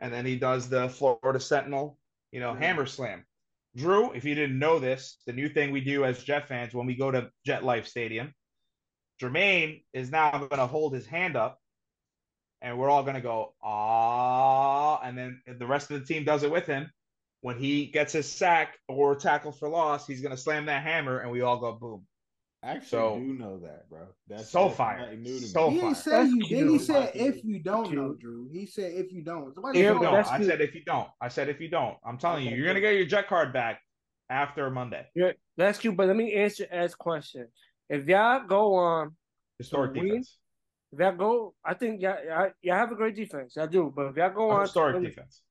and 0.00 0.12
then 0.12 0.26
he 0.26 0.36
does 0.36 0.68
the 0.68 0.88
Florida 0.88 1.40
Seminole, 1.40 1.98
you 2.32 2.40
know, 2.40 2.54
hammer 2.54 2.86
slam. 2.86 3.24
Drew, 3.76 4.12
if 4.12 4.24
you 4.24 4.34
didn't 4.34 4.58
know 4.58 4.78
this, 4.78 5.18
the 5.26 5.32
new 5.32 5.48
thing 5.48 5.70
we 5.70 5.82
do 5.82 6.04
as 6.04 6.22
Jet 6.24 6.48
fans 6.48 6.74
when 6.74 6.86
we 6.86 6.96
go 6.96 7.10
to 7.10 7.30
Jet 7.44 7.62
Life 7.62 7.86
Stadium, 7.86 8.32
Jermaine 9.20 9.82
is 9.92 10.10
now 10.10 10.30
going 10.30 10.48
to 10.48 10.66
hold 10.66 10.94
his 10.94 11.06
hand 11.06 11.36
up, 11.36 11.58
and 12.62 12.78
we're 12.78 12.88
all 12.88 13.02
going 13.02 13.16
to 13.16 13.20
go 13.20 13.54
ah, 13.62 15.00
and 15.02 15.16
then 15.16 15.40
the 15.58 15.66
rest 15.66 15.90
of 15.90 16.00
the 16.00 16.06
team 16.06 16.24
does 16.24 16.42
it 16.42 16.50
with 16.50 16.66
him. 16.66 16.90
When 17.42 17.58
he 17.58 17.86
gets 17.86 18.12
his 18.12 18.30
sack 18.30 18.76
or 18.88 19.14
tackle 19.14 19.52
for 19.52 19.68
loss, 19.68 20.06
he's 20.06 20.22
going 20.22 20.34
to 20.34 20.40
slam 20.40 20.66
that 20.66 20.82
hammer, 20.82 21.18
and 21.18 21.30
we 21.30 21.42
all 21.42 21.58
go 21.58 21.72
boom. 21.72 22.06
I 22.62 22.70
actually 22.70 22.88
So- 22.88 23.18
do 23.18 23.34
know 23.34 23.58
that, 23.60 23.88
bro. 23.88 24.06
That's 24.26 24.48
So 24.50 24.64
that's 24.64 24.76
fire. 24.76 24.98
nothing 25.00 25.22
new 25.22 25.34
to 25.36 25.40
me. 25.42 25.46
So 25.48 25.70
he 25.70 25.76
fire. 25.78 25.88
didn't 25.90 25.96
say 25.98 26.10
That's 26.10 26.30
you. 26.30 26.40
Then 26.40 26.68
he 26.68 26.68
cute. 26.76 26.80
said 26.82 27.10
if 27.14 27.44
you 27.44 27.58
don't 27.62 27.92
know, 27.92 28.14
Drew. 28.14 28.48
He 28.50 28.66
said 28.66 28.92
if 28.94 29.12
you 29.12 29.22
don't. 29.22 29.54
So 29.54 29.68
If 29.68 29.76
you 29.76 29.82
you 29.82 29.88
don't? 29.88 30.02
don't, 30.02 30.26
I 30.26 30.42
said 30.42 30.60
if 30.60 30.74
you 30.74 30.84
don't. 30.84 31.08
I 31.20 31.28
said 31.28 31.48
if 31.48 31.60
you 31.60 31.68
don't. 31.68 31.96
I'm 32.04 32.18
telling 32.18 32.42
you, 32.44 32.48
Okay, 32.50 32.56
you're 32.58 32.66
gonna 32.66 32.80
get 32.80 32.94
your 32.96 33.06
jet 33.06 33.28
card 33.28 33.52
back 33.52 33.82
after 34.30 34.68
Monday. 34.70 35.06
Yeah, 35.14 35.32
that's 35.56 35.78
cute. 35.78 35.96
But 35.96 36.08
let 36.08 36.16
me 36.16 36.34
answer 36.34 36.66
Ed's 36.70 36.94
question. 36.94 37.46
If 37.88 38.06
y'all 38.06 38.44
go 38.46 38.74
on, 38.74 39.16
Historic 39.58 39.94
So 39.94 40.00
we- 40.00 40.08
defense. 40.08 40.38
if 40.92 40.98
y'all 40.98 41.14
go, 41.14 41.54
I 41.64 41.74
think 41.74 42.00
y'all, 42.02 42.22
y'all, 42.24 42.50
y'all 42.62 42.76
have 42.76 42.90
a 42.90 42.96
great 42.96 43.14
defense. 43.16 43.56
I 43.56 43.66
do. 43.66 43.92
But 43.94 44.06
if 44.08 44.16
y'all 44.16 44.30
go 44.30 44.50
A 44.50 44.54
on, 44.54 44.60
historic 44.62 44.94
win, 44.94 45.04
defense, 45.04 45.42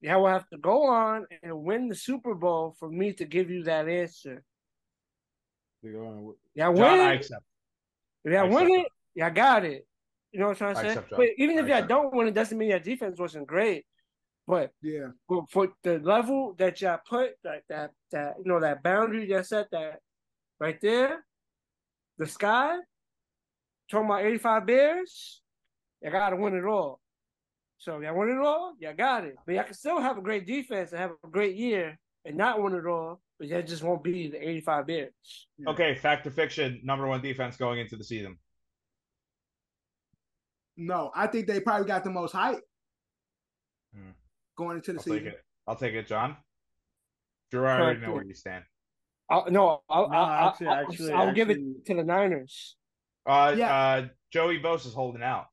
y'all 0.00 0.20
will 0.22 0.28
have 0.28 0.48
to 0.50 0.58
go 0.58 0.84
on 0.86 1.26
and 1.42 1.64
win 1.64 1.88
the 1.88 1.94
Super 1.96 2.34
Bowl 2.34 2.76
for 2.78 2.88
me 2.88 3.12
to 3.14 3.24
give 3.24 3.50
you 3.50 3.64
that 3.64 3.88
answer. 3.88 4.44
They 5.82 5.90
go 5.90 6.06
on 6.06 6.24
with- 6.24 6.36
Y'all 6.54 6.74
John, 6.74 6.98
win 6.98 7.00
I 7.06 7.12
it. 7.12 7.16
accept. 7.16 7.44
If 8.24 8.32
y'all 8.32 8.40
I 8.40 8.44
win 8.44 8.70
accept 8.70 8.86
it, 8.86 8.92
y'all 9.14 9.30
got 9.30 9.64
it. 9.64 9.86
You 10.32 10.40
know 10.40 10.48
what 10.48 10.62
I'm 10.62 10.74
trying 10.74 10.94
to 10.94 10.94
say? 11.02 11.06
But 11.16 11.26
even 11.38 11.58
I 11.58 11.62
if 11.62 11.68
y'all 11.68 11.86
don't 11.86 12.14
win, 12.14 12.28
it 12.28 12.34
doesn't 12.34 12.58
mean 12.58 12.70
your 12.70 12.78
defense 12.80 13.18
wasn't 13.18 13.46
great. 13.46 13.86
But 14.46 14.72
Yeah. 14.82 15.08
for, 15.26 15.46
for 15.50 15.72
the 15.82 15.98
level 16.00 16.54
that 16.58 16.80
y'all 16.80 17.00
put, 17.08 17.32
that 17.44 17.62
that 17.68 17.92
that 18.12 18.36
you 18.38 18.44
know 18.46 18.60
that 18.60 18.82
boundary 18.82 19.26
that 19.26 19.46
set 19.46 19.70
that 19.72 20.00
right 20.58 20.80
there, 20.80 21.24
the 22.16 22.26
sky, 22.26 22.78
talking 23.90 24.06
about 24.06 24.24
85 24.24 24.66
Bears, 24.66 25.42
you 26.02 26.10
gotta 26.10 26.36
win 26.36 26.56
it 26.56 26.64
all. 26.64 27.00
So 27.76 28.00
y'all 28.00 28.16
win 28.16 28.30
it 28.30 28.38
all, 28.38 28.74
y'all 28.80 28.94
got 28.94 29.24
it. 29.24 29.36
But 29.46 29.54
y'all 29.54 29.64
can 29.64 29.74
still 29.74 30.00
have 30.00 30.18
a 30.18 30.22
great 30.22 30.46
defense 30.46 30.92
and 30.92 31.00
have 31.00 31.12
a 31.24 31.28
great 31.28 31.54
year 31.56 31.98
and 32.28 32.36
not 32.36 32.62
win 32.62 32.74
it 32.74 32.86
all, 32.86 33.20
but 33.38 33.48
y'all 33.48 33.62
just 33.62 33.82
won't 33.82 34.04
be 34.04 34.28
the 34.28 34.48
85 34.48 34.86
Bears. 34.86 35.12
Okay, 35.66 35.94
fact 35.94 36.26
or 36.26 36.30
fiction, 36.30 36.78
number 36.84 37.06
one 37.06 37.22
defense 37.22 37.56
going 37.56 37.80
into 37.80 37.96
the 37.96 38.04
season. 38.04 38.38
No, 40.76 41.10
I 41.16 41.26
think 41.26 41.46
they 41.46 41.58
probably 41.60 41.86
got 41.88 42.04
the 42.04 42.10
most 42.10 42.32
hype 42.32 42.60
Hmm. 43.94 44.10
going 44.56 44.76
into 44.76 44.92
the 44.92 44.98
I'll 44.98 45.04
take 45.04 45.12
season. 45.14 45.26
it. 45.28 45.44
I'll 45.66 45.76
take 45.76 45.94
it, 45.94 46.06
John. 46.06 46.36
Drew, 47.50 47.64
I 47.66 47.80
already 47.80 48.00
know 48.00 48.12
where 48.12 48.24
you 48.24 48.34
stand. 48.34 48.64
I'll, 49.30 49.50
no, 49.50 49.82
I'll, 49.88 50.08
No, 50.10 50.16
I'll, 50.16 50.48
actually- 50.50 50.66
I'll, 50.68 50.74
actually- 50.86 51.12
I'll 51.12 51.32
give 51.32 51.48
it 51.50 51.58
to 51.86 51.94
the 51.94 52.04
Niners. 52.04 52.76
Uh, 53.26 53.54
Yeah. 53.56 53.74
uh, 53.74 54.08
Joey 54.30 54.60
Bosa 54.60 54.86
is 54.86 54.94
holding 54.94 55.22
out. 55.22 55.46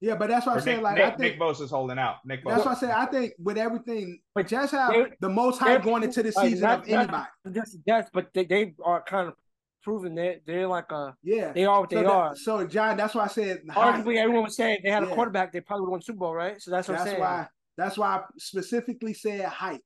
Yeah, 0.00 0.14
but 0.16 0.28
that's 0.28 0.44
what 0.46 0.56
I'm 0.56 0.62
saying. 0.62 0.82
Like 0.82 0.96
Nick, 0.96 1.04
I 1.04 1.10
think 1.10 1.20
Nick 1.20 1.40
Bosa 1.40 1.62
is 1.62 1.70
holding 1.70 1.98
out. 1.98 2.16
Nick 2.26 2.44
that's 2.44 2.62
Bosa. 2.62 2.66
what 2.66 2.76
I 2.76 2.80
say. 2.80 2.92
I 2.92 3.06
think 3.06 3.32
with 3.38 3.56
everything, 3.56 4.20
But 4.34 4.46
Jets 4.48 4.72
have 4.72 4.92
they're- 4.92 5.16
the 5.20 5.28
most 5.28 5.58
hype 5.58 5.82
going 5.84 6.02
into 6.02 6.22
the 6.22 6.32
season 6.32 6.60
not- 6.60 6.80
of 6.82 6.88
anybody. 6.88 7.26
That's 7.46 7.76
that's, 7.86 8.10
but 8.12 8.28
they, 8.34 8.44
they 8.44 8.74
are 8.84 9.02
kind 9.02 9.28
of 9.28 9.34
proven 9.82 10.14
that 10.16 10.42
they're 10.46 10.66
like 10.66 10.92
a 10.92 11.14
Yeah. 11.22 11.52
they 11.52 11.64
are 11.64 11.80
what 11.80 11.90
So, 11.90 11.96
they 11.96 12.02
that- 12.02 12.10
are. 12.12 12.36
so 12.36 12.66
John, 12.66 12.96
that's 12.98 13.14
why 13.14 13.24
I 13.24 13.28
said 13.28 13.62
hype. 13.70 13.94
Arguably, 14.04 14.16
everyone 14.18 14.44
was 14.44 14.56
saying 14.56 14.80
they 14.84 14.90
had 14.90 15.02
a 15.02 15.06
quarterback, 15.14 15.52
they 15.52 15.60
probably 15.60 15.84
would 15.84 15.92
won 15.92 16.02
Super 16.02 16.18
Bowl, 16.18 16.34
right? 16.34 16.60
So 16.60 16.70
that's 16.70 16.88
what 16.88 16.98
I'm 16.98 17.04
That's 17.04 17.10
saying. 17.12 17.20
why. 17.22 17.48
That's 17.78 17.96
why 17.96 18.16
I 18.16 18.22
specifically 18.36 19.14
said 19.14 19.44
hype. 19.46 19.80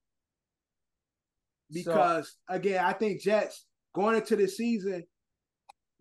Because 1.73 2.37
again, 2.49 2.85
I 2.85 2.93
think 2.95 3.21
Jets 3.21 3.65
going 3.95 4.17
into 4.17 4.35
the 4.37 4.49
season 4.49 5.05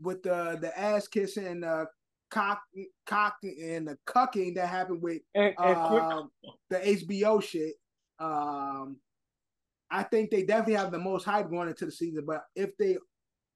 with 0.01 0.23
the 0.23 0.57
the 0.59 0.77
ass 0.79 1.07
kissing 1.07 1.45
and 1.45 1.63
the 1.63 1.85
cock 2.29 2.61
cock 3.05 3.35
and 3.43 3.87
the 3.87 3.97
cucking 4.07 4.55
that 4.55 4.67
happened 4.67 5.01
with 5.01 5.21
and, 5.35 5.53
and 5.57 5.77
um, 5.77 6.31
the 6.69 6.77
HBO 6.77 7.41
shit. 7.41 7.73
Um, 8.19 8.97
I 9.91 10.03
think 10.03 10.29
they 10.29 10.43
definitely 10.43 10.75
have 10.75 10.91
the 10.91 10.99
most 10.99 11.25
hype 11.25 11.49
going 11.49 11.69
into 11.69 11.85
the 11.85 11.91
season. 11.91 12.23
But 12.25 12.43
if 12.55 12.77
they 12.77 12.97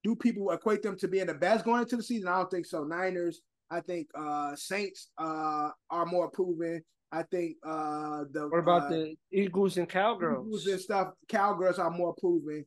do, 0.04 0.16
people 0.16 0.52
equate 0.52 0.82
them 0.82 0.98
to 0.98 1.08
being 1.08 1.28
the 1.28 1.34
best 1.34 1.66
going 1.66 1.82
into 1.82 1.98
the 1.98 2.04
season. 2.04 2.28
I 2.28 2.38
don't 2.38 2.50
think 2.50 2.66
so. 2.66 2.84
Niners, 2.84 3.41
I 3.70 3.82
think 3.82 4.08
uh, 4.18 4.56
Saints 4.56 5.10
uh, 5.18 5.70
are 5.90 6.06
more 6.06 6.30
proven. 6.30 6.84
I 7.12 7.24
think 7.24 7.58
uh, 7.64 8.24
the 8.32 8.48
what 8.50 8.60
about 8.60 8.84
uh, 8.84 8.90
the 8.90 9.16
Eagles 9.32 9.78
and 9.78 9.88
Cowgirls? 9.88 10.48
Eagles 10.48 10.66
and 10.66 10.82
stuff? 10.82 11.10
Cowgirls 11.30 11.78
are 11.78 11.91
more 11.91 12.16
proven. 12.16 12.66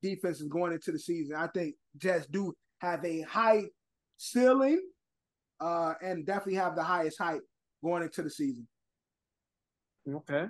Defenses 0.00 0.46
going 0.48 0.72
into 0.72 0.92
the 0.92 0.98
season. 0.98 1.34
I 1.36 1.48
think 1.48 1.74
Jets 1.96 2.26
do 2.26 2.54
have 2.78 3.04
a 3.04 3.22
high 3.22 3.64
ceiling, 4.16 4.80
uh, 5.60 5.94
and 6.02 6.26
definitely 6.26 6.54
have 6.54 6.76
the 6.76 6.82
highest 6.82 7.18
hype 7.18 7.42
going 7.82 8.02
into 8.02 8.22
the 8.22 8.30
season. 8.30 8.66
Okay. 10.08 10.46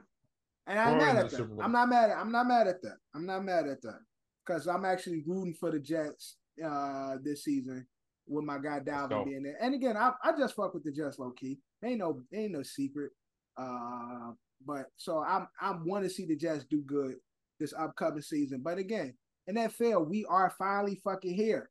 And 0.66 0.78
I'm 0.78 0.94
Or 0.94 0.98
mad 0.98 1.16
at 1.16 1.30
that. 1.30 1.48
I'm 1.60 1.72
not 1.72 1.88
mad. 1.88 2.10
At, 2.10 2.18
I'm 2.18 2.32
not 2.32 2.46
mad 2.46 2.66
at 2.66 2.82
that. 2.82 2.96
I'm 3.14 3.26
not 3.26 3.44
mad 3.44 3.66
at 3.68 3.82
that 3.82 4.00
because 4.44 4.66
I'm 4.66 4.84
actually 4.84 5.22
rooting 5.26 5.54
for 5.54 5.70
the 5.70 5.78
Jets 5.78 6.36
uh, 6.64 7.16
this 7.22 7.44
season 7.44 7.86
with 8.26 8.44
my 8.44 8.58
guy 8.58 8.80
go. 8.80 8.92
Dalvin 8.92 9.24
being 9.24 9.42
there. 9.42 9.56
And 9.60 9.74
again, 9.74 9.96
I, 9.96 10.12
I 10.22 10.32
just 10.36 10.56
fuck 10.56 10.74
with 10.74 10.84
the 10.84 10.92
Jets 10.92 11.18
low 11.18 11.30
key. 11.30 11.58
Ain't 11.84 11.98
no 11.98 12.22
ain't 12.34 12.52
no 12.52 12.62
secret. 12.62 13.12
Uh, 13.56 14.32
but 14.66 14.86
so 14.96 15.22
I'm 15.22 15.48
I 15.60 15.74
want 15.84 16.04
to 16.04 16.10
see 16.10 16.26
the 16.26 16.36
Jets 16.36 16.64
do 16.64 16.82
good 16.82 17.16
this 17.60 17.72
upcoming 17.78 18.22
season. 18.22 18.60
But 18.62 18.78
again, 18.78 19.14
in 19.46 19.54
NFL, 19.54 20.08
we 20.08 20.24
are 20.28 20.52
finally 20.58 21.00
fucking 21.04 21.34
here. 21.34 21.70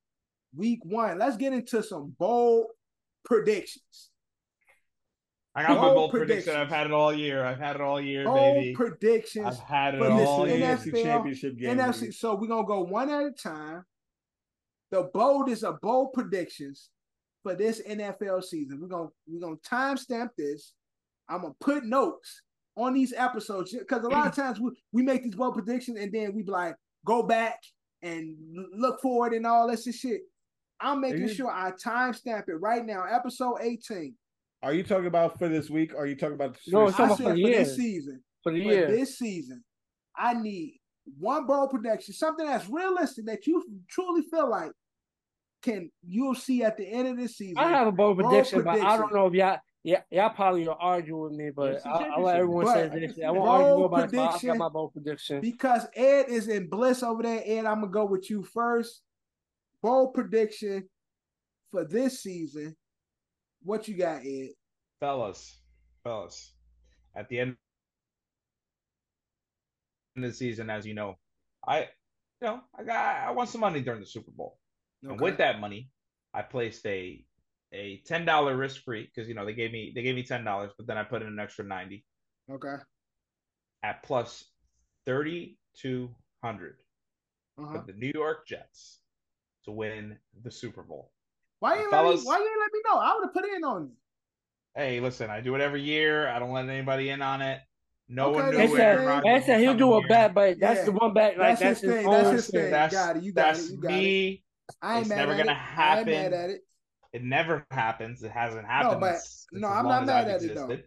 Week 0.56 0.80
one. 0.84 1.20
Let's 1.20 1.38
get 1.38 1.54
into 1.54 1.84
some 1.84 2.16
bold 2.18 2.68
predictions. 3.26 4.12
I 5.58 5.64
got 5.64 5.78
my 5.78 5.88
Bold 5.94 6.12
prediction. 6.12 6.54
I've 6.56 6.68
had 6.70 6.88
it 6.88 6.92
all 6.92 7.14
year. 7.14 7.46
I've 7.46 7.60
had 7.60 7.78
it 7.78 7.82
all 7.82 8.00
year, 8.02 8.26
Bold 8.26 8.56
baby. 8.56 8.76
predictions. 8.76 9.46
I've 9.46 9.60
had 9.60 9.96
it 9.96 10.02
All 10.02 10.46
year. 10.48 10.58
NFL 10.78 11.04
championship 11.04 11.58
game. 11.58 11.78
NFC. 11.78 12.14
So 12.14 12.36
we're 12.36 12.48
gonna 12.48 12.68
go 12.68 12.82
one 12.82 13.10
at 13.10 13.24
a 13.24 13.32
time. 13.32 13.86
The 14.92 15.04
boldest 15.14 15.64
of 15.64 15.80
bold 15.82 16.12
predictions 16.14 16.90
for 17.42 17.56
this 17.56 17.82
NFL 17.82 18.44
season. 18.44 18.82
We're 18.82 18.90
gonna 18.90 19.10
we're 19.28 19.40
gonna 19.40 19.56
timestamp 19.58 20.30
this. 20.38 20.74
I'm 21.30 21.42
gonna 21.42 21.54
put 21.62 21.86
notes 21.86 22.42
on 22.76 22.94
these 22.94 23.14
episodes 23.14 23.74
because 23.74 24.04
a 24.04 24.10
lot 24.10 24.28
of 24.28 24.36
times 24.36 24.60
we, 24.60 24.72
we 24.92 25.04
make 25.04 25.24
these 25.24 25.36
bold 25.36 25.54
predictions 25.54 25.98
and 25.98 26.12
then 26.12 26.36
we 26.36 26.44
be 26.44 26.52
like 26.52 26.76
go 27.06 27.24
back 27.24 27.62
and 28.02 28.36
look 28.76 29.02
forward 29.02 29.32
and 29.34 29.48
all 29.48 29.70
this 29.70 29.86
and 29.86 29.96
shit. 29.96 30.22
I'm 30.80 31.02
making 31.02 31.22
you- 31.22 31.28
sure 31.34 31.50
I 31.50 31.72
timestamp 31.72 32.50
it 32.50 32.56
right 32.56 32.86
now. 32.86 33.04
Episode 33.10 33.58
18. 33.62 34.16
Are 34.64 34.74
you 34.74 34.84
talking 34.84 35.06
about 35.08 35.38
for 35.38 35.48
this 35.48 35.70
week? 35.70 35.94
Or 35.94 36.00
are 36.00 36.06
you 36.08 36.16
talking 36.16 36.36
about 36.36 36.54
the 36.56 36.72
No, 36.72 36.88
it's 36.88 36.96
I 36.96 36.98
said 36.98 37.06
about 37.06 37.18
for 37.18 37.24
for 37.24 37.30
the 37.34 37.40
year. 37.40 37.60
this 37.60 37.76
season. 37.76 38.24
for 38.44 38.52
the 38.52 38.64
for 38.64 38.72
year. 38.74 38.88
this 38.92 39.18
season, 39.18 39.64
I 40.18 40.34
need 40.34 40.80
one 41.20 41.46
bold 41.46 41.70
prediction, 41.72 42.14
something 42.14 42.46
that's 42.46 42.68
realistic 42.70 43.26
that 43.28 43.46
you 43.46 43.64
truly 43.90 44.24
feel 44.24 44.50
like 44.50 44.72
can 45.62 45.92
you'll 46.06 46.36
see 46.36 46.64
at 46.64 46.78
the 46.78 46.86
end 46.88 47.08
of 47.08 47.18
this 47.18 47.38
season. 47.38 47.58
I 47.58 47.70
have 47.70 47.88
a 47.88 47.92
bold 47.92 48.18
Bold 48.18 48.32
prediction, 48.32 48.64
but 48.64 48.82
I 48.82 48.98
don't 48.98 49.14
know 49.14 49.28
if 49.28 49.34
y'all, 49.34 49.58
yeah, 49.84 50.02
y'all 50.12 50.30
probably 50.32 50.68
will 50.68 50.78
argue 50.80 51.18
with 51.24 51.34
me, 51.34 51.52
but 51.56 51.86
I'll, 51.86 52.14
I'll 52.14 52.22
let 52.24 52.38
everyone 52.38 52.68
say 52.68 52.90
But 52.90 53.00
this. 53.02 53.20
I 53.26 53.30
won't 53.32 53.48
argue 53.48 53.68
bold 53.68 53.82
nobody. 53.82 54.02
but 54.18 54.20
I 54.20 54.26
prediction- 54.28 54.50
got 54.50 54.58
my 54.58 54.70
bold 54.70 54.94
prediction. 54.94 55.42
because 55.42 55.88
Ed 55.96 56.26
is 56.30 56.48
in 56.48 56.70
bliss 56.70 57.04
over 57.04 57.22
there. 57.24 57.42
Ed, 57.46 57.66
I'm 57.66 57.82
gonna 57.82 57.88
go 57.88 58.06
with 58.06 58.30
you 58.30 58.44
first. 58.44 59.02
Bold 59.86 60.16
prediction 60.16 60.90
for 61.70 61.86
this 61.86 62.24
season. 62.24 62.76
What 63.62 63.88
you 63.88 63.96
got, 63.96 64.26
Ed? 64.26 64.50
fellas, 65.00 65.60
fellas, 66.04 66.54
at 67.16 67.30
the 67.30 67.40
end 67.42 67.56
of 70.16 70.24
the 70.24 70.34
season, 70.34 70.72
as 70.72 70.88
you 70.88 70.96
know, 70.96 71.14
I, 71.68 71.82
you 71.82 72.48
know, 72.48 72.62
I 72.76 72.84
got, 72.84 73.28
I 73.28 73.30
won 73.30 73.46
some 73.46 73.62
money 73.62 73.80
during 73.82 74.00
the 74.00 74.08
Super 74.08 74.32
Bowl, 74.32 74.58
and 75.04 75.22
with 75.22 75.38
that 75.38 75.60
money, 75.60 75.92
I 76.34 76.42
placed 76.42 76.84
a, 76.88 77.24
a 77.72 78.02
ten 78.08 78.26
dollar 78.26 78.58
risk 78.58 78.82
free 78.84 79.04
because 79.14 79.30
you 79.30 79.36
know 79.36 79.46
they 79.46 79.54
gave 79.54 79.72
me, 79.72 79.92
they 79.94 80.02
gave 80.02 80.16
me 80.16 80.24
ten 80.24 80.44
dollars, 80.44 80.72
but 80.80 80.88
then 80.88 80.98
I 80.98 81.04
put 81.04 81.22
in 81.22 81.28
an 81.28 81.40
extra 81.40 81.64
ninety 81.64 82.04
Okay. 82.52 82.78
at 83.84 84.02
plus 84.02 84.46
thirty 85.06 85.60
two 85.78 86.10
hundred 86.44 86.78
Uh-huh. 87.60 87.72
for 87.72 87.84
the 87.86 87.94
New 87.94 88.12
York 88.16 88.48
Jets 88.48 89.02
to 89.66 89.72
win 89.72 90.18
the 90.44 90.52
Super 90.52 90.82
Bowl. 90.84 91.12
Why 91.60 91.76
you 91.76 91.82
ain't 91.84 91.92
let 91.92 92.04
me, 92.06 92.22
why 92.24 92.38
you 92.38 92.44
ain't 92.46 92.60
let 92.60 92.72
me 92.74 92.80
know? 92.88 92.98
I 93.00 93.16
would 93.16 93.24
have 93.26 93.34
put 93.34 93.46
in 93.46 93.64
on 93.64 93.84
you. 93.86 93.92
Hey, 94.76 95.00
listen, 95.00 95.30
I 95.30 95.42
do 95.42 95.56
it 95.56 95.62
every 95.62 95.82
year. 95.82 96.28
I 96.28 96.40
don't 96.40 96.52
let 96.52 96.68
anybody 96.68 97.10
in 97.10 97.22
on 97.22 97.42
it. 97.42 97.60
No 98.08 98.30
one 98.30 98.52
knew 98.52 98.58
They 98.58 98.68
that's 98.68 98.80
Aaron 98.80 98.98
said, 98.98 99.08
Rodgers 99.08 99.46
they 99.48 99.54
was 99.54 99.62
he'll 99.64 99.74
do 99.74 99.94
a 99.94 100.00
here. 100.00 100.08
bet, 100.10 100.34
but 100.36 100.60
that's 100.60 100.80
Yeah. 100.80 100.86
the 100.86 100.92
one 100.92 101.14
bet. 101.14 101.38
Like 101.38 101.60
That's 101.60 101.62
that's, 101.62 101.82
his 101.82 101.92
his, 101.92 102.02
thing, 102.04 102.12
that's 102.12 102.30
his 102.32 102.46
shit. 102.46 102.54
thing. 102.54 102.72
That's 102.72 102.94
got 102.94 103.18
it, 103.18 103.24
you 103.24 103.32
got 103.34 103.46
that's 103.46 103.68
it, 103.68 103.72
you 103.72 103.78
got 103.82 103.92
me. 103.92 104.44
I 104.82 104.92
ain't 104.94 105.02
It's 105.02 105.10
mad 105.10 105.16
never 105.18 105.32
at 105.32 105.38
gonna 105.38 105.52
it. 105.52 105.56
I 105.56 105.60
ain't 106.00 106.08
happen. 106.08 106.14
mad 106.14 106.34
at 106.34 106.50
it. 106.52 106.62
It 107.14 107.24
never 107.24 107.66
happens. 107.72 108.22
It 108.24 108.32
hasn't 108.32 108.66
happened. 108.68 109.00
but- 109.00 109.16
since 109.18 109.48
no, 109.54 109.70
as 109.70 109.74
I'm 109.78 109.86
not 109.88 110.06
mad 110.06 110.28
I've 110.28 110.36
at 110.36 110.44
it, 110.44 110.56
though. 110.56 110.78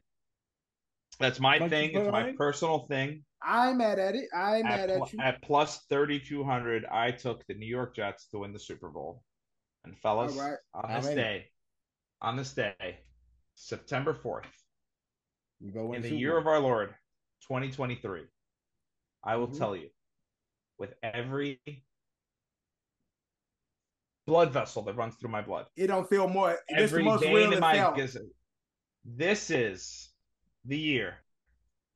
That's 1.19 1.41
my 1.41 1.59
Don't 1.59 1.71
thing. 1.71 1.91
It's 1.95 2.13
my 2.13 2.29
on? 2.29 2.37
personal 2.37 2.87
thing. 2.87 3.25
I 3.43 3.69
ain't 3.69 3.79
mad 3.79 3.99
at 3.99 4.15
it. 4.15 4.29
I 4.35 4.57
ain't 4.57 4.67
mad 4.67 4.91
At, 4.91 5.03
at 5.03 5.13
you. 5.13 5.21
at 5.21 5.43
plus 5.43 5.85
thirty 5.89 6.19
two 6.19 6.45
hundred, 6.45 6.85
I 6.87 7.11
took 7.13 7.47
the 7.47 7.55
New 7.55 7.67
York 7.67 7.95
Jets 7.95 8.27
to 8.29 8.39
win 8.41 8.53
the 8.53 8.59
Super 8.59 8.89
Bowl. 8.89 9.23
And 9.85 9.97
fellas, 9.99 10.37
All 10.37 10.43
right. 10.43 10.59
on 10.75 10.91
I'm 10.91 11.03
this 11.03 11.11
in. 11.11 11.17
day, 11.17 11.47
on 12.21 12.37
this 12.37 12.53
day, 12.53 12.99
September 13.55 14.13
fourth, 14.15 14.47
You 15.61 15.73
go 15.73 15.93
in 15.93 16.03
the 16.03 16.09
Super 16.09 16.19
year 16.21 16.31
Bowl. 16.33 16.41
of 16.41 16.47
our 16.49 16.59
Lord, 16.61 16.95
2023, 17.43 18.27
I 19.25 19.37
will 19.37 19.49
Mhm. 19.49 19.59
tell 19.59 19.77
you, 19.77 19.91
with 20.79 20.95
every 21.03 21.61
blood 24.27 24.53
vessel 24.53 24.83
that 24.83 24.95
runs 24.95 25.15
through 25.17 25.31
my 25.31 25.41
blood, 25.43 25.67
It 25.77 25.87
don't 25.87 26.09
feel 26.09 26.29
more. 26.29 26.51
This 26.51 26.91
the 26.91 26.99
every 26.99 27.03
most 27.05 27.23
vein 27.23 27.35
real 27.35 27.53
in 27.55 27.61
my 27.61 27.93
gizzard, 27.95 28.31
this 29.05 29.51
is 29.51 30.13
the 30.65 30.79
year 30.79 31.25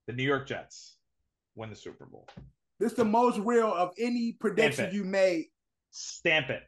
the 0.07 0.13
New 0.13 0.23
York 0.23 0.47
Jets 0.47 0.97
win 1.55 1.71
the 1.71 1.77
Super 1.77 2.07
Bowl. 2.07 2.27
This 2.79 2.93
is 2.93 2.97
the 2.97 3.05
most 3.05 3.39
real 3.39 3.73
of 3.73 3.91
any 3.99 4.37
prediction 4.41 4.93
you 4.95 5.05
made. 5.05 5.47
Stamp 5.91 6.49
it, 6.51 6.63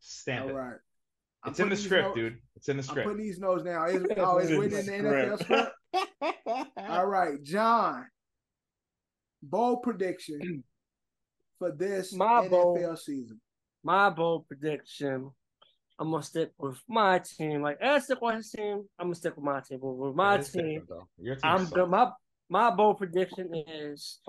stamp 0.00 0.44
All 0.44 0.50
it. 0.50 0.54
right. 0.54 0.76
I'm 1.44 1.50
It's 1.50 1.60
in 1.60 1.68
the 1.68 1.76
script, 1.76 2.08
notes- 2.08 2.16
dude. 2.16 2.38
It's 2.56 2.68
in 2.68 2.76
the 2.76 2.82
script. 2.82 2.98
I'm 2.98 3.02
script. 3.04 3.16
putting 3.16 3.26
these 3.26 3.38
notes 3.40 3.64
now. 3.64 3.84
It's, 3.84 4.04
oh, 4.16 4.38
it's 4.38 4.50
in 4.50 4.58
written 4.60 4.78
in 4.94 5.04
the 5.04 5.10
the 5.10 5.16
NFL 5.16 5.42
script. 5.42 5.72
script. 6.20 6.68
All 6.88 7.06
right, 7.06 7.42
John. 7.42 8.06
Bold 9.42 9.82
prediction 9.82 10.62
for 11.58 11.72
this 11.72 12.14
My 12.14 12.42
NFL 12.42 12.50
bold- 12.50 12.98
season. 12.98 13.40
My 13.84 14.10
bold 14.10 14.46
prediction. 14.46 15.30
I'm 15.98 16.10
gonna 16.10 16.22
stick 16.22 16.52
with 16.58 16.78
my 16.88 17.18
team. 17.20 17.62
Like 17.62 17.82
I 17.82 17.98
stick 17.98 18.20
with 18.22 18.36
his 18.36 18.50
team. 18.50 18.84
I'm 18.98 19.06
gonna 19.06 19.14
stick 19.16 19.36
with 19.36 19.44
my 19.44 19.60
team. 19.60 19.78
But 19.82 19.88
with 19.92 20.14
my 20.14 20.38
team. 20.38 20.86
Your 21.18 21.34
team 21.36 21.40
I'm 21.44 21.58
sucks. 21.60 21.72
good. 21.72 21.88
My 21.90 22.10
my 22.52 22.70
bold 22.70 22.98
prediction 22.98 23.48
is 23.66 24.20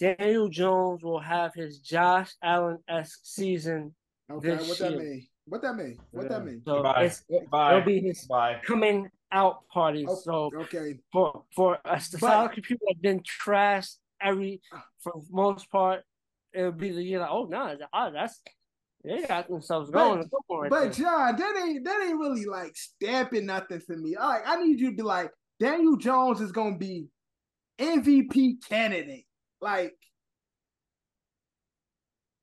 Daniel 0.00 0.48
Jones 0.48 1.02
will 1.02 1.20
have 1.20 1.52
his 1.54 1.78
Josh 1.80 2.32
Allen 2.42 2.78
esque 2.88 3.20
season. 3.22 3.94
Okay, 4.30 4.56
This 4.56 4.68
what 4.68 4.78
that 4.78 4.90
year. 4.92 5.00
mean? 5.00 5.26
What 5.44 5.60
that 5.62 5.74
mean? 5.76 5.98
What 6.10 6.28
that 6.30 6.44
mean? 6.44 6.62
So 6.66 6.76
Goodbye. 6.76 7.04
it's, 7.04 7.22
It'll 7.28 7.82
be 7.82 8.00
his 8.00 8.26
Bye. 8.26 8.60
coming 8.66 9.08
out 9.30 9.68
party. 9.68 10.06
Oh, 10.08 10.14
So 10.14 10.50
Okay, 10.62 10.98
for 11.12 11.44
for 11.54 11.74
a 11.84 11.96
But- 11.96 12.00
solid 12.02 12.52
computer 12.52 12.82
that 12.88 13.02
been 13.02 13.20
trashed 13.20 13.96
every 14.22 14.62
for 15.02 15.12
the 15.14 15.26
most 15.30 15.70
part, 15.70 16.02
it'll 16.54 16.72
be 16.72 16.90
the 16.92 17.02
year 17.02 17.20
like, 17.20 17.30
oh 17.30 17.44
no, 17.44 17.76
oh, 17.78 17.86
ah, 17.92 18.08
that's 18.10 18.42
they 19.04 19.22
got 19.26 19.48
themselves 19.48 19.90
But- 19.90 19.98
going. 19.98 20.28
Go 20.28 20.38
for 20.48 20.68
but 20.70 20.80
then. 20.84 20.92
John, 20.94 21.36
that 21.36 21.62
ain't 21.62 21.84
that 21.84 22.02
ain't 22.06 22.18
really 22.18 22.46
like 22.46 22.74
stamping 22.74 23.44
nothing 23.44 23.80
for 23.80 23.96
me. 23.98 24.16
All 24.16 24.30
right, 24.32 24.42
I 24.46 24.64
need 24.64 24.80
you 24.80 24.90
to 24.92 24.96
be 24.96 25.02
like 25.02 25.30
Daniel 25.60 25.96
Jones 25.96 26.40
is 26.40 26.52
gonna 26.52 26.78
be 26.78 27.06
MVP 27.78 28.62
candidate. 28.68 29.24
Like, 29.60 29.94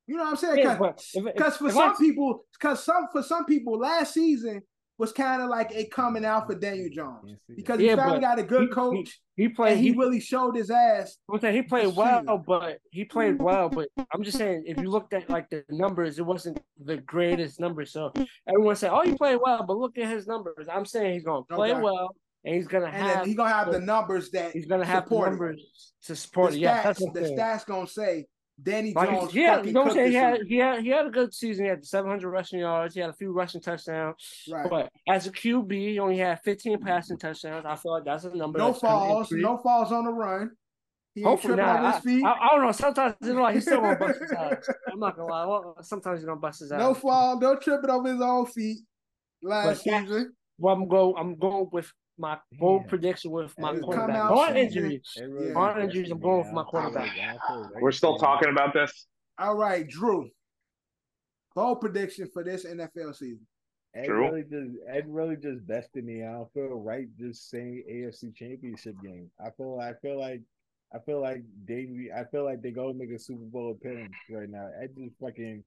you 0.07 0.17
know 0.17 0.23
what 0.23 0.29
I'm 0.31 0.35
saying? 0.37 0.55
Because 0.57 0.77
but 0.79 1.05
if- 1.13 1.25
if- 1.27 1.33
Because 1.33 1.57
for 1.57 1.67
if 1.67 1.73
some 1.73 1.91
I- 1.91 1.95
people, 1.97 2.45
because 2.53 2.83
some 2.83 3.07
for 3.11 3.23
some 3.23 3.45
people, 3.45 3.77
last 3.79 4.13
season 4.13 4.61
was 4.99 5.11
kind 5.11 5.41
of 5.41 5.49
like 5.49 5.71
a 5.73 5.85
coming 5.85 6.23
out 6.23 6.45
for 6.45 6.55
Daniel 6.55 6.87
Jones 6.93 7.35
because 7.55 7.79
he 7.79 7.87
Yeah, 7.87 7.95
finally 7.95 8.19
got 8.19 8.37
a 8.37 8.43
good 8.43 8.63
he- 8.63 8.67
coach 8.67 9.19
he 9.35 9.49
played, 9.49 9.71
and 9.73 9.81
he, 9.81 9.91
he, 9.91 9.97
really 9.97 10.19
showed 10.19 10.55
his 10.55 10.69
ass. 10.69 11.17
I'm 11.31 11.39
saying 11.39 11.55
he 11.55 11.61
played 11.63 11.95
well, 11.95 12.19
season. 12.21 12.43
but 12.45 12.77
he 12.91 13.03
played 13.05 13.41
well. 13.41 13.69
But 13.69 13.89
I'm 14.13 14.21
just 14.23 14.37
saying, 14.37 14.63
if 14.67 14.79
you 14.79 14.89
looked 14.91 15.13
at 15.13 15.29
like 15.29 15.49
the 15.49 15.63
numbers, 15.69 16.19
it 16.19 16.25
wasn't 16.25 16.61
the 16.77 16.97
greatest 16.97 17.59
numbers. 17.59 17.91
So 17.91 18.11
everyone 18.47 18.75
said, 18.75 18.91
"Oh, 18.91 19.01
he 19.01 19.15
played 19.15 19.39
well," 19.41 19.63
but 19.65 19.77
look 19.77 19.97
at 19.97 20.07
his 20.09 20.27
numbers. 20.27 20.67
I'm 20.69 20.85
saying 20.85 21.13
he's 21.13 21.23
going 21.23 21.43
to 21.49 21.55
play 21.55 21.71
Okay. 21.71 21.81
well, 21.81 22.15
and 22.45 22.55
he's 22.55 22.67
going 22.67 22.83
to 22.83 22.89
And 22.89 22.97
have 23.07 23.17
then 23.19 23.27
he 23.27 23.35
gonna 23.35 23.49
have 23.53 23.67
the 23.67 23.79
the- 23.79 23.85
numbers 23.85 24.29
that 24.31 24.51
he's 24.51 24.65
going 24.65 24.81
to 24.81 24.85
have 24.87 25.03
the 25.03 25.09
support 25.09 25.29
numbers 25.29 25.93
to 26.05 26.11
The 26.13 26.15
support 26.15 26.53
it. 26.53 26.59
Yeah, 26.59 26.83
that's 26.83 27.01
stats, 27.01 27.13
the 27.13 27.19
stats 27.21 27.65
gonna 27.65 27.87
say 27.87 28.25
Danny 28.61 28.93
Like, 28.93 29.09
Jones. 29.09 29.33
yeah, 29.33 29.55
fucking 29.55 29.67
you 29.67 29.73
know 29.73 29.81
what 29.81 29.89
I'm 29.91 29.95
saying? 29.95 30.11
He 30.11 30.15
had, 30.17 30.39
he 30.47 30.57
had 30.57 30.79
he 30.81 30.89
had 30.89 31.07
a 31.07 31.09
good 31.09 31.33
season. 31.33 31.65
He 31.65 31.69
had 31.69 31.83
700 31.85 32.29
rushing 32.29 32.59
yards. 32.59 32.93
He 32.93 33.01
had 33.01 33.09
a 33.09 33.13
few 33.13 33.31
rushing 33.31 33.61
touchdowns. 33.61 34.15
right. 34.51 34.69
But 34.69 34.89
as 35.09 35.25
a 35.25 35.31
QB, 35.31 35.71
he 35.71 35.97
only 35.99 36.17
had 36.19 36.39
15 36.41 36.79
passing 36.79 37.17
touchdowns. 37.17 37.65
I 37.65 37.75
feel 37.77 37.93
like 37.93 38.03
that's 38.05 38.25
a 38.25 38.35
number. 38.35 38.59
No 38.59 38.71
falls, 38.73 39.31
no 39.31 39.57
falls 39.57 39.91
on 39.91 40.05
the 40.05 40.11
run. 40.11 40.51
He 41.15 41.21
Hopefully 41.21 41.55
not. 41.57 41.83
his 41.85 41.95
I, 41.95 41.99
feet. 42.01 42.25
I, 42.25 42.31
I 42.31 42.47
don't 42.51 42.65
know. 42.65 42.71
Sometimes 42.71 43.15
you 43.21 43.33
know, 43.33 43.41
like 43.43 43.55
he's 43.55 43.63
still 43.65 43.81
gonna 43.81 43.95
bust 43.95 44.19
his 44.19 44.31
ass. 44.31 44.69
I'm 44.91 44.99
not 44.99 45.15
gonna 45.15 45.31
lie. 45.31 45.45
Well, 45.45 45.77
Sometimes 45.81 46.19
he's 46.19 46.25
gonna 46.25 46.39
bust 46.39 46.59
his 46.59 46.71
ass. 46.71 46.79
no 46.79 46.93
fall, 46.93 47.39
no 47.39 47.55
tripping 47.55 47.89
over 47.89 48.11
his 48.11 48.21
own 48.21 48.45
feet 48.47 48.79
last 49.41 49.65
But 49.65 49.91
that- 49.91 50.01
season. 50.07 50.33
Well, 50.59 50.75
I'm 50.75 50.87
go. 50.87 51.15
I'm 51.15 51.35
going 51.37 51.69
with 51.71 51.91
my 52.23 52.39
bold 52.53 52.83
Yeah. 52.83 52.89
prediction 52.89 53.31
with 53.31 53.57
my 53.59 53.77
quarterback. 53.77 54.07
come 54.07 54.15
out 54.15 54.35
Barring 54.35 54.69
season. 54.69 54.83
injuries. 54.83 55.13
It 55.17 55.23
really 55.25 55.51
Yeah. 55.51 55.79
Injuries, 55.83 56.11
I'm 56.11 56.19
going 56.19 56.43
for 56.45 56.53
my 56.53 56.63
quarterback. 56.63 57.09
like- 57.17 57.19
I 57.19 57.37
feel 57.47 57.61
like 57.73 57.81
We're 57.81 57.91
still 57.91 58.17
talking 58.17 58.49
about 58.49 58.73
this. 58.73 59.07
All 59.37 59.55
right, 59.55 59.85
Drew. 59.87 60.29
Bold 61.55 61.81
prediction 61.81 62.27
for 62.33 62.43
this 62.43 62.65
NFL 62.65 63.13
season. 63.13 63.45
Ed 63.95 64.05
True. 64.05 64.21
really 64.25 64.43
just 64.43 64.71
Ed 64.87 65.05
really 65.07 65.35
just 65.35 65.67
bested 65.67 66.03
me. 66.03 66.23
I 66.23 66.31
don't 66.31 66.51
feel 66.53 66.69
right 66.79 67.07
just 67.15 67.49
saying 67.49 67.83
AFC 67.87 68.31
championship 68.33 68.95
game. 69.03 69.29
I 69.39 69.51
feel 69.51 69.79
I 69.79 69.93
feel 70.01 70.19
like 70.19 70.41
I 70.95 70.99
feel 70.99 71.21
like 71.21 71.43
they 71.65 72.09
I 72.15 72.23
feel 72.31 72.43
like 72.43 72.61
they 72.63 72.71
go 72.71 72.91
make 72.93 73.11
a 73.11 73.19
Super 73.19 73.45
Bowl 73.45 73.71
appearance 73.71 74.15
right 74.31 74.49
now. 74.49 74.67
Ed 74.81 74.95
just 74.97 75.15
fucking 75.19 75.63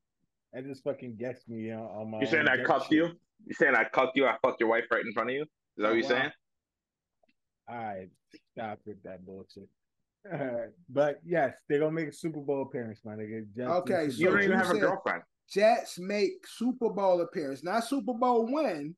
Ed 0.54 0.64
just 0.66 0.82
fucking 0.82 1.16
guessed 1.16 1.48
me 1.48 1.70
on, 1.70 1.82
on 1.82 2.10
my 2.10 2.20
You 2.20 2.26
saying 2.26 2.48
I 2.48 2.56
guess 2.56 2.66
cucked 2.66 2.84
shit. 2.86 2.92
you? 2.94 3.04
You 3.46 3.54
saying 3.54 3.74
I 3.76 3.84
cucked 3.84 4.16
you? 4.16 4.26
I 4.26 4.36
fucked 4.42 4.58
your 4.60 4.70
wife 4.70 4.86
right 4.90 5.04
in 5.04 5.12
front 5.12 5.30
of 5.30 5.34
you? 5.36 5.42
Is 5.42 5.48
that 5.76 5.84
Oh, 5.84 5.88
what 5.90 5.94
you're 5.98 6.02
wow. 6.04 6.08
saying? 6.22 6.32
All 7.68 7.76
right, 7.76 8.08
stop 8.52 8.78
with 8.86 9.02
that 9.02 9.24
bullshit. 9.24 9.68
Alright, 10.30 10.70
But 10.88 11.20
yes, 11.24 11.54
they're 11.68 11.78
gonna 11.80 11.92
make 11.92 12.08
a 12.08 12.12
Super 12.12 12.40
Bowl 12.40 12.62
appearance, 12.62 13.00
my 13.04 13.14
nigga. 13.14 13.46
Just 13.54 13.68
Okay, 13.68 14.10
so 14.10 14.16
You 14.18 14.26
don't 14.26 14.38
even 14.42 14.50
you 14.52 14.56
have 14.56 14.70
a 14.70 14.78
girlfriend. 14.78 15.22
Jets 15.50 15.98
make 15.98 16.46
Super 16.46 16.90
Bowl 16.90 17.20
appearance, 17.20 17.62
not 17.62 17.84
Super 17.84 18.12
Bowl 18.14 18.46
win. 18.52 18.94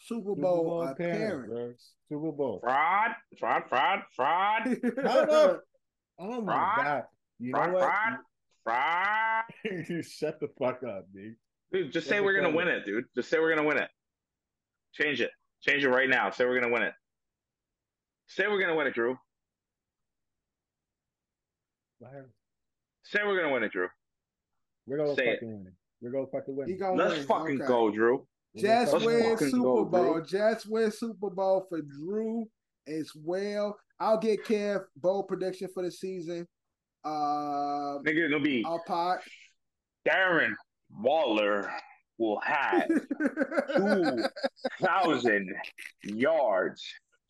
Super 0.00 0.30
Super 0.30 0.40
Bowl, 0.40 0.64
Bowl 0.64 0.82
appearance. 0.88 1.92
Super 2.08 2.32
Bowl. 2.32 2.60
Fraud, 2.62 3.10
fraud, 3.38 3.62
fraud, 3.68 4.00
fraud, 4.14 4.62
Oh 6.20 6.40
my 6.40 6.52
Fraud. 6.52 6.76
god. 6.84 7.02
You 7.38 7.52
know 7.52 7.58
fraud, 7.58 7.72
what? 7.72 7.82
fraud, 8.64 9.44
fraud. 9.64 10.04
Shut 10.04 10.40
the 10.40 10.48
fuck 10.58 10.82
up, 10.84 11.06
dude. 11.12 11.36
Dude, 11.72 11.92
just 11.92 12.06
Shut 12.06 12.16
say 12.16 12.20
we're 12.20 12.34
gonna 12.34 12.48
fuck 12.48 12.56
win 12.56 12.68
it, 12.68 12.84
dude. 12.84 13.04
Just 13.14 13.28
say 13.30 13.38
we're 13.38 13.54
gonna 13.54 13.66
win 13.66 13.78
it. 13.78 13.88
Change 14.94 15.20
it. 15.20 15.30
Change 15.62 15.84
it 15.84 15.88
right 15.90 16.08
now. 16.08 16.30
Say 16.30 16.44
we're 16.44 16.58
gonna 16.60 16.72
win 16.72 16.82
it. 16.82 16.94
Say 18.28 18.46
we're 18.46 18.60
gonna 18.60 18.76
win 18.76 18.86
it, 18.86 18.94
Drew. 18.94 19.16
Say 23.04 23.20
we're 23.24 23.36
gonna 23.40 23.52
win 23.52 23.62
it, 23.64 23.72
Drew. 23.72 23.88
We're 24.86 24.98
gonna 24.98 25.14
Say 25.14 25.28
it. 25.28 25.34
fucking 25.36 25.48
win 25.52 25.66
it. 25.66 25.72
We're 26.00 26.10
gonna 26.12 26.26
fucking 26.26 26.56
win 26.56 26.70
it. 26.70 26.78
gonna 26.78 26.94
Let's 27.02 27.14
win. 27.18 27.26
fucking 27.26 27.56
Okay. 27.62 27.66
go, 27.68 27.90
Drew. 27.90 28.26
We're 28.54 28.62
gonna 28.62 28.68
Jets 28.84 28.92
fucking 28.92 29.06
Let's 29.08 29.40
win 29.40 29.50
Super 29.50 29.62
go, 29.62 29.84
Bowl. 29.84 30.14
Drew. 30.14 30.24
Jets 30.26 30.66
win 30.66 30.90
Super 30.92 31.30
Bowl 31.30 31.66
for 31.68 31.80
Drew 31.82 32.46
as 32.86 33.10
well. 33.16 33.78
I'll 34.00 34.18
get 34.18 34.44
Kev 34.44 34.84
bold 34.96 35.28
prediction 35.28 35.68
for 35.74 35.82
the 35.82 35.90
season. 35.90 36.46
Uh, 37.04 37.98
Nigga, 38.04 38.26
it'll 38.26 38.40
be 38.40 38.62
I'll 38.66 38.82
pot. 38.86 39.20
Darren 40.06 40.52
Waller 40.90 41.70
will 42.18 42.40
have 42.40 42.86
two 43.76 44.24
thousand 44.80 45.54
yards, 46.04 46.84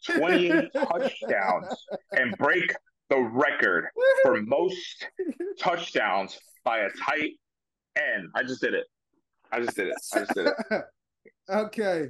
twenty-eight 0.05 0.71
touchdowns, 0.75 1.87
and 2.13 2.37
break 2.39 2.75
the 3.11 3.19
record 3.19 3.87
for 4.23 4.41
most 4.43 5.07
touchdowns 5.59 6.39
by 6.65 6.79
a 6.79 6.89
tight 7.05 7.33
end. 7.97 8.29
I 8.35 8.43
just 8.43 8.61
did 8.61 8.75
it. 8.75 8.87
I 9.51 9.61
just 9.61 9.77
did 9.77 9.89
it. 9.89 9.95
I 10.15 10.19
just 10.19 10.35
did 10.35 10.47
it. 10.47 10.83
okay, 11.51 12.09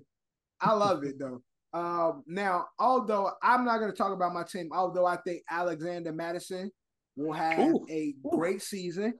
I 0.60 0.72
love 0.72 1.04
it 1.04 1.18
though. 1.18 1.42
Um, 1.72 2.24
now, 2.26 2.66
although 2.78 3.30
I'm 3.42 3.64
not 3.64 3.78
going 3.78 3.90
to 3.90 3.96
talk 3.96 4.12
about 4.12 4.32
my 4.32 4.42
team, 4.42 4.70
although 4.72 5.06
I 5.06 5.16
think 5.16 5.42
Alexander 5.50 6.12
Mattison 6.12 6.70
will 7.16 7.32
have 7.32 7.58
Ooh. 7.58 7.86
a 7.90 8.14
great 8.30 8.62
season, 8.62 9.14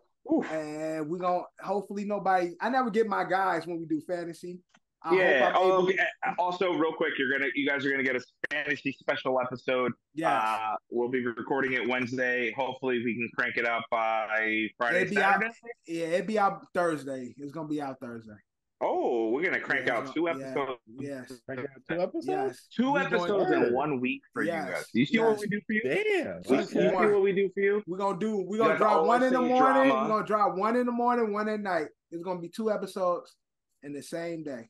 and 0.51 1.09
we're 1.09 1.19
gonna 1.19 1.43
hopefully 1.61 2.05
nobody. 2.05 2.55
I 2.61 2.70
never 2.70 2.90
get 2.90 3.07
my 3.07 3.24
guys 3.24 3.66
when 3.66 3.78
we 3.78 3.86
do 3.86 4.01
fantasy. 4.01 4.61
I 5.03 5.15
yeah. 5.16 5.53
hope 5.53 5.57
I'm 5.65 5.70
Oh, 5.70 5.89
able- 5.91 6.03
Also, 6.39 6.73
real 6.73 6.93
quick, 6.93 7.12
you're 7.19 7.31
gonna, 7.31 7.51
you 7.55 7.69
guys 7.69 7.85
are 7.87 7.91
gonna 7.91 8.03
get 8.03 8.16
a 8.16 8.20
fantasy 8.51 8.93
special 8.99 9.41
episode. 9.41 9.93
Yeah. 10.15 10.37
Uh, 10.37 10.77
we'll 10.91 11.09
be 11.09 11.25
recording 11.25 11.75
it 11.75 11.89
Wednesday. 11.89 12.53
Hopefully, 12.53 13.03
we 13.05 13.15
can 13.15 13.29
crank 13.39 13.57
it 13.57 13.65
up 13.66 13.85
by 13.91 14.66
Friday, 14.77 15.03
It'd 15.03 15.11
be 15.15 15.23
out- 15.23 15.43
yeah, 15.87 16.05
it'd 16.07 16.27
be 16.27 16.39
out 16.39 16.62
Thursday. 16.75 17.33
It's 17.39 17.53
gonna 17.53 17.69
be 17.69 17.81
out 17.81 18.01
Thursday. 18.01 18.35
Oh, 18.81 19.31
we're 19.31 19.43
gonna 19.45 19.59
crank 19.61 19.87
Yeah, 19.87 19.99
out 19.99 20.15
two 20.15 20.25
yeah, 20.27 20.31
episodes. 20.31 20.81
Yes, 20.87 21.33
Break 21.47 21.59
out 21.61 21.66
two 21.89 22.01
episodes? 22.01 22.27
yes. 22.29 22.66
Two 22.73 22.93
We 22.93 23.01
episodes 23.01 23.51
in 23.51 23.73
one 23.75 24.01
week 24.01 24.23
for 24.33 24.43
Yes, 24.45 24.66
you 24.69 24.73
guys. 24.75 24.85
You 24.95 25.07
see 25.07 25.19
what 25.19 25.39
we 25.41 25.47
do 25.49 25.61
for 25.66 25.73
you? 25.73 25.81
Damn. 25.83 26.43
We 26.49 26.57
Okay. 26.59 26.65
see 26.65 26.89
what 26.89 27.23
we 27.23 27.33
do 27.33 27.51
for 27.55 27.61
you. 27.61 27.83
We're 27.89 27.99
gonna 27.99 28.19
do. 28.20 28.45
We're 28.47 28.59
gonna 28.59 28.70
guys 28.70 28.79
drop 28.79 29.05
one 29.07 29.23
in 29.25 29.33
the 29.33 29.41
morning. 29.41 29.59
drama. 29.59 29.95
We're 30.03 30.09
gonna 30.09 30.27
drop 30.27 30.57
one 30.57 30.77
in 30.77 30.87
the 30.87 30.93
morning, 30.93 31.33
one 31.33 31.49
at 31.49 31.59
night. 31.61 31.89
It's 32.12 32.23
gonna 32.23 32.41
be 32.41 32.49
two 32.49 32.70
episodes 32.70 33.35
in 33.83 33.93
the 33.93 34.03
same 34.03 34.43
day. 34.45 34.69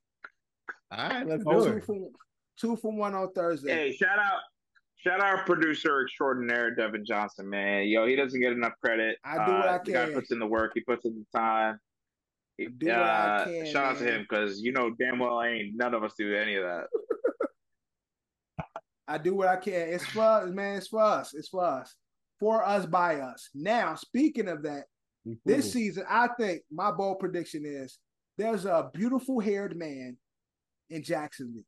All 0.90 1.09
right, 1.09 1.27
let's 1.27 1.44
do 1.44 1.51
Two 1.51 1.62
it. 1.77 1.85
for 1.85 2.09
two 2.59 2.77
for 2.77 2.93
one 2.93 3.15
on 3.15 3.32
Thursday. 3.32 3.73
Hey, 3.73 3.93
shout 3.97 4.19
out, 4.19 4.40
shout 4.97 5.20
out, 5.20 5.44
producer 5.47 6.02
extraordinaire 6.02 6.74
Devin 6.74 7.05
Johnson, 7.05 7.48
man. 7.48 7.86
Yo, 7.89 8.06
he 8.06 8.16
doesn't 8.16 8.40
get 8.40 8.52
enough 8.52 8.73
credit. 8.82 9.19
I 9.24 9.35
do 9.47 9.52
what 9.52 9.69
Uh, 9.69 9.73
I 9.73 9.78
The 9.85 9.93
guy 9.93 10.12
puts 10.12 10.31
in 10.32 10.39
the 10.39 10.47
work. 10.47 10.73
He 10.74 10.81
puts 10.81 11.05
in 11.05 11.15
the 11.32 11.39
time. 11.39 11.78
He- 12.56 12.66
do 12.69 12.86
what 12.89 12.97
I 12.97 13.36
uh, 13.36 13.44
can, 13.44 13.66
shout 13.66 13.85
out 13.85 13.98
to 13.98 14.05
him 14.05 14.27
because 14.28 14.60
you 14.60 14.73
know 14.73 14.90
damn 14.98 15.19
well 15.19 15.43
ain't 15.43 15.77
none 15.77 15.94
of 15.94 16.02
us 16.02 16.15
do 16.19 16.35
any 16.35 16.56
of 16.56 16.65
that. 16.65 16.86
I 19.06 19.16
do 19.19 19.35
what 19.35 19.48
I 19.48 19.56
can. 19.56 19.89
It's 19.89 20.05
for 20.06 20.20
us, 20.23 20.51
man. 20.51 20.77
It's 20.77 20.89
for 20.89 21.01
us. 21.02 21.32
It's 21.35 21.48
for 21.48 21.65
us. 21.65 21.94
For 22.40 22.62
us, 22.66 22.85
by 22.86 23.16
us. 23.20 23.48
Now, 23.55 23.94
speaking 23.94 24.48
of 24.48 24.62
that, 24.65 24.85
this 25.47 25.73
season, 25.73 26.05
I 26.09 26.28
think 26.39 26.62
my 26.70 26.90
bold 26.93 27.19
prediction 27.19 27.62
is 27.65 27.98
there's 28.36 28.65
a 28.66 28.90
beautiful 28.93 29.40
haired 29.40 29.77
man 29.77 30.16
in 30.90 31.02
Jacksonville. 31.02 31.62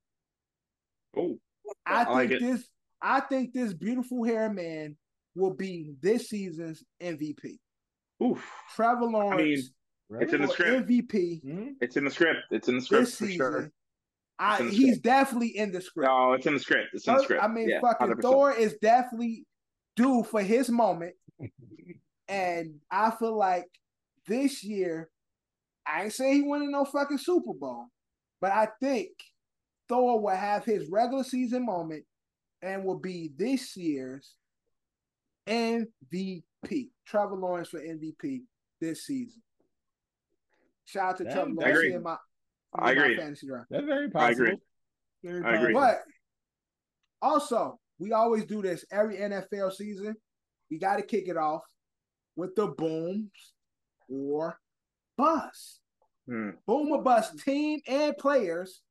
Oh, 1.16 1.38
I 1.86 2.02
I 2.02 2.04
think 2.04 2.30
like 2.30 2.40
this. 2.40 2.64
I 3.02 3.20
think 3.20 3.52
this 3.52 3.72
beautiful 3.72 4.24
haired 4.24 4.54
man 4.54 4.96
will 5.34 5.54
be 5.54 5.92
this 6.00 6.28
season's 6.28 6.84
MVP. 7.02 7.58
oof! 8.22 8.44
Trevor 8.74 9.06
Lawrence 9.06 9.70
It's 10.10 10.32
in 10.32 10.42
the 10.42 10.48
script. 10.48 10.88
MVP 10.88 11.42
Hmm? 11.42 11.68
It's 11.80 11.96
in 11.96 12.04
the 12.04 12.10
script. 12.10 12.40
It's 12.50 12.68
in 12.68 12.76
the 12.76 12.80
script 12.82 13.04
this 13.06 13.18
for 13.18 13.24
season. 13.26 13.36
sure. 13.38 13.72
I, 14.38 14.62
he's 14.64 14.72
script. 14.96 15.02
definitely 15.02 15.48
in 15.56 15.70
the 15.70 15.80
script. 15.80 16.08
No, 16.08 16.32
it's 16.32 16.46
in 16.46 16.54
the 16.54 16.60
script. 16.60 16.88
It's 16.94 17.06
in 17.06 17.14
the 17.14 17.22
script. 17.22 17.42
I 17.42 17.48
mean, 17.48 17.68
yeah, 17.68 17.80
fucking 17.80 18.06
100%. 18.08 18.22
Thor 18.22 18.52
is 18.52 18.74
definitely 18.80 19.44
due 19.96 20.22
for 20.24 20.42
his 20.42 20.70
moment. 20.70 21.14
and 22.28 22.80
I 22.90 23.10
feel 23.12 23.36
like 23.36 23.66
this 24.26 24.64
year, 24.64 25.10
I 25.86 26.04
ain't 26.04 26.12
saying 26.12 26.34
he 26.34 26.42
winning 26.42 26.70
no 26.70 26.84
fucking 26.86 27.18
Super 27.18 27.52
Bowl, 27.52 27.86
but 28.40 28.52
I 28.52 28.68
think 28.80 29.10
Thor 29.88 30.20
will 30.20 30.34
have 30.34 30.64
his 30.64 30.88
regular 30.90 31.24
season 31.24 31.64
moment 31.66 32.04
and 32.62 32.84
will 32.84 32.98
be 32.98 33.30
this 33.36 33.76
year's 33.76 34.34
MVP. 35.48 36.42
Trevor 37.06 37.36
Lawrence 37.36 37.68
for 37.68 37.80
MVP 37.80 38.42
this 38.80 39.06
season. 39.06 39.42
Shout 40.84 41.10
out 41.12 41.18
to 41.18 41.24
Yeah, 41.24 41.32
Trevor 41.34 41.50
Lawrence 41.50 41.78
agree. 41.78 41.92
in 41.94 42.02
my, 42.02 42.16
I 42.74 42.92
in 42.92 42.98
my 42.98 43.04
agree. 43.04 43.16
fantasy 43.16 43.46
draft. 43.46 43.66
That's 43.70 43.86
very 43.86 44.06
I 44.06 44.10
possible. 44.10 44.46
agree. 44.46 44.58
Very 45.24 45.44
I 45.44 45.60
agree. 45.60 45.74
But 45.74 46.02
also, 47.22 47.78
we 47.98 48.12
always 48.12 48.44
do 48.44 48.62
this 48.62 48.84
every 48.90 49.16
NFL 49.16 49.72
season. 49.72 50.16
We 50.70 50.78
got 50.78 50.96
to 50.96 51.02
kick 51.02 51.28
it 51.28 51.36
off 51.36 51.62
with 52.36 52.54
the 52.54 52.68
booms 52.68 53.30
or 54.08 54.58
bust. 55.18 55.79
Hmm. 56.28 56.50
Boom 56.66 56.92
or 56.92 57.02
bust 57.02 57.38
team 57.40 57.80
and 57.86 58.16
players 58.16 58.82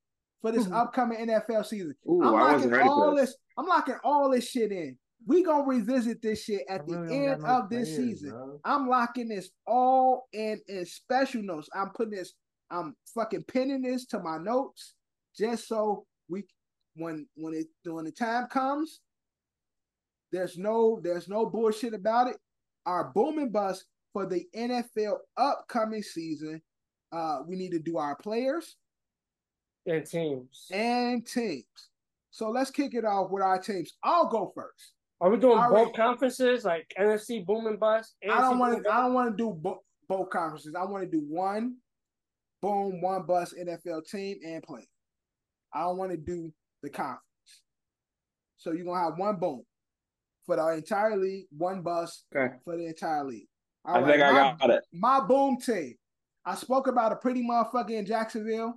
for 0.41 0.51
this 0.51 0.69
upcoming 0.71 1.27
NFL 1.27 1.65
season. 1.65 1.95
Ooh, 2.07 2.21
I'm 2.23 2.33
locking 2.33 2.53
wasn't 2.53 2.71
ready 2.73 2.85
for 2.87 2.91
all 2.91 3.15
this. 3.15 3.29
this. 3.29 3.37
I'm 3.57 3.65
locking 3.67 3.97
all 4.03 4.29
this 4.29 4.49
shit 4.49 4.71
in. 4.71 4.97
We 5.25 5.43
gonna 5.43 5.63
revisit 5.65 6.21
this 6.21 6.43
shit 6.43 6.63
at 6.69 6.81
I 6.81 6.85
the 6.85 6.97
end 7.11 7.41
no 7.41 7.47
of 7.47 7.69
this 7.69 7.89
players, 7.89 7.97
season. 7.97 8.29
bro. 8.31 8.59
I'm 8.63 8.87
locking 8.87 9.27
this 9.27 9.49
all 9.67 10.27
in 10.33 10.61
in 10.67 10.85
special 10.85 11.41
notes. 11.41 11.69
I'm 11.73 11.89
putting 11.89 12.15
this. 12.15 12.33
I'm 12.71 12.95
fucking 13.13 13.43
pinning 13.43 13.81
this 13.81 14.05
to 14.07 14.19
my 14.19 14.37
notes 14.37 14.93
just 15.37 15.67
so 15.67 16.05
we 16.29 16.43
when 16.95 17.27
when 17.35 17.53
it 17.53 17.67
when 17.85 18.05
the 18.05 18.11
time 18.11 18.47
comes, 18.47 19.01
there's 20.31 20.57
no 20.57 20.99
there's 21.03 21.27
no 21.27 21.45
bullshit 21.45 21.93
about 21.93 22.27
it. 22.27 22.37
Our 22.85 23.11
boom 23.13 23.39
and 23.39 23.51
bust 23.51 23.85
for 24.13 24.25
the 24.25 24.45
NFL 24.55 25.17
upcoming 25.37 26.01
season. 26.03 26.61
Uh, 27.11 27.39
we 27.47 27.55
need 27.55 27.71
to 27.71 27.79
do 27.79 27.97
our 27.97 28.15
players 28.15 28.75
and 29.85 30.05
teams. 30.05 30.67
and 30.71 31.25
teams. 31.25 31.65
So 32.31 32.49
let's 32.49 32.69
kick 32.69 32.93
it 32.93 33.05
off 33.05 33.31
with 33.31 33.41
our 33.43 33.59
teams. 33.59 33.91
I'll 34.03 34.27
go 34.29 34.51
first. 34.55 34.93
Are 35.21 35.29
we 35.29 35.37
doing 35.37 35.57
All 35.57 35.69
both 35.69 35.87
right. 35.87 35.95
conferences 35.95 36.63
like 36.63 36.93
NFC 36.97 37.45
boom 37.45 37.65
and 37.67 37.79
bust? 37.79 38.15
I 38.23 38.39
don't 38.39 38.59
want 38.59 38.83
to. 38.83 38.89
I 38.91 39.01
don't 39.01 39.13
want 39.13 39.31
to 39.31 39.35
do 39.37 39.51
bo- 39.59 39.83
both 40.07 40.29
conferences. 40.29 40.75
I 40.79 40.85
want 40.85 41.03
to 41.03 41.09
do 41.09 41.25
one 41.27 41.75
boom, 42.61 43.01
one 43.01 43.23
bust 43.25 43.55
NFL 43.59 44.07
team 44.09 44.37
and 44.45 44.63
play. 44.63 44.87
I 45.73 45.81
don't 45.81 45.97
want 45.97 46.11
to 46.11 46.17
do 46.17 46.53
the 46.83 46.89
conference. 46.89 47.19
So 48.57 48.71
you're 48.71 48.85
gonna 48.85 49.03
have 49.03 49.17
one 49.17 49.35
boom 49.37 49.63
for 50.45 50.55
the 50.55 50.67
entire 50.69 51.17
league, 51.17 51.47
one 51.57 51.81
bust 51.81 52.25
Okay. 52.33 52.55
for 52.63 52.77
the 52.77 52.85
entire 52.85 53.25
league. 53.25 53.47
I 53.85 53.99
All 53.99 54.05
think 54.05 54.21
I 54.21 54.31
my- 54.31 54.55
got 54.57 54.69
it. 54.69 54.83
my 54.93 55.19
boom 55.21 55.57
team. 55.59 55.95
I 56.49 56.55
spoke 56.55 56.87
about 56.87 57.11
a 57.11 57.15
pretty 57.15 57.47
motherfucker 57.47 57.91
in 57.91 58.07
Jacksonville, 58.07 58.73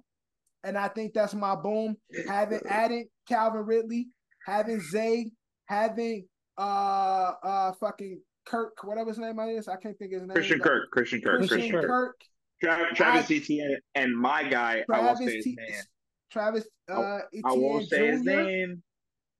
and 0.62 0.76
I 0.76 0.88
think 0.88 1.14
that's 1.14 1.32
my 1.32 1.54
boom. 1.56 1.96
Having 2.28 2.60
added 2.68 3.06
Calvin 3.26 3.64
Ridley, 3.64 4.08
having 4.44 4.78
Zay, 4.78 5.30
having 5.64 6.26
uh 6.58 7.32
uh 7.42 7.72
fucking 7.80 8.20
Kirk, 8.44 8.84
whatever 8.84 9.08
his 9.08 9.18
name 9.18 9.38
is. 9.38 9.68
I 9.68 9.76
can't 9.76 9.98
think 9.98 10.12
of 10.12 10.20
his 10.20 10.28
name. 10.28 10.34
Christian 10.34 10.60
Kirk. 10.60 10.90
Christian 10.90 11.22
Kirk. 11.22 11.38
Christian 11.38 11.58
Christian 11.58 11.80
Kirk. 11.80 11.88
Kirk. 11.88 12.16
Tra- 12.62 12.94
Travis 12.94 13.30
I- 13.30 13.34
Etienne 13.36 13.78
and 13.94 14.14
my 14.14 14.42
guy. 14.42 14.84
I 14.92 15.00
won't 15.00 15.16
Travis 15.16 15.18
say 15.26 15.36
his 15.36 15.44
T- 15.44 15.56
name. 15.56 15.82
Travis 16.30 16.68
uh 16.90 16.94
I 16.94 17.20
Etienne 17.32 17.62
won't 17.62 17.88
say 17.88 18.06
his 18.08 18.22
name. 18.22 18.82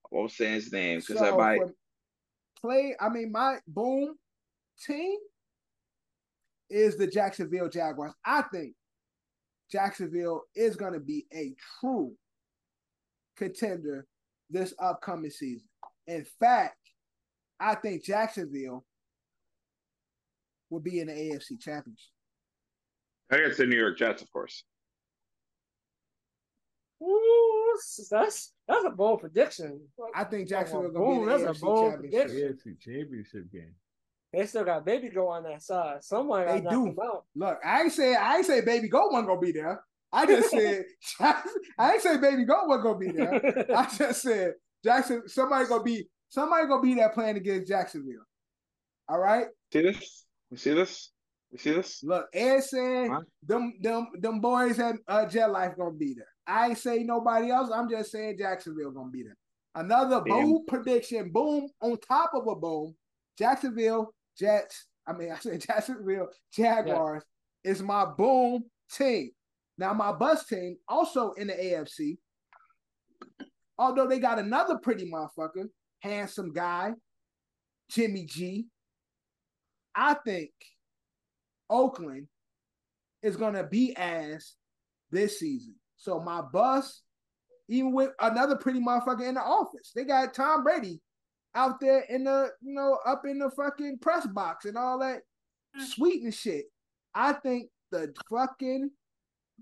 I 0.07 0.09
won't 0.11 0.31
say 0.31 0.53
his 0.53 0.73
name 0.73 1.01
because 1.07 1.21
I 1.21 1.37
might. 1.37 1.61
play, 2.59 2.97
I 2.99 3.11
mean 3.11 3.31
my 3.31 3.59
boom 3.69 4.15
team 4.87 5.19
is 6.73 6.97
the 6.97 7.07
Jacksonville 7.07 7.69
Jaguars. 7.69 8.13
I 8.25 8.43
think 8.53 8.75
Jacksonville 9.71 10.43
is 10.55 10.77
going 10.77 10.95
to 10.95 11.01
be 11.01 11.27
a 11.33 11.55
true 11.81 12.13
contender 13.37 14.07
this 14.51 14.75
upcoming 14.79 15.31
season. 15.31 15.69
In 16.07 16.25
fact, 16.41 16.77
I 17.61 17.75
think 17.75 18.05
Jacksonville 18.05 18.85
will 20.71 20.81
be 20.81 21.01
in 21.01 21.07
the 21.09 21.13
AFC 21.13 21.61
Championship. 21.61 22.11
I 23.31 23.37
think 23.37 23.49
it's 23.49 23.59
the 23.59 23.67
New 23.67 23.79
York 23.79 23.99
Jets, 23.99 24.23
of 24.23 24.31
course. 24.33 24.65
Ooh, 27.03 27.79
that's 28.11 28.53
that's 28.69 28.85
a 28.85 28.91
bold 28.91 29.21
prediction. 29.21 29.81
I 30.15 30.25
think 30.25 30.49
Jacksonville 30.49 30.93
Boom, 30.93 31.27
gonna 31.27 31.27
be 31.27 31.33
in 31.33 31.39
the 31.39 31.47
that's 31.47 31.59
a 31.59 31.61
AFC 31.61 31.67
bold 31.67 31.93
championship. 31.93 32.31
AFC 32.31 32.81
championship 32.81 33.53
game. 33.53 33.75
They 34.33 34.47
still 34.47 34.65
got 34.65 34.85
baby 34.87 35.11
go 35.11 35.29
on 35.29 35.43
that 35.45 35.63
side. 35.63 36.03
Someone 36.03 36.47
They 36.47 36.61
do. 36.61 36.65
knocked 36.65 36.87
him 36.89 36.97
out. 37.05 37.25
Look, 37.35 37.59
I 37.65 37.83
ain't 37.83 37.93
say 37.93 38.15
I 38.15 38.37
ain't 38.37 38.47
say 38.47 38.61
baby 38.63 38.89
goat 38.89 39.13
wasn't 39.13 39.29
gonna 39.29 39.41
be 39.41 39.53
there. 39.53 39.83
I 40.13 40.27
just 40.27 40.51
said 40.53 40.85
I 41.79 41.93
ain't 41.93 42.03
say 42.03 42.17
baby 42.19 42.45
goat 42.45 42.67
wasn't 42.67 42.85
gonna 42.85 42.99
be 42.99 43.11
there. 43.13 43.67
I 43.77 43.89
just 43.95 44.23
said 44.23 44.55
Jackson 44.83 45.23
somebody 45.27 45.67
gonna 45.67 45.83
be 45.83 46.09
somebody 46.31 46.67
gonna 46.67 46.83
be 46.83 46.95
there 46.95 47.11
playing 47.11 47.37
against 47.37 47.69
Jacksonville. 47.69 48.25
All 49.09 49.19
right. 49.19 49.47
See 49.73 49.83
this? 49.83 50.25
You 50.51 50.57
see 50.57 50.75
this? 50.75 51.11
You 51.51 51.59
see 51.59 51.73
this? 51.73 52.03
Look, 52.03 52.27
Ed 52.33 52.61
said 52.65 53.11
Huh? 53.11 53.21
them 53.43 53.75
them 53.83 54.07
them 54.19 54.41
boys 54.41 54.79
at 54.79 54.97
uh, 55.09 55.27
Jet 55.27 55.51
Life 55.51 55.77
gonna 55.77 55.93
be 55.93 56.15
there. 56.15 56.27
I 56.47 56.69
ain't 56.69 56.79
say 56.79 57.03
nobody 57.03 57.51
else. 57.51 57.71
I'm 57.71 57.89
just 57.91 58.11
saying 58.13 58.39
Jacksonville 58.39 58.91
gonna 58.93 59.11
be 59.11 59.25
there. 59.25 59.37
Another 59.75 60.23
Damn. 60.25 60.25
bold 60.25 60.67
prediction. 60.69 61.31
Boom 61.31 61.69
on 61.83 61.99
top 61.99 62.31
of 62.35 62.47
a 62.47 62.55
boom. 62.57 62.95
Jacksonville 63.39 64.13
Jets. 64.39 64.87
I 65.07 65.13
mean, 65.13 65.33
I 65.37 65.39
said 65.39 65.61
Jacksonville 65.61 66.29
Jaguars 66.53 67.23
is 67.65 67.83
my 67.83 68.05
boom 68.05 68.65
team. 68.91 69.31
Now 69.79 69.93
my 69.93 70.13
bus 70.13 70.47
team 70.47 70.77
also 70.89 71.33
in 71.33 71.49
the 71.49 71.55
AFC. 71.55 72.19
Although 73.79 74.07
they 74.07 74.19
got 74.19 74.39
another 74.39 74.79
pretty 74.79 75.11
motherfucker, 75.11 75.69
handsome 76.01 76.53
guy, 76.53 76.93
Jimmy 77.91 78.27
G. 78.27 78.67
I 79.95 80.15
think 80.15 80.51
Oakland 81.69 82.29
is 83.23 83.37
gonna 83.37 83.65
be 83.65 83.95
as 83.97 84.55
this 85.11 85.39
season. 85.39 85.75
So 85.97 86.21
my 86.21 86.43
bus, 86.43 87.03
even 87.69 87.93
with 87.93 88.11
another 88.21 88.57
pretty 88.57 88.81
motherfucker 88.81 89.27
in 89.27 89.35
the 89.35 89.43
office, 89.43 89.93
they 89.95 90.05
got 90.05 90.35
Tom 90.35 90.65
Brady 90.65 91.01
out 91.55 91.81
there 91.81 92.05
in 92.09 92.25
the 92.25 92.51
you 92.61 92.75
know 92.75 92.99
up 93.07 93.23
in 93.27 93.39
the 93.39 93.51
fucking 93.51 93.99
press 93.99 94.27
box 94.27 94.65
and 94.65 94.77
all 94.77 94.99
that 94.99 95.21
mm. 95.79 95.85
sweet 95.85 96.23
and 96.23 96.35
shit. 96.35 96.67
I 97.15 97.33
think 97.35 97.69
the 97.91 98.13
fucking 98.31 98.91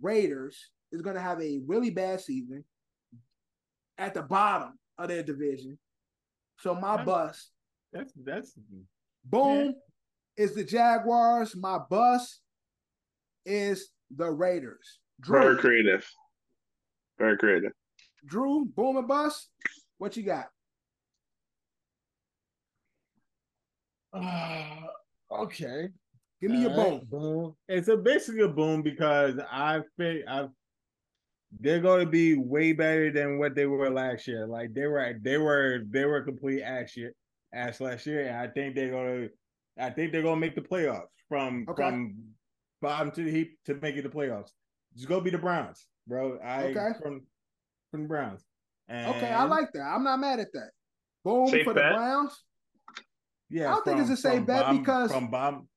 Raiders 0.01 0.57
is 0.93 1.03
gonna 1.03 1.21
have 1.21 1.41
a 1.43 1.61
really 1.67 1.91
bad 1.91 2.21
season 2.21 2.65
at 3.99 4.15
the 4.15 4.23
bottom 4.23 4.79
of 4.99 5.09
their 5.09 5.23
division. 5.23 5.79
So 6.59 6.75
my 6.75 6.97
Yeah. 6.97 7.05
bus 7.05 7.51
That's 7.93 8.12
that's 8.15 8.55
Boom 9.25 9.75
is 10.37 10.55
the 10.55 10.65
Jaguars. 10.65 11.55
My 11.55 11.79
bus 11.79 12.41
is 13.45 13.91
the 14.11 14.31
Raiders. 14.31 15.01
Very 15.21 15.57
creative. 15.57 16.09
Very 17.19 17.37
creative. 17.37 17.73
Drew, 18.25 18.65
boom 18.65 18.97
and 18.97 19.09
bus. 19.09 19.49
What 19.99 20.17
you 20.17 20.23
got? 20.23 20.47
Uh, 24.12 24.77
okay. 25.31 25.89
Give 26.41 26.51
me 26.51 26.62
your 26.62 26.70
Alright, 26.70 27.09
boom. 27.11 27.20
boom. 27.20 27.57
It's 27.69 27.89
a 27.89 27.97
basically 27.97 28.43
a 28.43 28.49
boom 28.49 28.82
because 28.82 29.39
I 29.51 29.81
think 29.99 30.24
I 30.27 30.49
they're 31.59 31.81
going 31.81 32.05
to 32.05 32.11
be 32.11 32.37
way 32.37 32.73
better 32.73 33.11
than 33.11 33.39
what 33.39 33.55
they 33.55 33.66
were 33.66 33.91
last 33.91 34.27
year. 34.28 34.47
Like 34.47 34.73
they 34.73 34.87
were, 34.87 35.15
they 35.20 35.37
were, 35.37 35.81
they 35.91 36.05
were 36.05 36.23
complete 36.23 36.62
ass 36.62 36.97
year, 36.97 37.12
ass 37.53 37.81
last 37.81 38.07
year, 38.07 38.27
and 38.28 38.37
I 38.37 38.47
think 38.47 38.74
they're 38.77 38.91
going 38.91 39.28
to, 39.28 39.85
I 39.85 39.91
think 39.91 40.12
they're 40.12 40.23
going 40.23 40.37
to 40.37 40.41
make 40.41 40.55
the 40.55 40.61
playoffs 40.61 41.09
from 41.28 41.66
Okay. 41.69 41.82
from 41.82 42.15
bottom 42.81 43.11
to 43.12 43.24
the 43.24 43.31
heap 43.31 43.59
to 43.66 43.74
make 43.74 43.97
it 43.97 44.03
the 44.03 44.09
playoffs. 44.09 44.51
Just 44.95 45.09
go 45.09 45.20
be 45.20 45.31
the 45.31 45.39
Browns, 45.39 45.87
bro. 46.07 46.39
I 46.43 46.65
Okay. 46.65 46.89
from 47.03 47.23
from 47.91 48.03
the 48.03 48.09
Browns. 48.09 48.45
And 48.89 49.15
Okay, 49.16 49.32
I 49.32 49.45
like 49.45 49.73
that. 49.73 49.82
I'm 49.82 50.05
not 50.05 50.20
mad 50.20 50.39
at 50.41 50.53
that. 50.53 50.70
Boom 51.24 51.49
Safe 51.49 51.65
for 51.65 51.74
the? 51.74 51.81
Browns. 51.81 52.45
Yeah, 53.51 53.68
I 53.68 53.70
don't 53.72 53.85
think 53.85 54.01
it's 54.01 54.10
a 54.10 54.16
safe 54.16 54.35
from 54.36 54.44
bet 54.47 54.62
bottom- 54.62 54.78
because 54.78 55.12
from 55.12 55.31
bottom 55.31 55.68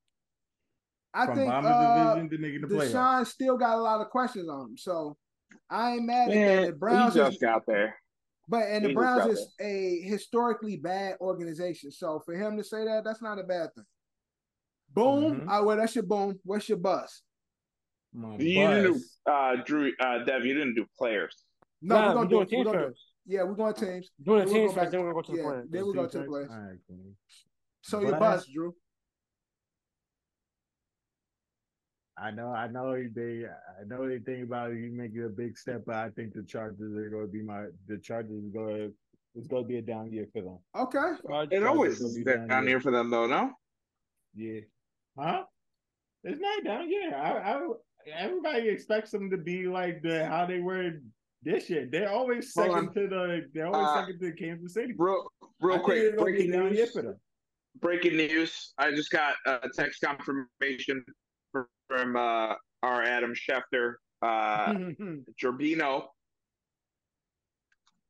I 1.13 1.25
from 1.25 1.35
think 1.35 1.49
bottom 1.49 1.65
uh, 1.71 2.13
of 2.23 2.29
the 2.29 2.37
division 2.37 2.61
to 2.61 2.67
the 2.67 2.75
playoffs. 2.75 2.91
Deshaun 2.93 3.27
still 3.27 3.57
got 3.57 3.77
a 3.77 3.81
lot 3.81 4.01
of 4.01 4.09
questions 4.09 4.49
on 4.49 4.69
him. 4.69 4.77
So 4.77 5.17
I 5.69 5.93
ain't 5.93 6.05
mad 6.05 6.29
at 6.31 6.33
that. 6.61 6.65
The 6.67 6.73
Browns 6.73 7.13
he 7.13 7.19
is 7.19 7.27
just 7.29 7.41
got 7.41 7.65
there. 7.67 7.95
But 8.47 8.63
and 8.67 8.83
the 8.85 8.89
He 8.89 8.93
just 8.95 8.95
Browns 8.95 9.23
got 9.25 9.29
is 9.31 9.53
a 9.59 10.01
historically 10.01 10.77
bad 10.77 11.17
organization. 11.21 11.91
So 11.91 12.21
for 12.25 12.33
him 12.35 12.57
to 12.57 12.63
say 12.63 12.83
that, 12.85 13.03
that's 13.03 13.21
not 13.21 13.39
a 13.39 13.43
bad 13.43 13.73
thing. 13.75 13.85
Boom. 14.93 15.41
Mhm. 15.41 15.47
I 15.49 15.61
well, 15.61 15.77
that's 15.77 15.95
your 15.95 16.03
boom. 16.03 16.39
What's 16.43 16.67
your 16.69 16.77
bus? 16.79 17.21
My 18.13 18.33
You 18.33 18.37
didn't 18.67 18.93
do, 18.93 19.31
uh, 19.31 19.55
Drew, 19.65 19.91
uh, 19.99 20.23
Dev, 20.23 20.45
you 20.45 20.53
didn't 20.53 20.75
do 20.75 20.85
players. 20.97 21.35
No, 21.81 21.95
Nah, 21.95 22.07
we're 22.07 22.13
gonna 22.13 22.21
we 22.21 22.27
do 22.27 22.29
doing 22.35 22.41
it. 22.43 22.49
team 22.49 22.59
We're 22.59 22.65
gonna 22.65 22.77
do, 22.79 22.85
first. 22.89 23.01
yeah, 23.25 23.43
we're 23.43 23.53
going 23.55 23.73
teams. 23.73 24.11
Doing 24.23 24.37
Then 24.39 24.47
the 24.47 24.53
we'll 24.53 24.53
team 24.53 24.61
go 24.61 24.67
first, 24.67 24.75
back- 24.75 24.91
then 24.91 24.99
we're 25.01 25.05
gonna 25.05 25.15
go 25.15 25.21
to 25.21 25.31
the 25.31 25.37
yeah, 25.37 25.43
plan. 25.43 25.67
then 25.69 25.85
we 25.87 25.93
go 25.93 26.01
Team 26.01 26.09
to 26.09 26.17
the 26.17 26.23
first? 26.25 26.49
players. 26.49 26.79
All 27.91 27.99
right, 27.99 28.05
cool. 28.05 28.09
So 28.09 28.09
your 28.09 28.19
Bus. 28.19 28.45
bus, 28.45 28.53
Drew. 28.53 28.75
I 32.15 32.29
know, 32.31 32.49
I 32.49 32.67
know 32.67 32.93
they, 33.15 33.45
I 33.45 33.83
know 33.87 34.07
they 34.07 34.19
think 34.19 34.43
about 34.43 34.71
it, 34.71 34.77
you 34.77 34.91
make 34.91 35.13
making 35.13 35.25
a 35.25 35.29
big 35.29 35.57
step, 35.57 35.81
but 35.85 35.95
I 35.95 36.09
think 36.11 36.33
the 36.33 36.43
Chargers 36.43 36.95
are 36.95 37.09
going 37.09 37.25
to 37.25 37.31
be 37.31 37.41
my, 37.41 37.65
the 37.87 37.97
Chargers 37.97 38.43
are 38.45 38.57
going 38.57 38.75
to, 38.75 38.93
it's 39.35 39.47
going 39.47 39.63
to 39.63 39.67
be 39.67 39.77
a 39.77 39.81
down 39.81 40.11
year 40.11 40.27
for 40.31 40.43
them. 40.43 40.59
Okay. 40.75 41.55
It 41.55 41.63
always 41.63 41.99
will 41.99 42.09
is 42.09 42.17
be 42.17 42.23
down, 42.23 42.47
down 42.47 42.67
here 42.67 42.79
for 42.79 42.91
them, 42.91 43.09
though, 43.09 43.25
no? 43.25 43.51
Yeah, 44.35 44.61
huh? 45.17 45.43
It's 46.23 46.39
not 46.39 46.63
down. 46.63 46.89
Yeah, 46.89 47.17
I, 47.19 47.55
I, 47.55 47.59
everybody 48.15 48.69
expects 48.69 49.09
them 49.11 49.29
to 49.31 49.37
be 49.37 49.67
like 49.67 50.01
the 50.03 50.25
how 50.27 50.45
they 50.45 50.59
were 50.59 51.01
this 51.41 51.69
year. 51.69 51.89
They're 51.91 52.11
always 52.11 52.53
second 52.53 52.93
to 52.93 53.07
the, 53.07 53.49
they're 53.53 53.67
always 53.67 53.87
Uh, 53.87 54.05
second 54.05 54.19
to 54.21 54.31
Kansas 54.33 54.75
City. 54.75 54.93
Real, 54.97 55.27
real 55.59 55.75
think 55.75 55.83
quick, 55.83 55.97
it's 55.97 56.15
gonna 56.15 56.31
be 56.31 56.31
a 56.31 56.35
breaking 56.37 56.51
down 56.51 56.73
year 56.73 56.85
news. 56.85 56.91
for 56.91 57.01
them. 57.01 57.19
Breaking 57.79 58.17
news. 58.17 58.73
I 58.77 58.91
just 58.91 59.11
got 59.11 59.35
a 59.45 59.69
text 59.75 60.01
confirmation 60.01 61.03
from, 61.87 62.15
uh, 62.15 62.53
our 62.83 63.01
Adam 63.01 63.33
Schefter, 63.33 63.95
uh, 64.21 64.73
Gerbino. 65.41 66.07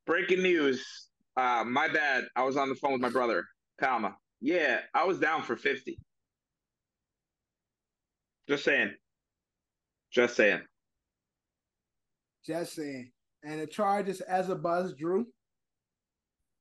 Breaking 0.06 0.42
news. 0.42 1.08
Uh, 1.36 1.64
my 1.66 1.88
bad. 1.88 2.24
I 2.36 2.44
was 2.44 2.56
on 2.56 2.68
the 2.68 2.74
phone 2.74 2.92
with 2.92 3.00
my 3.00 3.08
brother, 3.08 3.44
Palma. 3.80 4.16
Yeah, 4.40 4.80
I 4.92 5.04
was 5.04 5.18
down 5.18 5.42
for 5.42 5.56
50. 5.56 5.98
Just 8.48 8.64
saying. 8.64 8.92
Just 10.12 10.36
saying. 10.36 10.60
Just 12.46 12.74
saying. 12.74 13.10
And 13.42 13.60
the 13.60 13.66
Chargers 13.66 14.20
as 14.20 14.50
a 14.50 14.54
buzz, 14.54 14.94
Drew. 14.94 15.26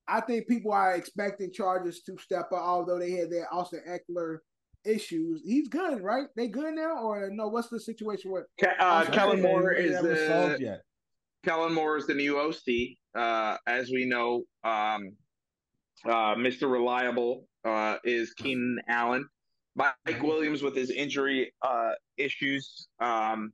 I 0.08 0.22
think 0.22 0.48
people 0.48 0.72
are 0.72 0.96
expecting 0.96 1.52
Chargers 1.52 2.02
to 2.02 2.18
step 2.18 2.52
up, 2.52 2.62
although 2.62 3.00
they 3.00 3.12
had 3.12 3.32
their 3.32 3.52
Austin 3.54 3.82
Ekeler 3.88 4.40
issues. 4.86 5.42
He's 5.46 5.68
good, 5.68 6.02
right? 6.02 6.28
They 6.36 6.48
good 6.48 6.74
now, 6.74 6.98
or 6.98 7.30
no? 7.32 7.48
What's 7.48 7.70
the 7.70 7.80
situation 7.80 8.32
with? 8.32 8.46
Uh, 8.80 9.06
Kellen 9.06 9.42
Moore 9.42 9.72
is 9.72 10.02
the 10.02 10.58
yet. 10.60 10.82
Kellen 11.44 11.74
Moore 11.74 11.98
is 11.98 12.08
the 12.08 12.14
new 12.14 12.38
OC. 12.40 12.98
Uh, 13.16 13.58
as 13.68 13.90
we 13.92 14.06
know, 14.06 14.44
um, 14.64 15.14
uh, 16.06 16.36
Mr. 16.36 16.72
Reliable 16.72 17.46
uh, 17.66 17.98
is 18.04 18.34
Keenan 18.34 18.80
Allen. 18.88 19.28
Mike 19.76 20.22
Williams 20.22 20.62
with 20.62 20.76
his 20.76 20.92
injury 20.92 21.52
uh, 21.64 21.92
issues, 22.18 22.88
um, 23.00 23.52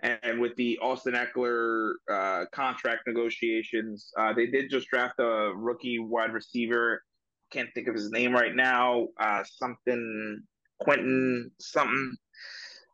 and 0.00 0.40
with 0.40 0.54
the 0.56 0.78
Austin 0.80 1.14
Ekeler 1.14 1.92
uh, 2.10 2.44
contract 2.52 3.02
negotiations, 3.06 4.12
uh, 4.18 4.32
they 4.32 4.46
did 4.46 4.70
just 4.70 4.88
draft 4.88 5.18
a 5.18 5.52
rookie 5.54 5.98
wide 5.98 6.32
receiver. 6.32 7.02
Can't 7.50 7.68
think 7.74 7.88
of 7.88 7.94
his 7.94 8.10
name 8.10 8.32
right 8.32 8.54
now. 8.54 9.08
Uh, 9.18 9.42
something 9.44 10.42
Quentin 10.80 11.50
something. 11.58 12.16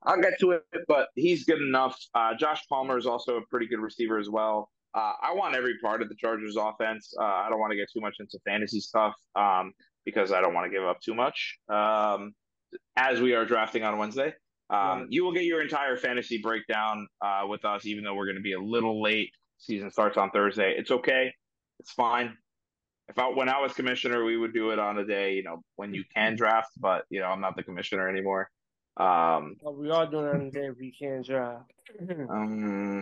I'll 0.05 0.21
get 0.21 0.39
to 0.41 0.53
it, 0.53 0.65
but 0.87 1.09
he's 1.15 1.45
good 1.45 1.61
enough. 1.61 1.99
Uh, 2.15 2.35
Josh 2.35 2.61
Palmer 2.69 2.99
is 2.99 3.07
also 3.07 3.37
a 3.37 3.47
pretty 3.51 3.67
good 3.67 3.81
receiver 3.81 4.19
as 4.19 4.29
well. 4.29 4.71
Uh, 4.95 5.13
I 5.23 5.33
want 5.35 5.57
every 5.57 5.79
part 5.79 6.03
of 6.03 6.09
the 6.09 6.15
Chargers 6.15 6.57
offense. 6.57 7.13
Uh, 7.19 7.25
I 7.25 7.49
don't 7.49 7.59
want 7.59 7.73
to 7.73 7.77
get 7.77 7.89
too 7.93 8.01
much 8.01 8.17
into 8.21 8.39
fantasy 8.47 8.81
stuff 8.81 9.15
um, 9.35 9.73
because 10.05 10.31
I 10.31 10.41
don't 10.41 10.55
want 10.55 10.71
to 10.71 10.71
give 10.71 10.87
up 10.87 11.01
too 11.01 11.15
much 11.15 11.59
um, 11.69 12.33
as 12.97 13.21
we 13.21 13.35
are 13.35 13.45
drafting 13.45 13.83
on 13.83 13.99
Wednesday. 13.99 14.35
Um, 14.75 15.07
You 15.11 15.25
will 15.25 15.33
get 15.33 15.45
your 15.45 15.63
entire 15.63 15.97
fantasy 15.97 16.39
breakdown 16.39 17.09
uh, 17.21 17.47
with 17.49 17.65
us, 17.65 17.87
even 17.87 18.05
though 18.05 18.15
we're 18.15 18.27
going 18.27 18.37
to 18.37 18.43
be 18.43 18.53
a 18.55 18.61
little 18.61 19.03
late. 19.03 19.31
Season 19.59 19.91
starts 19.91 20.17
on 20.17 20.31
Thursday. 20.31 20.75
It's 20.77 20.91
okay. 20.91 21.33
It's 21.79 21.93
fine. 21.93 22.37
If 23.09 23.19
I 23.19 23.29
when 23.29 23.49
I 23.49 23.61
was 23.61 23.73
commissioner, 23.75 24.25
we 24.25 24.37
would 24.37 24.53
do 24.55 24.71
it 24.71 24.79
on 24.79 24.99
a 24.99 25.05
day, 25.07 25.35
you 25.35 25.43
know, 25.43 25.63
when 25.77 25.93
you 25.95 26.05
can 26.15 26.37
draft. 26.37 26.71
But 26.79 27.05
you 27.11 27.21
know, 27.21 27.27
I'm 27.27 27.41
not 27.41 27.57
the 27.57 27.63
commissioner 27.63 28.09
anymore. 28.09 28.51
Um, 28.97 29.57
But 29.63 29.77
we 29.77 29.91
are 29.91 30.07
doing 30.11 30.27
it 30.27 30.31
on 30.35 30.45
the 30.47 30.51
day 30.51 30.71
we 30.71 30.93
can 30.99 31.23
drive. 31.23 31.63
hmm 31.99 33.01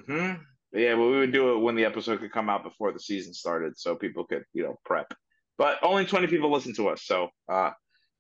Yeah, 0.73 0.95
but 0.97 1.07
we 1.07 1.19
would 1.19 1.33
do 1.33 1.55
it 1.55 1.59
when 1.59 1.77
the 1.77 1.85
episode 1.85 2.21
could 2.21 2.33
come 2.33 2.49
out 2.51 2.65
before 2.65 2.93
the 2.93 2.99
season 2.99 3.33
started, 3.35 3.79
so 3.79 3.95
people 3.97 4.27
could, 4.27 4.45
you 4.53 4.63
know, 4.65 4.77
prep. 4.85 5.13
But 5.59 5.79
only 5.83 6.05
twenty 6.07 6.27
people 6.27 6.51
listen 6.51 6.75
to 6.75 6.89
us, 6.89 7.05
so 7.05 7.29
uh, 7.49 7.71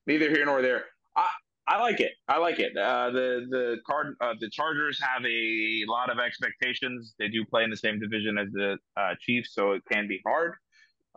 neither 0.06 0.30
here 0.30 0.44
nor 0.44 0.62
there. 0.62 0.84
I 1.16 1.28
I 1.68 1.80
like 1.80 2.00
it. 2.00 2.12
I 2.28 2.38
like 2.38 2.58
it. 2.58 2.76
Uh, 2.76 3.10
the 3.10 3.46
the 3.48 3.76
card 3.86 4.16
uh, 4.20 4.34
the 4.40 4.50
Chargers 4.50 5.00
have 5.00 5.24
a 5.24 5.84
lot 5.86 6.10
of 6.10 6.18
expectations. 6.18 7.14
They 7.18 7.28
do 7.28 7.44
play 7.44 7.62
in 7.64 7.70
the 7.70 7.76
same 7.76 8.00
division 8.00 8.36
as 8.38 8.48
the 8.52 8.78
uh, 8.96 9.14
Chiefs, 9.20 9.54
so 9.54 9.72
it 9.72 9.82
can 9.90 10.08
be 10.08 10.20
hard. 10.26 10.54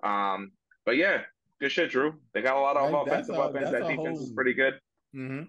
Um, 0.04 0.52
but 0.86 0.98
yeah, 0.98 1.22
good 1.60 1.72
shit, 1.72 1.90
Drew. 1.90 2.14
They 2.34 2.42
got 2.42 2.58
a 2.58 2.60
lot 2.60 2.78
of 2.78 2.92
That- 2.92 3.12
offensive 3.14 3.36
a- 3.36 3.42
offense. 3.42 3.72
That 3.72 3.82
a 3.90 3.96
defense 3.96 4.20
is 4.22 4.32
pretty 4.34 4.54
good. 4.54 4.76
Mm-hmm. 5.16 5.44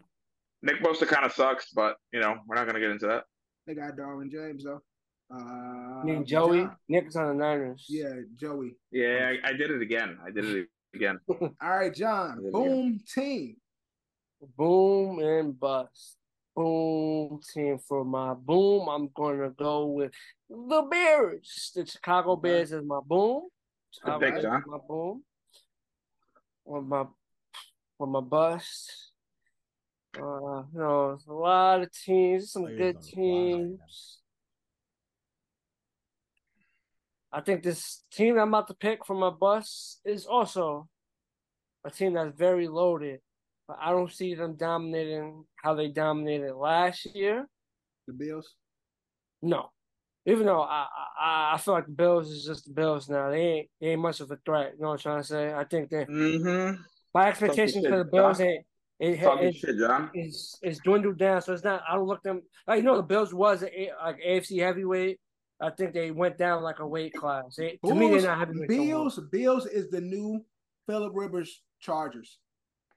Nick 0.63 0.81
Bosa 0.83 1.07
kind 1.07 1.27
of 1.27 1.33
sucks, 1.33 1.71
but 1.71 1.97
you 2.13 2.21
know 2.21 2.37
we're 2.47 2.57
not 2.57 2.67
gonna 2.67 2.81
get 2.81 2.91
into 2.91 3.07
that. 3.07 3.25
They 3.67 3.75
got 3.75 3.97
Derwin 3.97 4.31
James 4.31 4.65
though. 4.65 4.81
Uh, 5.31 6.03
Name 6.05 6.25
Joey. 6.25 6.61
John- 6.61 6.77
Nick's 6.89 7.17
on 7.17 7.29
the 7.29 7.35
Niners. 7.45 7.85
yeah, 7.89 8.15
Joey. 8.37 8.77
Yeah, 8.93 9.33
I, 9.45 9.51
I 9.51 9.53
did 9.53 9.71
it 9.71 9.83
again. 9.83 10.17
I 10.25 10.31
did 10.31 10.45
it 10.47 10.69
again. 10.95 11.19
All 11.29 11.51
right, 11.61 11.95
John. 11.95 12.41
Yeah. 12.43 12.51
Boom 12.51 12.99
team. 13.13 13.57
Boom 14.57 15.19
and 15.21 15.59
bust. 15.59 16.17
Boom 16.55 17.41
team 17.53 17.79
for 17.79 18.05
my 18.05 18.35
boom. 18.35 18.89
I'm 18.89 19.09
gonna 19.15 19.51
go 19.51 19.87
with 19.87 20.13
the 20.49 20.83
Bears. 20.91 21.73
The 21.75 21.87
Chicago 21.87 22.37
Bears 22.37 22.73
is 22.73 22.83
my 22.85 23.01
boom. 23.05 23.49
Chicago 23.91 24.21
Bears 24.21 24.45
is 24.45 24.51
My 24.67 24.79
boom. 24.89 25.23
For 26.65 26.83
my 26.83 27.05
for 27.99 28.07
my 28.07 28.21
bust. 28.21 29.13
Uh, 30.19 30.65
you 30.73 30.79
know, 30.81 31.11
it's 31.11 31.27
a 31.27 31.33
lot 31.33 31.83
of 31.83 31.93
teams, 31.93 32.53
some 32.53 32.63
Players 32.63 32.79
good 32.79 32.97
on 32.97 33.03
the 33.03 33.09
fly 33.09 33.23
right 33.23 33.61
now. 33.61 33.67
teams. 33.67 34.19
I 37.33 37.41
think 37.43 37.63
this 37.63 38.05
team 38.11 38.39
I'm 38.39 38.49
about 38.49 38.69
to 38.69 38.75
pick 38.75 39.05
for 39.05 39.15
my 39.15 39.29
bus 39.29 40.01
is 40.07 40.25
also 40.25 40.89
a 41.85 41.91
team 41.91 42.15
that's 42.15 42.35
very 42.35 42.67
loaded, 42.67 43.21
but 43.69 43.79
I 43.81 43.91
don't 43.91 44.13
see 44.13 44.35
them 44.35 44.57
dominating 44.57 45.45
how 45.57 45.75
they 45.75 45.89
dominated 45.89 46.55
last 46.55 47.07
year. 47.15 47.47
The 48.07 48.13
Bills. 48.13 48.55
No, 49.43 49.71
even 50.25 50.47
though 50.47 50.63
I 50.63 50.87
I, 51.21 51.53
I 51.55 51.59
feel 51.59 51.75
like 51.75 51.87
the 51.87 51.93
Bills 51.93 52.31
is 52.31 52.45
just 52.45 52.67
the 52.67 52.73
Bills 52.73 53.09
now. 53.09 53.31
They 53.31 53.41
ain't 53.41 53.69
they 53.81 53.87
ain't 53.89 54.01
much 54.01 54.21
of 54.21 54.31
a 54.31 54.39
threat. 54.45 54.75
You 54.77 54.83
know 54.83 54.89
what 54.89 54.95
I'm 54.95 54.99
trying 55.01 55.23
to 55.23 55.29
say? 55.29 55.53
I 55.53 55.65
think 55.65 55.91
that 55.91 56.09
Mm-hmm. 56.09 56.81
my 57.15 57.29
expectations 57.29 57.85
shit, 57.85 57.91
for 57.91 57.99
the 57.99 58.05
Bills 58.05 58.41
ain't 58.41 58.65
it, 58.99 59.19
it, 59.23 59.55
shit, 59.57 59.77
John. 59.79 60.11
is 60.15 60.59
is 60.63 60.79
dwindled 60.79 61.19
down. 61.19 61.43
So 61.43 61.53
it's 61.53 61.65
not. 61.65 61.83
I 61.89 61.95
don't 61.97 62.07
look 62.07 62.23
them 62.23 62.43
like 62.67 62.79
you 62.79 62.83
know 62.83 62.97
the 62.97 63.03
Bills 63.03 63.35
was 63.35 63.63
a, 63.63 63.91
like 64.03 64.17
AFC 64.27 64.61
heavyweight. 64.61 65.21
I 65.61 65.71
think 65.71 65.93
they 65.93 66.11
went 66.11 66.39
down 66.39 66.63
like 66.63 66.79
a 66.81 66.87
weight 66.87 67.15
class. 67.15 67.57
They, 67.57 67.79
to 67.87 67.95
me, 67.95 68.11
they're 68.11 68.23
not 68.23 68.39
heavyweight. 68.39 68.69
Bills. 68.69 69.21
Bills 69.33 69.67
is 69.67 69.91
the 69.91 70.01
new 70.01 70.45
Philip 70.87 71.13
Rivers 71.15 71.63
Chargers. 71.81 72.39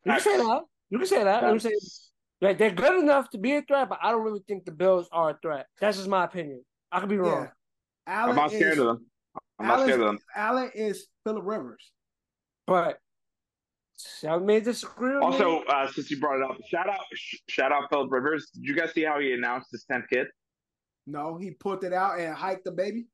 You 0.05 0.11
can 0.13 0.21
say 0.21 0.37
that. 0.37 0.61
You 0.89 0.97
can 0.97 1.07
say 1.07 1.23
that. 1.23 1.43
You 1.43 1.49
can 1.49 1.59
say 1.59 1.71
that 2.41 2.57
they're 2.57 2.71
good 2.71 3.03
enough 3.03 3.29
to 3.31 3.37
be 3.37 3.55
a 3.55 3.61
threat, 3.61 3.89
but 3.89 3.99
I 4.01 4.11
don't 4.11 4.23
really 4.23 4.41
think 4.47 4.65
the 4.65 4.71
Bills 4.71 5.07
are 5.11 5.31
a 5.31 5.37
threat. 5.41 5.67
That's 5.79 5.97
just 5.97 6.09
my 6.09 6.23
opinion. 6.23 6.63
I 6.91 6.99
could 6.99 7.09
be 7.09 7.17
wrong. 7.17 7.43
Yeah. 7.43 8.13
Allen 8.13 8.29
I'm 8.31 8.35
not 8.37 8.51
scared 8.51 8.73
is, 8.73 8.79
of 8.79 8.85
them. 8.85 9.05
I'm 9.59 9.67
not 9.67 9.73
Allen's- 9.79 9.87
scared 9.89 10.01
of 10.01 10.07
them. 10.07 10.19
Allen 10.35 10.71
is 10.73 11.07
Philip 11.25 11.43
Rivers. 11.45 11.91
But 12.65 12.97
I 14.27 14.37
may 14.37 14.61
disagree 14.61 15.15
with 15.15 15.23
Also, 15.23 15.59
me. 15.59 15.65
uh, 15.67 15.87
since 15.91 16.09
you 16.09 16.19
brought 16.19 16.37
it 16.37 16.43
up, 16.49 16.57
shout 16.69 16.87
out, 16.89 16.99
sh- 17.13 17.35
shout 17.49 17.71
out, 17.73 17.89
Philip 17.89 18.09
Rivers. 18.11 18.49
Did 18.51 18.63
you 18.63 18.75
guys 18.75 18.93
see 18.93 19.03
how 19.03 19.19
he 19.19 19.33
announced 19.33 19.69
his 19.71 19.83
tenth 19.83 20.05
kid? 20.09 20.27
No, 21.05 21.37
he 21.37 21.51
pulled 21.51 21.83
it 21.83 21.91
out 21.93 22.19
and 22.19 22.33
hiked 22.33 22.63
the 22.63 22.71
baby. 22.71 23.07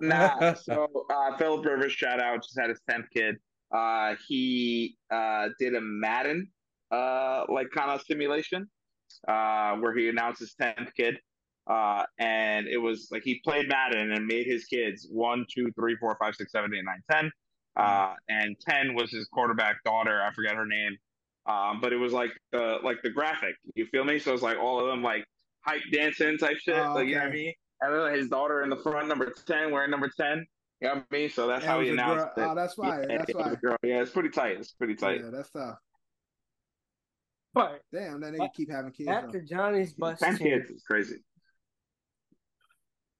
Nah. 0.00 0.52
so 0.54 0.86
uh, 1.10 1.36
Philip 1.38 1.64
Rivers, 1.64 1.92
shout 1.92 2.20
out, 2.20 2.42
just 2.42 2.58
had 2.58 2.68
his 2.68 2.80
tenth 2.88 3.06
kid. 3.14 3.36
Uh, 3.72 4.14
he 4.28 4.96
uh, 5.10 5.48
did 5.58 5.74
a 5.74 5.80
Madden 5.80 6.48
uh, 6.90 7.44
like 7.48 7.70
kind 7.70 7.90
of 7.90 8.02
simulation 8.02 8.68
uh, 9.26 9.74
where 9.76 9.96
he 9.96 10.08
announced 10.08 10.40
his 10.40 10.54
tenth 10.54 10.90
kid. 10.96 11.16
Uh, 11.66 12.02
and 12.18 12.66
it 12.66 12.76
was 12.78 13.08
like 13.12 13.22
he 13.22 13.40
played 13.44 13.68
Madden 13.68 14.12
and 14.12 14.26
made 14.26 14.46
his 14.46 14.64
kids 14.64 15.06
one, 15.10 15.46
two, 15.52 15.70
three, 15.78 15.96
four, 15.96 16.16
five, 16.20 16.34
six, 16.34 16.52
seven, 16.52 16.72
eight, 16.74 16.84
nine, 16.84 17.02
ten. 17.10 17.30
Uh, 17.76 18.14
and 18.28 18.56
ten 18.60 18.94
was 18.94 19.10
his 19.10 19.26
quarterback 19.32 19.82
daughter. 19.84 20.20
I 20.22 20.32
forget 20.34 20.54
her 20.54 20.66
name. 20.66 20.96
Um, 21.46 21.80
but 21.80 21.92
it 21.92 21.96
was 21.96 22.12
like 22.12 22.30
the 22.52 22.78
like 22.84 23.02
the 23.02 23.10
graphic. 23.10 23.54
You 23.74 23.86
feel 23.86 24.04
me? 24.04 24.18
So 24.18 24.32
it's 24.34 24.42
like 24.42 24.58
all 24.58 24.80
of 24.80 24.86
them 24.86 25.02
like 25.02 25.24
hype 25.64 25.82
dancing 25.92 26.36
type 26.38 26.58
shit. 26.58 26.76
Oh, 26.76 26.94
Like 26.94 27.06
you 27.08 27.14
know 27.14 27.22
what 27.22 27.30
I 27.30 27.32
mean? 27.32 27.52
And 27.80 27.94
then 27.94 28.14
his 28.14 28.28
daughter 28.28 28.62
in 28.62 28.70
the 28.70 28.76
front, 28.76 29.08
number 29.08 29.32
ten, 29.46 29.70
wearing 29.72 29.90
number 29.90 30.10
ten. 30.16 30.46
You 30.82 30.88
know 30.88 30.94
what 30.94 31.04
I 31.12 31.16
mean? 31.16 31.30
So 31.30 31.46
that's 31.46 31.62
That 31.62 31.70
how 31.70 31.78
was 31.78 31.86
he 31.86 31.92
announced 31.92 32.26
girl. 32.34 32.44
it. 32.46 32.50
Oh, 32.50 32.54
that's 32.56 32.76
why. 32.76 33.00
Yeah, 33.02 33.18
That's 33.18 33.30
it 33.30 33.36
was 33.36 33.46
a 33.46 33.50
fire. 33.50 33.56
girl. 33.62 33.76
Yeah, 33.84 34.02
it's 34.02 34.10
pretty 34.10 34.30
tight. 34.30 34.56
It's 34.58 34.72
pretty 34.72 34.96
tight. 34.96 35.20
Yeah, 35.22 35.30
that's 35.32 35.50
tough. 35.50 35.76
But 37.54 37.82
Damn, 37.92 38.20
that 38.22 38.32
nigga 38.32 38.48
keep 38.52 38.70
having 38.70 38.90
kids. 38.92 39.06
back 39.06 39.30
though. 39.30 39.40
Johnny's 39.48 39.92
bus 39.94 40.18
Ten 40.18 40.36
team. 40.36 40.48
kids 40.48 40.70
is 40.70 40.82
crazy. 40.82 41.16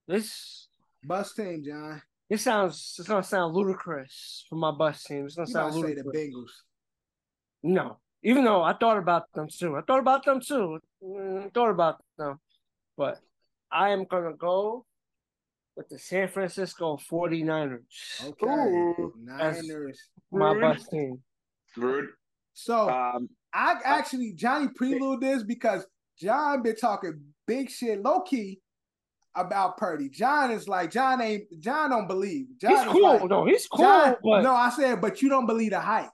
This 0.08 0.68
Bus 1.04 1.34
team, 1.34 1.62
John. 1.64 2.02
this 2.28 2.42
sounds 2.42 2.96
it's 2.98 3.08
gonna 3.08 3.22
sound 3.22 3.54
ludicrous 3.54 4.44
for 4.48 4.56
my 4.56 4.70
bus 4.72 5.02
team. 5.04 5.24
It's 5.26 5.34
gonna 5.36 5.48
You 5.48 5.52
sound 5.52 5.74
might 5.76 5.82
say 5.88 5.94
the 5.94 6.02
ludicrous. 6.04 6.16
Bengals. 6.34 6.50
No, 7.62 7.98
even 8.24 8.44
though 8.44 8.62
I 8.62 8.72
thought 8.74 8.98
about 8.98 9.24
them 9.34 9.46
too. 9.48 9.76
I 9.76 9.82
thought 9.82 10.00
about 10.00 10.24
them 10.24 10.40
too. 10.40 10.78
Mm, 11.02 11.52
thought 11.54 11.70
about 11.70 12.02
them, 12.18 12.38
but 12.96 13.18
I 13.70 13.90
am 13.90 14.04
gonna 14.04 14.34
go 14.34 14.84
with 15.76 15.88
the 15.88 15.98
San 15.98 16.28
Francisco 16.28 16.98
49ers. 17.10 17.80
Okay. 18.24 18.46
Ooh, 18.46 19.12
Niners. 19.18 19.98
my 20.30 20.52
Rude. 20.52 20.60
bus 20.60 20.88
team. 20.88 21.20
Rude. 21.76 22.10
So 22.52 22.88
Um, 22.90 23.28
I 23.54 23.76
actually 23.84 24.32
Johnny 24.34 24.68
preluded 24.74 25.20
this 25.20 25.42
because 25.42 25.86
John 26.18 26.62
been 26.62 26.76
talking 26.76 27.20
big 27.46 27.70
shit 27.70 28.02
low 28.02 28.20
key 28.20 28.60
about 29.34 29.78
Purdy. 29.78 30.10
John 30.10 30.50
is 30.50 30.68
like 30.68 30.90
John 30.90 31.20
ain't 31.22 31.44
John 31.60 31.90
don't 31.90 32.06
believe. 32.06 32.46
John 32.60 32.70
He's 32.72 32.92
cool. 32.92 33.02
like- 33.14 33.24
no, 33.24 33.46
he's 33.46 33.66
cool. 33.66 33.84
John, 33.84 34.16
but 34.22 34.42
no, 34.42 34.54
I 34.54 34.68
said, 34.70 35.00
but 35.00 35.22
you 35.22 35.30
don't 35.30 35.46
believe 35.46 35.70
the 35.70 35.80
hype. 35.80 36.10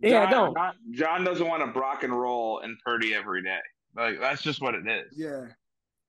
yeah, 0.00 0.22
I 0.24 0.30
John, 0.30 0.52
don't. 0.52 0.56
John, 0.56 0.74
John 0.92 1.24
doesn't 1.24 1.46
want 1.48 1.62
to 1.64 1.68
Brock 1.72 2.02
and 2.02 2.12
roll 2.18 2.60
and 2.60 2.76
Purdy 2.84 3.14
every 3.14 3.42
day. 3.42 3.58
Like 3.96 4.20
that's 4.20 4.42
just 4.42 4.60
what 4.60 4.74
it 4.74 4.86
is. 4.86 5.14
Yeah, 5.16 5.46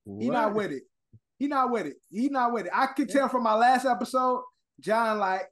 he 0.04 0.28
not 0.28 0.52
with 0.54 0.70
it. 0.72 0.82
He 1.42 1.48
not 1.48 1.72
with 1.72 1.86
it. 1.86 1.96
He 2.08 2.28
not 2.28 2.52
with 2.52 2.66
it. 2.66 2.72
I 2.72 2.86
could 2.86 3.08
tell 3.08 3.28
from 3.28 3.42
my 3.42 3.54
last 3.54 3.84
episode, 3.84 4.44
John 4.78 5.18
like 5.18 5.42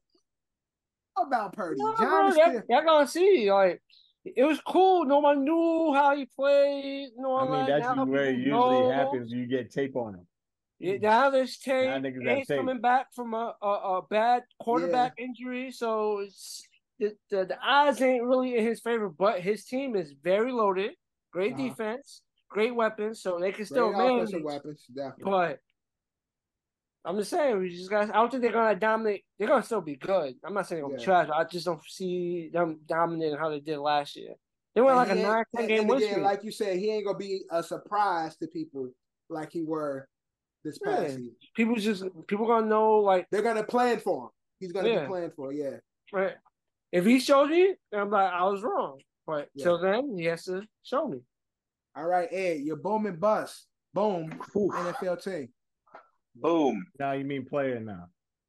about 1.20 1.52
Purdy. 1.52 1.80
No, 1.82 1.96
John 1.96 2.06
bro, 2.08 2.28
is 2.28 2.36
y'all, 2.36 2.46
still, 2.50 2.62
y'all 2.68 2.84
gonna 2.84 3.06
see. 3.08 3.50
Like 3.52 3.82
it 4.24 4.44
was 4.44 4.60
cool. 4.60 5.04
No 5.04 5.18
one 5.18 5.42
knew 5.42 5.92
how 5.92 6.14
he 6.14 6.26
played. 6.26 7.08
No 7.16 7.34
I 7.34 7.42
one 7.42 7.50
mean, 7.50 7.60
like, 7.62 7.66
that's 7.82 7.96
now 7.96 8.04
where 8.04 8.26
it 8.26 8.36
usually 8.38 8.52
know. 8.52 8.90
happens. 8.92 9.32
You 9.32 9.46
get 9.46 9.72
tape 9.72 9.96
on 9.96 10.14
him. 10.14 10.26
Yeah, 10.78 10.98
now 10.98 11.28
there's 11.30 11.56
tape. 11.58 11.88
Now 11.90 11.98
niggas 11.98 12.28
Ain't 12.28 12.46
tape. 12.46 12.58
coming 12.58 12.80
back 12.80 13.08
from 13.12 13.34
a, 13.34 13.56
a, 13.60 13.66
a 13.98 14.02
bad 14.08 14.44
quarterback 14.62 15.14
injury, 15.18 15.72
so 15.72 16.20
it's 16.20 16.62
the, 17.00 17.16
the 17.30 17.46
the 17.46 17.58
odds 17.60 18.00
ain't 18.00 18.22
really 18.22 18.56
in 18.56 18.64
his 18.64 18.78
favor. 18.80 19.08
But 19.08 19.40
his 19.40 19.64
team 19.64 19.96
is 19.96 20.14
very 20.22 20.52
loaded, 20.52 20.92
great 21.32 21.54
Uh-huh. 21.54 21.64
defense, 21.68 22.22
great 22.48 22.76
weapons, 22.76 23.20
so 23.22 23.40
they 23.40 23.50
can 23.50 23.64
still 23.66 23.92
great 23.92 24.06
manage. 24.14 24.44
weapons. 24.44 24.84
Definitely. 24.94 25.24
But 25.32 25.58
I'm 27.04 27.16
just 27.16 27.30
saying, 27.30 27.58
we 27.58 27.70
just 27.70 27.88
got. 27.90 28.10
I 28.10 28.14
don't 28.14 28.30
think 28.30 28.42
they're 28.42 28.52
gonna 28.52 28.74
dominate. 28.78 29.24
They're 29.38 29.48
gonna 29.48 29.62
still 29.62 29.80
be 29.80 29.96
good. 29.96 30.34
I'm 30.44 30.52
not 30.54 30.66
saying 30.68 30.80
they're 30.82 30.88
gonna 30.88 31.00
Yeah. 31.00 31.04
trash. 31.04 31.28
I 31.34 31.44
just 31.44 31.64
don't 31.64 31.82
see 31.86 32.50
them 32.52 32.80
dominating 32.86 33.38
how 33.38 33.48
they 33.48 33.60
did 33.60 33.78
last 33.78 34.16
year. 34.16 34.34
They 34.74 34.82
went 34.82 34.96
like 34.96 35.08
a 35.08 35.12
And 35.12 35.20
he 35.20 35.24
ain't- 35.24 35.32
nine, 35.34 35.44
ten 35.54 35.60
and- 35.64 35.68
game 35.68 35.86
win 35.88 35.98
again, 35.98 36.10
streak. 36.10 36.24
Like 36.24 36.44
you 36.44 36.50
said, 36.52 36.76
he 36.78 36.90
ain't 36.90 37.06
gonna 37.06 37.16
be 37.18 37.42
a 37.50 37.62
surprise 37.62 38.36
to 38.36 38.46
people 38.48 38.90
like 39.30 39.50
he 39.50 39.62
were 39.62 40.08
this 40.62 40.78
past 40.78 41.02
Yeah. 41.02 41.08
season. 41.08 41.36
People 41.54 41.76
just 41.76 42.04
people 42.26 42.46
gonna 42.46 42.66
know 42.66 42.98
like 42.98 43.26
They're 43.30 43.42
gonna 43.42 43.64
plan 43.64 43.98
for 44.00 44.24
him. 44.24 44.30
He's 44.58 44.72
gonna 44.72 44.88
Yeah. 44.88 45.00
be 45.02 45.06
planned 45.06 45.34
for. 45.34 45.52
Yeah. 45.52 45.78
right. 46.12 46.36
If 46.92 47.04
he 47.06 47.18
shows 47.20 47.48
me, 47.48 47.76
then 47.90 48.00
I'm 48.02 48.10
like 48.10 48.32
I 48.32 48.44
was 48.44 48.62
wrong. 48.62 49.00
But 49.26 49.48
Yeah. 49.54 49.64
till 49.64 49.78
then, 49.78 50.18
he 50.18 50.24
has 50.26 50.44
to 50.44 50.66
show 50.82 51.06
me. 51.08 51.22
All 51.96 52.04
right, 52.06 52.28
Ed, 52.32 52.60
your 52.60 52.76
boom 52.76 53.06
and 53.06 53.18
bust. 53.18 53.66
Boom. 53.94 54.30
Oof. 54.56 54.72
NFL 54.74 55.16
team. 55.16 55.52
Boom. 56.40 56.86
Now 56.98 57.12
you 57.12 57.24
mean 57.24 57.44
player 57.46 57.80
now. 57.80 58.06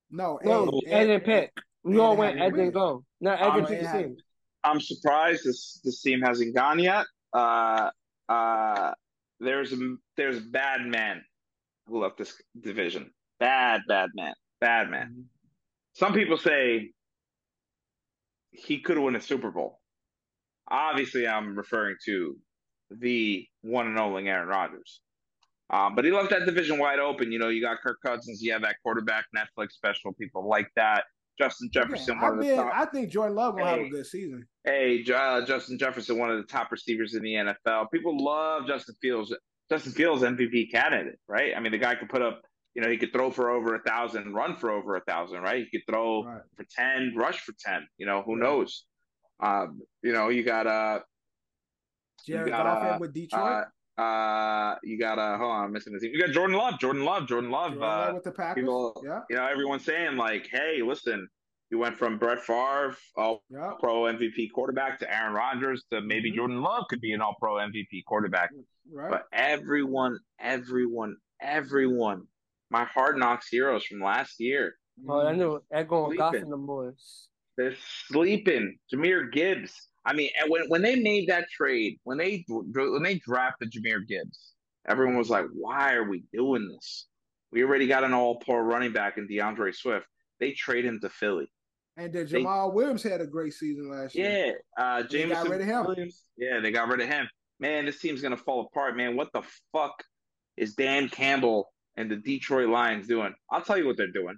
No, 0.09 0.39
No, 0.43 0.81
Ed, 0.87 0.91
Ed 0.93 1.05
didn't 1.05 1.23
pick. 1.25 1.51
We 1.83 1.95
Ed 1.95 1.99
all 1.99 2.17
went. 2.17 2.37
to 2.37 2.43
Ed 2.43 2.51
win. 2.53 2.59
didn't 2.61 2.73
go. 2.73 3.03
No, 3.21 3.31
Ed 3.31 3.51
didn't 3.53 3.67
pick 3.67 3.81
the 3.81 3.87
had- 3.87 4.03
team. 4.03 4.17
I'm 4.63 4.79
surprised 4.79 5.43
this 5.43 5.81
this 5.83 6.01
team 6.03 6.21
hasn't 6.21 6.53
gone 6.55 6.77
yet. 6.77 7.05
Uh, 7.33 7.89
uh, 8.29 8.91
there's 9.39 9.73
a 9.73 9.95
there's 10.17 10.39
bad 10.39 10.85
man 10.85 11.23
who 11.87 12.01
left 12.03 12.17
this 12.19 12.39
division. 12.59 13.11
Bad, 13.39 13.81
bad 13.87 14.09
man. 14.13 14.33
Bad 14.59 14.91
man. 14.91 15.25
Some 15.93 16.13
people 16.13 16.37
say 16.37 16.91
he 18.51 18.81
could 18.81 18.97
have 18.97 19.03
won 19.03 19.15
a 19.15 19.21
Super 19.21 19.49
Bowl. 19.49 19.79
Obviously, 20.69 21.27
I'm 21.27 21.55
referring 21.57 21.95
to 22.05 22.37
the 22.91 23.47
one 23.61 23.87
and 23.87 23.97
only 23.97 24.27
Aaron 24.29 24.47
Rodgers. 24.47 25.01
Um, 25.71 25.95
but 25.95 26.03
he 26.05 26.11
left 26.11 26.29
that 26.31 26.45
division 26.45 26.77
wide 26.77 26.99
open. 26.99 27.31
You 27.31 27.39
know, 27.39 27.47
you 27.49 27.61
got 27.61 27.79
Kirk 27.81 27.97
Cousins, 28.05 28.41
you 28.41 28.51
have 28.51 28.61
that 28.63 28.75
quarterback 28.83 29.25
Netflix 29.35 29.71
special. 29.71 30.13
People 30.13 30.47
like 30.47 30.69
that. 30.75 31.05
Justin 31.39 31.69
Jefferson, 31.71 32.15
Yeah, 32.17 32.21
one 32.23 32.33
I've 32.33 32.39
of 32.39 32.45
the 32.45 32.55
top. 32.55 32.71
I 32.75 32.85
think 32.85 33.09
Jordan 33.09 33.35
Love 33.35 33.55
will 33.55 33.65
have 33.65 33.79
a 33.79 33.89
good 33.89 34.05
season. 34.05 34.45
Hey, 34.65 35.03
uh, 35.15 35.43
Justin 35.45 35.77
Jefferson, 35.79 36.19
one 36.19 36.29
of 36.29 36.37
the 36.37 36.43
top 36.43 36.71
receivers 36.71 37.15
in 37.15 37.23
the 37.23 37.33
NFL. 37.33 37.89
People 37.91 38.21
love 38.23 38.67
Justin 38.67 38.95
Fields. 39.01 39.33
Justin 39.69 39.93
Fields, 39.93 40.21
MVP 40.23 40.69
candidate, 40.71 41.17
right? 41.27 41.53
I 41.55 41.59
mean, 41.61 41.71
the 41.71 41.77
guy 41.77 41.95
could 41.95 42.09
put 42.09 42.21
up, 42.21 42.41
you 42.75 42.81
know, 42.81 42.89
he 42.89 42.97
could 42.97 43.13
throw 43.13 43.31
for 43.31 43.49
over 43.49 43.73
a 43.75 43.81
thousand, 43.81 44.33
run 44.33 44.57
for 44.57 44.69
over 44.71 44.97
a 44.97 45.01
thousand, 45.05 45.41
right? 45.41 45.65
He 45.65 45.79
could 45.79 45.87
throw 45.89 46.25
Right. 46.25 46.41
for 46.57 46.65
ten, 46.69 47.13
rush 47.15 47.39
for 47.39 47.53
ten. 47.57 47.87
You 47.97 48.05
know, 48.05 48.21
who 48.23 48.37
Yeah. 48.37 48.43
knows? 48.43 48.85
Um, 49.39 49.81
you 50.03 50.11
know, 50.11 50.27
you 50.29 50.43
got 50.43 50.67
uh, 50.67 50.99
Jared 52.27 52.49
got, 52.51 52.65
Goff 52.65 52.95
uh, 52.95 52.97
with 52.99 53.13
Detroit. 53.13 53.41
uh, 53.41 53.63
uh, 54.01 54.75
you 54.83 54.97
got 54.99 55.19
uh, 55.19 55.37
hold 55.37 55.51
on, 55.51 55.65
I'm 55.65 55.71
missing 55.71 55.93
the 55.93 55.99
team. 55.99 56.11
You 56.13 56.21
got 56.25 56.33
Jordan 56.33 56.55
Love, 56.57 56.79
Jordan 56.79 57.03
Love, 57.03 57.27
Jordan 57.27 57.51
Love. 57.51 57.71
Jordan 57.73 57.81
Love 57.87 58.09
uh, 58.09 58.13
with 58.15 58.23
the 58.23 58.31
Packers. 58.31 58.61
people, 58.63 59.01
yeah, 59.05 59.19
you 59.29 59.35
know, 59.35 59.47
everyone's 59.47 59.85
saying 59.85 60.17
like, 60.17 60.47
hey, 60.51 60.81
listen, 60.83 61.27
you 61.69 61.77
went 61.77 61.97
from 61.97 62.17
Brett 62.17 62.41
Favre, 62.41 62.95
all 63.15 63.43
yeah. 63.49 63.71
pro 63.79 64.01
MVP 64.03 64.49
quarterback, 64.53 64.99
to 64.99 65.13
Aaron 65.15 65.33
Rodgers, 65.33 65.83
to 65.91 66.01
maybe 66.01 66.31
Mhm. 66.31 66.35
Jordan 66.35 66.61
Love 66.61 66.85
could 66.89 67.01
be 67.01 67.13
an 67.13 67.21
all 67.21 67.35
pro 67.39 67.55
MVP 67.55 68.03
quarterback. 68.07 68.49
Right. 68.91 69.09
But 69.11 69.23
everyone, 69.31 70.17
everyone, 70.39 71.15
everyone, 71.41 72.23
my 72.69 72.83
hard 72.85 73.17
knocks 73.17 73.47
heroes 73.49 73.85
from 73.85 74.01
last 74.01 74.39
year, 74.39 74.75
Oh, 75.07 75.25
I 75.25 75.33
knew 75.33 75.61
that 75.71 75.87
going 75.87 76.17
Goff 76.17 76.31
Sleeping. 76.33 76.45
in 76.47 76.51
the 76.51 76.57
boys. 76.57 77.27
they're 77.57 77.75
sleeping. 78.07 78.77
Jahmyr 78.93 79.31
Gibbs. 79.31 79.87
I 80.05 80.13
mean, 80.13 80.29
and 80.39 80.49
when 80.49 80.67
when 80.69 80.81
they 80.81 80.95
made 80.95 81.29
that 81.29 81.49
trade, 81.49 81.99
when 82.03 82.17
they 82.17 82.43
when 82.47 83.03
they 83.03 83.19
drafted 83.19 83.71
Jahmyr 83.71 84.05
Gibbs, 84.07 84.53
everyone 84.87 85.17
was 85.17 85.29
like, 85.29 85.45
"Why 85.53 85.93
are 85.93 86.09
we 86.09 86.23
doing 86.33 86.67
this? 86.67 87.07
We 87.51 87.63
already 87.63 87.87
got 87.87 88.03
an 88.03 88.13
all 88.13 88.37
pro 88.37 88.57
running 88.57 88.93
back 88.93 89.17
in 89.17 89.27
D'Andre 89.27 89.71
Swift. 89.71 90.07
They 90.39 90.53
trade 90.53 90.85
him 90.85 90.99
to 91.01 91.09
Philly. 91.09 91.51
And 91.97 92.11
then 92.11 92.25
They- 92.25 92.41
Jamaal 92.41 92.73
Williams 92.73 93.03
had 93.03 93.21
a 93.21 93.27
great 93.27 93.53
season 93.53 93.91
last 93.91 94.15
year. 94.15 94.55
Yeah, 94.77 94.83
uh, 94.83 95.03
They 95.03 95.27
got 95.27 95.47
rid 95.49 95.61
of 95.61 95.67
him. 95.67 95.85
Williams. 95.85 96.23
Yeah, 96.37 96.59
they 96.61 96.71
got 96.71 96.87
rid 96.87 97.01
of 97.01 97.07
him. 97.07 97.29
Man, 97.59 97.85
this 97.85 97.99
team's 97.99 98.21
gonna 98.21 98.37
fall 98.37 98.61
apart, 98.61 98.95
man. 98.97 99.15
What 99.15 99.31
the 99.33 99.43
fuck 99.71 100.03
is 100.57 100.73
Dan 100.73 101.09
Campbell 101.09 101.71
and 101.95 102.09
the 102.09 102.15
Detroit 102.15 102.69
Lions 102.69 103.07
doing? 103.07 103.35
I'll 103.51 103.61
tell 103.61 103.77
you 103.77 103.85
what 103.85 103.97
they're 103.97 104.07
doing. 104.11 104.37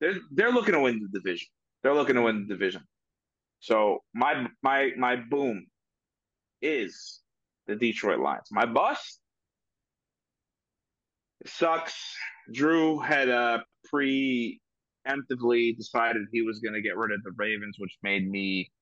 They're 0.00 0.18
they're 0.32 0.50
looking 0.50 0.74
to 0.74 0.80
win 0.80 0.98
the 1.00 1.20
division. 1.20 1.46
They're 1.82 1.94
looking 1.94 2.16
to 2.16 2.22
win 2.22 2.46
the 2.48 2.54
division. 2.54 2.82
So 3.62 4.00
my 4.12 4.48
my 4.64 4.90
my 4.98 5.14
boom 5.14 5.66
is 6.60 7.20
the 7.68 7.76
Detroit 7.76 8.18
Lions. 8.18 8.48
My 8.50 8.66
bust 8.66 9.20
sucks. 11.46 12.16
Drew 12.52 12.98
had 12.98 13.28
uh 13.28 13.60
preemptively 13.94 15.76
decided 15.76 16.22
he 16.32 16.42
was 16.42 16.58
going 16.58 16.74
to 16.74 16.82
get 16.82 16.96
rid 16.96 17.12
of 17.12 17.22
the 17.22 17.30
Ravens, 17.36 17.76
which 17.78 17.96
made 18.02 18.28
me 18.28 18.72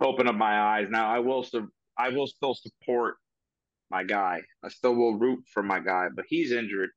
open 0.00 0.26
up 0.26 0.34
my 0.34 0.60
eyes. 0.60 0.88
Now 0.90 1.08
I 1.08 1.20
will 1.20 1.44
su- 1.44 1.70
I 1.96 2.08
will 2.08 2.26
still 2.26 2.54
support 2.54 3.18
my 3.88 4.02
guy. 4.02 4.42
I 4.64 4.68
still 4.68 4.96
will 4.96 5.16
root 5.16 5.44
for 5.54 5.62
my 5.62 5.78
guy, 5.78 6.08
but 6.12 6.24
he's 6.28 6.50
injured. 6.50 6.90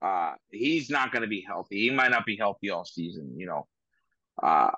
Uh, 0.00 0.34
he's 0.50 0.90
not 0.90 1.10
going 1.10 1.22
to 1.22 1.28
be 1.28 1.44
healthy. 1.44 1.80
He 1.80 1.90
might 1.90 2.12
not 2.12 2.24
be 2.24 2.36
healthy 2.36 2.70
all 2.70 2.84
season. 2.84 3.34
You 3.36 3.46
know, 3.46 3.66
uh, 4.40 4.70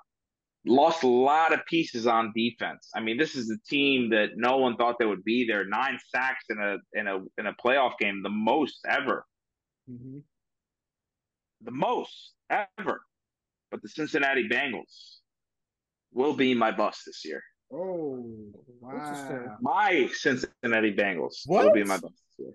lost 0.67 1.03
a 1.03 1.07
lot 1.07 1.53
of 1.53 1.65
pieces 1.65 2.07
on 2.07 2.31
defense. 2.35 2.89
I 2.95 2.99
mean, 2.99 3.17
this 3.17 3.35
is 3.35 3.49
a 3.51 3.57
team 3.69 4.09
that 4.09 4.31
no 4.35 4.57
one 4.57 4.75
thought 4.77 4.97
they 4.99 5.05
would 5.05 5.23
be 5.23 5.45
there. 5.45 5.65
Nine 5.65 5.97
sacks 6.13 6.45
in 6.49 6.59
a 6.59 6.77
in 6.99 7.07
a 7.07 7.19
in 7.37 7.45
a 7.47 7.53
playoff 7.53 7.97
game, 7.99 8.21
the 8.23 8.29
most 8.29 8.79
ever, 8.87 9.25
Mhm. 9.89 10.23
the 11.61 11.71
most 11.71 12.33
ever. 12.49 13.01
But 13.71 13.81
the 13.81 13.89
Cincinnati 13.89 14.47
Bengals 14.47 15.19
will 16.13 16.33
be 16.33 16.53
my 16.53 16.71
bust 16.71 17.01
this 17.05 17.23
year. 17.25 17.41
Oh 17.71 18.23
Interesting. 18.91 19.45
wow! 19.47 19.57
My 19.61 20.07
Cincinnati 20.13 20.93
Bengals 20.93 21.41
will 21.47 21.71
be 21.73 21.83
my 21.83 21.97
bust 21.97 22.13
this 22.37 22.45
year. 22.45 22.53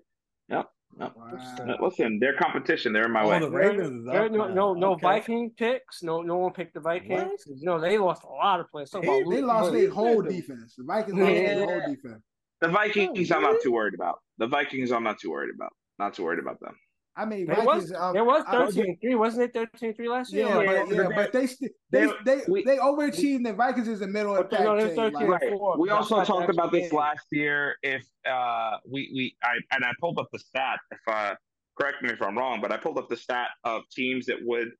Yep. 0.49 0.69
Wow. 0.97 1.11
Uh, 1.31 1.75
Listen, 1.81 2.19
their 2.19 2.35
competition. 2.35 2.93
They're 2.93 3.05
in 3.05 3.11
my 3.11 3.23
Oh, 3.23 3.29
way. 3.29 3.39
the 3.39 3.49
Ravens 3.49 3.99
is 3.99 4.05
There, 4.05 4.25
up 4.25 4.31
no, 4.31 4.47
now. 4.47 4.53
no, 4.53 4.73
no 4.73 4.91
Okay. 4.93 5.01
Viking 5.01 5.51
picks. 5.51 6.03
No, 6.03 6.21
no 6.21 6.37
one 6.37 6.53
picked 6.53 6.73
the 6.73 6.79
Vikings. 6.79 7.43
You 7.47 7.65
know 7.65 7.79
they 7.79 7.97
lost 7.97 8.23
a 8.23 8.27
lot 8.27 8.59
of 8.59 8.69
players. 8.69 8.89
Talk 8.91 9.03
Hey, 9.03 9.07
about 9.07 9.19
They 9.19 9.25
losing 9.25 9.45
lost 9.45 9.71
their 9.71 9.89
whole 9.89 10.21
defense. 10.21 10.75
The 10.75 10.83
Vikings 10.83 11.17
lost 11.17 11.33
their 11.33 11.65
whole 11.65 11.79
defense. 11.79 12.23
The 12.61 12.67
Vikings, 12.67 13.31
Oh, 13.31 13.35
I'm 13.35 13.41
not 13.43 13.61
too 13.61 13.71
worried 13.71 13.93
about. 13.95 14.19
The 14.37 14.47
Vikings, 14.47 14.91
I'm 14.91 15.03
not 15.03 15.19
too 15.19 15.31
worried 15.31 15.53
about. 15.55 15.73
Not 15.97 16.13
too 16.13 16.23
worried 16.23 16.39
about 16.39 16.59
them. 16.59 16.75
I 17.15 17.25
mean, 17.25 17.49
it 17.51 17.65
was, 17.65 17.91
um, 17.91 18.13
there 18.13 18.23
was 18.23 18.43
I- 18.47 18.51
13 18.51 18.97
3, 19.01 19.15
wasn't 19.15 19.43
it 19.43 19.53
13 19.53 19.93
3 19.93 20.07
last 20.07 20.31
year? 20.31 20.45
Yeah, 20.47 20.57
Or- 20.57 20.65
but 20.85 20.95
yeah, 20.95 21.07
but 21.13 21.33
they 21.33 21.45
st- 21.45 21.71
they 21.89 22.05
they- 22.05 22.13
they 22.23 22.41
we- 22.47 22.63
they 22.63 22.77
overachieved. 22.77 23.43
The 23.43 23.53
Vikings 23.53 23.87
is 23.89 23.99
the 23.99 24.07
middle 24.07 24.35
of 24.35 24.49
the 24.49 24.55
Okay, 24.55 24.63
no, 24.63 24.75
pack 24.77 24.85
they're 24.95 24.95
13. 25.11 25.29
Like, 25.29 25.41
Right. 25.41 25.51
four. 25.51 25.77
We 25.77 25.89
That's 25.89 25.97
also 25.97 26.17
not 26.17 26.27
talked 26.27 26.49
about 26.49 26.71
this 26.71 26.89
game. 26.89 26.97
last 26.99 27.27
year. 27.31 27.75
If 27.83 28.05
uh, 28.25 28.77
we 28.89 29.11
we 29.13 29.35
I 29.43 29.55
and 29.75 29.83
I 29.83 29.91
pulled 29.99 30.19
up 30.19 30.29
the 30.31 30.39
stat. 30.39 30.79
If 30.91 30.99
uh, 31.07 31.35
correct 31.77 32.01
me 32.01 32.11
if 32.11 32.21
I'm 32.21 32.37
wrong, 32.37 32.61
but 32.61 32.71
I 32.71 32.77
pulled 32.77 32.97
up 32.97 33.09
the 33.09 33.17
stat 33.17 33.49
of 33.65 33.83
teams 33.89 34.25
that 34.27 34.37
would 34.43 34.71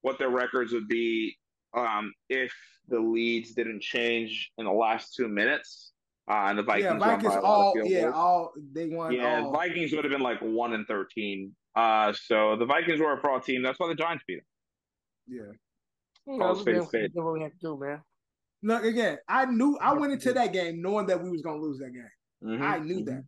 what 0.00 0.18
their 0.18 0.30
records 0.30 0.72
would 0.72 0.88
be 0.88 1.36
um, 1.74 2.14
if 2.30 2.54
the 2.88 2.98
leads 3.00 3.52
didn't 3.52 3.82
change 3.82 4.50
in 4.56 4.64
the 4.64 4.72
last 4.72 5.14
two 5.14 5.28
minutes. 5.28 5.92
Uh, 6.28 6.46
and 6.48 6.58
the 6.58 6.62
Vikings 6.62 6.84
yeah, 6.84 6.90
won 6.90 6.98
by 6.98 7.06
Vikings 7.16 7.34
a 7.34 7.36
lot 7.36 7.38
of 7.38 7.44
all 7.44 7.72
field 7.74 7.88
yeah 7.88 8.00
goals. 8.02 8.14
all 8.16 8.52
they 8.72 8.86
won. 8.88 9.12
Yeah, 9.12 9.42
all. 9.44 9.52
Vikings 9.52 9.92
would 9.92 10.04
have 10.04 10.10
been 10.10 10.20
like 10.22 10.40
one 10.40 10.72
and 10.72 10.86
thirteen. 10.86 11.54
Uh, 11.76 12.12
so 12.12 12.56
the 12.56 12.64
Vikings 12.66 13.00
were 13.00 13.12
a 13.12 13.20
fraud 13.20 13.44
team. 13.44 13.62
That's 13.62 13.78
why 13.78 13.88
the 13.88 13.94
Giants 13.94 14.24
beat 14.26 14.36
them. 14.36 14.44
yeah. 15.28 15.52
You 16.32 16.38
Call 16.40 16.54
know, 16.54 16.58
a 16.58 16.60
spade 16.60 16.80
we 16.92 16.98
did 17.02 17.14
what 17.14 17.34
we 17.34 17.42
had 17.42 17.52
to 17.52 17.58
do, 17.60 17.78
man. 17.78 18.02
Look 18.62 18.82
again. 18.82 19.18
I 19.28 19.44
knew 19.44 19.78
I 19.80 19.92
went 19.92 20.12
into 20.14 20.32
that 20.32 20.52
game 20.52 20.82
knowing 20.82 21.06
that 21.06 21.22
we 21.22 21.30
was 21.30 21.42
gonna 21.42 21.60
lose 21.60 21.78
that 21.78 21.92
game. 21.92 22.10
Mhm, 22.42 22.60
I 22.60 22.78
knew 22.80 23.04
that. 23.04 23.22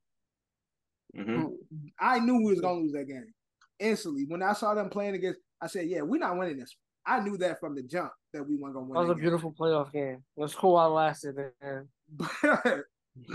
mhm. 1.17 1.53
I 2.01 2.19
knew 2.19 2.39
we 2.39 2.51
was 2.51 2.61
gonna 2.61 2.81
lose 2.81 2.93
that 2.93 3.05
game 3.07 3.33
instantly. 3.79 4.25
When 4.27 4.43
I 4.43 4.53
saw 4.55 4.75
them 4.75 4.89
playing 4.91 5.15
against, 5.15 5.39
I 5.61 5.69
said, 5.69 5.87
"Yeah, 5.87 6.03
we're 6.03 6.19
not 6.19 6.37
winning 6.37 6.59
this." 6.59 6.77
I 7.07 7.21
knew 7.21 7.37
that 7.39 7.61
from 7.61 7.75
the 7.77 7.83
jump 7.83 8.11
that 8.33 8.43
we 8.47 8.57
weren't 8.57 8.75
gonna 8.75 8.87
win. 8.87 8.95
That 8.95 9.01
was 9.01 9.11
a 9.11 9.15
game. 9.15 9.21
beautiful 9.23 9.53
playoff 9.53 9.93
game. 9.93 10.25
It 10.37 10.41
was 10.41 10.55
cool 10.55 10.75
while 10.75 10.89
it 10.91 10.95
lasted, 10.95 11.37
man. 11.63 11.89
But, 12.11 12.85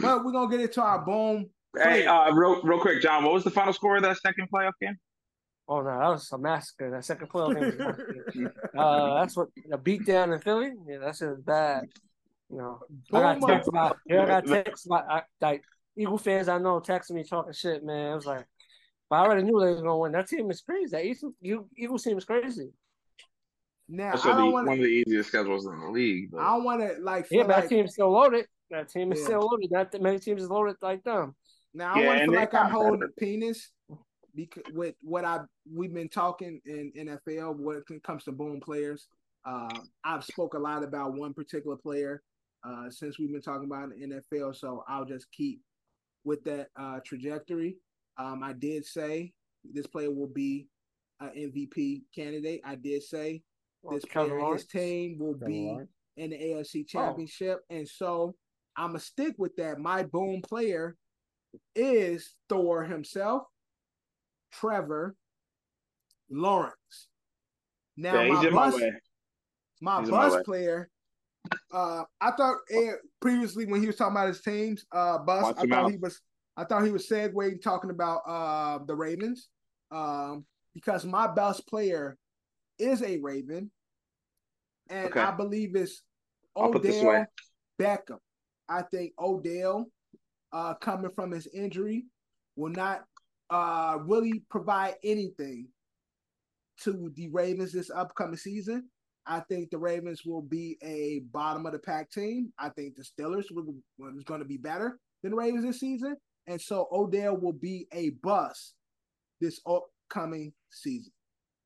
but 0.01 0.25
we're 0.25 0.31
gonna 0.31 0.49
get 0.49 0.61
into 0.61 0.81
our 0.81 1.03
boom. 1.03 1.49
Hey, 1.75 2.05
uh, 2.05 2.31
real 2.31 2.61
real 2.63 2.79
quick, 2.79 3.01
John. 3.01 3.23
What 3.23 3.33
was 3.33 3.43
the 3.43 3.51
final 3.51 3.73
score 3.73 3.95
of 3.97 4.03
that 4.03 4.17
second 4.17 4.47
playoff 4.53 4.73
game? 4.81 4.97
Oh 5.67 5.81
no, 5.81 5.97
that 5.97 6.09
was 6.09 6.29
a 6.31 6.37
massacre. 6.37 6.91
That 6.91 7.05
second 7.05 7.29
playoff 7.29 7.53
game 7.55 7.77
was 7.77 8.51
a. 8.73 8.79
Uh, 8.79 9.19
that's 9.19 9.37
what 9.37 9.47
a 9.71 9.77
beat 9.77 10.05
down 10.05 10.33
in 10.33 10.39
Philly. 10.39 10.71
Yeah, 10.87 10.97
that 10.99 11.15
shit 11.15 11.29
was 11.29 11.41
bad. 11.41 11.85
You 12.49 12.57
know, 12.57 12.79
I 13.11 13.19
got 13.19 13.39
Boom. 13.39 13.49
text 13.49 13.69
my, 13.73 13.91
yeah, 14.05 14.23
I 14.23 14.25
got 14.27 14.45
text 14.45 14.87
my, 14.87 14.97
I, 14.97 15.21
like 15.41 15.63
Eagle 15.97 16.19
fans 16.19 16.47
I 16.47 16.59
know 16.59 16.79
texting 16.79 17.11
me 17.11 17.23
talking 17.23 17.53
shit, 17.53 17.83
man. 17.83 18.11
I 18.11 18.15
was 18.15 18.25
like, 18.25 18.45
but 19.09 19.15
I 19.15 19.19
already 19.21 19.43
knew 19.43 19.59
they 19.59 19.71
was 19.71 19.81
gonna 19.81 19.97
win. 19.97 20.11
That 20.11 20.27
team 20.27 20.51
is 20.51 20.61
crazy. 20.61 20.91
That 20.91 21.05
Eagle, 21.05 21.33
Eagle, 21.41 21.69
Eagle 21.75 21.97
team 21.97 22.17
is 22.17 22.25
crazy. 22.25 22.69
now 23.87 24.11
Also, 24.11 24.29
I 24.29 24.33
the, 24.33 24.41
don't 24.41 24.51
one 24.51 24.65
want 24.67 24.79
of 24.79 24.83
the 24.83 24.91
easiest 24.91 25.29
schedules 25.29 25.65
in 25.65 25.79
the 25.79 25.87
league. 25.87 26.29
But... 26.31 26.41
I 26.41 26.55
don't 26.55 26.63
want 26.63 26.81
to 26.81 27.01
like 27.01 27.25
Yeah, 27.31 27.39
feel 27.39 27.47
like 27.47 27.63
that 27.63 27.69
team's 27.69 27.93
still 27.93 28.11
loaded. 28.11 28.45
That 28.73 28.89
team 28.89 29.11
is 29.11 29.19
Yeah. 29.19 29.25
still 29.25 29.41
loaded. 29.41 29.71
Not 29.71 29.91
that 29.91 30.01
many 30.01 30.17
teams 30.19 30.41
is 30.43 30.49
loaded 30.49 30.77
like 30.81 31.03
them. 31.03 31.35
now 31.75 31.93
I 31.93 32.05
want 32.05 32.19
to 32.19 32.25
feel 32.25 32.33
like 32.35 32.53
I'm 32.55 32.63
got 32.63 32.71
holding 32.71 32.99
better. 33.01 33.13
penis 33.19 33.71
because 34.35 34.63
with 34.73 34.95
what 35.01 35.25
I 35.25 35.41
we've 35.71 35.93
been 35.93 36.09
talking 36.09 36.59
in 36.65 36.91
NFL 36.97 37.55
when 37.59 37.83
it 37.87 38.03
comes 38.03 38.23
to 38.25 38.31
boom 38.31 38.59
players. 38.59 39.07
Uh, 39.45 39.77
I've 40.03 40.23
spoke 40.23 40.53
a 40.55 40.59
lot 40.59 40.83
about 40.83 41.13
one 41.13 41.33
particular 41.33 41.75
player 41.77 42.23
uh, 42.63 42.89
since 42.89 43.19
we've 43.19 43.31
been 43.31 43.41
talking 43.41 43.65
about 43.65 43.89
the 43.89 43.95
NFL, 44.07 44.55
so 44.55 44.83
I'll 44.87 45.05
just 45.05 45.29
keep 45.31 45.61
with 46.23 46.43
that 46.45 46.69
uh, 46.79 46.99
trajectory. 47.05 47.77
Um, 48.17 48.41
I 48.41 48.53
did 48.53 48.85
say 48.85 49.33
this 49.63 49.85
player 49.85 50.09
will 50.11 50.27
be 50.27 50.67
an 51.19 51.29
MVP 51.35 52.03
candidate. 52.15 52.61
I 52.63 52.75
did 52.75 53.03
say 53.03 53.43
Well, 53.83 53.95
this 53.95 54.05
Trevor 54.05 54.39
player, 54.39 54.53
his 54.53 54.65
team 54.65 55.17
will 55.19 55.33
Trevor 55.33 55.45
be 55.51 55.65
Lawrence. 55.65 55.91
in 56.17 56.29
the 56.31 56.37
AFC 56.37 56.81
Oh. 56.81 56.85
Championship, 56.87 57.59
and 57.69 57.87
so 57.87 58.35
I'm 58.75 58.89
gonna 58.89 58.99
stick 58.99 59.35
with 59.37 59.55
that. 59.57 59.79
My 59.79 60.03
boom 60.03 60.41
player 60.41 60.95
is 61.75 62.33
Thor 62.49 62.83
himself, 62.83 63.43
Trevor 64.51 65.15
Lawrence. 66.29 66.73
Now 67.97 68.21
yeah, 68.21 68.33
my 68.33 68.49
my 68.49 68.69
bus, 68.71 68.81
my 69.81 70.01
my 70.01 70.09
bus 70.09 70.33
way. 70.33 70.43
player. 70.43 70.89
Uh, 71.71 72.03
I 72.21 72.31
thought 72.31 72.57
eh, 72.71 72.91
previously 73.19 73.65
when 73.65 73.81
he 73.81 73.87
was 73.87 73.95
talking 73.95 74.13
about 74.15 74.27
his 74.27 74.41
teams, 74.41 74.85
uh, 74.91 75.19
bus. 75.19 75.43
Watch 75.43 75.55
I 75.59 75.67
thought 75.67 75.85
out. 75.85 75.91
he 75.91 75.97
was, 75.97 76.19
I 76.55 76.63
thought 76.63 76.85
he 76.85 76.91
was 76.91 77.07
segueing 77.07 77.61
talking 77.61 77.89
about 77.89 78.21
uh 78.27 78.79
the 78.85 78.95
Ravens, 78.95 79.49
um, 79.91 80.45
because 80.73 81.05
my 81.05 81.27
best 81.27 81.67
player 81.67 82.17
is 82.79 83.01
a 83.03 83.17
Raven, 83.19 83.69
and 84.89 85.07
Okay. 85.07 85.19
I 85.19 85.31
believe 85.31 85.75
it's 85.75 86.01
Odell. 86.55 87.25
Beckham. 87.79 88.19
I 88.69 88.83
think 88.83 89.13
Odell, 89.19 89.87
uh, 90.51 90.73
coming 90.75 91.11
from 91.15 91.31
his 91.31 91.47
injury, 91.47 92.05
will 92.55 92.71
not 92.71 93.03
uh 93.49 93.97
really 94.05 94.41
provide 94.49 94.95
anything 95.03 95.67
to 96.81 97.11
the 97.15 97.29
Ravens 97.29 97.71
this 97.71 97.89
upcoming 97.89 98.37
season. 98.37 98.89
I 99.25 99.39
think 99.41 99.69
the 99.69 99.77
Ravens 99.77 100.25
will 100.25 100.41
be 100.41 100.77
a 100.83 101.21
bottom 101.31 101.65
of 101.65 101.73
the 101.73 101.79
pack 101.79 102.11
team. 102.11 102.51
I 102.59 102.69
think 102.69 102.95
the 102.95 103.03
Steelers 103.03 103.45
will, 103.51 103.75
is 104.17 104.23
going 104.23 104.41
to 104.41 104.45
be 104.45 104.57
better 104.57 104.99
than 105.21 105.31
the 105.31 105.37
Ravens 105.37 105.63
this 105.63 105.79
season. 105.79 106.17
And 106.47 106.59
so 106.61 106.87
Odell 106.91 107.37
will 107.37 107.53
be 107.53 107.87
a 107.93 108.11
bust 108.21 108.75
this 109.39 109.61
upcoming 109.65 110.53
season. 110.69 111.13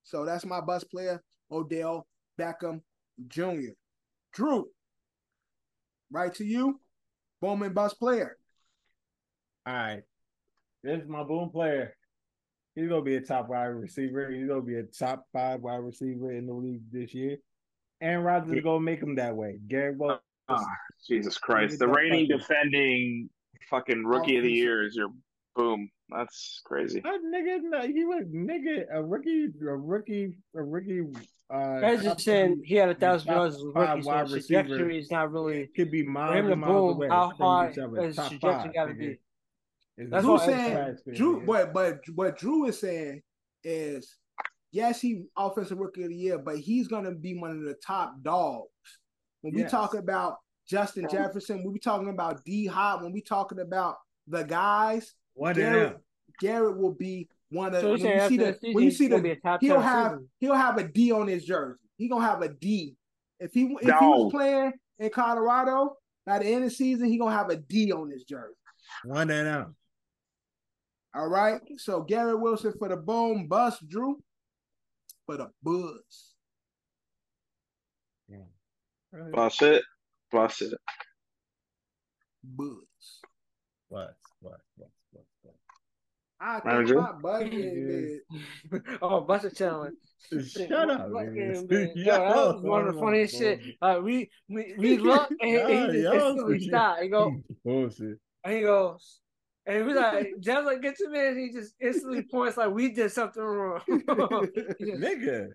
So 0.04 0.24
that's 0.24 0.46
my 0.46 0.62
bust 0.62 0.90
player, 0.92 1.22
Odell 1.52 2.08
Beckham 2.40 2.82
Jr. 3.28 3.74
Drew, 4.34 4.68
right 6.12 6.34
to 6.36 6.46
you. 6.46 6.80
Bowman 7.42 7.74
bust 7.74 8.00
player. 8.00 8.38
All 9.66 9.74
right. 9.74 10.04
This 10.84 11.02
is 11.04 11.10
my 11.10 11.24
boom 11.24 11.50
player. 11.50 11.96
He's 12.76 12.90
gonna 12.90 13.02
be 13.02 13.16
a 13.16 13.22
top 13.22 13.50
wide 13.50 13.66
receiver. 13.66 14.30
He's 14.32 14.48
gonna 14.48 14.62
be 14.62 14.78
a 14.78 14.84
top 14.84 15.26
five 15.34 15.62
wide 15.62 15.78
receiver 15.78 16.32
in 16.32 16.46
the 16.46 16.54
league 16.54 16.84
this 16.92 17.14
year. 17.14 17.38
Aaron 18.02 18.24
Rodgers 18.24 18.58
is 18.58 18.64
gonna 18.64 18.80
make 18.80 19.02
him 19.02 19.16
that 19.16 19.36
way. 19.36 19.60
Garrett 19.68 19.98
Wilson. 19.98 20.20
Ah, 20.50 20.64
Jesus 21.08 21.38
Christ. 21.38 21.80
The 21.80 21.88
reigning 21.88 22.28
defending 22.28 23.30
fucking 23.70 24.06
rookie 24.06 24.38
of 24.38 24.44
the 24.44 24.52
year 24.52 24.86
is 24.86 24.96
your 24.96 25.10
boom. 25.56 25.90
That's 26.10 26.62
crazy. 26.64 27.02
That 27.02 27.20
nigga, 27.22 27.94
he 27.94 28.06
was 28.06 28.26
nigga 28.28 28.86
a 28.92 29.04
rookie, 29.04 29.50
a 29.62 29.76
rookie, 29.76 30.38
a 30.56 30.64
rookie. 30.64 31.02
Uh, 31.50 31.80
Guys 31.80 32.04
just 32.04 32.20
saying 32.22 32.62
he 32.66 32.76
had 32.76 32.90
a 32.90 32.96
thousand 32.96 33.32
yards 33.34 33.56
as 33.56 33.62
a 33.62 33.72
five 33.72 33.90
rookie, 33.90 34.02
so 34.04 34.08
wide 34.10 34.28
his 34.30 34.48
trajectory 34.48 35.00
is 35.00 35.10
not 35.12 35.32
really 35.32 35.68
could 35.76 35.90
be 35.92 36.04
for 36.04 36.10
miles 36.10 36.36
him 36.36 36.46
to 36.48 36.52
and 36.52 36.62
miles 36.62 36.74
boom. 36.74 36.96
away. 36.98 37.08
How 37.08 37.30
from 37.30 37.38
hard 37.38 37.72
each 37.72 38.02
his 38.04 38.16
trajectory 38.16 38.72
got 38.74 38.86
to 38.88 38.94
be? 38.94 39.18
That's 39.98 40.24
Drew 40.24 40.34
what- 40.34 40.42
saying 40.46 40.98
Drew, 41.14 41.46
but 41.46 41.74
but 41.74 42.00
what 42.16 42.38
Drew 42.38 42.66
is 42.66 42.80
saying 42.80 43.22
is, 43.64 44.18
yes, 44.72 45.00
he 45.00 45.24
offensive 45.38 45.78
rookie 45.78 46.04
of 46.04 46.10
the 46.10 46.16
year, 46.16 46.38
but 46.38 46.58
he's 46.58 46.88
gonna 46.90 47.14
be 47.14 47.34
one 47.38 47.52
of 47.52 47.62
the 47.62 47.76
top 47.76 48.16
dogs. 48.22 48.68
When 49.42 49.54
we 49.54 49.64
talk 49.64 49.94
about 49.96 50.38
Justin 50.70 51.08
Jefferson, 51.10 51.64
when 51.64 51.72
we 51.72 51.80
talking 51.80 52.10
about 52.10 52.44
D 52.44 52.66
Hop, 52.66 53.02
when 53.04 53.14
we 53.14 53.22
talking 53.22 53.60
about 53.60 53.96
the 54.28 54.44
guys, 54.44 55.14
One 55.34 55.52
of 55.52 55.58
Garrett. 55.58 55.98
Garrett 56.42 56.78
will 56.78 56.94
be 56.94 57.30
one 57.50 57.74
of 57.74 57.82
So 57.82 57.92
when 57.92 58.00
you're 58.00 58.14
you 58.14 58.20
saying 58.20 58.30
see 58.30 58.44
after 58.46 58.60
the 58.60 58.74
when 58.74 58.84
you 58.84 58.92
see 58.92 59.08
the 59.08 59.20
be 59.20 59.32
a 59.32 59.36
top 59.36 59.62
he'll 59.62 59.80
have 59.80 60.12
season. 60.12 60.30
he'll 60.40 60.54
have 60.56 60.78
a 60.78 60.88
D 60.88 61.12
on 61.12 61.28
his 61.28 61.46
jersey. 61.46 61.84
He 61.98 62.08
gonna 62.10 62.26
have 62.26 62.42
a 62.42 62.50
D. 62.50 62.96
If 63.40 63.54
he 63.54 63.76
if 63.82 63.82
he 63.82 64.06
was 64.06 64.32
playing 64.32 64.74
in 65.00 65.10
Colorado 65.10 65.98
by 66.26 66.40
the 66.40 66.46
end 66.46 66.64
of 66.64 66.70
the 66.70 66.76
season, 66.76 67.08
he 67.08 67.18
gonna 67.18 67.36
have 67.36 67.50
a 67.50 67.58
D 67.58 67.92
on 67.92 68.10
his 68.10 68.24
jersey. 68.24 68.54
One 69.06 69.30
of 69.30 69.48
out. 69.48 69.74
All 71.16 71.28
right. 71.28 71.62
So 71.78 72.02
Garrett 72.02 72.40
Wilson 72.40 72.74
for 72.78 72.90
the 72.90 72.98
boom 72.98 73.48
bust, 73.48 73.88
Drew 73.88 74.22
for 75.26 75.38
the 75.38 75.50
buzz. 75.64 76.34
Bust 79.32 79.62
it. 79.62 79.84
Bust 80.32 80.62
it. 80.62 80.74
Buzz. 82.44 82.78
What? 83.90 84.16
What? 84.42 84.60
What? 84.76 84.90
What? 85.12 85.26
What? 85.42 85.56
I 86.40 86.54
think 86.60 86.66
Manager? 86.66 87.02
my 87.02 87.12
butt 87.14 87.48
is 87.52 88.22
oh, 89.02 89.22
Buster 89.22 89.50
challenge. 89.50 89.96
Shut 90.30 90.72
up, 90.72 91.12
Fucking 91.12 91.34
nigga. 91.36 91.70
man. 91.70 91.92
Yo, 91.96 92.04
that 92.06 92.36
was 92.36 92.62
one 92.62 92.88
of 92.88 92.94
the 92.96 93.00
funniest 93.00 93.38
shit. 93.38 93.60
Uh, 93.82 94.00
we 94.04 94.30
we 94.50 94.76
we 94.78 94.98
look 94.98 95.30
and 95.42 95.50
he, 95.50 95.54
Yo, 95.54 95.68
he 95.68 96.02
just 96.02 96.14
instantly 96.16 96.60
shit. 96.60 96.68
stopped. 96.70 97.02
He 97.04 97.10
go 97.10 97.36
Bullshit. 97.64 98.18
and 98.44 98.54
he 98.56 98.62
goes. 98.62 99.20
And 99.66 99.86
we 99.86 99.94
like, 99.94 100.28
Jeff's 100.40 100.66
like, 100.66 100.82
get 100.82 100.96
to 100.96 101.10
me, 101.10 101.28
and 101.28 101.38
he 101.38 101.52
just 101.52 101.74
instantly 101.82 102.22
points 102.24 102.56
like 102.56 102.72
we 102.72 102.94
did 102.94 103.12
something 103.12 103.44
wrong. 103.44 103.82
Just- 103.90 104.80
Nigga. 104.80 105.48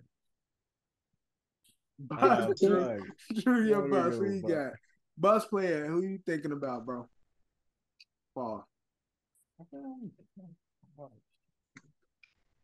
bust. 1.97 2.61
Drew. 2.61 2.99
Drew, 3.41 3.67
your 3.67 3.87
What. 3.89 4.13
Who 4.13 4.25
you 4.35 4.41
bro? 4.41 4.49
got? 4.65 4.73
Bust 5.17 5.49
player. 5.49 5.87
Who 5.87 6.03
you 6.03 6.19
thinking 6.25 6.51
about, 6.51 6.85
bro? 6.85 7.07
Paul. 8.35 8.67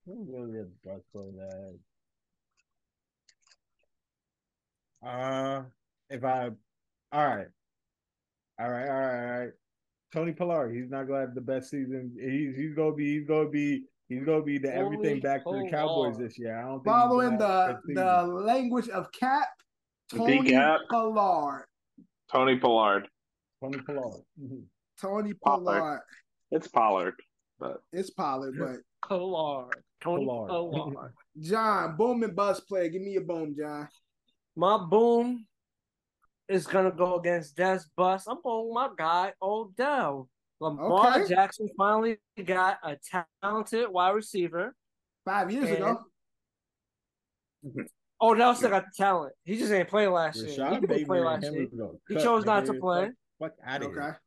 Who 0.10 0.26
really 0.27 0.57
is 0.57 0.68
bust 0.84 1.03
for 1.14 1.26
that? 1.38 1.77
Uh, 5.07 5.64
if 6.10 6.23
I, 6.23 6.49
all 7.11 7.27
right, 7.27 7.48
all 8.60 8.69
right, 8.72 8.90
all 8.90 8.99
right, 8.99 9.31
all 9.34 9.40
right. 9.40 9.49
Tony 10.11 10.31
Pollard, 10.34 10.73
he's 10.76 10.90
not 10.90 11.07
gonna 11.07 11.19
have 11.22 11.36
the 11.36 11.41
best 11.41 11.69
season. 11.69 12.11
He's 12.19 12.56
he's 12.56 12.73
gonna 12.73 12.95
be 12.95 13.19
he's 13.19 13.27
gonna 13.27 13.49
be 13.49 13.84
he's 14.07 14.23
gonna 14.23 14.41
be 14.41 14.57
the 14.57 14.73
everything 14.76 15.19
back 15.19 15.44
to 15.44 15.52
the 15.52 15.69
Cowboys 15.69 16.15
Pollard. 16.15 16.18
this 16.18 16.40
year. 16.40 16.57
I 16.57 16.64
don't 16.64 16.84
think 16.84 16.86
Following 16.86 17.38
the 17.38 17.80
the 17.90 18.23
language 18.23 18.90
of 18.90 19.11
Cap, 19.11 19.48
Tony 20.10 20.49
Cap. 20.49 20.80
Pollard. 20.90 21.68
Tony 22.31 22.57
Pollard. 22.57 23.07
Tony 23.61 23.77
Pollard. 23.86 24.23
Mhm. 24.41 24.64
Tony 24.99 25.34
Pollard. 25.36 25.80
Pollard. 25.80 26.02
It's 26.52 26.68
Pollard. 26.68 27.14
But 27.60 27.84
It's 27.94 28.10
Pollard, 28.10 28.56
but 28.57 28.77
Pollard. 29.07 29.84
Tony 30.01 30.26
Pollard. 30.26 30.49
Pollard. 30.49 31.13
John, 31.39 31.95
boom 31.97 32.23
and 32.23 32.35
bust 32.35 32.67
play. 32.67 32.89
Give 32.89 33.01
me 33.01 33.11
your 33.11 33.23
boom, 33.23 33.55
John. 33.57 33.88
My 34.55 34.77
boom 34.77 35.45
is 36.47 36.65
gonna 36.67 36.91
go 36.91 37.19
against 37.19 37.55
Des 37.55 37.80
Bus. 37.95 38.27
I'm 38.27 38.38
going 38.43 38.67
with 38.67 38.73
my 38.76 38.89
guy 38.97 39.34
Odell. 39.41 40.30
Lamar 40.61 41.19
Okay. 41.21 41.30
Jackson 41.30 41.69
finally 41.77 42.17
got 42.43 42.80
a 42.84 42.97
talented 43.41 43.88
wide 43.89 44.09
receiver. 44.15 44.76
Five 45.26 45.51
years 45.51 45.69
And- 45.69 45.77
ago. 45.77 45.99
Odell 48.21 48.53
still 48.55 48.69
got 48.69 48.84
the 48.85 48.91
talent. 48.97 49.34
He 49.43 49.57
just 49.57 49.71
ain't 49.71 49.88
play 49.88 50.07
last 50.07 50.38
year. 50.38 50.47
He 50.69 50.80
didn't 50.81 51.05
play 51.05 51.19
last 51.21 51.43
year. 51.43 51.53
him 51.53 51.63
is 51.71 51.73
gonna 51.80 51.91
He 52.09 52.15
chose 52.15 52.45
not 52.45 52.65
to 52.65 52.73
play. 52.73 53.11
Fuck, 53.39 53.51
fuck 53.51 53.53
out 53.65 53.81
of 53.84 53.88
Okay. 53.91 54.01
here. 54.01 54.21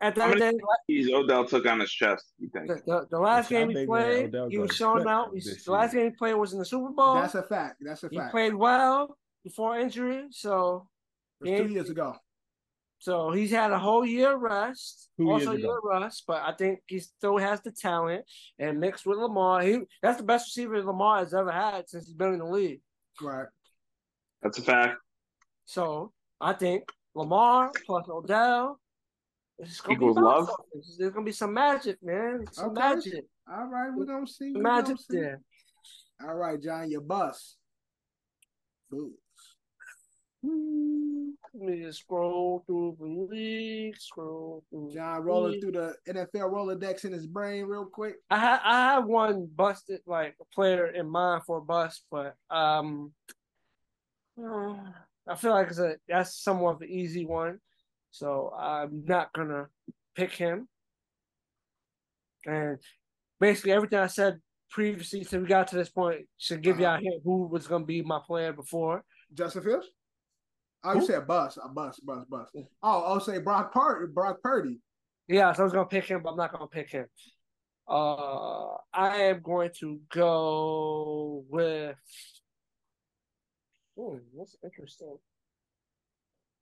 At 0.00 0.14
the 0.14 0.20
How 0.22 0.30
end 0.32 0.42
of 0.42 0.54
the 0.88 1.04
day, 1.04 1.12
Odell 1.14 1.46
took 1.46 1.64
on 1.66 1.80
his 1.80 1.90
chest, 1.90 2.32
you 2.38 2.50
think? 2.50 2.68
the, 2.68 2.74
the, 2.86 3.06
the 3.12 3.18
last 3.18 3.48
game 3.48 3.70
he 3.70 3.86
played, 3.86 4.34
he 4.50 4.58
was 4.58 4.70
got 4.70 4.76
showing 4.76 5.06
out. 5.06 5.30
He- 5.34 5.40
the 5.40 5.72
last 5.72 5.94
game 5.94 6.04
he 6.04 6.10
played 6.10 6.34
was 6.34 6.52
in 6.52 6.58
the 6.58 6.66
Super 6.66 6.90
Bowl. 6.90 7.14
That's 7.14 7.34
a 7.34 7.42
fact. 7.42 7.76
That's 7.80 8.02
a 8.02 8.10
fact. 8.10 8.26
he 8.26 8.30
played 8.30 8.54
well 8.54 9.16
before 9.42 9.78
injury, 9.78 10.24
so 10.30 10.86
It 11.42 11.50
was 11.50 11.60
two 11.60 11.72
years 11.72 11.88
ago. 11.90 12.14
So 12.98 13.30
he's 13.30 13.50
had 13.50 13.70
a 13.72 13.78
whole 13.78 14.04
year 14.04 14.36
rest, 14.36 15.08
Two 15.18 15.30
also 15.30 15.52
years 15.52 15.62
year 15.62 15.78
ago. 15.78 16.00
rest, 16.00 16.24
but 16.26 16.42
I 16.42 16.52
think 16.52 16.80
he 16.86 16.98
still 16.98 17.38
has 17.38 17.60
the 17.62 17.70
talent 17.70 18.24
and 18.58 18.80
mixed 18.80 19.06
with 19.06 19.18
Lamar. 19.18 19.62
He 19.62 19.80
that's 20.02 20.18
the 20.18 20.24
best 20.24 20.48
receiver 20.48 20.82
Lamar 20.82 21.18
has 21.20 21.32
ever 21.32 21.52
had 21.52 21.88
since 21.88 22.06
he's 22.06 22.14
been 22.14 22.32
in 22.34 22.38
the 22.38 22.46
league. 22.46 22.80
Right. 23.22 23.46
That's 24.42 24.58
a 24.58 24.62
fact. 24.62 24.96
So 25.66 26.12
I 26.40 26.52
think 26.54 26.84
Lamar 27.14 27.70
plus 27.86 28.08
Odell. 28.08 28.78
It's 29.58 29.80
gonna 29.80 29.94
Equals 29.96 30.16
be 30.16 30.22
love? 30.22 30.50
office. 30.50 30.96
There's 30.98 31.12
gonna 31.12 31.24
be 31.24 31.32
some 31.32 31.52
magic, 31.54 32.02
man. 32.02 32.44
Some 32.52 32.70
Okay. 32.70 32.80
magic. 32.80 33.24
All 33.50 33.66
right, 33.66 33.90
we're 33.94 34.04
gonna 34.04 34.26
see. 34.26 34.52
We're 34.54 34.62
gonna 34.62 34.82
magic 34.82 34.98
see. 34.98 35.16
there. 35.18 35.40
All 36.22 36.34
right, 36.34 36.60
John, 36.62 36.90
your 36.90 37.00
bus. 37.00 37.56
Boo. 38.90 39.14
Let 40.42 41.62
me 41.68 41.80
just 41.82 42.00
scroll 42.00 42.62
through 42.66 42.96
the 43.00 43.06
league, 43.06 43.96
scroll 43.98 44.62
through 44.70 44.92
John 44.92 45.22
rolling 45.22 45.52
league. 45.52 45.62
through 45.62 45.72
the 45.72 45.96
NFL 46.06 46.50
Rolodex 46.52 47.04
in 47.04 47.12
his 47.12 47.26
brain 47.26 47.64
real 47.64 47.86
quick. 47.86 48.16
I 48.30 48.38
ha- 48.38 48.62
I 48.62 48.78
have 48.94 49.06
one 49.06 49.46
busted 49.46 50.02
like 50.06 50.36
player 50.54 50.88
in 50.88 51.08
mind 51.08 51.42
for 51.44 51.58
a 51.58 51.62
bust, 51.62 52.04
but 52.10 52.36
um, 52.50 53.12
uh, 54.38 54.76
I 55.28 55.34
feel 55.36 55.52
like 55.52 55.68
it's 55.68 55.78
a 55.78 55.96
that's 56.06 56.34
somewhat 56.36 56.76
of 56.76 56.82
an 56.82 56.90
easy 56.90 57.24
one, 57.26 57.58
so 58.16 58.50
I'm 58.58 59.04
not 59.06 59.32
gonna 59.34 59.66
pick 60.14 60.32
him. 60.32 60.68
And 62.46 62.78
basically, 63.40 63.72
everything 63.72 63.98
I 63.98 64.06
said 64.06 64.40
previously, 64.70 65.24
since 65.24 65.42
we 65.42 65.48
got 65.48 65.68
to 65.68 65.76
this 65.76 65.90
point, 65.90 66.26
should 66.38 66.62
give 66.62 66.76
Uh-huh. 66.76 66.84
y'all 66.84 66.98
a 66.98 67.00
hint 67.00 67.22
who 67.24 67.46
was 67.46 67.66
gonna 67.66 67.84
be 67.84 68.02
my 68.02 68.20
player 68.26 68.52
before. 68.52 69.04
Justin 69.34 69.62
Fields? 69.62 69.88
Oh, 70.84 70.94
you 70.94 71.00
Who? 71.00 71.06
said 71.06 71.26
bus. 71.26 71.58
A 71.62 71.68
bus, 71.68 71.98
bus, 72.00 72.24
bus. 72.28 72.48
Oh, 72.82 73.02
I'll 73.02 73.20
say 73.20 73.38
Brock 73.38 73.72
Purdy. 73.72 74.12
Brock 74.12 74.40
Purdy. 74.42 74.80
Yeah, 75.28 75.52
so 75.52 75.62
I 75.62 75.64
was 75.64 75.72
gonna 75.72 75.86
pick 75.86 76.04
him, 76.04 76.22
but 76.22 76.30
I'm 76.30 76.36
not 76.36 76.52
gonna 76.52 76.68
pick 76.68 76.90
him. 76.90 77.06
Uh, 77.88 78.76
I 78.92 79.16
am 79.30 79.42
going 79.42 79.70
to 79.80 80.00
go 80.10 81.44
with. 81.48 81.96
Hmm, 83.98 84.18
that's 84.36 84.56
interesting. 84.64 85.16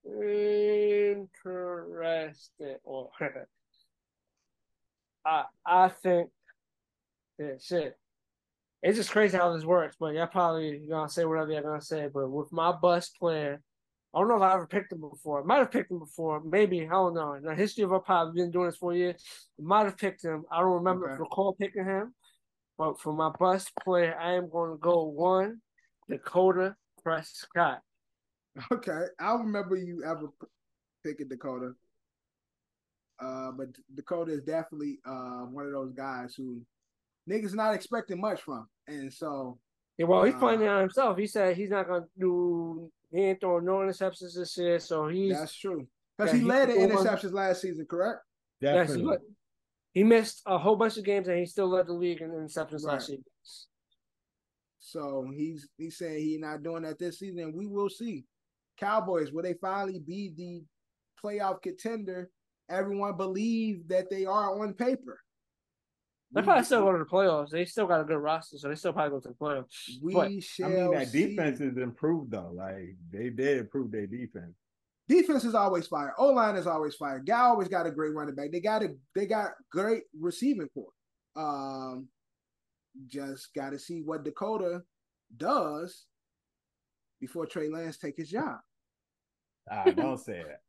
Interesting. 0.06 1.28
Or 2.85 3.10
oh, 3.10 3.12
I 5.26 5.44
I 5.64 5.89
think 5.89 6.31
yeah, 7.39 7.52
shit. 7.60 7.97
It's 8.82 8.98
just 8.98 9.10
crazy 9.10 9.39
how 9.39 9.55
this 9.55 9.64
works, 9.64 9.97
but 9.98 10.14
y'all 10.14 10.26
probably 10.26 10.86
gonna 10.89 11.09
say 11.09 11.24
whatever 11.24 11.52
you're 11.52 11.62
gonna 11.62 11.81
say. 11.81 12.09
But 12.12 12.31
with 12.31 12.52
my 12.52 12.72
bus 12.72 13.09
player, 13.09 13.62
I 14.14 14.18
don't 14.18 14.28
know 14.28 14.36
if 14.36 14.43
I 14.43 14.55
ever 14.55 14.66
picked 14.66 14.93
him 14.93 15.01
before. 15.01 15.43
I 15.43 15.44
might 15.44 15.59
have 15.59 15.72
picked 15.72 15.90
him 15.90 15.98
before, 15.98 16.43
maybe. 16.44 16.86
I 16.86 16.90
don't 16.90 17.14
know. 17.14 17.32
In 17.32 17.43
the 17.43 17.55
history 17.55 17.85
of 17.85 17.93
our 17.93 18.01
pod, 18.01 18.28
we've 18.28 18.44
been 18.44 18.51
doing 18.51 18.66
this 18.66 18.76
for 18.76 18.94
years. 18.94 19.22
Might 19.59 19.86
have 19.86 19.97
picked 19.97 20.24
him. 20.24 20.44
I 20.52 20.60
don't 20.60 20.74
remember 20.74 21.10
Okay. 21.10 21.20
recall 21.20 21.55
picking 21.55 21.85
him. 21.85 22.14
But 22.76 23.01
for 23.01 23.12
my 23.12 23.31
bus 23.31 23.70
player, 23.82 24.16
I 24.18 24.35
am 24.35 24.51
going 24.51 24.72
to 24.72 24.78
go 24.78 25.05
one, 25.05 25.62
Dakota 26.09 26.76
Prescott. 27.02 27.81
Okay, 28.70 29.06
I 29.18 29.32
remember 29.35 29.76
you 29.76 30.05
ever 30.05 30.28
p- 30.28 30.47
picking 31.02 31.28
Dakota. 31.28 31.72
Uh, 33.20 33.51
but 33.52 33.68
Dakota 33.94 34.32
is 34.32 34.43
definitely 34.43 34.98
uh 35.05 35.43
one 35.47 35.66
of 35.66 35.72
those 35.72 35.93
guys 35.93 36.35
who 36.35 36.60
niggas 37.31 37.55
not 37.55 37.74
expecting 37.74 38.20
much 38.20 38.43
from, 38.43 38.68
and 38.86 39.12
so 39.12 39.59
Yeah, 39.98 40.06
well, 40.06 40.24
he's 40.24 40.35
Uh, 40.35 40.39
pointing 40.39 40.66
out 40.68 40.81
himself. 40.81 41.16
He 41.18 41.26
said 41.26 41.56
he's 41.56 41.70
not 41.70 41.86
gonna 41.89 42.06
do. 42.18 42.90
He 43.10 43.20
ain't 43.20 43.40
throwing 43.40 43.64
no 43.64 43.78
interceptions 43.78 44.35
this 44.36 44.56
year, 44.59 44.78
so 44.81 45.09
he's 45.09 45.36
that's 45.36 45.55
true. 45.55 45.86
Because 46.16 46.32
Yeah, 46.32 46.39
he 46.39 46.43
he 46.44 46.48
led 46.48 46.68
the 46.68 46.74
could 46.74 46.90
go 46.90 46.97
interceptions 46.97 47.32
last 47.32 47.60
season, 47.62 47.86
correct? 47.86 48.20
yes, 48.60 48.89
he, 48.89 48.94
Definitely. 48.94 49.16
he 49.94 50.05
missed 50.05 50.43
a 50.47 50.59
whole 50.59 50.76
bunch 50.76 50.97
of 50.97 51.05
games 51.05 51.28
and 51.28 51.39
he 51.39 51.47
still 51.47 51.68
led 51.68 51.86
the 51.86 51.93
league 51.93 52.20
in 52.20 52.31
interceptions 52.31 52.82
last 52.85 53.09
Right. 53.09 53.18
year. 53.18 53.18
So 54.81 55.28
he's 55.35 55.68
he's 55.78 55.97
saying 55.97 56.22
he's 56.22 56.40
not 56.40 56.62
doing 56.62 56.82
that 56.82 56.98
this 56.98 57.18
season. 57.20 57.40
and 57.40 57.55
We 57.55 57.66
will 57.66 57.89
see. 57.89 58.24
Cowboys 58.78 59.32
will 59.32 59.42
they 59.42 59.55
finally 59.55 59.98
be 60.01 60.32
the 60.36 60.62
playoff 61.22 61.62
contender? 61.62 62.30
Everyone 62.68 63.16
believe 63.16 63.86
that 63.88 64.09
they 64.10 64.24
are 64.26 64.60
on 64.60 64.72
paper. 64.74 65.20
They 66.32 66.40
We- 66.40 66.44
probably 66.46 66.64
still 66.64 66.82
go 66.82 66.92
to 66.92 66.98
the 66.98 67.05
playoffs. 67.05 67.51
They 67.51 67.64
still 67.64 67.86
got 67.86 68.01
a 68.01 68.05
good 68.05 68.16
roster, 68.18 68.59
so 68.59 68.68
they 68.68 68.74
still 68.74 68.92
probably 68.92 69.10
go 69.10 69.20
to 69.20 69.28
the 69.28 69.34
playoffs. 69.34 70.02
We 70.02 70.14
but, 70.14 70.42
shall 70.42 70.66
I 70.66 70.70
mean, 70.74 70.90
that 70.92 71.09
see. 71.09 71.28
defense 71.28 71.60
is 71.60 71.76
improved 71.76 72.30
though. 72.32 72.51
Like 72.55 72.96
they 73.10 73.30
did 73.30 73.59
improve 73.59 73.92
their 73.92 74.06
defense. 74.06 74.56
defense 75.06 75.44
is 75.44 75.55
always 75.55 75.86
fire. 75.86 76.14
O 76.18 76.28
line 76.32 76.56
is 76.56 76.66
always 76.66 76.94
fire. 76.96 77.18
Guy 77.20 77.38
always 77.40 77.68
got 77.68 77.86
a 77.86 77.90
great 77.90 78.14
running 78.14 78.34
back. 78.34 78.51
They 78.51 78.60
got 78.60 78.82
a 78.82 78.96
they 79.14 79.26
got 79.26 79.52
great 79.70 80.05
receiving 80.18 80.68
core. 80.70 80.90
Um, 81.36 82.09
just 83.06 83.52
got 83.55 83.70
to 83.70 83.78
see 83.78 84.01
what 84.02 84.24
Dakota 84.24 84.82
does 85.36 86.06
before 87.26 87.46
Trey 87.46 87.68
Lance 87.70 87.96
take 87.96 88.16
his 88.18 88.28
job. 88.28 88.59
Ah, 89.70 89.84
don't 89.96 90.18
say 90.18 90.40
it. 90.40 90.60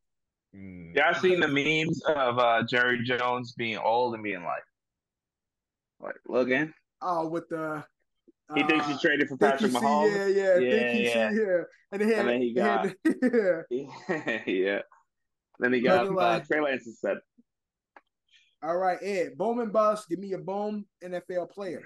Mm. 0.56 0.96
Yeah, 0.96 1.10
I've 1.10 1.18
seen 1.20 1.38
the 1.38 1.48
memes 1.48 2.02
of 2.06 2.38
uh, 2.38 2.62
Jerry 2.62 3.02
Jones 3.04 3.52
being 3.52 3.76
old 3.76 4.14
and 4.14 4.22
being 4.22 4.42
like, 4.42 4.62
like 6.00 6.14
looking. 6.26 6.72
Oh, 7.02 7.28
with 7.28 7.46
the 7.50 7.84
He 8.54 8.62
thinks 8.62 8.86
uh, 8.86 8.88
he's 8.88 9.00
traded 9.02 9.28
for 9.28 9.36
think 9.36 9.52
Patrick 9.52 9.72
Mahomes. 9.72 10.14
yeah, 10.14 10.26
yeah, 10.28 10.58
Yeah, 10.58 10.70
think 10.70 10.90
he 10.98 11.04
yeah. 11.04 11.28
see 11.30 11.34
here, 11.34 11.68
and 11.92 12.00
then, 12.00 12.12
And 12.20 12.28
then 12.28 12.40
he 12.40 12.54
got, 12.54 12.86
had- 12.86 12.96
yeah. 13.70 14.42
yeah. 14.46 14.80
Then 15.58 15.72
he 15.74 15.80
got 15.80 16.04
Looking 16.04 16.18
uh, 16.18 16.20
like- 16.22 16.46
Trey 16.46 16.60
Lance 16.62 16.86
instead. 16.86 17.18
All 18.62 18.78
right, 18.78 18.98
Ed, 19.02 19.36
Bowman 19.36 19.68
bust. 19.70 20.08
Give 20.08 20.18
me 20.18 20.32
a 20.32 20.38
boom 20.38 20.86
NFL 21.04 21.50
player 21.50 21.82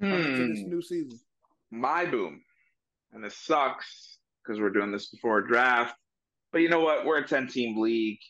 coming 0.00 0.24
to 0.24 0.48
this 0.48 0.60
Hmm, 0.62 0.70
new 0.70 0.82
season. 0.82 1.18
my 1.70 2.04
boom, 2.04 2.42
and 3.12 3.22
this 3.24 3.36
sucks 3.36 4.18
because 4.42 4.60
we're 4.60 4.70
doing 4.70 4.92
this 4.92 5.08
before 5.08 5.38
a 5.38 5.46
draft. 5.46 5.94
But 6.52 6.62
you 6.62 6.68
know 6.68 6.80
what? 6.80 7.04
We're 7.04 7.18
a 7.18 7.26
ten-team 7.26 7.80
league. 7.80 8.20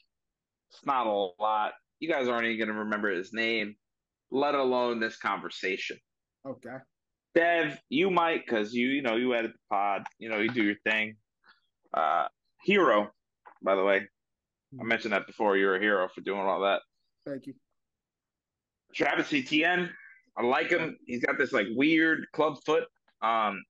It's 0.71 0.85
not 0.85 1.07
a 1.07 1.29
lot. 1.41 1.73
You 2.01 2.09
guys 2.09 2.29
aren't 2.29 2.45
even 2.45 2.59
going 2.59 2.69
to 2.69 2.85
remember 2.85 3.11
his 3.11 3.33
name, 3.33 3.77
let 4.31 4.55
alone 4.55 5.01
this 5.01 5.17
conversation. 5.17 5.99
Okay. 6.47 6.77
Dev, 7.35 7.79
you 7.89 8.11
might 8.11 8.45
because 8.45 8.73
you 8.73 8.89
you 8.89 9.03
know 9.03 9.17
you 9.17 9.35
edit 9.35 9.53
the 9.53 9.59
pod, 9.71 10.03
you 10.19 10.29
know 10.29 10.39
you 10.39 10.49
do 10.49 10.65
your 10.65 10.77
thing. 10.85 11.17
Uh, 11.95 12.27
hero, 12.63 13.11
by 13.63 13.75
the 13.75 13.85
way, 13.85 14.09
I 14.81 14.85
mentioned 14.85 15.13
that 15.13 15.27
before. 15.27 15.57
You're 15.57 15.77
a 15.77 15.81
hero 15.81 16.09
for 16.15 16.21
doing 16.21 16.41
all 16.41 16.61
that. 16.61 16.83
Thank 17.27 17.47
you. 17.47 17.55
Travis 18.95 19.33
Etienne, 19.33 19.91
I 20.37 20.43
like 20.43 20.71
him. 20.71 20.97
He's 21.07 21.23
got 21.23 21.39
this 21.39 21.53
like 21.53 21.67
weird 21.75 22.27
club 22.33 22.59
foot. 22.65 22.85
Um, 23.23 23.63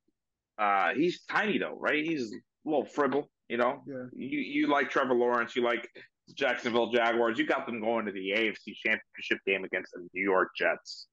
uh, 0.58 0.94
he's 0.94 1.22
tiny 1.30 1.58
though, 1.58 1.76
right? 1.78 2.04
He's 2.04 2.32
a 2.32 2.36
little 2.68 2.84
fribble, 2.84 3.30
you 3.48 3.56
know. 3.56 3.82
Yeah. 3.86 4.04
You 4.14 4.38
you 4.40 4.66
like 4.66 4.90
Trevor 4.90 5.14
Lawrence, 5.14 5.54
you 5.56 5.62
like 5.62 5.88
the 6.26 6.34
Jacksonville 6.34 6.90
Jaguars. 6.90 7.38
You 7.38 7.46
got 7.46 7.66
them 7.66 7.80
going 7.80 8.06
to 8.06 8.12
the 8.12 8.30
AFC 8.30 8.74
Championship 8.74 9.38
game 9.46 9.64
against 9.64 9.92
the 9.92 10.06
New 10.12 10.22
York 10.22 10.50
Jets. 10.56 11.06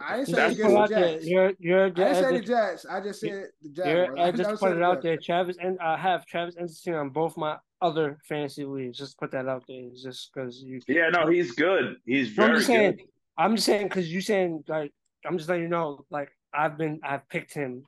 I 0.00 0.18
ain't 0.18 0.28
say 0.28 0.46
against 0.52 0.60
the 0.74 0.86
Jets. 0.88 1.26
You're, 1.26 1.52
you're, 1.60 1.84
I 1.86 1.90
didn't 1.90 2.14
say 2.16 2.32
the 2.38 2.44
Jets. 2.44 2.86
I 2.86 3.00
just 3.00 3.20
said 3.20 3.46
the 3.62 3.68
you're, 3.88 4.06
Jaguars. 4.06 4.18
I 4.18 4.22
I 4.22 4.30
just 4.32 4.42
never 4.42 4.56
put 4.56 4.60
said 4.60 4.76
it 4.78 4.82
out 4.82 4.94
Jets. 4.96 5.02
there. 5.04 5.16
Travis 5.18 5.56
and 5.60 5.78
I 5.80 5.96
have 5.96 6.26
Travis 6.26 6.56
Etienne 6.58 6.96
on 6.96 7.10
both 7.10 7.36
my 7.36 7.56
other 7.80 8.18
fantasy 8.28 8.64
leagues. 8.64 8.98
Just 8.98 9.16
put 9.18 9.30
that 9.30 9.46
out 9.48 9.64
there, 9.68 9.88
just 10.02 10.30
because 10.34 10.60
you. 10.60 10.80
Yeah, 10.88 11.08
no, 11.10 11.28
he's 11.28 11.52
good. 11.52 11.96
He's 12.04 12.36
No, 12.36 12.44
I'm 12.44 12.48
very 12.50 12.58
just 12.58 12.66
saying. 12.66 12.96
good. 12.96 13.04
I'm 13.38 13.54
just 13.54 13.66
saying 13.66 13.88
because 13.88 14.12
you 14.12 14.20
saying 14.20 14.64
like 14.68 14.92
I'm 15.24 15.38
just 15.38 15.48
letting 15.48 15.62
you 15.64 15.68
know 15.70 16.04
like 16.10 16.30
I've 16.52 16.76
been 16.76 17.00
I've 17.04 17.28
picked 17.28 17.54
him. 17.54 17.84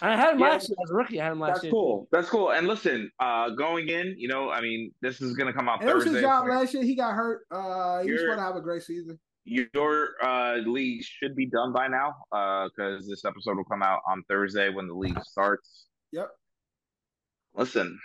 I 0.00 0.16
had 0.16 0.34
him 0.34 0.40
Yeah. 0.40 0.48
last 0.50 0.68
year 0.68 0.76
as 0.82 0.90
a 0.90 0.94
rookie. 0.94 1.20
I 1.20 1.24
had 1.24 1.32
him 1.32 1.40
last 1.40 1.54
That's 1.54 1.64
year. 1.64 1.72
cool. 1.72 2.08
That's 2.10 2.28
cool. 2.28 2.50
And 2.52 2.66
listen, 2.66 3.10
uh, 3.20 3.50
going 3.50 3.88
in, 3.88 4.14
you 4.18 4.26
know, 4.28 4.50
I 4.50 4.60
mean, 4.60 4.92
this 5.02 5.20
is 5.20 5.36
gonna 5.36 5.52
come 5.52 5.68
out 5.68 5.80
And 5.80 5.90
it 5.90 5.94
was 5.94 6.04
his 6.04 6.20
job 6.20 6.46
last 6.48 6.72
year. 6.74 6.82
He 6.82 6.94
got 6.94 7.12
hurt. 7.14 7.46
Uh, 7.50 8.02
he 8.02 8.10
was 8.10 8.20
You're- 8.20 8.20
supposed 8.20 8.38
to 8.38 8.42
have 8.42 8.56
a 8.56 8.60
great 8.60 8.82
season. 8.82 9.20
your 9.44 10.14
uh, 10.24 10.54
league 10.64 11.02
should 11.02 11.34
be 11.34 11.46
done 11.46 11.72
by 11.72 11.88
now 11.88 12.14
Uh, 12.30 12.68
because 12.68 13.08
this 13.08 13.24
episode 13.24 13.56
will 13.56 13.64
come 13.64 13.82
out 13.82 14.00
on 14.06 14.22
Thursday 14.28 14.70
when 14.70 14.86
the 14.86 14.94
league 14.94 15.18
starts. 15.24 15.86
Yep. 16.12 16.30
Listen, 17.54 17.98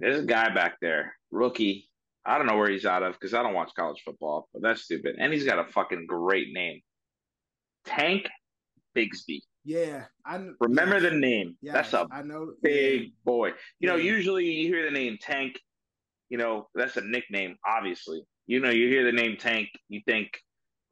there's 0.00 0.20
a 0.20 0.26
guy 0.26 0.54
back 0.54 0.78
there, 0.80 1.16
rookie. 1.30 1.88
I 2.24 2.38
don't 2.38 2.46
know 2.46 2.56
where 2.56 2.68
he's 2.70 2.84
out 2.86 3.02
of 3.02 3.14
because 3.14 3.34
I 3.34 3.42
don't 3.42 3.54
watch 3.54 3.72
college 3.74 4.00
football, 4.04 4.48
but 4.52 4.62
that's 4.62 4.82
stupid. 4.82 5.16
And 5.18 5.32
he's 5.32 5.44
got 5.44 5.58
a 5.58 5.64
fucking 5.72 6.06
great 6.06 6.52
name, 6.52 6.82
Tank 7.84 8.28
Bigsby. 8.96 9.40
Yeah, 9.64 10.04
I 10.26 10.44
Remember 10.60 10.94
yes, 10.98 11.02
the 11.02 11.18
name? 11.18 11.56
yes, 11.62 11.74
That's 11.74 11.94
a 11.94 12.06
I 12.10 12.22
know. 12.22 12.52
big 12.62 13.12
boy. 13.24 13.52
You 13.78 13.88
know, 13.88 13.96
usually 13.96 14.44
you 14.46 14.68
hear 14.68 14.84
the 14.84 14.90
name 14.90 15.18
Tank, 15.20 15.58
you 16.28 16.38
know, 16.38 16.68
that's 16.74 16.96
a 16.96 17.02
nickname, 17.02 17.56
obviously. 17.66 18.22
You 18.46 18.60
know, 18.60 18.70
you 18.70 18.88
hear 18.88 19.04
the 19.04 19.12
name 19.12 19.36
Tank, 19.36 19.68
you 19.88 20.00
think 20.06 20.28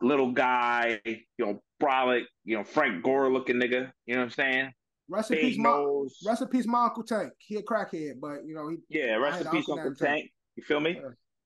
little 0.01 0.33
guy, 0.33 1.01
you 1.05 1.19
know, 1.39 1.63
brolic, 1.83 2.25
you 2.45 2.57
know, 2.57 2.65
Frank 2.65 3.03
Gore 3.03 3.33
looking 3.33 3.57
nigga. 3.57 3.91
You 4.07 4.15
know 4.15 4.21
what 4.21 4.25
I'm 4.27 4.31
saying? 4.31 4.73
Rest 5.09 5.33
in 5.33 5.39
peace, 5.39 5.59
my 5.59 5.87
rest 6.25 6.43
in 6.43 6.49
peace, 6.49 6.67
my 6.67 6.85
uncle 6.85 7.03
Tank. 7.03 7.33
He 7.39 7.57
a 7.57 7.63
crackhead, 7.63 8.21
but 8.21 8.45
you 8.47 8.55
know 8.55 8.69
he. 8.69 8.77
Yeah, 8.89 9.17
rest 9.17 9.41
in 9.41 9.51
peace, 9.51 9.69
Uncle 9.69 9.81
Uncle 9.81 9.95
Tank. 9.97 10.21
Tank. 10.21 10.31
You 10.55 10.63
feel 10.63 10.79
me? 10.79 11.01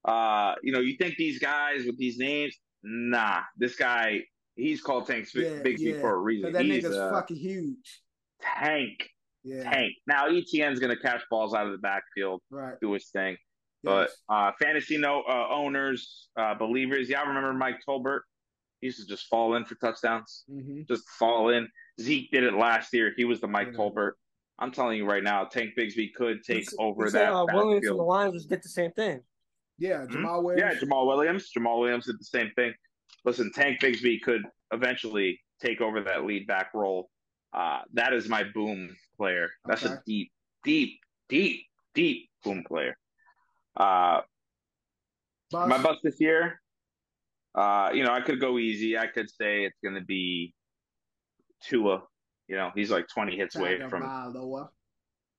Uh, 0.04 0.54
you 0.62 0.70
know, 0.72 0.80
you 0.80 0.96
think 0.98 1.16
these 1.16 1.38
guys 1.38 1.86
with 1.86 1.96
these 1.96 2.18
names? 2.18 2.54
Nah, 2.82 3.40
this 3.56 3.76
guy, 3.76 4.20
he's 4.56 4.80
called 4.80 5.06
Tank 5.06 5.26
Sp- 5.26 5.36
Yeah, 5.44 5.62
Bigsby 5.62 5.94
yeah. 5.94 6.00
for 6.00 6.14
a 6.14 6.18
reason. 6.18 6.52
that 6.52 6.64
He's 6.64 6.84
nigga's 6.84 6.96
a 6.96 7.10
fucking 7.10 7.36
huge. 7.36 8.02
tank, 8.40 9.08
Yeah, 9.42 9.70
tank. 9.70 9.92
Now 10.06 10.26
Etienne's 10.28 10.80
gonna 10.80 10.96
catch 10.98 11.22
balls 11.30 11.54
out 11.54 11.66
of 11.66 11.72
the 11.72 11.78
backfield, 11.78 12.40
right. 12.50 12.74
do 12.80 12.92
his 12.92 13.08
thing. 13.10 13.36
But 13.82 14.08
Yes. 14.08 14.22
uh, 14.28 14.52
fantasy 14.60 14.96
no 14.96 15.22
uh, 15.22 15.48
owners, 15.50 16.28
uh, 16.36 16.54
believers, 16.54 17.08
y'all 17.08 17.26
remember 17.26 17.52
Mike 17.52 17.80
Tolbert? 17.86 18.20
He 18.80 18.86
used 18.88 19.00
to 19.00 19.06
just 19.06 19.26
fall 19.26 19.54
in 19.56 19.64
for 19.64 19.74
touchdowns, 19.76 20.44
Mhm. 20.50 20.86
just 20.88 21.08
fall 21.18 21.50
in. 21.50 21.68
Zeke 22.00 22.30
did 22.30 22.44
it 22.44 22.54
last 22.54 22.92
year. 22.92 23.12
He 23.16 23.24
was 23.24 23.40
the 23.40 23.46
Mike 23.48 23.68
Yeah. 23.72 23.78
Tolbert. 23.78 24.12
I'm 24.58 24.70
telling 24.72 24.96
you 24.98 25.04
right 25.04 25.22
now, 25.22 25.44
Tank 25.44 25.74
Bigsby 25.76 26.12
could 26.14 26.42
take 26.44 26.70
He 26.70 26.76
over 26.78 27.08
said, 27.08 27.22
that 27.28 27.32
uh, 27.32 27.44
Williams 27.52 27.86
from 27.88 27.96
the. 27.98 28.02
Lions 28.04 28.46
did 28.46 28.62
the 28.62 28.68
same 28.68 28.92
thing. 28.92 29.20
Yeah? 29.78 30.06
Jamaal 30.06 30.42
Williams. 30.44 30.74
Yeah, 30.80 30.80
Jamaal 30.80 31.06
Williams. 31.06 31.50
Jamaal 31.56 31.80
Williams 31.80 32.06
did 32.06 32.18
the 32.20 32.24
same 32.24 32.50
thing. 32.54 32.72
Listen, 33.24 33.50
Tank 33.52 33.80
Bigsby 33.80 34.20
could 34.22 34.42
eventually 34.72 35.40
take 35.60 35.80
over 35.80 36.02
that 36.02 36.24
lead 36.24 36.46
back 36.46 36.74
role. 36.74 37.08
Uh, 37.52 37.80
that 37.94 38.12
is 38.12 38.28
my 38.28 38.42
boom 38.54 38.94
player. 39.16 39.48
That's 39.64 39.84
Okay. 39.84 39.94
a 39.94 40.02
deep, 40.04 40.32
deep, 40.64 40.98
deep, 41.28 41.62
deep 41.94 42.28
boom 42.42 42.64
player. 42.64 42.96
Uh, 43.76 44.20
Bus. 45.50 45.68
my 45.68 45.80
bust 45.82 46.00
this 46.02 46.20
year, 46.20 46.60
uh, 47.54 47.90
you 47.94 48.02
know, 48.04 48.12
I 48.12 48.20
could 48.20 48.40
go 48.40 48.58
easy. 48.58 48.98
I 48.98 49.06
could 49.06 49.30
say 49.30 49.64
it's 49.64 49.78
going 49.82 49.94
to 49.94 50.00
be 50.04 50.52
Tua. 51.62 52.02
You 52.48 52.56
know, 52.56 52.72
he's 52.74 52.90
like 52.90 53.06
20 53.08 53.36
hits 53.36 53.56
away 53.56 53.80
from 53.88 54.02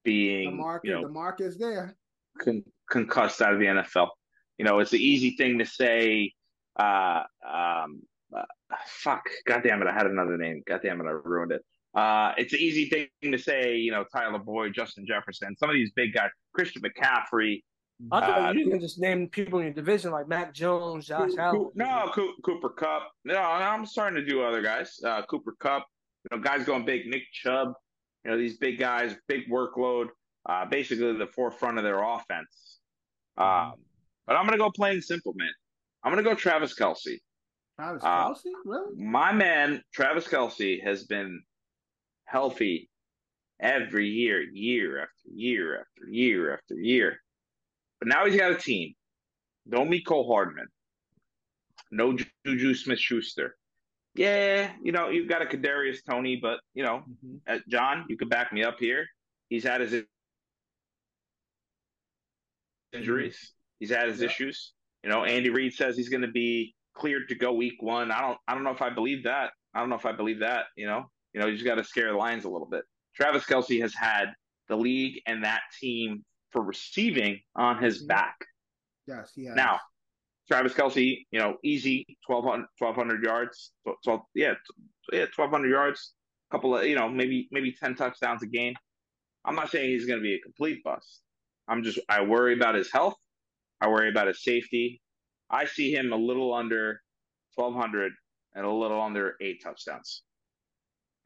being 0.03 0.51
The 0.51 0.55
market, 0.55 0.87
you 0.87 0.93
know, 0.95 1.01
the 1.03 1.09
market's 1.09 1.57
there. 1.57 1.95
con- 2.39 2.63
concussed 2.89 3.41
out 3.41 3.53
of 3.53 3.59
the 3.59 3.65
NFL. 3.65 4.09
You 4.57 4.65
know, 4.65 4.79
it's 4.79 4.91
the 4.91 5.03
easy 5.03 5.35
thing 5.35 5.59
to 5.59 5.65
say. 5.65 6.33
Uh, 6.75 7.23
um, 7.47 8.01
uh, 8.35 8.43
fuck, 8.87 9.23
God 9.45 9.61
damn 9.63 9.81
it, 9.81 9.87
I 9.87 9.93
had 9.93 10.07
another 10.07 10.37
name. 10.37 10.61
God 10.67 10.81
damn 10.83 10.99
it, 11.01 11.05
I 11.05 11.11
ruined 11.11 11.51
it. 11.51 11.61
Uh, 11.93 12.33
it's 12.37 12.53
an 12.53 12.59
easy 12.59 12.89
thing 12.89 13.31
to 13.31 13.37
say. 13.37 13.75
You 13.77 13.91
know, 13.91 14.03
Tyler 14.13 14.39
Boyd, 14.39 14.73
Justin 14.73 15.05
Jefferson, 15.07 15.55
some 15.57 15.69
of 15.69 15.75
these 15.75 15.91
big 15.95 16.13
guys, 16.13 16.29
Christian 16.53 16.81
McCaffrey. 16.81 17.63
I 18.11 18.19
thought 18.19 18.49
Uh, 18.49 18.51
you 18.51 18.69
can 18.69 18.81
just 18.81 18.99
name 18.99 19.29
people 19.29 19.59
in 19.59 19.65
your 19.65 19.73
division 19.73 20.11
like 20.11 20.27
Matt 20.27 20.53
Jones, 20.53 21.07
Josh 21.07 21.29
Coo- 21.31 21.39
Allen. 21.39 21.69
No, 21.75 22.11
Coo- 22.13 22.35
Cooper 22.43 22.67
Kupp. 22.69 23.09
No, 23.23 23.37
I'm 23.37 23.85
starting 23.85 24.17
to 24.19 24.25
do 24.29 24.43
other 24.43 24.61
guys. 24.61 24.99
Uh, 25.01 25.21
Cooper 25.21 25.55
Kupp. 25.59 25.85
You 26.29 26.35
know, 26.37 26.43
guys 26.43 26.65
going 26.65 26.83
big. 26.83 27.05
Nick 27.07 27.23
Chubb. 27.31 27.71
You 28.25 28.31
know, 28.31 28.37
these 28.37 28.57
big 28.57 28.77
guys, 28.79 29.15
big 29.29 29.49
workload. 29.49 30.07
Uh, 30.45 30.65
basically 30.65 31.13
the 31.17 31.27
forefront 31.27 31.77
of 31.77 31.85
their 31.85 32.03
offense. 32.03 32.79
Um, 33.37 33.75
but 34.27 34.35
I'm 34.35 34.45
gonna 34.45 34.57
go 34.57 34.69
plain 34.71 35.01
simple, 35.01 35.33
man. 35.35 35.49
I'm 36.05 36.11
gonna 36.11 36.21
go 36.23 36.35
Travis 36.35 36.75
Kelce. 36.75 37.17
Travis 37.77 38.03
Uh, 38.03 38.29
Kelce, 38.29 38.51
really? 38.63 38.95
My 38.95 39.31
man, 39.33 39.81
Travis 39.91 40.27
Kelce, 40.27 40.81
has 40.83 41.05
been 41.05 41.41
healthy 42.25 42.91
every 43.59 44.07
year, 44.07 44.41
year 44.41 45.01
after 45.01 45.29
year 45.33 45.79
after 45.81 46.07
year 46.07 46.53
after 46.53 46.75
year. 46.75 47.19
But 47.99 48.09
now 48.09 48.25
he's 48.25 48.37
got 48.39 48.51
a 48.51 48.55
team. 48.55 48.93
Don't 49.67 49.89
meet 49.89 50.05
Hardman. 50.07 50.67
No 51.89 52.15
Juju 52.45 52.75
Smith 52.75 52.99
Schuster. 52.99 53.57
Yeah, 54.13 54.73
you 54.83 54.91
know, 54.91 55.09
you've 55.09 55.27
got 55.27 55.41
a 55.41 55.45
Kadarius 55.45 56.03
Toney, 56.07 56.35
but 56.35 56.59
you 56.75 56.83
know, 56.83 57.03
Mhm. 57.25 57.41
uh, 57.47 57.59
John, 57.67 58.05
you 58.09 58.15
could 58.15 58.29
back 58.29 58.53
me 58.53 58.63
up 58.63 58.79
here. 58.79 59.07
He's 59.49 59.63
had 59.63 59.81
his 59.81 60.05
injuries. 62.93 63.53
He's 63.79 63.89
had 63.89 64.07
his 64.07 64.21
Yeah. 64.21 64.27
issues. 64.27 64.74
You 65.05 65.11
know, 65.11 65.23
Andy 65.23 65.51
Reid 65.51 65.71
says 65.73 65.95
he's 65.95 66.09
going 66.09 66.23
to 66.23 66.31
be 66.31 66.73
cleared 66.95 67.29
to 67.29 67.35
go 67.35 67.53
week 67.53 67.75
one. 67.79 68.09
I 68.11 68.21
don't. 68.21 68.39
I 68.47 68.55
don't 68.55 68.63
know 68.63 68.71
if 68.71 68.81
I 68.81 68.89
believe 68.89 69.23
that. 69.25 69.51
I 69.75 69.79
don't 69.79 69.89
know 69.89 69.95
if 69.95 70.05
I 70.07 70.11
believe 70.13 70.39
that. 70.39 70.65
You 70.75 70.87
know. 70.87 71.05
You 71.33 71.41
know, 71.41 71.47
you 71.47 71.53
just 71.53 71.65
got 71.65 71.75
to 71.75 71.83
scare 71.83 72.11
the 72.11 72.17
Lions 72.17 72.45
a 72.45 72.49
little 72.49 72.67
bit. 72.67 72.83
Travis 73.15 73.45
Kelce 73.45 73.79
has 73.81 73.93
had 73.93 74.33
the 74.67 74.75
league 74.75 75.21
and 75.27 75.43
that 75.43 75.61
team 75.79 76.23
for 76.51 76.63
receiving 76.63 77.39
on 77.55 77.83
his 77.83 78.03
Mhm. 78.03 78.07
back. 78.07 78.35
Yes, 79.05 79.33
he 79.35 79.45
has. 79.45 79.55
Now, 79.55 79.79
Travis 80.47 80.73
Kelce, 80.73 81.25
you 81.29 81.39
know, 81.39 81.57
easy 81.63 82.05
1,200, 82.25 82.67
1,200 82.79 83.23
yards. 83.23 83.73
12, 84.03 84.21
yeah, 84.33 84.55
yeah, 85.13 85.25
1,200 85.35 85.69
yards. 85.69 86.15
A 86.49 86.55
couple 86.55 86.77
of, 86.77 86.85
you 86.85 86.95
know, 86.95 87.09
maybe 87.09 87.47
maybe 87.51 87.73
10 87.73 87.95
touchdowns 87.95 88.41
a 88.41 88.47
game. 88.47 88.73
I'm 89.43 89.55
not 89.55 89.69
saying 89.69 89.89
he's 89.89 90.05
going 90.07 90.19
to 90.19 90.23
be 90.23 90.35
a 90.35 90.39
complete 90.39 90.83
bust. 90.83 91.21
I'm 91.67 91.83
just, 91.83 91.99
I 92.09 92.23
worry 92.23 92.53
about 92.53 92.75
his 92.75 92.91
health. 92.91 93.15
I 93.81 93.89
worry 93.89 94.09
about 94.09 94.27
his 94.27 94.43
safety. 94.43 95.01
I 95.49 95.65
see 95.65 95.93
him 95.93 96.11
a 96.11 96.17
little 96.17 96.53
under 96.53 97.01
1,200 97.55 98.11
and 98.55 98.65
a 98.65 98.71
little 98.71 99.01
under 99.01 99.35
eight 99.41 99.61
touchdowns. 99.63 100.23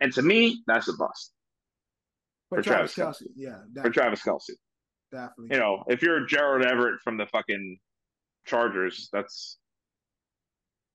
And 0.01 0.11
to 0.13 0.21
me, 0.21 0.63
that's 0.67 0.87
a 0.87 0.93
bust 0.93 1.33
for, 2.49 2.57
for 2.57 2.63
Travis, 2.63 2.93
Travis 2.93 3.21
Kelce. 3.21 3.27
Yeah, 3.35 3.57
for. 3.81 3.89
Travis 3.89 4.21
Kelce. 4.21 4.51
definitely. 5.11 5.55
You 5.55 5.59
know, 5.59 5.83
if 5.87 6.01
you're 6.01 6.25
Gerald 6.25 6.65
Everett 6.65 6.99
from 7.03 7.17
the 7.17 7.27
fucking 7.27 7.77
Chargers, 8.45 9.09
that's 9.11 9.57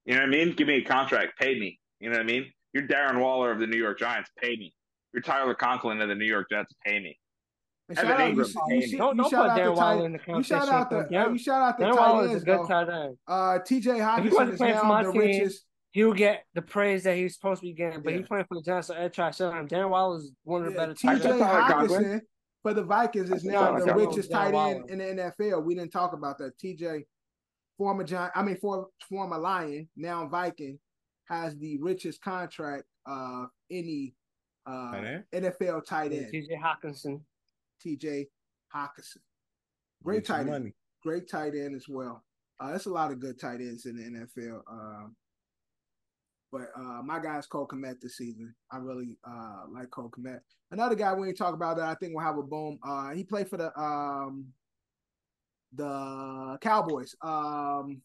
you 0.04 0.14
know 0.14 0.20
what 0.20 0.28
I 0.28 0.30
mean. 0.30 0.54
Give 0.54 0.66
me 0.66 0.76
a 0.76 0.84
contract, 0.84 1.38
pay 1.38 1.58
me. 1.58 1.78
You 2.00 2.10
know 2.10 2.16
what 2.16 2.24
I 2.24 2.26
mean. 2.26 2.46
You're 2.72 2.88
Darren 2.88 3.20
Waller 3.20 3.52
of 3.52 3.60
the 3.60 3.66
New 3.66 3.78
York 3.78 3.98
Giants, 3.98 4.30
pay 4.42 4.56
me. 4.56 4.74
You're 5.12 5.22
Tyler 5.22 5.54
Conklin 5.54 6.00
of 6.00 6.08
the 6.08 6.14
New 6.14 6.26
York 6.26 6.48
Jets, 6.50 6.74
pay 6.84 6.98
me. 6.98 7.16
And 7.88 7.98
Evan 7.98 8.08
shout 8.08 8.20
out, 8.20 8.24
you, 8.24 8.28
Ingram, 8.30 8.48
you, 8.90 8.98
Don't, 8.98 9.16
don't 9.18 9.30
shout 9.30 9.42
put 9.42 9.50
out 9.60 9.64
the 9.64 9.72
Waller 9.72 9.96
tight. 9.98 10.04
in 10.06 10.12
the 10.12 10.20
You 10.28 10.42
shout 10.42 10.68
out 10.68 10.90
the. 10.90 11.06
Dan, 11.10 11.26
uh, 11.26 11.28
you 11.30 11.38
shout 11.38 11.62
out 11.62 11.78
the 11.78 11.84
Dan 11.84 11.94
tight 11.94 12.00
Waller 12.12 12.24
is 12.28 12.42
a 12.42 12.44
good 12.46 12.58
though. 12.60 12.66
tight 12.66 12.88
end. 12.88 13.16
Uh, 13.28 13.58
T.J. 13.58 13.90
If 13.90 13.96
Hockenson 13.98 14.52
is 14.54 14.60
now 14.60 14.82
my 14.84 15.02
the 15.04 15.12
team, 15.12 15.20
richest. 15.20 15.64
He'll 15.92 16.12
get 16.12 16.44
the 16.54 16.62
praise 16.62 17.04
that 17.04 17.16
he's 17.16 17.34
supposed 17.34 17.60
to 17.60 17.66
be 17.68 17.72
getting, 17.72 18.00
but 18.02 18.12
Yeah. 18.12 18.18
he's 18.20 18.26
playing 18.26 18.46
for 18.48 18.56
the 18.56 18.62
Giants, 18.62 18.88
so 18.88 19.00
I 19.00 19.06
try 19.08 19.30
to 19.30 19.36
show 19.36 19.50
him. 19.52 19.66
Dan 19.68 19.90
Waller 19.90 20.16
is 20.18 20.32
one 20.42 20.62
of 20.64 20.68
the 20.68 20.72
Yeah, 20.72 20.86
better 20.86 20.94
tight 20.94 21.16
T.J. 21.18 21.28
ends. 21.30 21.40
Tyler 21.42 21.86
Hockenson 21.88 22.20
for 22.62 22.74
the 22.74 22.82
Vikings 22.82 23.30
is 23.30 23.44
now 23.44 23.78
the 23.78 23.94
richest 23.94 24.30
tight 24.30 24.54
end 24.54 24.90
in 24.90 24.98
the 24.98 25.04
NFL. 25.38 25.62
We 25.64 25.74
didn't 25.74 25.92
talk 25.92 26.12
about 26.14 26.38
that. 26.38 26.58
T.J. 26.58 27.04
former 27.78 28.02
Giant, 28.04 28.32
I 28.34 28.42
mean 28.42 28.56
for 28.56 28.88
former 29.08 29.38
Lion, 29.38 29.88
now 29.96 30.26
Viking, 30.26 30.78
has 31.26 31.56
the 31.58 31.78
richest 31.80 32.22
contract 32.22 32.84
of 33.06 33.48
any 33.70 34.14
uh, 34.66 34.94
NFL 35.34 35.84
tight 35.86 36.12
end. 36.12 36.32
TJ 36.32 36.58
Hockenson. 36.60 37.20
T.J. 37.84 38.26
Hockenson, 38.74 39.18
great 40.02 40.26
Get 40.26 40.28
your 40.38 40.44
tight 40.46 40.52
end. 40.54 40.72
great 41.02 41.28
tight 41.30 41.54
end 41.54 41.76
as 41.76 41.86
well. 41.88 42.24
Uh, 42.58 42.70
there's 42.70 42.86
a 42.86 42.90
lot 42.90 43.12
of 43.12 43.20
good 43.20 43.38
tight 43.38 43.60
ends 43.60 43.84
in 43.86 43.96
the 43.96 44.02
NFL. 44.42 44.60
Um, 44.70 45.14
but 46.50 46.68
uh, 46.76 47.02
my 47.02 47.18
guy's 47.20 47.46
Cole 47.46 47.66
Kmet 47.68 48.00
this 48.00 48.16
season. 48.16 48.54
I 48.72 48.78
really 48.78 49.18
uh, 49.28 49.64
like 49.70 49.90
Cole 49.90 50.10
Kmet. 50.10 50.38
Another 50.70 50.94
guy 50.94 51.12
we 51.12 51.28
ain't 51.28 51.36
talk 51.36 51.52
about 51.54 51.76
that 51.76 51.86
I 51.88 51.94
think 51.96 52.14
will 52.14 52.22
have 52.22 52.38
a 52.38 52.42
boom. 52.42 52.78
Uh, 52.82 53.10
he 53.10 53.22
played 53.24 53.48
for 53.48 53.58
the 53.58 53.78
um, 53.78 54.46
the 55.74 56.56
Cowboys. 56.62 57.14
Um, 57.22 58.00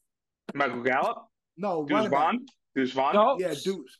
Michael 0.54 0.82
Gallup, 0.84 1.26
no, 1.58 1.86
Deuce 1.86 1.94
running 1.96 2.10
back. 2.12 2.20
Vaughn, 2.20 2.46
Deuce 2.76 2.92
Vaughn. 2.92 3.14
No, 3.14 3.38
Yeah, 3.40 3.54
Deuce. 3.64 4.00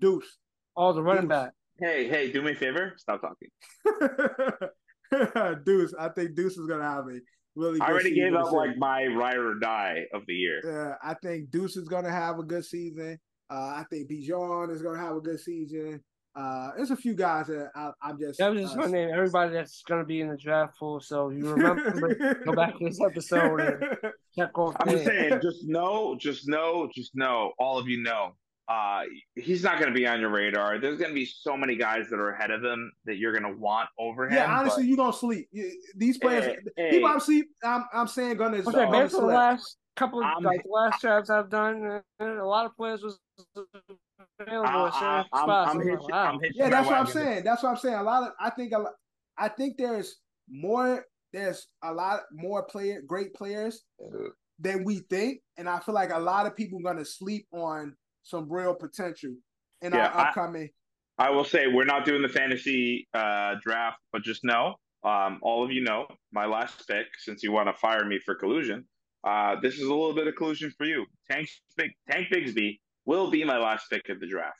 Deuce. 0.00 0.36
Oh, 0.76 0.92
the 0.92 1.02
running 1.02 1.22
Deuce. 1.22 1.28
back. 1.30 1.52
Hey, 1.78 2.08
hey, 2.08 2.32
do 2.32 2.42
me 2.42 2.52
a 2.52 2.54
favor, 2.56 2.94
stop 2.98 3.20
talking. 3.20 3.48
Deuce. 5.64 5.94
I 5.98 6.08
think 6.10 6.34
Deuce 6.34 6.56
is 6.56 6.66
gonna 6.66 6.82
have 6.82 7.06
a 7.06 7.20
really. 7.54 7.78
Good 7.78 7.82
I 7.82 7.90
already 7.90 8.10
season 8.10 8.32
gave 8.32 8.34
up 8.34 8.52
like 8.52 8.76
my 8.76 9.06
ride 9.06 9.36
or 9.36 9.54
die 9.58 10.04
of 10.12 10.22
the 10.26 10.34
year. 10.34 10.60
Yeah, 10.64 10.94
I 11.02 11.14
think 11.14 11.50
Deuce 11.50 11.76
is 11.76 11.88
gonna 11.88 12.10
have 12.10 12.38
a 12.38 12.42
good 12.42 12.64
season. 12.64 13.18
Uh, 13.50 13.54
I 13.54 13.84
think 13.90 14.10
Bijan 14.10 14.72
is 14.72 14.82
gonna 14.82 14.98
have 14.98 15.16
a 15.16 15.20
good 15.20 15.40
season. 15.40 16.02
Uh, 16.36 16.70
there's 16.76 16.90
a 16.90 16.96
few 16.96 17.14
guys 17.14 17.46
that 17.46 17.70
I, 17.74 17.90
I'm 18.02 18.18
just. 18.18 18.38
That 18.38 18.52
was 18.52 18.60
just 18.60 18.74
uh, 18.76 18.80
my 18.80 18.86
name. 18.88 19.08
Everybody 19.10 19.54
that's 19.54 19.82
going 19.88 20.02
to 20.02 20.06
be 20.06 20.20
in 20.20 20.28
the 20.28 20.36
draft 20.36 20.78
pool. 20.78 21.00
So 21.00 21.30
you 21.30 21.48
remember, 21.48 22.34
go 22.44 22.52
back 22.52 22.78
to 22.78 22.84
this 22.84 23.00
episode 23.00 23.58
and 23.60 24.12
check 24.38 24.56
off. 24.58 24.76
I'm 24.78 24.90
just 24.90 25.06
saying, 25.06 25.40
just 25.42 25.64
know, 25.64 26.14
just 26.20 26.46
know, 26.46 26.90
just 26.94 27.12
know, 27.14 27.52
all 27.58 27.78
of 27.78 27.88
you 27.88 28.02
know, 28.02 28.36
uh, 28.68 29.02
he's 29.36 29.62
not 29.62 29.78
going 29.78 29.92
to 29.92 29.94
be 29.96 30.06
on 30.06 30.20
your 30.20 30.30
radar. 30.30 30.78
There's 30.78 30.98
going 30.98 31.10
to 31.10 31.14
be 31.14 31.24
so 31.26 31.56
many 31.56 31.76
guys 31.76 32.08
that 32.10 32.16
are 32.16 32.30
ahead 32.30 32.50
of 32.50 32.64
him 32.64 32.90
that 33.04 33.16
you're 33.16 33.32
going 33.32 33.52
to 33.54 33.58
want 33.60 33.88
over 33.98 34.26
him. 34.26 34.34
yeah, 34.34 34.58
honestly, 34.58 34.86
you 34.86 34.96
gonna 34.96 35.12
sleep. 35.12 35.48
These 35.96 36.18
players, 36.18 36.44
hey, 36.44 36.56
hey, 36.76 36.90
people 36.90 37.08
I'm. 37.08 37.20
I'm 37.62 37.84
I'm 37.92 38.08
saying 38.08 38.36
gonna. 38.36 38.58
Okay, 38.58 38.64
gonna 38.72 38.90
based 38.90 39.14
on 39.14 39.22
the 39.22 39.26
last 39.28 39.76
couple 39.94 40.18
of 40.20 40.26
I'm- 40.26 40.42
like 40.42 40.62
the 40.64 40.70
last 40.70 41.00
drafts 41.00 41.30
I've 41.30 41.48
done, 41.48 42.02
uh, 42.20 42.24
a 42.24 42.44
lot 42.44 42.66
of 42.66 42.76
players 42.76 43.02
was 43.02 43.18
available 44.40 44.68
at 44.68 44.74
I, 44.74 44.88
I, 44.88 45.18
I'm, 45.18 45.24
spots. 45.26 45.70
I'm 45.74 45.80
I'm 45.80 45.88
like, 45.88 46.08
wow. 46.08 46.32
I'm 46.32 46.40
Yeah, 46.54 46.68
that's 46.68 46.86
what 46.86 46.96
I'm 46.96 47.06
wagon. 47.06 47.22
saying. 47.22 47.44
That's 47.44 47.62
what 47.62 47.70
I'm 47.70 47.76
saying. 47.76 47.94
A 47.96 48.02
lot 48.02 48.22
of 48.24 48.32
I 48.40 48.50
think 48.50 48.72
a 48.72 48.78
lot, 48.78 48.92
I 49.38 49.48
think 49.48 49.76
there's 49.76 50.16
more 50.50 51.04
there's 51.32 51.68
a 51.84 51.92
lot 51.92 52.22
more 52.32 52.64
player 52.64 53.02
great 53.06 53.32
players 53.34 53.84
than 54.58 54.84
we 54.84 55.00
think, 55.10 55.40
and 55.56 55.68
I 55.68 55.78
feel 55.80 55.94
like 55.94 56.10
a 56.12 56.18
lot 56.18 56.46
of 56.46 56.56
people 56.56 56.80
gonna 56.80 57.04
sleep 57.04 57.46
on 57.52 57.94
some 58.26 58.50
real 58.52 58.74
potential 58.74 59.34
in 59.82 59.92
Yeah, 59.92 60.08
our 60.08 60.14
I- 60.14 60.28
upcoming. 60.28 60.68
I 61.18 61.30
will 61.30 61.44
say 61.44 61.66
we're 61.66 61.84
not 61.86 62.04
doing 62.04 62.20
the 62.20 62.28
fantasy 62.28 63.08
uh, 63.14 63.54
draft, 63.62 63.98
but 64.12 64.22
just 64.22 64.44
know, 64.44 64.74
um, 65.02 65.38
all 65.40 65.64
of 65.64 65.70
you 65.72 65.80
know, 65.82 66.06
my 66.30 66.44
last 66.44 66.86
pick, 66.86 67.06
since 67.18 67.42
you 67.42 67.52
want 67.52 67.68
to 67.68 67.72
fire 67.72 68.04
me 68.04 68.18
for 68.18 68.34
collusion, 68.34 68.84
uh, 69.24 69.56
this 69.62 69.74
is 69.76 69.82
a 69.84 69.88
little 69.94 70.12
bit 70.14 70.26
of 70.26 70.34
collusion 70.36 70.70
for 70.76 70.84
you. 70.84 71.06
Tank, 71.30 71.48
Tank 72.10 72.28
Bigsby 72.30 72.80
will 73.06 73.30
be 73.30 73.44
my 73.44 73.56
last 73.56 73.88
pick 73.90 74.08
of 74.10 74.20
the 74.20 74.26
draft. 74.26 74.58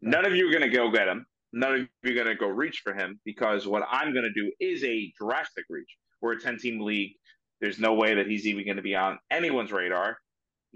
None 0.00 0.24
of 0.26 0.34
you 0.34 0.48
are 0.48 0.50
going 0.50 0.68
to 0.68 0.76
go 0.76 0.90
get 0.90 1.06
him. 1.06 1.24
None 1.52 1.72
of 1.74 1.80
you 2.02 2.10
are 2.10 2.14
going 2.14 2.26
to 2.26 2.34
go 2.34 2.48
reach 2.48 2.80
for 2.82 2.92
him 2.94 3.20
because 3.24 3.68
what 3.68 3.84
I'm 3.88 4.12
going 4.12 4.24
to 4.24 4.32
do 4.32 4.50
is 4.58 4.82
a 4.82 5.12
drastic 5.16 5.64
reach. 5.70 5.96
We're 6.20 6.32
a 6.32 6.40
10 6.40 6.58
team 6.58 6.80
league. 6.80 7.12
There's 7.60 7.78
no 7.78 7.94
way 7.94 8.14
that 8.14 8.26
he's 8.26 8.46
even 8.48 8.64
going 8.64 8.78
to 8.78 8.82
be 8.82 8.96
on 8.96 9.18
anyone's 9.30 9.70
radar. 9.70 10.16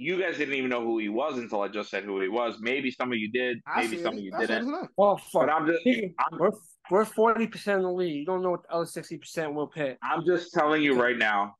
You 0.00 0.20
guys 0.20 0.38
didn't 0.38 0.54
even 0.54 0.70
know 0.70 0.80
who 0.82 0.98
he 0.98 1.08
was 1.08 1.38
until 1.38 1.60
I 1.62 1.68
just 1.68 1.90
said 1.90 2.04
who 2.04 2.20
he 2.20 2.28
was. 2.28 2.58
Maybe 2.60 2.90
some 2.92 3.10
of 3.12 3.18
you 3.18 3.30
did. 3.32 3.58
Maybe 3.76 4.00
some 4.00 4.14
it. 4.14 4.18
of 4.18 4.24
you 4.24 4.30
That's 4.30 4.46
didn't. 4.46 4.72
I'm. 4.72 4.88
Well, 4.96 5.16
fuck. 5.16 5.46
But 5.46 5.50
I'm 5.50 5.66
just, 5.66 5.80
I'm, 5.86 6.38
we're 6.38 6.50
we're 6.90 7.04
forty 7.04 7.48
percent 7.48 7.78
of 7.78 7.82
the 7.82 7.90
league. 7.92 8.14
You 8.14 8.24
don't 8.24 8.42
know 8.42 8.50
what 8.52 8.62
the 8.62 8.72
other 8.72 8.86
sixty 8.86 9.18
percent 9.18 9.54
will 9.54 9.66
pick. 9.66 9.98
I'm 10.02 10.24
just 10.24 10.52
telling 10.52 10.82
you 10.82 10.94
right 11.00 11.18
now, 11.18 11.54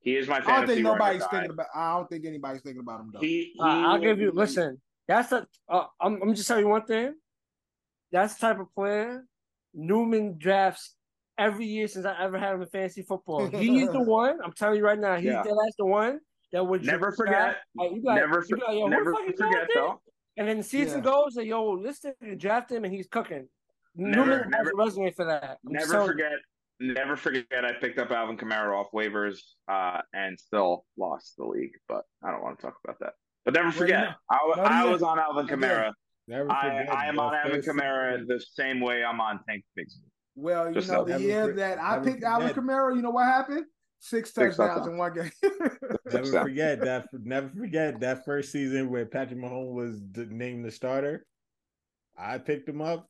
he 0.00 0.16
is 0.16 0.26
my 0.28 0.36
I 0.38 0.40
don't 0.40 0.66
think 0.66 0.78
ride 0.86 0.92
nobody's 0.94 1.22
die. 1.24 1.28
thinking 1.30 1.50
about. 1.50 1.66
I 1.74 1.96
don't 1.98 2.08
think 2.08 2.24
anybody's 2.24 2.62
thinking 2.62 2.80
about 2.80 3.00
him 3.00 3.10
though. 3.12 3.20
He, 3.20 3.52
he 3.54 3.60
Uh, 3.60 3.64
I'll 3.66 3.98
give 3.98 4.18
you. 4.18 4.32
be- 4.32 4.38
Listen, 4.38 4.80
that's 5.06 5.28
the. 5.28 5.46
Uh, 5.68 5.84
I'm. 6.00 6.22
I'm 6.22 6.34
just 6.34 6.48
telling 6.48 6.64
you 6.64 6.70
one 6.70 6.86
thing. 6.86 7.14
That's 8.12 8.34
the 8.36 8.40
type 8.46 8.60
of 8.60 8.74
player 8.74 9.26
Newman 9.74 10.36
drafts 10.38 10.94
every 11.36 11.66
year 11.66 11.86
since 11.86 12.06
I 12.06 12.14
ever 12.22 12.38
had 12.38 12.54
him 12.54 12.62
in 12.62 12.68
fantasy 12.68 13.02
football. 13.02 13.46
He's 13.48 13.90
the 13.90 14.00
one. 14.20 14.38
I'm 14.42 14.52
telling 14.52 14.78
you 14.78 14.84
right 14.84 14.98
now. 14.98 15.16
He's 15.16 15.26
Yeah. 15.26 15.42
the 15.42 15.52
last 15.54 15.74
the 15.78 15.84
one 15.84 16.20
that 16.52 16.64
would 16.66 16.84
Never 16.84 17.06
draft- 17.06 17.16
forget. 17.16 17.56
Like, 17.76 17.92
you 17.92 18.02
got, 18.02 18.14
Never, 18.16 18.44
you 18.48 18.56
got, 18.56 18.74
yo, 18.74 18.86
never 18.86 19.10
the 19.10 19.16
fuck 19.16 19.26
you 19.28 19.36
forget 19.36 19.68
though. 19.74 20.00
And 20.36 20.48
then 20.48 20.58
the 20.58 20.62
season 20.62 20.98
Yeah. 20.98 21.04
goes, 21.10 21.36
like, 21.36 21.46
yo, 21.46 21.70
listen, 21.72 22.12
you 22.20 22.36
draft 22.36 22.70
him 22.70 22.84
and 22.84 22.92
he's 22.94 23.08
cooking. 23.08 23.48
Never- 23.96 24.24
Newman 24.26 24.38
has 24.44 24.50
never- 24.50 24.70
a 24.70 24.76
resume 24.76 25.10
for 25.12 25.24
that. 25.26 25.58
I'm 25.66 25.72
Never 25.72 25.86
telling 25.92 26.06
you. 26.06 26.12
forget. 26.12 26.32
Never 26.80 27.16
forget. 27.16 27.46
I 27.64 27.72
picked 27.72 27.98
up 27.98 28.12
Alvin 28.12 28.36
Kamara 28.36 28.72
off 28.78 28.86
waivers 28.94 29.40
uh, 29.66 30.00
and 30.14 30.38
still 30.38 30.84
lost 30.96 31.34
the 31.36 31.44
league. 31.44 31.72
But 31.88 32.04
I 32.24 32.30
don't 32.30 32.40
want 32.42 32.58
to 32.60 32.66
talk 32.66 32.76
about 32.84 32.98
that. 33.00 33.14
But 33.44 33.54
never 33.54 33.72
forget, 33.72 34.04
yeah. 34.04 34.14
I, 34.30 34.38
No, 34.56 34.62
I 34.62 34.84
yeah. 34.84 34.90
was 34.92 35.02
on 35.02 35.18
Alvin 35.18 35.46
Kamara. 35.48 35.92
Never 36.28 36.50
I, 36.52 36.62
forget. 36.84 36.94
I 36.94 37.06
am 37.06 37.18
on 37.18 37.34
Alvin 37.34 37.62
Kamara 37.62 38.24
the 38.28 38.38
same 38.40 38.80
way 38.80 39.02
I'm 39.02 39.20
on 39.20 39.40
Tank 39.48 39.64
Bigsby. 39.76 40.04
Well, 40.36 40.68
you 40.68 40.74
Just 40.74 40.88
know, 40.88 41.02
know. 41.04 41.18
the 41.18 41.20
year 41.24 41.52
that 41.54 41.80
I 41.80 41.98
picked 41.98 42.22
Alvin. 42.22 42.50
Kamara, 42.50 42.94
you 42.94 43.02
know 43.02 43.10
what 43.10 43.24
happened? 43.24 43.64
Six 44.00 44.32
Six 44.32 44.56
touchdowns 44.56 44.86
touchdowns. 44.86 44.86
in 44.88 44.96
one 44.96 45.14
game. 45.14 45.30
Never 46.12 46.42
forget 46.42 46.80
that. 46.80 47.06
Never 47.12 47.48
forget 47.48 48.00
that 48.00 48.24
first 48.24 48.52
season 48.52 48.90
where 48.90 49.06
Patrick 49.06 49.38
Mahomes 49.40 49.72
was 49.74 50.00
d- 50.00 50.26
named 50.30 50.64
the 50.64 50.70
starter. 50.70 51.26
I 52.16 52.38
picked 52.38 52.68
him 52.68 52.80
up. 52.80 53.08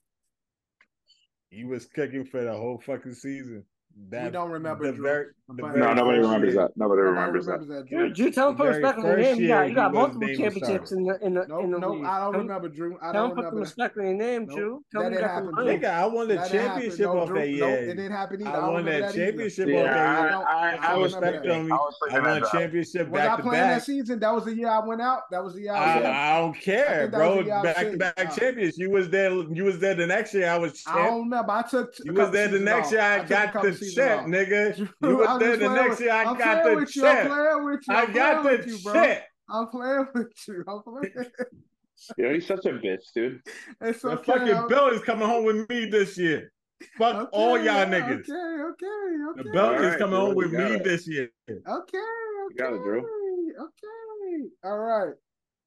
He 1.51 1.65
was 1.65 1.87
cooking 1.87 2.25
for 2.25 2.43
the 2.43 2.53
whole 2.53 2.79
fucking 2.79 3.15
season. 3.15 3.65
That 4.11 4.25
we 4.25 4.31
don't 4.31 4.51
remember 4.51 4.87
the 4.91 4.93
very, 5.01 5.27
the 5.49 5.55
very 5.63 5.81
No, 5.81 5.93
nobody 5.93 6.19
remembers 6.19 6.55
year. 6.55 6.63
that. 6.63 6.77
Nobody 6.77 7.03
Nobody 7.03 7.03
remembers 7.03 7.47
that. 7.47 7.53
remembers 7.61 7.69
that. 7.83 7.89
Drew, 7.89 7.99
Drew. 8.07 8.15
Drew, 8.15 8.31
tell 8.31 8.49
him 8.51 8.57
The 8.57 8.65
respect 8.65 8.99
on 8.99 9.05
your 9.05 9.15
first 9.17 9.23
name. 9.31 9.41
You 9.43 9.49
got, 9.49 9.69
you 9.69 9.75
got 9.75 9.95
multiple 9.95 10.29
championships 10.29 10.93
in 10.93 11.05
the 11.05 11.19
in 11.25 11.35
the 11.35 11.47
Nope, 11.49 11.65
in 11.65 11.71
the 11.73 11.79
nope, 11.79 11.95
league. 11.97 12.05
I 12.05 12.19
don't 12.21 12.33
Tell- 12.33 12.41
remember 12.43 12.69
Drew. 12.69 12.99
I 13.03 13.13
don't 13.13 13.31
him 13.31 13.37
put 13.37 13.37
the 13.37 13.43
remember 13.49 13.55
that. 13.57 13.61
respect 13.61 13.99
on 13.99 14.05
your 14.05 14.15
name, 14.15 14.47
Nope, 14.47 14.57
Drew. 14.57 14.85
that 14.93 14.99
Tell 14.99 15.01
him 15.03 15.13
you 15.13 15.19
didn't 15.19 15.27
got 15.29 15.35
happen, 15.35 15.47
the 15.47 15.63
Drew. 15.63 15.79
Nigga, 15.79 15.91
I 15.95 16.07
won 16.07 16.29
the 16.29 16.35
That 16.37 16.51
championship 16.51 17.01
No, 17.01 17.19
off 17.19 17.29
Drew, 17.29 17.39
that 17.41 17.49
nope, 17.49 17.59
year. 17.59 17.79
it 17.79 17.87
didn't 17.97 18.13
happen 18.13 18.41
either. 18.41 18.51
I 18.57 18.69
won 18.69 18.85
that 18.85 19.01
that 19.01 19.15
championship 19.15 19.69
Yeah, 19.69 19.79
off 19.79 19.85
that 19.87 20.21
year. 20.31 20.47
I, 20.49 20.77
I 20.77 20.79
I 20.89 20.93
don't 20.93 21.03
was 21.03 21.15
remember 21.15 21.39
Respect 21.39 21.45
that. 21.49 21.59
on 21.59 21.67
me. 21.67 21.73
I 21.73 21.77
was 21.77 21.95
I 22.03 22.09
thinking 22.13 22.25
won 22.31 22.41
that. 22.41 22.51
championship 22.53 23.09
Was 23.09 23.21
I 23.21 23.25
back 23.27 23.37
to 23.37 23.43
playing 23.43 23.63
that 23.69 23.83
season? 23.85 24.19
That 24.21 24.35
was 24.35 24.45
the 24.45 24.55
year 24.55 24.69
I 24.69 24.79
went 24.87 25.03
out. 25.03 25.31
That 25.31 25.45
was 25.45 25.55
the 25.55 25.61
year 25.63 25.73
I 25.73 25.95
was 25.95 26.03
there. 26.03 26.13
I, 26.13 26.37
I 26.37 26.41
don't 26.41 26.61
care, 26.61 26.99
think 27.01 27.11
that 27.13 27.19
was 27.37 27.45
bro. 27.47 27.53
I 27.55 27.63
was 27.63 27.75
Back 27.75 27.91
to 27.91 27.97
back 28.25 28.37
champions. 28.39 28.79
You 28.79 28.91
was 28.91 29.09
there. 29.11 29.31
You 29.33 29.65
was 29.65 29.79
there 29.79 29.95
the 29.95 30.07
next 30.07 30.35
year. 30.35 30.49
I 30.49 30.57
was 30.59 30.83
I 30.87 31.07
don't 31.07 31.25
remember. 31.25 31.51
I 31.53 31.63
took. 31.63 31.95
You 32.05 32.13
was 32.13 32.31
there 32.31 32.49
the 32.49 32.59
next 32.61 32.93
year. 32.93 33.01
I 33.01 33.25
got 33.25 33.53
the 33.63 33.73
seasons 33.89 34.09
chip, 34.09 34.49
nigga. 34.49 34.77
Drew, 34.77 35.11
You 35.11 35.17
was 35.19 35.29
I'm 35.29 35.39
there 35.41 35.57
the 35.57 35.69
next 35.69 35.91
with- 35.91 36.01
year. 36.01 36.13
I 36.13 36.25
I'm 36.25 36.39
got 36.39 36.63
playing 36.63 36.77
the 36.79 36.81
with 36.85 36.97
you. 36.97 37.07
I'm 37.07 37.17
chip. 37.17 37.27
playing 37.27 37.65
with 37.65 37.81
you. 37.89 37.95
I 37.95 38.03
I'm 38.03 38.13
got 38.13 38.43
playing 38.43 38.59
the 38.61 38.67
with 38.67 38.73
you, 38.85 38.91
bro. 38.93 39.03
chip. 39.05 39.23
I'm 39.51 39.67
playing 39.69 40.07
with 40.15 40.49
you. 40.49 40.65
I'm 40.69 40.83
playing. 40.83 41.31
Yo, 42.17 42.33
he's 42.35 42.47
such 42.47 42.65
a 42.65 42.69
bitch, 42.71 43.03
dude. 43.15 43.41
It's 43.81 44.05
okay, 44.05 44.15
The 44.15 44.21
okay. 44.21 44.33
fucking 44.33 44.55
I'm- 44.55 44.69
Bill 44.69 44.89
is 44.89 45.03
coming 45.03 45.27
home 45.27 45.45
with 45.45 45.69
me 45.69 45.87
this 45.91 46.17
year. 46.19 46.53
Fuck 46.97 47.17
okay, 47.17 47.29
all 47.33 47.57
y'all 47.57 47.65
yeah, 47.65 47.85
niggas. 47.87 48.21
Okay, 48.21 48.33
okay, 48.33 49.31
okay. 49.31 49.43
The 49.43 49.51
belt 49.53 49.81
is 49.81 49.97
coming 49.97 50.11
Drew, 50.17 50.27
home 50.27 50.35
with 50.37 50.53
me 50.53 50.63
it. 50.75 50.85
this 50.85 51.09
year. 51.09 51.29
Okay, 51.51 51.59
okay. 51.69 51.99
You 51.99 52.55
got 52.57 52.73
it, 52.73 52.83
Drew. 52.85 53.01
Okay. 53.01 54.49
All 54.63 54.79
right. 54.79 55.15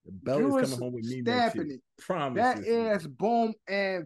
The 0.06 0.11
belt 0.14 0.40
Drew 0.40 0.58
is 0.59 0.69
is 0.69 0.69
coming 0.77 0.85
home 0.85 0.93
with 0.93 1.06
me 1.06 1.22
next 1.22 1.56
year. 1.56 1.66
it. 1.66 1.82
Promise. 2.00 2.41
That 2.41 2.64
this 2.64 3.08
boom 3.08 3.53
and 3.67 4.06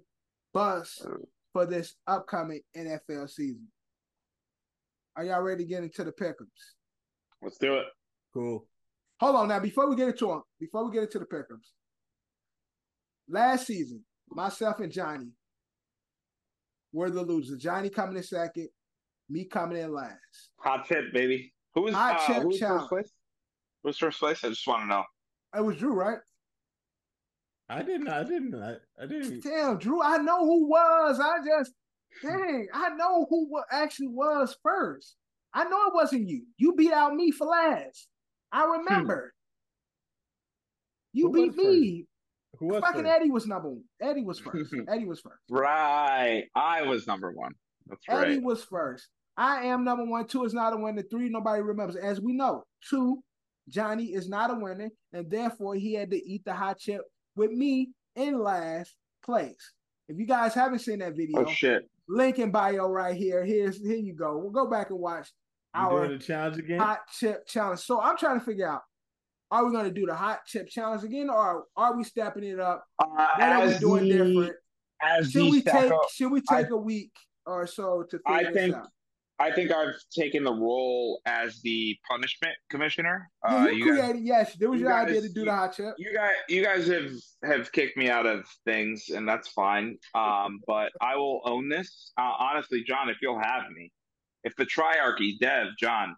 bust 0.51 1.05
uh. 1.05 1.17
for 1.53 1.67
this 1.67 1.93
upcoming 2.07 2.61
NFL 2.75 3.29
season. 3.29 3.67
Are 5.15 5.23
y'all 5.23 5.41
ready 5.41 5.63
to 5.63 5.69
get 5.69 5.83
into 5.83 6.03
the 6.03 6.11
pickums? 6.11 6.75
Let's 7.41 7.57
do 7.57 7.75
it. 7.75 7.85
cool. 8.33 8.67
Hold 9.19 9.35
on 9.37 9.47
now. 9.47 9.59
Before 9.59 9.89
we 9.89 9.95
get 9.95 10.09
into 10.09 10.27
them, 10.27 10.41
before 10.59 10.85
we 10.85 10.91
get 10.91 11.03
into 11.03 11.19
the 11.19 11.25
pickums, 11.25 11.71
last 13.29 13.67
season, 13.67 14.03
myself 14.29 14.79
and 14.79 14.91
Johnny 14.91 15.29
were 16.91 17.09
the 17.09 17.21
losers. 17.21 17.61
Johnny 17.61 17.89
coming 17.89 18.17
in 18.17 18.23
second, 18.23 18.67
me 19.29 19.45
coming 19.45 19.77
in 19.77 19.93
last. 19.93 20.49
Hot 20.57 20.85
tip, 20.85 21.13
baby. 21.13 21.53
Who 21.75 21.83
was 21.83 21.93
Hot 21.93 22.19
uh, 22.19 22.27
chip 22.27 22.41
who 22.41 22.47
was 22.49 22.59
first 22.59 22.89
place? 22.89 23.11
Who 23.83 23.89
was 23.89 23.97
first 23.97 24.19
place? 24.19 24.43
I 24.43 24.49
just 24.49 24.67
want 24.67 24.83
to 24.83 24.87
know. 24.87 25.03
It 25.55 25.63
was 25.63 25.77
Drew, 25.77 25.93
right? 25.93 26.17
I 27.69 27.81
didn't. 27.81 28.09
I 28.09 28.23
didn't. 28.23 28.55
I, 28.55 28.75
I 29.01 29.05
didn't. 29.07 29.43
Damn, 29.43 29.77
Drew, 29.77 30.01
I 30.01 30.17
know 30.17 30.45
who 30.45 30.69
was. 30.69 31.19
I 31.19 31.37
just, 31.45 31.73
dang, 32.21 32.67
I 32.73 32.89
know 32.89 33.25
who 33.29 33.49
actually 33.71 34.07
was 34.07 34.55
first. 34.63 35.15
I 35.53 35.63
know 35.65 35.87
it 35.87 35.93
wasn't 35.93 36.27
you. 36.27 36.43
You 36.57 36.73
beat 36.73 36.91
out 36.91 37.13
me 37.13 37.31
for 37.31 37.47
last. 37.47 38.07
I 38.51 38.65
remember. 38.65 39.33
You 41.13 41.27
Who 41.27 41.33
beat 41.33 41.47
was 41.47 41.57
me. 41.57 42.05
Who 42.59 42.67
was 42.67 42.81
Fucking 42.81 43.03
first? 43.03 43.15
Eddie 43.15 43.29
was 43.31 43.47
number 43.47 43.69
one. 43.69 43.83
Eddie 44.01 44.23
was 44.23 44.39
first. 44.39 44.73
Eddie 44.89 45.05
was 45.05 45.21
first. 45.21 45.39
Right. 45.49 46.45
I 46.55 46.81
was 46.83 47.07
number 47.07 47.31
one. 47.31 47.53
That's 47.87 48.01
Eddie 48.09 48.35
right. 48.35 48.43
was 48.43 48.63
first. 48.63 49.07
I 49.37 49.65
am 49.65 49.83
number 49.83 50.05
one. 50.05 50.27
Two 50.27 50.43
is 50.43 50.53
not 50.53 50.73
a 50.73 50.77
winner. 50.77 51.03
Three, 51.09 51.29
nobody 51.29 51.61
remembers. 51.61 51.95
As 51.95 52.21
we 52.21 52.33
know, 52.33 52.63
two, 52.89 53.21
Johnny 53.69 54.05
is 54.05 54.29
not 54.29 54.51
a 54.51 54.55
winner, 54.55 54.89
and 55.13 55.29
therefore 55.29 55.75
he 55.75 55.93
had 55.93 56.11
to 56.11 56.17
eat 56.17 56.43
the 56.45 56.53
hot 56.53 56.79
chip 56.79 57.01
with 57.35 57.51
me 57.51 57.89
in 58.15 58.39
last 58.39 58.93
place. 59.23 59.73
If 60.07 60.17
you 60.19 60.25
guys 60.25 60.53
haven't 60.53 60.79
seen 60.79 60.99
that 60.99 61.15
video, 61.15 61.45
Oh 61.45 61.51
shit. 61.51 61.89
link 62.07 62.39
in 62.39 62.51
bio 62.51 62.87
right 62.89 63.15
here. 63.15 63.43
Here's 63.43 63.77
here 63.81 63.95
you 63.97 64.13
go. 64.13 64.37
We'll 64.37 64.51
go 64.51 64.69
back 64.69 64.89
and 64.91 64.99
watch 64.99 65.31
You 65.75 65.81
our 65.81 66.07
the 66.07 66.17
challenge 66.19 66.57
again? 66.57 66.79
hot 66.79 66.99
chip 67.11 67.47
challenge. 67.47 67.79
So 67.81 67.99
I'm 68.01 68.17
trying 68.17 68.39
to 68.39 68.45
figure 68.45 68.67
out: 68.69 68.81
Are 69.51 69.65
we 69.65 69.71
going 69.71 69.85
to 69.85 69.91
do 69.91 70.05
the 70.05 70.15
hot 70.15 70.45
chip 70.45 70.69
challenge 70.69 71.03
again, 71.03 71.29
or 71.29 71.65
are 71.75 71.95
we 71.97 72.03
stepping 72.03 72.43
it 72.43 72.59
up? 72.59 72.85
Uh, 72.99 73.05
What 73.07 73.41
are 73.41 73.67
we 73.67 73.77
doing 73.79 74.03
the, 74.03 74.09
different? 74.25 74.53
As 75.01 75.31
Should 75.31 75.51
we 75.51 75.61
take 75.61 75.91
up- 75.91 76.09
Should 76.13 76.31
we 76.31 76.41
take 76.41 76.69
a 76.69 76.77
week 76.77 77.11
or 77.45 77.67
so 77.67 78.03
to 78.09 78.19
I 78.25 78.37
figure 78.45 78.53
this 78.53 78.61
think 78.63 78.75
out? 78.75 78.87
I 79.37 79.51
think 79.51 79.71
I've 79.71 79.95
taken 80.17 80.43
the 80.45 80.53
role 80.53 81.21
as 81.25 81.61
the 81.61 81.95
punishment 82.09 82.53
commissioner. 82.69 83.29
Yeah, 83.47 83.55
Uh, 83.55 83.67
you, 83.67 83.85
you 83.85 83.91
guys, 83.91 83.99
created 83.99 84.23
yes. 84.23 84.55
There 84.55 84.69
was 84.69 84.79
you 84.79 84.87
your 84.87 84.95
idea 84.95 85.21
to 85.21 85.29
do 85.29 85.39
you- 85.41 85.45
the 85.45 85.51
hot 85.53 85.75
chip. 85.75 85.95
you 85.97 86.13
guys, 86.13 86.35
you 86.47 86.63
guys 86.63 86.87
have 86.87 87.11
have 87.43 87.71
kicked 87.71 87.97
me 87.97 88.09
out 88.09 88.25
of 88.25 88.45
things, 88.63 89.09
and 89.09 89.27
that's 89.27 89.49
fine. 89.49 89.97
Um, 90.13 90.61
but 90.65 90.91
I 91.01 91.15
will 91.17 91.41
own 91.43 91.67
this. 91.67 92.11
Uh, 92.17 92.31
honestly, 92.39 92.83
John, 92.87 93.09
if 93.09 93.17
you'll 93.21 93.39
have 93.41 93.69
me, 93.75 93.91
if 94.45 94.55
the 94.55 94.65
triarchy, 94.65 95.37
Dev, 95.39 95.67
John, 95.77 96.15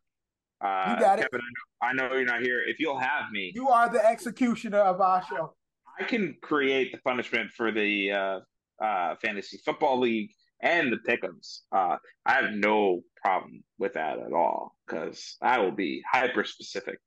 uh, 0.64 0.94
You 0.96 1.00
got 1.04 1.20
it. 1.20 1.24
Kevin, 1.32 1.42
I 1.82 1.94
know, 1.94 2.04
I 2.06 2.10
know 2.10 2.16
you're 2.16 2.26
not 2.26 2.42
here. 2.42 2.62
If 2.68 2.80
you'll 2.80 3.00
have 3.00 3.32
me, 3.32 3.52
You 3.56 3.70
are 3.70 3.90
the 3.90 4.06
executioner 4.06 4.80
of 4.80 5.02
our 5.02 5.24
show. 5.26 5.56
I 6.00 6.04
can 6.04 6.36
create 6.44 6.92
the 6.92 7.00
punishment 7.00 7.50
for 7.52 7.72
the 7.72 8.12
uh, 8.12 8.40
uh, 8.84 9.16
fantasy 9.24 9.58
football 9.66 10.00
league 10.00 10.30
and 10.62 10.92
the 10.92 10.98
pickums. 10.98 11.60
Uh, 11.72 11.98
I 12.26 12.34
have 12.34 12.52
no 12.52 13.02
problem 13.22 13.64
with 13.78 13.94
that 13.94 14.20
at 14.20 14.34
all 14.34 14.76
because 14.88 15.38
I 15.42 15.60
will 15.60 15.72
be 15.72 16.02
hyper 16.12 16.44
specific. 16.44 17.00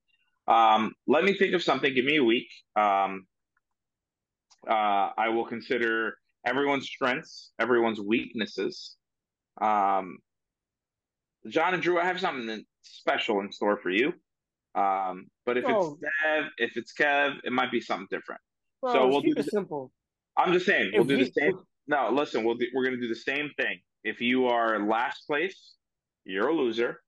Um, 0.47 0.95
let 1.07 1.25
me 1.25 1.35
think 1.35 1.55
of 1.55 1.63
something. 1.63 1.93
Give 1.95 2.05
me 2.05 2.17
a 2.17 2.25
week. 2.25 2.49
Um, 2.77 3.27
uh, 4.69 5.11
I 5.17 5.29
will 5.31 5.47
consider 5.47 6.17
everyone's 6.47 6.87
strengths, 6.87 7.53
everyone's 7.59 8.01
weaknesses. 8.01 8.97
Um, 9.61 10.19
John 11.49 11.75
and 11.75 11.83
Drew, 11.83 11.99
I 11.99 12.05
have 12.05 12.21
something 12.21 12.65
special 12.83 13.41
in 13.41 13.51
store 13.53 13.79
for 13.83 13.91
you. 13.91 14.13
Um, 14.75 15.27
but 15.47 15.57
if 15.57 15.65
Oh. 15.67 15.93
it's 15.95 16.01
Dev, 16.25 16.45
if 16.59 16.77
it's 16.77 16.93
Kev, 16.93 17.39
it 17.45 17.53
might 17.53 17.73
be 17.73 17.81
something 17.81 18.07
different. 18.11 18.41
Well, 18.83 18.93
So 18.95 19.09
we'll 19.09 19.21
do 19.23 19.35
the- 19.35 19.43
simple. 19.43 19.93
I'm 20.37 20.53
just 20.53 20.67
saying 20.67 20.93
we'll 20.95 21.05
do 21.05 21.19
we- 21.19 21.25
the 21.25 21.33
same. 21.33 21.67
No, 21.91 22.09
listen, 22.13 22.45
we'll 22.45 22.55
do, 22.55 22.67
we're 22.73 22.85
going 22.85 22.95
to 22.95 23.03
do 23.03 23.09
the 23.09 23.17
same 23.17 23.51
thing. 23.57 23.81
If 24.05 24.21
you 24.21 24.47
are 24.47 24.79
last 24.79 25.27
place, 25.27 25.75
you're 26.25 26.47
a 26.47 26.55
loser, 26.55 27.01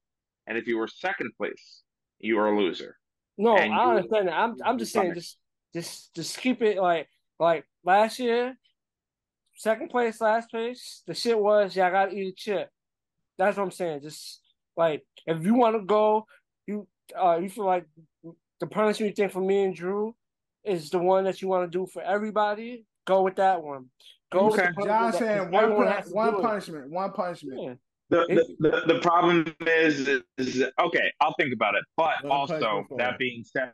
and 0.49 0.59
if 0.59 0.67
you 0.67 0.77
were 0.77 0.89
second 0.89 1.31
place, 1.39 1.83
you 2.19 2.37
are 2.41 2.49
a 2.49 2.59
loser. 2.59 2.97
No, 3.39 3.57
And 3.57 3.73
I 3.73 3.85
understand 3.95 4.27
that. 4.27 4.35
I'm 4.35 4.57
I'm 4.65 4.79
just 4.79 4.93
saying 4.93 5.15
just 5.15 5.39
just 5.73 6.13
just 6.17 6.37
keep 6.37 6.63
it 6.63 6.79
like 6.79 7.09
like 7.39 7.65
last 7.85 8.19
year, 8.19 8.57
second 9.55 9.89
place, 9.89 10.21
last 10.21 10.51
place. 10.51 11.05
The 11.07 11.15
shit 11.15 11.39
was 11.39 11.77
yeah, 11.77 11.87
I 11.87 11.91
gotta 11.91 12.13
eat 12.13 12.33
a 12.33 12.35
chip. 12.37 12.69
That's 13.39 13.57
what 13.57 13.63
I'm 13.63 13.71
saying. 13.71 14.01
Just 14.03 14.41
like 14.77 15.05
if 15.27 15.45
you 15.47 15.55
want 15.55 15.77
to 15.77 15.87
go, 15.87 16.27
you 16.67 16.89
uh 17.17 17.39
you 17.41 17.49
feel 17.49 17.67
like 17.67 17.87
the 18.59 18.67
punishment 18.67 19.11
you 19.11 19.15
think 19.15 19.33
for 19.33 19.41
me 19.41 19.63
and 19.63 19.77
Drew 19.77 20.17
is 20.65 20.91
the 20.91 20.99
one 20.99 21.23
that 21.25 21.41
you 21.41 21.47
want 21.47 21.71
to 21.71 21.79
do 21.79 21.87
for 21.87 22.03
everybody. 22.03 22.85
Go 23.07 23.23
with 23.23 23.37
that 23.37 23.63
one. 23.63 23.87
Go 24.33 24.47
with 24.47 24.57
the 24.57 24.63
Okay. 24.69 24.85
John 24.85 25.13
saying 25.13 25.51
one 25.51 25.77
pun- 25.77 26.03
one 26.11 26.41
punishment, 26.43 26.91
one 26.91 27.13
punishment. 27.13 27.61
Yeah. 27.61 27.75
The, 28.11 28.27
the, 28.59 28.71
the, 28.71 28.83
the 28.95 29.01
problem 29.01 29.55
is, 29.67 30.07
is 30.37 30.65
okay. 30.79 31.13
I'll 31.21 31.35
think 31.39 31.55
about 31.55 31.75
it. 31.77 31.85
But 31.97 32.23
One 32.23 32.33
also, 32.33 32.85
that 32.99 33.19
being 33.19 33.43
said, 33.45 33.73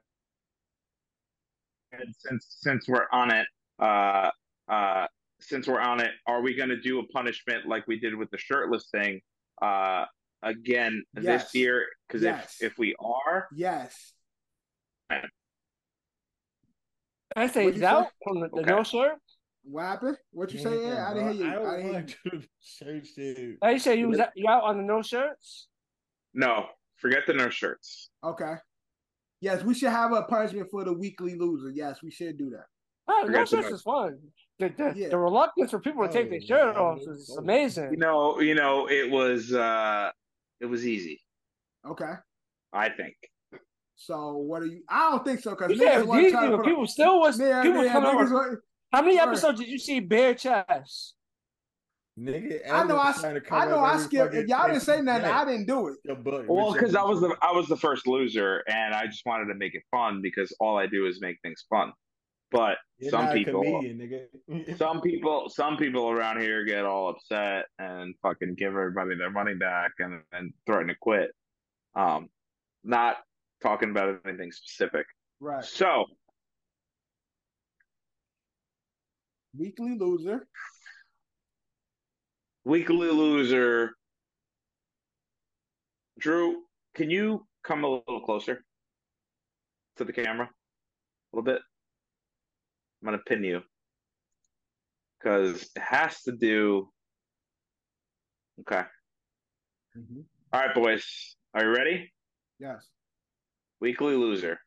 and 1.92 2.14
since 2.18 2.46
since 2.60 2.86
we're 2.86 3.06
on 3.10 3.32
it, 3.32 3.46
uh, 3.80 4.30
uh, 4.68 5.06
since 5.40 5.66
we're 5.66 5.80
on 5.80 6.00
it, 6.00 6.10
are 6.26 6.40
we 6.40 6.54
going 6.54 6.68
to 6.68 6.80
do 6.80 7.00
a 7.00 7.06
punishment 7.08 7.66
like 7.66 7.86
we 7.88 7.98
did 7.98 8.14
with 8.14 8.30
the 8.30 8.38
shirtless 8.38 8.88
thing? 8.92 9.20
Uh, 9.60 10.04
again 10.42 11.02
Yes. 11.20 11.44
this 11.44 11.54
year 11.56 11.86
because 12.06 12.22
Yes. 12.22 12.58
if 12.60 12.72
if 12.72 12.78
we 12.78 12.94
are 13.00 13.48
Yes. 13.52 14.12
I 15.10 15.22
say 17.48 17.64
What'd 17.64 17.74
he's 17.74 17.80
you 17.82 17.86
out 17.88 18.04
say? 18.06 18.10
from 18.24 18.40
the, 18.40 18.48
the 18.48 18.60
Okay. 18.60 18.70
no 18.70 18.82
shirt. 18.84 19.18
What 19.70 19.82
happened? 19.84 20.16
What 20.32 20.52
you 20.52 20.58
say? 20.60 20.86
Yeah, 20.86 21.08
I 21.10 21.14
didn't 21.14 21.32
hear 21.34 21.46
you. 21.46 21.52
I 21.52 21.52
I, 21.52 21.54
don't 21.58 21.76
didn't 21.76 22.16
hear 22.22 22.32
you. 22.34 22.40
to 22.78 23.02
do 23.02 23.02
the. 23.16 23.56
I 23.62 23.76
say 23.78 23.98
you 23.98 24.08
was 24.08 24.18
out, 24.18 24.30
you 24.34 24.48
out 24.48 24.64
on 24.64 24.78
the 24.78 24.82
no 24.82 25.02
shirts. 25.02 25.68
no, 26.34 26.66
forget 26.96 27.20
the 27.26 27.34
no 27.34 27.50
shirts. 27.50 28.10
Okay. 28.24 28.54
Yes, 29.40 29.62
we 29.62 29.74
should 29.74 29.90
have 29.90 30.12
a 30.12 30.22
punishment 30.22 30.68
for 30.70 30.84
the 30.84 30.92
weekly 30.92 31.36
loser. 31.36 31.70
Yes, 31.70 32.02
we 32.02 32.10
should 32.10 32.38
do 32.38 32.50
that. 32.50 32.64
Oh, 33.06 33.26
no 33.28 33.44
shirts 33.44 33.68
is 33.68 33.82
fun. 33.82 34.18
The, 34.58 34.70
the, 34.76 34.92
Yeah. 34.96 35.08
the 35.10 35.18
reluctance 35.18 35.70
for 35.70 35.78
people 35.80 36.06
to 36.06 36.12
take 36.12 36.26
Oh, 36.26 36.30
their 36.30 36.40
shirt 36.40 36.74
yeah, 36.74 36.80
off 36.80 36.98
is 37.06 37.28
know. 37.28 37.42
amazing. 37.42 37.90
You 37.92 37.98
know, 37.98 38.40
you 38.40 38.54
know, 38.54 38.88
it 38.90 39.10
was 39.10 39.52
uh, 39.52 40.10
it 40.60 40.66
was 40.66 40.86
easy. 40.86 41.20
Okay. 41.86 42.12
I 42.72 42.88
think. 42.88 43.14
So 43.96 44.36
what 44.36 44.62
are 44.62 44.66
you? 44.66 44.82
I 44.88 45.10
don't 45.10 45.24
think 45.24 45.40
so 45.40 45.50
because 45.50 45.72
You 45.72 45.78
said 45.78 46.00
it 46.00 46.06
was 46.06 46.20
easy, 46.20 46.32
but 46.32 46.64
people 46.64 46.86
still 46.86 47.20
was 47.20 47.38
Yeah, 47.38 47.62
people 47.62 47.78
was 47.78 47.86
yeah, 47.86 47.92
coming 47.92 48.10
niggas 48.10 48.24
over. 48.26 48.50
wa- 48.50 48.56
How 48.92 49.02
many 49.02 49.18
Right. 49.18 49.28
episodes 49.28 49.60
did 49.60 49.68
you 49.68 49.78
see 49.78 50.00
bare 50.00 50.34
chest? 50.34 51.14
Nigga, 52.18 52.68
I 52.68 52.84
know 52.84 52.96
I, 52.98 53.10
everyone's 53.10 53.20
trying 53.20 53.40
to 53.40 53.54
I 53.54 53.64
know 53.66 53.78
I 53.78 53.96
skipped. 53.98 54.24
fucking 54.26 54.40
If 54.40 54.48
y'all 54.48 54.66
didn't 54.66 54.80
say 54.82 55.00
nothing, 55.00 55.26
you 55.26 55.30
I 55.30 55.44
didn't 55.44 55.66
do 55.66 55.88
it. 55.88 55.98
Your 56.02 56.16
Well, 56.48 56.72
because 56.72 56.96
I 56.96 57.02
was 57.02 57.20
the 57.20 57.36
I 57.42 57.52
was 57.52 57.68
the 57.68 57.76
first 57.76 58.08
loser, 58.08 58.64
and 58.66 58.92
I 58.92 59.06
just 59.06 59.24
wanted 59.24 59.46
to 59.46 59.54
make 59.54 59.74
it 59.76 59.84
fun 59.90 60.20
because 60.20 60.52
all 60.58 60.76
I 60.76 60.88
do 60.88 61.06
is 61.06 61.20
make 61.20 61.36
things 61.42 61.64
fun. 61.70 61.92
but 62.50 62.78
You're 62.98 63.10
some 63.10 63.28
people, 63.28 63.62
comedian, 63.62 64.76
some 64.78 65.00
people, 65.00 65.48
some 65.48 65.76
people 65.76 66.10
around 66.10 66.40
here 66.40 66.64
get 66.64 66.84
all 66.84 67.10
upset 67.10 67.66
and 67.78 68.16
fucking 68.22 68.54
give 68.56 68.72
everybody 68.72 69.14
their 69.16 69.30
money 69.30 69.54
back 69.54 69.92
and 70.00 70.22
and 70.32 70.52
threaten 70.66 70.88
to 70.88 70.96
quit. 71.00 71.30
Um, 71.94 72.30
not 72.82 73.18
talking 73.62 73.90
about 73.90 74.20
anything 74.24 74.50
specific. 74.50 75.06
Right. 75.38 75.64
So 75.64 76.06
Weekly 79.58 79.96
loser. 79.98 80.46
weekly 82.64 83.10
loser. 83.10 83.96
Drew, 86.18 86.62
can 86.94 87.10
you 87.10 87.46
come 87.64 87.82
a 87.82 87.88
little 87.88 88.20
closer 88.20 88.64
to 89.96 90.04
the 90.04 90.12
camera? 90.12 90.46
A 90.46 91.36
little 91.36 91.44
bit. 91.44 91.62
I'm 93.00 93.06
gonna 93.06 93.18
pin 93.26 93.42
you 93.42 93.62
because 95.18 95.62
it 95.74 95.82
has 95.82 96.22
to 96.22 96.32
do. 96.32 96.92
Okay. 98.60 98.84
Mhm. 99.96 100.24
All 100.52 100.60
right, 100.60 100.74
boys. 100.74 101.36
Are 101.54 101.64
you 101.64 101.74
ready? 101.74 102.12
Yes. 102.58 102.86
Weekly 103.80 104.14
loser 104.14 104.58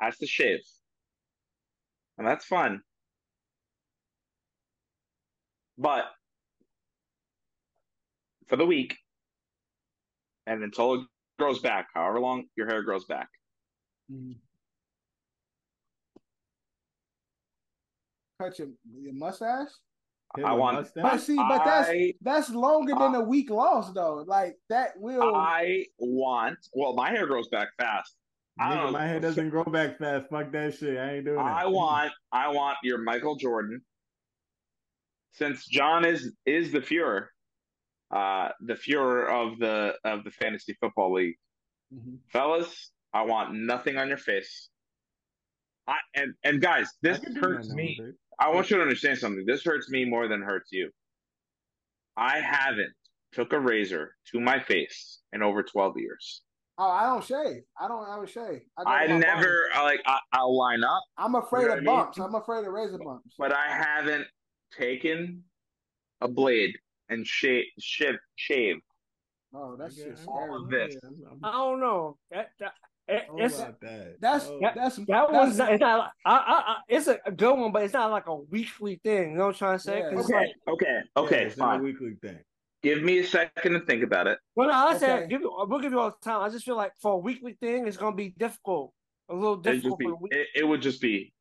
has 0.00 0.16
to 0.18 0.26
shave, 0.26 0.60
and 2.18 2.26
that's 2.26 2.44
fun. 2.44 2.80
But 5.78 6.04
for 8.48 8.56
the 8.56 8.66
week, 8.66 8.96
and 10.46 10.62
until 10.62 10.94
it 10.94 11.00
grows 11.38 11.58
back, 11.60 11.88
however 11.94 12.20
long 12.20 12.44
your 12.56 12.66
hair 12.66 12.82
grows 12.82 13.04
back, 13.04 13.28
Mhm. 14.10 14.36
Cut 18.38 18.58
your, 18.58 18.68
your 19.00 19.14
mustache. 19.14 19.68
I 20.44 20.52
want. 20.52 20.76
mustache? 20.76 21.02
But 21.02 21.20
see, 21.20 21.36
but 21.36 21.64
that's 21.64 21.88
I, 21.88 22.12
that's 22.20 22.50
longer 22.50 22.94
than 22.94 23.14
a 23.14 23.22
week 23.22 23.48
lost 23.48 23.94
though. 23.94 24.24
Like 24.26 24.58
that 24.68 24.90
will. 24.98 25.34
I 25.34 25.86
want. 25.98 26.58
Well, 26.74 26.92
my 26.94 27.10
hair 27.10 27.26
grows 27.26 27.48
back 27.48 27.68
fast. 27.78 28.14
I 28.58 28.70
don't 28.70 28.78
Nigga, 28.78 28.86
know. 28.86 28.90
my 28.92 29.06
hair 29.06 29.20
doesn't 29.20 29.50
grow 29.50 29.64
back 29.64 29.98
fast. 29.98 30.26
Fuck 30.30 30.50
that 30.52 30.74
shit. 30.74 30.96
I 30.98 31.16
ain't 31.16 31.24
doing 31.26 31.36
that. 31.36 31.44
I 31.44 31.66
want. 31.66 32.12
I 32.32 32.48
want 32.48 32.78
your 32.82 32.98
Michael 32.98 33.36
Jordan. 33.36 33.80
Since 35.32 35.66
John 35.66 36.04
is 36.06 36.32
is 36.46 36.72
the 36.72 36.80
Fuhrer, 36.80 37.26
uh, 38.10 38.48
the 38.60 38.74
Fuhrer 38.74 39.28
of 39.28 39.58
the 39.58 39.94
of 40.04 40.24
the 40.24 40.30
fantasy 40.30 40.74
football 40.80 41.12
league, 41.12 41.36
Mhm. 41.94 42.20
fellas. 42.32 42.90
I 43.12 43.22
want 43.22 43.54
nothing 43.54 43.98
on 43.98 44.08
your 44.08 44.16
face. 44.16 44.70
I 45.86 45.96
and 46.14 46.32
and 46.42 46.60
guys, 46.60 46.88
this 47.02 47.20
hurts 47.38 47.68
me. 47.70 47.96
dude. 47.98 48.16
I 48.38 48.50
want 48.50 48.70
you 48.70 48.76
to 48.76 48.82
understand 48.82 49.18
something. 49.18 49.44
This 49.46 49.62
hurts 49.64 49.90
me 49.90 50.04
more 50.06 50.28
than 50.28 50.40
hurts 50.42 50.70
you. 50.72 50.90
I 52.16 52.40
haven't 52.40 52.94
took 53.32 53.52
a 53.52 53.60
razor 53.60 54.14
to 54.32 54.40
my 54.40 54.60
face 54.60 55.20
in 55.34 55.42
over 55.42 55.62
twelve 55.62 55.98
years. 55.98 56.42
Oh, 56.78 56.90
I 56.90 57.04
don't 57.06 57.24
shave. 57.24 57.62
I 57.80 57.88
don't 57.88 58.06
ever 58.12 58.26
shave. 58.26 58.60
go 58.76 58.84
to 58.84 58.88
I 58.88 59.06
never 59.06 59.22
barber. 59.24 59.68
I 59.74 59.82
like 59.84 60.00
I, 60.06 60.18
I'll 60.32 60.56
line 60.56 60.84
up, 60.84 61.02
I'm 61.16 61.34
afraid 61.34 61.62
You 61.62 61.68
know 61.68 61.72
of 61.74 61.76
what 61.78 61.84
mean? 61.84 61.96
bumps. 62.04 62.18
I'm 62.18 62.34
afraid 62.34 62.66
of 62.66 62.72
razor 62.72 62.98
bumps. 62.98 63.34
but 63.38 63.52
I 63.52 63.66
haven't 63.68 64.26
taken 64.76 65.42
a 66.20 66.28
blade 66.28 66.74
and 67.08 67.26
shave 67.26 67.64
shave 67.78 68.16
shave. 68.34 68.76
Oh, 69.54 69.76
that's 69.78 69.98
Nigga, 69.98 70.10
just 70.10 70.20
I- 70.20 70.24
scary. 70.24 70.36
all 70.50 70.62
of 70.64 70.70
this. 70.70 70.96
I'm- 71.02 71.14
I'm- 71.30 71.40
I 71.44 71.52
don't 71.52 71.80
know. 71.80 72.18
That, 72.30 72.48
that, 72.60 72.72
it, 73.08 73.22
it's 73.36 73.58
that. 73.58 74.16
That's 74.20 74.46
Oh. 74.48 74.58
that's 74.60 74.96
that 74.96 75.06
that's, 75.06 75.32
one's 75.32 75.56
not, 75.58 75.72
it's 75.72 75.80
not. 75.80 76.10
I, 76.26 76.30
I, 76.36 76.36
I, 76.72 76.76
it's 76.88 77.06
a 77.06 77.18
good 77.30 77.54
one, 77.58 77.72
but 77.72 77.84
it's 77.84 77.94
not 77.94 78.10
like 78.10 78.26
a 78.26 78.34
weekly 78.34 79.00
thing. 79.02 79.30
You 79.30 79.36
know 79.38 79.44
what 79.46 79.54
I'm 79.54 79.58
trying 79.58 79.78
to 79.78 79.82
say? 79.82 79.98
Yeah. 80.00 80.06
Okay, 80.18 80.34
like, 80.34 80.48
okay, 80.68 80.86
Yeah, 81.16 81.22
okay, 81.22 81.44
it's 81.44 81.56
not 81.56 81.68
a 81.68 81.72
fine. 81.78 81.84
weekly 81.84 82.16
thing. 82.20 82.38
Give 82.86 83.02
me 83.02 83.18
a 83.18 83.26
second 83.26 83.72
to 83.72 83.80
think 83.80 84.04
about 84.04 84.28
it. 84.28 84.38
well, 84.54 84.68
no, 84.68 84.74
I 84.74 84.96
said 84.96 85.18
Okay. 85.18 85.26
give 85.28 85.40
you. 85.40 85.52
We'll 85.68 85.80
give 85.80 85.90
you 85.90 85.98
all 85.98 86.10
the 86.10 86.16
time. 86.30 86.40
I 86.42 86.48
just 86.50 86.64
feel 86.64 86.76
like 86.76 86.92
for 87.02 87.14
a 87.14 87.18
weekly 87.18 87.54
thing, 87.54 87.84
it's 87.88 87.96
gonna 87.96 88.14
be 88.14 88.28
difficult. 88.38 88.92
A 89.28 89.34
little 89.34 89.54
It'd 89.54 89.64
just 89.64 89.74
difficult 89.82 89.98
be 89.98 90.04
for 90.04 90.10
the 90.10 90.16
week. 90.16 90.32
it, 90.32 90.46
it 90.54 90.64
would 90.68 90.80
just 90.82 91.00
be 91.00 91.32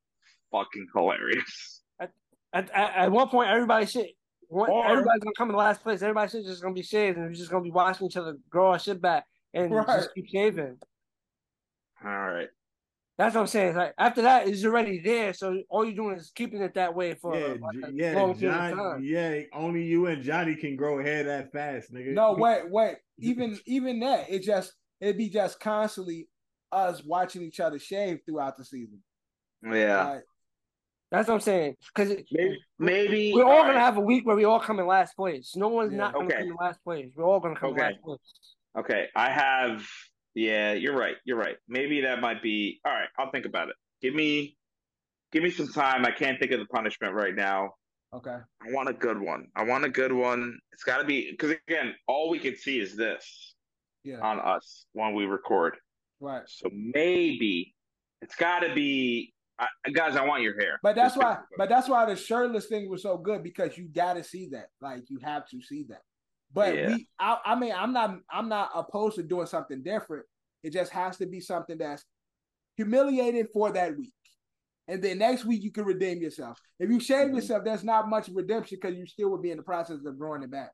fucking 0.51 0.87
hilarious. 0.95 1.83
At, 1.99 2.11
at, 2.53 2.71
at 2.71 3.11
one 3.11 3.27
point, 3.29 3.49
everybody 3.49 3.85
should. 3.85 4.07
One, 4.47 4.71
Or- 4.71 4.87
everybody's 4.87 5.21
gonna 5.23 5.35
come 5.37 5.49
in 5.49 5.53
the 5.53 5.59
last 5.59 5.83
place. 5.83 6.01
Everybody 6.01 6.31
should 6.31 6.45
just 6.45 6.63
gonna 6.63 6.73
be 6.73 6.81
shaved, 6.81 7.17
and 7.17 7.27
we're 7.27 7.33
just 7.33 7.51
gonna 7.51 7.63
be 7.63 7.69
watching 7.71 8.07
each 8.07 8.17
other 8.17 8.37
grow 8.49 8.71
our 8.71 8.79
shit 8.79 8.99
back 8.99 9.25
and 9.53 9.71
Right. 9.71 9.85
just 9.85 10.15
keep 10.15 10.27
shaving. 10.27 10.79
All 12.03 12.09
right. 12.11 12.49
That's 13.17 13.33
what 13.33 13.41
I'm 13.41 13.47
saying. 13.47 13.69
It's 13.69 13.77
like 13.77 13.93
after 13.97 14.21
that, 14.23 14.47
it's 14.47 14.65
already 14.65 14.99
there. 14.99 15.33
So 15.33 15.61
all 15.69 15.85
you're 15.85 15.95
doing 15.95 16.17
is 16.17 16.31
keeping 16.35 16.61
it 16.61 16.73
that 16.73 16.93
way 16.93 17.13
for 17.13 17.33
Yeah, 17.37 17.55
like, 17.61 17.91
yeah, 17.93 18.13
long 18.13 18.37
period 18.37 18.57
of 18.57 18.69
John. 18.71 18.77
time. 18.77 19.03
Yeah, 19.03 19.41
only 19.53 19.83
you 19.83 20.07
and 20.07 20.21
Johnny 20.21 20.55
can 20.55 20.75
grow 20.75 21.01
hair 21.01 21.23
that 21.23 21.51
fast, 21.53 21.93
nigga. 21.93 22.13
no 22.13 22.33
wait 22.37 22.69
wait. 22.69 22.97
Even 23.19 23.57
even 23.65 23.99
that 24.01 24.29
it 24.29 24.43
just 24.43 24.73
it'd 24.99 25.17
be 25.17 25.29
just 25.29 25.59
constantly 25.61 26.27
us 26.73 27.03
watching 27.05 27.41
each 27.41 27.61
other 27.61 27.79
shave 27.79 28.19
throughout 28.25 28.57
the 28.57 28.65
season. 28.65 29.01
Yeah. 29.63 30.07
Like, 30.09 30.23
That's 31.11 31.27
what 31.29 31.35
I'm 31.35 31.39
saying. 31.39 31.75
Because 31.95 32.17
Maybe 32.31 32.59
maybe 32.77 33.31
we're 33.33 33.45
all 33.45 33.51
all 33.51 33.61
gonna 33.61 33.75
right. 33.75 33.79
have 33.79 33.95
a 33.95 34.01
week 34.01 34.25
where 34.27 34.35
we 34.35 34.43
all 34.43 34.59
come 34.59 34.79
in 34.79 34.87
last 34.87 35.15
place. 35.15 35.55
No 35.55 35.69
one's 35.69 35.93
Yeah. 35.93 35.99
not 35.99 36.13
gonna 36.15 36.25
Okay. 36.25 36.37
come 36.39 36.47
in 36.49 36.55
last 36.59 36.83
place. 36.83 37.11
We're 37.15 37.23
all 37.23 37.39
gonna 37.39 37.55
come 37.55 37.69
Okay. 37.71 37.81
in 37.85 37.91
last 37.93 38.01
place. 38.03 38.55
Okay, 38.77 39.07
I 39.15 39.29
have. 39.29 39.87
Yeah, 40.35 40.73
you're 40.73 40.95
right. 40.95 41.15
You're 41.25 41.37
right. 41.37 41.55
Maybe 41.67 42.01
that 42.01 42.19
might 42.21 42.43
be. 42.43 42.79
All 42.85 42.91
right, 42.93 43.07
I'll 43.17 43.31
think 43.31 43.45
about 43.45 43.69
it. 43.69 43.75
Give 44.01 44.13
me, 44.13 44.57
give 45.31 45.41
me 45.43 45.49
some 45.49 45.69
time. 45.69 46.05
I 46.05 46.11
can't 46.11 46.37
think 46.39 46.51
of 46.51 46.59
the 46.59 46.65
punishment 46.67 47.13
right 47.13 47.33
now. 47.33 47.71
okay. 48.13 48.37
I 48.61 48.71
want 48.71 48.89
a 48.89 48.93
good 48.93 49.19
one. 49.19 49.47
I 49.55 49.63
want 49.63 49.85
a 49.85 49.89
good 49.89 50.11
one. 50.11 50.57
It's 50.73 50.83
got 50.83 50.97
to 50.99 51.05
be 51.05 51.31
because 51.31 51.55
again, 51.67 51.93
all 52.07 52.29
we 52.29 52.39
can 52.39 52.55
see 52.55 52.79
is 52.79 52.95
this 52.97 53.55
Yeah. 54.03 54.19
on 54.19 54.39
us 54.39 54.85
when 54.93 55.13
we 55.15 55.25
record. 55.25 55.77
Right. 56.19 56.43
So 56.47 56.69
maybe 56.73 57.73
it's 58.21 58.35
got 58.35 58.59
to 58.59 58.73
be. 58.73 59.31
I, 59.57 59.67
guys, 59.93 60.17
I 60.17 60.25
want 60.25 60.43
your 60.43 60.59
hair. 60.59 60.79
But 60.83 60.97
that's 60.97 61.15
Just 61.15 61.23
why 61.25 61.37
but 61.57 61.69
that's 61.69 61.87
why 61.87 62.05
the 62.05 62.17
shirtless 62.17 62.65
thing 62.65 62.89
was 62.89 63.01
so 63.03 63.17
good 63.17 63.41
because 63.41 63.77
you 63.77 63.87
gotta 63.87 64.21
see 64.21 64.49
that. 64.51 64.67
Like 64.81 65.03
you 65.09 65.17
have 65.23 65.47
to 65.47 65.61
see 65.61 65.85
that. 65.87 66.01
But 66.55 66.75
Yeah. 66.75 66.87
we 66.87 67.07
I, 67.19 67.37
I 67.45 67.55
mean 67.59 67.73
I'm 67.77 67.91
not 67.93 68.17
I'm 68.31 68.49
not 68.49 68.71
opposed 68.73 69.17
to 69.17 69.23
doing 69.23 69.45
something 69.45 69.83
different. 69.83 70.25
It 70.63 70.71
just 70.73 70.91
has 70.93 71.17
to 71.17 71.27
be 71.27 71.41
something 71.41 71.77
that's 71.77 72.03
humiliating 72.77 73.47
for 73.53 73.71
that 73.73 73.95
week. 73.97 74.13
And 74.87 75.03
then 75.03 75.19
next 75.19 75.45
week 75.45 75.61
you 75.63 75.71
can 75.71 75.83
redeem 75.85 76.21
yourself. 76.21 76.59
If 76.79 76.89
you 76.89 76.99
shave 76.99 77.27
Mhm. 77.27 77.35
yourself, 77.35 77.63
there's 77.65 77.83
not 77.83 78.09
much 78.09 78.29
redemption 78.29 78.79
because 78.81 78.97
you 78.97 79.05
still 79.05 79.29
would 79.31 79.41
be 79.41 79.51
in 79.51 79.57
the 79.57 79.63
process 79.63 79.97
of 80.05 80.17
growing 80.17 80.43
it 80.43 80.51
back. 80.51 80.71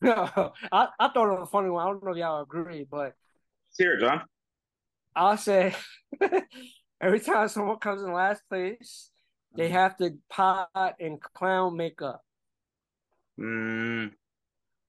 No, 0.00 0.12
I, 0.72 0.88
I 0.98 1.08
thought 1.08 1.28
it 1.32 1.38
was 1.38 1.48
a 1.48 1.50
funny 1.50 1.70
one. 1.70 1.82
I 1.86 1.90
don't 1.90 2.04
know 2.04 2.12
if 2.12 2.16
y'all 2.18 2.42
agree, 2.42 2.86
but 2.90 3.14
Let's 3.78 4.00
John. 4.00 4.22
I'll 5.14 5.36
say 5.36 5.74
every 7.00 7.20
time 7.20 7.48
someone 7.48 7.78
comes 7.78 8.02
in 8.02 8.12
last 8.12 8.42
place, 8.48 9.10
they 9.56 9.68
have 9.70 9.96
to 9.98 10.16
pot 10.30 10.68
and 11.00 11.20
clown 11.20 11.76
makeup. 11.76 12.22
Mm, 13.38 14.12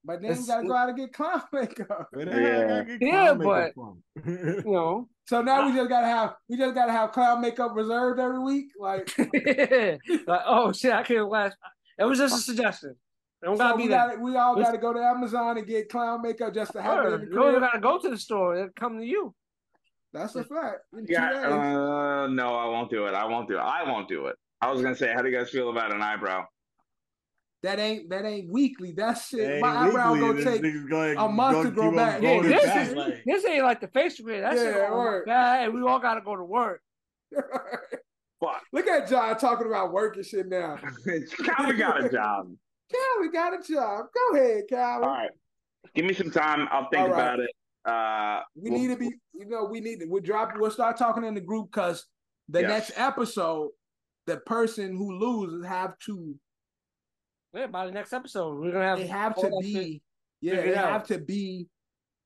But 0.03 0.22
then 0.22 0.32
It's- 0.32 0.42
you 0.42 0.48
gotta 0.48 0.67
go 0.67 0.74
out 0.74 0.90
and 0.90 0.98
get 0.98 1.14
clown 1.14 1.42
makeup. 1.53 2.08
Where 2.11 2.26
the 2.26 2.32
hell 2.32 2.42
I 2.42 2.48
Yeah. 2.48 2.67
gotta 2.67 2.85
get 2.98 3.01
Yeah, 3.01 3.26
clown 3.35 3.38
makeup 3.38 3.74
from? 3.76 4.03
You 4.66 4.72
know, 4.72 5.09
So 5.26 5.42
now 5.42 5.66
we 5.67 5.74
just 5.74 5.90
gotta 5.90 6.08
have 6.08 6.35
we 6.48 6.58
just 6.58 6.74
gotta 6.76 6.92
have 6.93 7.11
clown 7.11 7.42
makeup 7.42 7.72
reserved 7.76 8.19
every 8.19 8.40
week. 8.40 8.67
Like 8.80 9.11
like 9.17 10.42
oh 10.45 10.72
shit, 10.72 10.93
I 10.93 11.03
can't 11.03 11.30
last. 11.30 11.58
It 12.00 12.06
was 12.06 12.19
just 12.19 12.35
a 12.38 12.42
suggestion. 12.42 12.92
It 13.42 13.45
don't 13.45 13.58
so 13.58 13.64
gotta 13.64 13.76
we 13.76 13.84
be 13.84 13.90
that. 13.90 14.08
gotta 14.11 14.19
we 14.22 14.35
all 14.38 14.53
It's- 14.53 14.67
gotta 14.67 14.77
go 14.82 14.93
to 14.93 15.00
Amazon 15.00 15.58
and 15.58 15.67
get 15.67 15.90
clown 15.90 16.22
makeup 16.22 16.53
just 16.53 16.72
to 16.74 16.82
have 16.82 17.00
it 17.00 17.09
Sure, 17.09 17.17
the 17.17 17.26
You 17.26 17.32
don't 17.34 17.59
gotta 17.59 17.80
go 17.80 18.00
to 18.00 18.09
the 18.09 18.17
store. 18.17 18.56
It'll 18.56 18.69
come 18.76 19.00
to 19.00 19.06
you. 19.06 19.35
That's 20.14 20.35
a 20.35 20.43
fact. 20.45 20.84
Yeah. 21.06 21.30
Uh, 21.32 22.27
no, 22.27 22.56
I 22.56 22.66
won't 22.66 22.90
do 22.90 23.06
it. 23.08 23.14
I 23.14 23.26
won't 23.26 23.48
do 23.50 23.56
it. 23.58 23.61
I 23.61 23.84
won't 23.84 24.08
do 24.08 24.27
it. 24.27 24.38
I 24.61 24.72
was 24.72 24.82
gonna 24.82 24.95
say, 24.95 25.14
how 25.14 25.22
do 25.22 25.30
you 25.30 25.38
guys 25.38 25.50
feel 25.50 25.69
about 25.69 25.93
an 25.93 26.01
eyebrow? 26.01 26.45
That 27.63 27.79
ain't 27.79 28.09
that 28.11 28.23
ain't 28.23 28.51
weekly. 28.51 28.91
That 28.93 29.15
shit. 29.15 29.49
Ain't 29.49 29.61
my 29.61 29.87
eyebrow 29.87 30.13
weekly, 30.13 30.27
gonna 30.43 30.43
take. 30.43 30.61
nigga's 30.61 30.85
gonna- 30.85 31.15
a 31.25 31.27
month 31.29 31.55
gonna 31.57 31.69
to 31.69 31.75
grow 31.75 31.95
back. 31.95 32.21
Yeah, 32.21 32.41
this 32.41 32.65
back, 32.65 32.87
is 32.87 32.93
like- 32.95 33.23
this 33.25 33.45
ain't 33.45 33.63
like 33.63 33.81
the 33.81 33.87
facial 33.87 34.27
hair. 34.27 34.41
That 34.41 34.53
shit. 34.57 34.75
Yeah, 34.75 34.87
Oh 34.87 34.91
my 34.91 34.95
word. 34.97 35.27
And 35.29 35.73
we 35.73 35.81
all 35.81 35.99
gotta 35.99 36.21
go 36.21 36.35
to 36.35 36.43
work. 36.43 36.81
Fuck. 38.39 38.61
Look 38.71 38.87
at 38.87 39.09
John 39.09 39.35
talking 39.37 39.65
about 39.67 39.91
work 39.91 40.15
and 40.15 40.25
shit 40.25 40.47
now. 40.47 40.77
Calvin 41.45 41.77
got 41.77 42.03
a 42.05 42.09
job. 42.09 42.51
Calvin 42.91 43.31
got 43.33 43.53
a 43.59 43.73
job. 43.73 44.05
Go 44.13 44.37
ahead, 44.37 44.63
Calvin. 44.69 45.09
All 45.09 45.15
right. 45.15 45.29
Give 45.95 46.05
me 46.05 46.13
some 46.13 46.29
time. 46.29 46.67
I'll 46.71 46.87
think 46.89 47.01
All 47.01 47.09
right. 47.09 47.19
about 47.21 47.39
it. 47.39 47.49
Uh, 47.85 48.43
We 48.55 48.69
we'll- 48.69 48.79
need 48.79 48.87
to 48.89 48.97
be, 48.97 49.09
you 49.33 49.45
know, 49.47 49.65
we 49.65 49.79
need 49.79 49.99
to. 50.01 50.05
We'll 50.05 50.21
drop. 50.21 50.51
We'll 50.55 50.69
start 50.69 50.97
talking 50.97 51.23
in 51.23 51.33
the 51.33 51.41
group 51.41 51.71
because 51.71 52.05
the 52.49 52.61
Yes. 52.61 52.69
next 52.69 52.91
episode, 52.99 53.71
the 54.27 54.37
person 54.37 54.95
who 54.95 55.13
loses 55.13 55.65
have 55.65 55.97
to. 56.05 56.35
Yeah, 57.57 57.67
by 57.67 57.87
the 57.87 57.91
next 57.91 58.13
episode, 58.13 58.59
we're 58.59 58.71
gonna 58.71 58.85
have. 58.85 58.99
They 58.99 59.07
have 59.07 59.35
to 59.37 59.49
be. 59.59 60.01
Yeah, 60.41 60.61
they 60.61 60.75
out. 60.75 60.91
have 60.91 61.07
to 61.07 61.17
be. 61.17 61.67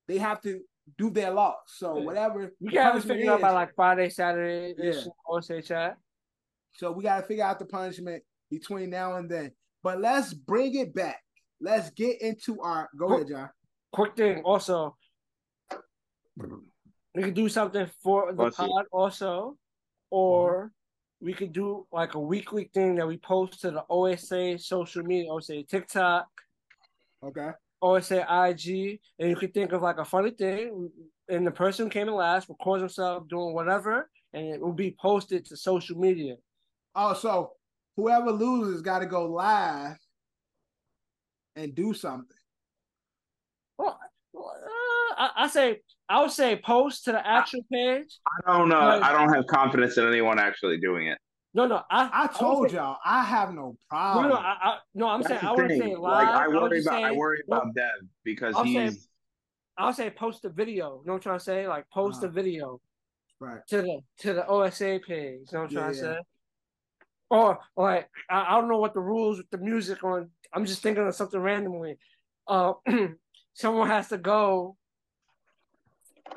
They 0.07 0.17
have 0.17 0.41
to 0.41 0.61
do 0.97 1.09
their 1.09 1.31
loss. 1.31 1.55
So 1.67 1.97
Yeah. 1.97 2.03
whatever 2.03 2.53
We 2.59 2.67
the 2.67 2.73
gotta 2.73 2.89
punishment 2.91 3.19
figure 3.19 3.31
out 3.33 3.39
by 3.41 3.51
like 3.51 3.73
Friday, 3.73 4.09
Saturday, 4.09 4.73
Yeah. 4.77 4.89
edition 4.89 5.11
OSA 5.29 5.61
chat. 5.61 5.97
So 6.73 6.91
we 6.91 7.03
got 7.03 7.21
to 7.21 7.27
figure 7.27 7.45
out 7.45 7.59
the 7.59 7.65
punishment 7.65 8.23
between 8.49 8.89
now 8.89 9.15
and 9.15 9.29
then. 9.29 9.51
But 9.83 10.01
let's 10.01 10.33
bring 10.33 10.75
it 10.75 10.93
back. 10.93 11.21
Let's 11.61 11.91
get 11.91 12.21
into 12.21 12.59
our. 12.61 12.89
Go 12.97 13.07
Cool. 13.07 13.15
ahead, 13.15 13.27
John. 13.29 13.49
Quick 13.93 14.15
thing, 14.15 14.41
also, 14.43 14.97
we 17.13 17.23
could 17.23 17.33
do 17.33 17.47
something 17.49 17.87
for 18.01 18.33
the 18.33 18.43
Let's 18.43 18.57
see. 18.57 18.67
pod, 18.67 18.85
also, 18.91 19.57
or 20.09 20.71
we 21.21 21.33
could 21.33 21.53
do 21.53 21.85
like 21.91 22.15
a 22.15 22.19
weekly 22.19 22.69
thing 22.73 22.95
that 22.95 23.07
we 23.07 23.17
post 23.17 23.61
to 23.61 23.71
the 23.71 23.85
OSA 23.89 24.57
social 24.57 25.03
media, 25.03 25.31
OSA 25.31 25.63
TikTok, 25.63 26.27
Okay. 27.23 27.51
OSA 27.81 28.21
IG, 28.21 28.99
and 29.19 29.29
you 29.29 29.35
could 29.35 29.53
think 29.53 29.71
of 29.71 29.81
like 29.81 29.97
a 29.97 30.05
funny 30.05 30.31
thing, 30.31 30.89
and 31.29 31.45
the 31.45 31.51
person 31.51 31.85
who 31.85 31.89
came 31.89 32.07
in 32.07 32.15
last 32.15 32.49
records 32.49 32.81
himself 32.81 33.27
doing 33.27 33.53
whatever, 33.53 34.09
and 34.33 34.47
it 34.47 34.61
will 34.61 34.73
be 34.73 34.95
posted 34.99 35.45
to 35.45 35.57
social 35.57 35.97
media. 35.97 36.35
Oh, 36.95 37.13
so 37.13 37.53
whoever 37.95 38.31
loses 38.31 38.81
got 38.81 38.99
to 38.99 39.05
go 39.05 39.27
live 39.27 39.97
and 41.55 41.73
do 41.73 41.93
something. 41.93 42.37
Well, 43.77 43.99
uh, 44.35 44.39
I, 45.17 45.29
I 45.37 45.47
say 45.47 45.81
I 46.11 46.19
would 46.21 46.31
say 46.31 46.57
post 46.57 47.05
to 47.05 47.13
the 47.13 47.25
actual 47.25 47.61
page. 47.71 48.19
I 48.45 48.57
don't 48.57 48.67
know. 48.69 48.79
Right. 48.79 49.01
I 49.01 49.11
don't 49.13 49.33
have 49.33 49.47
confidence 49.47 49.97
in 49.97 50.05
anyone 50.07 50.39
actually 50.39 50.77
doing 50.79 51.07
it. 51.07 51.17
No, 51.53 51.67
no, 51.67 51.81
I 51.89 52.09
I 52.13 52.21
would 52.23 52.31
told 52.35 52.69
say- 52.69 52.75
y'all 52.77 52.97
I 53.05 53.23
have 53.23 53.49
no 53.53 53.61
No, 53.61 53.77
problem. 53.89 54.29
no, 54.29 54.35
I, 54.35 54.55
I, 54.61 54.77
no. 54.93 55.07
I'm 55.07 55.21
That's 55.21 55.33
saying 55.41 55.45
I 55.45 55.51
wouldn't 55.51 55.69
thing. 55.69 55.81
say 55.81 55.95
live. 55.95 56.27
Like 56.27 56.27
I 56.27 56.47
worry 56.47 56.77
just 56.77 56.87
about 56.87 57.03
I 57.03 57.09
say- 57.11 57.15
worry 57.17 57.43
no, 57.47 57.57
about 57.57 57.75
Dev 57.75 57.85
because 58.23 58.55
I'm 58.57 58.65
saying- 58.65 58.91
he's 58.91 59.07
I'll 59.77 59.93
say 59.93 60.09
post 60.09 60.45
a 60.45 60.49
video. 60.49 60.99
You 61.01 61.07
know 61.07 61.13
what 61.13 61.15
I'm 61.15 61.21
trying 61.21 61.39
to 61.39 61.43
say? 61.43 61.67
Like 61.67 61.85
post 61.93 62.23
a 62.23 62.25
Uh-huh. 62.27 62.33
video 62.33 62.81
right. 63.39 63.59
to 63.69 63.81
the 63.81 63.99
to 64.19 64.33
the 64.33 64.45
OSA 64.47 64.99
page. 65.07 65.07
You 65.07 65.45
know 65.53 65.59
what 65.59 65.61
I'm 65.63 65.69
trying 65.69 65.85
Yeah, 65.85 65.87
to 65.89 65.95
say? 65.95 66.17
Or 67.29 67.59
like 67.77 68.09
I, 68.29 68.45
I 68.49 68.59
don't 68.59 68.69
know 68.69 68.79
what 68.79 68.93
the 68.93 68.99
rules 69.01 69.37
with 69.37 69.49
the 69.49 69.57
music 69.57 70.03
on. 70.03 70.29
I'm 70.53 70.65
just 70.65 70.81
thinking 70.83 71.07
of 71.07 71.15
something 71.15 71.39
randomly. 71.39 71.95
Uh, 72.47 72.73
someone 73.53 73.87
has 73.89 74.09
to 74.09 74.17
go. 74.17 74.75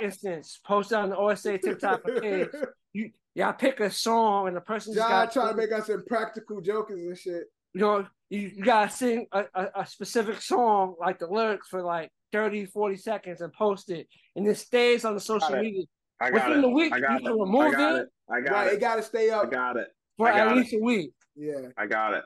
Instance, 0.01 0.61
post 0.65 0.93
on 0.93 1.11
the 1.11 1.17
OSA 1.17 1.59
TikTok 1.59 2.03
page. 2.21 2.49
You 2.97 3.11
y'all 3.35 3.53
pick 3.53 3.81
a 3.81 3.91
song 3.91 4.47
and 4.47 4.57
the 4.57 4.61
person's 4.61 4.95
John 4.95 5.09
got 5.11 5.33
trying 5.33 5.49
to 5.51 5.57
make 5.57 5.73
us 5.73 5.89
impractical 5.89 6.61
jokers 6.61 7.01
and 7.05 7.19
shit. 7.19 7.43
you 7.73 7.81
know, 7.81 8.07
you, 8.31 8.53
you 8.55 8.63
gotta 8.65 8.89
sing 8.89 9.27
a, 9.33 9.47
a, 9.53 9.67
a 9.81 9.87
specific 9.87 10.41
song, 10.41 10.95
like 11.01 11.19
the 11.19 11.27
lyrics 11.27 11.67
for 11.67 11.83
like 11.83 12.11
30, 12.33 12.67
40 12.67 12.97
seconds 12.97 13.41
and 13.41 13.53
post 13.53 13.91
it. 13.91 14.07
And 14.37 14.47
it 14.47 14.57
stays 14.59 15.05
on 15.05 15.15
the 15.15 15.21
social 15.21 15.49
Got 15.49 15.59
it. 15.59 15.63
media 15.63 15.85
I 16.21 16.31
got 16.31 16.47
Within 16.47 16.59
it. 16.61 16.63
the 16.63 16.69
week, 16.69 16.93
I 16.93 17.01
got 17.01 17.11
you 17.11 17.17
it. 17.17 17.21
can 17.23 17.29
I 17.33 17.45
remove 17.45 17.73
got 17.73 17.95
it. 17.97 18.03
it. 18.03 18.09
I 18.33 18.41
got 18.43 18.53
Right, 18.53 18.67
it. 18.69 18.73
it 18.75 18.81
got 18.81 18.95
to 18.97 19.03
stay 19.03 19.31
up. 19.31 19.47
I 19.47 19.51
got 19.51 19.77
it. 19.77 19.89
for 20.17 20.29
I 20.29 20.39
at 20.39 20.45
got 20.47 20.57
least 20.57 20.75
a 20.75 20.79
week. 20.79 21.11
Yeah, 21.35 21.55
I 21.77 21.87
got 21.89 22.15
it. 22.15 22.23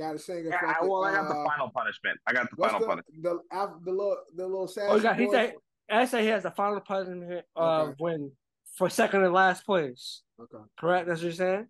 Got 0.00 0.12
to 0.12 0.18
sing. 0.18 0.46
a 0.46 0.48
Yeah, 0.50 0.56
I, 0.62 0.72
fucking, 0.74 0.88
well, 0.88 1.04
I 1.04 1.12
got 1.14 1.28
the 1.28 1.34
uh, 1.34 1.44
final 1.46 1.70
punishment. 1.70 2.18
I 2.26 2.32
got 2.32 2.50
the 2.50 2.56
What's 2.56 2.72
final 2.72 2.86
the, 2.88 2.94
punishment. 2.94 3.22
the 3.22 3.56
af- 3.56 3.84
the 3.84 3.90
little 3.92 4.16
the 4.34 4.46
little 4.46 4.66
sad? 4.68 4.86
Oh, 4.90 4.96
he 4.96 5.02
got, 5.02 5.18
he 5.20 5.30
said, 5.30 5.54
I 5.90 6.04
say 6.06 6.22
he 6.22 6.28
has 6.28 6.42
the 6.42 6.50
final 6.50 6.80
punishment 6.80 7.44
uh, 7.56 7.82
Okay. 7.82 7.94
when 7.98 8.32
for 8.76 8.88
second 8.88 9.24
and 9.24 9.32
last 9.32 9.64
place. 9.66 10.22
Okay. 10.40 10.64
Correct? 10.78 11.06
That's 11.06 11.20
what 11.20 11.24
you're 11.24 11.32
saying? 11.32 11.66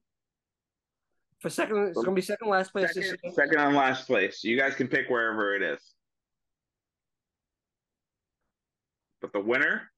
For 1.40 1.48
second, 1.50 1.88
it's 1.88 1.96
gonna 1.96 2.12
be 2.12 2.20
second 2.20 2.48
last 2.48 2.70
place. 2.72 2.94
this 2.94 3.06
Second, 3.10 3.20
year. 3.24 3.32
second 3.32 3.58
and 3.58 3.74
last 3.76 4.06
place. 4.06 4.44
You 4.44 4.58
guys 4.58 4.74
can 4.74 4.88
pick 4.88 5.08
wherever 5.08 5.54
it 5.56 5.62
is. 5.62 5.80
But 9.20 9.32
the 9.32 9.40
winner, 9.40 9.90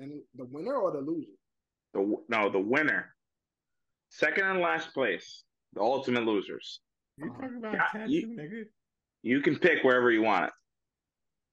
And 0.00 0.20
the 0.34 0.44
winner 0.44 0.74
or 0.74 0.90
the 0.92 1.00
loser? 1.00 1.30
the 1.94 2.16
no, 2.28 2.48
the 2.50 2.58
winner, 2.58 3.14
second 4.08 4.44
and 4.46 4.60
last 4.60 4.92
place, 4.94 5.44
the 5.74 5.80
ultimate 5.80 6.24
losers. 6.24 6.80
You 7.18 7.28
talking 7.30 7.56
about 7.58 7.74
Yeah, 7.74 7.86
tattoo, 7.92 8.12
you- 8.12 8.26
nigga? 8.28 8.64
You 9.24 9.40
can 9.40 9.56
pick 9.58 9.84
wherever 9.84 10.10
you 10.10 10.22
want 10.22 10.46
it. 10.46 10.52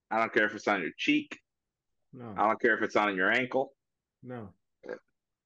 I 0.10 0.18
don't 0.18 0.34
care 0.34 0.46
if 0.46 0.56
it's 0.56 0.68
on 0.68 0.82
your 0.82 0.92
cheek. 0.98 1.40
No, 2.14 2.34
I 2.36 2.48
don't 2.48 2.60
care 2.60 2.76
if 2.76 2.82
it's 2.82 2.96
on 2.96 3.16
your 3.16 3.32
ankle. 3.32 3.74
no, 4.24 4.50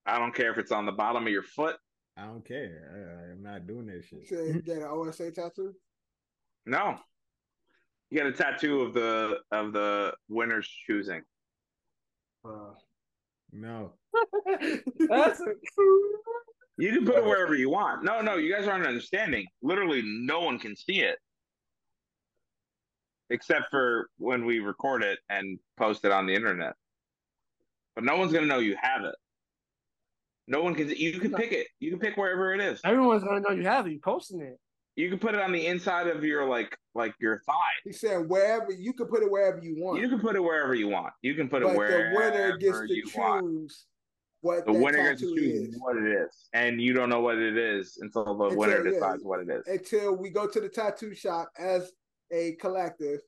I 0.05 0.17
don't 0.19 0.33
care 0.33 0.51
if 0.51 0.57
it's 0.57 0.71
on 0.71 0.85
the 0.85 0.91
bottom 0.93 1.23
of 1.27 1.31
your 1.33 1.43
foot. 1.43 1.75
I 2.15 2.25
don't 2.25 2.45
care. 2.45 3.27
I, 3.27 3.31
I'm 3.31 3.41
not 3.43 3.67
doing 3.67 3.87
that 3.87 4.05
shit. 4.05 4.27
said 4.27 4.55
you 4.55 4.61
get 4.61 4.77
an 4.77 4.83
OSA 4.83 5.31
tattoo. 5.31 5.73
No. 6.65 6.97
You 8.09 8.19
got 8.19 8.27
a 8.27 8.31
tattoo 8.31 8.81
of 8.81 8.93
the 8.93 9.39
of 9.51 9.73
the 9.73 10.13
winner's 10.29 10.67
choosing. 10.67 11.23
Uh, 12.45 12.73
No, 13.51 13.93
That's 14.45 15.39
a, 15.41 15.53
You 16.77 16.91
can 16.91 17.05
put 17.05 17.17
it 17.17 17.23
wherever 17.23 17.55
you 17.55 17.69
want. 17.69 18.03
No, 18.03 18.21
no, 18.21 18.37
you 18.37 18.51
guys 18.51 18.67
aren't 18.67 18.87
understanding. 18.87 19.45
Literally, 19.61 20.01
no 20.03 20.41
one 20.41 20.57
can 20.57 20.75
see 20.75 21.01
it, 21.01 21.17
except 23.29 23.69
for 23.69 24.09
when 24.17 24.45
we 24.45 24.59
record 24.59 25.03
it 25.03 25.19
and 25.29 25.59
post 25.77 26.03
it 26.03 26.11
on 26.11 26.25
the 26.25 26.33
internet. 26.33 26.73
But 27.95 28.05
no 28.05 28.17
one's 28.17 28.33
gonna 28.33 28.47
know 28.47 28.59
you 28.59 28.75
have 28.81 29.03
it. 29.03 29.15
No 30.47 30.63
one 30.63 30.73
can. 30.73 30.89
You 30.89 31.19
can 31.19 31.33
pick 31.33 31.51
it. 31.51 31.67
You 31.79 31.91
can 31.91 31.99
pick 31.99 32.17
wherever 32.17 32.53
it 32.53 32.59
is. 32.59 32.81
everyone's 32.83 33.23
gonna 33.23 33.41
know 33.41 33.51
you 33.51 33.67
have 33.67 33.85
it. 33.85 33.91
You 33.91 33.99
posting 33.99 34.41
it. 34.41 34.59
You 34.95 35.09
can 35.09 35.19
put 35.19 35.33
it 35.33 35.41
on 35.41 35.51
the 35.51 35.65
inside 35.65 36.07
of 36.07 36.23
your 36.23 36.47
like 36.47 36.75
like 36.95 37.13
your 37.19 37.41
thigh. 37.45 37.53
he 37.83 37.91
said 37.91 38.27
wherever 38.29 38.71
you 38.71 38.93
can 38.93 39.07
put 39.07 39.23
it 39.23 39.31
wherever 39.31 39.59
you 39.59 39.75
want. 39.77 40.01
You 40.01 40.09
can 40.09 40.19
put 40.19 40.35
it 40.35 40.43
wherever 40.43 40.73
you 40.73 40.87
want. 40.87 41.13
You 41.21 41.35
can 41.35 41.49
put 41.49 41.61
it 41.61 41.65
but 41.65 41.73
the 41.73 42.11
winner 42.15 42.57
gets 42.57 42.79
to 42.79 42.87
you 42.89 43.05
want. 43.15 43.71
Choose 44.43 44.63
what 44.63 44.65
The 44.65 44.73
that 44.73 44.80
winner 44.81 45.09
gets 45.09 45.22
to 45.22 45.35
choose 45.35 45.69
is. 45.69 45.80
what 45.80 45.97
it 45.97 46.05
is, 46.05 46.49
and 46.53 46.81
you 46.81 46.93
don't 46.93 47.09
know 47.09 47.22
what 47.22 47.38
it 47.38 47.57
is 47.57 47.97
until 48.01 48.23
the 48.25 48.31
Until- 48.43 48.57
winner 48.57 48.83
yeah. 48.85 48.91
decides 48.91 49.23
what 49.23 49.39
it 49.41 49.49
is. 49.49 49.67
Until 49.67 50.15
we 50.15 50.30
go 50.30 50.47
to 50.47 50.59
the 50.59 50.69
tattoo 50.69 51.13
shop 51.13 51.49
as 51.57 51.91
a 52.31 52.53
collective, 52.59 53.19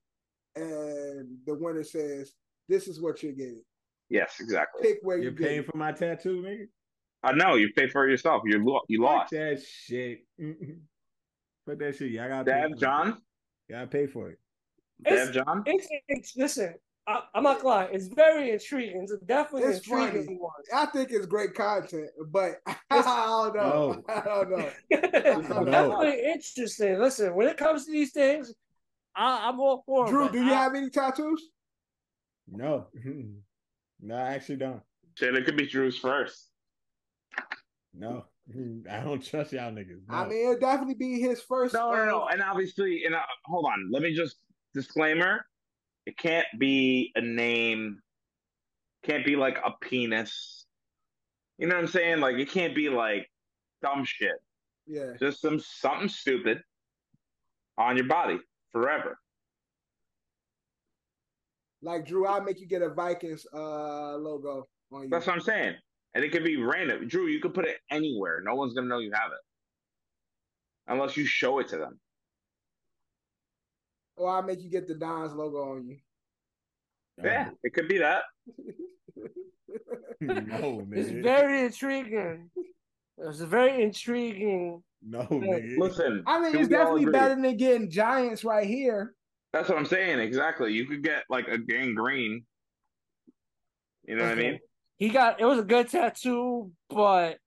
and 0.55 1.37
the 1.45 1.55
winner 1.55 1.83
says, 1.83 2.33
"This 2.67 2.87
is 2.87 3.01
what 3.01 3.21
you're 3.23 3.33
getting. 3.33 3.63
Yes, 4.09 4.37
exactly. 4.39 4.81
Pick 4.83 4.99
where 5.01 5.17
you're 5.17 5.31
you 5.31 5.37
paying 5.37 5.61
get." 5.61 5.71
for 5.71 5.77
my 5.77 5.91
tattoo, 5.91 6.41
nigga. 6.41 6.67
I 7.23 7.31
know 7.33 7.55
you 7.55 7.71
pay 7.75 7.87
for 7.87 8.07
it 8.07 8.11
yourself. 8.11 8.43
You 8.45 8.63
lo- 8.63 8.81
you 8.87 9.01
Fuck 9.01 9.09
lost. 9.11 9.31
that 9.31 9.61
shit. 9.63 10.25
Mm-mm. 10.39 10.79
That 11.65 11.95
shit. 11.95 12.11
Y'all 12.11 12.27
gotta 12.27 12.45
pay 12.45 12.51
Dad, 12.61 12.71
for. 12.71 12.77
John, 12.77 13.21
Y'all 13.67 13.87
pay 13.87 14.05
for 14.05 14.29
it. 14.29 14.39
Dad, 15.01 15.33
John. 15.33 15.63
It's, 15.65 15.87
it's 16.07 16.37
listen. 16.37 16.75
I, 17.07 17.21
I'm 17.35 17.43
not 17.43 17.57
gonna 17.61 17.67
lie. 17.69 17.89
It's 17.91 18.07
very 18.07 18.49
intriguing. 18.51 19.01
It's 19.03 19.13
definitely 19.25 19.69
It's 19.69 19.77
intriguing 19.87 20.25
funny. 20.25 20.37
one. 20.37 20.51
I 20.73 20.87
think 20.87 21.11
it's 21.11 21.25
great 21.27 21.53
content, 21.53 22.09
but 22.31 22.53
I 22.89 23.51
don't 23.53 23.55
know. 23.55 24.03
No. 24.07 24.13
I 24.13 24.21
don't 24.25 24.49
know. 24.51 24.69
It's 24.89 25.47
definitely 25.47 26.23
interesting. 26.33 26.99
Listen, 26.99 27.35
when 27.35 27.47
it 27.47 27.57
comes 27.57 27.85
to 27.85 27.91
these 27.91 28.11
things, 28.11 28.53
I, 29.15 29.47
I'm 29.47 29.59
all 29.59 29.83
for 29.85 30.07
it. 30.07 30.09
Drew, 30.09 30.29
do 30.29 30.43
you 30.43 30.51
I- 30.51 30.55
have 30.55 30.73
any 30.75 30.89
tattoos? 30.89 31.41
No, 32.47 32.87
no, 34.01 34.15
I 34.15 34.33
actually 34.35 34.57
don't. 34.57 34.81
Shit, 35.15 35.33
it 35.35 35.45
could 35.45 35.57
be 35.57 35.65
Drew's 35.67 35.97
first. 35.97 36.49
No, 37.93 38.25
I 38.91 38.99
don't 38.99 39.23
trust 39.23 39.53
y'all 39.53 39.71
niggas. 39.71 40.01
No. 40.07 40.15
I 40.15 40.27
mean, 40.27 40.41
it'll 40.43 40.59
definitely 40.59 40.93
be 40.95 41.19
his 41.21 41.41
first. 41.41 41.73
No, 41.73 41.91
no, 41.93 42.05
no. 42.05 42.27
And 42.27 42.41
obviously, 42.43 43.03
and 43.05 43.15
uh, 43.15 43.19
hold 43.45 43.65
on. 43.65 43.89
Let 43.91 44.03
me 44.03 44.13
just 44.13 44.35
disclaimer. 44.73 45.45
It 46.05 46.17
can't 46.17 46.47
be 46.57 47.11
a 47.15 47.21
name. 47.21 48.01
Can't 49.03 49.25
be 49.25 49.35
like 49.35 49.57
a 49.63 49.71
penis. 49.81 50.65
You 51.57 51.67
know 51.67 51.75
what 51.75 51.81
I'm 51.81 51.87
saying? 51.87 52.19
Like 52.19 52.35
it 52.35 52.49
can't 52.49 52.75
be 52.75 52.89
like 52.89 53.29
dumb 53.81 54.03
shit. 54.03 54.35
Yeah. 54.87 55.13
Just 55.19 55.41
some 55.41 55.59
something 55.59 56.09
stupid 56.09 56.61
on 57.77 57.97
your 57.97 58.07
body 58.07 58.39
forever. 58.71 59.17
Like 61.81 62.05
Drew, 62.05 62.25
I'll 62.25 62.41
make 62.41 62.59
you 62.59 62.67
get 62.67 62.81
a 62.81 62.89
Vikings 62.89 63.45
uh 63.53 64.17
logo 64.17 64.67
on 64.91 65.03
you. 65.03 65.09
That's 65.09 65.27
what 65.27 65.33
I'm 65.33 65.41
saying. 65.41 65.75
And 66.13 66.23
it 66.23 66.31
could 66.31 66.43
be 66.43 66.57
random. 66.57 67.07
Drew, 67.07 67.27
you 67.27 67.39
could 67.39 67.53
put 67.53 67.65
it 67.65 67.77
anywhere. 67.91 68.41
No 68.43 68.55
one's 68.55 68.73
gonna 68.73 68.87
know 68.87 68.99
you 68.99 69.11
have 69.13 69.31
it. 69.31 70.91
Unless 70.91 71.17
you 71.17 71.25
show 71.25 71.59
it 71.59 71.67
to 71.69 71.77
them. 71.77 71.99
Or 74.17 74.29
I'll 74.29 74.43
make 74.43 74.61
you 74.61 74.69
get 74.69 74.87
the 74.87 74.95
Don's 74.95 75.33
logo 75.33 75.71
on 75.71 75.87
you. 75.87 75.97
Yeah, 77.23 77.49
it 77.63 77.73
could 77.73 77.87
be 77.87 77.97
that. 77.99 78.23
no, 80.21 80.85
It's 80.91 81.09
very 81.09 81.65
intriguing. 81.65 82.49
It's 83.17 83.39
a 83.39 83.47
very 83.47 83.83
intriguing. 83.83 84.83
no, 85.01 85.21
nigga. 85.23 85.77
Listen, 85.77 86.23
I 86.27 86.39
mean, 86.39 86.55
it's 86.55 86.67
definitely 86.67 87.05
better 87.05 87.35
than 87.39 87.57
getting 87.57 87.89
Giants 87.89 88.43
right 88.43 88.67
here. 88.67 89.13
That's 89.53 89.69
what 89.69 89.77
I'm 89.77 89.85
saying. 89.85 90.19
Exactly. 90.19 90.73
You 90.73 90.85
could 90.85 91.01
get 91.01 91.23
like 91.29 91.47
a 91.47 91.57
gangrene. 91.57 92.43
You 94.05 94.15
know 94.17 94.23
what 94.23 94.33
I 94.33 94.35
mean? 94.35 94.59
He 94.97 95.09
got 95.09 95.39
it 95.39 95.45
was 95.45 95.59
a 95.59 95.63
good 95.63 95.89
tattoo, 95.89 96.71
but 96.89 97.37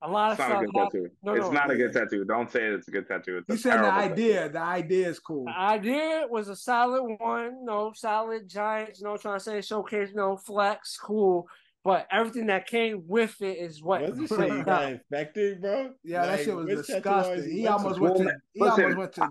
A 0.00 0.08
lot 0.08 0.32
of 0.32 0.38
It's 0.38 0.48
not 0.48 0.64
a 0.64 0.68
stuff. 0.68 0.92
good 0.92 1.00
tattoo. 1.02 1.10
No, 1.24 1.32
it's 1.34 1.46
no. 1.46 1.50
not 1.50 1.70
a 1.70 1.76
good 1.76 1.92
tattoo. 1.92 2.24
Don't 2.24 2.50
say 2.50 2.66
it's 2.66 2.86
a 2.86 2.90
good 2.92 3.08
tattoo. 3.08 3.38
It's 3.38 3.48
a 3.48 3.52
He 3.52 3.58
said 3.58 3.72
the 3.72 3.76
terrible 3.82 3.98
tattoo. 4.00 4.12
idea. 4.12 4.48
The 4.48 4.60
idea 4.60 5.08
is 5.08 5.18
cool. 5.18 5.44
The 5.46 5.58
idea 5.58 6.26
was 6.30 6.48
a 6.48 6.54
solid 6.56 7.02
one, 7.18 7.64
no 7.64 7.92
solid 7.94 8.48
Giants, 8.48 9.02
no 9.02 9.16
trying 9.16 9.38
to 9.38 9.40
say 9.44 9.60
showcase, 9.60 10.10
no 10.14 10.36
flex, 10.36 10.96
cool. 10.96 11.48
But 11.82 12.06
everything 12.12 12.46
that 12.46 12.66
came 12.68 13.04
with 13.08 13.40
it 13.42 13.58
is 13.58 13.82
what 13.82 14.02
What's 14.02 14.18
this 14.18 14.28
shit? 14.28 14.38
brings 14.38 14.52
You 14.54 14.60
it 14.60 14.66
got 14.66 14.92
infected, 14.92 15.60
bro? 15.62 15.90
Yeah, 16.04 16.26
that 16.26 16.40
shit 16.44 16.54
was 16.54 16.66
disgusting. 16.86 17.50
He 17.50 17.66
almost 17.66 17.98
went 17.98 18.16
to. 18.18 18.32
He 18.52 18.60
listen, 18.60 18.84
almost 18.84 18.98
went 18.98 19.12
to. 19.14 19.28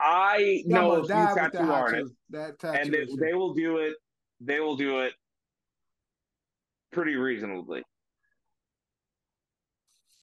I 0.00 0.62
know 0.66 0.92
a 0.92 1.00
few 1.00 1.08
died 1.08 1.28
with 1.28 1.36
tattoo 1.52 1.58
that 1.58 1.70
artists, 1.70 2.14
tattoo. 2.32 2.54
That 2.60 2.80
and 2.80 2.92
tattoo. 2.92 3.16
they, 3.20 3.26
they 3.26 3.34
will 3.34 3.52
do 3.54 3.78
it. 3.78 3.94
They 4.40 4.58
will 4.60 4.76
do 4.76 5.00
it 5.00 5.12
pretty 6.92 7.14
reasonably. 7.16 7.82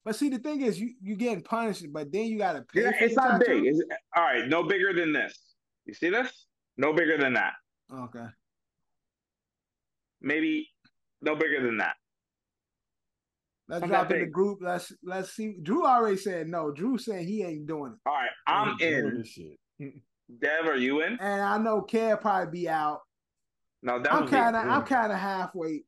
But 0.05 0.15
see, 0.15 0.29
the 0.29 0.37
thing 0.37 0.61
is, 0.61 0.79
you 0.79 0.93
you 1.01 1.15
getting 1.15 1.41
punished, 1.41 1.83
but 1.91 2.11
then 2.11 2.25
you 2.27 2.37
gotta 2.37 2.61
pay. 2.61 2.83
Yeah, 2.83 2.91
it's 2.99 3.15
not 3.15 3.41
tattoo? 3.41 3.61
big. 3.63 3.73
It's, 3.73 3.81
all 4.15 4.23
right, 4.23 4.47
no 4.47 4.63
bigger 4.63 4.93
than 4.93 5.11
this. 5.11 5.37
You 5.85 5.95
see 5.95 6.09
this? 6.09 6.45
No 6.77 6.93
bigger 6.93 7.17
than 7.17 7.33
that. 7.33 7.53
Okay. 7.91 8.25
Maybe 10.21 10.69
no 11.21 11.35
bigger 11.35 11.61
than 11.63 11.77
that. 11.77 11.95
Let's 13.67 13.81
Not 13.81 13.87
drop 13.89 14.09
that 14.09 14.15
in 14.15 14.21
the 14.25 14.29
group. 14.29 14.59
Let's 14.61 14.93
let's 15.03 15.31
see. 15.35 15.55
Drew 15.63 15.85
already 15.87 16.17
said 16.17 16.47
no. 16.47 16.71
Drew 16.71 16.99
said 16.99 17.25
he 17.25 17.41
ain't 17.43 17.65
doing 17.65 17.93
it, 17.93 18.09
All 18.09 18.13
right, 18.15 18.29
I'm 18.45 18.75
in. 18.79 19.17
this 19.17 19.29
shit. 19.29 19.57
Dev, 20.39 20.67
are 20.67 20.77
you 20.77 21.01
in? 21.01 21.17
and 21.19 21.41
I 21.41 21.57
know 21.57 21.81
Kev 21.81 22.21
probably 22.21 22.51
be 22.61 22.69
out. 22.69 23.01
No, 23.81 23.99
Dev 23.99 24.13
I'm 24.13 24.27
kind 24.27 24.55
of. 24.55 24.67
I'm 24.67 24.83
kind 24.83 25.11
of 25.11 25.17
halfway. 25.17 25.83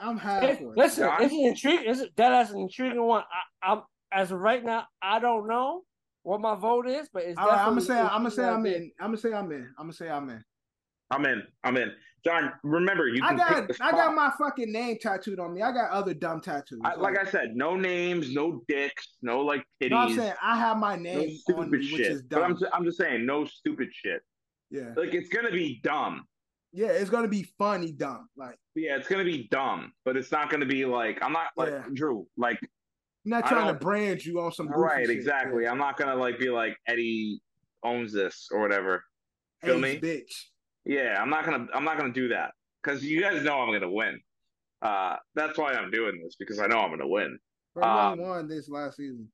I'm 0.00 0.16
It- 0.16 0.20
halfway. 0.20 0.66
listen, 0.76 1.04
Josh? 1.04 1.20
it's 1.22 1.32
an 1.32 1.40
intriguing. 1.40 1.90
It's 1.90 2.02
that 2.16 2.32
as 2.32 2.50
an 2.50 2.60
intriguing 2.60 3.02
one. 3.02 3.22
I, 3.62 3.72
I'm 3.72 3.82
as 4.12 4.32
of 4.32 4.40
right 4.40 4.64
now, 4.64 4.86
I 5.02 5.18
don't 5.18 5.46
know 5.48 5.82
what 6.22 6.40
my 6.40 6.54
vote 6.54 6.88
is, 6.88 7.08
but 7.12 7.24
it's 7.24 7.38
All 7.38 7.48
right, 7.48 7.58
I'm 7.60 7.68
gonna 7.70 7.80
say 7.80 7.98
I'm 7.98 8.08
gonna 8.18 8.30
say 8.30 8.44
I'm 8.44 8.64
in. 8.66 8.90
I'm 9.00 9.06
gonna 9.08 9.16
say 9.18 9.32
I'm 9.32 9.50
in. 9.52 9.62
I'm 9.78 9.84
gonna 9.86 9.92
say 9.92 10.08
I'm 10.08 10.28
in. 10.30 10.42
I'm 11.10 11.24
in. 11.24 11.42
I'm 11.64 11.76
in. 11.76 11.92
John, 12.24 12.52
remember 12.64 13.06
you 13.06 13.20
I 13.22 13.34
got 13.34 13.68
pick 13.68 13.76
the 13.78 13.84
I 13.84 13.92
got 13.92 14.12
my 14.12 14.32
fucking 14.36 14.72
name 14.72 14.96
tattooed 15.00 15.38
on 15.38 15.54
me. 15.54 15.62
I 15.62 15.70
got 15.70 15.90
other 15.90 16.12
dumb 16.12 16.40
tattoos. 16.40 16.80
I, 16.82 16.96
like 16.96 17.16
I 17.16 17.24
said, 17.30 17.54
no 17.54 17.76
names, 17.76 18.32
no 18.34 18.62
dicks, 18.66 19.14
no 19.22 19.42
like 19.42 19.64
titties, 19.80 19.90
no, 19.90 19.96
I'm 19.98 20.16
saying 20.16 20.32
I 20.42 20.56
have 20.58 20.78
my 20.78 20.96
no 20.96 21.02
name 21.02 21.28
on 21.28 21.36
stupid 21.36 21.70
me, 21.70 21.78
which 21.78 21.86
shit. 21.88 22.06
is 22.12 22.22
But 22.22 22.42
I'm 22.42 22.58
I'm 22.72 22.84
just 22.84 22.98
saying, 22.98 23.24
no 23.24 23.44
stupid 23.44 23.90
shit. 23.92 24.22
yeah, 24.70 24.92
Like 24.96 25.14
it's 25.14 25.28
gonna 25.28 25.52
be 25.52 25.80
dumb. 25.84 26.24
Yeah, 26.76 26.88
it's 26.88 27.08
gonna 27.08 27.26
be 27.26 27.48
funny 27.58 27.92
dumb. 27.92 28.28
Like 28.36 28.58
Yeah, 28.74 28.96
it's 28.96 29.08
gonna 29.08 29.24
be 29.24 29.48
dumb, 29.50 29.92
but 30.04 30.16
it's 30.16 30.30
not 30.30 30.50
gonna 30.50 30.66
be 30.66 30.84
like 30.84 31.18
I'm 31.22 31.32
not 31.32 31.48
like 31.56 31.70
Yeah. 31.70 31.84
Drew. 31.92 32.26
Like 32.36 32.58
I'm 32.62 33.30
not 33.30 33.46
trying 33.46 33.68
to 33.68 33.74
brand 33.74 34.24
you 34.24 34.40
on 34.40 34.52
some 34.52 34.68
right, 34.68 35.08
exactly. 35.08 35.66
I'm 35.66 35.78
not 35.78 35.96
gonna 35.96 36.14
like 36.14 36.38
be 36.38 36.50
like 36.50 36.76
Eddie 36.86 37.40
owns 37.82 38.12
this 38.12 38.48
or 38.52 38.60
whatever. 38.60 39.02
Feel 39.62 39.82
Ace 39.84 40.00
me? 40.02 40.08
bitch. 40.08 40.32
Yeah, 40.84 41.20
I'm 41.20 41.30
not 41.30 41.46
gonna 41.46 41.66
I'm 41.74 41.84
not 41.84 41.96
gonna 41.96 42.12
do 42.12 42.28
that 42.28 42.52
because 42.82 43.02
you 43.02 43.22
guys 43.22 43.42
know 43.42 43.58
I'm 43.58 43.72
gonna 43.72 43.90
win. 43.90 44.20
Uh, 44.82 45.16
that's 45.34 45.56
why 45.56 45.72
I'm 45.72 45.90
doing 45.90 46.20
this 46.22 46.36
because 46.38 46.60
I 46.60 46.66
know 46.66 46.78
I'm 46.80 46.90
gonna 46.90 47.08
win. 47.08 47.38
Bro, 47.74 47.84
Um, 47.84 48.18
won 48.18 48.48
this 48.48 48.68
last 48.68 48.98
season. 48.98 49.28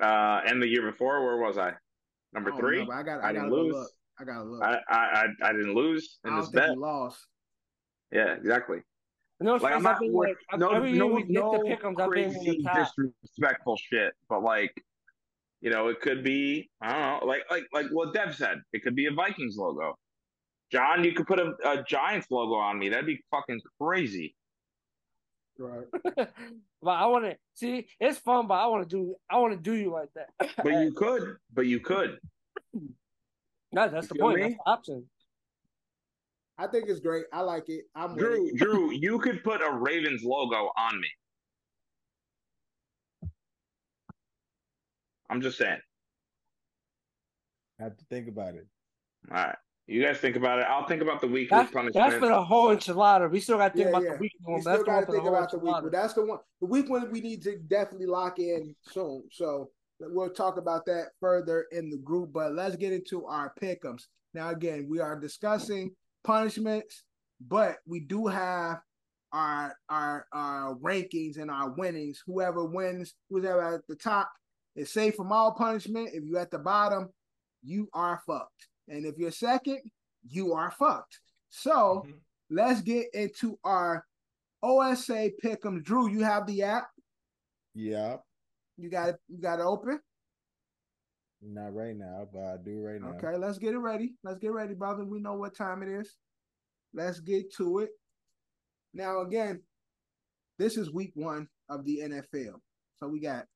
Uh, 0.00 0.40
and 0.46 0.62
the 0.62 0.66
year 0.66 0.90
before, 0.90 1.24
where 1.24 1.36
was 1.36 1.58
I? 1.58 1.74
Number 2.32 2.52
three. 2.56 2.84
know, 2.84 2.92
I 2.92 3.02
got 3.02 3.22
I 3.22 3.28
I, 3.28 3.32
didn't 3.32 3.50
lose. 3.50 3.92
Look. 4.20 4.28
I 4.28 4.32
gotta 4.32 4.44
look. 4.44 4.62
I, 4.62 4.78
I 4.88 4.96
I 5.42 5.48
I 5.48 5.52
didn't 5.52 5.74
lose 5.74 6.18
I 6.24 6.28
in 6.28 6.34
don't 6.34 6.40
this 6.42 6.50
think 6.50 6.60
bet. 6.62 6.74
you 6.74 6.80
lost. 6.80 7.26
Yeah, 8.12 8.34
exactly. 8.34 8.78
You 9.40 9.46
know, 9.46 9.54
it's 9.54 9.64
Like 9.64 9.74
I'm 9.74 9.82
not 9.82 9.94
I've 9.94 10.00
been 10.00 10.12
with 10.12 10.28
like 10.28 10.36
I've- 10.50 10.60
no 10.60 10.70
every 10.70 10.90
year 10.90 10.98
no 10.98 11.06
we 11.06 11.22
get 11.22 11.30
no 11.32 11.52
the 11.52 11.58
pick'ems, 11.64 12.00
I've 12.00 12.10
been 12.10 12.24
in 12.24 12.32
the 12.32 12.62
crazy 12.64 12.64
disrespectful 13.22 13.76
shit, 13.78 14.12
but 14.28 14.42
like, 14.42 14.72
you 15.62 15.70
know, 15.70 15.88
it 15.88 16.00
could 16.00 16.22
be 16.22 16.70
I 16.82 16.92
don't 16.92 17.20
know, 17.20 17.26
like 17.26 17.42
like 17.50 17.64
like 17.72 17.86
what 17.92 18.12
Dev 18.12 18.34
said, 18.34 18.60
it 18.72 18.82
could 18.82 18.94
be 18.94 19.06
a 19.06 19.12
Vikings 19.12 19.56
logo. 19.56 19.96
John, 20.70 21.02
you 21.04 21.12
could 21.12 21.26
put 21.26 21.40
a, 21.40 21.54
a 21.64 21.82
Giants 21.82 22.26
logo 22.30 22.54
on 22.54 22.78
me. 22.78 22.90
That'd 22.90 23.06
be 23.06 23.18
fucking 23.30 23.60
crazy. 23.80 24.36
Right. 25.58 25.86
but 26.16 26.90
I 26.90 27.06
want 27.06 27.24
to 27.24 27.36
see. 27.54 27.86
It's 27.98 28.18
fun, 28.18 28.46
but 28.46 28.54
I 28.54 28.66
want 28.68 28.88
to 28.88 28.96
do. 28.96 29.14
I 29.28 29.38
want 29.38 29.52
to 29.52 29.60
do 29.60 29.74
you 29.74 29.90
like 29.90 30.08
that. 30.14 30.28
But 30.56 30.72
you 30.72 30.92
could, 30.96 31.36
but 31.52 31.66
you 31.66 31.80
could. 31.80 32.18
No, 33.72 33.88
that's 33.88 34.08
the 34.08 34.14
You 34.14 34.18
feel 34.20 34.28
point. 34.30 34.40
That's 34.40 34.54
the 34.54 34.70
option. 34.70 35.06
I 36.58 36.66
think 36.66 36.88
it's 36.88 37.00
great. 37.00 37.24
I 37.32 37.40
like 37.40 37.68
it. 37.68 37.84
I'm 37.94 38.16
Drew, 38.16 38.48
it. 38.48 38.56
Drew, 38.56 38.90
you 38.92 39.18
could 39.18 39.42
put 39.42 39.62
a 39.62 39.72
Ravens 39.72 40.22
logo 40.22 40.70
on 40.76 41.00
me. 41.00 41.08
I'm 45.30 45.40
just 45.40 45.56
saying. 45.58 45.78
I 47.78 47.84
have 47.84 47.96
to 47.96 48.04
think 48.06 48.28
about 48.28 48.54
it. 48.56 48.66
All 49.30 49.36
right. 49.36 49.56
You 49.86 50.02
guys 50.02 50.18
think 50.18 50.36
about 50.36 50.58
it. 50.60 50.66
I'll 50.68 50.86
think 50.86 51.02
about 51.02 51.20
the 51.20 51.26
weekly 51.26 51.56
That's, 51.56 51.72
punishment. 51.72 51.94
that's 51.94 52.14
for 52.20 52.28
the 52.28 52.44
whole 52.44 52.68
enchilada. 52.68 53.28
We 53.30 53.40
still 53.40 53.56
got 53.58 53.72
to 53.72 53.74
think 53.76 53.84
Yeah, 53.86 53.90
about 53.90 54.02
yeah. 54.04 54.12
the 54.12 54.18
week 54.18 54.32
We 54.46 54.60
still 54.60 54.84
got 54.84 55.00
to 55.00 55.06
for 55.06 55.12
the 55.12 55.18
think 55.18 55.22
whole 55.24 55.34
about 55.34 55.50
the 55.50 55.58
week. 55.58 55.74
But 55.82 55.92
that's 55.92 56.14
the 56.14 56.24
one. 56.24 56.38
The 56.60 56.66
week 56.66 56.88
one 56.88 57.10
we 57.10 57.20
need 57.20 57.42
to 57.42 57.56
definitely 57.58 58.06
lock 58.06 58.38
in 58.38 58.76
soon. 58.82 59.24
So 59.32 59.70
we'll 60.00 60.30
talk 60.30 60.56
about 60.56 60.86
that 60.86 61.08
further 61.20 61.66
in 61.72 61.90
the 61.90 61.98
group. 61.98 62.32
But 62.32 62.54
let's 62.54 62.76
get 62.76 62.92
into 62.92 63.26
our 63.26 63.52
pickums. 63.60 64.04
Now 64.34 64.50
again, 64.50 64.86
we 64.88 65.00
are 65.00 65.18
discussing 65.18 65.94
punishments, 66.24 67.04
but 67.40 67.78
we 67.86 68.00
do 68.00 68.26
have 68.26 68.80
our 69.32 69.76
our 69.88 70.26
our 70.32 70.74
rankings 70.76 71.38
and 71.38 71.50
our 71.50 71.70
winnings. 71.70 72.22
Whoever 72.26 72.64
wins, 72.64 73.14
whoever 73.28 73.74
at 73.74 73.86
the 73.88 73.96
top 73.96 74.30
is 74.74 74.92
safe 74.92 75.14
from 75.14 75.32
all 75.32 75.52
punishment. 75.52 76.10
If 76.12 76.24
you're 76.24 76.40
at 76.40 76.50
the 76.50 76.58
bottom, 76.58 77.10
you 77.62 77.88
are 77.92 78.22
fucked. 78.26 78.68
And 78.88 79.06
if 79.06 79.18
you're 79.18 79.30
second, 79.30 79.80
you 80.28 80.52
are 80.52 80.70
fucked. 80.70 81.20
So 81.48 82.04
Mhm. 82.06 82.20
let's 82.50 82.80
get 82.80 83.12
into 83.14 83.58
our 83.64 84.06
OSA 84.62 85.30
pick'em. 85.42 85.82
Drew, 85.82 86.08
you 86.10 86.22
have 86.22 86.46
the 86.46 86.62
app. 86.62 86.90
Yeah, 87.74 88.18
You 88.80 88.90
got 88.90 89.10
it. 89.10 89.16
You 89.28 89.38
got 89.38 89.60
it 89.60 89.64
open. 89.66 90.00
not 91.42 91.74
right 91.74 91.96
now, 91.96 92.28
but 92.32 92.40
I 92.40 92.56
do 92.62 92.80
right 92.80 93.00
now. 93.00 93.14
Okay, 93.16 93.36
let's 93.36 93.58
get 93.58 93.74
it 93.74 93.78
ready. 93.78 94.14
Let's 94.24 94.38
get 94.38 94.52
ready, 94.52 94.74
brother. 94.74 95.04
We 95.04 95.20
know 95.20 95.34
what 95.34 95.54
time 95.56 95.82
it 95.82 95.88
is. 95.88 96.16
Let's 96.92 97.20
get 97.20 97.52
to 97.56 97.80
it. 97.80 97.90
Now, 98.92 99.20
again, 99.20 99.62
this 100.58 100.76
is 100.76 100.92
week 100.92 101.12
one 101.14 101.48
of 101.68 101.84
the 101.84 102.00
NFL. 102.04 102.60
So 102.98 103.08
we 103.08 103.20
got 103.20 103.46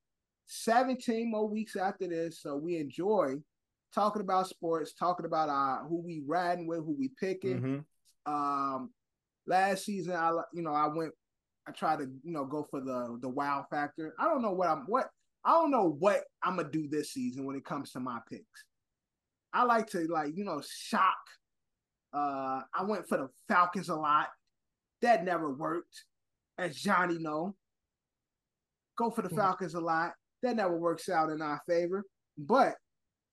17 0.45 1.29
more 1.29 1.47
weeks 1.47 1.75
after 1.75 2.07
this. 2.07 2.41
So 2.41 2.55
we 2.55 2.77
enjoy 2.77 3.35
talking 3.93 4.21
about 4.21 4.47
sports, 4.47 4.93
talking 4.93 5.25
about 5.25 5.49
uh, 5.49 5.83
who 5.87 6.01
we 6.01 6.23
riding 6.25 6.67
with, 6.67 6.79
who 6.79 6.95
we 6.97 7.09
picking. 7.19 7.61
Mhm. 7.61 7.85
Um, 8.31 8.91
last 9.45 9.85
season, 9.85 10.13
I 10.15 10.31
you 10.53 10.63
know 10.63 10.73
I 10.73 10.87
went, 10.87 11.13
I 11.67 11.71
try 11.71 11.95
to 11.95 12.03
you 12.23 12.31
know 12.31 12.45
go 12.45 12.67
for 12.69 12.79
the 12.81 13.17
the 13.21 13.29
wow 13.29 13.65
factor. 13.69 14.13
I 14.19 14.25
don't 14.25 14.41
know 14.41 14.51
what 14.51 14.69
I'm 14.69 14.85
what 14.87 15.09
I 15.43 15.51
don't 15.51 15.71
know 15.71 15.95
what 15.99 16.23
I'm 16.43 16.57
gonna 16.57 16.69
do 16.69 16.87
this 16.87 17.11
season 17.11 17.45
when 17.45 17.55
it 17.55 17.65
comes 17.65 17.91
to 17.91 17.99
my 17.99 18.19
picks. 18.29 18.65
I 19.53 19.63
like 19.63 19.87
to 19.91 20.07
like 20.07 20.35
you 20.35 20.43
know 20.43 20.61
shock. 20.67 21.15
Uh, 22.13 22.61
I 22.73 22.83
went 22.83 23.07
for 23.07 23.17
the 23.17 23.29
Falcons 23.47 23.89
a 23.89 23.95
lot. 23.95 24.27
That 25.01 25.25
never 25.25 25.51
worked, 25.53 26.03
as 26.57 26.75
Johnny 26.75 27.17
know. 27.17 27.55
Go 28.97 29.11
for 29.11 29.21
the 29.21 29.29
Falcons 29.29 29.73
a 29.73 29.81
lot. 29.81 30.13
That 30.41 30.55
never 30.55 30.77
works 30.77 31.09
out 31.09 31.29
in 31.29 31.41
our 31.41 31.61
favor. 31.67 32.03
But 32.37 32.75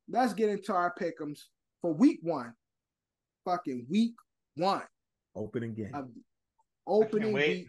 let's 0.08 0.32
get 0.32 0.48
into 0.48 0.72
our 0.72 0.92
pick'ems 1.00 1.38
for 1.80 1.92
week 1.92 2.18
one. 2.22 2.54
Fucking 3.44 3.86
week 3.88 4.14
one 4.56 4.82
Opening 5.34 5.74
game. 5.74 5.94
of 5.94 6.08
opening 6.86 7.32
week 7.32 7.68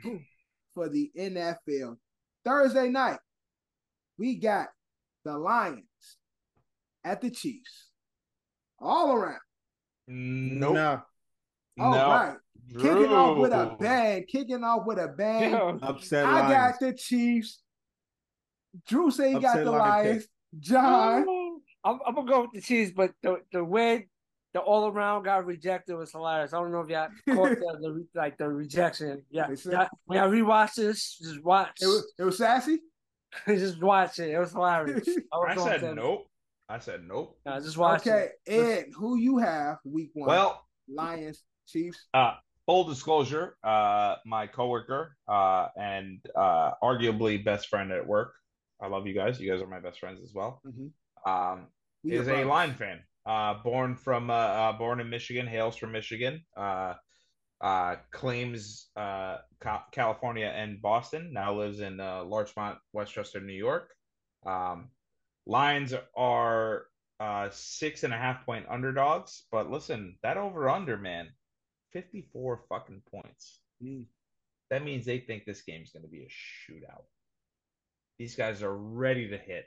for 0.73 0.89
the 0.89 1.11
NFL. 1.17 1.97
Thursday 2.45 2.89
night, 2.89 3.19
we 4.17 4.35
got 4.35 4.67
the 5.23 5.37
Lions 5.37 5.83
at 7.03 7.21
the 7.21 7.29
Chiefs. 7.29 7.89
All 8.79 9.13
around. 9.13 9.39
Nope. 10.07 10.73
Nah, 10.75 10.99
All 11.79 11.91
no. 11.91 12.07
right. 12.09 12.37
Kicking 12.73 13.13
off 13.13 13.37
with 13.37 13.51
a 13.53 13.75
bang. 13.79 14.25
Kicking 14.25 14.63
off 14.63 14.85
with 14.85 14.97
a 14.99 15.07
bang. 15.07 15.51
Yeah. 15.51 15.77
upset 15.81 16.25
I 16.25 16.41
Lions. 16.41 16.51
got 16.53 16.79
the 16.79 16.93
Chiefs. 16.93 17.61
Drew 18.87 19.11
say 19.11 19.33
he 19.33 19.39
got 19.39 19.57
the 19.57 19.71
Lions 19.71 20.05
Lions. 20.07 20.27
John. 20.59 21.25
I'm, 21.85 21.99
I'm 22.05 22.15
gonna 22.15 22.29
go 22.29 22.41
with 22.41 22.51
the 22.53 22.61
Chiefs, 22.61 22.91
but 22.95 23.11
the 23.21 23.37
the 23.51 23.63
way 23.63 24.07
the 24.53 24.59
all 24.59 24.87
around 24.87 25.23
got 25.23 25.45
rejected 25.45 25.95
was 25.95 26.11
hilarious. 26.11 26.53
I 26.53 26.59
don't 26.59 26.71
know 26.71 26.81
if 26.81 26.89
y'all 26.89 27.07
caught 27.29 27.49
the, 27.59 27.77
the 27.81 28.07
like 28.15 28.37
the 28.37 28.47
rejection. 28.49 29.23
Yeah, 29.31 29.47
They 29.47 29.55
said- 29.55 29.73
yeah. 29.73 29.87
When 30.05 30.19
I 30.19 30.27
rewatch 30.27 30.73
this, 30.75 31.17
just 31.21 31.43
watch, 31.43 31.77
It 31.81 31.87
was 31.87 32.13
it 32.19 32.23
was 32.23 32.37
sassy. 32.37 32.79
just 33.47 33.81
watch 33.81 34.19
it. 34.19 34.29
It 34.29 34.37
was 34.39 34.51
hilarious. 34.51 35.07
was 35.31 35.47
I 35.49 35.55
going 35.55 35.67
said 35.69 35.79
to- 35.81 35.95
nope. 35.95 36.27
I 36.69 36.79
said 36.79 37.01
nope. 37.07 37.37
Nah, 37.45 37.59
just 37.59 37.77
watch 37.77 38.01
Okay, 38.07 38.29
it. 38.45 38.53
Ed, 38.53 38.85
who 38.95 39.17
you 39.17 39.37
have 39.39 39.77
week 39.85 40.11
one? 40.13 40.27
Well, 40.29 40.63
Lions, 40.87 41.43
Chiefs. 41.67 42.05
uh, 42.13 42.35
full 42.65 42.85
disclosure, 42.85 43.57
uh, 43.63 44.15
my 44.25 44.47
coworker 44.47 45.15
uh, 45.27 45.67
and 45.75 46.19
uh, 46.35 46.71
arguably 46.81 47.43
best 47.43 47.67
friend 47.67 47.91
at 47.91 48.05
work, 48.07 48.33
I 48.81 48.87
love 48.87 49.05
you 49.07 49.13
guys. 49.13 49.39
You 49.39 49.51
guys 49.51 49.61
are 49.61 49.67
my 49.67 49.79
best 49.81 49.99
friends 49.99 50.19
as 50.23 50.33
well. 50.33 50.61
Mhm. 50.65 50.91
Um, 51.25 51.67
We 52.03 52.13
is 52.13 52.27
a. 52.27 52.43
Lion 52.45 52.73
fan. 52.75 52.99
Uh, 53.25 53.55
born 53.63 53.95
from 53.95 54.29
uh, 54.29 54.33
uh, 54.33 54.77
born 54.77 54.99
in 54.99 55.09
Michigan, 55.09 55.47
hails 55.47 55.77
from 55.77 55.91
Michigan. 55.91 56.43
Uh, 56.57 56.95
uh, 57.61 57.95
claims 58.11 58.87
uh, 58.97 59.37
Ca- 59.61 59.85
California 59.91 60.47
and 60.53 60.81
Boston. 60.81 61.31
Now 61.31 61.53
lives 61.53 61.79
in 61.79 61.99
uh, 62.01 62.25
Larchmont, 62.25 62.77
Westchester, 62.91 63.39
New 63.39 63.53
York. 63.53 63.89
Um, 64.45 64.89
Lions 65.45 65.93
are 66.15 66.85
uh, 67.19 67.49
six 67.51 68.03
and 68.03 68.13
a 68.13 68.17
half 68.17 68.45
point 68.45 68.65
underdogs, 68.69 69.43
but 69.51 69.71
listen, 69.71 70.17
that 70.23 70.37
over 70.37 70.69
under 70.69 70.97
man, 70.97 71.29
fifty 71.91 72.27
four 72.33 72.61
fucking 72.67 73.01
points. 73.09 73.59
Mm. 73.81 74.07
That 74.69 74.83
means 74.83 75.05
they 75.05 75.19
think 75.19 75.45
this 75.45 75.61
game's 75.61 75.91
going 75.91 76.03
to 76.03 76.09
be 76.09 76.23
a 76.23 76.71
shootout. 76.71 77.03
These 78.17 78.35
guys 78.35 78.63
are 78.63 78.75
ready 78.75 79.29
to 79.29 79.37
hit. 79.37 79.65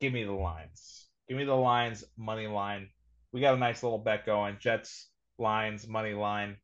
Give 0.00 0.12
me 0.12 0.24
the 0.24 0.32
Lions. 0.32 1.06
Give 1.30 1.38
me 1.38 1.44
the 1.44 1.54
Lions 1.54 2.02
money 2.18 2.48
line. 2.48 2.88
We 3.32 3.40
got 3.40 3.54
a 3.54 3.56
nice 3.56 3.84
little 3.84 3.98
bet 3.98 4.26
going. 4.26 4.56
Jets, 4.58 5.10
Lions 5.38 5.86
money 5.86 6.12
line. 6.12 6.56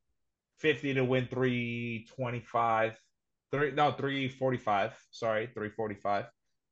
50 0.59 0.95
to 0.95 1.05
win 1.05 1.29
325. 1.29 3.01
Three 3.53 3.71
no, 3.71 3.93
345. 3.93 4.93
Sorry, 5.13 5.47
345. 5.55 6.25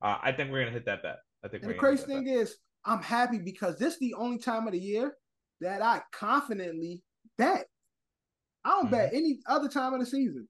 Uh, 0.02 0.18
I 0.20 0.32
think 0.32 0.50
we're 0.50 0.58
going 0.62 0.66
to 0.66 0.72
hit 0.72 0.86
that 0.86 1.04
bet. 1.04 1.18
I 1.44 1.48
think 1.48 1.62
the 1.62 1.68
gonna 1.68 1.78
crazy 1.78 2.04
thing 2.04 2.24
bet. 2.24 2.34
is, 2.34 2.56
I'm 2.84 3.00
happy 3.00 3.38
because 3.38 3.78
this 3.78 3.92
is 3.94 4.00
the 4.00 4.14
only 4.14 4.38
time 4.38 4.66
of 4.66 4.72
the 4.72 4.80
year 4.80 5.14
that 5.60 5.80
I 5.80 6.02
confidently 6.10 7.00
bet. 7.38 7.66
I 8.64 8.70
don't 8.70 8.90
bet 8.90 9.10
Mm-hmm. 9.10 9.16
any 9.16 9.38
other 9.46 9.68
time 9.68 9.94
of 9.94 10.00
the 10.00 10.06
season. 10.06 10.48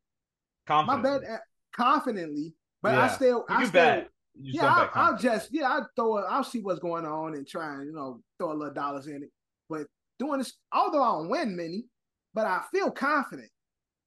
Confident. 0.66 1.02
My 1.05 1.18
bet 1.18 1.42
confidently, 1.76 2.55
but 2.82 2.94
I 2.94 3.08
still, 3.08 3.44
You 3.50 3.55
I 3.56 3.64
still, 3.66 3.70
bet. 3.73 4.08
You 4.40 4.52
yeah, 4.54 4.66
I'll, 4.66 4.90
I'll 4.94 5.18
just, 5.18 5.50
yeah, 5.52 5.70
I'll 5.70 5.88
throw 5.94 6.18
it, 6.18 6.24
I'll 6.28 6.42
see 6.44 6.60
what's 6.60 6.80
going 6.80 7.06
on 7.06 7.34
and 7.34 7.46
try 7.46 7.74
and 7.74 7.86
you 7.86 7.92
know 7.92 8.20
throw 8.38 8.52
a 8.52 8.54
little 8.54 8.74
dollars 8.74 9.06
in 9.06 9.22
it. 9.22 9.30
But 9.68 9.86
doing 10.18 10.38
this, 10.38 10.54
although 10.72 11.02
I 11.02 11.12
don't 11.12 11.28
win 11.28 11.56
many, 11.56 11.84
but 12.34 12.46
I 12.46 12.62
feel 12.72 12.90
confident 12.90 13.50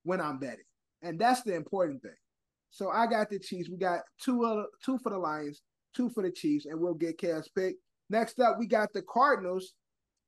when 0.03 0.19
I'm 0.19 0.37
betting, 0.37 0.65
and 1.01 1.17
that's 1.17 1.43
the 1.43 1.55
important 1.55 2.01
thing. 2.01 2.11
So 2.71 2.89
I 2.89 3.07
got 3.07 3.29
the 3.29 3.39
Chiefs. 3.39 3.69
We 3.69 3.77
got 3.77 4.01
two 4.21 4.43
of 4.43 4.57
the, 4.57 4.65
two 4.83 4.99
for 4.99 5.09
the 5.11 5.17
Lions, 5.17 5.61
two 5.95 6.09
for 6.09 6.23
the 6.23 6.31
Chiefs, 6.31 6.65
and 6.65 6.79
we'll 6.79 6.93
get 6.93 7.17
Cavs 7.17 7.47
pick. 7.55 7.75
Next 8.09 8.39
up, 8.39 8.57
we 8.59 8.67
got 8.67 8.91
the 8.93 9.01
Cardinals 9.01 9.73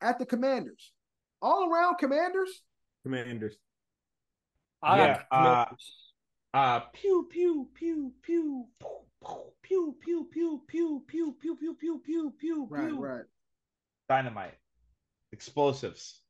at 0.01 0.17
the 0.17 0.25
Commanders. 0.25 0.93
All 1.41 1.71
around 1.71 1.97
Commanders. 1.97 2.63
Commanders. 3.03 3.55
I 4.81 4.97
Yeah, 4.97 5.21
got 5.31 5.71
uh, 6.53 6.57
Uh, 6.57 6.79
pew 6.93 7.27
pew 7.29 7.67
pew 7.75 8.13
pew 8.21 8.65
pew 8.79 8.97
pew 9.63 9.95
pew 10.01 10.27
pew 10.31 10.61
pew 10.67 11.03
pew 11.07 11.35
pew 11.39 11.55
pew 11.59 11.75
pew 11.75 12.01
pew 12.05 12.33
pew 12.39 12.67
Right, 12.69 12.87
pew. 12.87 12.99
right. 12.99 13.25
Dynamite, 14.07 14.55
explosives. 15.31 16.21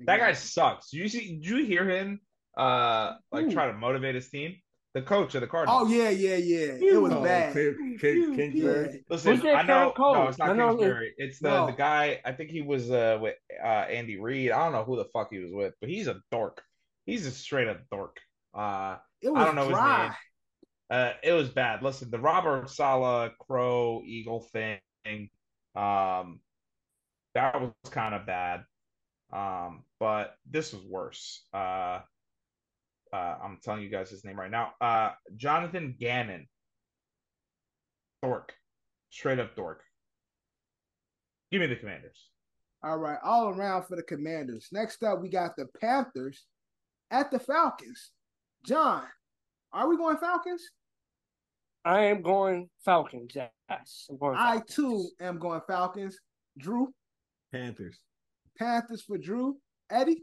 That 0.00 0.18
guy 0.20 0.32
sucks. 0.32 0.92
You 0.92 1.08
see? 1.08 1.36
Did 1.40 1.46
you 1.46 1.64
hear 1.64 1.88
him? 1.88 2.20
Uh, 2.56 3.14
like 3.32 3.46
Who? 3.46 3.52
try 3.52 3.66
to 3.66 3.72
motivate 3.72 4.14
his 4.14 4.28
team. 4.28 4.54
The 4.94 5.02
coach 5.02 5.34
of 5.34 5.42
the 5.42 5.46
Cardinals. 5.46 5.82
Oh 5.84 5.92
yeah, 5.92 6.08
yeah, 6.08 6.36
yeah. 6.36 6.72
It 6.92 7.00
was 7.00 7.12
Oh, 7.12 7.22
bad. 7.22 7.52
Ken- 7.52 7.98
Ken- 8.00 8.34
Kingsbury. 8.34 8.88
Yeah. 8.94 8.98
Listen, 9.10 9.34
Who's 9.34 9.42
their 9.42 9.56
I 9.56 9.62
know. 9.62 9.92
coach? 9.94 10.14
No, 10.16 10.28
it's 10.28 10.38
not 10.38 10.50
I 10.50 10.52
know 10.54 10.68
it- 10.70 10.78
Kingsbury. 10.78 11.14
It's 11.18 11.38
the 11.40 11.50
No. 11.50 11.66
the 11.66 11.72
guy. 11.72 12.20
I 12.24 12.32
think 12.32 12.50
he 12.50 12.62
was 12.62 12.90
uh 12.90 13.18
with 13.20 13.34
uh 13.62 13.66
Andy 13.66 14.18
Reid. 14.18 14.50
I 14.50 14.64
don't 14.64 14.72
know 14.72 14.84
who 14.84 14.96
the 14.96 15.04
fuck 15.06 15.28
he 15.30 15.38
was 15.38 15.52
with, 15.52 15.74
but 15.80 15.90
he's 15.90 16.06
a 16.08 16.20
dork. 16.32 16.62
He's 17.04 17.26
a 17.26 17.30
straight 17.30 17.68
up 17.68 17.80
dork. 17.92 18.16
Uh, 18.54 18.96
It 19.20 19.28
was 19.28 19.42
I 19.42 19.44
don't 19.44 19.56
know 19.56 19.68
dry. 19.68 19.98
his 20.04 20.08
name. 20.08 20.16
Uh, 20.90 21.12
it 21.22 21.32
was 21.32 21.48
bad. 21.48 21.82
Listen, 21.82 22.10
the 22.10 22.18
Robert 22.18 22.70
Saleh 22.70 23.32
Crow 23.38 24.02
Eagle 24.06 24.40
thing, 24.40 24.80
um, 25.74 26.40
that 27.34 27.60
was 27.60 27.72
kind 27.90 28.14
of 28.14 28.26
bad. 28.26 28.64
Um, 29.32 29.84
but 30.00 30.36
this 30.50 30.72
was 30.72 30.82
worse. 30.84 31.42
Uh, 31.52 32.00
uh, 33.12 33.36
I'm 33.42 33.58
telling 33.62 33.82
you 33.82 33.90
guys 33.90 34.10
his 34.10 34.24
name 34.24 34.38
right 34.38 34.50
now. 34.50 34.72
Uh, 34.80 35.12
Jonathan 35.36 35.94
Gannon, 35.98 36.46
dork, 38.22 38.54
straight 39.10 39.38
up 39.38 39.54
dork. 39.54 39.82
Give 41.50 41.60
me 41.60 41.66
the 41.66 41.76
Commanders. 41.76 42.28
All 42.82 42.98
right, 42.98 43.18
all 43.24 43.48
around 43.48 43.84
for 43.84 43.96
the 43.96 44.02
Commanders. 44.02 44.68
Next 44.72 45.02
up, 45.02 45.20
we 45.20 45.28
got 45.28 45.56
the 45.56 45.66
Panthers 45.80 46.46
at 47.10 47.30
the 47.30 47.38
Falcons. 47.38 48.10
John, 48.64 49.04
are 49.72 49.88
we 49.88 49.96
going 49.96 50.16
Falcons? 50.18 50.62
I 51.84 52.04
am 52.06 52.22
going 52.22 52.68
Falcons. 52.84 53.32
Yes, 53.34 54.06
I'm 54.10 54.18
going. 54.18 54.36
I 54.36 54.60
too 54.68 55.08
am 55.20 55.38
going 55.38 55.60
Falcons. 55.66 56.18
Drew, 56.58 56.92
Panthers. 57.52 57.98
Panthers 58.58 59.02
for 59.02 59.16
Drew. 59.18 59.56
Eddie, 59.90 60.22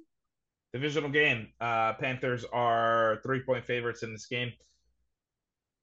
Divisional 0.74 1.10
game. 1.10 1.48
Uh, 1.60 1.94
Panthers 1.94 2.46
are 2.54 3.20
three 3.24 3.42
point 3.42 3.66
favorites 3.66 4.04
in 4.04 4.12
this 4.12 4.28
game. 4.28 4.52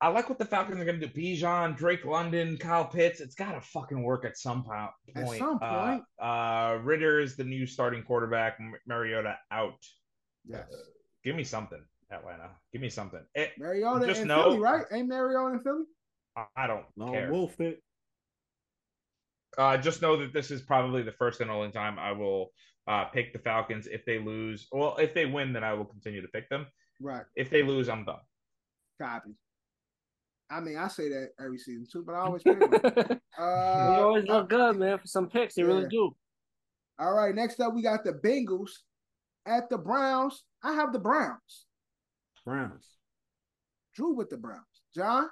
I 0.01 0.09
like 0.09 0.28
what 0.28 0.39
the 0.39 0.44
Falcons 0.44 0.81
are 0.81 0.84
going 0.84 0.99
to 1.01 1.07
do. 1.07 1.12
Bijan, 1.20 1.76
Drake 1.76 2.05
London, 2.05 2.57
Kyle 2.59 2.84
Pitts. 2.84 3.20
It's 3.20 3.36
got 3.36 3.52
to 3.52 3.60
fucking 3.60 4.02
work 4.02 4.25
at 4.25 4.36
some 4.36 4.65
po- 4.65 4.89
At 5.17 5.25
point. 5.25 5.39
some 5.39 5.59
Uh, 5.62 5.86
point. 5.86 6.02
uh, 6.20 6.78
Ridder 6.83 7.20
is 7.20 7.36
the 7.36 7.44
new 7.44 7.67
starting 7.67 8.02
quarterback. 8.02 8.57
M- 8.60 8.75
Mariota 8.86 9.36
out. 9.52 9.78
yes, 10.44 10.67
Give 11.25 11.36
me 11.36 11.44
something, 11.44 11.83
Atlanta. 12.12 12.50
Give 12.73 12.81
me 12.82 12.89
something. 12.91 13.20
It, 13.34 13.50
Mariota 13.58 14.07
just 14.07 14.20
and 14.20 14.28
know- 14.28 14.44
Philly, 14.44 14.58
right? 14.58 14.84
Ain't 14.92 15.08
Mariota 15.08 15.55
in 15.55 15.60
Philly? 15.60 15.84
I- 16.36 16.47
I 16.57 16.66
don't 16.66 16.84
Lone 16.97 17.12
care. 17.12 17.31
Wolf 17.32 17.60
it. 17.60 17.82
Uh, 19.58 19.76
just 19.76 20.00
know 20.00 20.16
that 20.16 20.32
this 20.32 20.50
is 20.50 20.62
probably 20.62 21.02
the 21.02 21.12
first 21.12 21.41
and 21.41 21.50
only 21.50 21.70
time 21.70 21.99
I 21.99 22.12
will 22.12 22.52
uh, 22.89 23.05
pick 23.07 23.32
the 23.32 23.39
Falcons. 23.39 23.86
If 23.86 24.05
they 24.07 24.18
lose, 24.18 24.66
well, 24.73 24.97
if 24.97 25.12
they 25.15 25.26
win, 25.26 25.52
then 25.52 25.62
I 25.62 25.74
will 25.74 25.84
continue 25.84 26.23
to 26.23 26.28
pick 26.28 26.49
them. 26.49 26.66
Right, 27.00 27.24
If 27.36 27.50
they 27.50 27.62
lose, 27.62 27.89
I'm 27.89 28.05
done. 28.05 28.20
copy. 29.00 29.31
I 30.50 30.60
mean, 30.60 30.76
I 30.76 30.89
say 30.89 31.08
that 31.08 31.31
every 31.42 31.58
season 31.58 31.86
too, 31.91 32.02
but 32.07 32.15
I 32.15 32.20
always 32.20 32.42
pick 32.42 32.58
them. 32.60 32.70
they 32.70 33.18
Uh, 33.39 34.02
always 34.02 34.24
look 34.24 34.49
good, 34.49 34.76
man. 34.76 34.99
For 34.99 35.07
some 35.07 35.28
picks, 35.28 35.55
they 35.55 35.62
really 35.65 35.89
do. 35.89 36.15
all 36.99 37.12
right, 37.15 37.34
next 37.34 37.58
up, 37.60 37.74
we 37.74 37.82
got 37.82 38.05
the 38.05 38.12
Bengals 38.12 38.70
at 39.47 39.68
the 39.68 39.78
Browns. 39.78 40.44
I 40.62 40.73
have 40.74 40.92
the 40.92 40.99
Browns. 40.99 41.66
Browns. 42.45 42.87
Drew 43.95 44.15
with 44.15 44.31
the 44.31 44.37
Browns. 44.37 44.65
John, 44.95 45.29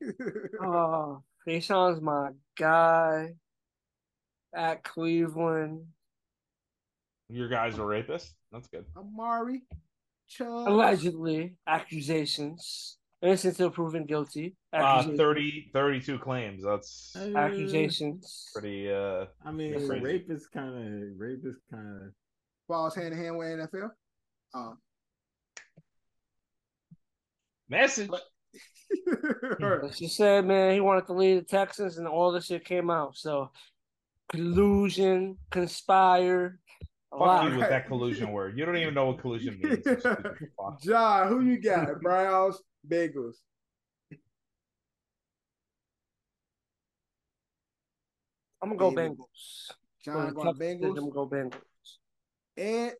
Oh, 0.62 1.22
Faison's 1.44 2.00
my 2.00 2.30
guy 2.56 3.34
at 4.54 4.82
Cleveland. 4.84 5.86
Your 7.28 7.48
guys 7.48 7.78
are 7.78 7.82
rapists. 7.82 8.30
That's 8.52 8.68
good. 8.68 8.84
Amari, 8.96 9.62
Chubb. 10.28 10.68
Allegedly, 10.68 11.56
accusations. 11.66 12.97
Innocent 13.20 13.54
until 13.54 13.70
proven 13.70 14.04
guilty. 14.06 14.54
Uh, 14.72 14.76
Accusations. 14.76 15.18
30, 15.18 15.70
32 15.72 16.18
claims. 16.20 16.62
That's 16.64 17.16
Uh, 17.16 17.36
accusations. 17.36 18.48
pretty. 18.52 18.92
Uh, 18.92 19.26
I 19.44 19.50
mean, 19.50 19.74
Crazy. 19.74 20.00
rape 20.04 20.30
is 20.30 20.46
kind 20.46 20.68
of 20.68 21.18
rape 21.18 21.40
is 21.44 21.56
kind 21.70 22.02
of. 22.02 22.12
Falls 22.68 22.94
hand 22.94 23.14
in 23.14 23.18
hand 23.18 23.36
with 23.38 23.48
NFL. 23.48 23.90
Um, 24.54 24.78
message. 27.68 28.10
Let's 29.60 29.98
just 29.98 30.16
say, 30.16 30.40
man, 30.40 30.72
he 30.74 30.80
wanted 30.80 31.06
to 31.06 31.12
lead 31.14 31.38
the 31.38 31.42
Texans, 31.44 31.98
and 31.98 32.06
all 32.06 32.30
this 32.32 32.46
shit 32.46 32.64
came 32.64 32.90
out. 32.90 33.16
So, 33.16 33.50
collusion, 34.30 35.36
conspire, 35.50 36.58
a 37.12 37.16
Fuck 37.18 37.20
lot. 37.26 37.50
you 37.52 37.58
with 37.58 37.68
that 37.68 37.86
collusion 37.86 38.32
word. 38.32 38.58
You 38.58 38.64
don't 38.64 38.76
even 38.76 38.94
know 38.94 39.06
what 39.06 39.18
collusion 39.20 39.58
means. 39.62 39.78
you 39.86 39.98
stupid 39.98 40.48
fuck. 40.58 40.80
John, 40.82 41.28
who 41.28 41.40
you 41.42 41.60
got? 41.60 42.00
Browns, 42.00 42.60
Bengals. 42.88 43.34
I'm 48.62 48.70
gonna 48.70 48.78
go 48.78 48.90
David. 48.90 49.12
Bengals. 49.18 49.70
John 50.04 50.28
For 50.28 50.34
going 50.34 50.46
Texans, 50.54 50.84
I'm 50.84 50.90
Bengals. 50.90 50.96
gonna 50.96 51.10
go 51.10 51.28
Bengals. 51.28 51.60
And 52.56 52.92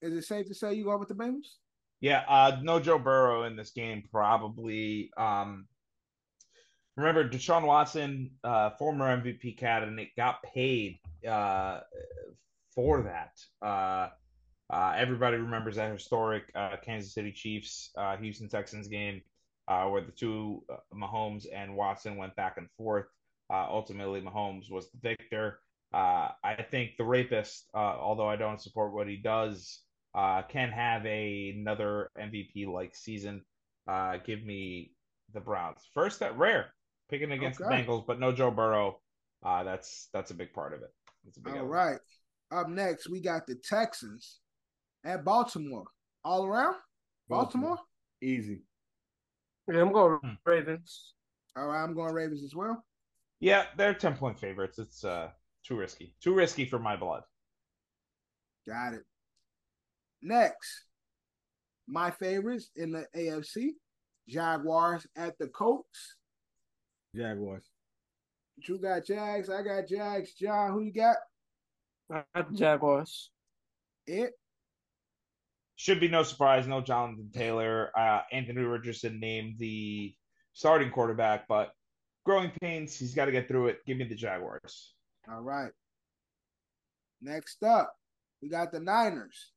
is 0.00 0.14
it 0.14 0.22
safe 0.22 0.46
to 0.46 0.54
say 0.54 0.74
you 0.74 0.84
go 0.84 0.96
with 0.96 1.08
the 1.08 1.14
Bengals? 1.14 1.56
Yeah, 2.00 2.24
uh, 2.28 2.58
no 2.62 2.80
Joe 2.80 2.98
Burrow 2.98 3.44
in 3.44 3.56
this 3.56 3.72
game, 3.72 4.02
probably. 4.10 5.10
Um, 5.18 5.66
remember, 6.96 7.28
Deshaun 7.28 7.66
Watson, 7.66 8.30
uh, 8.42 8.70
former 8.78 9.20
MVP 9.20 9.58
candidate, 9.58 10.08
got 10.16 10.42
paid 10.42 10.98
uh, 11.28 11.80
for 12.74 13.02
that. 13.02 13.32
Uh, 14.72 14.92
everybody 14.96 15.36
remembers 15.36 15.76
that 15.76 15.92
historic 15.92 16.44
uh, 16.54 16.76
Kansas 16.84 17.12
City 17.14 17.32
Chiefs, 17.32 17.90
uh, 17.98 18.16
Houston 18.16 18.48
Texans 18.48 18.88
game 18.88 19.20
uh, 19.68 19.86
where 19.86 20.00
the 20.02 20.12
two, 20.12 20.62
uh, 20.72 20.76
Mahomes 20.94 21.46
and 21.54 21.76
Watson, 21.76 22.16
went 22.16 22.34
back 22.36 22.56
and 22.56 22.68
forth. 22.76 23.06
Uh, 23.52 23.66
ultimately, 23.68 24.20
Mahomes 24.20 24.70
was 24.70 24.90
the 24.90 24.98
victor. 25.02 25.60
Uh, 25.92 26.28
I 26.44 26.62
think 26.70 26.92
the 26.96 27.04
rapist, 27.04 27.68
uh, 27.74 27.78
although 27.78 28.28
I 28.28 28.36
don't 28.36 28.60
support 28.60 28.92
what 28.92 29.08
he 29.08 29.16
does, 29.16 29.80
uh, 30.14 30.42
can 30.42 30.70
have 30.70 31.04
a, 31.06 31.54
another 31.56 32.10
MVP 32.18 32.66
like 32.66 32.94
season. 32.94 33.42
Uh, 33.88 34.18
give 34.24 34.44
me 34.44 34.92
the 35.34 35.40
Browns 35.40 35.80
first. 35.94 36.20
That 36.20 36.38
rare 36.38 36.72
picking 37.08 37.32
against 37.32 37.60
Okay. 37.60 37.68
the 37.68 37.74
Bengals, 37.74 38.06
but 38.06 38.20
no 38.20 38.32
Joe 38.32 38.50
Burrow. 38.50 39.00
Uh, 39.44 39.64
that's 39.64 40.08
that's 40.12 40.30
a 40.30 40.34
big 40.34 40.52
part 40.52 40.74
of 40.74 40.82
it. 40.82 40.90
That's 41.24 41.38
a 41.38 41.40
big 41.40 41.54
All 41.54 41.60
element. 41.60 41.74
right. 41.74 41.98
Up 42.52 42.68
next, 42.68 43.08
we 43.08 43.20
got 43.20 43.46
the 43.46 43.54
Texans 43.56 44.39
at 45.04 45.24
Baltimore. 45.24 45.86
All 46.24 46.44
around? 46.46 46.76
Baltimore? 47.28 47.78
Easy. 48.22 48.62
Yeah, 49.68 49.80
I'm 49.82 49.92
going 49.92 50.18
Hmm. 50.22 50.34
Ravens. 50.44 51.14
All 51.56 51.68
right, 51.68 51.82
I'm 51.82 51.94
going 51.94 52.12
Ravens 52.14 52.42
as 52.42 52.54
well. 52.54 52.84
Yeah, 53.40 53.66
they're 53.76 53.94
ten 53.94 54.16
point 54.16 54.38
favorites. 54.38 54.78
It's 54.78 55.04
uh 55.04 55.30
too 55.64 55.76
risky. 55.76 56.14
Too 56.20 56.34
risky 56.34 56.64
for 56.64 56.78
my 56.78 56.96
blood. 56.96 57.22
Got 58.68 58.94
it. 58.94 59.04
Next, 60.22 60.84
my 61.88 62.10
favorites 62.10 62.70
in 62.76 62.92
the 62.92 63.06
AFC 63.16 63.70
Jaguars 64.28 65.06
at 65.16 65.38
the 65.38 65.48
Colts. 65.48 66.16
Jaguars. 67.14 67.64
You 68.56 68.78
got 68.78 69.06
Jags. 69.06 69.48
I 69.48 69.62
got 69.62 69.88
Jags. 69.88 70.34
John, 70.34 70.72
who 70.72 70.82
you 70.82 70.92
got? 70.92 71.16
I 72.12 72.22
got 72.34 72.50
the 72.50 72.56
Jaguars. 72.56 73.30
It. 74.06 74.32
Should 75.80 75.98
be 75.98 76.08
no 76.08 76.22
surprise. 76.22 76.66
No 76.66 76.82
Jonathan 76.82 77.30
Taylor. 77.32 77.90
Uh, 77.96 78.20
Anthony 78.32 78.60
Richardson 78.60 79.18
named 79.18 79.54
the 79.58 80.14
starting 80.52 80.90
quarterback, 80.90 81.48
but 81.48 81.72
growing 82.26 82.52
pains. 82.60 82.98
He's 82.98 83.14
got 83.14 83.24
to 83.24 83.32
get 83.32 83.48
through 83.48 83.68
it. 83.68 83.78
Give 83.86 83.96
me 83.96 84.04
the 84.04 84.14
Jaguars. 84.14 84.92
All 85.26 85.40
right. 85.40 85.70
Next 87.22 87.62
up, 87.62 87.94
we 88.42 88.50
got 88.50 88.72
the 88.72 88.80
Niners 88.80 89.52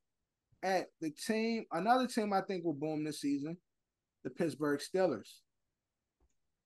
at 0.62 0.86
the 1.02 1.10
team. 1.10 1.66
Another 1.72 2.06
team 2.06 2.32
I 2.32 2.40
think 2.40 2.64
will 2.64 2.72
boom 2.72 3.04
this 3.04 3.20
season, 3.20 3.58
the 4.24 4.30
Pittsburgh 4.30 4.80
Steelers. 4.80 5.28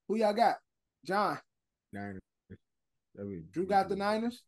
Who 0.07 0.19
y'all 0.19 0.35
got? 0.35 0.59
John. 1.05 1.37
Niners. 1.93 2.23
Drew 3.51 3.67
got 3.67 3.89
the 3.89 3.97
Niners. 3.97 4.41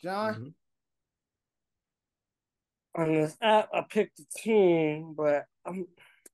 John. 0.00 0.34
Mhm. 0.34 0.54
On 2.96 3.12
this 3.12 3.36
app, 3.40 3.68
I 3.72 3.82
picked 3.88 4.16
the 4.16 4.24
team, 4.36 5.14
but 5.16 5.44
I'm 5.64 5.86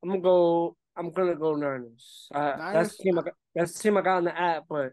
I'm 0.02 0.08
gonna 0.10 0.20
go. 0.22 0.76
I'm 0.96 1.10
gonna 1.10 1.34
go 1.36 1.54
Niners. 1.54 2.28
Uh, 2.34 2.72
That's 2.72 2.96
the 2.96 3.02
team 3.04 3.18
I 3.18 3.22
got. 3.22 3.34
That's 3.54 3.72
the 3.74 3.82
team 3.82 3.96
I 3.98 4.00
got 4.02 4.16
on 4.18 4.24
the 4.24 4.38
app, 4.40 4.64
but 4.68 4.92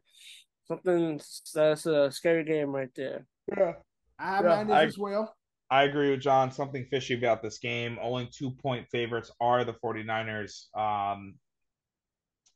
something 0.67 1.19
that's 1.53 1.85
a 1.85 2.11
scary 2.11 2.43
game 2.43 2.69
right 2.75 2.89
there. 2.95 3.25
Yeah. 3.55 3.73
I 4.19 4.35
have 4.35 4.45
Yeah, 4.45 4.55
Niners 4.63 4.71
I- 4.71 4.83
as 4.85 4.97
well. 4.97 5.35
I 5.69 5.83
agree 5.83 6.11
with 6.11 6.19
John. 6.21 6.51
Something 6.51 6.85
fishy 6.91 7.15
about 7.15 7.41
this 7.41 7.57
game. 7.57 7.97
Only 8.01 8.27
two 8.31 8.51
point 8.51 8.85
favorites 8.91 9.31
are 9.41 9.63
the 9.63 9.73
49ers. 9.73 10.67
Um, 10.77 11.35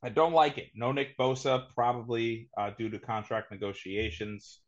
I 0.04 0.10
don't 0.10 0.32
like 0.34 0.58
it. 0.58 0.68
No 0.76 0.92
Nick 0.92 1.16
Bosa, 1.18 1.64
probably 1.74 2.48
uh, 2.56 2.70
due 2.78 2.88
to 2.90 2.98
contract 3.00 3.50
negotiations. 3.50 4.60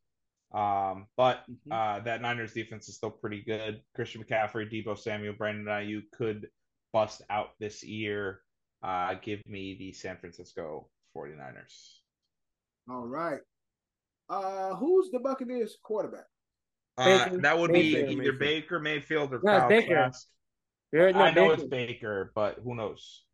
Um, 0.52 1.06
but 1.16 1.44
Mhm. 1.48 1.72
uh, 1.72 2.00
that 2.00 2.20
Niners 2.22 2.52
defense 2.54 2.88
is 2.88 2.96
still 2.96 3.10
pretty 3.12 3.42
good. 3.42 3.82
Christian 3.94 4.24
McCaffrey, 4.24 4.68
Debo 4.70 4.98
Samuel, 4.98 5.34
Brandon 5.34 5.64
Aiyuk 5.66 6.10
could 6.12 6.50
bust 6.92 7.22
out 7.30 7.50
this 7.60 7.84
year. 7.84 8.42
Uh, 8.82 9.14
give 9.14 9.40
me 9.46 9.76
the 9.76 9.92
San 9.92 10.16
Francisco 10.18 10.90
49ers. 11.14 12.02
All 12.88 13.06
right. 13.06 13.40
Uh, 14.28 14.74
who's 14.76 15.10
the 15.10 15.20
Buccaneers 15.20 15.76
quarterback? 15.82 16.26
Uh, 16.96 17.24
Baker 17.28 17.40
that 17.42 17.58
would 17.58 17.72
be 17.72 17.92
Mayfield. 17.94 18.12
either 18.20 18.32
Baker 18.32 18.80
Mayfield 18.80 19.32
or 19.34 19.40
No, 19.42 19.58
Kyle 19.60 19.68
Baker. 19.68 19.94
Trask. 19.94 20.28
You're 20.92 21.14
I 21.16 21.30
know 21.32 21.48
Baker. 21.50 21.60
it's 21.62 21.70
Baker, 21.70 22.32
but 22.34 22.58
who 22.58 22.74
knows? 22.74 23.24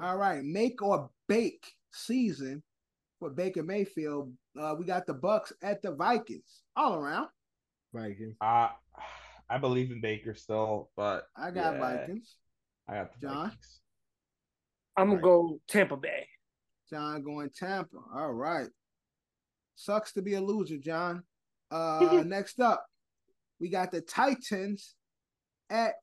All 0.00 0.16
right, 0.16 0.42
make 0.42 0.82
or 0.82 1.10
bake 1.28 1.72
season 1.92 2.62
for 3.18 3.30
Baker 3.30 3.62
Mayfield. 3.62 4.32
Uh, 4.58 4.74
we 4.78 4.84
got 4.84 5.06
the 5.06 5.14
Bucks 5.14 5.52
at 5.62 5.82
the 5.82 5.92
Vikings. 5.92 6.62
All 6.76 6.94
around. 6.94 7.28
Vikings. 7.92 8.36
Uh 8.40 8.68
I 9.50 9.56
believe 9.56 9.90
in 9.90 10.00
Baker 10.02 10.34
still, 10.34 10.90
but 10.96 11.24
I 11.34 11.50
got 11.50 11.74
yeah, 11.74 11.80
Vikings. 11.80 12.36
I 12.86 12.94
got 12.96 13.12
the 13.14 13.26
John? 13.26 13.44
Vikings. 13.48 13.80
I'm 14.96 15.06
gonna 15.06 15.16
Right. 15.16 15.22
go 15.22 15.60
Tampa 15.68 15.96
Bay. 15.96 16.26
John 16.90 17.22
going 17.22 17.50
Tampa. 17.50 17.96
All 18.14 18.32
right. 18.32 18.68
Sucks 19.74 20.12
to 20.14 20.22
be 20.22 20.34
a 20.34 20.40
loser, 20.40 20.76
John. 20.78 21.22
Uh, 21.70 22.22
next 22.26 22.60
up, 22.60 22.84
we 23.60 23.68
got 23.70 23.90
the 23.90 24.00
Titans 24.02 24.94
at 25.70 25.94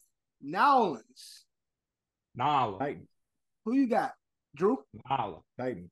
Nowlands. 0.42 1.46
Nala. 2.36 2.80
Titans. 2.80 3.10
Who 3.66 3.74
you 3.74 3.88
got? 3.88 4.14
Drew? 4.56 4.78
Nala. 5.10 5.40
Titans. 5.60 5.92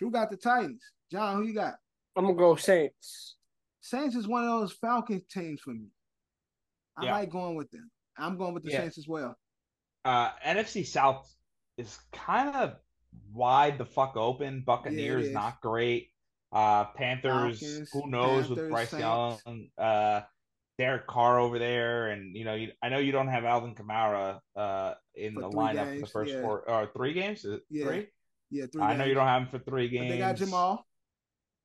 Drew 0.00 0.10
got 0.10 0.30
the 0.30 0.36
Titans. 0.38 0.82
John, 1.12 1.36
who 1.36 1.42
you 1.46 1.54
got? 1.54 1.74
I'm 2.16 2.24
gonna 2.24 2.34
go 2.34 2.56
Saints. 2.56 3.36
Saints 3.82 4.16
is 4.16 4.26
one 4.26 4.44
of 4.44 4.60
those 4.60 4.72
Falcons 4.72 5.24
teams 5.30 5.60
for 5.60 5.70
me. 5.74 5.88
I 6.96 7.04
Yeah. 7.04 7.12
like 7.12 7.30
going 7.30 7.54
with 7.54 7.70
them. 7.70 7.90
I'm 8.16 8.38
going 8.38 8.54
with 8.54 8.62
the 8.64 8.70
Yeah. 8.70 8.80
Saints 8.80 8.96
as 8.96 9.06
well. 9.06 9.36
Uh 10.06 10.30
NFC 10.42 10.86
South 10.86 11.30
is 11.76 11.98
kind 12.12 12.56
of 12.56 12.76
wide 13.30 13.76
the 13.76 13.84
fuck 13.84 14.16
open. 14.16 14.62
Buccaneers 14.62 15.26
is. 15.26 15.34
not 15.34 15.60
great. 15.60 16.12
Uh 16.50 16.86
Panthers, 16.86 17.60
Falcons, 17.60 17.90
who 17.92 18.08
knows 18.08 18.48
with 18.48 18.58
Panthers, 18.58 18.70
Bryce 18.72 18.88
Saints. 18.90 19.42
Young, 19.44 19.70
uh 19.76 20.22
Derek 20.78 21.06
Carr 21.06 21.38
over 21.38 21.58
there, 21.58 22.08
and 22.08 22.34
you 22.34 22.46
know, 22.46 22.54
you, 22.54 22.72
I 22.82 22.88
know 22.88 22.98
you 23.00 23.12
don't 23.12 23.28
have 23.28 23.44
Alvin 23.44 23.74
Kamara 23.74 24.40
uh 24.56 24.94
in 25.14 25.34
For 25.34 25.42
the 25.42 25.50
three 25.50 25.58
lineup 25.60 25.94
for 25.96 26.00
the 26.00 26.06
first 26.06 26.32
yeah. 26.32 26.40
four 26.40 26.70
or 26.70 26.86
three 26.86 27.12
games. 27.12 27.44
Is 27.44 27.52
it 27.56 27.62
Yeah, 27.68 27.84
three? 27.84 28.08
Yeah, 28.50 28.66
three. 28.72 28.82
I 28.82 28.96
know 28.96 29.04
you 29.04 29.14
don't 29.14 29.26
have 29.26 29.42
him 29.42 29.48
for 29.48 29.58
three 29.58 29.86
But 29.88 29.92
games. 29.92 30.10
they 30.12 30.18
got 30.18 30.36
Jamaal. 30.36 30.78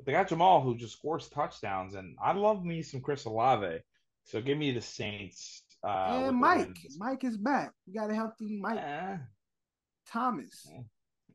They 0.05 0.11
got 0.11 0.27
Jamaal 0.29 0.63
who 0.63 0.75
just 0.77 0.97
scores 0.97 1.29
touchdowns, 1.29 1.95
and 1.95 2.15
I 2.21 2.33
love 2.33 2.63
me 2.65 2.81
some 2.81 3.01
Chris 3.01 3.25
Olave. 3.25 3.79
So 4.25 4.41
give 4.41 4.57
me 4.57 4.71
the 4.71 4.81
Saints. 4.81 5.63
Uh, 5.83 6.25
and 6.27 6.37
Mike. 6.37 6.77
Mike 6.97 7.23
is 7.23 7.37
back. 7.37 7.71
We 7.87 7.93
got 7.93 8.09
a 8.09 8.15
healthy 8.15 8.57
Mike 8.59 8.79
Eh, 8.79 9.17
Thomas. 10.07 10.67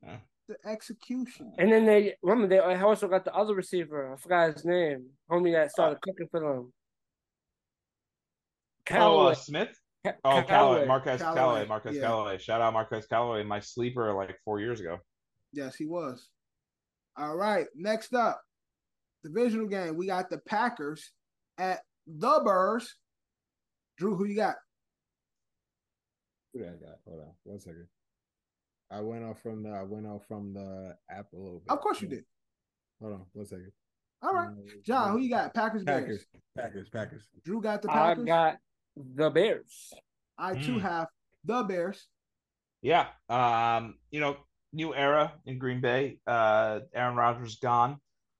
eh. 0.06 0.16
The 0.48 0.56
execution. 0.68 1.52
And 1.58 1.70
then 1.72 1.86
they 1.86 2.16
remember 2.22 2.48
they 2.48 2.58
also 2.58 3.06
got 3.06 3.24
the 3.24 3.32
other 3.34 3.54
receiver. 3.54 4.12
I 4.12 4.16
forgot 4.16 4.52
his 4.54 4.64
name. 4.64 5.06
Homie 5.30 5.52
that 5.52 5.70
started 5.70 6.00
cooking 6.02 6.26
for 6.30 6.40
them. 6.40 6.72
Oh, 8.90 9.26
uh, 9.28 9.34
Smith. 9.34 9.68
Ca- 10.04 10.14
Oh, 10.24 10.30
Callaway. 10.30 10.46
Callaway. 10.46 10.86
Marquez 10.86 11.20
Callaway, 11.20 11.36
Callaway. 11.40 11.66
Marquez 11.66 11.94
yeah. 11.96 12.02
Callaway. 12.02 12.38
Shout 12.38 12.60
out 12.60 12.72
Marquez 12.72 13.06
Callaway. 13.06 13.44
My 13.44 13.60
sleeper 13.60 14.12
like 14.14 14.36
four 14.44 14.58
years 14.60 14.80
ago. 14.80 14.98
Yes, 15.52 15.76
he 15.76 15.86
was. 15.86 16.28
All 17.16 17.36
right. 17.36 17.66
Next 17.74 18.14
up, 18.14 18.40
divisional 19.24 19.66
game. 19.66 19.96
We 19.96 20.06
got 20.06 20.30
the 20.30 20.38
Packers 20.38 21.10
at 21.58 21.80
the 22.06 22.40
Bears. 22.44 22.96
Drew, 23.98 24.16
who 24.16 24.24
you 24.26 24.36
got? 24.36 24.56
Who 26.52 26.60
did 26.60 26.68
I 26.68 26.72
got? 26.72 26.98
Hold 27.06 27.20
on, 27.20 27.32
one 27.44 27.60
second. 27.60 27.86
I 28.90 29.00
went 29.00 29.24
off 29.24 29.40
from 29.40 29.62
the 29.62 29.70
I 29.70 29.82
went 29.84 30.06
off 30.06 30.22
from 30.26 30.52
the 30.52 30.96
app 31.10 31.26
a 31.32 31.36
little 31.36 31.60
bit. 31.60 31.70
Of 31.72 31.80
course 31.80 32.00
you 32.02 32.08
did. 32.08 32.24
Hold 33.00 33.14
on, 33.14 33.26
one 33.32 33.46
second. 33.46 33.70
All 34.22 34.32
right. 34.34 34.50
John, 34.84 35.12
who 35.12 35.18
you 35.18 35.30
got? 35.30 35.54
Packers, 35.54 35.84
Bears. 35.84 36.00
Packers, 36.02 36.26
Packers, 36.56 36.88
Packers. 36.90 37.22
Drew 37.44 37.60
got 37.62 37.82
the 37.82 37.88
Packers. 37.88 38.24
I 38.24 38.26
got 38.26 38.56
the 38.96 39.30
Bears. 39.30 39.92
I 40.36 40.54
too 40.54 40.74
Mm. 40.76 40.80
have 40.82 41.06
the 41.44 41.62
Bears. 41.62 42.08
Yeah. 42.82 43.06
Um, 43.28 43.98
you 44.10 44.20
know, 44.20 44.36
new 44.72 44.94
era 44.94 45.32
in 45.46 45.58
Green 45.58 45.80
Bay. 45.80 46.18
Uh, 46.26 46.80
Aaron 46.94 47.16
Rodgers 47.16 47.56
gone. 47.56 47.98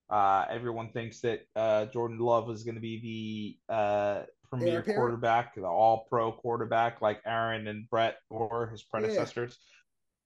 Uh, 0.09 0.45
everyone 0.51 0.91
thinks 0.91 1.21
that 1.21 1.43
uh, 1.55 1.87
Jordan 1.87 2.19
Love 2.19 2.51
is 2.51 2.65
going 2.65 2.75
to 2.75 2.81
be 2.81 3.59
the 3.69 3.73
uh, 3.75 4.23
premier 4.51 4.83
quarterback, 4.83 5.55
the 5.55 5.65
all 5.65 6.07
pro 6.09 6.33
quarterback 6.33 7.01
like 7.01 7.21
Aaron 7.25 7.69
and 7.69 7.89
Brett 7.89 8.17
or 8.29 8.69
his 8.69 8.83
predecessors. 8.83 9.59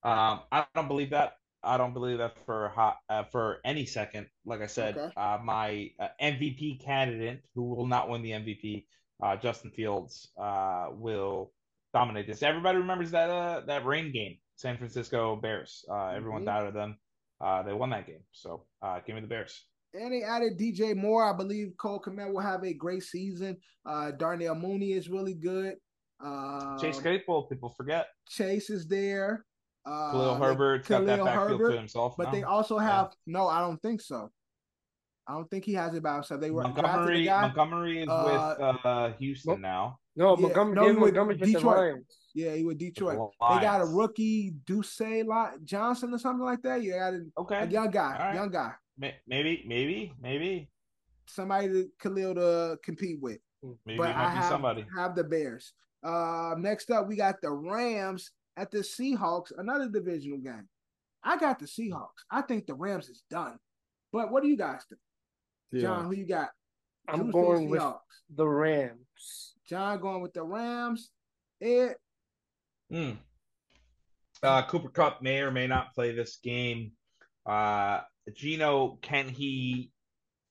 Um, 0.02 0.40
I 0.52 0.66
don't 0.74 0.88
believe 0.88 1.10
that. 1.10 1.34
I 1.62 1.78
don't 1.78 1.94
believe 1.94 2.18
that 2.18 2.36
for 2.44 2.68
hot 2.68 2.98
uh, 3.08 3.24
for 3.24 3.58
any 3.64 3.86
second. 3.86 4.26
Like 4.44 4.60
I 4.60 4.66
said, 4.66 4.96
Okay. 4.98 5.12
uh, 5.16 5.38
my 5.42 5.90
uh, 5.98 6.08
MVP 6.20 6.84
candidate, 6.84 7.42
who 7.54 7.74
will 7.74 7.86
not 7.86 8.10
win 8.10 8.22
the 8.22 8.32
MVP, 8.32 8.84
uh, 9.22 9.36
Justin 9.36 9.70
Fields, 9.70 10.30
uh, 10.38 10.88
will 10.92 11.52
dominate 11.94 12.26
this. 12.26 12.42
Everybody 12.42 12.78
remembers 12.78 13.12
that 13.12 13.30
uh, 13.30 13.60
that 13.66 13.86
rain 13.86 14.12
game, 14.12 14.36
San 14.56 14.76
Francisco 14.78 15.36
Bears. 15.36 15.84
Uh, 15.90 16.08
everyone 16.08 16.42
Mhm. 16.42 16.46
doubted 16.46 16.74
them. 16.74 16.98
Uh, 17.40 17.62
they 17.62 17.72
won 17.72 17.90
that 17.90 18.06
game. 18.06 18.24
So 18.32 18.64
uh, 18.82 19.00
give 19.00 19.14
me 19.14 19.20
the 19.20 19.26
Bears. 19.26 19.66
And 19.92 20.12
they 20.12 20.22
added 20.22 20.58
DJ 20.58 20.94
Moore. 20.94 21.24
I 21.24 21.36
believe 21.36 21.76
Cole 21.76 22.00
Kmet 22.00 22.32
will 22.32 22.40
have 22.40 22.64
a 22.64 22.72
great 22.74 23.02
season. 23.02 23.56
Uh, 23.86 24.10
Darnell 24.12 24.54
Mooney 24.54 24.92
is 24.92 25.08
really 25.08 25.34
good. 25.34 25.76
Uh, 26.24 26.78
Chase 26.78 27.00
Claypool, 27.00 27.44
people 27.44 27.68
forget. 27.70 28.06
Chase 28.28 28.70
is 28.70 28.86
there. 28.88 29.44
Uh, 29.86 30.12
Khalil 30.12 30.34
Herbert's 30.36 30.88
got 30.88 31.04
that 31.06 31.18
Khalil 31.18 31.24
backfield 31.26 31.60
Herbert, 31.60 31.70
to 31.72 31.76
himself. 31.78 32.14
But 32.16 32.24
now. 32.24 32.30
they 32.32 32.42
also 32.42 32.78
have 32.78 33.12
no, 33.26 33.46
I 33.48 33.60
don't 33.60 33.80
think 33.82 34.00
so. 34.00 34.30
I 35.28 35.34
don't 35.34 35.48
think 35.50 35.64
he 35.64 35.74
has 35.74 35.94
it 35.94 36.02
by 36.02 36.14
himself. 36.14 36.40
They 36.40 36.50
were 36.50 36.62
drafted 36.62 36.84
a 36.84 36.88
Montgomery 36.88 37.24
guy. 37.24 37.40
Montgomery 37.42 38.02
is 38.02 38.08
Uh, 38.08 38.54
with 38.74 38.86
uh, 38.86 39.12
Houston 39.18 39.52
Nope. 39.52 39.60
now. 39.60 39.98
No, 40.16 40.36
Yeah, 40.36 40.42
Montgomery, 40.42 40.74
no, 40.74 40.82
David 40.82 40.94
he 40.96 41.02
with 41.02 41.14
Montgomery's 41.14 41.40
with 41.40 41.48
the 41.52 41.58
Detroit. 41.58 41.98
Lions. 42.34 42.50
Yeah, 42.50 42.56
he 42.56 42.64
with 42.64 42.78
Detroit. 42.78 43.18
The 43.40 43.54
They 43.54 43.60
got 43.62 43.80
a 43.80 43.84
rookie, 43.86 44.50
Duce 44.66 45.00
Lot 45.00 45.64
Johnson 45.64 46.12
or 46.14 46.18
something 46.18 46.44
like 46.44 46.62
that. 46.62 46.82
Yeah, 46.82 47.18
Okay. 47.38 47.56
a 47.58 47.66
young 47.66 47.90
guy, 47.90 48.12
All 48.18 48.26
right. 48.26 48.34
young 48.34 48.50
guy, 48.50 48.72
Maybe, 49.26 49.64
maybe, 49.66 50.12
maybe, 50.20 50.70
somebody 51.26 51.68
to 51.68 51.88
Khalil 51.98 52.34
to 52.34 52.78
compete 52.82 53.20
with. 53.20 53.38
maybe 53.86 53.98
but 53.98 54.10
it 54.10 54.16
I 54.16 54.30
be 54.30 54.36
have, 54.36 54.48
somebody. 54.48 54.86
have 54.96 55.14
the 55.14 55.24
Bears. 55.24 55.72
Uh, 56.02 56.54
next 56.58 56.90
up, 56.90 57.08
we 57.08 57.16
got 57.16 57.40
the 57.40 57.50
Rams 57.50 58.30
at 58.56 58.70
the 58.70 58.78
Seahawks, 58.78 59.52
another 59.56 59.88
divisional 59.88 60.38
game. 60.38 60.68
I 61.22 61.38
got 61.38 61.58
the 61.58 61.64
Seahawks. 61.66 62.22
I 62.30 62.42
think 62.42 62.66
the 62.66 62.74
Rams 62.74 63.08
is 63.08 63.22
done. 63.30 63.58
But 64.12 64.30
what 64.30 64.42
do 64.42 64.48
you 64.48 64.56
guys 64.56 64.82
think? 64.88 65.82
John, 65.82 66.04
who 66.04 66.12
you 66.14 66.26
got? 66.26 66.50
I'm 67.08 67.16
Drew 67.16 67.26
says 67.26 67.32
going 67.32 67.70
with 67.70 67.82
the 68.36 68.46
Rams. 68.46 69.54
John 69.66 69.98
going 70.00 70.20
with 70.22 70.34
the 70.34 70.44
Rams. 70.44 71.10
Ed, 71.60 71.96
Hmm. 72.94 73.10
Uh, 74.42 74.62
Cooper 74.66 74.88
Kupp 74.90 75.22
may 75.22 75.40
or 75.40 75.50
may 75.50 75.66
not 75.66 75.94
play 75.94 76.14
this 76.14 76.36
game. 76.42 76.92
Uh, 77.46 78.00
Geno, 78.34 78.98
can 79.02 79.28
he 79.28 79.90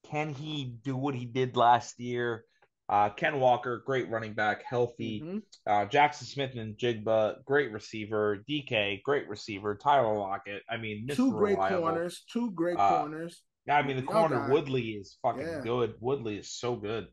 can 0.09 0.33
he 0.33 0.65
do 0.83 0.97
what 0.97 1.15
he 1.15 1.25
did 1.25 1.55
last 1.55 1.99
year? 1.99 2.43
Uh, 2.89 3.09
Ken 3.09 3.39
Walker, 3.39 3.81
great 3.85 4.09
running 4.09 4.33
back, 4.33 4.63
healthy. 4.63 5.21
mhm. 5.21 5.41
Uh, 5.65 5.85
Jaxon 5.85 6.25
Smith-Njigba, 6.25 7.45
great 7.45 7.71
receiver. 7.71 8.43
DK, 8.47 9.01
great 9.03 9.27
receiver. 9.29 9.75
Tyler 9.75 10.13
Lockett, 10.17 10.61
I 10.69 10.75
mean, 10.77 11.07
two 11.07 11.31
great 11.31 11.55
Reliable. 11.57 11.79
corners, 11.79 12.25
two 12.29 12.51
great 12.51 12.77
Uh, 12.77 12.99
corners. 12.99 13.41
Yeah, 13.65 13.77
I 13.77 13.83
mean, 13.83 13.95
the 13.95 14.03
corner 14.03 14.39
guy. 14.41 14.49
Woodley 14.49 14.89
is 14.91 15.17
fucking 15.21 15.41
Yeah. 15.41 15.61
good. 15.61 15.95
Woodley 16.01 16.37
is 16.37 16.51
so 16.51 16.75
good. 16.75 17.07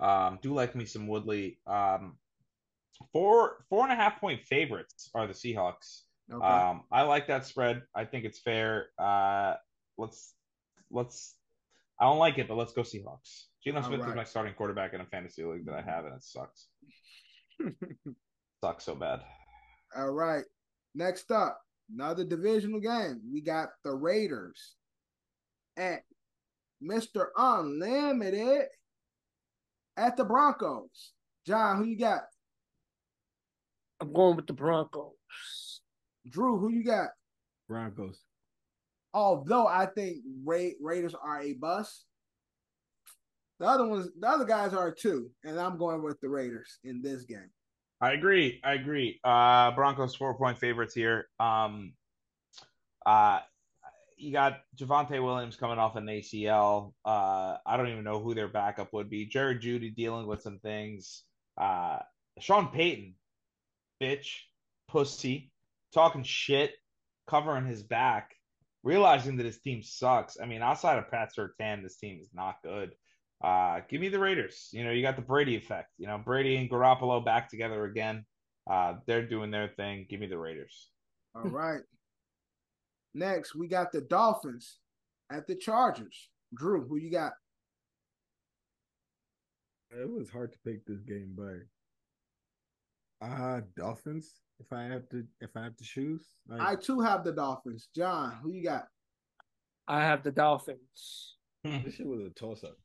Um, 0.00 0.38
do 0.40 0.54
like 0.54 0.74
me 0.74 0.86
some 0.86 1.06
Woodley. 1.06 1.60
Um, 1.66 2.18
four 3.12 3.64
four 3.68 3.84
and 3.84 3.92
a 3.92 3.96
half 3.96 4.20
point 4.20 4.44
favorites 4.44 5.10
are 5.14 5.26
the 5.26 5.32
Seahawks. 5.32 6.02
Okay. 6.32 6.46
Um, 6.46 6.82
I 6.92 7.02
like 7.02 7.26
that 7.26 7.46
spread. 7.46 7.82
I 7.94 8.04
think 8.04 8.24
it's 8.24 8.38
fair. 8.38 8.88
Uh, 8.98 9.54
let's 9.98 10.34
let's. 10.90 11.34
I 11.98 12.04
don't 12.04 12.18
like 12.18 12.38
it, 12.38 12.48
but 12.48 12.56
let's 12.56 12.72
go 12.72 12.82
Seahawks. 12.82 13.44
Geno 13.62 13.82
Smith 13.82 14.00
right. 14.00 14.10
is 14.10 14.16
my 14.16 14.24
starting 14.24 14.54
quarterback 14.54 14.94
in 14.94 15.00
a 15.00 15.06
fantasy 15.06 15.44
league 15.44 15.66
that 15.66 15.74
I 15.74 15.82
have, 15.82 16.06
and 16.06 16.14
it 16.14 16.24
sucks. 16.24 16.68
sucks 18.64 18.84
so 18.84 18.94
bad. 18.94 19.20
All 19.94 20.10
right. 20.10 20.44
Next 20.94 21.30
up, 21.30 21.60
another 21.92 22.24
divisional 22.24 22.80
game. 22.80 23.20
We 23.32 23.42
got 23.42 23.68
the 23.84 23.92
Raiders 23.92 24.76
at 25.76 26.02
Mr. 26.82 27.26
Unlimited 27.36 28.68
at 29.96 30.16
the 30.16 30.24
Broncos. 30.24 31.12
John, 31.46 31.78
who 31.78 31.84
you 31.84 31.98
got? 31.98 32.22
I'm 34.00 34.12
going 34.12 34.36
with 34.36 34.46
the 34.46 34.52
Broncos. 34.52 35.12
Drew, 36.28 36.58
who 36.58 36.70
you 36.70 36.84
got? 36.84 37.08
Broncos. 37.68 38.18
Although 39.12 39.66
I 39.66 39.86
think 39.86 40.18
Ra- 40.44 40.76
Raiders 40.80 41.14
are 41.14 41.40
a 41.40 41.52
bust, 41.54 42.04
the 43.58 43.66
other 43.66 43.86
ones, 43.86 44.08
the 44.18 44.28
other 44.28 44.44
guys 44.44 44.72
are 44.72 44.92
too, 44.92 45.30
and 45.44 45.58
I'm 45.58 45.76
going 45.78 46.02
with 46.02 46.20
the 46.20 46.28
Raiders 46.28 46.78
in 46.84 47.02
this 47.02 47.24
game. 47.24 47.50
I 48.00 48.12
agree. 48.12 48.60
I 48.64 48.74
agree. 48.74 49.20
Uh, 49.22 49.72
Broncos 49.72 50.14
four 50.14 50.34
point 50.34 50.58
favorites 50.58 50.94
here. 50.94 51.28
Um, 51.38 51.92
uh, 53.04 53.40
you 54.16 54.32
got 54.32 54.60
Javonte 54.76 55.22
Williams 55.22 55.56
coming 55.56 55.78
off 55.78 55.96
an 55.96 56.06
ACL. 56.06 56.92
Uh, 57.04 57.56
I 57.66 57.76
don't 57.76 57.88
even 57.88 58.04
know 58.04 58.20
who 58.20 58.34
their 58.34 58.48
backup 58.48 58.92
would 58.92 59.10
be. 59.10 59.26
Jared 59.26 59.60
Jeudy 59.60 59.94
dealing 59.94 60.26
with 60.26 60.40
some 60.42 60.58
things. 60.58 61.24
Uh, 61.60 61.98
Sean 62.38 62.68
Payton, 62.68 63.14
bitch, 64.00 64.28
pussy, 64.88 65.50
talking 65.92 66.22
shit, 66.22 66.74
covering 67.28 67.66
his 67.66 67.82
back, 67.82 68.34
realizing 68.82 69.36
that 69.36 69.46
his 69.46 69.60
team 69.60 69.82
sucks. 69.82 70.38
I 70.42 70.46
mean, 70.46 70.62
outside 70.62 70.98
of 70.98 71.10
Pat 71.10 71.32
Surtain, 71.36 71.82
this 71.82 71.96
team 71.96 72.18
is 72.20 72.30
not 72.34 72.56
good. 72.62 72.92
Uh, 73.42 73.80
give 73.88 74.00
me 74.00 74.08
the 74.08 74.18
Raiders. 74.18 74.68
You 74.72 74.84
know, 74.84 74.90
you 74.90 75.02
got 75.02 75.16
the 75.16 75.22
Brady 75.22 75.56
effect. 75.56 75.90
You 75.98 76.06
know, 76.06 76.18
Brady 76.18 76.56
and 76.56 76.70
Garoppolo 76.70 77.24
back 77.24 77.48
together 77.48 77.84
again. 77.84 78.24
Uh, 78.70 78.94
they're 79.06 79.26
doing 79.26 79.50
their 79.50 79.68
thing. 79.68 80.06
Give 80.08 80.20
me 80.20 80.26
the 80.26 80.38
Raiders. 80.38 80.90
All 81.34 81.42
right. 81.42 81.80
Next, 83.14 83.54
we 83.54 83.66
got 83.66 83.92
the 83.92 84.02
Dolphins 84.02 84.78
at 85.32 85.46
the 85.46 85.56
Chargers. 85.56 86.28
Drew, 86.54 86.86
who 86.86 86.96
you 86.96 87.10
got? 87.10 87.32
It 89.90 90.08
was 90.08 90.30
hard 90.30 90.52
to 90.52 90.58
pick 90.64 90.84
this 90.86 91.00
game, 91.00 91.32
but 91.36 91.62
uh 93.20 93.60
Dolphins. 93.76 94.40
If 94.58 94.72
I 94.72 94.82
have 94.84 95.08
to, 95.08 95.24
if 95.40 95.50
I 95.56 95.64
have 95.64 95.76
to 95.76 95.84
choose, 95.84 96.26
like, 96.46 96.60
I 96.60 96.74
too 96.74 97.00
have 97.00 97.24
the 97.24 97.32
Dolphins. 97.32 97.88
John, 97.96 98.36
who 98.42 98.52
you 98.52 98.62
got? 98.62 98.86
I 99.88 100.02
have 100.02 100.22
the 100.22 100.30
Dolphins. 100.30 101.36
this 101.64 101.94
shit 101.94 102.06
was 102.06 102.20
a 102.20 102.30
toss 102.30 102.62
up. 102.64 102.76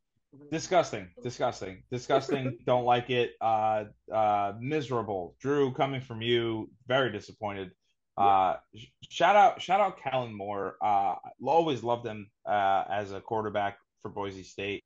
Disgusting, 0.51 1.07
disgusting, 1.23 1.83
disgusting. 1.91 2.57
Don't 2.65 2.83
like 2.85 3.09
it. 3.09 3.31
Uh, 3.39 3.85
uh, 4.13 4.53
miserable. 4.59 5.35
Drew, 5.39 5.73
coming 5.73 6.01
from 6.01 6.21
you, 6.21 6.69
very 6.87 7.11
disappointed. 7.11 7.71
Uh, 8.17 8.55
sh- 8.75 8.87
shout 9.09 9.35
out, 9.35 9.61
shout 9.61 9.79
out, 9.79 9.99
Kellen 10.01 10.35
Moore. 10.35 10.75
Uh, 10.81 11.15
always 11.45 11.83
loved 11.83 12.05
him 12.05 12.29
uh, 12.45 12.83
as 12.89 13.11
a 13.11 13.21
quarterback 13.21 13.77
for 14.01 14.09
Boise 14.09 14.43
State. 14.43 14.83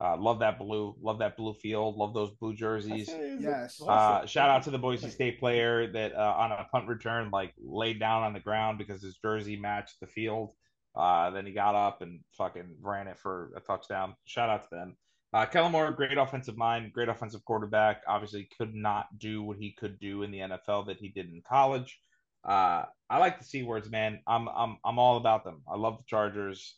Uh, 0.00 0.16
love 0.16 0.38
that 0.38 0.58
blue, 0.58 0.94
love 1.02 1.18
that 1.18 1.36
blue 1.36 1.54
field, 1.54 1.96
love 1.96 2.14
those 2.14 2.30
blue 2.40 2.54
jerseys. 2.54 3.08
Yes. 3.40 3.80
Uh, 3.84 4.24
shout 4.26 4.48
out 4.48 4.62
to 4.62 4.70
the 4.70 4.78
Boise 4.78 5.10
State 5.10 5.40
player 5.40 5.90
that 5.90 6.14
uh, 6.14 6.34
on 6.38 6.52
a 6.52 6.66
punt 6.70 6.86
return 6.86 7.30
like 7.32 7.52
laid 7.58 7.98
down 7.98 8.22
on 8.22 8.32
the 8.32 8.38
ground 8.38 8.78
because 8.78 9.02
his 9.02 9.16
jersey 9.16 9.56
matched 9.56 9.98
the 10.00 10.06
field. 10.06 10.52
Uh, 10.94 11.30
then 11.30 11.46
he 11.46 11.52
got 11.52 11.74
up 11.74 12.00
and 12.00 12.20
fucking 12.36 12.76
ran 12.80 13.08
it 13.08 13.18
for 13.18 13.50
a 13.56 13.60
touchdown. 13.60 14.14
Shout 14.24 14.48
out 14.48 14.62
to 14.64 14.68
them. 14.70 14.96
Uh, 15.32 15.46
Kellen 15.46 15.72
Moore, 15.72 15.90
great 15.90 16.16
offensive 16.16 16.56
mind, 16.56 16.92
great 16.92 17.08
offensive 17.08 17.44
quarterback. 17.44 18.02
Obviously, 18.06 18.48
could 18.56 18.74
not 18.74 19.06
do 19.18 19.42
what 19.42 19.58
he 19.58 19.72
could 19.72 19.98
do 19.98 20.22
in 20.22 20.30
the 20.30 20.38
NFL 20.38 20.86
that 20.86 20.98
he 20.98 21.08
did 21.08 21.26
in 21.26 21.42
college. 21.46 21.98
Uh, 22.44 22.84
I 23.10 23.18
like 23.18 23.38
the 23.38 23.44
C 23.44 23.62
words, 23.64 23.90
man. 23.90 24.20
I'm 24.26 24.48
I'm 24.48 24.78
I'm 24.84 24.98
all 24.98 25.16
about 25.16 25.44
them. 25.44 25.62
I 25.70 25.76
love 25.76 25.98
the 25.98 26.04
Chargers. 26.06 26.76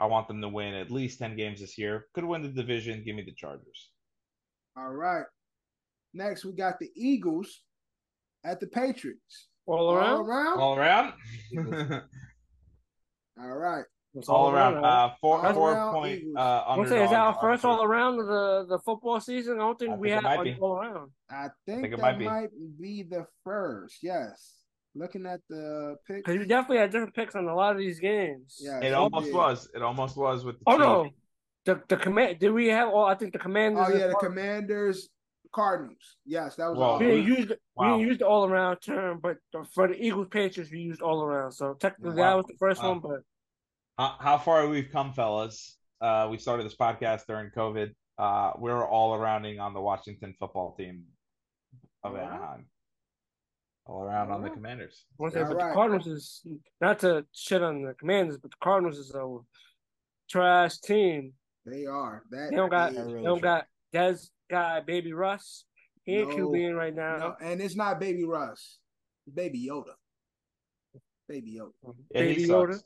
I 0.00 0.06
want 0.06 0.26
them 0.28 0.40
to 0.40 0.48
win 0.48 0.74
at 0.74 0.90
least 0.90 1.18
ten 1.18 1.36
games 1.36 1.60
this 1.60 1.76
year. 1.78 2.06
Could 2.14 2.24
win 2.24 2.42
the 2.42 2.48
division. 2.48 3.04
Give 3.04 3.14
me 3.14 3.22
the 3.22 3.34
Chargers. 3.34 3.90
All 4.76 4.88
right. 4.88 5.24
Next, 6.14 6.44
we 6.44 6.52
got 6.52 6.78
the 6.80 6.90
Eagles 6.96 7.62
at 8.44 8.58
the 8.60 8.66
Patriots. 8.66 9.48
All 9.66 9.92
around. 9.92 10.08
All 10.12 10.26
around. 10.26 10.58
All 10.60 10.76
around. 10.76 11.12
All 13.40 13.56
right. 13.56 13.84
It's 14.14 14.28
all 14.28 14.50
around. 14.50 14.84
Uh, 14.84 15.10
four 15.20 15.46
All 15.46 15.54
four 15.54 15.72
around 15.72 15.92
point. 15.94 16.18
Eagles. 16.22 16.34
Uh, 16.36 16.64
I'm 16.66 16.88
saying, 16.88 17.04
is 17.04 17.10
that 17.10 17.20
our 17.20 17.38
first 17.40 17.64
all 17.64 17.84
around 17.84 18.18
of 18.18 18.26
the, 18.26 18.66
the 18.68 18.78
football 18.80 19.20
season? 19.20 19.54
I 19.54 19.58
don't 19.58 19.78
think 19.78 19.92
I 19.92 19.96
we 19.96 20.08
think 20.08 20.24
had 20.24 20.32
it 20.32 20.36
might 20.36 20.36
one 20.38 20.44
be. 20.44 20.56
all 20.60 20.76
around. 20.78 21.10
I 21.30 21.48
think, 21.64 21.82
think 21.82 21.94
it 21.94 22.00
that 22.00 22.02
might 22.02 22.20
might 22.20 22.50
be. 22.80 23.02
be. 23.04 23.08
the 23.08 23.26
first. 23.44 23.98
Yes. 24.02 24.56
Looking 24.94 25.24
at 25.26 25.40
the 25.48 25.96
pick. 26.06 26.24
Because 26.24 26.38
we 26.38 26.46
definitely 26.46 26.78
had 26.78 26.90
different 26.90 27.14
picks 27.14 27.34
on 27.36 27.46
a 27.46 27.54
lot 27.54 27.72
of 27.72 27.78
these 27.78 28.00
games. 28.00 28.58
Yeah. 28.60 28.80
It 28.80 28.92
almost 28.92 29.32
was. 29.32 29.68
It 29.74 29.82
almost 29.82 30.16
was 30.16 30.44
with 30.44 30.58
the. 30.58 30.64
Oh 30.66 31.04
Chiefs. 31.04 31.14
no, 31.66 31.74
the 31.74 31.82
the 31.88 31.96
command. 31.96 32.38
Did 32.40 32.50
we 32.50 32.66
have? 32.68 32.88
all? 32.88 33.04
I 33.06 33.14
think 33.14 33.32
the 33.32 33.38
commanders. 33.38 33.86
Oh 33.88 33.94
yeah, 33.96 34.04
and- 34.04 34.12
the 34.12 34.16
Commanders, 34.16 35.08
Cardinals. 35.54 36.16
Yes, 36.26 36.56
that 36.56 36.68
was 36.70 36.78
Well, 36.78 36.88
all. 36.90 36.98
we 36.98 37.06
didn't 37.06 37.24
use 37.26 37.46
the, 37.48 37.58
Wow. 37.76 37.96
didn't 37.98 38.08
use 38.08 38.18
the 38.18 38.26
all 38.26 38.46
around 38.46 38.78
term, 38.78 39.20
but 39.22 39.36
the, 39.52 39.64
for 39.74 39.86
the 39.86 39.94
Eagles 39.94 40.26
Patriots 40.30 40.72
we 40.72 40.80
used 40.80 41.00
all 41.02 41.22
around. 41.22 41.52
So 41.52 41.74
technically 41.74 42.16
Wow. 42.20 42.30
that 42.30 42.36
was 42.38 42.46
the 42.46 42.56
first 42.58 42.82
Wow. 42.82 42.88
one, 42.90 43.00
but 43.00 43.20
How, 43.98 44.16
how 44.18 44.38
far 44.38 44.66
we've 44.68 44.90
come, 44.90 45.12
fellas. 45.12 45.76
Uh, 46.00 46.26
we 46.30 46.38
started 46.38 46.64
this 46.64 46.76
podcast 46.76 47.26
during 47.26 47.50
COVID. 47.50 47.92
Uh, 48.18 48.52
we're 48.58 48.84
all 48.86 49.14
arounding 49.14 49.60
on 49.60 49.72
the 49.74 49.80
Washington 49.80 50.34
football 50.38 50.74
team 50.76 51.04
of 52.02 52.12
All 52.12 52.16
right. 52.18 52.26
Anaheim. 52.26 52.66
All 53.90 54.04
around 54.04 54.30
on 54.30 54.42
the 54.42 54.50
Commanders. 54.50 55.04
one 55.16 55.32
thing, 55.32 55.42
but 55.48 55.56
right. 55.56 55.68
the 55.70 55.74
Cardinals 55.74 56.06
is 56.06 56.46
not 56.80 57.00
to 57.00 57.26
shit 57.32 57.60
on 57.60 57.82
the 57.82 57.92
Commanders, 57.94 58.38
but 58.38 58.52
the 58.52 58.56
Cardinals 58.62 58.98
is 58.98 59.12
a 59.12 59.38
trash 60.30 60.78
team. 60.78 61.32
They 61.66 61.86
are. 61.86 62.22
That 62.30 62.50
They 62.50 62.56
don't 62.56 62.70
got 62.70 62.92
is- 62.94 63.06
they 63.12 63.22
don't 63.22 63.42
got 63.42 63.66
Des 63.92 64.14
guy 64.48 64.78
Baby 64.80 65.12
Russ. 65.12 65.64
He 66.04 66.18
ain't 66.18 66.28
No. 66.30 66.36
QB 66.50 66.68
in 66.70 66.76
right 66.76 66.94
now. 66.94 67.16
no, 67.16 67.36
and 67.40 67.60
it's 67.60 67.74
not 67.74 67.98
Baby 67.98 68.24
Russ. 68.24 68.78
It's 69.26 69.34
Baby 69.34 69.66
Yoda. 69.68 69.94
Baby 71.28 71.58
Yoda. 71.60 71.72
Yeah, 72.12 72.22
he 72.22 72.28
Baby 72.34 72.44
sucks. 72.46 72.76
Yoda. 72.76 72.82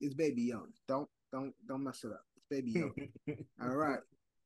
It's 0.00 0.14
Baby 0.14 0.52
Yoda. 0.52 0.70
Don't 0.86 1.08
don't 1.32 1.52
don't 1.66 1.82
mess 1.82 2.04
it 2.04 2.12
up. 2.12 2.24
It's 2.36 2.46
Baby 2.48 2.74
Yoda. 2.74 3.08
All 3.60 3.74
right. 3.76 3.98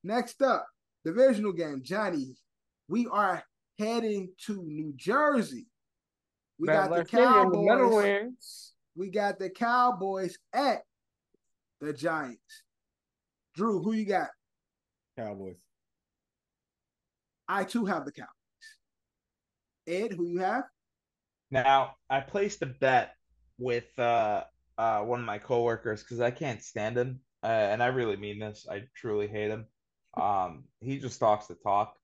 Next 0.03 0.41
up, 0.41 0.67
divisional 1.05 1.53
game. 1.53 1.83
Johnny, 1.83 2.35
we 2.89 3.07
are 3.09 3.43
heading 3.79 4.31
to 4.47 4.63
New 4.65 4.93
Jersey. 4.97 5.67
We 6.59 6.67
got 6.67 6.91
the 6.91 6.97
Bad 6.97 6.99
Luck 6.99 7.11
the 7.11 7.17
Cowboys. 7.17 7.67
Meadowlands. 7.67 8.75
We 8.97 9.11
got 9.11 9.39
the 9.39 9.51
Cowboys 9.51 10.37
at 10.53 10.83
the 11.81 11.93
Giants. 11.93 12.63
Drew, 13.55 13.81
who 13.83 13.93
you 13.93 14.05
got? 14.05 14.29
Cowboys. 15.17 15.57
I 17.49 17.65
too 17.65 17.87
have 17.87 18.05
the 18.05 18.13
Cowboys. 18.13 18.29
Ed, 19.87 20.13
who 20.13 20.27
you 20.27 20.41
have? 20.41 20.65
Now, 21.51 21.95
I 22.11 22.21
placed 22.21 22.63
a 22.63 22.67
bet 22.67 23.15
with 23.59 23.99
uh, 23.99 24.45
uh, 24.77 25.01
one 25.01 25.21
of 25.21 25.27
my 25.27 25.39
coworkers 25.39 26.03
because 26.03 26.21
I 26.21 26.31
can't 26.31 26.63
stand 26.63 26.99
him, 26.99 27.21
uh, 27.43 27.47
and 27.47 27.83
I 27.83 27.87
really 27.87 28.17
mean 28.17 28.39
this. 28.39 28.67
I 28.71 28.83
truly 28.95 29.29
hate 29.29 29.51
him. 29.51 29.67
Um, 30.15 30.65
he 30.81 30.99
just 30.99 31.19
talks 31.19 31.47
the 31.47 31.55
talk. 31.55 31.95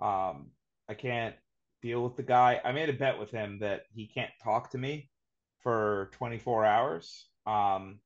Um, 0.00 0.50
I 0.90 0.94
can't 0.94 1.36
deal 1.82 2.02
with 2.02 2.16
the 2.16 2.24
guy. 2.24 2.60
I 2.64 2.72
made 2.72 2.88
a 2.88 2.92
bet 2.92 3.18
with 3.18 3.30
him 3.30 3.60
that 3.60 3.84
he 3.94 4.08
can't 4.08 4.32
talk 4.42 4.70
to 4.72 4.78
me 4.78 5.08
for 5.62 6.10
24 6.14 6.66
hours. 6.66 7.26
Um, 7.46 8.00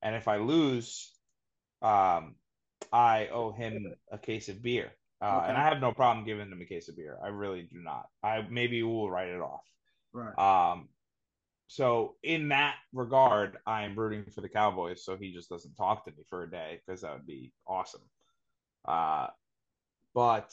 and 0.00 0.16
if 0.16 0.26
I 0.26 0.38
lose, 0.38 1.12
um, 1.82 2.36
I 2.90 3.28
owe 3.28 3.52
him 3.52 3.92
a 4.10 4.16
case 4.16 4.48
of 4.48 4.62
beer. 4.62 4.90
Uh, 5.20 5.44
and 5.46 5.56
I 5.58 5.68
have 5.68 5.82
no 5.82 5.92
problem 5.92 6.24
giving 6.24 6.50
him 6.50 6.62
a 6.62 6.64
case 6.64 6.88
of 6.88 6.96
beer. 6.96 7.18
I 7.22 7.28
really 7.28 7.68
do 7.70 7.78
not. 7.82 8.06
I 8.22 8.42
maybe 8.48 8.82
will 8.82 9.10
write 9.10 9.28
it 9.28 9.42
off. 9.42 9.66
Right. 10.14 10.38
Um, 10.38 10.88
so 11.66 12.16
in 12.22 12.48
that 12.48 12.76
regard, 12.94 13.58
I'm 13.66 13.98
rooting 13.98 14.24
for 14.34 14.40
the 14.40 14.48
Cowboys, 14.48 15.04
so 15.04 15.18
he 15.18 15.30
just 15.30 15.50
doesn't 15.50 15.74
talk 15.74 16.06
to 16.06 16.10
me 16.10 16.24
for 16.30 16.44
a 16.44 16.50
day 16.50 16.80
because 16.84 17.02
that 17.02 17.12
would 17.12 17.26
be 17.26 17.52
awesome. 17.68 18.00
Uh, 18.86 19.26
but 20.14 20.52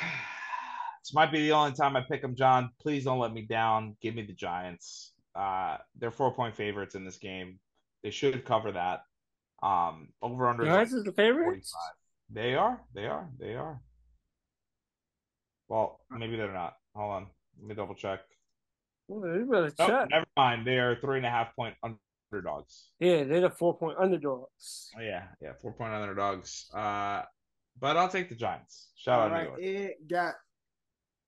this 1.02 1.14
might 1.14 1.32
be 1.32 1.40
the 1.40 1.52
only 1.52 1.72
time 1.72 1.96
I 1.96 2.02
pick 2.02 2.22
them, 2.22 2.34
John. 2.34 2.70
Please 2.80 3.04
don't 3.04 3.18
let 3.18 3.32
me 3.32 3.42
down. 3.42 3.96
Give 4.00 4.14
me 4.14 4.22
the 4.22 4.32
Giants. 4.32 5.12
Uh, 5.34 5.78
they're 5.98 6.10
four 6.10 6.32
point 6.32 6.54
favorites 6.54 6.94
in 6.94 7.04
this 7.04 7.16
game. 7.18 7.58
They 8.02 8.10
should 8.10 8.44
cover 8.44 8.72
that. 8.72 9.02
Um, 9.62 10.08
over 10.22 10.48
under 10.48 10.64
Giants 10.64 10.92
is 10.92 11.04
the 11.04 11.12
favorite. 11.12 11.44
45. 11.46 11.62
They 12.30 12.54
are. 12.54 12.80
They 12.94 13.06
are. 13.06 13.28
They 13.38 13.54
are. 13.54 13.80
Well, 15.68 16.00
maybe 16.10 16.36
they're 16.36 16.52
not. 16.52 16.74
Hold 16.94 17.12
on. 17.12 17.26
Let 17.58 17.68
me 17.68 17.74
double 17.74 17.94
check. 17.94 18.20
Well, 19.08 19.34
you 19.34 19.46
better 19.46 19.72
Oh, 19.78 19.86
check. 19.86 20.10
never 20.10 20.26
mind. 20.36 20.66
They 20.66 20.78
are 20.78 20.96
three 20.96 21.18
and 21.18 21.26
a 21.26 21.30
half 21.30 21.54
point 21.56 21.74
underdogs. 21.82 22.90
Yeah, 22.98 23.24
they're 23.24 23.42
the 23.42 23.50
four 23.50 23.76
point 23.76 23.98
underdogs. 23.98 24.90
Oh, 24.96 25.00
yeah, 25.00 25.24
yeah, 25.40 25.52
four 25.60 25.72
point 25.72 25.92
underdogs. 25.94 26.66
Uh, 26.74 27.22
but 27.80 27.96
I'll 27.96 28.08
take 28.08 28.28
the 28.28 28.34
Giants. 28.34 28.88
Shout 28.96 29.20
All 29.20 29.26
out 29.26 29.32
right, 29.32 29.58
New 29.58 29.70
York. 29.70 29.90
Ed 30.00 30.08
got 30.10 30.34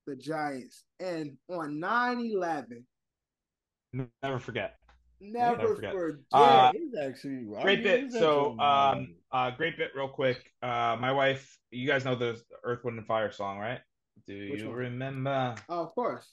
the 0.07 0.17
Giants. 0.17 0.85
And 1.01 1.37
on 1.51 1.81
9-11, 1.81 2.85
Never 4.23 4.39
forget. 4.39 4.77
never, 5.21 5.57
Never 5.57 5.75
forget. 5.75 5.93
forget. 5.93 6.19
Uh, 6.33 6.73
actually 7.03 7.47
Great 7.63 7.83
bit. 7.83 8.13
So, 8.13 8.59
um, 8.59 9.15
uh, 9.33 9.51
great 9.51 9.79
bit, 9.79 9.91
real 9.95 10.09
quick. 10.09 10.51
Uh, 10.63 10.97
my 11.01 11.13
wife. 11.13 11.59
You 11.71 11.87
guys 11.87 12.05
know 12.05 12.15
the 12.15 12.41
Earth, 12.65 12.85
Wind, 12.85 12.99
and 12.99 13.07
Fire 13.07 13.31
song, 13.31 13.59
right? 13.59 13.81
Do 14.27 14.51
Which 14.51 14.61
you 14.61 14.69
one? 14.69 14.77
remember 14.77 15.55
oh, 15.69 15.83
of 15.85 15.95
course. 15.95 16.27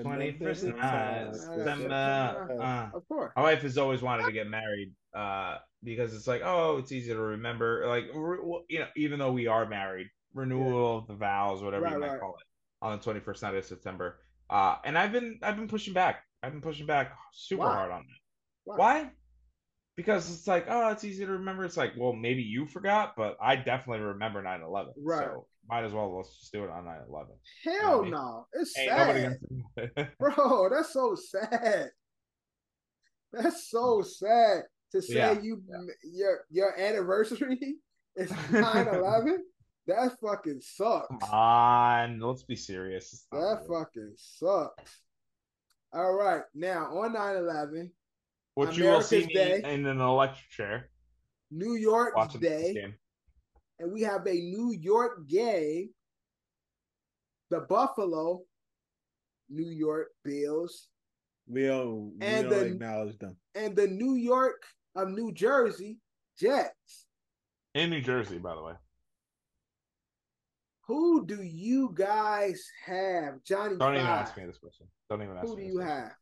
Twenty 0.00 0.32
first 0.32 0.66
Remember 0.66 0.76
night, 0.82 1.32
the 1.32 1.54
December? 1.54 2.48
time. 2.48 2.60
Uh, 2.60 2.88
Of 2.92 3.06
course. 3.08 3.32
My 3.36 3.42
wife 3.42 3.62
has 3.62 3.78
always 3.78 4.02
wanted 4.02 4.24
to 4.24 4.32
get 4.32 4.48
married 4.48 4.92
uh, 5.14 5.58
because 5.82 6.14
it's 6.14 6.26
like, 6.26 6.42
oh, 6.44 6.78
it's 6.78 6.92
easy 6.92 7.12
to 7.12 7.18
remember. 7.20 7.86
Like, 7.86 8.04
re- 8.14 8.38
well, 8.42 8.64
you 8.68 8.80
know, 8.80 8.88
even 8.96 9.18
though 9.18 9.32
we 9.32 9.46
are 9.46 9.66
married, 9.66 10.08
renewal 10.34 10.98
of 10.98 11.06
the 11.06 11.14
vows, 11.14 11.62
whatever 11.62 11.84
Right, 11.84 11.92
you 11.92 11.98
might 11.98 12.08
right. 12.08 12.20
call 12.20 12.36
it, 12.36 12.46
on 12.84 12.96
the 12.98 13.02
21st 13.04 13.42
night 13.42 13.54
of 13.54 13.64
September. 13.64 14.18
Uh, 14.50 14.76
and 14.84 14.98
I've 14.98 15.12
been 15.12 15.38
I've 15.42 15.56
been 15.56 15.68
pushing 15.68 15.94
back. 15.94 16.24
I've 16.42 16.52
been 16.52 16.60
pushing 16.60 16.86
back 16.86 17.16
super 17.32 17.62
Why? 17.62 17.72
hard 17.72 17.90
on 17.92 18.00
that. 18.02 18.18
Why? 18.64 18.76
Why? 18.76 19.10
Because 19.96 20.30
it's 20.32 20.46
like, 20.46 20.66
oh, 20.68 20.88
it's 20.90 21.04
easy 21.04 21.24
to 21.26 21.32
remember. 21.32 21.64
It's 21.64 21.76
like, 21.76 21.92
well, 21.96 22.12
maybe 22.14 22.42
you 22.42 22.66
forgot, 22.66 23.14
but 23.16 23.36
I 23.40 23.56
definitely 23.56 24.04
remember 24.04 24.42
9/11. 24.42 24.94
Right. 24.96 25.28
So 25.28 25.46
might 25.68 25.84
as 25.84 25.92
well 25.92 26.14
let's 26.16 26.38
just 26.38 26.52
do 26.52 26.64
it 26.64 26.70
on 26.70 26.84
9/11. 26.84 27.26
Hell 27.64 27.96
Yeah, 27.98 28.02
me- 28.02 28.10
no. 28.10 28.46
It's 28.52 28.76
Ain't 28.78 28.90
sad. 28.90 30.08
Bro, 30.18 30.68
that's 30.70 30.92
so 30.92 31.14
sad. 31.14 31.90
That's 33.32 33.70
so 33.70 34.02
sad 34.02 34.64
to 34.92 35.00
say 35.00 35.14
Yeah, 35.14 35.40
you 35.40 35.62
your 36.04 36.44
your 36.50 36.78
anniversary 36.78 37.76
is 38.16 38.30
9-11. 38.50 39.36
That 39.86 40.12
fucking 40.20 40.60
sucks. 40.60 41.08
Come 41.08 41.18
on, 41.32 42.20
let's 42.20 42.44
be 42.44 42.54
serious. 42.56 43.26
That 43.32 43.38
real. 43.68 43.80
fucking 43.80 44.12
sucks. 44.16 44.98
All 45.92 46.12
right. 46.14 46.42
Now 46.54 46.84
on 46.98 47.14
9-11, 47.14 47.90
Which 48.54 48.76
you 48.76 48.84
will 48.84 49.02
see 49.02 49.24
America's 49.24 49.62
Day. 49.62 49.74
in 49.74 49.86
an 49.86 50.00
electric 50.00 50.48
chair 50.50 50.90
New 51.50 51.74
York's 51.74 52.34
Day. 52.34 52.94
And 53.82 53.92
we 53.92 54.00
have 54.02 54.26
a 54.26 54.32
New 54.32 54.70
York 54.72 55.26
game. 55.28 55.90
The 57.50 57.60
Buffalo, 57.68 58.42
New 59.50 59.68
York 59.70 60.08
Bills, 60.24 60.88
Leo, 61.48 62.10
And 62.22 62.48
Leo 62.48 62.58
the- 62.60 62.66
acknowledged 62.66 63.20
them. 63.20 63.36
and 63.54 63.76
the 63.76 63.88
New 63.88 64.14
York 64.14 64.62
of 64.94 65.10
New 65.10 65.32
Jersey 65.32 65.98
Jets. 66.38 67.06
In 67.74 67.90
New 67.90 68.00
Jersey, 68.00 68.38
by 68.38 68.54
the 68.54 68.62
way. 68.62 68.74
Who 70.86 71.26
do 71.26 71.42
you 71.42 71.90
guys 71.94 72.64
have? 72.86 73.42
Johnny 73.44 73.76
Don't 73.76 73.94
even 73.94 74.06
ask 74.06 74.36
me 74.36 74.46
this 74.46 74.58
question. 74.58 74.86
Don't 75.10 75.22
even 75.22 75.36
ask 75.36 75.46
Who 75.46 75.56
me 75.56 75.62
do 75.62 75.66
this 75.68 75.72
you 75.74 75.78
question. 75.80 75.98
have? 76.04 76.12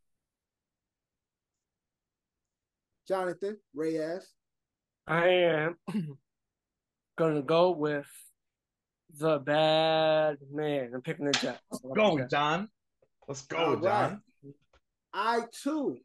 Jonathan 3.07 3.57
Reyes. 3.75 4.33
I 5.07 5.29
am 5.29 5.77
gonna 7.21 7.43
go 7.43 7.71
with 7.73 8.07
the 9.19 9.39
bad 9.39 10.39
man. 10.51 10.93
I'm 10.95 11.03
picking 11.03 11.27
the 11.27 11.33
Jets. 11.33 11.61
I 11.71 11.77
like 11.83 11.83
the 11.83 11.95
Go, 11.95 12.19
Jets. 12.19 12.31
John. 12.31 12.69
Let's 13.29 13.43
go, 13.43 13.57
All 13.59 13.75
right. 13.77 13.83
John. 13.83 14.23
I 15.13 15.41
too 15.63 15.99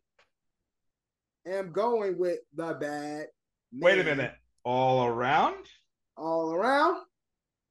am 1.47 1.71
going 1.71 2.17
with 2.17 2.39
the 2.53 2.73
bad. 2.73 3.27
Wait 3.71 3.99
a 3.99 4.03
minute. 4.03 4.33
All 4.65 5.05
around? 5.05 5.65
All 6.17 6.51
around. 6.53 6.97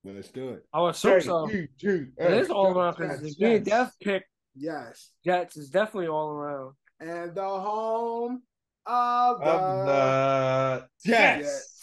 Well, 0.05 0.15
let's 0.15 0.29
do 0.29 0.51
it. 0.51 0.65
I 0.73 0.81
would 0.81 0.95
assume 0.95 1.21
so. 1.21 1.47
Three, 1.49 1.69
two, 1.79 2.09
It 2.17 2.33
is 2.33 2.49
all 2.51 2.69
around 2.77 2.97
Jets, 2.97 3.21
because 3.21 3.33
if 3.33 3.39
me 3.41 3.57
and 3.57 3.65
Jets. 3.67 3.77
Death 3.77 3.95
pick 4.03 4.25
Yes. 4.57 5.11
Jets 5.25 5.57
is 5.59 5.69
definitely 5.69 6.09
all 6.09 6.31
around. 6.31 6.75
And 7.01 7.35
the 7.35 7.43
home 7.43 8.43
of 8.87 9.41
the, 9.41 9.45
Of 9.47 9.87
the 9.87 10.89
Jets. 11.05 11.43
Jets. 11.45 11.74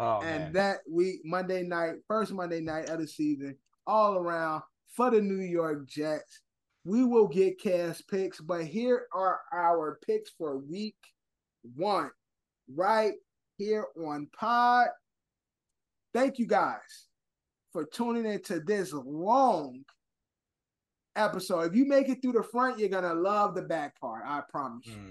Oh, 0.00 0.22
and 0.22 0.44
man. 0.44 0.52
that 0.54 0.78
week, 0.90 1.20
Monday 1.24 1.62
night, 1.62 1.96
first 2.08 2.32
Monday 2.32 2.60
night 2.60 2.88
of 2.88 3.00
the 3.00 3.06
season, 3.06 3.54
all 3.86 4.16
around 4.16 4.62
for 4.88 5.10
the 5.10 5.20
New 5.20 5.44
York 5.44 5.86
Jets. 5.86 6.40
We 6.86 7.04
will 7.04 7.28
get 7.28 7.60
cast 7.60 8.08
picks, 8.08 8.40
but 8.40 8.64
here 8.64 9.06
are 9.12 9.40
our 9.52 9.98
picks 10.06 10.30
for 10.30 10.56
week 10.56 10.96
one, 11.76 12.10
right 12.74 13.12
here 13.58 13.88
on 14.02 14.26
Pod. 14.34 14.88
Thank 16.14 16.38
you 16.38 16.46
guys 16.46 17.08
for 17.70 17.84
tuning 17.84 18.24
into 18.24 18.60
this 18.60 18.94
long 18.94 19.84
episode. 21.14 21.70
If 21.70 21.74
you 21.74 21.86
make 21.86 22.08
it 22.08 22.22
through 22.22 22.32
the 22.32 22.42
front, 22.42 22.78
you're 22.78 22.88
gonna 22.88 23.12
love 23.12 23.54
the 23.54 23.62
back 23.62 24.00
part. 24.00 24.22
I 24.24 24.40
promise 24.50 24.86
you. 24.86 24.94
Hmm. 24.94 25.08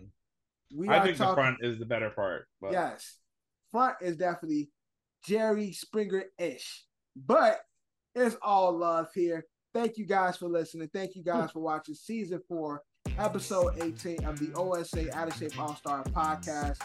We 0.75 0.89
I 0.89 1.03
think 1.03 1.17
the 1.17 1.33
front 1.33 1.57
is 1.61 1.77
the 1.77 1.85
better 1.85 2.09
part. 2.09 2.47
But 2.59 2.71
Yes. 2.71 3.19
Front 3.71 3.97
is 4.01 4.17
definitely 4.17 4.71
Jerry 5.23 5.71
Springer 5.71 6.25
ish. 6.37 6.85
But 7.15 7.59
it's 8.15 8.37
all 8.41 8.77
love 8.77 9.09
here. 9.13 9.45
Thank 9.73 9.97
you 9.97 10.05
guys 10.05 10.37
for 10.37 10.47
listening. 10.47 10.89
Thank 10.93 11.15
you 11.15 11.23
guys 11.23 11.51
for 11.51 11.59
watching 11.59 11.93
season 11.93 12.41
four, 12.47 12.81
episode 13.17 13.73
18 13.81 14.25
of 14.25 14.39
the 14.39 14.51
OSA 14.55 15.15
Out 15.15 15.27
of 15.27 15.35
Shape 15.35 15.59
All 15.59 15.75
Star 15.75 16.03
podcast. 16.05 16.77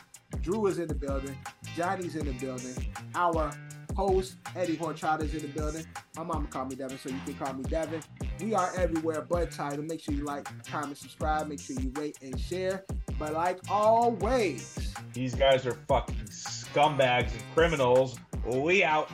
Drew 0.42 0.66
is 0.66 0.78
in 0.78 0.88
the 0.88 0.94
building. 0.94 1.36
Johnny's 1.76 2.16
in 2.16 2.26
the 2.26 2.32
building. 2.32 2.74
Our 3.14 3.52
host, 3.96 4.36
Eddie 4.54 4.76
Horchata, 4.76 5.22
is 5.22 5.34
in 5.34 5.42
the 5.42 5.48
building. 5.48 5.86
My 6.16 6.24
mama 6.24 6.46
called 6.48 6.70
me 6.70 6.76
Devin, 6.76 6.98
so 6.98 7.08
you 7.08 7.20
can 7.24 7.34
call 7.34 7.54
me 7.54 7.62
Devin. 7.64 8.02
We 8.40 8.54
are 8.54 8.70
everywhere 8.76 9.22
but 9.22 9.50
title. 9.50 9.84
Make 9.84 10.00
sure 10.00 10.14
you 10.14 10.24
like, 10.24 10.46
comment, 10.66 10.98
subscribe. 10.98 11.48
Make 11.48 11.60
sure 11.60 11.80
you 11.80 11.90
rate 11.96 12.18
and 12.20 12.38
share. 12.38 12.84
But 13.18 13.32
like 13.32 13.60
always, 13.70 14.92
these 15.12 15.34
guys 15.34 15.66
are 15.66 15.78
fucking 15.88 16.26
scumbags 16.74 17.32
and 17.32 17.42
criminals. 17.54 18.18
We 18.44 18.82
out. 18.82 19.08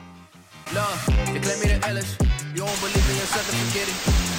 Love, 0.73 1.07
you 1.33 1.39
claim 1.39 1.59
me 1.59 1.67
the 1.67 1.79
illest. 1.85 2.19
You 2.55 2.65
don't 2.65 2.79
believe 2.81 3.09
in 3.09 3.15
yourself 3.21 3.47
and 3.49 3.57
forget 3.69 3.87
it. 3.87 3.97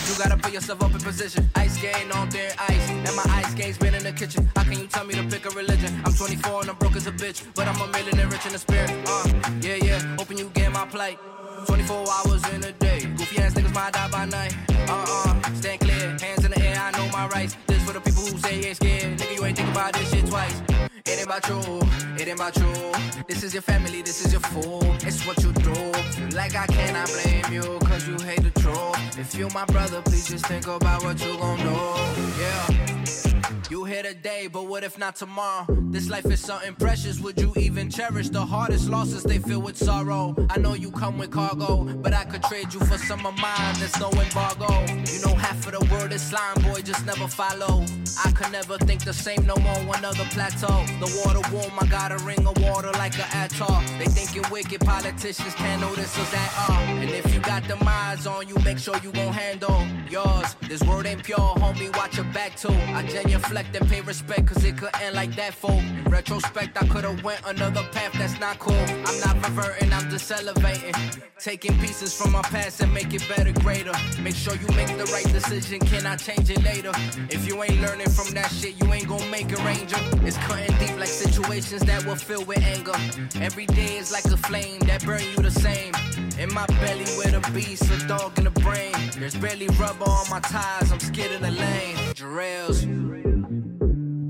You 0.08 0.18
gotta 0.18 0.36
put 0.42 0.52
yourself 0.52 0.82
up 0.82 0.92
in 0.92 0.98
position. 0.98 1.48
Ice 1.54 1.78
skating 1.78 2.10
on 2.12 2.28
thin 2.30 2.50
ice. 2.58 2.90
And 2.90 3.14
my 3.16 3.24
ice 3.28 3.52
skates 3.52 3.78
been 3.78 3.94
in 3.94 4.02
the 4.02 4.12
kitchen. 4.12 4.50
How 4.56 4.64
can 4.64 4.78
you 4.78 4.86
tell 4.86 5.04
me 5.04 5.14
to 5.14 5.22
pick 5.24 5.46
a 5.46 5.50
religion? 5.50 6.02
I'm 6.04 6.12
24 6.12 6.62
and 6.62 6.70
I'm 6.70 6.76
broke 6.76 6.96
as 6.96 7.06
a 7.06 7.12
bitch. 7.12 7.44
But 7.54 7.68
I'm 7.68 7.80
a 7.80 7.86
millionaire 7.92 8.26
rich 8.28 8.44
in 8.44 8.52
the 8.52 8.58
spirit. 8.58 8.90
Uh, 9.06 9.28
yeah, 9.60 9.76
yeah. 9.76 10.00
Hoping 10.16 10.38
you 10.38 10.50
get 10.54 10.72
my 10.72 10.84
plight. 10.86 11.18
24 11.66 12.04
hours 12.10 12.42
in 12.52 12.64
a 12.64 12.72
day. 12.72 13.00
Goofy 13.16 13.38
ass 13.38 13.54
niggas 13.54 13.74
might 13.74 13.92
die 13.92 14.10
by 14.10 14.24
night. 14.24 14.54
Uh 14.88 15.04
uh. 15.08 15.54
Stand 15.54 15.80
clear. 15.80 16.16
Hands 16.20 16.44
in 16.44 16.50
the 16.50 16.60
air. 16.60 16.76
I 16.78 16.90
know 16.98 17.08
my 17.12 17.28
rights. 17.28 17.56
This 17.66 17.82
for 17.84 17.92
the 17.92 18.00
people 18.00 18.24
who 18.24 18.36
say 18.38 18.64
ain't 18.64 18.76
scared. 18.76 19.18
Nigga, 19.18 19.36
you 19.36 19.44
ain't 19.44 19.56
think 19.56 19.70
about 19.70 19.92
this 19.92 20.10
shit 20.10 20.26
twice. 20.26 20.60
It 21.04 21.18
ain't 21.18 21.24
about 21.24 21.48
you, 21.48 21.80
it 22.16 22.28
ain't 22.28 22.38
about 22.38 22.56
you. 22.56 22.92
This 23.26 23.42
is 23.42 23.52
your 23.52 23.62
family, 23.62 24.02
this 24.02 24.24
is 24.24 24.32
your 24.32 24.40
fool. 24.40 24.82
It's 25.02 25.26
what 25.26 25.42
you 25.42 25.52
do. 25.52 26.36
Like 26.36 26.54
I 26.54 26.66
cannot 26.66 27.08
blame 27.08 27.52
you, 27.52 27.78
cause 27.80 28.06
you 28.06 28.16
hate 28.18 28.42
the 28.42 28.52
truth. 28.60 29.18
If 29.18 29.34
you 29.34 29.48
my 29.52 29.64
brother, 29.64 30.00
please 30.02 30.28
just 30.28 30.46
think 30.46 30.66
about 30.68 31.02
what 31.02 31.18
you 31.24 31.36
gon' 31.36 31.58
do. 31.58 32.40
Yeah. 32.40 32.91
You 33.72 33.84
here 33.84 34.02
today, 34.02 34.50
but 34.52 34.66
what 34.66 34.84
if 34.84 34.98
not 34.98 35.16
tomorrow? 35.16 35.64
This 35.92 36.10
life 36.10 36.26
is 36.26 36.40
something 36.40 36.74
precious. 36.74 37.20
Would 37.20 37.40
you 37.40 37.54
even 37.56 37.88
cherish 37.88 38.28
the 38.28 38.44
hardest 38.44 38.90
losses 38.90 39.22
they 39.22 39.38
feel 39.38 39.62
with 39.62 39.78
sorrow? 39.78 40.36
I 40.50 40.58
know 40.58 40.74
you 40.74 40.90
come 40.90 41.16
with 41.16 41.30
cargo, 41.30 41.84
but 41.84 42.12
I 42.12 42.24
could 42.24 42.42
trade 42.42 42.74
you 42.74 42.80
for 42.80 42.98
some 42.98 43.24
of 43.24 43.34
mine. 43.38 43.74
There's 43.78 43.98
no 43.98 44.10
embargo. 44.10 44.68
You 45.10 45.20
know 45.24 45.34
half 45.34 45.66
of 45.66 45.72
the 45.72 45.88
world 45.90 46.12
is 46.12 46.20
slime, 46.20 46.60
boy, 46.64 46.82
just 46.82 47.06
never 47.06 47.26
follow. 47.26 47.82
I 48.22 48.30
could 48.32 48.52
never 48.52 48.76
think 48.76 49.04
the 49.04 49.14
same 49.14 49.46
no 49.46 49.56
more. 49.56 49.96
another 49.96 50.26
plateau. 50.34 50.84
The 51.00 51.22
water 51.24 51.40
warm, 51.50 51.72
I 51.80 51.86
got 51.86 52.12
a 52.12 52.18
ring 52.26 52.46
of 52.46 52.58
water 52.62 52.92
like 52.92 53.14
an 53.14 53.30
atoll. 53.32 53.80
They 53.98 54.04
thinking 54.04 54.44
wicked 54.50 54.82
politicians 54.82 55.54
can't 55.54 55.80
notice 55.80 56.18
us 56.18 56.34
at 56.34 56.68
all. 56.68 56.76
Uh. 56.76 57.00
And 57.00 57.10
if 57.10 57.32
you 57.34 57.40
got 57.40 57.64
the 57.64 57.76
eyes 58.12 58.26
on 58.26 58.46
you, 58.48 58.56
make 58.64 58.78
sure 58.78 58.96
you 59.02 59.10
gon' 59.12 59.32
handle 59.32 59.86
yours. 60.10 60.54
This 60.68 60.82
world 60.82 61.06
ain't 61.06 61.22
pure, 61.22 61.38
homie. 61.38 61.94
Watch 61.96 62.16
your 62.16 62.26
back 62.26 62.56
too. 62.56 62.76
I 62.98 63.02
genuflect 63.06 63.61
and 63.74 63.88
pay 63.88 64.00
respect, 64.00 64.46
cause 64.46 64.64
it 64.64 64.76
could 64.76 64.90
end 65.00 65.14
like 65.14 65.34
that, 65.36 65.54
fool. 65.54 65.78
In 65.78 66.04
retrospect, 66.04 66.80
I 66.82 66.86
could've 66.86 67.22
went 67.24 67.40
another 67.46 67.82
path 67.92 68.12
that's 68.14 68.38
not 68.40 68.58
cool. 68.58 68.74
I'm 68.74 69.20
not 69.20 69.36
reverting, 69.46 69.92
I'm 69.92 70.08
just 70.10 70.30
elevating. 70.30 70.94
Taking 71.38 71.76
pieces 71.78 72.16
from 72.16 72.32
my 72.32 72.42
past 72.42 72.80
and 72.80 72.92
make 72.92 73.12
it 73.12 73.26
better, 73.28 73.52
greater. 73.60 73.92
Make 74.22 74.36
sure 74.36 74.54
you 74.54 74.68
make 74.76 74.96
the 74.96 75.08
right 75.12 75.26
decision, 75.32 75.80
can 75.80 76.06
I 76.06 76.16
change 76.16 76.50
it 76.50 76.62
later? 76.62 76.92
If 77.30 77.46
you 77.46 77.62
ain't 77.62 77.80
learning 77.80 78.10
from 78.10 78.32
that 78.34 78.50
shit, 78.50 78.80
you 78.82 78.92
ain't 78.92 79.08
gon' 79.08 79.28
make 79.30 79.50
a 79.52 79.62
ranger. 79.64 79.98
It's 80.26 80.36
cutting 80.38 80.76
deep 80.78 80.96
like 80.98 81.08
situations 81.08 81.82
that 81.82 82.04
will 82.04 82.16
fill 82.16 82.44
with 82.44 82.62
anger. 82.62 82.94
Every 83.40 83.66
day 83.66 83.96
is 83.96 84.12
like 84.12 84.24
a 84.26 84.36
flame 84.36 84.80
that 84.80 85.04
burn 85.04 85.22
you 85.22 85.42
the 85.42 85.50
same. 85.50 85.92
In 86.38 86.52
my 86.52 86.66
belly 86.66 87.06
with 87.18 87.34
a 87.34 87.52
beast, 87.52 87.90
a 87.90 88.06
dog 88.06 88.38
in 88.38 88.44
the 88.44 88.50
brain. 88.50 88.92
There's 89.18 89.36
barely 89.36 89.68
rubber 89.80 90.08
on 90.08 90.28
my 90.30 90.40
tires, 90.40 90.90
I'm 90.90 91.00
scared 91.00 91.32
in 91.32 91.42
the 91.42 91.50
lane. 91.50 91.96
Jarrell's. 92.14 93.31